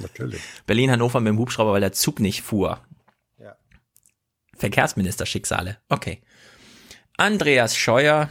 Natürlich. 0.00 0.40
Berlin-Hannover 0.64 1.18
mit 1.18 1.32
dem 1.32 1.38
Hubschrauber, 1.40 1.72
weil 1.72 1.80
der 1.80 1.92
Zug 1.92 2.20
nicht 2.20 2.42
fuhr. 2.42 2.78
Ja. 3.40 3.56
Verkehrsminister-Schicksale. 4.56 5.78
Okay. 5.88 6.22
Andreas 7.16 7.76
Scheuer 7.76 8.30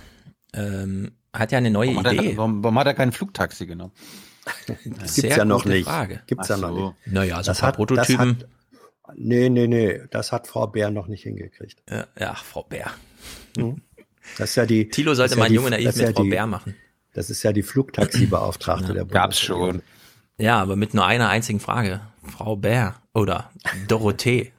ähm, 0.53 1.11
hat 1.33 1.51
ja 1.51 1.57
eine 1.57 1.71
neue 1.71 1.89
warum 1.89 2.05
Idee. 2.05 2.17
Hat 2.19 2.25
er, 2.25 2.37
warum, 2.37 2.63
warum, 2.63 2.79
hat 2.79 2.87
er 2.87 2.93
kein 2.93 3.11
Flugtaxi 3.11 3.65
genommen? 3.65 3.91
Das 4.99 5.15
gibt's 5.15 5.35
ja 5.35 5.45
noch 5.45 5.65
nicht. 5.65 5.85
Frage. 5.85 6.21
Gibt's 6.27 6.49
ja 6.49 6.57
so. 6.57 6.67
noch 6.67 6.95
nicht. 7.05 7.13
Naja, 7.13 7.37
so 7.37 7.43
das 7.43 7.57
ein 7.57 7.61
paar 7.61 7.67
hat, 7.69 7.75
Prototypen. 7.75 8.39
Das 8.39 8.49
hat, 9.07 9.17
nee, 9.17 9.49
nee, 9.49 9.67
nee. 9.67 10.01
Das 10.11 10.31
hat 10.31 10.47
Frau 10.47 10.67
Bär 10.67 10.91
noch 10.91 11.07
nicht 11.07 11.23
hingekriegt. 11.23 11.81
Ja, 11.89 12.07
ja 12.19 12.35
Frau 12.35 12.63
Bär. 12.63 12.91
Mhm. 13.57 13.81
Das 14.37 14.51
ist 14.51 14.55
ja 14.55 14.65
die. 14.65 14.89
Tilo 14.89 15.13
sollte 15.13 15.35
mal 15.35 15.47
ja 15.47 15.53
Junge 15.53 15.69
naiv 15.71 15.85
mit 15.85 15.95
ja 15.95 16.11
Frau 16.11 16.23
die, 16.23 16.29
Bär 16.29 16.47
machen. 16.47 16.75
Das 17.13 17.29
ist 17.29 17.43
ja 17.43 17.53
die 17.53 17.63
Flugtaxibeauftragte 17.63 18.87
ja, 18.89 18.93
der 18.93 19.05
Bundesregierung. 19.05 19.21
Gab's 19.21 19.39
schon. 19.39 19.81
Ja, 20.37 20.61
aber 20.61 20.75
mit 20.75 20.93
nur 20.93 21.05
einer 21.05 21.29
einzigen 21.29 21.59
Frage. 21.59 22.01
Frau 22.23 22.55
Bär 22.55 22.95
oder 23.13 23.51
Dorothee. 23.87 24.51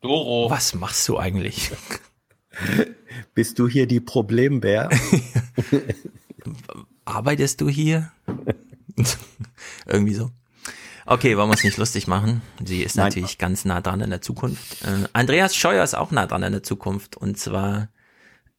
Doro. 0.00 0.50
Was 0.50 0.74
machst 0.74 1.06
du 1.08 1.18
eigentlich? 1.18 1.70
Bist 3.34 3.58
du 3.58 3.68
hier 3.68 3.86
die 3.86 4.00
Problembär? 4.00 4.88
Arbeitest 7.04 7.60
du 7.60 7.68
hier? 7.68 8.10
Irgendwie 9.86 10.14
so. 10.14 10.30
Okay, 11.06 11.36
wollen 11.36 11.48
wir 11.48 11.54
es 11.54 11.64
nicht 11.64 11.76
lustig 11.76 12.06
machen. 12.06 12.42
Sie 12.64 12.82
ist 12.82 12.96
Nein. 12.96 13.06
natürlich 13.06 13.38
ganz 13.38 13.64
nah 13.64 13.80
dran 13.80 14.00
in 14.00 14.10
der 14.10 14.20
Zukunft. 14.20 14.82
Äh, 14.82 15.08
Andreas 15.12 15.56
Scheuer 15.56 15.82
ist 15.82 15.94
auch 15.94 16.10
nah 16.10 16.26
dran 16.26 16.42
in 16.42 16.52
der 16.52 16.62
Zukunft. 16.62 17.16
Und 17.16 17.38
zwar, 17.38 17.88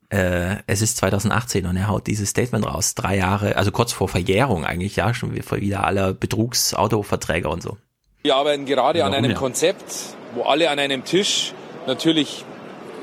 äh, 0.09 0.57
es 0.67 0.81
ist 0.81 0.97
2018 0.97 1.65
und 1.65 1.77
er 1.77 1.87
haut 1.87 2.07
dieses 2.07 2.29
Statement 2.29 2.65
raus. 2.65 2.93
Drei 2.95 3.17
Jahre, 3.17 3.55
also 3.55 3.71
kurz 3.71 3.93
vor 3.93 4.09
Verjährung 4.09 4.65
eigentlich, 4.65 4.97
ja, 4.97 5.13
schon 5.13 5.33
wieder 5.33 5.85
aller 5.85 6.13
Betrugsautoverträge 6.13 7.47
und 7.47 7.63
so. 7.63 7.77
Wir 8.23 8.35
arbeiten 8.35 8.65
gerade 8.65 8.99
Warum 8.99 9.13
an 9.13 9.17
einem 9.17 9.31
ja? 9.31 9.37
Konzept, 9.37 10.15
wo 10.35 10.43
alle 10.43 10.69
an 10.69 10.79
einem 10.79 11.05
Tisch 11.05 11.53
natürlich 11.87 12.43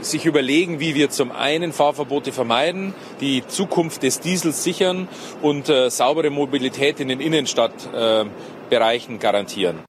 sich 0.01 0.25
überlegen, 0.27 0.81
wie 0.81 0.95
wir 0.95 1.11
zum 1.11 1.33
einen 1.33 1.73
Fahrverbote 1.73 2.33
vermeiden, 2.33 2.95
die 3.21 3.47
Zukunft 3.47 4.03
des 4.03 4.21
Diesels 4.21 4.65
sichern 4.65 5.09
und 5.43 5.69
äh, 5.69 5.91
saubere 5.91 6.31
Mobilität 6.31 7.01
in 7.01 7.09
den 7.09 7.21
Innenstadtbereichen 7.21 9.17
äh, 9.17 9.19
garantieren. 9.19 9.81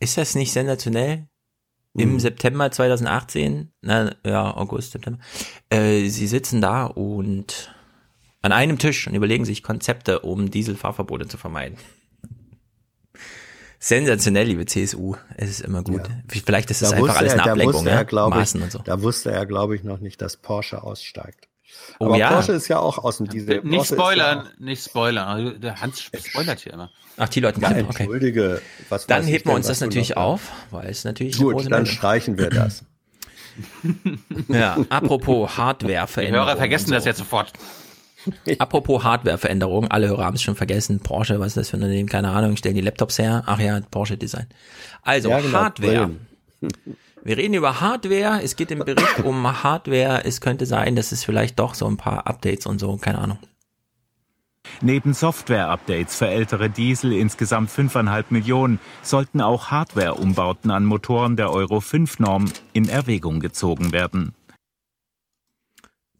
Ist 0.00 0.16
das 0.16 0.34
nicht 0.34 0.52
sensationell? 0.52 1.26
Im 1.94 2.14
mhm. 2.14 2.20
September 2.20 2.70
2018, 2.70 3.72
na 3.80 4.14
ja, 4.24 4.56
August, 4.56 4.92
September, 4.92 5.18
äh, 5.70 6.08
sie 6.08 6.26
sitzen 6.26 6.60
da 6.60 6.84
und 6.86 7.74
An 8.40 8.52
einem 8.52 8.78
Tisch 8.78 9.08
und 9.08 9.14
überlegen 9.14 9.44
sich 9.44 9.64
Konzepte, 9.64 10.20
um 10.20 10.50
Dieselfahrverbote 10.50 11.26
zu 11.26 11.38
vermeiden. 11.38 11.76
Sensationell, 13.78 14.46
liebe 14.48 14.66
CSU. 14.66 15.14
Es 15.36 15.50
ist 15.50 15.60
immer 15.60 15.82
gut. 15.82 16.08
Ja. 16.08 16.40
Vielleicht 16.44 16.70
ist 16.70 16.82
es 16.82 16.92
einfach 16.92 17.16
alles 17.16 17.32
eine 17.34 17.42
er, 17.42 17.50
Ablenkung, 17.52 17.86
er, 17.86 18.06
ja? 18.10 18.28
Maßen 18.28 18.60
ich, 18.60 18.64
und 18.64 18.72
so. 18.72 18.78
Da 18.80 19.02
wusste 19.02 19.30
er, 19.30 19.46
glaube 19.46 19.76
ich, 19.76 19.84
noch 19.84 20.00
nicht, 20.00 20.20
dass 20.20 20.36
Porsche 20.36 20.82
aussteigt. 20.82 21.46
Oh, 22.00 22.06
Aber 22.06 22.16
ja. 22.16 22.32
Porsche 22.32 22.52
ist 22.52 22.66
ja 22.68 22.78
auch 22.78 22.98
aus 22.98 23.18
dem 23.18 23.28
Diesel. 23.28 23.62
Nicht 23.62 23.76
Porsche 23.76 23.94
spoilern, 23.94 24.38
ja 24.46 24.52
nicht 24.58 24.84
spoilern. 24.84 25.28
Also, 25.28 25.50
Der 25.58 25.80
Hans 25.80 26.00
spoilert 26.00 26.60
hier 26.60 26.72
immer. 26.72 26.90
Ach, 27.16 27.28
die 27.28 27.40
Leute 27.40 27.60
ja, 27.60 27.68
okay. 27.70 27.80
Entschuldige. 27.80 28.62
Was 28.88 29.06
Dann 29.06 29.20
weiß 29.20 29.26
heben 29.26 29.36
ich 29.36 29.44
wir 29.44 29.50
denn, 29.50 29.56
uns 29.56 29.66
das 29.66 29.80
natürlich 29.80 30.16
auf, 30.16 30.40
weil 30.70 30.88
es 30.88 31.04
natürlich 31.04 31.36
Gut, 31.38 31.64
dann 31.64 31.70
Meldung- 31.70 31.86
streichen 31.86 32.38
wir 32.38 32.50
das. 32.50 32.84
Ja, 34.48 34.78
apropos 34.88 35.50
Die 35.50 35.56
Hardwareveränderung. 35.56 36.46
Hörer 36.46 36.56
vergessen 36.56 36.88
so. 36.88 36.94
das 36.94 37.04
jetzt 37.04 37.18
sofort. 37.18 37.52
Apropos 38.58 39.04
Hardwareveränderung, 39.04 39.88
alle 39.88 40.08
Hörer 40.08 40.24
haben 40.24 40.36
es 40.36 40.42
schon 40.42 40.56
vergessen. 40.56 41.00
Porsche, 41.00 41.40
was 41.40 41.48
ist 41.48 41.56
das 41.56 41.70
für 41.70 41.76
ein 41.76 41.82
Unternehmen? 41.82 42.08
Keine 42.08 42.30
Ahnung, 42.30 42.56
stellen 42.56 42.74
die 42.74 42.80
Laptops 42.80 43.18
her. 43.18 43.42
Ach 43.46 43.58
ja, 43.58 43.80
Porsche 43.90 44.16
Design. 44.16 44.46
Also, 45.02 45.30
Ja, 45.30 45.40
genau, 45.40 45.58
Hardware. 45.58 46.10
Wir 47.24 47.36
reden 47.36 47.54
über 47.54 47.80
Hardware. 47.80 48.40
Es 48.42 48.56
geht 48.56 48.70
im 48.70 48.78
Bericht 48.80 49.20
um 49.24 49.62
Hardware. 49.62 50.24
Es 50.24 50.40
könnte 50.40 50.66
sein, 50.66 50.96
dass 50.96 51.12
es 51.12 51.24
vielleicht 51.24 51.58
doch 51.58 51.74
so 51.74 51.86
ein 51.86 51.96
paar 51.96 52.26
Updates 52.26 52.66
und 52.66 52.78
so, 52.78 52.96
keine 52.96 53.18
Ahnung. 53.18 53.38
Neben 54.80 55.14
Software-Updates 55.14 56.16
für 56.16 56.28
ältere 56.28 56.70
Diesel 56.70 57.12
insgesamt 57.12 57.70
5,5 57.70 58.24
Millionen 58.30 58.78
sollten 59.02 59.40
auch 59.40 59.70
Hardware-Umbauten 59.70 60.70
an 60.70 60.84
Motoren 60.84 61.36
der 61.36 61.50
Euro 61.50 61.78
5-Norm 61.78 62.46
in 62.72 62.88
Erwägung 62.88 63.40
gezogen 63.40 63.92
werden. 63.92 64.34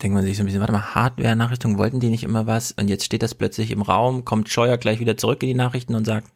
Denkt 0.02 0.14
man 0.14 0.24
sich 0.24 0.36
so 0.36 0.42
ein 0.42 0.46
bisschen, 0.46 0.60
warte 0.60 0.72
mal, 0.72 0.94
Hardware-Nachrichten, 0.94 1.76
wollten 1.76 1.98
die 1.98 2.08
nicht 2.08 2.22
immer 2.22 2.46
was? 2.46 2.70
Und 2.72 2.88
jetzt 2.88 3.04
steht 3.04 3.22
das 3.22 3.34
plötzlich 3.34 3.70
im 3.72 3.82
Raum, 3.82 4.24
kommt 4.24 4.48
Scheuer 4.48 4.76
gleich 4.78 5.00
wieder 5.00 5.16
zurück 5.16 5.42
in 5.42 5.48
die 5.48 5.54
Nachrichten 5.54 5.94
und 5.94 6.04
sagt, 6.04 6.28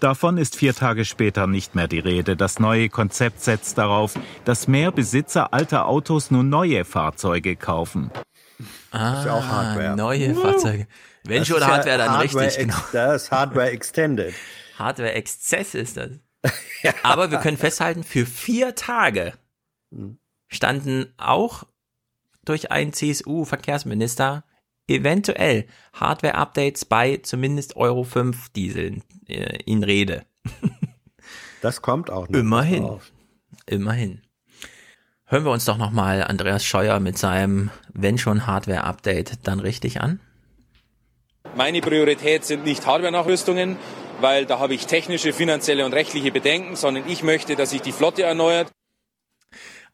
Davon 0.00 0.38
ist 0.38 0.56
vier 0.56 0.74
Tage 0.74 1.04
später 1.04 1.46
nicht 1.46 1.74
mehr 1.74 1.86
die 1.86 1.98
Rede. 1.98 2.34
Das 2.36 2.58
neue 2.60 2.88
Konzept 2.88 3.40
setzt 3.42 3.78
darauf, 3.78 4.14
dass 4.44 4.68
mehr 4.68 4.90
Besitzer 4.90 5.52
alter 5.52 5.86
Autos 5.86 6.30
nun 6.30 6.48
neue 6.48 6.84
Fahrzeuge 6.84 7.56
kaufen. 7.56 8.10
ah, 8.90 9.24
ja 9.24 9.34
auch 9.34 9.44
Hardware. 9.46 9.96
neue 9.96 10.34
Fahrzeuge. 10.34 10.86
Wenn 11.24 11.40
Das 11.40 11.48
schon 11.48 11.58
ist 11.58 11.66
Hardware, 11.66 11.98
dann 11.98 12.10
Hardware 12.10 12.44
richtig, 12.46 12.64
ex- 12.64 12.74
genau. 12.76 12.76
Das 12.92 13.22
ist 13.24 13.30
Hardware 13.30 13.70
Extended. 13.70 14.34
Hardware-Exzess 14.78 15.74
ist 15.74 15.96
das. 15.98 16.10
Aber 17.02 17.30
wir 17.30 17.38
können 17.38 17.58
festhalten, 17.58 18.02
für 18.02 18.24
vier 18.24 18.74
Tage 18.74 19.34
standen 20.48 21.12
auch 21.18 21.64
durch 22.44 22.70
einen 22.70 22.92
CSU-Verkehrsminister 22.92 24.44
eventuell 24.88 25.66
Hardware-Updates 25.92 26.84
bei 26.84 27.18
zumindest 27.18 27.76
Euro 27.76 28.04
5 28.04 28.50
Dieseln 28.50 29.02
äh, 29.28 29.58
in 29.64 29.84
Rede. 29.84 30.24
Das 31.60 31.82
kommt 31.82 32.10
auch 32.10 32.28
noch. 32.28 32.38
Immerhin. 32.38 32.84
Auf. 32.84 33.12
Immerhin. 33.66 34.22
Hören 35.26 35.44
wir 35.44 35.52
uns 35.52 35.64
doch 35.64 35.76
nochmal 35.76 36.24
Andreas 36.24 36.64
Scheuer 36.64 36.98
mit 36.98 37.18
seinem, 37.18 37.70
wenn 37.92 38.18
schon 38.18 38.46
Hardware-Update, 38.46 39.46
dann 39.46 39.60
richtig 39.60 40.00
an. 40.00 40.20
Meine 41.54 41.80
Priorität 41.80 42.44
sind 42.44 42.64
nicht 42.64 42.86
Hardware-Nachrüstungen, 42.86 43.76
weil 44.20 44.46
da 44.46 44.58
habe 44.58 44.74
ich 44.74 44.86
technische, 44.86 45.32
finanzielle 45.32 45.84
und 45.84 45.92
rechtliche 45.92 46.32
Bedenken, 46.32 46.76
sondern 46.76 47.08
ich 47.08 47.22
möchte, 47.22 47.56
dass 47.56 47.70
sich 47.70 47.82
die 47.82 47.92
Flotte 47.92 48.22
erneuert. 48.22 48.72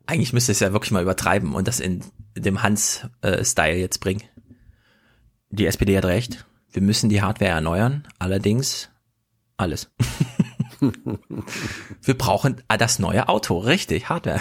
Eigentlich 0.07 0.33
müsste 0.33 0.53
es 0.53 0.61
ja 0.61 0.73
wirklich 0.73 0.93
mal 0.93 1.03
übertreiben 1.03 1.55
und 1.55 1.67
das 1.69 1.81
in 1.81 2.03
dem 2.37 2.63
Hans-Style 2.63 3.77
jetzt 3.77 3.99
bringen. 3.99 4.23
Die 5.51 5.67
SPD 5.67 5.97
hat 5.97 6.05
recht. 6.05 6.45
Wir 6.71 6.83
müssen 6.83 7.09
die 7.09 7.23
Hardware 7.23 7.51
erneuern. 7.51 8.07
Allerdings 8.19 8.91
alles. 9.57 9.91
Wir 12.03 12.19
brauchen 12.19 12.63
ah, 12.69 12.77
das 12.77 12.99
neue 12.99 13.29
Auto. 13.29 13.59
Richtig, 13.59 14.09
Hardware. 14.09 14.41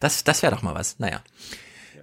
Das, 0.00 0.24
das 0.24 0.42
wäre 0.42 0.54
doch 0.54 0.62
mal 0.62 0.74
was. 0.74 0.98
Naja. 0.98 1.22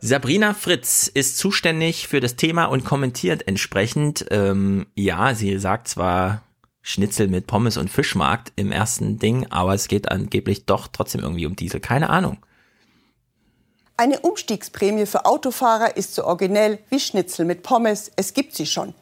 Sabrina 0.02 0.54
Fritz 0.54 1.08
ist 1.14 1.38
zuständig 1.38 2.08
für 2.08 2.22
das 2.22 2.38
Thema 2.38 2.66
und 2.66 2.86
kommentiert 2.86 3.48
entsprechend. 3.48 4.26
Ähm, 4.32 4.88
ja, 4.96 5.36
sie 5.36 5.60
sagt 5.60 5.90
zwar 5.90 6.44
Schnitzel 6.90 7.28
mit 7.28 7.46
Pommes 7.46 7.78
und 7.78 7.88
Fischmarkt 7.88 8.52
im 8.56 8.72
ersten 8.72 9.20
Ding, 9.20 9.46
aber 9.52 9.76
es 9.76 9.88
geht 9.88 10.10
angeblich 10.10 10.66
doch 10.66 10.88
trotzdem 10.88 11.22
irgendwie 11.22 11.46
um 11.46 11.56
Diesel. 11.56 11.80
Keine 11.80 12.10
Ahnung. 12.10 12.44
Eine 13.96 14.22
Umstiegsprämie 14.22 15.06
für 15.06 15.26
Autofahrer 15.26 15.98
ist 15.98 16.16
so 16.16 16.24
originell 16.24 16.80
wie 16.90 17.00
Schnitzel 17.00 17.46
mit 17.46 17.62
Pommes. 17.62 18.12
Es 18.16 18.34
gibt 18.34 18.56
sie 18.56 18.66
schon. 18.66 18.96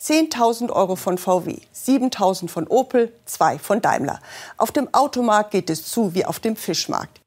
10.000 0.00 0.70
Euro 0.70 0.94
von 0.94 1.18
VW, 1.18 1.58
7.000 1.74 2.48
von 2.48 2.68
Opel, 2.68 3.12
2 3.24 3.58
von 3.58 3.82
Daimler. 3.82 4.20
Auf 4.56 4.70
dem 4.70 4.92
Automarkt 4.94 5.50
geht 5.50 5.68
es 5.68 5.84
zu 5.84 6.14
wie 6.14 6.24
auf 6.24 6.38
dem 6.38 6.54
Fischmarkt. 6.54 7.20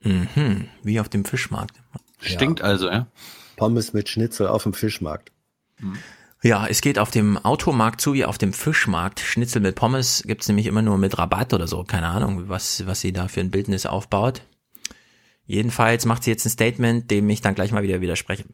Mhm, 0.00 0.68
wie 0.82 0.98
auf 0.98 1.08
dem 1.08 1.24
Fischmarkt. 1.24 1.76
Stinkt 2.18 2.62
also, 2.62 2.88
ja? 2.88 3.06
Pommes 3.56 3.92
mit 3.92 4.08
Schnitzel 4.08 4.48
auf 4.48 4.64
dem 4.64 4.74
Fischmarkt. 4.74 5.30
Ja, 6.44 6.66
es 6.66 6.82
geht 6.82 6.98
auf 6.98 7.10
dem 7.10 7.38
Automarkt 7.38 8.02
zu 8.02 8.12
wie 8.12 8.26
auf 8.26 8.36
dem 8.36 8.52
Fischmarkt. 8.52 9.20
Schnitzel 9.20 9.62
mit 9.62 9.76
Pommes 9.76 10.22
gibt's 10.26 10.46
nämlich 10.46 10.66
immer 10.66 10.82
nur 10.82 10.98
mit 10.98 11.16
Rabatt 11.16 11.54
oder 11.54 11.66
so. 11.66 11.84
Keine 11.84 12.08
Ahnung, 12.08 12.50
was, 12.50 12.86
was 12.86 13.00
sie 13.00 13.14
da 13.14 13.28
für 13.28 13.40
ein 13.40 13.50
Bildnis 13.50 13.86
aufbaut. 13.86 14.42
Jedenfalls 15.46 16.04
macht 16.04 16.22
sie 16.22 16.30
jetzt 16.30 16.44
ein 16.44 16.50
Statement, 16.50 17.10
dem 17.10 17.30
ich 17.30 17.40
dann 17.40 17.54
gleich 17.54 17.72
mal 17.72 17.82
wieder 17.82 18.02
widerspreche. 18.02 18.44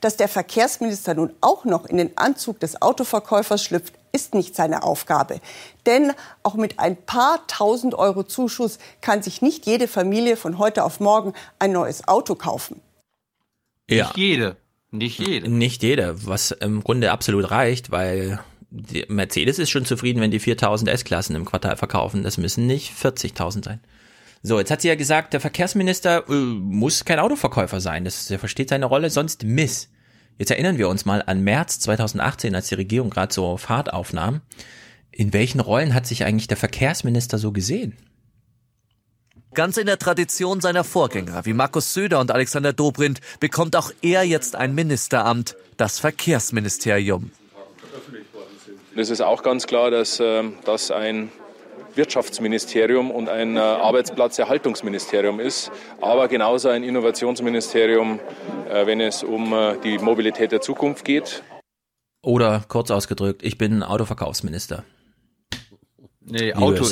Dass 0.00 0.16
der 0.16 0.28
Verkehrsminister 0.28 1.12
nun 1.12 1.34
auch 1.42 1.66
noch 1.66 1.84
in 1.84 1.98
den 1.98 2.16
Anzug 2.16 2.60
des 2.60 2.80
Autoverkäufers 2.80 3.62
schlüpft, 3.62 3.92
ist 4.12 4.34
nicht 4.34 4.56
seine 4.56 4.84
Aufgabe. 4.84 5.42
Denn 5.84 6.14
auch 6.42 6.54
mit 6.54 6.78
ein 6.78 6.96
paar 6.96 7.46
tausend 7.46 7.94
Euro 7.94 8.22
Zuschuss 8.22 8.78
kann 9.02 9.22
sich 9.22 9.42
nicht 9.42 9.66
jede 9.66 9.86
Familie 9.86 10.38
von 10.38 10.56
heute 10.56 10.84
auf 10.84 10.98
morgen 10.98 11.34
ein 11.58 11.72
neues 11.72 12.08
Auto 12.08 12.36
kaufen. 12.36 12.80
Ja. 13.90 14.06
Nicht 14.06 14.16
jede. 14.16 14.56
Nicht 14.90 15.18
jede. 15.18 15.48
Nicht 15.48 15.82
jede, 15.82 16.26
was 16.26 16.52
im 16.52 16.82
Grunde 16.82 17.10
absolut 17.10 17.50
reicht, 17.50 17.90
weil 17.90 18.40
Mercedes 19.08 19.58
ist 19.58 19.70
schon 19.70 19.84
zufrieden, 19.84 20.20
wenn 20.20 20.30
die 20.30 20.38
4000 20.38 20.90
S-Klassen 20.90 21.36
im 21.36 21.44
Quartal 21.44 21.76
verkaufen. 21.76 22.22
Das 22.22 22.38
müssen 22.38 22.66
nicht 22.66 22.92
40.000 22.92 23.64
sein. 23.64 23.80
So, 24.42 24.58
jetzt 24.58 24.70
hat 24.70 24.82
sie 24.82 24.88
ja 24.88 24.94
gesagt, 24.94 25.32
der 25.32 25.40
Verkehrsminister 25.40 26.28
äh, 26.28 26.32
muss 26.32 27.04
kein 27.04 27.18
Autoverkäufer 27.18 27.80
sein. 27.80 28.04
Das, 28.04 28.28
der 28.28 28.38
versteht 28.38 28.68
seine 28.68 28.86
Rolle 28.86 29.10
sonst 29.10 29.44
miss. 29.44 29.90
Jetzt 30.38 30.50
erinnern 30.50 30.78
wir 30.78 30.88
uns 30.88 31.04
mal 31.04 31.22
an 31.26 31.42
März 31.42 31.80
2018, 31.80 32.54
als 32.54 32.68
die 32.68 32.74
Regierung 32.74 33.10
gerade 33.10 33.32
so 33.32 33.56
Fahrt 33.56 33.92
aufnahm. 33.92 34.42
In 35.10 35.32
welchen 35.32 35.60
Rollen 35.60 35.94
hat 35.94 36.06
sich 36.06 36.24
eigentlich 36.24 36.46
der 36.46 36.58
Verkehrsminister 36.58 37.38
so 37.38 37.52
gesehen? 37.52 37.96
Ganz 39.56 39.78
in 39.78 39.86
der 39.86 39.98
Tradition 39.98 40.60
seiner 40.60 40.84
Vorgänger 40.84 41.46
wie 41.46 41.54
Markus 41.54 41.94
Söder 41.94 42.20
und 42.20 42.30
Alexander 42.30 42.74
Dobrindt 42.74 43.20
bekommt 43.40 43.74
auch 43.74 43.90
er 44.02 44.22
jetzt 44.22 44.54
ein 44.54 44.74
Ministeramt, 44.74 45.56
das 45.78 45.98
Verkehrsministerium. 45.98 47.30
Es 48.94 49.08
ist 49.08 49.22
auch 49.22 49.42
ganz 49.42 49.66
klar, 49.66 49.90
dass 49.90 50.20
ähm, 50.20 50.58
das 50.66 50.90
ein 50.90 51.32
Wirtschaftsministerium 51.94 53.10
und 53.10 53.30
ein 53.30 53.56
äh, 53.56 53.60
Arbeitsplatzerhaltungsministerium 53.60 55.40
ist, 55.40 55.72
aber 56.02 56.28
genauso 56.28 56.68
ein 56.68 56.84
Innovationsministerium, 56.84 58.20
äh, 58.68 58.84
wenn 58.84 59.00
es 59.00 59.22
um 59.22 59.54
äh, 59.54 59.78
die 59.82 59.96
Mobilität 59.96 60.52
der 60.52 60.60
Zukunft 60.60 61.02
geht. 61.06 61.42
Oder 62.22 62.62
kurz 62.68 62.90
ausgedrückt, 62.90 63.42
ich 63.42 63.56
bin 63.56 63.82
Autoverkaufsminister. 63.82 64.84
Nee, 66.20 66.52
Liebe 66.52 66.84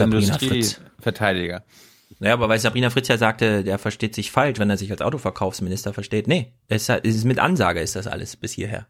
Naja, 2.20 2.34
aber 2.34 2.48
weil 2.48 2.58
Sabrina 2.58 2.90
Fritz 2.90 3.08
ja 3.08 3.18
sagte, 3.18 3.64
der 3.64 3.78
versteht 3.78 4.14
sich 4.14 4.30
falsch, 4.30 4.58
wenn 4.58 4.70
er 4.70 4.76
sich 4.76 4.90
als 4.90 5.02
Autoverkaufsminister 5.02 5.92
versteht. 5.92 6.28
Nee, 6.28 6.52
es 6.68 6.88
ist, 6.88 7.04
es 7.04 7.16
ist 7.16 7.24
mit 7.24 7.38
Ansage 7.38 7.80
ist 7.80 7.96
das 7.96 8.06
alles 8.06 8.36
bis 8.36 8.52
hierher. 8.52 8.86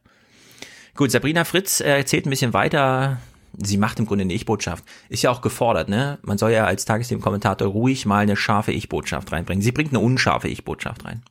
Gut, 0.94 1.10
Sabrina 1.10 1.44
Fritz 1.44 1.80
äh, 1.80 1.96
erzählt 1.98 2.26
ein 2.26 2.30
bisschen 2.30 2.52
weiter. 2.52 3.18
Sie 3.56 3.78
macht 3.78 3.98
im 3.98 4.06
Grunde 4.06 4.22
eine 4.22 4.32
Ich-Botschaft. 4.32 4.84
Ist 5.08 5.22
ja 5.22 5.30
auch 5.30 5.40
gefordert, 5.40 5.88
ne? 5.88 6.18
Man 6.22 6.38
soll 6.38 6.52
ja 6.52 6.66
als 6.66 6.84
Tagesthemen-Kommentator 6.84 7.68
ruhig 7.68 8.04
mal 8.06 8.22
eine 8.22 8.36
scharfe 8.36 8.72
Ich-Botschaft 8.72 9.32
reinbringen. 9.32 9.62
Sie 9.62 9.72
bringt 9.72 9.90
eine 9.90 10.00
unscharfe 10.00 10.48
Ich-Botschaft 10.48 11.04
rein. 11.04 11.22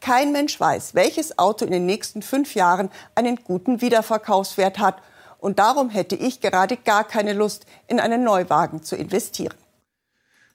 Kein 0.00 0.32
Mensch 0.32 0.58
weiß, 0.58 0.94
welches 0.94 1.38
Auto 1.38 1.64
in 1.66 1.72
den 1.72 1.86
nächsten 1.86 2.22
fünf 2.22 2.54
Jahren 2.54 2.90
einen 3.14 3.36
guten 3.36 3.82
Wiederverkaufswert 3.82 4.78
hat. 4.78 5.02
Und 5.38 5.58
darum 5.58 5.90
hätte 5.90 6.16
ich 6.16 6.40
gerade 6.40 6.76
gar 6.76 7.04
keine 7.04 7.32
Lust, 7.32 7.66
in 7.86 8.00
einen 8.00 8.24
Neuwagen 8.24 8.82
zu 8.82 8.96
investieren. 8.96 9.54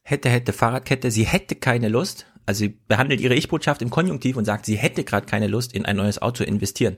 Hätte, 0.07 0.30
hätte, 0.30 0.53
Fahrradkette, 0.53 1.10
sie 1.10 1.26
hätte 1.26 1.56
keine 1.56 1.90
Lust. 1.90 2.27
Also 2.45 2.60
sie 2.60 2.77
behandelt 2.88 3.22
ihre 3.22 3.34
Ich-Botschaft 3.34 3.82
im 3.82 3.90
Konjunktiv 3.90 4.38
und 4.38 4.45
sagt, 4.45 4.68
sie 4.68 4.76
hätte 4.76 5.03
gerade 5.03 5.26
keine 5.26 5.48
Lust, 5.48 5.73
in 5.73 5.84
ein 5.84 5.95
neues 5.95 6.22
Auto 6.22 6.38
zu 6.38 6.44
investieren. 6.44 6.98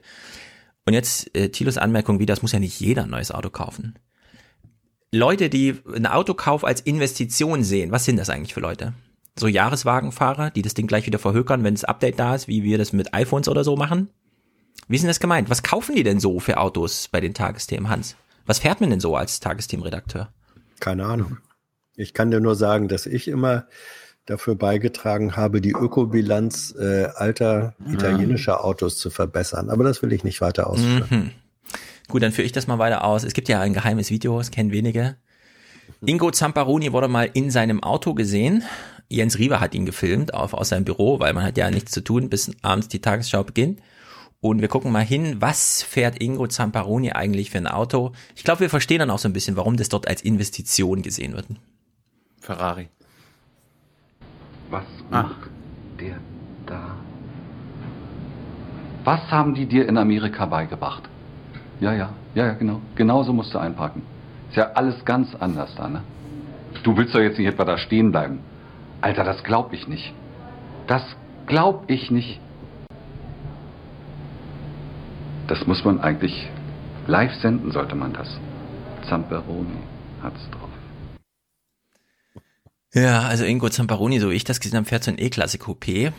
Und 0.86 0.94
jetzt 0.94 1.34
äh, 1.34 1.48
Thilos 1.48 1.78
Anmerkung 1.78 2.20
wieder, 2.20 2.34
das 2.34 2.42
muss 2.42 2.52
ja 2.52 2.60
nicht 2.60 2.82
jeder 2.82 3.04
ein 3.04 3.10
neues 3.10 3.32
Auto 3.32 3.50
kaufen. 3.50 3.98
Leute, 5.14 5.50
die 5.50 5.76
einen 5.88 6.06
Autokauf 6.06 6.66
als 6.66 6.82
Investition 6.82 7.64
sehen, 7.64 7.92
was 7.92 8.04
sind 8.04 8.18
das 8.18 8.30
eigentlich 8.30 8.54
für 8.54 8.60
Leute? 8.60 8.94
So 9.40 9.48
Jahreswagenfahrer, 9.48 10.52
die 10.52 10.62
das 10.62 10.74
Ding 10.74 10.88
gleich 10.88 11.06
wieder 11.06 11.20
verhökern, 11.20 11.64
wenn 11.64 11.76
das 11.76 11.86
Update 11.86 12.20
da 12.20 12.36
ist, 12.36 12.50
wie 12.50 12.64
wir 12.64 12.78
das 12.78 12.92
mit 12.92 13.14
iPhones 13.14 13.48
oder 13.48 13.64
so 13.64 13.78
machen. 13.78 14.10
Wie 14.90 14.96
ist 14.96 15.02
denn 15.04 15.08
das 15.08 15.22
gemeint? 15.22 15.50
Was 15.50 15.64
kaufen 15.64 15.96
die 15.96 16.04
denn 16.04 16.20
so 16.20 16.42
für 16.42 16.58
Autos 16.58 17.08
bei 17.08 17.22
den 17.22 17.34
Tagesthemen, 17.34 17.90
Hans? 17.90 18.18
Was 18.46 18.60
fährt 18.60 18.82
man 18.82 18.90
denn 18.90 19.00
so 19.00 19.16
als 19.16 19.40
Tagesthemenredakteur? 19.40 20.30
Keine 20.82 21.06
Ahnung. 21.06 21.38
Ich 21.98 22.14
kann 22.14 22.32
dir 22.32 22.40
nur 22.40 22.56
sagen, 22.56 22.88
dass 22.88 23.06
ich 23.06 23.28
immer 23.28 23.66
dafür 24.26 24.56
beigetragen 24.56 25.36
habe, 25.36 25.62
die 25.62 25.72
Ökobilanz 25.72 26.76
äh, 26.78 27.06
alter 27.16 27.74
italienischer 27.92 28.64
Autos 28.64 28.98
zu 28.98 29.10
verbessern. 29.10 29.70
Aber 29.70 29.84
das 29.84 30.02
will 30.02 30.14
ich 30.14 30.24
nicht 30.24 30.40
weiter 30.42 30.70
ausführen. 30.70 31.08
Mhm. 31.10 31.32
Gut, 32.08 32.24
dann 32.24 32.32
führe 32.32 32.46
ich 32.46 32.52
das 32.52 32.68
mal 32.68 32.78
weiter 32.78 33.04
aus. 33.04 33.24
Es 33.24 33.34
gibt 33.34 33.50
ja 33.50 33.60
ein 33.60 33.74
geheimes 33.74 34.12
Video, 34.12 34.38
das 34.38 34.52
kennen 34.52 34.72
wenige. 34.72 35.18
Ingo 36.06 36.32
Zamparoni 36.32 36.94
wurde 36.94 37.08
mal 37.08 37.30
in 37.34 37.50
seinem 37.50 37.82
Auto 37.82 38.14
gesehen. 38.14 38.64
Jens 39.10 39.40
Riewer 39.40 39.60
hat 39.60 39.74
ihn 39.74 39.86
gefilmt 39.86 40.34
auf, 40.34 40.54
aus 40.54 40.70
seinem 40.70 40.86
Büro, 40.86 41.20
weil 41.20 41.34
man 41.34 41.44
hat 41.44 41.58
ja 41.58 41.72
nichts 41.72 41.92
zu 41.92 42.02
tun, 42.02 42.30
bis 42.30 42.52
abends 42.62 42.90
die 42.90 43.02
Tagesschau 43.02 43.44
beginnt. 43.44 43.82
Und 44.40 44.62
wir 44.62 44.68
gucken 44.68 44.92
mal 44.92 45.04
hin, 45.04 45.38
was 45.40 45.82
fährt 45.82 46.22
Ingo 46.22 46.48
Zamparoni 46.48 47.12
eigentlich 47.14 47.50
für 47.50 47.58
ein 47.58 47.68
Auto? 47.68 48.12
Ich 48.36 48.44
glaube, 48.44 48.60
wir 48.60 48.70
verstehen 48.70 49.00
dann 49.00 49.10
auch 49.10 49.20
so 49.20 49.28
ein 49.28 49.34
bisschen, 49.34 49.56
warum 49.56 49.78
das 49.78 49.90
dort 49.90 50.08
als 50.08 50.22
Investition 50.22 51.02
gesehen 51.02 51.34
wird. 51.34 51.48
Ferrari. 52.48 52.88
Was 54.70 54.86
macht 55.12 55.50
der 56.00 56.18
da? 56.66 56.96
Was 59.04 59.30
haben 59.30 59.54
die 59.54 59.66
dir 59.66 59.88
in 59.88 59.98
Amerika 59.98 60.46
beigebracht? 60.46 61.04
Ja, 61.82 61.94
ja, 61.94 62.10
ja, 62.36 62.46
ja, 62.46 62.54
genau. 62.54 62.82
Genauso 62.96 63.34
musst 63.34 63.54
du 63.54 63.60
einpacken. 63.60 64.02
Ist 64.50 64.56
ja 64.56 64.72
alles 64.76 65.04
ganz 65.04 65.36
anders 65.36 65.76
da, 65.76 65.90
ne? 65.90 66.02
Du 66.84 66.96
willst 66.96 67.14
doch 67.14 67.20
jetzt 67.20 67.38
nicht 67.38 67.48
etwa 67.48 67.66
da 67.66 67.78
stehen 67.78 68.12
bleiben. 68.12 68.40
Alter, 69.02 69.26
das 69.26 69.44
glaub 69.44 69.74
ich 69.74 69.88
nicht. 69.90 70.14
Das 70.88 71.04
glaub 71.48 71.84
ich 71.90 72.12
nicht. 72.12 72.40
Das 75.48 75.68
muss 75.68 75.84
man 75.84 76.00
eigentlich 76.00 76.50
live 77.08 77.34
senden, 77.36 77.72
sollte 77.72 77.96
man 77.96 78.14
das. 78.14 78.30
Zamperoni 79.10 79.80
hat's 80.24 80.50
drauf. 80.52 80.67
Ja, 82.98 83.22
also 83.22 83.46
Ingo 83.46 83.70
Zamparoni, 83.70 84.20
so 84.20 84.32
wie 84.32 84.36
ich 84.36 84.44
das 84.44 84.60
gesehen 84.60 84.78
habe, 84.78 84.88
fährt 84.88 85.04
so 85.04 85.12
ein 85.12 85.20
E-Klasse 85.20 85.58
Coupé. 85.58 86.14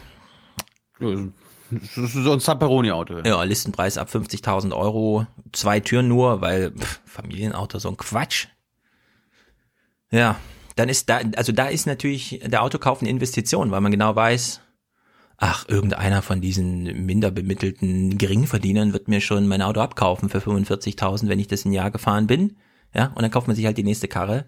Das 1.01 1.97
ist 1.97 2.13
so 2.15 2.33
ein 2.33 2.41
Zamperoni-Auto. 2.41 3.21
Ja, 3.25 3.43
Listenpreis 3.43 3.99
ab 3.99 4.09
50.000 4.09 4.75
Euro. 4.75 5.27
Zwei 5.53 5.81
Türen 5.81 6.09
nur, 6.09 6.41
weil 6.41 6.71
pff, 6.71 7.01
Familienauto, 7.05 7.79
so 7.79 7.89
ein 7.89 7.97
Quatsch. 7.97 8.47
Ja, 10.11 10.37
dann 10.77 10.89
ist 10.89 11.11
da, 11.11 11.21
also 11.37 11.53
da 11.53 11.67
ist 11.67 11.87
natürlich 11.87 12.41
der 12.45 12.63
Autokauf 12.63 13.01
eine 13.01 13.11
Investition, 13.11 13.71
weil 13.71 13.81
man 13.81 13.93
genau 13.93 14.15
weiß, 14.15 14.61
ach, 15.37 15.69
irgendeiner 15.69 16.23
von 16.23 16.41
diesen 16.41 17.05
minder 17.05 17.31
bemittelten 17.31 18.17
Geringverdienern 18.17 18.93
wird 18.93 19.09
mir 19.09 19.21
schon 19.21 19.47
mein 19.49 19.63
Auto 19.63 19.81
abkaufen 19.81 20.29
für 20.29 20.39
45.000, 20.39 21.29
wenn 21.29 21.41
ich 21.41 21.49
das 21.49 21.65
ein 21.65 21.73
Jahr 21.73 21.91
gefahren 21.91 22.27
bin. 22.27 22.57
Ja, 22.95 23.07
und 23.15 23.23
dann 23.23 23.31
kauft 23.31 23.47
man 23.47 23.57
sich 23.57 23.67
halt 23.67 23.77
die 23.79 23.85
nächste 23.85 24.09
Karre. 24.09 24.45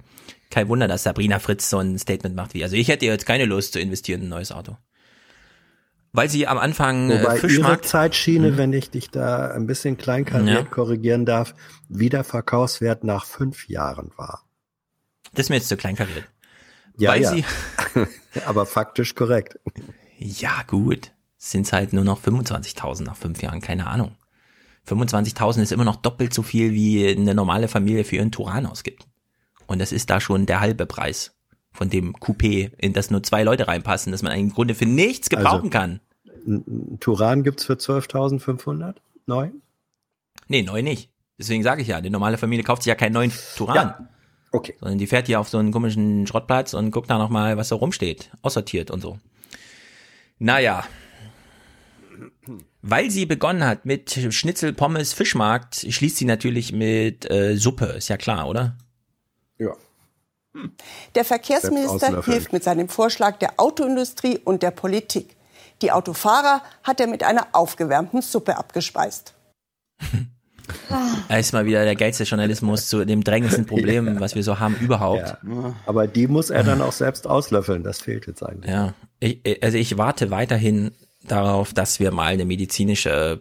Kein 0.50 0.68
Wunder, 0.68 0.88
dass 0.88 1.02
Sabrina 1.04 1.38
Fritz 1.38 1.70
so 1.70 1.78
ein 1.78 1.98
Statement 1.98 2.34
macht 2.34 2.54
wie, 2.54 2.62
also 2.64 2.74
ich 2.76 2.88
hätte 2.88 3.06
jetzt 3.06 3.26
keine 3.26 3.44
Lust 3.44 3.72
zu 3.74 3.80
investieren 3.80 4.20
in 4.22 4.26
ein 4.26 4.30
neues 4.30 4.50
Auto. 4.52 4.76
Weil 6.12 6.28
sie 6.28 6.48
am 6.48 6.58
Anfang 6.58 7.08
Wobei 7.08 7.36
äh, 7.36 7.38
Fischmarkt, 7.38 7.84
ihre 7.84 7.88
Zeitschiene, 7.88 8.50
Mhm. 8.52 8.56
wenn 8.56 8.72
ich 8.72 8.90
dich 8.90 9.10
da 9.10 9.52
ein 9.52 9.66
bisschen 9.66 9.96
kleinkariert 9.96 10.64
Ja. 10.64 10.64
korrigieren 10.64 11.24
darf, 11.24 11.54
Wiederverkaufswert 11.88 13.04
nach 13.04 13.24
fünf 13.26 13.68
Jahren 13.68 14.10
war. 14.16 14.42
das 15.32 15.46
ist 15.46 15.50
mir 15.50 15.56
jetzt 15.56 15.68
zu 15.68 15.76
klein 15.76 15.94
kariert. 15.94 16.24
Ja, 16.98 17.10
Weil 17.12 17.22
ja. 17.22 17.30
sie, 17.30 17.44
Aber 18.46 18.66
faktisch 18.66 19.14
korrekt. 19.14 19.58
ja 20.18 20.62
gut, 20.66 21.12
sind 21.38 21.72
halt 21.72 21.92
nur 21.92 22.04
noch 22.04 22.20
25.000 22.20 23.04
nach 23.04 23.16
fünf 23.16 23.40
Jahren, 23.42 23.60
keine 23.60 23.86
Ahnung. 23.86 24.16
25.000 24.90 25.62
ist 25.62 25.72
immer 25.72 25.84
noch 25.84 25.96
doppelt 25.96 26.34
so 26.34 26.42
viel, 26.42 26.72
wie 26.72 27.06
eine 27.08 27.34
normale 27.34 27.68
Familie 27.68 28.04
für 28.04 28.16
ihren 28.16 28.32
Turan 28.32 28.66
ausgibt. 28.66 29.06
Und 29.66 29.78
das 29.80 29.92
ist 29.92 30.10
da 30.10 30.20
schon 30.20 30.46
der 30.46 30.60
halbe 30.60 30.86
Preis 30.86 31.36
von 31.72 31.88
dem 31.90 32.14
Coupé, 32.16 32.72
in 32.78 32.92
das 32.92 33.10
nur 33.10 33.22
zwei 33.22 33.44
Leute 33.44 33.68
reinpassen, 33.68 34.10
dass 34.12 34.22
man 34.22 34.36
im 34.38 34.50
Grunde 34.52 34.74
für 34.74 34.86
nichts 34.86 35.30
gebrauchen 35.30 35.56
Also- 35.66 35.70
kann. 35.70 36.00
Ein 36.46 36.64
ein 36.66 37.00
Turan 37.00 37.42
gibt's 37.42 37.64
für 37.64 37.74
12.500 37.74 38.96
neu? 39.26 39.50
Nee, 40.48 40.62
neu 40.62 40.82
nicht. 40.82 41.10
Deswegen 41.38 41.62
sage 41.62 41.82
ich 41.82 41.88
ja, 41.88 42.00
die 42.00 42.10
normale 42.10 42.38
Familie 42.38 42.64
kauft 42.64 42.82
sich 42.82 42.88
ja 42.90 42.94
keinen 42.94 43.12
neuen 43.12 43.32
Turan. 43.56 43.76
Ja. 43.76 44.08
Okay. 44.52 44.74
Sondern 44.80 44.98
die 44.98 45.06
fährt 45.06 45.26
hier 45.26 45.38
auf 45.38 45.48
so 45.48 45.58
einen 45.58 45.70
komischen 45.70 46.26
Schrottplatz 46.26 46.74
und 46.74 46.90
guckt 46.90 47.08
da 47.08 47.18
nochmal, 47.18 47.56
was 47.56 47.68
da 47.68 47.76
rumsteht. 47.76 48.30
Aussortiert 48.42 48.90
und 48.90 49.00
so. 49.00 49.18
Naja. 50.38 50.84
Weil 52.82 53.10
sie 53.10 53.26
begonnen 53.26 53.64
hat 53.64 53.84
mit 53.84 54.10
Schnitzel, 54.10 54.72
Pommes, 54.72 55.12
Fischmarkt, 55.12 55.86
schließt 55.88 56.16
sie 56.16 56.24
natürlich 56.24 56.72
mit 56.72 57.30
äh, 57.30 57.56
Suppe, 57.56 57.86
ist 57.86 58.08
ja 58.08 58.16
klar, 58.16 58.48
oder? 58.48 58.76
Ja. 59.58 59.74
Der 61.14 61.24
Verkehrsminister 61.24 62.22
hilft 62.24 62.52
mit 62.52 62.64
seinem 62.64 62.88
Vorschlag 62.88 63.38
der 63.38 63.54
Autoindustrie 63.58 64.38
und 64.38 64.62
der 64.62 64.70
Politik. 64.70 65.36
Die 65.82 65.92
Autofahrer 65.92 66.62
hat 66.82 67.00
er 67.00 67.06
mit 67.06 67.22
einer 67.22 67.48
aufgewärmten 67.52 68.22
Suppe 68.22 68.56
abgespeist. 68.56 69.34
Da 71.28 71.36
ist 71.36 71.52
mal 71.52 71.66
wieder 71.66 71.84
der 71.84 71.96
geilste 71.96 72.22
Journalismus 72.24 72.88
zu 72.88 73.04
dem 73.04 73.24
drängendsten 73.24 73.66
Problem, 73.66 74.20
was 74.20 74.34
wir 74.34 74.42
so 74.42 74.60
haben 74.60 74.76
überhaupt. 74.76 75.36
Ja. 75.42 75.74
Aber 75.86 76.06
die 76.06 76.28
muss 76.28 76.50
er 76.50 76.62
dann 76.62 76.80
auch 76.80 76.92
selbst 76.92 77.26
auslöffeln. 77.26 77.82
Das 77.82 78.00
fehlt 78.00 78.26
jetzt 78.26 78.42
eigentlich. 78.42 78.70
Ja, 78.70 78.94
ich, 79.18 79.40
also 79.62 79.78
ich 79.78 79.98
warte 79.98 80.30
weiterhin 80.30 80.92
darauf, 81.22 81.72
dass 81.74 82.00
wir 82.00 82.12
mal 82.12 82.32
eine 82.32 82.44
medizinische 82.44 83.40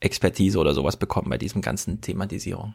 Expertise 0.00 0.58
oder 0.58 0.74
sowas 0.74 0.96
bekommen 0.96 1.30
bei 1.30 1.38
diesem 1.38 1.62
ganzen 1.62 2.00
Thematisierung. 2.00 2.74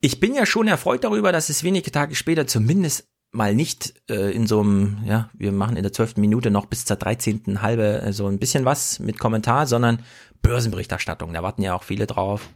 Ich 0.00 0.20
bin 0.20 0.34
ja 0.34 0.44
schon 0.44 0.68
erfreut 0.68 1.04
darüber, 1.04 1.32
dass 1.32 1.48
es 1.48 1.64
wenige 1.64 1.90
Tage 1.90 2.14
später 2.14 2.46
zumindest 2.46 3.08
mal 3.32 3.54
nicht 3.54 3.94
äh, 4.10 4.30
in 4.30 4.46
so 4.46 4.60
einem, 4.60 4.98
ja, 5.04 5.30
wir 5.34 5.52
machen 5.52 5.76
in 5.76 5.82
der 5.82 5.92
zwölften 5.92 6.20
Minute 6.20 6.50
noch 6.50 6.66
bis 6.66 6.84
zur 6.84 6.96
dreizehnten 6.96 7.62
halbe 7.62 8.02
äh, 8.02 8.12
so 8.12 8.26
ein 8.26 8.38
bisschen 8.38 8.64
was 8.64 8.98
mit 8.98 9.18
Kommentar, 9.18 9.66
sondern 9.66 10.02
Börsenberichterstattung. 10.42 11.32
Da 11.32 11.42
warten 11.42 11.62
ja 11.62 11.74
auch 11.74 11.82
viele 11.82 12.06
drauf. 12.06 12.48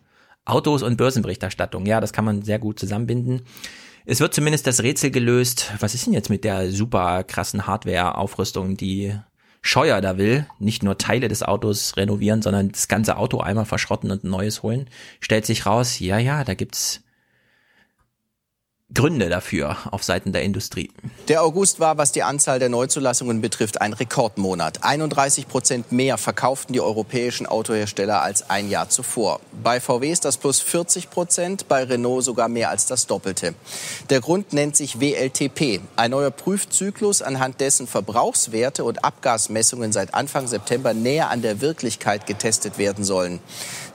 Autos 0.44 0.82
und 0.82 0.96
Börsenberichterstattung, 0.96 1.86
ja, 1.86 2.00
das 2.00 2.12
kann 2.12 2.24
man 2.24 2.42
sehr 2.42 2.58
gut 2.58 2.78
zusammenbinden. 2.78 3.42
Es 4.06 4.20
wird 4.20 4.32
zumindest 4.32 4.66
das 4.66 4.82
Rätsel 4.82 5.10
gelöst. 5.10 5.72
Was 5.80 5.94
ist 5.94 6.06
denn 6.06 6.14
jetzt 6.14 6.30
mit 6.30 6.44
der 6.44 6.70
super 6.70 7.24
krassen 7.24 7.66
Hardware-Aufrüstung, 7.66 8.76
die 8.76 9.14
Scheuer 9.62 10.00
da 10.00 10.16
will? 10.16 10.46
Nicht 10.58 10.82
nur 10.82 10.98
Teile 10.98 11.28
des 11.28 11.42
Autos 11.42 11.96
renovieren, 11.96 12.42
sondern 12.42 12.70
das 12.72 12.88
ganze 12.88 13.16
Auto 13.16 13.40
einmal 13.40 13.66
verschrotten 13.66 14.10
und 14.10 14.24
ein 14.24 14.30
neues 14.30 14.62
holen. 14.62 14.88
Stellt 15.20 15.46
sich 15.46 15.66
raus, 15.66 15.98
ja, 15.98 16.18
ja, 16.18 16.44
da 16.44 16.54
gibt's 16.54 17.02
Gründe 18.92 19.28
dafür 19.28 19.76
auf 19.92 20.02
Seiten 20.02 20.32
der 20.32 20.42
Industrie. 20.42 20.90
Der 21.28 21.44
August 21.44 21.78
war, 21.78 21.96
was 21.96 22.10
die 22.10 22.24
Anzahl 22.24 22.58
der 22.58 22.68
Neuzulassungen 22.68 23.40
betrifft, 23.40 23.80
ein 23.80 23.92
Rekordmonat. 23.92 24.82
31 24.82 25.46
Prozent 25.46 25.92
mehr 25.92 26.18
verkauften 26.18 26.72
die 26.72 26.80
europäischen 26.80 27.46
Autohersteller 27.46 28.20
als 28.20 28.50
ein 28.50 28.68
Jahr 28.68 28.88
zuvor. 28.88 29.40
Bei 29.62 29.78
VW 29.78 30.10
ist 30.10 30.24
das 30.24 30.38
plus 30.38 30.60
40 30.60 31.08
Prozent, 31.08 31.68
bei 31.68 31.84
Renault 31.84 32.24
sogar 32.24 32.48
mehr 32.48 32.70
als 32.70 32.86
das 32.86 33.06
Doppelte. 33.06 33.54
Der 34.10 34.20
Grund 34.20 34.52
nennt 34.52 34.74
sich 34.74 34.98
WLTP, 34.98 35.80
ein 35.94 36.10
neuer 36.10 36.32
Prüfzyklus, 36.32 37.22
anhand 37.22 37.60
dessen 37.60 37.86
Verbrauchswerte 37.86 38.82
und 38.82 39.04
Abgasmessungen 39.04 39.92
seit 39.92 40.14
Anfang 40.14 40.48
September 40.48 40.94
näher 40.94 41.30
an 41.30 41.42
der 41.42 41.60
Wirklichkeit 41.60 42.26
getestet 42.26 42.76
werden 42.76 43.04
sollen. 43.04 43.38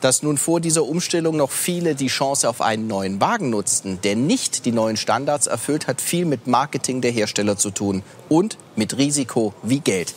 Dass 0.05 0.21
nun 0.21 0.37
vor 0.37 0.61
dieser 0.61 0.83
Umstellung 0.83 1.35
noch 1.35 1.49
viele 1.49 1.95
die 1.95 2.09
Chance 2.09 2.47
auf 2.47 2.61
einen 2.61 2.85
neuen 2.85 3.19
Wagen 3.21 3.49
nutzten, 3.49 3.99
der 4.01 4.15
nicht 4.15 4.65
die 4.65 4.71
neuen 4.71 4.97
Standards 4.97 5.47
erfüllt, 5.47 5.87
hat 5.87 5.99
viel 5.99 6.25
mit 6.25 6.45
Marketing 6.45 7.01
der 7.01 7.09
Hersteller 7.09 7.57
zu 7.57 7.71
tun 7.71 8.03
und 8.29 8.59
mit 8.75 8.99
Risiko 8.99 9.55
wie 9.63 9.79
Geld. 9.79 10.13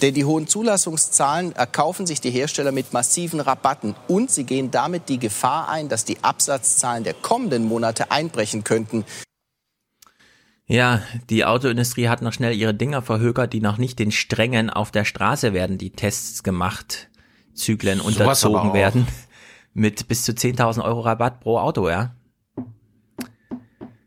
Denn 0.00 0.14
die 0.14 0.24
hohen 0.24 0.46
Zulassungszahlen 0.46 1.56
erkaufen 1.56 2.06
sich 2.06 2.20
die 2.20 2.30
Hersteller 2.30 2.70
mit 2.70 2.92
massiven 2.92 3.40
Rabatten 3.40 3.96
und 4.06 4.30
sie 4.30 4.44
gehen 4.44 4.70
damit 4.70 5.08
die 5.08 5.18
Gefahr 5.18 5.68
ein, 5.68 5.88
dass 5.88 6.04
die 6.04 6.22
Absatzzahlen 6.22 7.02
der 7.02 7.14
kommenden 7.14 7.64
Monate 7.64 8.12
einbrechen 8.12 8.62
könnten. 8.62 9.04
Ja, 10.66 11.02
die 11.30 11.44
Autoindustrie 11.44 12.06
hat 12.06 12.22
noch 12.22 12.32
schnell 12.32 12.54
ihre 12.54 12.74
Dinger 12.74 13.02
verhökert, 13.02 13.52
die 13.52 13.60
noch 13.60 13.76
nicht 13.76 13.98
den 13.98 14.12
strengen 14.12 14.70
auf 14.70 14.92
der 14.92 15.04
Straße 15.04 15.52
werden 15.52 15.78
die 15.78 15.90
Tests 15.90 16.44
gemacht, 16.44 17.08
Zyklen 17.54 17.98
aber 17.98 18.06
unterzogen 18.06 18.70
auch. 18.70 18.74
werden. 18.74 19.08
Mit 19.74 20.08
bis 20.08 20.24
zu 20.24 20.32
10.000 20.32 20.84
Euro 20.84 21.00
Rabatt 21.00 21.40
pro 21.40 21.58
Auto, 21.58 21.88
ja. 21.88 22.14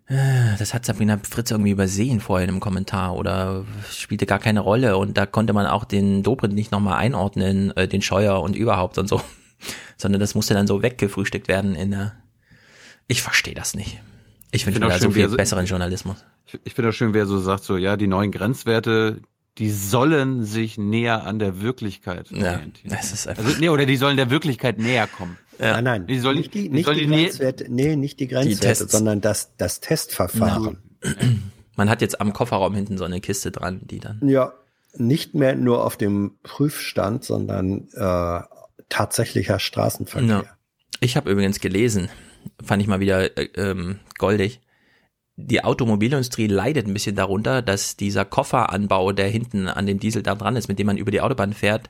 Äh, 0.07 0.57
Das 0.59 0.73
hat 0.73 0.85
Sabrina 0.85 1.19
Fritz 1.23 1.51
irgendwie 1.51 1.71
übersehen 1.71 2.19
vorhin 2.19 2.49
im 2.49 2.59
Kommentar 2.59 3.15
oder 3.15 3.65
spielte 3.89 4.25
gar 4.25 4.39
keine 4.39 4.59
Rolle 4.59 4.97
und 4.97 5.17
da 5.17 5.25
konnte 5.25 5.53
man 5.53 5.65
auch 5.65 5.83
den 5.83 6.21
Dobrindt 6.21 6.53
nicht 6.53 6.71
nochmal 6.71 6.97
einordnen, 6.97 7.75
äh, 7.75 7.87
den 7.87 8.01
Scheuer 8.01 8.41
und 8.41 8.55
überhaupt 8.55 8.97
und 8.97 9.07
so, 9.07 9.21
sondern 9.97 10.19
das 10.19 10.35
musste 10.35 10.53
dann 10.53 10.67
so 10.67 10.83
weggefrühstückt 10.83 11.47
werden 11.47 11.75
in 11.75 11.91
der, 11.91 12.13
ich 13.07 13.21
verstehe 13.21 13.55
das 13.55 13.73
nicht. 13.73 13.99
Ich 14.51 14.63
finde 14.63 14.79
da 14.79 14.99
so 14.99 15.11
viel 15.11 15.27
besseren 15.29 15.65
Journalismus. 15.65 16.23
Ich, 16.45 16.59
ich 16.63 16.73
finde 16.75 16.89
das 16.89 16.95
schön, 16.95 17.13
wer 17.13 17.25
so 17.25 17.39
sagt, 17.39 17.63
so, 17.63 17.75
ja, 17.75 17.97
die 17.97 18.07
neuen 18.07 18.31
Grenzwerte, 18.31 19.21
die 19.57 19.71
sollen 19.71 20.43
sich 20.43 20.77
näher 20.77 21.25
an 21.25 21.39
der 21.39 21.61
Wirklichkeit 21.61 22.29
ja, 22.31 22.61
das 22.83 23.11
ist 23.11 23.27
einfach 23.27 23.43
also, 23.43 23.59
nee, 23.59 23.69
oder 23.69 23.85
die 23.85 23.95
sollen 23.95 24.17
der 24.17 24.29
Wirklichkeit 24.29 24.77
näher 24.77 25.07
kommen. 25.07 25.37
Ja. 25.59 25.73
Nein, 25.73 25.83
nein, 25.83 26.07
die 26.07 26.19
sollen, 26.19 26.37
nicht 26.37 26.53
die, 26.53 26.69
nicht 26.69 26.89
die, 26.89 26.95
die 26.95 27.07
Grenzwerte, 27.07 27.65
nee, 27.69 27.95
nicht 27.95 28.19
die 28.19 28.27
Grenzwerte, 28.27 28.85
die 28.85 28.91
sondern 28.91 29.21
das, 29.21 29.55
das 29.57 29.79
Testverfahren. 29.79 30.77
Ja. 31.03 31.11
Man 31.75 31.89
hat 31.89 32.01
jetzt 32.01 32.19
am 32.19 32.33
Kofferraum 32.33 32.73
hinten 32.73 32.97
so 32.97 33.03
eine 33.03 33.21
Kiste 33.21 33.51
dran, 33.51 33.81
die 33.83 33.99
dann. 33.99 34.19
Ja, 34.27 34.53
nicht 34.97 35.33
mehr 35.33 35.55
nur 35.55 35.85
auf 35.85 35.97
dem 35.97 36.37
Prüfstand, 36.43 37.23
sondern 37.23 37.87
äh, 37.93 38.41
tatsächlicher 38.89 39.59
Straßenverkehr. 39.59 40.27
Ja. 40.27 40.43
Ich 40.99 41.17
habe 41.17 41.31
übrigens 41.31 41.59
gelesen, 41.59 42.09
fand 42.63 42.81
ich 42.81 42.87
mal 42.87 42.99
wieder 42.99 43.37
äh, 43.37 43.49
ähm, 43.55 43.99
goldig. 44.17 44.61
Die 45.37 45.63
Automobilindustrie 45.63 46.47
leidet 46.47 46.87
ein 46.87 46.93
bisschen 46.93 47.15
darunter, 47.15 47.61
dass 47.61 47.97
dieser 47.97 48.23
Kofferanbau, 48.23 49.11
der 49.11 49.27
hinten 49.27 49.67
an 49.67 49.85
dem 49.85 49.99
Diesel 49.99 50.23
da 50.23 50.35
dran 50.35 50.55
ist, 50.55 50.69
mit 50.69 50.79
dem 50.79 50.87
man 50.87 50.97
über 50.97 51.11
die 51.11 51.19
Autobahn 51.19 51.53
fährt, 51.53 51.89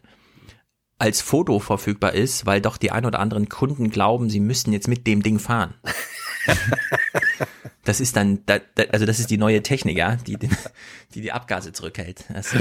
als 0.98 1.22
Foto 1.22 1.60
verfügbar 1.60 2.14
ist, 2.14 2.46
weil 2.46 2.62
doch 2.62 2.78
die 2.78 2.92
ein 2.92 3.06
oder 3.06 3.20
anderen 3.20 3.50
Kunden 3.50 3.90
glauben, 3.90 4.30
sie 4.30 4.40
müssten 4.40 4.72
jetzt 4.74 4.88
mit 4.88 5.06
dem 5.08 5.24
Ding 5.24 5.40
fahren. 5.40 5.74
Das 7.86 8.02
ist 8.02 8.16
dann, 8.16 8.40
also 8.92 9.06
das 9.06 9.20
ist 9.20 9.30
die 9.30 9.38
neue 9.38 9.62
Technik, 9.62 9.96
ja, 9.96 10.16
die 10.16 10.38
die, 10.38 10.50
die 11.14 11.32
Abgase 11.32 11.72
zurückhält. 11.72 12.26
Also 12.34 12.58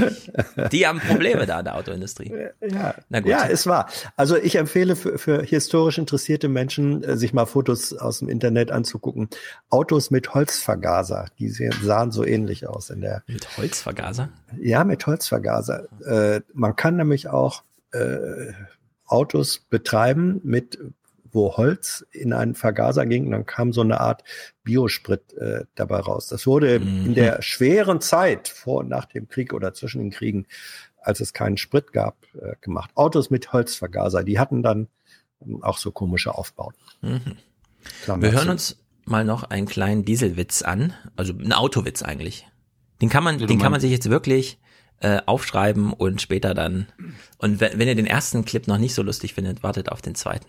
die 0.71 0.85
haben 0.85 0.99
Probleme 0.99 1.47
da 1.47 1.59
in 1.59 1.65
der 1.65 1.75
Autoindustrie. 1.75 2.31
Ja, 2.61 2.93
Na 3.09 3.19
gut. 3.21 3.29
ja, 3.29 3.43
ist 3.43 3.65
wahr. 3.65 3.89
Also 4.15 4.37
ich 4.37 4.55
empfehle 4.55 4.95
für, 4.95 5.17
für 5.17 5.41
historisch 5.41 5.97
interessierte 5.97 6.47
Menschen, 6.47 7.03
äh, 7.03 7.17
sich 7.17 7.33
mal 7.33 7.47
Fotos 7.47 7.91
aus 7.93 8.19
dem 8.19 8.29
Internet 8.29 8.69
anzugucken. 8.69 9.29
Autos 9.69 10.11
mit 10.11 10.35
Holzvergaser, 10.35 11.25
die 11.39 11.49
sahen 11.49 12.11
so 12.11 12.23
ähnlich 12.23 12.67
aus 12.67 12.91
in 12.91 13.01
der. 13.01 13.23
Mit 13.25 13.57
Holzvergaser? 13.57 14.29
Ja, 14.59 14.83
mit 14.83 15.07
Holzvergaser. 15.07 15.87
Äh, 16.05 16.41
man 16.53 16.75
kann 16.75 16.97
nämlich 16.97 17.29
auch 17.29 17.63
äh, 17.95 18.53
Autos 19.05 19.59
betreiben 19.59 20.41
mit 20.43 20.79
wo 21.35 21.57
Holz 21.57 22.03
in 22.11 22.33
einen 22.33 22.55
Vergaser 22.55 23.05
ging, 23.05 23.25
und 23.25 23.31
dann 23.31 23.45
kam 23.45 23.73
so 23.73 23.81
eine 23.81 23.99
Art 23.99 24.23
Biosprit 24.63 25.33
äh, 25.33 25.65
dabei 25.75 25.99
raus. 25.99 26.27
Das 26.27 26.47
wurde 26.47 26.79
mhm. 26.79 27.07
in 27.07 27.13
der 27.13 27.41
schweren 27.41 28.01
Zeit 28.01 28.47
vor 28.47 28.79
und 28.79 28.89
nach 28.89 29.05
dem 29.05 29.27
Krieg 29.27 29.53
oder 29.53 29.73
zwischen 29.73 29.99
den 29.99 30.11
Kriegen, 30.11 30.47
als 30.97 31.19
es 31.19 31.33
keinen 31.33 31.57
Sprit 31.57 31.91
gab, 31.91 32.17
äh, 32.41 32.55
gemacht. 32.61 32.89
Autos 32.95 33.29
mit 33.29 33.51
Holzvergaser, 33.53 34.23
die 34.23 34.39
hatten 34.39 34.63
dann 34.63 34.87
auch 35.61 35.77
so 35.77 35.91
komische 35.91 36.33
Aufbauten. 36.33 36.79
Mhm. 37.01 37.37
Wir 38.21 38.31
hören 38.31 38.49
uns 38.49 38.77
mal 39.03 39.25
noch 39.25 39.43
einen 39.43 39.67
kleinen 39.67 40.05
Dieselwitz 40.05 40.63
an, 40.63 40.93
also 41.15 41.33
einen 41.33 41.53
Autowitz 41.53 42.01
eigentlich. 42.01 42.47
Den 43.01 43.09
kann 43.09 43.23
man, 43.23 43.37
den 43.37 43.59
kann 43.59 43.73
man 43.73 43.81
sich 43.81 43.91
jetzt 43.91 44.09
wirklich 44.09 44.57
äh, 44.99 45.21
aufschreiben 45.25 45.93
und 45.93 46.21
später 46.21 46.53
dann. 46.53 46.87
Und 47.37 47.59
wenn, 47.59 47.79
wenn 47.79 47.87
ihr 47.87 47.95
den 47.95 48.07
ersten 48.07 48.45
Clip 48.45 48.67
noch 48.67 48.77
nicht 48.77 48.93
so 48.93 49.03
lustig 49.03 49.33
findet, 49.33 49.63
wartet 49.63 49.91
auf 49.91 50.01
den 50.01 50.15
zweiten. 50.15 50.45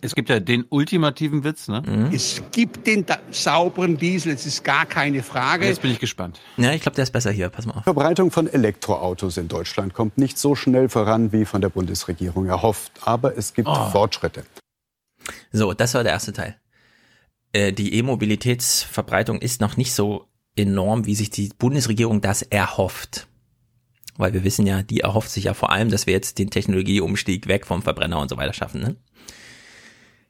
Es 0.00 0.14
gibt 0.14 0.30
ja 0.30 0.40
den 0.40 0.64
ultimativen 0.68 1.44
Witz, 1.44 1.68
ne? 1.68 1.82
Mhm. 1.84 2.14
Es 2.14 2.42
gibt 2.52 2.86
den 2.86 3.04
sauberen 3.30 3.98
Diesel, 3.98 4.32
es 4.32 4.46
ist 4.46 4.64
gar 4.64 4.86
keine 4.86 5.22
Frage. 5.22 5.66
Jetzt 5.66 5.82
bin 5.82 5.90
ich 5.90 5.98
gespannt. 5.98 6.40
Ja, 6.56 6.72
ich 6.72 6.80
glaube, 6.80 6.94
der 6.94 7.02
ist 7.02 7.10
besser 7.10 7.30
hier. 7.30 7.50
Pass 7.50 7.66
mal 7.66 7.72
auf. 7.72 7.80
Die 7.80 7.84
Verbreitung 7.84 8.30
von 8.30 8.46
Elektroautos 8.46 9.36
in 9.36 9.48
Deutschland 9.48 9.94
kommt 9.94 10.16
nicht 10.16 10.38
so 10.38 10.54
schnell 10.54 10.88
voran, 10.88 11.32
wie 11.32 11.44
von 11.44 11.60
der 11.60 11.68
Bundesregierung 11.68 12.46
erhofft. 12.46 12.92
Aber 13.02 13.36
es 13.36 13.52
gibt 13.52 13.68
oh. 13.68 13.90
Fortschritte. 13.90 14.44
So, 15.50 15.74
das 15.74 15.94
war 15.94 16.02
der 16.02 16.12
erste 16.12 16.32
Teil. 16.32 16.56
Äh, 17.52 17.72
die 17.72 17.94
E-Mobilitätsverbreitung 17.94 19.40
ist 19.40 19.60
noch 19.60 19.76
nicht 19.76 19.92
so 19.92 20.28
enorm, 20.56 21.06
wie 21.06 21.14
sich 21.14 21.30
die 21.30 21.50
Bundesregierung 21.56 22.20
das 22.20 22.42
erhofft. 22.42 23.26
Weil 24.16 24.34
wir 24.34 24.44
wissen 24.44 24.66
ja, 24.66 24.82
die 24.82 25.00
erhofft 25.00 25.30
sich 25.30 25.44
ja 25.44 25.54
vor 25.54 25.70
allem, 25.70 25.90
dass 25.90 26.06
wir 26.06 26.12
jetzt 26.12 26.38
den 26.38 26.50
Technologieumstieg 26.50 27.48
weg 27.48 27.66
vom 27.66 27.82
Verbrenner 27.82 28.20
und 28.20 28.28
so 28.28 28.36
weiter 28.36 28.52
schaffen. 28.52 28.80
Ne? 28.80 28.96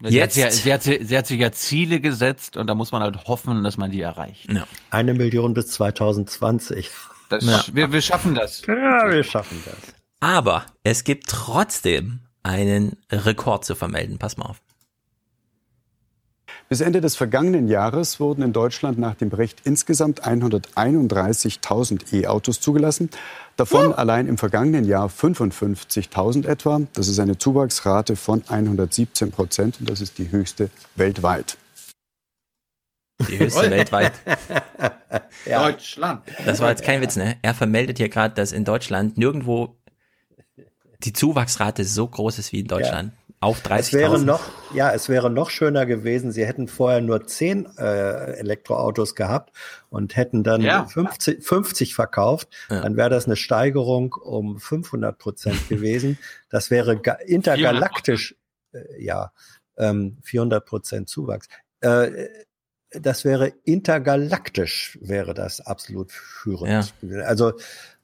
Sie 0.04 0.16
Jetzt. 0.16 0.42
Hat, 0.42 0.52
sie, 0.52 0.72
hat, 0.72 0.82
sie 0.82 1.16
hat 1.16 1.26
sich 1.26 1.40
ja 1.40 1.52
Ziele 1.52 2.00
gesetzt 2.00 2.56
und 2.56 2.66
da 2.66 2.74
muss 2.74 2.90
man 2.90 3.02
halt 3.02 3.24
hoffen, 3.26 3.62
dass 3.62 3.76
man 3.76 3.90
die 3.90 4.00
erreicht. 4.00 4.50
Ja. 4.52 4.66
Eine 4.90 5.14
Million 5.14 5.54
bis 5.54 5.68
2020. 5.68 6.90
Das, 7.28 7.44
ja. 7.44 7.64
wir, 7.72 7.92
wir 7.92 8.02
schaffen 8.02 8.34
das. 8.34 8.62
Ja, 8.66 9.10
wir 9.10 9.22
schaffen 9.22 9.62
das. 9.64 9.94
Aber 10.20 10.66
es 10.82 11.04
gibt 11.04 11.28
trotzdem 11.28 12.20
einen 12.42 12.96
Rekord 13.10 13.64
zu 13.64 13.74
vermelden. 13.74 14.18
Pass 14.18 14.36
mal 14.36 14.46
auf. 14.46 14.60
Bis 16.72 16.80
Ende 16.80 17.02
des 17.02 17.16
vergangenen 17.16 17.68
Jahres 17.68 18.18
wurden 18.18 18.40
in 18.40 18.54
Deutschland 18.54 18.98
nach 18.98 19.14
dem 19.14 19.28
Bericht 19.28 19.60
insgesamt 19.64 20.24
131.000 20.24 22.14
E-Autos 22.14 22.60
zugelassen. 22.60 23.10
Davon 23.58 23.90
ja. 23.90 23.96
allein 23.96 24.26
im 24.26 24.38
vergangenen 24.38 24.86
Jahr 24.86 25.08
55.000 25.08 26.48
etwa. 26.48 26.80
Das 26.94 27.08
ist 27.08 27.18
eine 27.18 27.36
Zuwachsrate 27.36 28.16
von 28.16 28.42
117 28.48 29.32
Prozent 29.32 29.80
und 29.80 29.90
das 29.90 30.00
ist 30.00 30.16
die 30.16 30.32
höchste 30.32 30.70
weltweit. 30.96 31.58
Die 33.28 33.38
höchste 33.38 33.70
weltweit. 33.70 34.12
ja. 35.44 35.70
Deutschland. 35.70 36.22
Das 36.46 36.60
war 36.60 36.70
jetzt 36.70 36.84
kein 36.84 37.02
Witz, 37.02 37.16
ne? 37.16 37.36
Er 37.42 37.52
vermeldet 37.52 37.98
hier 37.98 38.08
gerade, 38.08 38.34
dass 38.34 38.50
in 38.50 38.64
Deutschland 38.64 39.18
nirgendwo 39.18 39.76
die 41.04 41.12
Zuwachsrate 41.12 41.84
so 41.84 42.08
groß 42.08 42.38
ist 42.38 42.50
wie 42.52 42.60
in 42.60 42.66
Deutschland. 42.68 43.12
Ja. 43.12 43.18
Auf 43.42 43.60
30. 43.60 43.92
Es 43.92 43.98
wäre 43.98 44.20
noch, 44.20 44.40
ja, 44.72 44.92
es 44.92 45.08
wäre 45.08 45.28
noch 45.28 45.50
schöner 45.50 45.84
gewesen. 45.84 46.30
Sie 46.30 46.46
hätten 46.46 46.68
vorher 46.68 47.00
nur 47.00 47.26
10 47.26 47.76
äh, 47.76 48.34
Elektroautos 48.34 49.16
gehabt 49.16 49.52
und 49.90 50.14
hätten 50.14 50.44
dann 50.44 50.60
ja. 50.60 50.84
50, 50.84 51.44
50 51.44 51.96
verkauft. 51.96 52.48
Ja. 52.70 52.82
Dann 52.82 52.96
wäre 52.96 53.10
das 53.10 53.26
eine 53.26 53.34
Steigerung 53.34 54.12
um 54.12 54.60
500 54.60 55.18
Prozent 55.18 55.68
gewesen. 55.68 56.18
Das 56.50 56.70
wäre 56.70 57.00
intergalaktisch, 57.26 58.36
äh, 58.74 59.02
ja, 59.02 59.32
ähm, 59.76 60.18
400 60.22 60.64
Prozent 60.64 61.08
Zuwachs. 61.08 61.48
Äh, 61.80 62.28
das 62.90 63.24
wäre 63.24 63.48
intergalaktisch, 63.64 64.98
wäre 65.00 65.34
das 65.34 65.60
absolut 65.60 66.12
führend. 66.12 66.94
Ja. 67.02 67.24
Also 67.24 67.54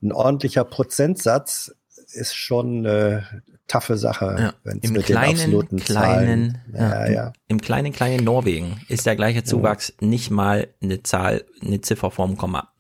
ein 0.03 0.11
ordentlicher 0.11 0.65
Prozentsatz 0.65 1.77
ist 2.13 2.35
schon 2.35 2.85
äh, 2.85 3.23
taffe 3.67 3.97
Sache, 3.97 4.37
ja. 4.39 4.55
wenn 4.65 4.81
es 4.83 4.91
mit 4.91 5.07
kleinen, 5.07 5.37
den 5.37 5.45
absoluten 5.45 5.79
kleinen, 5.79 6.59
ja, 6.73 7.07
ja, 7.07 7.13
ja. 7.13 7.33
Im 7.49 7.61
kleinen, 7.61 7.93
kleinen 7.93 8.25
Norwegen 8.25 8.81
ist 8.89 9.07
der 9.07 9.17
gleiche 9.17 9.45
Zuwachs 9.45 9.93
nicht 10.01 10.31
mal 10.31 10.69
eine 10.83 11.03
Zahl, 11.03 11.45
eine 11.63 11.81
Ziffer 11.81 12.11
vorm 12.11 12.37
Komma. 12.37 12.73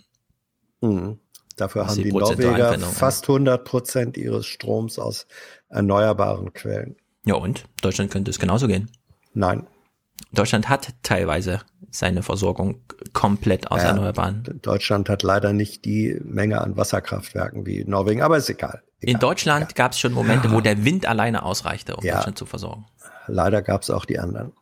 Mhm. 0.80 1.18
Dafür 1.56 1.86
haben 1.86 1.96
die, 1.96 2.04
die 2.04 2.12
Norweger 2.12 2.78
fast 2.78 3.28
100 3.28 3.64
Prozent 3.64 4.16
ihres 4.16 4.46
Stroms 4.46 4.98
aus 4.98 5.26
erneuerbaren 5.68 6.52
Quellen. 6.52 6.96
Ja, 7.24 7.34
und? 7.34 7.64
Deutschland 7.82 8.10
könnte 8.10 8.30
es 8.30 8.38
genauso 8.38 8.68
gehen. 8.68 8.90
Nein. 9.34 9.66
Deutschland 10.32 10.68
hat 10.68 10.94
teilweise 11.02 11.60
seine 11.90 12.22
Versorgung 12.22 12.82
komplett 13.12 13.70
aus 13.70 13.82
ja, 13.82 13.88
Erneuerbaren. 13.88 14.44
Deutschland 14.62 15.08
hat 15.08 15.22
leider 15.22 15.52
nicht 15.52 15.84
die 15.84 16.18
Menge 16.22 16.60
an 16.60 16.76
Wasserkraftwerken 16.76 17.66
wie 17.66 17.84
Norwegen, 17.84 18.22
aber 18.22 18.36
ist 18.36 18.50
egal. 18.50 18.82
Egal. 19.00 19.14
In 19.14 19.18
Deutschland 19.18 19.70
ja. 19.70 19.74
gab 19.74 19.92
es 19.92 19.98
schon 19.98 20.12
Momente, 20.12 20.50
wo 20.52 20.60
der 20.60 20.84
Wind 20.84 21.06
alleine 21.06 21.42
ausreichte, 21.42 21.96
um 21.96 22.04
ja. 22.04 22.16
Deutschland 22.16 22.38
zu 22.38 22.46
versorgen. 22.46 22.86
Leider 23.26 23.62
gab 23.62 23.82
es 23.82 23.90
auch 23.90 24.04
die 24.04 24.18
anderen. 24.18 24.52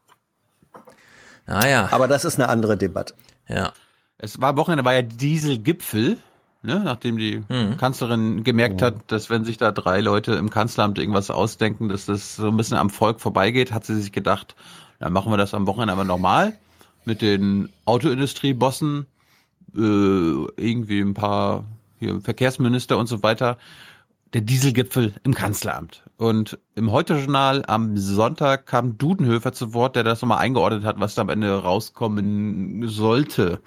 Ah 1.46 1.66
ja. 1.66 1.88
Aber 1.92 2.08
das 2.08 2.24
ist 2.24 2.38
eine 2.38 2.48
andere 2.48 2.76
Debatte. 2.76 3.14
Ja. 3.48 3.72
Es 4.18 4.40
war 4.40 4.56
Wochenende, 4.56 4.84
war 4.84 4.94
ja 4.94 5.02
Dieselgipfel, 5.02 6.18
ne, 6.62 6.80
nachdem 6.80 7.18
die 7.18 7.44
mhm. 7.48 7.76
Kanzlerin 7.76 8.44
gemerkt 8.44 8.82
hat, 8.82 8.94
dass 9.08 9.30
wenn 9.30 9.44
sich 9.44 9.58
da 9.58 9.72
drei 9.72 10.00
Leute 10.00 10.32
im 10.32 10.50
Kanzleramt 10.50 10.98
irgendwas 10.98 11.30
ausdenken, 11.30 11.88
dass 11.88 12.06
das 12.06 12.36
so 12.36 12.48
ein 12.48 12.56
bisschen 12.56 12.78
am 12.78 12.90
Volk 12.90 13.20
vorbeigeht, 13.20 13.72
hat 13.72 13.84
sie 13.84 13.94
sich 13.94 14.12
gedacht, 14.12 14.56
dann 14.98 15.12
machen 15.12 15.30
wir 15.30 15.36
das 15.36 15.54
am 15.54 15.66
Wochenende 15.66 15.92
aber 15.92 16.04
normal 16.04 16.54
mit 17.04 17.22
den 17.22 17.68
Autoindustriebossen, 17.84 19.06
äh, 19.76 19.78
irgendwie 19.78 21.00
ein 21.00 21.14
paar 21.14 21.64
hier, 21.98 22.20
Verkehrsminister 22.20 22.98
und 22.98 23.06
so 23.06 23.22
weiter. 23.22 23.58
Der 24.32 24.40
Dieselgipfel 24.40 25.14
im 25.22 25.34
Kanzleramt. 25.34 26.02
Und 26.16 26.58
im 26.74 26.90
Heute-Journal 26.90 27.64
am 27.66 27.96
Sonntag 27.96 28.66
kam 28.66 28.98
Dudenhöfer 28.98 29.52
zu 29.52 29.72
Wort, 29.72 29.96
der 29.96 30.04
das 30.04 30.20
nochmal 30.20 30.38
eingeordnet 30.38 30.84
hat, 30.84 30.98
was 30.98 31.14
da 31.14 31.22
am 31.22 31.28
Ende 31.28 31.62
rauskommen 31.62 32.88
sollte. 32.88 33.60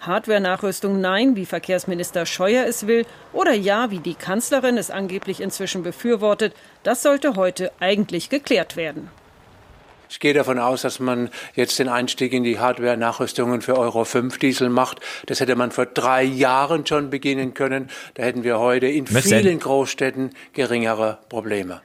Hardware-Nachrüstung 0.00 1.00
nein, 1.00 1.36
wie 1.36 1.46
Verkehrsminister 1.46 2.26
Scheuer 2.26 2.66
es 2.66 2.88
will, 2.88 3.06
oder 3.32 3.52
ja, 3.52 3.92
wie 3.92 4.00
die 4.00 4.14
Kanzlerin 4.14 4.76
es 4.76 4.90
angeblich 4.90 5.40
inzwischen 5.40 5.84
befürwortet, 5.84 6.54
das 6.82 7.02
sollte 7.02 7.36
heute 7.36 7.70
eigentlich 7.78 8.28
geklärt 8.28 8.76
werden. 8.76 9.08
Ich 10.12 10.20
gehe 10.20 10.34
davon 10.34 10.58
aus, 10.58 10.82
dass 10.82 11.00
man 11.00 11.30
jetzt 11.54 11.78
den 11.78 11.88
Einstieg 11.88 12.34
in 12.34 12.44
die 12.44 12.58
Hardware-Nachrüstungen 12.58 13.62
für 13.62 13.78
Euro 13.78 14.04
5 14.04 14.38
Diesel 14.38 14.68
macht. 14.68 15.00
Das 15.24 15.40
hätte 15.40 15.56
man 15.56 15.70
vor 15.70 15.86
drei 15.86 16.22
Jahren 16.22 16.86
schon 16.86 17.08
beginnen 17.08 17.54
können. 17.54 17.88
Da 18.12 18.24
hätten 18.24 18.44
wir 18.44 18.58
heute 18.58 18.88
in 18.88 19.06
vielen 19.06 19.58
Großstädten 19.58 20.34
geringere 20.52 21.18
Probleme. 21.30 21.80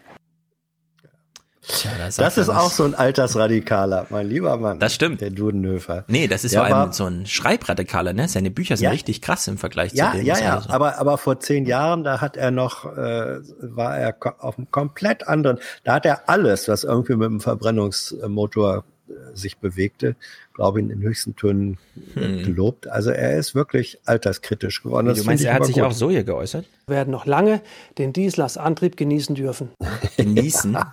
Tja, 1.68 1.92
das, 1.98 2.16
das 2.16 2.38
ist 2.38 2.50
auch 2.50 2.72
so 2.72 2.84
ein 2.86 2.96
Altersradikaler, 2.96 4.08
mein 4.10 4.28
lieber 4.30 4.56
Mann. 4.58 4.80
Das 4.80 4.94
stimmt. 4.94 5.20
Der 5.22 5.30
Dudenhöfer. 5.32 6.06
Nee, 6.08 6.28
das 6.28 6.44
ist 6.46 6.54
Der 6.54 6.66
vor 6.66 6.74
allem 6.76 6.94
so 6.94 7.06
ein 7.06 7.26
Schreibradikaler, 7.26 8.14
ne? 8.14 8.28
Seine 8.28 8.52
Bücher 8.52 8.78
sind 8.78 8.86
Ja. 8.86 8.92
richtig 8.92 9.22
krass 9.22 9.48
im 9.48 9.58
Vergleich 9.58 9.94
Ja, 9.94 10.12
zu 10.12 10.18
dem. 10.18 10.26
ja, 10.26 10.40
ja. 10.40 10.62
so- 10.62 10.70
Aber, 10.70 10.98
aber 10.98 11.18
vor 11.18 11.40
zehn 11.40 11.66
Jahren, 11.66 12.04
da 12.04 12.22
hat 12.22 12.38
er 12.38 12.52
noch, 12.52 12.86
äh, 12.86 13.40
war 13.62 13.98
er 13.98 14.16
auf 14.40 14.58
einem 14.58 14.72
komplett 14.72 15.28
anderen, 15.28 15.60
da 15.84 15.96
hat 15.96 16.06
er 16.06 16.30
alles, 16.30 16.68
was 16.68 16.84
irgendwie 16.86 17.16
mit 17.16 17.30
dem 17.30 17.40
Verbrennungsmotor 17.42 18.84
äh, 19.10 19.14
sich 19.36 19.58
bewegte, 19.58 20.16
glaube 20.54 20.80
ich, 20.80 20.84
in 20.84 20.90
den 20.90 21.02
höchsten 21.02 21.36
Tönen 21.36 21.78
äh, 22.16 22.20
Hm. 22.22 22.44
gelobt. 22.44 22.88
Also 22.88 23.10
er 23.12 23.38
ist 23.38 23.56
wirklich 23.56 24.00
alterskritisch 24.06 24.84
geworden. 24.84 25.08
Du 25.08 25.14
Das 25.14 25.24
meinst, 25.26 25.42
finde 25.42 25.44
ich 25.44 25.48
er 25.48 25.54
hat 25.56 25.66
sich 25.66 25.76
gut. 25.76 25.84
auch 25.84 25.92
so 25.92 26.10
hier 26.10 26.24
geäußert? 26.24 26.66
werden 26.88 27.12
noch 27.12 27.26
lange 27.26 27.60
den 27.98 28.14
Diesel 28.14 28.42
als 28.44 28.58
Antrieb 28.58 28.96
genießen 28.96 29.36
dürfen. 29.36 29.70
Genießen? 30.16 30.78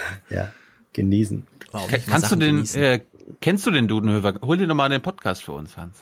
ja, 0.30 0.52
genießen. 0.92 1.46
Kannst 2.08 2.32
du 2.32 2.36
den, 2.36 2.64
äh, 2.74 3.00
kennst 3.40 3.66
du 3.66 3.70
den 3.70 3.88
Dudenhöfer? 3.88 4.34
Hol 4.42 4.56
dir 4.56 4.66
nochmal 4.66 4.88
den 4.88 5.02
Podcast 5.02 5.44
für 5.44 5.52
uns, 5.52 5.76
Hans. 5.76 5.96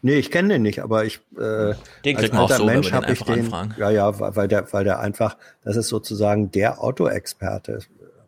Nee, 0.00 0.14
ich 0.14 0.30
kenne 0.30 0.54
den 0.54 0.62
nicht, 0.62 0.80
aber 0.80 1.04
ich 1.04 1.20
äh, 1.36 1.74
Den 2.04 2.16
als 2.16 2.30
alter 2.30 2.56
so, 2.56 2.64
Mensch 2.66 2.92
habe 2.92 3.06
ich 3.06 3.20
einfach 3.20 3.26
den. 3.34 3.44
anfragen. 3.46 3.74
Ja, 3.78 3.90
ja, 3.90 4.20
weil 4.20 4.36
weil 4.36 4.48
der, 4.48 4.72
weil 4.72 4.84
der 4.84 5.00
einfach, 5.00 5.36
das 5.64 5.76
ist 5.76 5.88
sozusagen 5.88 6.52
der 6.52 6.82
Autoexperte. 6.82 7.80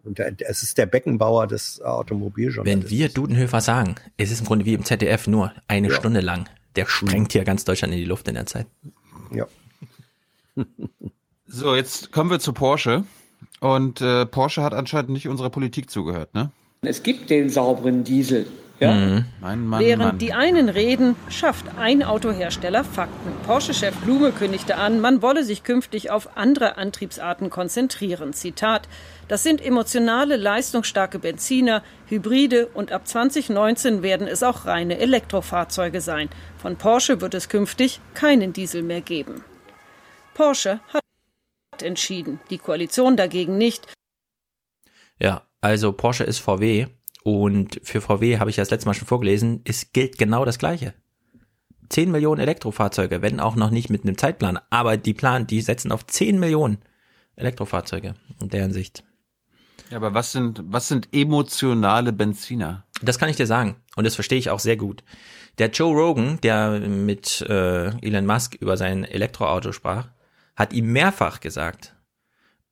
Und 0.02 0.18
der, 0.18 0.32
es 0.40 0.62
ist 0.62 0.78
der 0.78 0.86
Beckenbauer 0.86 1.46
des 1.46 1.80
Automobiljournalismus. 1.80 2.90
Wenn 2.90 2.90
wir 2.90 3.08
Dudenhöfer 3.08 3.60
sagen, 3.60 3.94
es 4.16 4.32
ist 4.32 4.40
im 4.40 4.46
Grunde 4.46 4.64
wie 4.64 4.74
im 4.74 4.84
ZDF 4.84 5.26
nur 5.28 5.52
eine 5.68 5.90
Ja. 5.90 5.94
Stunde 5.94 6.20
lang. 6.20 6.48
Der 6.74 6.86
sprengt 6.86 7.32
hier 7.32 7.44
ganz 7.44 7.64
Deutschland 7.64 7.92
in 7.92 8.00
die 8.00 8.06
Luft 8.06 8.26
in 8.26 8.34
der 8.34 8.46
Zeit. 8.46 8.66
Ja. 9.32 9.46
So, 11.52 11.74
jetzt 11.74 12.12
kommen 12.12 12.30
wir 12.30 12.38
zu 12.38 12.52
Porsche. 12.52 13.02
Und 13.60 14.00
äh, 14.00 14.26
Porsche 14.26 14.62
hat 14.62 14.74
anscheinend 14.74 15.10
nicht 15.10 15.28
unserer 15.28 15.50
Politik 15.50 15.90
zugehört, 15.90 16.34
ne? 16.34 16.50
Es 16.82 17.02
gibt 17.02 17.28
den 17.28 17.50
sauberen 17.50 18.04
Diesel. 18.04 18.46
Ja? 18.80 18.92
Mhm. 18.94 19.26
Mein 19.42 19.66
Mann, 19.66 19.80
Während 19.80 20.02
Mann. 20.04 20.18
die 20.18 20.32
einen 20.32 20.70
reden, 20.70 21.14
schafft 21.28 21.66
ein 21.78 22.02
Autohersteller 22.02 22.82
Fakten. 22.82 23.30
Porsche-Chef 23.46 23.94
Blume 23.96 24.32
kündigte 24.32 24.76
an, 24.76 25.00
man 25.00 25.20
wolle 25.20 25.44
sich 25.44 25.62
künftig 25.62 26.10
auf 26.10 26.38
andere 26.38 26.78
Antriebsarten 26.78 27.50
konzentrieren. 27.50 28.32
Zitat: 28.32 28.88
Das 29.28 29.42
sind 29.42 29.62
emotionale, 29.62 30.36
leistungsstarke 30.36 31.18
Benziner, 31.18 31.82
Hybride 32.06 32.68
und 32.72 32.90
ab 32.90 33.06
2019 33.06 34.02
werden 34.02 34.26
es 34.26 34.42
auch 34.42 34.64
reine 34.64 34.96
Elektrofahrzeuge 34.96 36.00
sein. 36.00 36.30
Von 36.56 36.76
Porsche 36.76 37.20
wird 37.20 37.34
es 37.34 37.50
künftig 37.50 38.00
keinen 38.14 38.54
Diesel 38.54 38.82
mehr 38.82 39.02
geben. 39.02 39.44
Porsche 40.32 40.80
hat 40.94 41.02
entschieden, 41.82 42.40
die 42.50 42.58
Koalition 42.58 43.16
dagegen 43.16 43.58
nicht. 43.58 43.86
Ja, 45.18 45.42
also 45.60 45.92
Porsche 45.92 46.24
ist 46.24 46.38
VW 46.38 46.86
und 47.22 47.80
für 47.82 48.00
VW 48.00 48.38
habe 48.38 48.50
ich 48.50 48.56
ja 48.56 48.62
das 48.62 48.70
letzte 48.70 48.88
Mal 48.88 48.94
schon 48.94 49.08
vorgelesen, 49.08 49.60
es 49.64 49.92
gilt 49.92 50.18
genau 50.18 50.44
das 50.44 50.58
Gleiche. 50.58 50.94
10 51.90 52.10
Millionen 52.10 52.40
Elektrofahrzeuge, 52.40 53.20
wenn 53.20 53.40
auch 53.40 53.56
noch 53.56 53.70
nicht 53.70 53.90
mit 53.90 54.04
einem 54.04 54.16
Zeitplan, 54.16 54.58
aber 54.70 54.96
die 54.96 55.12
planen, 55.12 55.46
die 55.46 55.60
setzen 55.60 55.92
auf 55.92 56.06
10 56.06 56.38
Millionen 56.38 56.78
Elektrofahrzeuge 57.36 58.14
in 58.40 58.48
deren 58.48 58.72
Sicht. 58.72 59.04
Ja, 59.90 59.96
aber 59.96 60.14
was 60.14 60.32
sind, 60.32 60.62
was 60.66 60.88
sind 60.88 61.08
emotionale 61.12 62.12
Benziner? 62.12 62.84
Das 63.02 63.18
kann 63.18 63.28
ich 63.28 63.36
dir 63.36 63.46
sagen 63.46 63.76
und 63.96 64.04
das 64.04 64.14
verstehe 64.14 64.38
ich 64.38 64.50
auch 64.50 64.60
sehr 64.60 64.76
gut. 64.76 65.02
Der 65.58 65.70
Joe 65.70 65.92
Rogan, 65.92 66.40
der 66.42 66.78
mit 66.80 67.42
äh, 67.42 67.88
Elon 68.06 68.26
Musk 68.26 68.54
über 68.54 68.76
sein 68.76 69.04
Elektroauto 69.04 69.72
sprach, 69.72 70.08
hat 70.60 70.74
ihm 70.74 70.92
mehrfach 70.92 71.40
gesagt, 71.40 71.96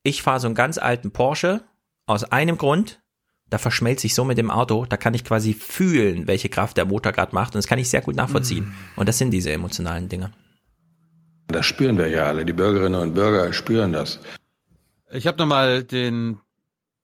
ich 0.03 0.21
fahre 0.21 0.39
so 0.39 0.47
einen 0.47 0.55
ganz 0.55 0.77
alten 0.77 1.11
Porsche 1.11 1.61
aus 2.05 2.23
einem 2.23 2.57
Grund, 2.57 3.01
da 3.49 3.57
verschmelzt 3.57 4.03
sich 4.03 4.13
so 4.13 4.23
mit 4.23 4.37
dem 4.37 4.51
Auto, 4.51 4.85
da 4.85 4.95
kann 4.95 5.15
ich 5.15 5.25
quasi 5.25 5.55
fühlen, 5.55 6.27
welche 6.27 6.49
Kraft 6.49 6.77
der 6.77 6.85
Motor 6.85 7.13
gerade 7.13 7.33
macht 7.33 7.55
und 7.55 7.57
das 7.57 7.67
kann 7.67 7.79
ich 7.79 7.89
sehr 7.89 8.01
gut 8.01 8.15
nachvollziehen. 8.15 8.75
Und 8.95 9.09
das 9.09 9.17
sind 9.17 9.31
diese 9.31 9.51
emotionalen 9.51 10.07
Dinge. 10.07 10.31
Das 11.47 11.65
spüren 11.65 11.97
wir 11.97 12.07
ja 12.09 12.25
alle. 12.25 12.45
Die 12.45 12.53
Bürgerinnen 12.53 13.01
und 13.01 13.15
Bürger 13.15 13.51
spüren 13.53 13.91
das. 13.91 14.19
Ich 15.11 15.25
habe 15.25 15.39
nochmal 15.39 15.83
den 15.83 16.39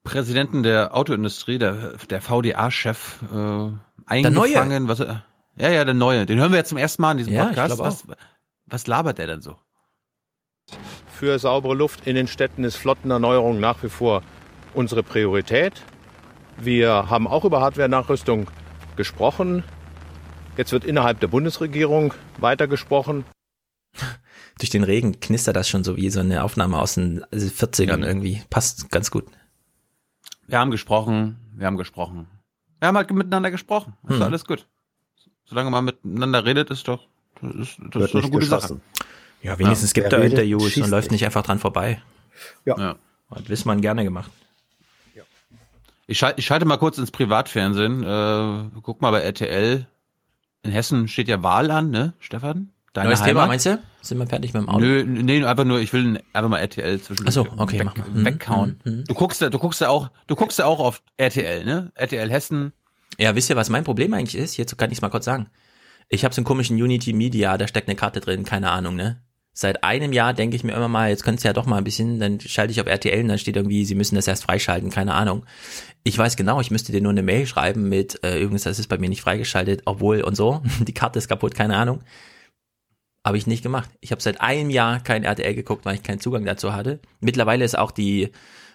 Präsidenten 0.04 0.62
der 0.62 0.96
Autoindustrie, 0.96 1.58
der, 1.58 1.98
der 2.12 2.22
VDA-Chef, 2.22 3.24
äh, 3.34 3.72
eingefangen. 4.06 4.88
Was, 4.88 5.00
ja, 5.00 5.24
ja, 5.58 5.84
der 5.84 5.96
Neue. 5.96 6.28
Den 6.28 6.38
hören 6.38 6.52
wir 6.52 6.60
jetzt 6.60 6.70
zum 6.70 6.78
ersten 6.78 7.02
Mal 7.02 7.14
in 7.14 7.18
diesem 7.18 7.34
Ja, 7.34 7.50
ich 7.50 7.56
Podcast. 7.56 7.80
Was, 7.80 8.04
was 8.68 8.86
labert 8.86 9.18
der 9.18 9.26
denn 9.26 9.42
so? 9.42 9.58
Für 11.12 11.40
saubere 11.40 11.74
Luft 11.76 12.08
in 12.08 12.16
den 12.16 12.28
Städten 12.28 12.64
ist 12.64 12.76
Flottenerneuerung 12.76 13.60
nach 13.60 13.82
wie 13.84 13.90
vor 13.90 14.22
unsere 14.74 15.04
Priorität. 15.04 15.82
Wir 16.58 17.10
haben 17.10 17.28
auch 17.28 17.46
über 17.46 17.62
Hardware-Nachrüstung 17.62 18.50
gesprochen. 18.96 19.64
Jetzt 20.58 20.72
wird 20.72 20.86
innerhalb 20.86 21.20
der 21.20 21.28
Bundesregierung 21.28 22.14
weitergesprochen. 22.38 23.26
Durch 24.60 24.70
den 24.70 24.84
Regen 24.84 25.20
knistert 25.20 25.56
das 25.56 25.68
schon 25.70 25.84
so 25.84 25.98
wie 25.98 26.10
so 26.10 26.22
eine 26.22 26.44
Aufnahme 26.44 26.80
aus 26.80 26.96
den 26.96 27.24
40ern 27.32 28.06
irgendwie. 28.06 28.42
Passt 28.50 28.90
ganz 28.90 29.12
gut. 29.12 29.26
Wir 30.48 30.60
haben 30.60 30.72
gesprochen, 30.72 31.38
wir 31.56 31.68
haben 31.68 31.78
gesprochen. 31.78 32.28
Wir 32.80 32.88
haben 32.90 32.98
halt 32.98 33.12
miteinander 33.12 33.52
gesprochen. 33.52 33.94
Ist 34.08 34.16
Hm. 34.16 34.22
alles 34.22 34.46
gut. 34.46 34.68
Solange 35.46 35.72
man 35.72 35.86
miteinander 35.86 36.46
redet, 36.46 36.70
ist 36.72 36.88
doch, 36.88 37.08
das 37.42 37.56
ist, 37.56 37.78
das 37.92 38.04
ist 38.06 38.14
doch 38.16 38.22
eine 38.22 38.32
gute 38.32 38.46
geschossen. 38.46 38.82
Sache. 38.96 39.06
Ja, 39.46 39.60
wenigstens 39.60 39.94
gibt 39.94 40.12
wer 40.12 40.18
er 40.18 40.24
redet, 40.24 40.40
Interviews 40.40 40.78
und 40.78 40.90
läuft 40.90 41.12
nicht. 41.12 41.24
einfach 41.24 41.44
dran 41.44 41.60
vorbei. 41.60 42.02
Ja. 42.66 42.78
Ja. 42.78 42.96
Hat 43.30 43.50
Wissmann 43.50 43.82
gerne 43.82 44.04
gemacht. 44.04 44.32
Ich, 46.08 46.20
schal 46.20 46.34
ich 46.38 46.46
schalte 46.46 46.66
mal 46.66 46.78
kurz 46.78 46.98
ins 46.98 47.12
Privatfernsehen. 47.12 48.04
Äh, 48.04 48.70
guck 48.82 49.02
mal 49.02 49.12
bei 49.12 49.22
RTL. 49.22 49.88
In 50.64 50.72
Hessen 50.72 51.08
steht 51.08 51.28
ja 51.28 51.42
Wahl 51.44 51.72
an, 51.72 51.90
ne, 51.90 52.14
Stefan? 52.20 52.70
Deine 52.94 53.10
Neues 53.10 53.22
Heimat? 53.22 53.30
Thema, 53.30 53.48
meinst 53.48 53.66
du? 53.66 53.80
Sind 54.02 54.20
wir 54.20 54.28
fertig 54.28 54.54
mit 54.54 54.64
dem 54.64 54.70
Auto? 54.70 54.80
Nö, 54.80 55.04
nee, 55.04 55.44
einfach 55.44 55.66
nur, 55.66 55.80
ich 55.80 55.92
will 55.94 56.22
einfach 56.32 56.50
mal 56.50 56.60
RTL 56.60 57.02
zwischen 57.02 57.28
Ach 57.28 57.32
so, 57.32 57.48
okay, 57.58 57.80
weg, 57.80 57.86
mach 57.86 57.98
mal. 57.98 58.08
Mhm, 58.10 58.26
weghauen. 58.26 58.80
mhm, 58.84 58.92
mhm. 58.92 59.04
Du 59.06 59.14
guckst 59.16 59.42
ja, 59.42 59.50
du 59.50 59.60
guckst 59.60 59.82
ja 59.82 59.90
auch, 59.90 60.10
du 60.28 60.36
guckst 60.36 60.60
ja 60.60 60.66
auch 60.66 60.80
auf 60.80 61.02
RTL, 61.18 61.66
ne? 61.66 61.92
RTL 61.96 62.32
Hessen. 62.32 62.72
Ja, 63.18 63.36
wisst 63.36 63.50
ihr, 63.50 63.56
was 63.56 63.70
mein 63.70 63.84
Problem 63.84 64.14
eigentlich 64.14 64.36
ist? 64.36 64.54
Hierzu 64.54 64.76
kann 64.76 64.92
ich 64.92 65.00
es 65.00 65.02
mal 65.02 65.10
kurz 65.10 65.26
sagen. 65.26 65.48
Ich 66.10 66.24
habe 66.24 66.34
so 66.34 66.40
einen 66.40 66.46
komischen 66.46 66.82
Unity 66.82 67.14
Media, 67.14 67.58
da 67.58 67.68
steckt 67.68 67.88
eine 67.88 67.96
Karte 67.96 68.22
drin, 68.22 68.44
keine 68.44 68.70
Ahnung, 68.72 68.96
ne? 68.96 69.22
Seit 69.58 69.86
einem 69.86 70.12
Jahr 70.12 70.34
denke 70.34 70.58
ich 70.58 70.66
mir 70.66 70.74
immer 70.74 70.90
mal, 70.90 71.10
jetzt 71.10 71.24
könnt's 71.24 71.44
ja 71.44 71.54
doch 71.54 71.66
mal 71.66 71.78
ein 71.78 71.86
bisschen, 71.86 72.20
dann 72.20 72.42
schalte 72.42 72.72
ich 72.72 72.82
auf 72.82 72.88
RTL 72.88 73.22
und 73.22 73.30
dann 73.30 73.38
steht 73.38 73.56
irgendwie, 73.56 73.86
sie 73.86 73.96
müssen 73.96 74.16
das 74.16 74.28
erst 74.28 74.44
freischalten, 74.44 74.90
keine 74.90 75.14
Ahnung. 75.14 75.46
Ich 76.04 76.18
weiß 76.18 76.36
genau, 76.36 76.60
ich 76.60 76.72
müsste 76.72 76.92
dir 76.92 77.00
nur 77.00 77.14
eine 77.14 77.24
Mail 77.24 77.48
schreiben 77.48 77.88
mit, 77.88 78.22
äh, 78.22 78.38
übrigens, 78.42 78.64
das 78.64 78.80
ist 78.80 78.90
bei 78.90 78.98
mir 78.98 79.08
nicht 79.08 79.22
freigeschaltet, 79.22 79.84
obwohl 79.86 80.24
und 80.24 80.36
so, 80.36 80.62
die 80.82 80.94
Karte 80.94 81.20
ist 81.20 81.30
kaputt, 81.30 81.56
keine 81.56 81.78
Ahnung. 81.78 82.04
Habe 83.26 83.38
ich 83.38 83.48
nicht 83.48 83.64
gemacht. 83.64 83.90
Ich 84.02 84.12
habe 84.12 84.22
seit 84.22 84.42
einem 84.42 84.70
Jahr 84.70 85.00
kein 85.00 85.24
RTL 85.24 85.56
geguckt, 85.56 85.86
weil 85.86 85.96
ich 85.96 86.04
keinen 86.04 86.20
Zugang 86.20 86.44
dazu 86.44 86.74
hatte. 86.74 87.00
Mittlerweile 87.22 87.64
ist 87.64 87.78
auch 87.78 87.92
die 87.92 88.32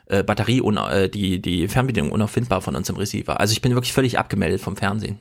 äh, 0.07 0.23
Batterie, 0.23 0.60
äh, 0.60 1.10
die, 1.10 1.42
die 1.42 1.68
Fernbedienung 1.68 2.10
unauffindbar 2.10 2.62
von 2.62 2.75
unserem 2.75 2.97
Receiver. 2.99 3.39
Also 3.39 3.52
ich 3.52 3.60
bin 3.60 3.75
wirklich 3.75 3.92
völlig 3.92 4.18
abgemeldet 4.18 4.62
vom 4.62 4.78
Fernsehen. 4.78 5.20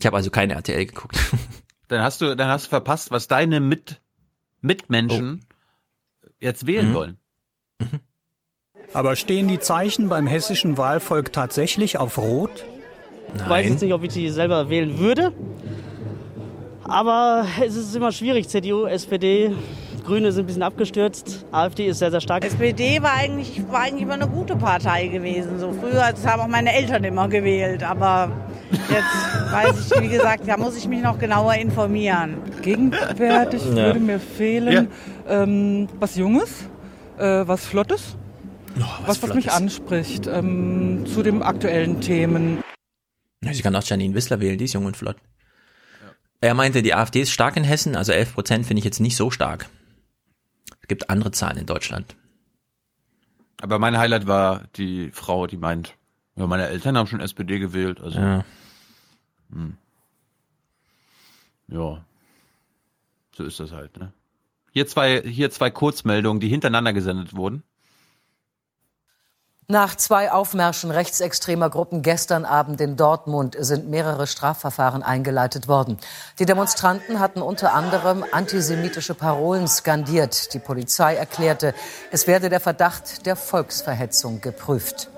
Ich 0.00 0.04
habe 0.04 0.16
also 0.16 0.30
kein 0.30 0.50
RTL 0.50 0.84
geguckt. 0.84 1.16
Dann 1.88 2.02
hast 2.02 2.20
du, 2.20 2.34
dann 2.34 2.48
hast 2.48 2.64
du 2.64 2.70
verpasst, 2.70 3.12
was 3.12 3.28
deine 3.28 3.60
Mit 3.60 4.00
Mitmenschen 4.66 5.44
jetzt 6.40 6.66
wählen 6.66 6.90
Mhm. 6.90 6.94
wollen. 6.94 7.16
Aber 8.92 9.16
stehen 9.16 9.48
die 9.48 9.58
Zeichen 9.58 10.08
beim 10.08 10.26
hessischen 10.26 10.76
Wahlvolk 10.78 11.32
tatsächlich 11.32 11.98
auf 11.98 12.18
Rot? 12.18 12.64
Ich 13.34 13.48
weiß 13.48 13.68
jetzt 13.68 13.82
nicht, 13.82 13.92
ob 13.92 14.02
ich 14.04 14.12
sie 14.12 14.28
selber 14.30 14.68
wählen 14.70 14.98
würde. 14.98 15.32
Aber 16.84 17.46
es 17.60 17.74
ist 17.74 17.94
immer 17.96 18.12
schwierig. 18.12 18.48
CDU, 18.48 18.86
SPD, 18.86 19.52
Grüne 20.06 20.30
sind 20.32 20.44
ein 20.44 20.46
bisschen 20.46 20.62
abgestürzt. 20.62 21.44
AfD 21.50 21.86
ist 21.86 21.98
sehr, 21.98 22.10
sehr 22.12 22.20
stark. 22.20 22.44
SPD 22.44 23.02
war 23.02 23.12
eigentlich, 23.14 23.60
war 23.70 23.80
eigentlich 23.80 24.02
immer 24.02 24.14
eine 24.14 24.28
gute 24.28 24.54
Partei 24.56 25.08
gewesen. 25.08 25.58
So 25.58 25.72
früher, 25.72 26.12
das 26.12 26.24
haben 26.24 26.40
auch 26.42 26.46
meine 26.46 26.72
Eltern 26.72 27.02
immer 27.04 27.28
gewählt. 27.28 27.82
Aber 27.82 28.30
jetzt 28.70 29.52
weiß 29.52 29.90
ich, 29.92 30.00
wie 30.02 30.08
gesagt, 30.08 30.46
da 30.46 30.56
muss 30.56 30.76
ich 30.76 30.86
mich 30.86 31.02
noch 31.02 31.18
genauer 31.18 31.54
informieren. 31.54 32.36
Gegenwärtig 32.62 33.64
Ja. 33.66 33.74
würde 33.86 34.00
mir 34.00 34.20
fehlen 34.20 34.88
ähm, 35.28 35.88
was 35.98 36.14
Junges, 36.16 36.50
äh, 37.18 37.42
was 37.46 37.66
Flottes, 37.66 38.16
was, 39.06 39.20
was, 39.22 39.34
mich 39.34 39.44
Flottes. 39.46 39.52
anspricht 39.60 40.26
ähm, 40.28 41.04
zu 41.12 41.22
den 41.24 41.42
aktuellen 41.42 42.00
Themen. 42.00 42.58
Ich 43.50 43.62
kann 43.62 43.74
auch 43.74 43.82
Janine 43.82 44.14
Wissler 44.14 44.40
wählen, 44.40 44.56
die 44.56 44.64
ist 44.66 44.72
jung 44.74 44.86
und 44.86 44.96
flott. 44.96 45.16
Er 46.40 46.54
meinte, 46.54 46.82
die 46.82 46.94
AfD 46.94 47.22
ist 47.22 47.30
stark 47.32 47.56
in 47.56 47.64
Hessen, 47.64 47.96
also 47.96 48.12
11 48.12 48.34
Prozent 48.34 48.66
finde 48.66 48.78
ich 48.78 48.84
jetzt 48.84 49.00
nicht 49.00 49.16
so 49.16 49.30
stark. 49.30 49.66
Es 50.86 50.88
gibt 50.88 51.10
andere 51.10 51.32
Zahlen 51.32 51.58
in 51.58 51.66
Deutschland. 51.66 52.14
Aber 53.60 53.80
mein 53.80 53.98
Highlight 53.98 54.28
war 54.28 54.68
die 54.76 55.10
Frau, 55.10 55.48
die 55.48 55.56
meint, 55.56 55.96
ja, 56.36 56.46
meine 56.46 56.68
Eltern 56.68 56.96
haben 56.96 57.08
schon 57.08 57.18
SPD 57.18 57.58
gewählt, 57.58 58.00
also. 58.00 58.20
Ja. 58.20 58.44
Hm. 59.50 59.76
Ja. 61.66 62.04
So 63.32 63.42
ist 63.42 63.58
das 63.58 63.72
halt, 63.72 63.98
ne? 63.98 64.12
Hier 64.70 64.86
zwei, 64.86 65.22
hier 65.22 65.50
zwei 65.50 65.72
Kurzmeldungen, 65.72 66.38
die 66.38 66.46
hintereinander 66.46 66.92
gesendet 66.92 67.34
wurden. 67.34 67.64
Nach 69.68 69.96
zwei 69.96 70.30
Aufmärschen 70.30 70.92
rechtsextremer 70.92 71.70
Gruppen 71.70 72.02
gestern 72.02 72.44
Abend 72.44 72.80
in 72.80 72.96
Dortmund 72.96 73.56
sind 73.58 73.88
mehrere 73.88 74.28
Strafverfahren 74.28 75.02
eingeleitet 75.02 75.66
worden. 75.66 75.98
Die 76.38 76.46
Demonstranten 76.46 77.18
hatten 77.18 77.42
unter 77.42 77.74
anderem 77.74 78.24
antisemitische 78.30 79.14
Parolen 79.14 79.66
skandiert. 79.66 80.54
Die 80.54 80.60
Polizei 80.60 81.16
erklärte, 81.16 81.74
es 82.12 82.28
werde 82.28 82.48
der 82.48 82.60
Verdacht 82.60 83.26
der 83.26 83.34
Volksverhetzung 83.34 84.40
geprüft. 84.40 85.10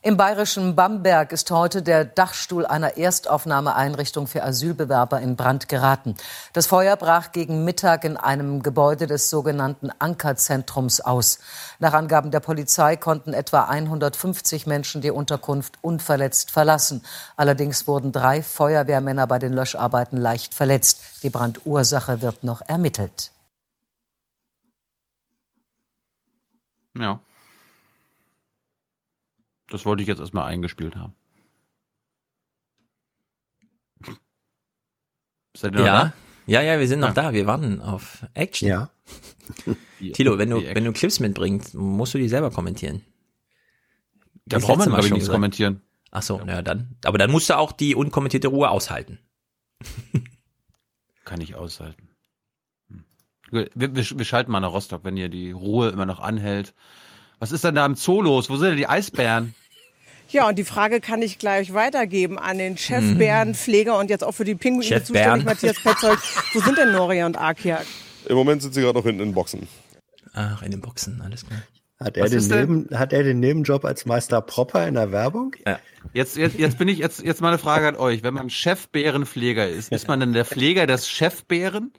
Im 0.00 0.16
bayerischen 0.16 0.76
Bamberg 0.76 1.32
ist 1.32 1.50
heute 1.50 1.82
der 1.82 2.04
Dachstuhl 2.04 2.64
einer 2.64 2.96
Erstaufnahmeeinrichtung 2.96 4.28
für 4.28 4.44
Asylbewerber 4.44 5.20
in 5.20 5.34
Brand 5.34 5.68
geraten. 5.68 6.14
Das 6.52 6.68
Feuer 6.68 6.94
brach 6.94 7.32
gegen 7.32 7.64
Mittag 7.64 8.04
in 8.04 8.16
einem 8.16 8.62
Gebäude 8.62 9.08
des 9.08 9.28
sogenannten 9.28 9.90
Ankerzentrums 9.98 11.00
aus. 11.00 11.40
Nach 11.80 11.94
Angaben 11.94 12.30
der 12.30 12.38
Polizei 12.38 12.94
konnten 12.94 13.32
etwa 13.32 13.64
150 13.64 14.68
Menschen 14.68 15.00
die 15.00 15.10
Unterkunft 15.10 15.78
unverletzt 15.82 16.52
verlassen. 16.52 17.04
Allerdings 17.36 17.88
wurden 17.88 18.12
drei 18.12 18.40
Feuerwehrmänner 18.40 19.26
bei 19.26 19.40
den 19.40 19.52
Löscharbeiten 19.52 20.16
leicht 20.16 20.54
verletzt. 20.54 21.24
Die 21.24 21.30
Brandursache 21.30 22.22
wird 22.22 22.44
noch 22.44 22.62
ermittelt. 22.68 23.32
Ja. 26.94 27.18
Das 29.68 29.84
wollte 29.84 30.02
ich 30.02 30.08
jetzt 30.08 30.20
erstmal 30.20 30.46
eingespielt 30.46 30.96
haben. 30.96 31.14
Seid 35.56 35.72
ihr 35.72 35.78
noch 35.78 35.86
ja. 35.86 36.04
da? 36.04 36.12
Ja, 36.46 36.62
ja, 36.62 36.78
wir 36.78 36.88
sind 36.88 37.00
noch 37.00 37.08
ja. 37.08 37.14
da. 37.14 37.32
Wir 37.32 37.46
warten 37.46 37.80
auf 37.80 38.24
Action. 38.34 38.68
Ja. 38.68 38.90
Tilo, 40.12 40.38
wenn 40.38 40.50
du, 40.50 40.62
wenn 40.62 40.84
du 40.84 40.92
Clips 40.92 41.20
mitbringst, 41.20 41.74
musst 41.74 42.14
du 42.14 42.18
die 42.18 42.28
selber 42.28 42.50
kommentieren. 42.50 43.02
Da 44.46 44.58
braucht 44.58 44.88
man, 44.88 44.98
ich, 45.00 45.10
nichts 45.10 45.28
kommentieren. 45.28 45.82
Ach 46.10 46.22
so, 46.22 46.40
ja. 46.46 46.62
dann. 46.62 46.96
Aber 47.04 47.18
dann 47.18 47.30
musst 47.30 47.50
du 47.50 47.58
auch 47.58 47.72
die 47.72 47.94
unkommentierte 47.94 48.48
Ruhe 48.48 48.70
aushalten. 48.70 49.18
Kann 51.24 51.40
ich 51.42 51.54
aushalten. 51.54 52.08
Hm. 52.88 53.04
Wir, 53.50 53.68
wir, 53.74 53.94
wir 53.94 54.24
schalten 54.24 54.50
mal 54.50 54.60
nach 54.60 54.72
Rostock, 54.72 55.04
wenn 55.04 55.18
ihr 55.18 55.28
die 55.28 55.50
Ruhe 55.50 55.90
immer 55.90 56.06
noch 56.06 56.20
anhält. 56.20 56.74
Was 57.38 57.52
ist 57.52 57.64
denn 57.64 57.74
da 57.74 57.86
im 57.86 57.94
Zoo 57.94 58.20
los? 58.22 58.50
Wo 58.50 58.56
sind 58.56 58.70
denn 58.70 58.76
die 58.76 58.88
Eisbären? 58.88 59.54
Ja, 60.30 60.48
und 60.48 60.58
die 60.58 60.64
Frage 60.64 61.00
kann 61.00 61.22
ich 61.22 61.38
gleich 61.38 61.72
weitergeben 61.72 62.38
an 62.38 62.58
den 62.58 62.76
Chefbärenpfleger 62.76 63.98
und 63.98 64.10
jetzt 64.10 64.24
auch 64.24 64.32
für 64.32 64.44
die 64.44 64.54
Pinguine 64.54 65.02
zuständig, 65.02 65.44
Matthias 65.44 65.82
Petzold. 65.82 66.18
Wo 66.52 66.60
sind 66.60 66.76
denn 66.76 66.92
Noria 66.92 67.24
und 67.24 67.40
Akia? 67.40 67.80
Im 68.26 68.36
Moment 68.36 68.60
sind 68.60 68.74
sie 68.74 68.82
gerade 68.82 68.98
noch 68.98 69.04
hinten 69.04 69.22
in 69.22 69.28
den 69.30 69.34
Boxen. 69.34 69.68
Ach, 70.34 70.62
in 70.62 70.70
den 70.70 70.82
Boxen, 70.82 71.22
alles 71.22 71.46
klar. 71.46 71.62
Hat 71.98 72.16
er, 72.16 72.28
den 72.28 72.46
Neben, 72.46 72.88
hat 72.96 73.12
er 73.12 73.24
den 73.24 73.40
Nebenjob 73.40 73.84
als 73.84 74.06
Meister 74.06 74.40
Propper 74.40 74.86
in 74.86 74.94
der 74.94 75.10
Werbung? 75.10 75.56
Ja. 75.66 75.80
Jetzt, 76.12 76.36
jetzt, 76.36 76.56
jetzt 76.56 76.78
bin 76.78 76.86
ich, 76.86 76.98
jetzt, 76.98 77.24
jetzt 77.24 77.40
mal 77.40 77.48
eine 77.48 77.58
Frage 77.58 77.88
an 77.88 77.96
euch. 77.96 78.22
Wenn 78.22 78.34
man 78.34 78.50
Chefbärenpfleger 78.50 79.68
ist, 79.68 79.90
ist 79.90 80.06
man 80.06 80.20
denn 80.20 80.32
der 80.32 80.44
Pfleger 80.44 80.86
des 80.86 81.08
Chefbären 81.08 81.92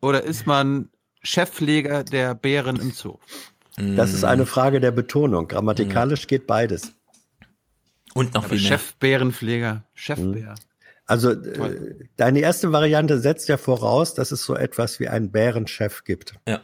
oder 0.00 0.22
ist 0.22 0.46
man 0.46 0.88
Chefpfleger 1.22 2.04
der 2.04 2.34
Bären 2.34 2.76
im 2.76 2.92
Zoo? 2.92 3.18
Das 3.76 4.12
ist 4.12 4.24
eine 4.24 4.46
Frage 4.46 4.80
der 4.80 4.92
Betonung. 4.92 5.48
Grammatikalisch 5.48 6.26
geht 6.26 6.46
beides. 6.46 6.92
Und 8.14 8.34
noch 8.34 8.44
viel 8.44 8.58
mehr. 8.58 8.68
Chefbärenpfleger, 8.68 9.84
Chefbär. 9.94 10.50
Mhm. 10.50 10.54
Also 11.06 11.32
äh, 11.32 11.96
deine 12.16 12.40
erste 12.40 12.72
Variante 12.72 13.18
setzt 13.18 13.48
ja 13.48 13.56
voraus, 13.56 14.14
dass 14.14 14.32
es 14.32 14.44
so 14.44 14.54
etwas 14.54 15.00
wie 15.00 15.08
einen 15.08 15.30
Bärenchef 15.32 16.04
gibt. 16.04 16.34
Ja. 16.46 16.60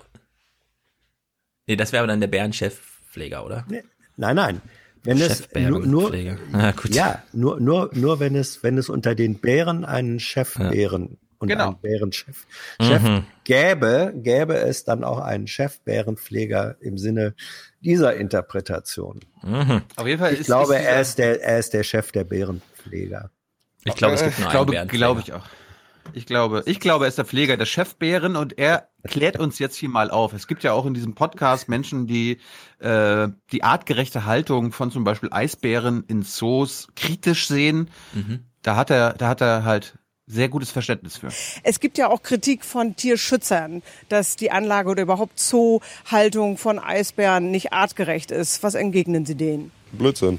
Nee, 1.66 1.76
das 1.76 1.92
wäre 1.92 2.02
aber 2.02 2.08
dann 2.08 2.20
der 2.20 2.28
Bärenchefpfleger, 2.28 3.44
oder? 3.44 3.66
Nee, 3.68 3.82
nein, 4.16 4.36
nein. 4.36 4.62
Wenn 5.02 5.20
es 5.20 5.48
nur, 5.54 5.80
nur 5.86 6.14
ah, 6.52 6.72
ja, 6.88 7.22
nur, 7.32 7.60
nur, 7.60 7.90
nur 7.92 8.20
wenn 8.20 8.36
es, 8.36 8.62
wenn 8.62 8.78
es 8.78 8.88
unter 8.88 9.14
den 9.14 9.40
Bären 9.40 9.84
einen 9.84 10.20
Chefbären 10.20 11.18
ja. 11.20 11.29
Und 11.40 11.48
genau. 11.48 11.68
einen 11.68 11.80
Bärenchef 11.80 12.46
Chef 12.80 13.02
mhm. 13.02 13.24
gäbe, 13.44 14.12
gäbe 14.14 14.54
es 14.54 14.84
dann 14.84 15.02
auch 15.02 15.18
einen 15.18 15.46
Chefbärenpfleger 15.46 16.76
im 16.80 16.98
Sinne 16.98 17.34
dieser 17.80 18.14
Interpretation. 18.14 19.20
Mhm. 19.42 19.82
Auf 19.96 20.06
jeden 20.06 20.20
Fall 20.20 20.34
ich 20.34 20.40
ist, 20.40 20.46
glaube, 20.46 20.76
ist 20.76 20.84
er 20.84 21.00
ist 21.00 21.18
der, 21.18 21.42
er 21.42 21.58
ist 21.58 21.72
der 21.72 21.82
Chef 21.82 22.12
der 22.12 22.24
Bärenpfleger. 22.24 23.30
Ich 23.84 23.94
glaube, 23.94 24.14
es 24.14 24.22
gibt 24.22 24.38
nur 24.38 24.46
ich 24.46 24.52
glaube, 24.52 24.78
einen 24.78 24.88
glaube 24.88 25.20
ich 25.20 25.32
auch. 25.32 25.46
Ich 26.12 26.26
glaube, 26.26 26.62
ich 26.66 26.80
glaube, 26.80 27.04
er 27.04 27.08
ist 27.08 27.18
der 27.18 27.24
Pfleger 27.24 27.56
der 27.56 27.66
Chefbären 27.66 28.36
und 28.36 28.58
er 28.58 28.88
klärt 29.04 29.38
uns 29.38 29.58
jetzt 29.58 29.76
hier 29.76 29.88
mal 29.88 30.10
auf. 30.10 30.32
Es 30.32 30.46
gibt 30.46 30.62
ja 30.62 30.72
auch 30.72 30.84
in 30.84 30.94
diesem 30.94 31.14
Podcast 31.14 31.68
Menschen, 31.68 32.06
die 32.06 32.38
äh, 32.80 33.28
die 33.52 33.62
artgerechte 33.62 34.24
Haltung 34.26 34.72
von 34.72 34.90
zum 34.90 35.04
Beispiel 35.04 35.30
Eisbären 35.32 36.04
in 36.08 36.22
Zoos 36.22 36.88
kritisch 36.96 37.46
sehen. 37.46 37.90
Mhm. 38.12 38.44
Da 38.62 38.76
hat 38.76 38.90
er, 38.90 39.14
da 39.14 39.28
hat 39.28 39.40
er 39.40 39.64
halt 39.64 39.98
sehr 40.30 40.48
gutes 40.48 40.70
Verständnis 40.70 41.16
für. 41.16 41.28
Es 41.62 41.80
gibt 41.80 41.98
ja 41.98 42.08
auch 42.08 42.22
Kritik 42.22 42.64
von 42.64 42.96
Tierschützern, 42.96 43.82
dass 44.08 44.36
die 44.36 44.50
Anlage 44.50 44.88
oder 44.88 45.02
überhaupt 45.02 45.38
Zoohaltung 45.38 46.56
von 46.56 46.78
Eisbären 46.78 47.50
nicht 47.50 47.72
artgerecht 47.72 48.30
ist. 48.30 48.62
Was 48.62 48.74
entgegnen 48.74 49.26
Sie 49.26 49.34
denen? 49.34 49.72
Blödsinn. 49.92 50.38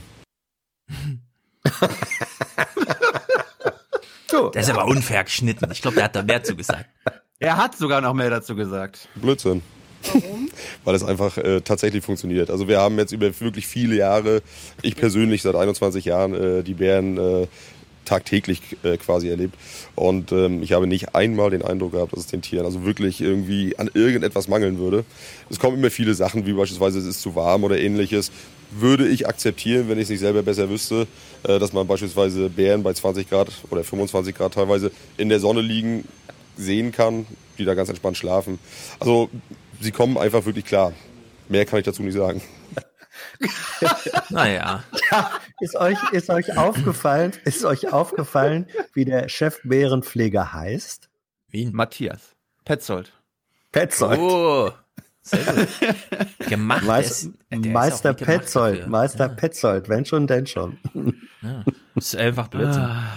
Das 4.53 4.67
ist 4.67 4.69
aber 4.69 4.85
unfair 4.85 5.23
geschnitten. 5.23 5.69
Ich 5.71 5.81
glaube, 5.81 5.95
der 5.95 6.05
hat 6.05 6.15
da 6.15 6.23
mehr 6.23 6.43
zu 6.43 6.55
gesagt. 6.55 6.85
Er 7.39 7.57
hat 7.57 7.77
sogar 7.77 8.01
noch 8.01 8.13
mehr 8.13 8.29
dazu 8.29 8.55
gesagt. 8.55 9.09
Blödsinn. 9.15 9.61
Warum? 10.13 10.49
Weil 10.83 10.95
es 10.95 11.03
einfach 11.03 11.37
äh, 11.37 11.61
tatsächlich 11.61 12.03
funktioniert. 12.03 12.49
Also 12.49 12.67
wir 12.67 12.79
haben 12.79 12.97
jetzt 12.97 13.11
über 13.11 13.39
wirklich 13.39 13.67
viele 13.67 13.95
Jahre, 13.95 14.41
ich 14.81 14.95
persönlich 14.95 15.41
seit 15.41 15.55
21 15.55 16.05
Jahren, 16.05 16.33
äh, 16.33 16.63
die 16.63 16.73
Bären 16.73 17.17
äh, 17.17 17.47
tagtäglich 18.11 18.61
äh, 18.83 18.97
quasi 18.97 19.29
erlebt. 19.29 19.55
Und 19.95 20.33
ähm, 20.33 20.61
ich 20.61 20.73
habe 20.73 20.85
nicht 20.85 21.15
einmal 21.15 21.49
den 21.49 21.61
Eindruck 21.61 21.93
gehabt, 21.93 22.11
dass 22.11 22.19
es 22.19 22.27
den 22.27 22.41
Tieren 22.41 22.65
also 22.65 22.83
wirklich 22.83 23.21
irgendwie 23.21 23.77
an 23.77 23.89
irgendetwas 23.93 24.49
mangeln 24.49 24.79
würde. 24.79 25.05
Es 25.49 25.59
kommen 25.59 25.77
immer 25.77 25.89
viele 25.89 26.13
Sachen, 26.13 26.45
wie 26.45 26.51
beispielsweise 26.51 26.99
es 26.99 27.05
ist 27.05 27.21
zu 27.21 27.35
warm 27.35 27.63
oder 27.63 27.79
ähnliches. 27.79 28.31
Würde 28.71 29.07
ich 29.07 29.27
akzeptieren, 29.27 29.87
wenn 29.87 29.97
ich 29.97 30.03
es 30.03 30.09
nicht 30.09 30.19
selber 30.19 30.43
besser 30.43 30.69
wüsste, 30.69 31.07
äh, 31.43 31.57
dass 31.57 31.71
man 31.71 31.87
beispielsweise 31.87 32.49
Bären 32.49 32.83
bei 32.83 32.91
20 32.91 33.29
Grad 33.29 33.49
oder 33.69 33.83
25 33.83 34.35
Grad 34.35 34.53
teilweise 34.55 34.91
in 35.17 35.29
der 35.29 35.39
Sonne 35.39 35.61
liegen 35.61 36.05
sehen 36.57 36.91
kann, 36.91 37.25
die 37.57 37.63
da 37.63 37.75
ganz 37.75 37.87
entspannt 37.87 38.17
schlafen. 38.17 38.59
Also 38.99 39.29
sie 39.79 39.91
kommen 39.91 40.17
einfach 40.17 40.45
wirklich 40.45 40.65
klar. 40.65 40.91
Mehr 41.47 41.65
kann 41.65 41.79
ich 41.79 41.85
dazu 41.85 42.03
nicht 42.03 42.15
sagen. 42.15 42.41
naja. 44.29 44.83
Ja, 45.11 45.31
ist 45.59 45.75
euch, 45.75 45.97
ist 46.11 46.29
euch 46.29 46.57
aufgefallen, 46.57 47.33
ist 47.45 47.65
euch 47.65 47.91
aufgefallen, 47.91 48.67
wie 48.93 49.05
der 49.05 49.29
Chefbärenpfleger 49.29 50.53
heißt? 50.53 51.09
Wien. 51.49 51.71
Matthias. 51.73 52.35
Petzold. 52.65 53.13
Petzold. 53.71 54.19
Oh. 54.19 54.71
Sehr 55.21 55.43
gut. 55.43 55.67
Gemacht 56.49 56.83
Meist, 56.83 57.29
ist, 57.49 57.65
Meister 57.65 58.13
Petzold, 58.13 58.87
Meister 58.87 59.27
ja. 59.27 59.33
Petzold, 59.33 59.87
wenn 59.87 60.05
schon, 60.05 60.25
denn 60.27 60.47
schon. 60.47 60.77
Ja. 61.41 61.63
Das 61.95 62.13
ist 62.13 62.15
einfach 62.15 62.47
Blödsinn. 62.47 62.81
Ah. 62.81 63.13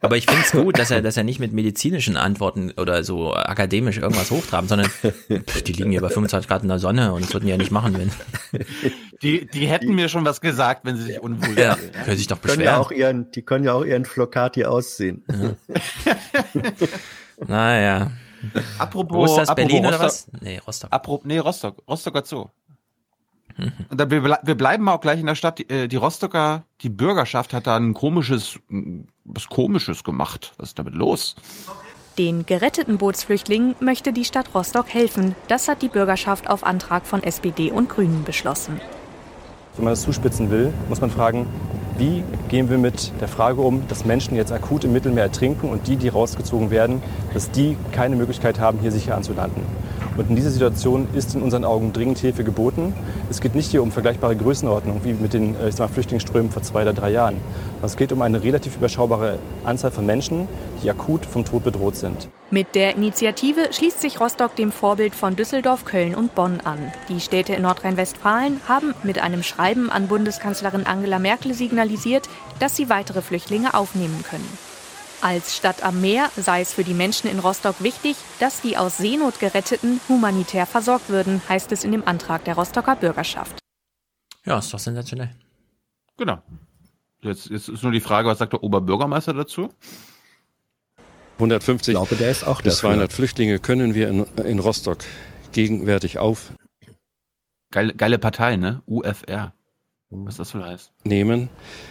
Aber 0.00 0.16
ich 0.16 0.26
finde 0.26 0.42
es 0.42 0.52
gut, 0.52 0.78
dass 0.78 0.90
er, 0.90 1.02
dass 1.02 1.16
er 1.16 1.24
nicht 1.24 1.40
mit 1.40 1.52
medizinischen 1.52 2.16
Antworten 2.16 2.72
oder 2.76 3.02
so 3.04 3.34
akademisch 3.34 3.98
irgendwas 3.98 4.30
hochtraben, 4.30 4.68
sondern 4.68 4.90
die 5.66 5.72
liegen 5.72 5.92
ja 5.92 6.00
bei 6.00 6.08
25 6.08 6.48
Grad 6.48 6.62
in 6.62 6.68
der 6.68 6.78
Sonne 6.78 7.12
und 7.12 7.24
das 7.24 7.32
würden 7.32 7.46
die 7.46 7.50
ja 7.50 7.56
nicht 7.56 7.70
machen, 7.70 7.96
wenn. 7.98 8.62
Die, 9.20 9.46
die 9.46 9.66
hätten 9.66 9.96
mir 9.96 10.08
schon 10.08 10.24
was 10.24 10.40
gesagt, 10.40 10.84
wenn 10.84 10.96
sie 10.96 11.02
sich 11.02 11.20
unwohl 11.20 11.58
ja, 11.58 11.74
fühlen. 11.74 11.90
Können 12.04 12.16
sich 12.16 12.28
doch 12.28 12.38
beschweren. 12.38 12.58
Können 12.58 12.68
ja 12.68 12.78
auch 12.78 12.92
ihren, 12.92 13.32
die 13.32 13.42
können 13.42 13.64
ja 13.64 13.72
auch 13.72 13.82
ihren 13.82 14.04
Flocati 14.04 14.64
ausziehen. 14.64 15.24
Ja. 15.26 16.14
naja. 17.48 18.12
Apropos, 18.78 19.16
Wo 19.16 19.24
ist 19.24 19.36
das, 19.36 19.48
apropos 19.48 19.72
Berlin 19.72 19.84
Rostock, 19.86 20.00
oder 20.00 20.06
was? 20.06 20.28
Nee, 20.40 20.60
Rostock. 20.64 20.92
Apropos, 20.92 21.26
nee, 21.26 21.38
Rostock. 21.38 21.82
Rostocker 21.88 22.24
Zoo. 22.24 22.46
Und 23.58 24.00
da, 24.00 24.10
wir, 24.10 24.22
wir 24.22 24.54
bleiben 24.54 24.88
auch 24.88 25.00
gleich 25.00 25.20
in 25.20 25.26
der 25.26 25.34
Stadt. 25.34 25.58
Die, 25.58 25.68
äh, 25.68 25.88
die 25.88 25.96
Rostocker, 25.96 26.64
die 26.80 26.88
Bürgerschaft 26.88 27.52
hat 27.52 27.66
da 27.66 27.76
ein 27.76 27.94
komisches, 27.94 28.58
was 29.24 29.48
Komisches 29.48 30.04
gemacht. 30.04 30.52
Was 30.58 30.70
ist 30.70 30.78
damit 30.78 30.94
los? 30.94 31.34
Den 32.18 32.46
geretteten 32.46 32.98
Bootsflüchtlingen 32.98 33.76
möchte 33.80 34.12
die 34.12 34.24
Stadt 34.24 34.54
Rostock 34.54 34.92
helfen. 34.92 35.34
Das 35.46 35.68
hat 35.68 35.82
die 35.82 35.88
Bürgerschaft 35.88 36.50
auf 36.50 36.64
Antrag 36.64 37.06
von 37.06 37.22
SPD 37.22 37.70
und 37.70 37.88
Grünen 37.88 38.24
beschlossen. 38.24 38.80
Wenn 39.76 39.84
man 39.84 39.92
das 39.92 40.02
zuspitzen 40.02 40.50
will, 40.50 40.72
muss 40.88 41.00
man 41.00 41.10
fragen, 41.10 41.46
wie 41.96 42.24
gehen 42.48 42.68
wir 42.70 42.78
mit 42.78 43.12
der 43.20 43.28
Frage 43.28 43.60
um, 43.60 43.86
dass 43.86 44.04
Menschen 44.04 44.36
jetzt 44.36 44.50
akut 44.50 44.84
im 44.84 44.92
Mittelmeer 44.92 45.24
ertrinken 45.24 45.68
und 45.68 45.86
die, 45.86 45.96
die 45.96 46.08
rausgezogen 46.08 46.70
werden, 46.70 47.02
dass 47.34 47.52
die 47.52 47.76
keine 47.92 48.16
Möglichkeit 48.16 48.58
haben, 48.58 48.80
hier 48.80 48.90
sicher 48.90 49.16
anzulanden. 49.16 49.62
Und 50.18 50.30
in 50.30 50.36
dieser 50.36 50.50
Situation 50.50 51.06
ist 51.14 51.36
in 51.36 51.42
unseren 51.42 51.64
Augen 51.64 51.92
dringend 51.92 52.18
Hilfe 52.18 52.42
geboten. 52.42 52.92
Es 53.30 53.40
geht 53.40 53.54
nicht 53.54 53.70
hier 53.70 53.84
um 53.84 53.92
vergleichbare 53.92 54.34
Größenordnungen 54.34 55.04
wie 55.04 55.12
mit 55.12 55.32
den 55.32 55.54
äh, 55.54 55.68
ich 55.68 55.76
sag 55.76 55.88
mal, 55.88 55.94
Flüchtlingsströmen 55.94 56.50
vor 56.50 56.62
zwei 56.62 56.82
oder 56.82 56.92
drei 56.92 57.10
Jahren. 57.10 57.36
Es 57.82 57.96
geht 57.96 58.10
um 58.10 58.20
eine 58.22 58.42
relativ 58.42 58.76
überschaubare 58.76 59.38
Anzahl 59.64 59.92
von 59.92 60.04
Menschen, 60.04 60.48
die 60.82 60.90
akut 60.90 61.24
vom 61.24 61.44
Tod 61.44 61.62
bedroht 61.62 61.94
sind. 61.94 62.28
Mit 62.50 62.74
der 62.74 62.96
Initiative 62.96 63.68
schließt 63.72 64.00
sich 64.00 64.20
Rostock 64.20 64.56
dem 64.56 64.72
Vorbild 64.72 65.14
von 65.14 65.36
Düsseldorf, 65.36 65.84
Köln 65.84 66.16
und 66.16 66.34
Bonn 66.34 66.60
an. 66.64 66.78
Die 67.08 67.20
Städte 67.20 67.52
in 67.52 67.62
Nordrhein-Westfalen 67.62 68.60
haben 68.66 68.94
mit 69.04 69.22
einem 69.22 69.44
Schreiben 69.44 69.88
an 69.88 70.08
Bundeskanzlerin 70.08 70.86
Angela 70.86 71.20
Merkel 71.20 71.54
signalisiert, 71.54 72.28
dass 72.58 72.74
sie 72.74 72.90
weitere 72.90 73.22
Flüchtlinge 73.22 73.74
aufnehmen 73.74 74.24
können. 74.28 74.67
Als 75.20 75.56
Stadt 75.56 75.82
am 75.82 76.00
Meer 76.00 76.30
sei 76.36 76.60
es 76.60 76.72
für 76.72 76.84
die 76.84 76.94
Menschen 76.94 77.28
in 77.28 77.40
Rostock 77.40 77.82
wichtig, 77.82 78.16
dass 78.38 78.60
die 78.60 78.76
aus 78.76 78.98
Seenot 78.98 79.40
geretteten 79.40 80.00
humanitär 80.08 80.64
versorgt 80.64 81.08
würden, 81.08 81.42
heißt 81.48 81.72
es 81.72 81.82
in 81.82 81.92
dem 81.92 82.06
Antrag 82.06 82.44
der 82.44 82.54
Rostocker 82.54 82.94
Bürgerschaft. 82.94 83.58
Ja, 84.44 84.58
ist 84.58 84.72
doch 84.72 84.78
sensationell. 84.78 85.30
Genau. 86.16 86.40
Jetzt, 87.20 87.50
jetzt 87.50 87.68
ist 87.68 87.82
nur 87.82 87.92
die 87.92 88.00
Frage, 88.00 88.28
was 88.28 88.38
sagt 88.38 88.52
der 88.52 88.62
Oberbürgermeister 88.62 89.34
dazu? 89.34 89.70
150 91.34 91.94
glaube, 91.94 92.16
der 92.16 92.30
ist 92.30 92.44
auch 92.44 92.62
bis 92.62 92.74
dafür. 92.74 92.90
200 92.90 93.12
Flüchtlinge 93.12 93.58
können 93.58 93.94
wir 93.94 94.08
in, 94.08 94.24
in 94.44 94.58
Rostock 94.60 94.98
gegenwärtig 95.52 96.18
auf 96.18 96.52
Geile, 97.70 97.94
geile 97.94 98.18
Partei, 98.18 98.56
ne? 98.56 98.82
UFR. 98.86 99.52
Was 100.10 100.36
das 100.38 100.54
wohl 100.54 100.64
heißt. 100.64 100.90
nehmen. 101.04 101.50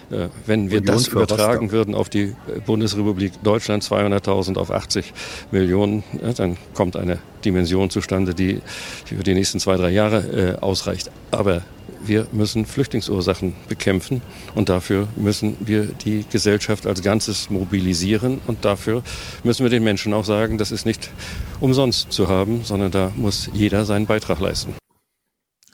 Äh, 0.09 0.29
wenn 0.47 0.71
wir 0.71 0.79
Union 0.79 0.95
das 0.95 1.07
übertragen 1.07 1.65
Rostock. 1.65 1.71
würden 1.71 1.93
auf 1.93 2.09
die 2.09 2.33
äh, 2.47 2.59
Bundesrepublik 2.65 3.43
Deutschland, 3.43 3.83
200.000 3.83 4.57
auf 4.57 4.71
80 4.71 5.13
Millionen, 5.51 6.03
äh, 6.23 6.33
dann 6.33 6.57
kommt 6.73 6.95
eine 6.95 7.19
Dimension 7.45 7.91
zustande, 7.91 8.33
die 8.33 8.61
für 9.05 9.23
die 9.23 9.35
nächsten 9.35 9.59
zwei, 9.59 9.77
drei 9.77 9.91
Jahre 9.91 10.55
äh, 10.57 10.59
ausreicht. 10.59 11.11
Aber 11.29 11.61
wir 12.03 12.25
müssen 12.31 12.65
Flüchtlingsursachen 12.65 13.55
bekämpfen 13.69 14.23
und 14.55 14.69
dafür 14.69 15.07
müssen 15.15 15.55
wir 15.59 15.85
die 15.85 16.25
Gesellschaft 16.27 16.87
als 16.87 17.03
Ganzes 17.03 17.51
mobilisieren 17.51 18.41
und 18.47 18.65
dafür 18.65 19.03
müssen 19.43 19.63
wir 19.63 19.69
den 19.69 19.83
Menschen 19.83 20.13
auch 20.15 20.25
sagen, 20.25 20.57
das 20.57 20.71
ist 20.71 20.87
nicht 20.87 21.11
umsonst 21.59 22.11
zu 22.11 22.27
haben, 22.27 22.63
sondern 22.63 22.91
da 22.91 23.11
muss 23.15 23.49
jeder 23.53 23.85
seinen 23.85 24.07
Beitrag 24.07 24.39
leisten. 24.39 24.73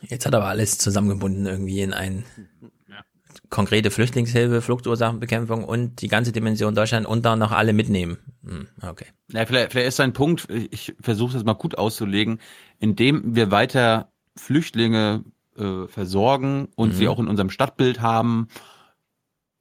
Jetzt 0.07 0.25
hat 0.25 0.35
aber 0.35 0.45
alles 0.45 0.77
zusammengebunden 0.77 1.45
irgendwie 1.45 1.81
in 1.81 1.93
ein 1.93 2.25
konkrete 3.49 3.91
Flüchtlingshilfe, 3.91 4.61
Fluchtursachenbekämpfung 4.61 5.63
und 5.63 6.01
die 6.01 6.07
ganze 6.07 6.31
Dimension 6.31 6.73
Deutschland 6.73 7.05
und 7.05 7.23
dann 7.23 7.39
noch 7.39 7.51
alle 7.51 7.71
mitnehmen. 7.73 8.17
Hm, 8.43 8.67
okay. 8.81 9.05
Ja, 9.31 9.45
vielleicht, 9.45 9.71
vielleicht 9.71 9.89
ist 9.89 9.97
sein 9.97 10.13
Punkt, 10.13 10.49
ich 10.49 10.95
versuche 10.99 11.33
das 11.33 11.43
mal 11.43 11.53
gut 11.53 11.77
auszulegen, 11.77 12.39
indem 12.79 13.35
wir 13.35 13.51
weiter 13.51 14.11
Flüchtlinge 14.35 15.23
äh, 15.55 15.87
versorgen 15.87 16.67
und 16.75 16.89
Mhm. 16.89 16.93
sie 16.93 17.07
auch 17.07 17.19
in 17.19 17.27
unserem 17.27 17.51
Stadtbild 17.51 18.01
haben, 18.01 18.47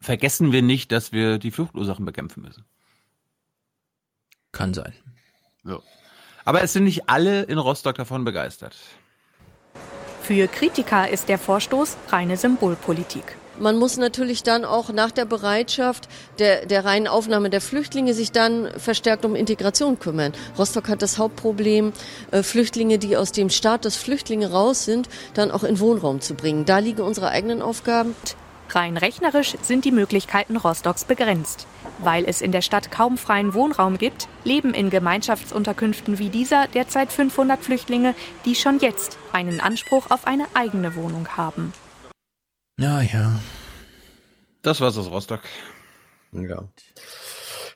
vergessen 0.00 0.52
wir 0.52 0.62
nicht, 0.62 0.90
dass 0.90 1.12
wir 1.12 1.38
die 1.38 1.50
Fluchtursachen 1.50 2.06
bekämpfen 2.06 2.42
müssen. 2.42 2.64
Kann 4.52 4.72
sein. 4.74 4.94
Ja. 5.64 5.80
Aber 6.44 6.62
es 6.62 6.72
sind 6.72 6.84
nicht 6.84 7.08
alle 7.08 7.42
in 7.42 7.58
Rostock 7.58 7.96
davon 7.96 8.24
begeistert. 8.24 8.76
Für 10.22 10.46
Kritiker 10.46 11.08
ist 11.08 11.28
der 11.28 11.36
Vorstoß 11.36 11.96
reine 12.10 12.36
Symbolpolitik. 12.36 13.36
Man 13.58 13.76
muss 13.76 13.96
natürlich 13.96 14.44
dann 14.44 14.64
auch 14.64 14.90
nach 14.90 15.10
der 15.10 15.24
Bereitschaft 15.24 16.08
der, 16.38 16.64
der 16.64 16.84
reinen 16.84 17.08
Aufnahme 17.08 17.50
der 17.50 17.60
Flüchtlinge 17.60 18.14
sich 18.14 18.30
dann 18.30 18.68
verstärkt 18.78 19.24
um 19.24 19.34
Integration 19.34 19.98
kümmern. 19.98 20.32
Rostock 20.56 20.88
hat 20.88 21.02
das 21.02 21.18
Hauptproblem, 21.18 21.92
äh, 22.30 22.44
Flüchtlinge, 22.44 22.98
die 22.98 23.16
aus 23.16 23.32
dem 23.32 23.50
Status 23.50 23.96
Flüchtlinge 23.96 24.52
raus 24.52 24.84
sind, 24.84 25.08
dann 25.34 25.50
auch 25.50 25.64
in 25.64 25.80
Wohnraum 25.80 26.20
zu 26.20 26.34
bringen. 26.34 26.64
Da 26.64 26.78
liegen 26.78 27.02
unsere 27.02 27.28
eigenen 27.28 27.60
Aufgaben. 27.60 28.14
Rein 28.70 28.96
rechnerisch 28.96 29.56
sind 29.60 29.84
die 29.84 29.92
Möglichkeiten 29.92 30.56
Rostocks 30.56 31.04
begrenzt. 31.04 31.66
Weil 32.02 32.24
es 32.26 32.40
in 32.40 32.52
der 32.52 32.62
Stadt 32.62 32.90
kaum 32.90 33.16
freien 33.16 33.54
Wohnraum 33.54 33.96
gibt, 33.96 34.28
leben 34.44 34.74
in 34.74 34.90
Gemeinschaftsunterkünften 34.90 36.18
wie 36.18 36.30
dieser 36.30 36.66
derzeit 36.66 37.12
500 37.12 37.62
Flüchtlinge, 37.62 38.14
die 38.44 38.54
schon 38.54 38.80
jetzt 38.80 39.18
einen 39.32 39.60
Anspruch 39.60 40.10
auf 40.10 40.26
eine 40.26 40.46
eigene 40.54 40.96
Wohnung 40.96 41.28
haben. 41.36 41.72
Ja, 42.78 43.00
ja. 43.00 43.40
Das 44.62 44.80
war's 44.80 44.98
aus 44.98 45.10
Rostock. 45.10 45.42
Ja. 46.32 46.64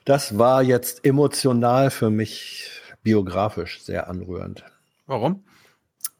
Das 0.03 0.37
war 0.37 0.63
jetzt 0.63 1.05
emotional 1.05 1.89
für 1.89 2.09
mich 2.09 2.69
biografisch 3.03 3.81
sehr 3.81 4.09
anrührend. 4.09 4.63
Warum? 5.05 5.45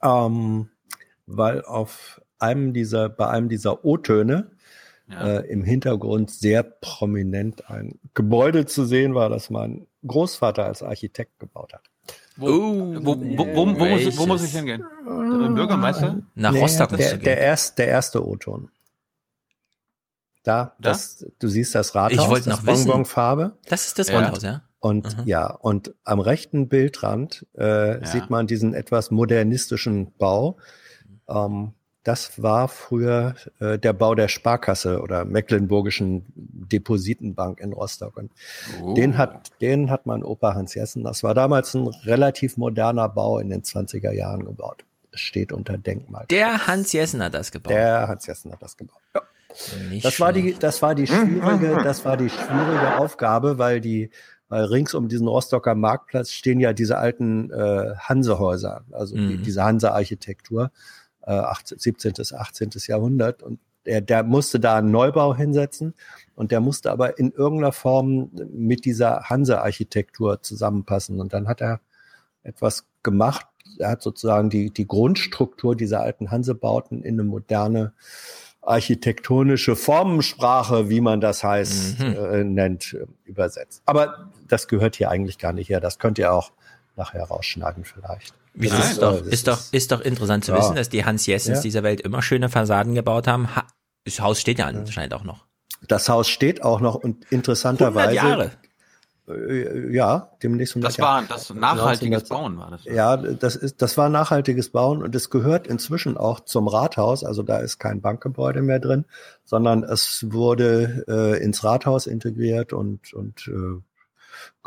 Ähm, 0.02 0.70
weil 1.26 1.64
auf 1.64 2.22
einem 2.40 2.74
dieser, 2.74 3.10
bei 3.10 3.28
einem 3.28 3.50
dieser 3.50 3.84
O-Töne 3.84 4.52
äh, 5.10 5.48
im 5.50 5.64
Hintergrund 5.64 6.32
sehr 6.32 6.64
prominent 6.64 7.70
ein 7.70 8.00
Gebäude 8.14 8.66
zu 8.66 8.86
sehen 8.86 9.16
war, 9.16 9.30
das 9.30 9.50
mein 9.50 9.88
Großvater 10.06 10.66
als 10.66 10.84
Architekt 10.84 11.40
gebaut 11.40 11.74
hat. 11.74 11.82
Wo, 12.36 12.48
wo, 12.48 13.04
wo, 13.06 13.56
wo, 13.56 13.80
wo, 13.80 13.86
muss, 13.86 14.02
ich- 14.02 14.18
wo 14.18 14.26
muss 14.28 14.44
ich 14.44 14.52
hingehen? 14.52 14.84
Der 15.06 15.50
Bürgermeister? 15.50 16.20
Nach 16.36 16.52
Nee, 16.52 16.60
Rostock 16.62 16.92
musst 16.92 17.04
der, 17.04 17.12
du 17.12 17.18
gehen. 17.18 17.26
der, 17.26 17.38
erst, 17.40 17.78
der 17.80 17.88
erste 17.88 18.26
O-Ton. 18.28 18.70
Da, 20.44 20.76
Da? 20.80 20.92
Das, 20.92 21.26
du 21.40 21.48
siehst 21.48 21.76
das 21.76 21.94
Rathaus, 21.96 22.24
Ich 22.24 22.30
wollte 22.30 22.50
das 22.50 22.60
noch 22.62 22.68
wissen. 22.68 22.86
Bonbonfarbe. 22.88 23.58
Das 23.68 23.88
ist 23.88 24.00
das 24.00 24.08
Ja. 24.10 24.20
Rathaus, 24.20 24.44
ja? 24.44 24.62
Und 24.80 25.18
ja, 25.26 25.50
und 25.52 25.96
am 26.04 26.20
rechten 26.20 26.70
Bildrand 26.70 27.46
äh, 27.54 28.06
sieht 28.06 28.30
man 28.30 28.46
diesen 28.46 28.74
etwas 28.76 29.10
modernistischen 29.12 30.14
Bau. 30.18 30.58
Ähm, 31.28 31.74
das 32.08 32.42
war 32.42 32.68
früher 32.70 33.36
äh, 33.60 33.78
der 33.78 33.92
Bau 33.94 34.16
der 34.16 34.28
Sparkasse 34.30 35.02
oder 35.02 35.26
Mecklenburgischen 35.26 36.26
Depositenbank 36.36 37.60
in 37.60 37.74
Rostock. 37.74 38.18
Und 38.18 38.32
Oh. 38.82 38.94
den 38.94 39.18
hat, 39.18 39.52
den 39.62 39.90
hat 39.90 40.06
mein 40.06 40.24
Opa 40.24 40.54
Hans 40.56 40.74
Jessen. 40.74 41.04
Das 41.04 41.24
war 41.24 41.34
damals 41.34 41.74
ein 41.74 41.88
relativ 41.88 42.58
moderner 42.58 43.10
Bau 43.10 43.40
in 43.40 43.50
den 43.50 43.64
20er 43.64 44.12
Jahren 44.12 44.46
gebaut. 44.46 44.86
Es 45.12 45.20
steht 45.22 45.52
unter 45.52 45.78
Denkmal. 45.78 46.26
Der 46.30 46.68
Hans 46.68 46.94
Jessen 46.94 47.22
hat 47.24 47.34
das 47.34 47.52
gebaut. 47.52 47.72
Der 47.74 48.08
Hans 48.08 48.26
Jessen 48.28 48.52
hat 48.52 48.62
das 48.62 48.78
gebaut. 48.78 49.02
Ja. 49.16 49.22
Nicht 49.90 50.06
Das 50.06 50.20
war 50.20 50.34
die, 50.34 50.54
das 50.60 50.82
war 50.82 50.94
die 50.94 51.08
schwierige, 51.08 51.80
das 51.84 52.06
war 52.06 52.16
die 52.16 52.30
schwierige 52.30 52.98
Aufgabe, 53.00 53.58
weil 53.58 53.82
die, 53.82 54.12
weil 54.50 54.66
rings 54.66 54.94
um 54.94 55.08
diesen 55.08 55.28
Rostocker 55.28 55.74
Marktplatz 55.74 56.32
stehen 56.32 56.60
ja 56.60 56.74
diese 56.74 56.98
alten 56.98 57.50
äh, 57.52 57.96
Hansehäuser, 57.98 58.84
also 58.92 59.16
die, 59.16 59.38
Mhm. 59.38 59.44
diese 59.44 59.64
Hanse-Architektur, 59.64 60.72
äh, 61.28 61.32
18, 61.32 61.78
17. 61.78 62.14
bis 62.14 62.34
18. 62.34 62.72
Jahrhundert. 62.88 63.44
Und 63.44 63.60
der, 63.86 64.02
der 64.02 64.24
musste 64.24 64.60
da 64.60 64.78
einen 64.78 64.92
Neubau 64.92 65.36
hinsetzen 65.36 65.94
und 66.36 66.52
der 66.52 66.60
musste 66.60 66.92
aber 66.92 67.20
in 67.20 67.32
irgendeiner 67.32 67.72
Form 67.72 68.32
mit 68.52 68.86
dieser 68.86 69.30
Hanse-Architektur 69.30 70.42
zusammenpassen. 70.42 71.20
Und 71.20 71.34
dann 71.34 71.48
hat 71.48 71.62
er 71.62 71.80
etwas 72.44 72.86
gemacht. 73.04 73.46
Er 73.78 73.90
hat 73.92 74.02
sozusagen 74.02 74.50
die, 74.50 74.72
die 74.72 74.88
Grundstruktur 74.88 75.76
dieser 75.76 76.02
alten 76.02 76.32
Hansebauten 76.32 77.04
in 77.04 77.16
eine 77.16 77.24
moderne 77.24 77.94
architektonische 78.62 79.76
Formensprache, 79.76 80.90
wie 80.90 81.00
man 81.00 81.22
das 81.22 81.44
heißt, 81.44 82.00
Mhm. 82.00 82.06
äh, 82.06 82.44
nennt, 82.44 82.98
übersetzt. 83.24 83.82
Aber 83.86 84.30
das 84.48 84.68
gehört 84.68 84.98
hier 84.98 85.10
eigentlich 85.10 85.38
gar 85.38 85.54
nicht 85.54 85.70
her. 85.70 85.80
Das 85.80 86.00
könnt 86.00 86.18
ihr 86.18 86.34
auch 86.34 86.52
nachher 86.98 87.24
rausschneiden 87.24 87.84
vielleicht. 87.86 88.34
Wieso 88.54 88.76
Das 88.78 88.92
ist, 88.92 89.02
doch, 89.02 89.22
ist, 89.22 89.48
doch, 89.48 89.60
ist 89.72 89.92
doch 89.92 90.02
interessant 90.02 90.44
zu 90.46 90.52
Ja. 90.52 90.58
wissen, 90.58 90.76
dass 90.76 90.90
die 90.90 91.06
Hans 91.06 91.26
Jessens 91.28 91.58
Ja. 91.60 91.62
dieser 91.62 91.84
Welt 91.84 92.02
immer 92.02 92.22
schöne 92.22 92.50
Fassaden 92.50 92.96
gebaut 92.96 93.28
haben. 93.28 93.56
Ha 93.56 93.66
das 94.06 94.20
Haus 94.22 94.40
steht 94.40 94.58
ja 94.60 94.66
anscheinend 94.68 95.14
auch 95.14 95.24
noch. 95.24 95.46
Das 95.88 96.08
Haus 96.10 96.28
steht 96.30 96.64
auch 96.64 96.80
noch 96.80 96.96
und 96.96 97.26
interessanterweise. 97.32 98.10
100 98.10 98.14
Jahre. 98.16 98.52
Äh, 99.28 99.94
Ja, 99.94 100.32
demnächst 100.42 100.76
100 100.76 100.94
Das 100.94 101.00
war 101.00 101.22
das 101.24 101.54
nachhaltiges 101.54 102.24
1900 102.24 102.30
Bauen, 102.30 102.58
war 102.58 102.72
das. 102.72 102.86
Ja, 102.86 103.18
das 103.18 103.58
ist, 103.58 103.82
das 103.82 103.98
war 103.98 104.08
nachhaltiges 104.10 104.70
Bauen 104.70 105.04
und 105.04 105.14
es 105.14 105.30
gehört 105.30 105.68
inzwischen 105.68 106.16
auch 106.18 106.40
zum 106.40 106.68
Rathaus. 106.70 107.26
Also 107.26 107.44
da 107.44 107.58
ist 107.60 107.78
kein 107.80 108.00
Bankgebäude 108.02 108.62
mehr 108.62 108.80
drin, 108.80 109.04
sondern 109.44 109.84
es 109.84 110.26
wurde 110.32 111.04
äh, 111.10 111.44
ins 111.44 111.64
Rathaus 111.66 112.08
integriert 112.08 112.72
und, 112.72 113.14
und 113.14 113.48
äh, 113.50 113.82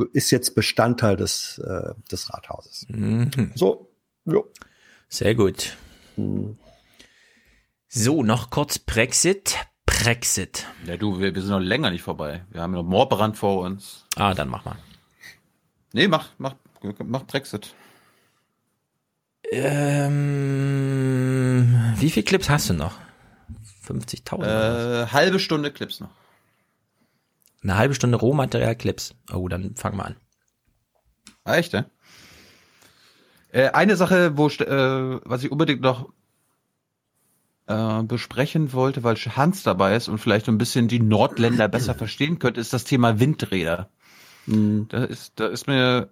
ist 0.04 0.30
jetzt 0.30 0.54
Bestandteil 0.54 1.16
des, 1.16 1.58
äh, 1.58 1.94
des 2.10 2.32
Rathauses. 2.32 2.86
Mhm. 2.88 3.52
So, 3.54 3.90
jo. 4.24 4.50
Sehr 5.08 5.34
gut. 5.34 5.76
So, 7.88 8.22
noch 8.22 8.50
kurz 8.50 8.78
Brexit. 8.78 9.56
Brexit. 9.86 10.66
Ja, 10.86 10.96
du, 10.96 11.18
wir, 11.18 11.34
wir 11.34 11.42
sind 11.42 11.50
noch 11.50 11.58
länger 11.60 11.90
nicht 11.90 12.02
vorbei. 12.02 12.44
Wir 12.50 12.62
haben 12.62 12.72
noch 12.72 12.84
Moorbrand 12.84 13.36
vor 13.36 13.60
uns. 13.62 14.06
Ah, 14.16 14.34
dann 14.34 14.48
mach 14.48 14.64
mal. 14.64 14.76
Nee, 15.92 16.08
mach, 16.08 16.30
mach, 16.38 16.54
mach 17.04 17.24
Brexit. 17.24 17.74
Ähm, 19.50 20.14
wie 21.96 22.10
viele 22.10 22.24
Clips 22.24 22.48
hast 22.48 22.70
du 22.70 22.74
noch? 22.74 22.94
50.000? 23.86 24.44
Äh, 24.44 25.06
halbe 25.08 25.40
Stunde 25.40 25.72
Clips 25.72 25.98
noch. 26.00 26.10
Eine 27.62 27.76
halbe 27.76 27.94
Stunde 27.94 28.16
Rohmaterial 28.16 28.76
Clips. 28.76 29.14
Oh, 29.32 29.48
dann 29.48 29.74
fang 29.76 29.96
mal 29.96 30.04
an. 30.04 30.16
Ah, 31.44 31.56
echt, 31.56 31.72
ne? 31.72 31.90
Äh, 33.52 33.70
eine 33.70 33.96
Sache, 33.96 34.36
wo 34.36 34.48
äh, 34.48 35.20
was 35.24 35.42
ich 35.42 35.50
unbedingt 35.50 35.80
noch 35.80 36.10
äh, 37.66 38.02
besprechen 38.02 38.72
wollte, 38.72 39.02
weil 39.02 39.16
Hans 39.16 39.62
dabei 39.62 39.96
ist 39.96 40.08
und 40.08 40.18
vielleicht 40.18 40.48
ein 40.48 40.58
bisschen 40.58 40.88
die 40.88 41.00
Nordländer 41.00 41.68
besser 41.68 41.94
verstehen 41.94 42.38
könnte, 42.38 42.60
ist 42.60 42.72
das 42.72 42.84
Thema 42.84 43.20
Windräder. 43.20 43.90
Mhm. 44.46 44.86
Da 44.88 45.04
ist, 45.04 45.34
da 45.36 45.46
ist 45.46 45.66
mir 45.66 46.10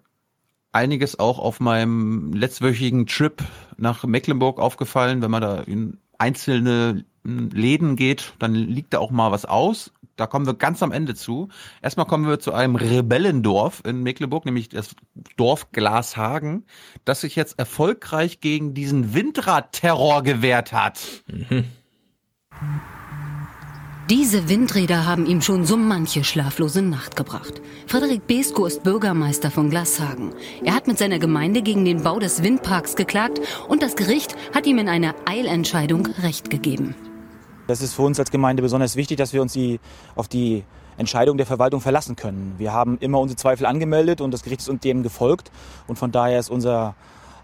einiges 0.73 1.19
auch 1.19 1.39
auf 1.39 1.61
meinem 1.61 2.33
letztwöchigen 2.33 3.07
Trip 3.07 3.43
nach 3.77 4.05
Mecklenburg 4.05 4.59
aufgefallen, 4.59 5.23
wenn 5.23 5.31
man 5.31 5.43
da 5.43 5.61
in 5.61 5.99
einzelne 6.19 7.05
Läden 7.25 7.97
geht, 7.97 8.35
dann 8.39 8.55
liegt 8.55 8.95
da 8.95 8.99
auch 8.99 9.11
mal 9.11 9.31
was 9.31 9.45
aus. 9.45 9.93
Da 10.19 10.27
kommen 10.27 10.47
wir 10.47 10.55
ganz 10.55 10.83
am 10.83 10.93
Ende 10.93 11.15
zu. 11.15 11.49
Erstmal 11.81 12.07
kommen 12.07 12.27
wir 12.27 12.41
zu 12.41 12.53
einem 12.53 12.77
Rebellendorf 12.77 13.83
in 13.87 14.03
Mecklenburg, 14.03 14.45
nämlich 14.45 14.69
das 14.69 14.95
Dorf 15.37 15.71
Glashagen, 15.71 16.67
das 17.05 17.21
sich 17.23 17.37
jetzt 17.37 17.59
erfolgreich 17.59 18.41
gegen 18.41 18.75
diesen 18.75 19.15
Windradterror 19.15 20.23
gewehrt 20.23 20.73
hat. 20.73 21.01
Mhm. 21.29 21.65
Diese 24.11 24.49
Windräder 24.49 25.05
haben 25.05 25.27
ihm 25.27 25.43
schon 25.43 25.67
so 25.67 25.77
manche 25.77 26.25
schlaflose 26.25 26.81
Nacht 26.81 27.15
gebracht. 27.15 27.61
Frederik 27.87 28.27
Besko 28.27 28.65
ist 28.65 28.83
Bürgermeister 28.83 29.51
von 29.51 29.69
Glashagen. 29.69 30.33
Er 30.65 30.75
hat 30.75 30.87
mit 30.89 30.99
seiner 30.99 31.19
Gemeinde 31.19 31.61
gegen 31.61 31.85
den 31.85 32.03
Bau 32.03 32.19
des 32.19 32.43
Windparks 32.43 32.97
geklagt 32.97 33.39
und 33.69 33.83
das 33.83 33.97
Gericht 33.97 34.35
hat 34.55 34.67
ihm 34.67 34.79
in 34.79 34.89
einer 34.89 35.15
Eilentscheidung 35.27 36.07
Recht 36.23 36.49
gegeben. 36.49 36.95
Das 37.69 37.83
ist 37.83 37.95
für 37.95 38.03
uns 38.03 38.19
als 38.19 38.31
Gemeinde 38.31 38.63
besonders 38.63 38.97
wichtig, 38.97 39.19
dass 39.19 39.35
wir 39.35 39.43
uns 39.43 39.53
die, 39.53 39.79
auf 40.17 40.27
die 40.27 40.65
Entscheidung 40.97 41.37
der 41.37 41.45
Verwaltung 41.45 41.83
verlassen 41.83 42.17
können. 42.17 42.55
Wir 42.57 42.73
haben 42.73 42.97
immer 42.99 43.21
unsere 43.21 43.37
Zweifel 43.37 43.67
angemeldet 43.67 44.23
und 44.23 44.33
das 44.33 44.43
Gericht 44.43 44.63
ist 44.63 44.71
uns 44.71 44.81
dem 44.81 45.03
gefolgt. 45.03 45.53
Und 45.87 45.99
von 45.99 46.11
daher 46.11 46.39
ist 46.41 46.51
unser 46.51 46.97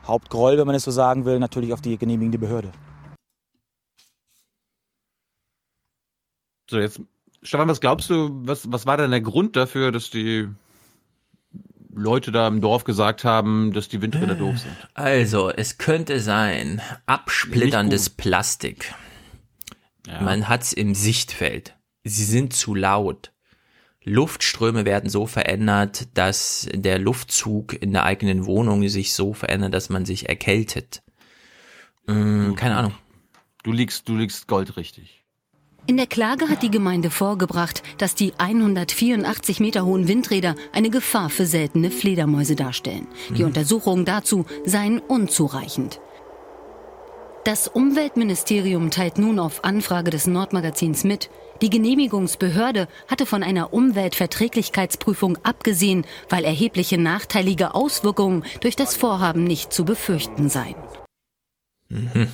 Hauptgroll, 0.06 0.56
wenn 0.56 0.66
man 0.66 0.74
es 0.74 0.84
so 0.84 0.90
sagen 0.90 1.26
will, 1.26 1.38
natürlich 1.38 1.74
auf 1.74 1.82
die 1.82 1.98
genehmigende 1.98 2.38
Behörde. 2.38 2.72
So, 6.70 6.78
jetzt, 6.78 7.02
Stefan, 7.42 7.68
was 7.68 7.82
glaubst 7.82 8.08
du, 8.08 8.30
was, 8.46 8.72
was 8.72 8.86
war 8.86 8.96
denn 8.96 9.10
der 9.10 9.20
Grund 9.20 9.56
dafür, 9.56 9.92
dass 9.92 10.08
die 10.08 10.48
Leute 11.94 12.32
da 12.32 12.48
im 12.48 12.62
Dorf 12.62 12.84
gesagt 12.84 13.24
haben, 13.24 13.74
dass 13.74 13.90
die 13.90 14.00
Windräder 14.00 14.36
doof 14.36 14.58
sind? 14.58 14.74
Also, 14.94 15.50
es 15.50 15.76
könnte 15.76 16.18
sein, 16.20 16.80
absplitterndes 17.04 18.08
Plastik. 18.08 18.94
Ja. 20.06 20.20
Man 20.20 20.48
hat's 20.48 20.72
im 20.72 20.94
Sichtfeld. 20.94 21.76
Sie 22.04 22.24
sind 22.24 22.52
zu 22.52 22.74
laut. 22.74 23.32
Luftströme 24.02 24.84
werden 24.84 25.08
so 25.08 25.26
verändert, 25.26 26.08
dass 26.14 26.68
der 26.72 26.98
Luftzug 26.98 27.72
in 27.72 27.92
der 27.92 28.04
eigenen 28.04 28.44
Wohnung 28.44 28.86
sich 28.88 29.14
so 29.14 29.32
verändert, 29.32 29.72
dass 29.72 29.88
man 29.88 30.04
sich 30.04 30.28
erkältet. 30.28 31.02
Hm, 32.06 32.54
keine 32.54 32.76
Ahnung. 32.76 32.94
Du 33.62 33.72
liegst, 33.72 34.06
du 34.08 34.16
liegst 34.16 34.46
goldrichtig. 34.46 35.24
In 35.86 35.98
der 35.98 36.06
Klage 36.06 36.48
hat 36.48 36.62
die 36.62 36.70
Gemeinde 36.70 37.10
vorgebracht, 37.10 37.82
dass 37.98 38.14
die 38.14 38.32
184 38.38 39.60
Meter 39.60 39.84
hohen 39.84 40.08
Windräder 40.08 40.54
eine 40.72 40.88
Gefahr 40.88 41.28
für 41.28 41.44
seltene 41.44 41.90
Fledermäuse 41.90 42.56
darstellen. 42.56 43.06
Die 43.30 43.42
mhm. 43.42 43.48
Untersuchungen 43.48 44.06
dazu 44.06 44.46
seien 44.64 44.98
unzureichend. 44.98 46.00
Das 47.44 47.68
Umweltministerium 47.68 48.90
teilt 48.90 49.18
nun 49.18 49.38
auf 49.38 49.64
Anfrage 49.64 50.10
des 50.10 50.26
Nordmagazins 50.26 51.04
mit, 51.04 51.28
die 51.60 51.68
Genehmigungsbehörde 51.68 52.88
hatte 53.06 53.26
von 53.26 53.42
einer 53.42 53.74
Umweltverträglichkeitsprüfung 53.74 55.36
abgesehen, 55.44 56.06
weil 56.30 56.44
erhebliche 56.44 56.96
nachteilige 56.96 57.74
Auswirkungen 57.74 58.44
durch 58.62 58.76
das 58.76 58.96
Vorhaben 58.96 59.44
nicht 59.44 59.74
zu 59.74 59.84
befürchten 59.84 60.48
seien. 60.48 60.74
Mhm. 61.90 62.28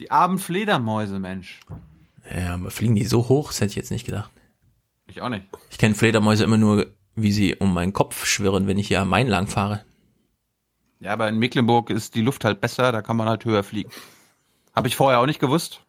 Die 0.00 0.10
armen 0.10 0.38
Fledermäuse, 0.38 1.20
Mensch. 1.20 1.60
Ja, 2.28 2.54
aber 2.54 2.72
fliegen 2.72 2.96
die 2.96 3.04
so 3.04 3.28
hoch? 3.28 3.52
Das 3.52 3.60
hätte 3.60 3.70
ich 3.70 3.76
jetzt 3.76 3.92
nicht 3.92 4.04
gedacht. 4.04 4.32
Ich 5.06 5.22
auch 5.22 5.28
nicht. 5.28 5.44
Ich 5.70 5.78
kenne 5.78 5.94
Fledermäuse 5.94 6.42
immer 6.42 6.58
nur, 6.58 6.88
wie 7.14 7.30
sie 7.30 7.54
um 7.54 7.72
meinen 7.72 7.92
Kopf 7.92 8.26
schwirren, 8.26 8.66
wenn 8.66 8.78
ich 8.78 8.88
hier 8.88 9.00
am 9.00 9.10
Main 9.10 9.28
lang 9.28 9.46
fahre. 9.46 9.84
Ja, 10.98 11.12
aber 11.12 11.28
in 11.28 11.38
Mecklenburg 11.38 11.90
ist 11.90 12.16
die 12.16 12.22
Luft 12.22 12.44
halt 12.44 12.60
besser, 12.60 12.90
da 12.90 13.00
kann 13.00 13.16
man 13.16 13.28
halt 13.28 13.44
höher 13.44 13.62
fliegen. 13.62 13.90
Habe 14.74 14.88
ich 14.88 14.96
vorher 14.96 15.20
auch 15.20 15.26
nicht 15.26 15.40
gewusst. 15.40 15.80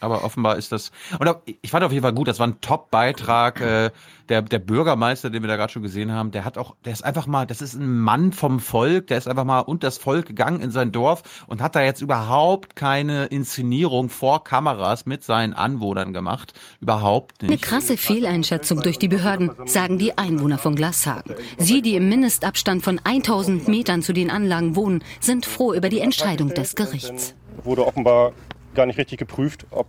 Aber 0.00 0.24
offenbar 0.24 0.56
ist 0.56 0.72
das. 0.72 0.92
Und 1.18 1.34
ich 1.62 1.70
fand 1.70 1.84
auf 1.84 1.92
jeden 1.92 2.02
Fall 2.02 2.12
gut, 2.12 2.28
das 2.28 2.38
war 2.38 2.46
ein 2.46 2.60
Top-Beitrag. 2.60 3.60
Äh, 3.60 3.90
der, 4.28 4.42
der 4.42 4.58
Bürgermeister, 4.58 5.30
den 5.30 5.42
wir 5.42 5.48
da 5.48 5.56
gerade 5.56 5.72
schon 5.72 5.82
gesehen 5.82 6.12
haben, 6.12 6.32
der 6.32 6.44
hat 6.44 6.58
auch, 6.58 6.74
der 6.84 6.92
ist 6.92 7.04
einfach 7.04 7.28
mal, 7.28 7.46
das 7.46 7.62
ist 7.62 7.74
ein 7.74 8.00
Mann 8.00 8.32
vom 8.32 8.58
Volk, 8.58 9.06
der 9.06 9.18
ist 9.18 9.28
einfach 9.28 9.44
mal 9.44 9.60
unter 9.60 9.86
das 9.86 9.98
Volk 9.98 10.26
gegangen 10.26 10.60
in 10.60 10.72
sein 10.72 10.90
Dorf 10.90 11.44
und 11.46 11.62
hat 11.62 11.76
da 11.76 11.82
jetzt 11.82 12.02
überhaupt 12.02 12.74
keine 12.74 13.26
Inszenierung 13.26 14.08
vor 14.10 14.42
Kameras 14.42 15.06
mit 15.06 15.22
seinen 15.22 15.54
Anwohnern 15.54 16.12
gemacht. 16.12 16.54
Überhaupt 16.80 17.42
nicht. 17.42 17.50
Eine 17.50 17.60
krasse 17.60 17.96
Fehleinschätzung 17.96 18.82
durch 18.82 18.98
die 18.98 19.08
Behörden, 19.08 19.52
sagen 19.66 19.98
die 19.98 20.18
Einwohner 20.18 20.58
von 20.58 20.74
Glashagen. 20.74 21.36
Sie, 21.56 21.82
die 21.82 21.94
im 21.94 22.08
Mindestabstand 22.08 22.82
von 22.82 23.00
1000 23.02 23.68
Metern 23.68 24.02
zu 24.02 24.12
den 24.12 24.30
Anlagen 24.30 24.74
wohnen, 24.74 25.04
sind 25.20 25.46
froh 25.46 25.72
über 25.72 25.88
die 25.88 26.00
Entscheidung 26.00 26.52
des 26.52 26.74
Gerichts. 26.74 27.36
Wurde 27.64 27.86
offenbar 27.86 28.32
gar 28.74 28.86
nicht 28.86 28.98
richtig 28.98 29.18
geprüft, 29.18 29.66
ob 29.70 29.86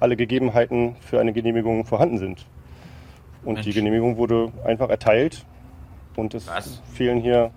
alle 0.00 0.16
Gegebenheiten 0.16 0.96
für 1.00 1.20
eine 1.20 1.32
Genehmigung 1.32 1.84
vorhanden 1.84 2.18
sind. 2.18 2.46
Und 3.44 3.54
Mensch. 3.54 3.66
die 3.66 3.72
Genehmigung 3.72 4.16
wurde 4.16 4.52
einfach 4.64 4.88
erteilt 4.90 5.44
und 6.16 6.34
es 6.34 6.46
Was? 6.48 6.80
fehlen 6.92 7.20
hier 7.20 7.50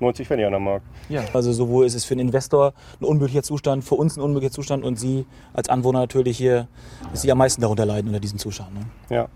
90 0.00 0.26
Pfennig 0.26 0.46
an 0.46 0.52
der 0.52 0.60
Markt. 0.60 0.84
Ja. 1.08 1.24
Also 1.32 1.52
sowohl 1.52 1.86
ist 1.86 1.94
es 1.94 2.04
für 2.04 2.14
den 2.14 2.26
Investor 2.26 2.74
ein 3.00 3.04
unmöglicher 3.04 3.42
Zustand, 3.42 3.84
für 3.84 3.94
uns 3.94 4.16
ein 4.16 4.20
unmöglicher 4.20 4.52
Zustand 4.52 4.84
und 4.84 4.98
Sie 4.98 5.26
als 5.54 5.68
Anwohner 5.68 6.00
natürlich 6.00 6.36
hier, 6.36 6.68
dass 7.10 7.22
Sie 7.22 7.32
am 7.32 7.38
meisten 7.38 7.62
darunter 7.62 7.86
leiden 7.86 8.08
unter 8.08 8.20
diesem 8.20 8.38
Zustand. 8.38 8.74
Ne? 8.74 8.80
Ja. 9.08 9.28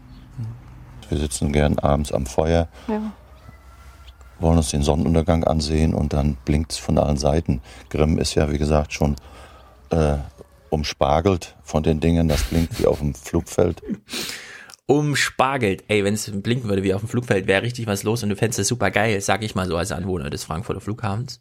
Wir 1.08 1.18
sitzen 1.18 1.52
gern 1.52 1.78
abends 1.78 2.12
am 2.12 2.26
Feuer, 2.26 2.68
ja. 2.86 3.12
wollen 4.38 4.58
uns 4.58 4.70
den 4.70 4.82
Sonnenuntergang 4.82 5.44
ansehen 5.44 5.94
und 5.94 6.12
dann 6.12 6.36
blinkt 6.44 6.72
es 6.72 6.78
von 6.78 6.98
allen 6.98 7.16
Seiten. 7.16 7.60
Grimm 7.88 8.18
ist 8.18 8.34
ja, 8.34 8.50
wie 8.50 8.58
gesagt, 8.58 8.92
schon 8.92 9.16
äh, 9.90 10.18
umspargelt 10.70 11.56
von 11.62 11.82
den 11.82 12.00
Dingen. 12.00 12.28
Das 12.28 12.42
blinkt 12.44 12.80
wie 12.80 12.86
auf 12.86 12.98
dem 12.98 13.14
Flugfeld. 13.14 13.82
Umspargelt. 14.86 15.84
Ey, 15.88 16.04
wenn 16.04 16.14
es 16.14 16.30
blinken 16.30 16.68
würde 16.68 16.82
wie 16.82 16.94
auf 16.94 17.00
dem 17.00 17.08
Flugfeld, 17.08 17.46
wäre 17.46 17.62
richtig 17.62 17.86
was 17.86 18.02
los 18.02 18.22
und 18.22 18.30
du 18.30 18.36
fändest 18.36 18.58
es 18.58 18.68
super 18.68 18.90
geil, 18.90 19.20
sag 19.20 19.42
ich 19.42 19.54
mal 19.54 19.68
so 19.68 19.76
als 19.76 19.92
Anwohner 19.92 20.30
des 20.30 20.44
Frankfurter 20.44 20.80
Flughafens. 20.80 21.40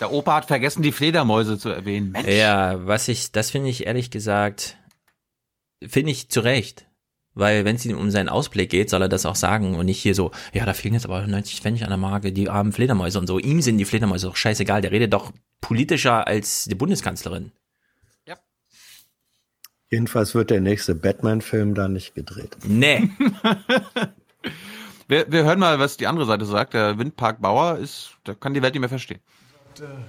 Der 0.00 0.12
Opa 0.12 0.36
hat 0.36 0.46
vergessen, 0.46 0.82
die 0.82 0.92
Fledermäuse 0.92 1.58
zu 1.58 1.70
erwähnen. 1.70 2.12
Mensch. 2.12 2.28
Ja, 2.28 2.86
was 2.86 3.08
ich, 3.08 3.32
das 3.32 3.50
finde 3.50 3.70
ich 3.70 3.86
ehrlich 3.86 4.10
gesagt, 4.10 4.76
finde 5.86 6.10
ich 6.10 6.28
zu 6.28 6.40
Recht. 6.40 6.86
Weil 7.38 7.66
wenn 7.66 7.76
es 7.76 7.84
ihm 7.84 7.98
um 7.98 8.10
seinen 8.10 8.30
Ausblick 8.30 8.70
geht, 8.70 8.88
soll 8.88 9.02
er 9.02 9.10
das 9.10 9.26
auch 9.26 9.34
sagen 9.34 9.74
und 9.74 9.84
nicht 9.84 10.00
hier 10.00 10.14
so, 10.14 10.30
ja, 10.54 10.64
da 10.64 10.72
fehlen 10.72 10.94
jetzt 10.94 11.04
aber 11.04 11.26
90 11.26 11.60
Pfennig 11.60 11.82
an 11.82 11.90
der 11.90 11.98
Marke, 11.98 12.32
die 12.32 12.48
armen 12.48 12.72
Fledermäuse 12.72 13.18
und 13.18 13.26
so. 13.26 13.38
Ihm 13.38 13.60
sind 13.60 13.76
die 13.76 13.84
Fledermäuse 13.84 14.26
doch 14.26 14.36
scheißegal, 14.36 14.80
der 14.80 14.90
redet 14.90 15.12
doch 15.12 15.32
politischer 15.60 16.26
als 16.26 16.64
die 16.64 16.74
Bundeskanzlerin. 16.74 17.52
Jedenfalls 19.90 20.34
wird 20.34 20.50
der 20.50 20.60
nächste 20.60 20.94
Batman-Film 20.94 21.74
da 21.74 21.88
nicht 21.88 22.14
gedreht. 22.14 22.56
Nee. 22.64 23.10
wir, 25.08 25.30
wir 25.30 25.44
hören 25.44 25.60
mal, 25.60 25.78
was 25.78 25.96
die 25.96 26.06
andere 26.06 26.26
Seite 26.26 26.44
sagt. 26.44 26.74
Der 26.74 26.98
Windpark 26.98 27.40
Bauer 27.40 27.78
ist, 27.78 28.16
da 28.24 28.34
kann 28.34 28.54
die 28.54 28.62
Welt 28.62 28.74
nicht 28.74 28.80
mehr 28.80 28.88
verstehen. 28.88 29.20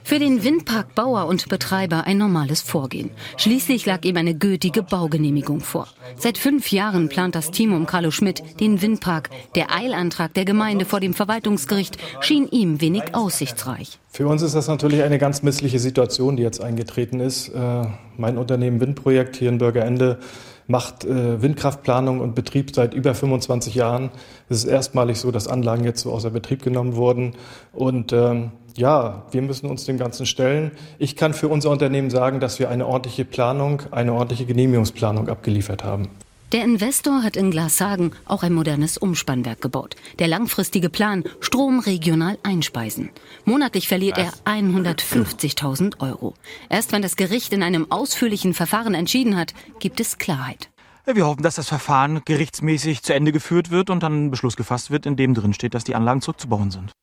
Für 0.03 0.19
den 0.19 0.43
Windpark 0.43 0.95
Bauer 0.95 1.25
und 1.25 1.49
Betreiber 1.49 2.05
ein 2.05 2.17
normales 2.17 2.61
Vorgehen. 2.61 3.11
Schließlich 3.37 3.85
lag 3.85 4.05
ihm 4.05 4.17
eine 4.17 4.35
gültige 4.35 4.83
Baugenehmigung 4.83 5.59
vor. 5.59 5.87
Seit 6.15 6.37
fünf 6.37 6.71
Jahren 6.71 7.09
plant 7.09 7.35
das 7.35 7.51
Team 7.51 7.73
um 7.73 7.85
Carlo 7.85 8.11
Schmidt 8.11 8.43
den 8.59 8.81
Windpark. 8.81 9.29
Der 9.55 9.73
Eilantrag 9.73 10.33
der 10.33 10.45
Gemeinde 10.45 10.85
vor 10.85 10.99
dem 10.99 11.13
Verwaltungsgericht 11.13 11.97
schien 12.21 12.47
ihm 12.49 12.81
wenig 12.81 13.13
aussichtsreich. 13.13 13.99
Für 14.09 14.27
uns 14.27 14.41
ist 14.41 14.55
das 14.55 14.67
natürlich 14.67 15.03
eine 15.03 15.17
ganz 15.17 15.43
missliche 15.43 15.79
Situation, 15.79 16.37
die 16.37 16.43
jetzt 16.43 16.61
eingetreten 16.61 17.19
ist. 17.19 17.49
Äh, 17.49 17.85
mein 18.17 18.37
Unternehmen 18.37 18.79
Windprojekt 18.79 19.35
hier 19.35 19.49
in 19.49 19.57
Bürgerende 19.57 20.19
macht 20.67 21.05
äh, 21.05 21.41
Windkraftplanung 21.41 22.19
und 22.19 22.35
Betrieb 22.35 22.75
seit 22.75 22.93
über 22.93 23.15
25 23.15 23.75
Jahren. 23.75 24.11
Es 24.49 24.59
ist 24.59 24.65
erstmalig 24.65 25.17
so, 25.17 25.31
dass 25.31 25.47
Anlagen 25.47 25.83
jetzt 25.83 26.01
so 26.01 26.11
außer 26.11 26.29
Betrieb 26.29 26.61
genommen 26.61 26.95
wurden. 26.95 27.33
Und 27.73 28.11
ähm, 28.13 28.51
ja, 28.77 29.25
wir 29.31 29.41
müssen 29.41 29.69
uns 29.69 29.85
dem 29.85 29.97
Ganzen 29.97 30.25
stellen. 30.25 30.71
Ich 30.99 31.15
kann 31.15 31.33
für 31.33 31.49
unser 31.49 31.69
Unternehmen 31.71 32.09
sagen, 32.09 32.39
dass 32.39 32.59
wir 32.59 32.69
eine 32.69 32.85
ordentliche 32.85 33.25
Planung, 33.25 33.81
eine 33.91 34.13
ordentliche 34.13 34.45
Genehmigungsplanung 34.45 35.29
abgeliefert 35.29 35.83
haben. 35.83 36.09
Der 36.53 36.63
Investor 36.63 37.23
hat 37.23 37.35
in 37.35 37.51
Glashagen 37.51 38.13
auch 38.23 38.41
ein 38.41 38.53
modernes 38.53 38.97
Umspannwerk 38.97 39.59
gebaut. 39.59 39.97
Der 40.19 40.29
langfristige 40.29 40.89
Plan, 40.89 41.25
Strom 41.41 41.79
regional 41.79 42.37
einspeisen. 42.41 43.09
Monatlich 43.43 43.89
verliert 43.89 44.17
er 44.17 44.31
150.000 44.45 45.99
Euro. 45.99 46.35
Erst 46.69 46.93
wenn 46.93 47.01
das 47.01 47.17
Gericht 47.17 47.51
in 47.51 47.63
einem 47.63 47.91
ausführlichen 47.91 48.53
Verfahren 48.53 48.93
entschieden 48.93 49.35
hat, 49.35 49.53
gibt 49.79 49.99
es 49.99 50.19
Klarheit. 50.19 50.69
Wir 51.05 51.25
hoffen, 51.25 51.43
dass 51.43 51.55
das 51.55 51.67
Verfahren 51.67 52.21
gerichtsmäßig 52.23 53.03
zu 53.03 53.13
Ende 53.13 53.33
geführt 53.33 53.69
wird 53.69 53.89
und 53.89 54.03
dann 54.03 54.27
ein 54.27 54.31
Beschluss 54.31 54.55
gefasst 54.55 54.89
wird, 54.89 55.05
in 55.05 55.17
dem 55.17 55.33
drin 55.33 55.53
steht, 55.53 55.73
dass 55.73 55.83
die 55.83 55.95
Anlagen 55.95 56.21
zurückzubauen 56.21 56.71
sind. 56.71 56.93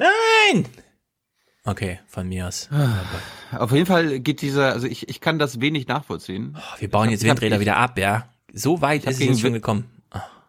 Nein! 0.00 0.66
Okay, 1.64 2.00
von 2.06 2.26
mir 2.28 2.48
aus. 2.48 2.68
Auf 3.52 3.72
jeden 3.72 3.86
Fall 3.86 4.20
geht 4.20 4.40
dieser, 4.40 4.72
also 4.72 4.86
ich, 4.86 5.08
ich 5.08 5.20
kann 5.20 5.38
das 5.38 5.60
wenig 5.60 5.86
nachvollziehen. 5.88 6.56
Wir 6.78 6.88
bauen 6.90 7.10
jetzt 7.10 7.22
Windräder 7.22 7.56
ich- 7.56 7.60
wieder 7.60 7.76
ab, 7.76 7.98
ja. 7.98 8.28
So 8.52 8.80
weit 8.80 9.04
ist 9.04 9.20
es 9.20 9.26
jetzt 9.26 9.40
schon 9.40 9.52
gekommen. 9.52 9.84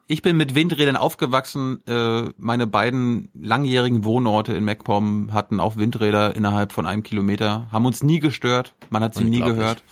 Ich 0.07 0.21
bin 0.21 0.35
mit 0.35 0.55
Windrädern 0.55 0.97
aufgewachsen. 0.97 1.85
Äh, 1.85 2.31
meine 2.37 2.67
beiden 2.67 3.29
langjährigen 3.33 4.03
Wohnorte 4.03 4.53
in 4.53 4.65
MacPom 4.65 5.31
hatten 5.31 5.59
auch 5.59 5.77
Windräder 5.77 6.35
innerhalb 6.35 6.73
von 6.73 6.85
einem 6.85 7.03
Kilometer, 7.03 7.67
haben 7.71 7.85
uns 7.85 8.03
nie 8.03 8.19
gestört. 8.19 8.73
Man 8.89 9.03
hat 9.03 9.15
sie 9.15 9.23
nie 9.23 9.39
gehört. 9.39 9.83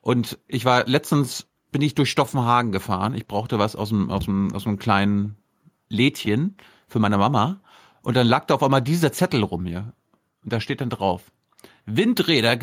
Und 0.00 0.38
ich 0.48 0.64
war 0.64 0.86
letztens 0.86 1.46
bin 1.70 1.82
ich 1.82 1.94
durch 1.94 2.10
Stoffenhagen 2.10 2.72
gefahren. 2.72 3.14
Ich 3.14 3.26
brauchte 3.28 3.58
was 3.58 3.76
aus 3.76 3.90
dem 3.90 4.10
aus 4.10 4.24
dem 4.24 4.52
aus 4.52 4.66
einem 4.66 4.78
kleinen 4.78 5.36
Lädchen 5.88 6.56
für 6.88 6.98
meine 6.98 7.18
Mama. 7.18 7.60
Und 8.02 8.16
dann 8.16 8.26
lag 8.26 8.46
da 8.46 8.54
auf 8.54 8.62
einmal 8.62 8.82
dieser 8.82 9.12
Zettel 9.12 9.42
rum 9.42 9.66
hier. 9.66 9.92
Und 10.42 10.52
da 10.52 10.60
steht 10.60 10.80
dann 10.80 10.90
drauf: 10.90 11.30
Windräder 11.86 12.56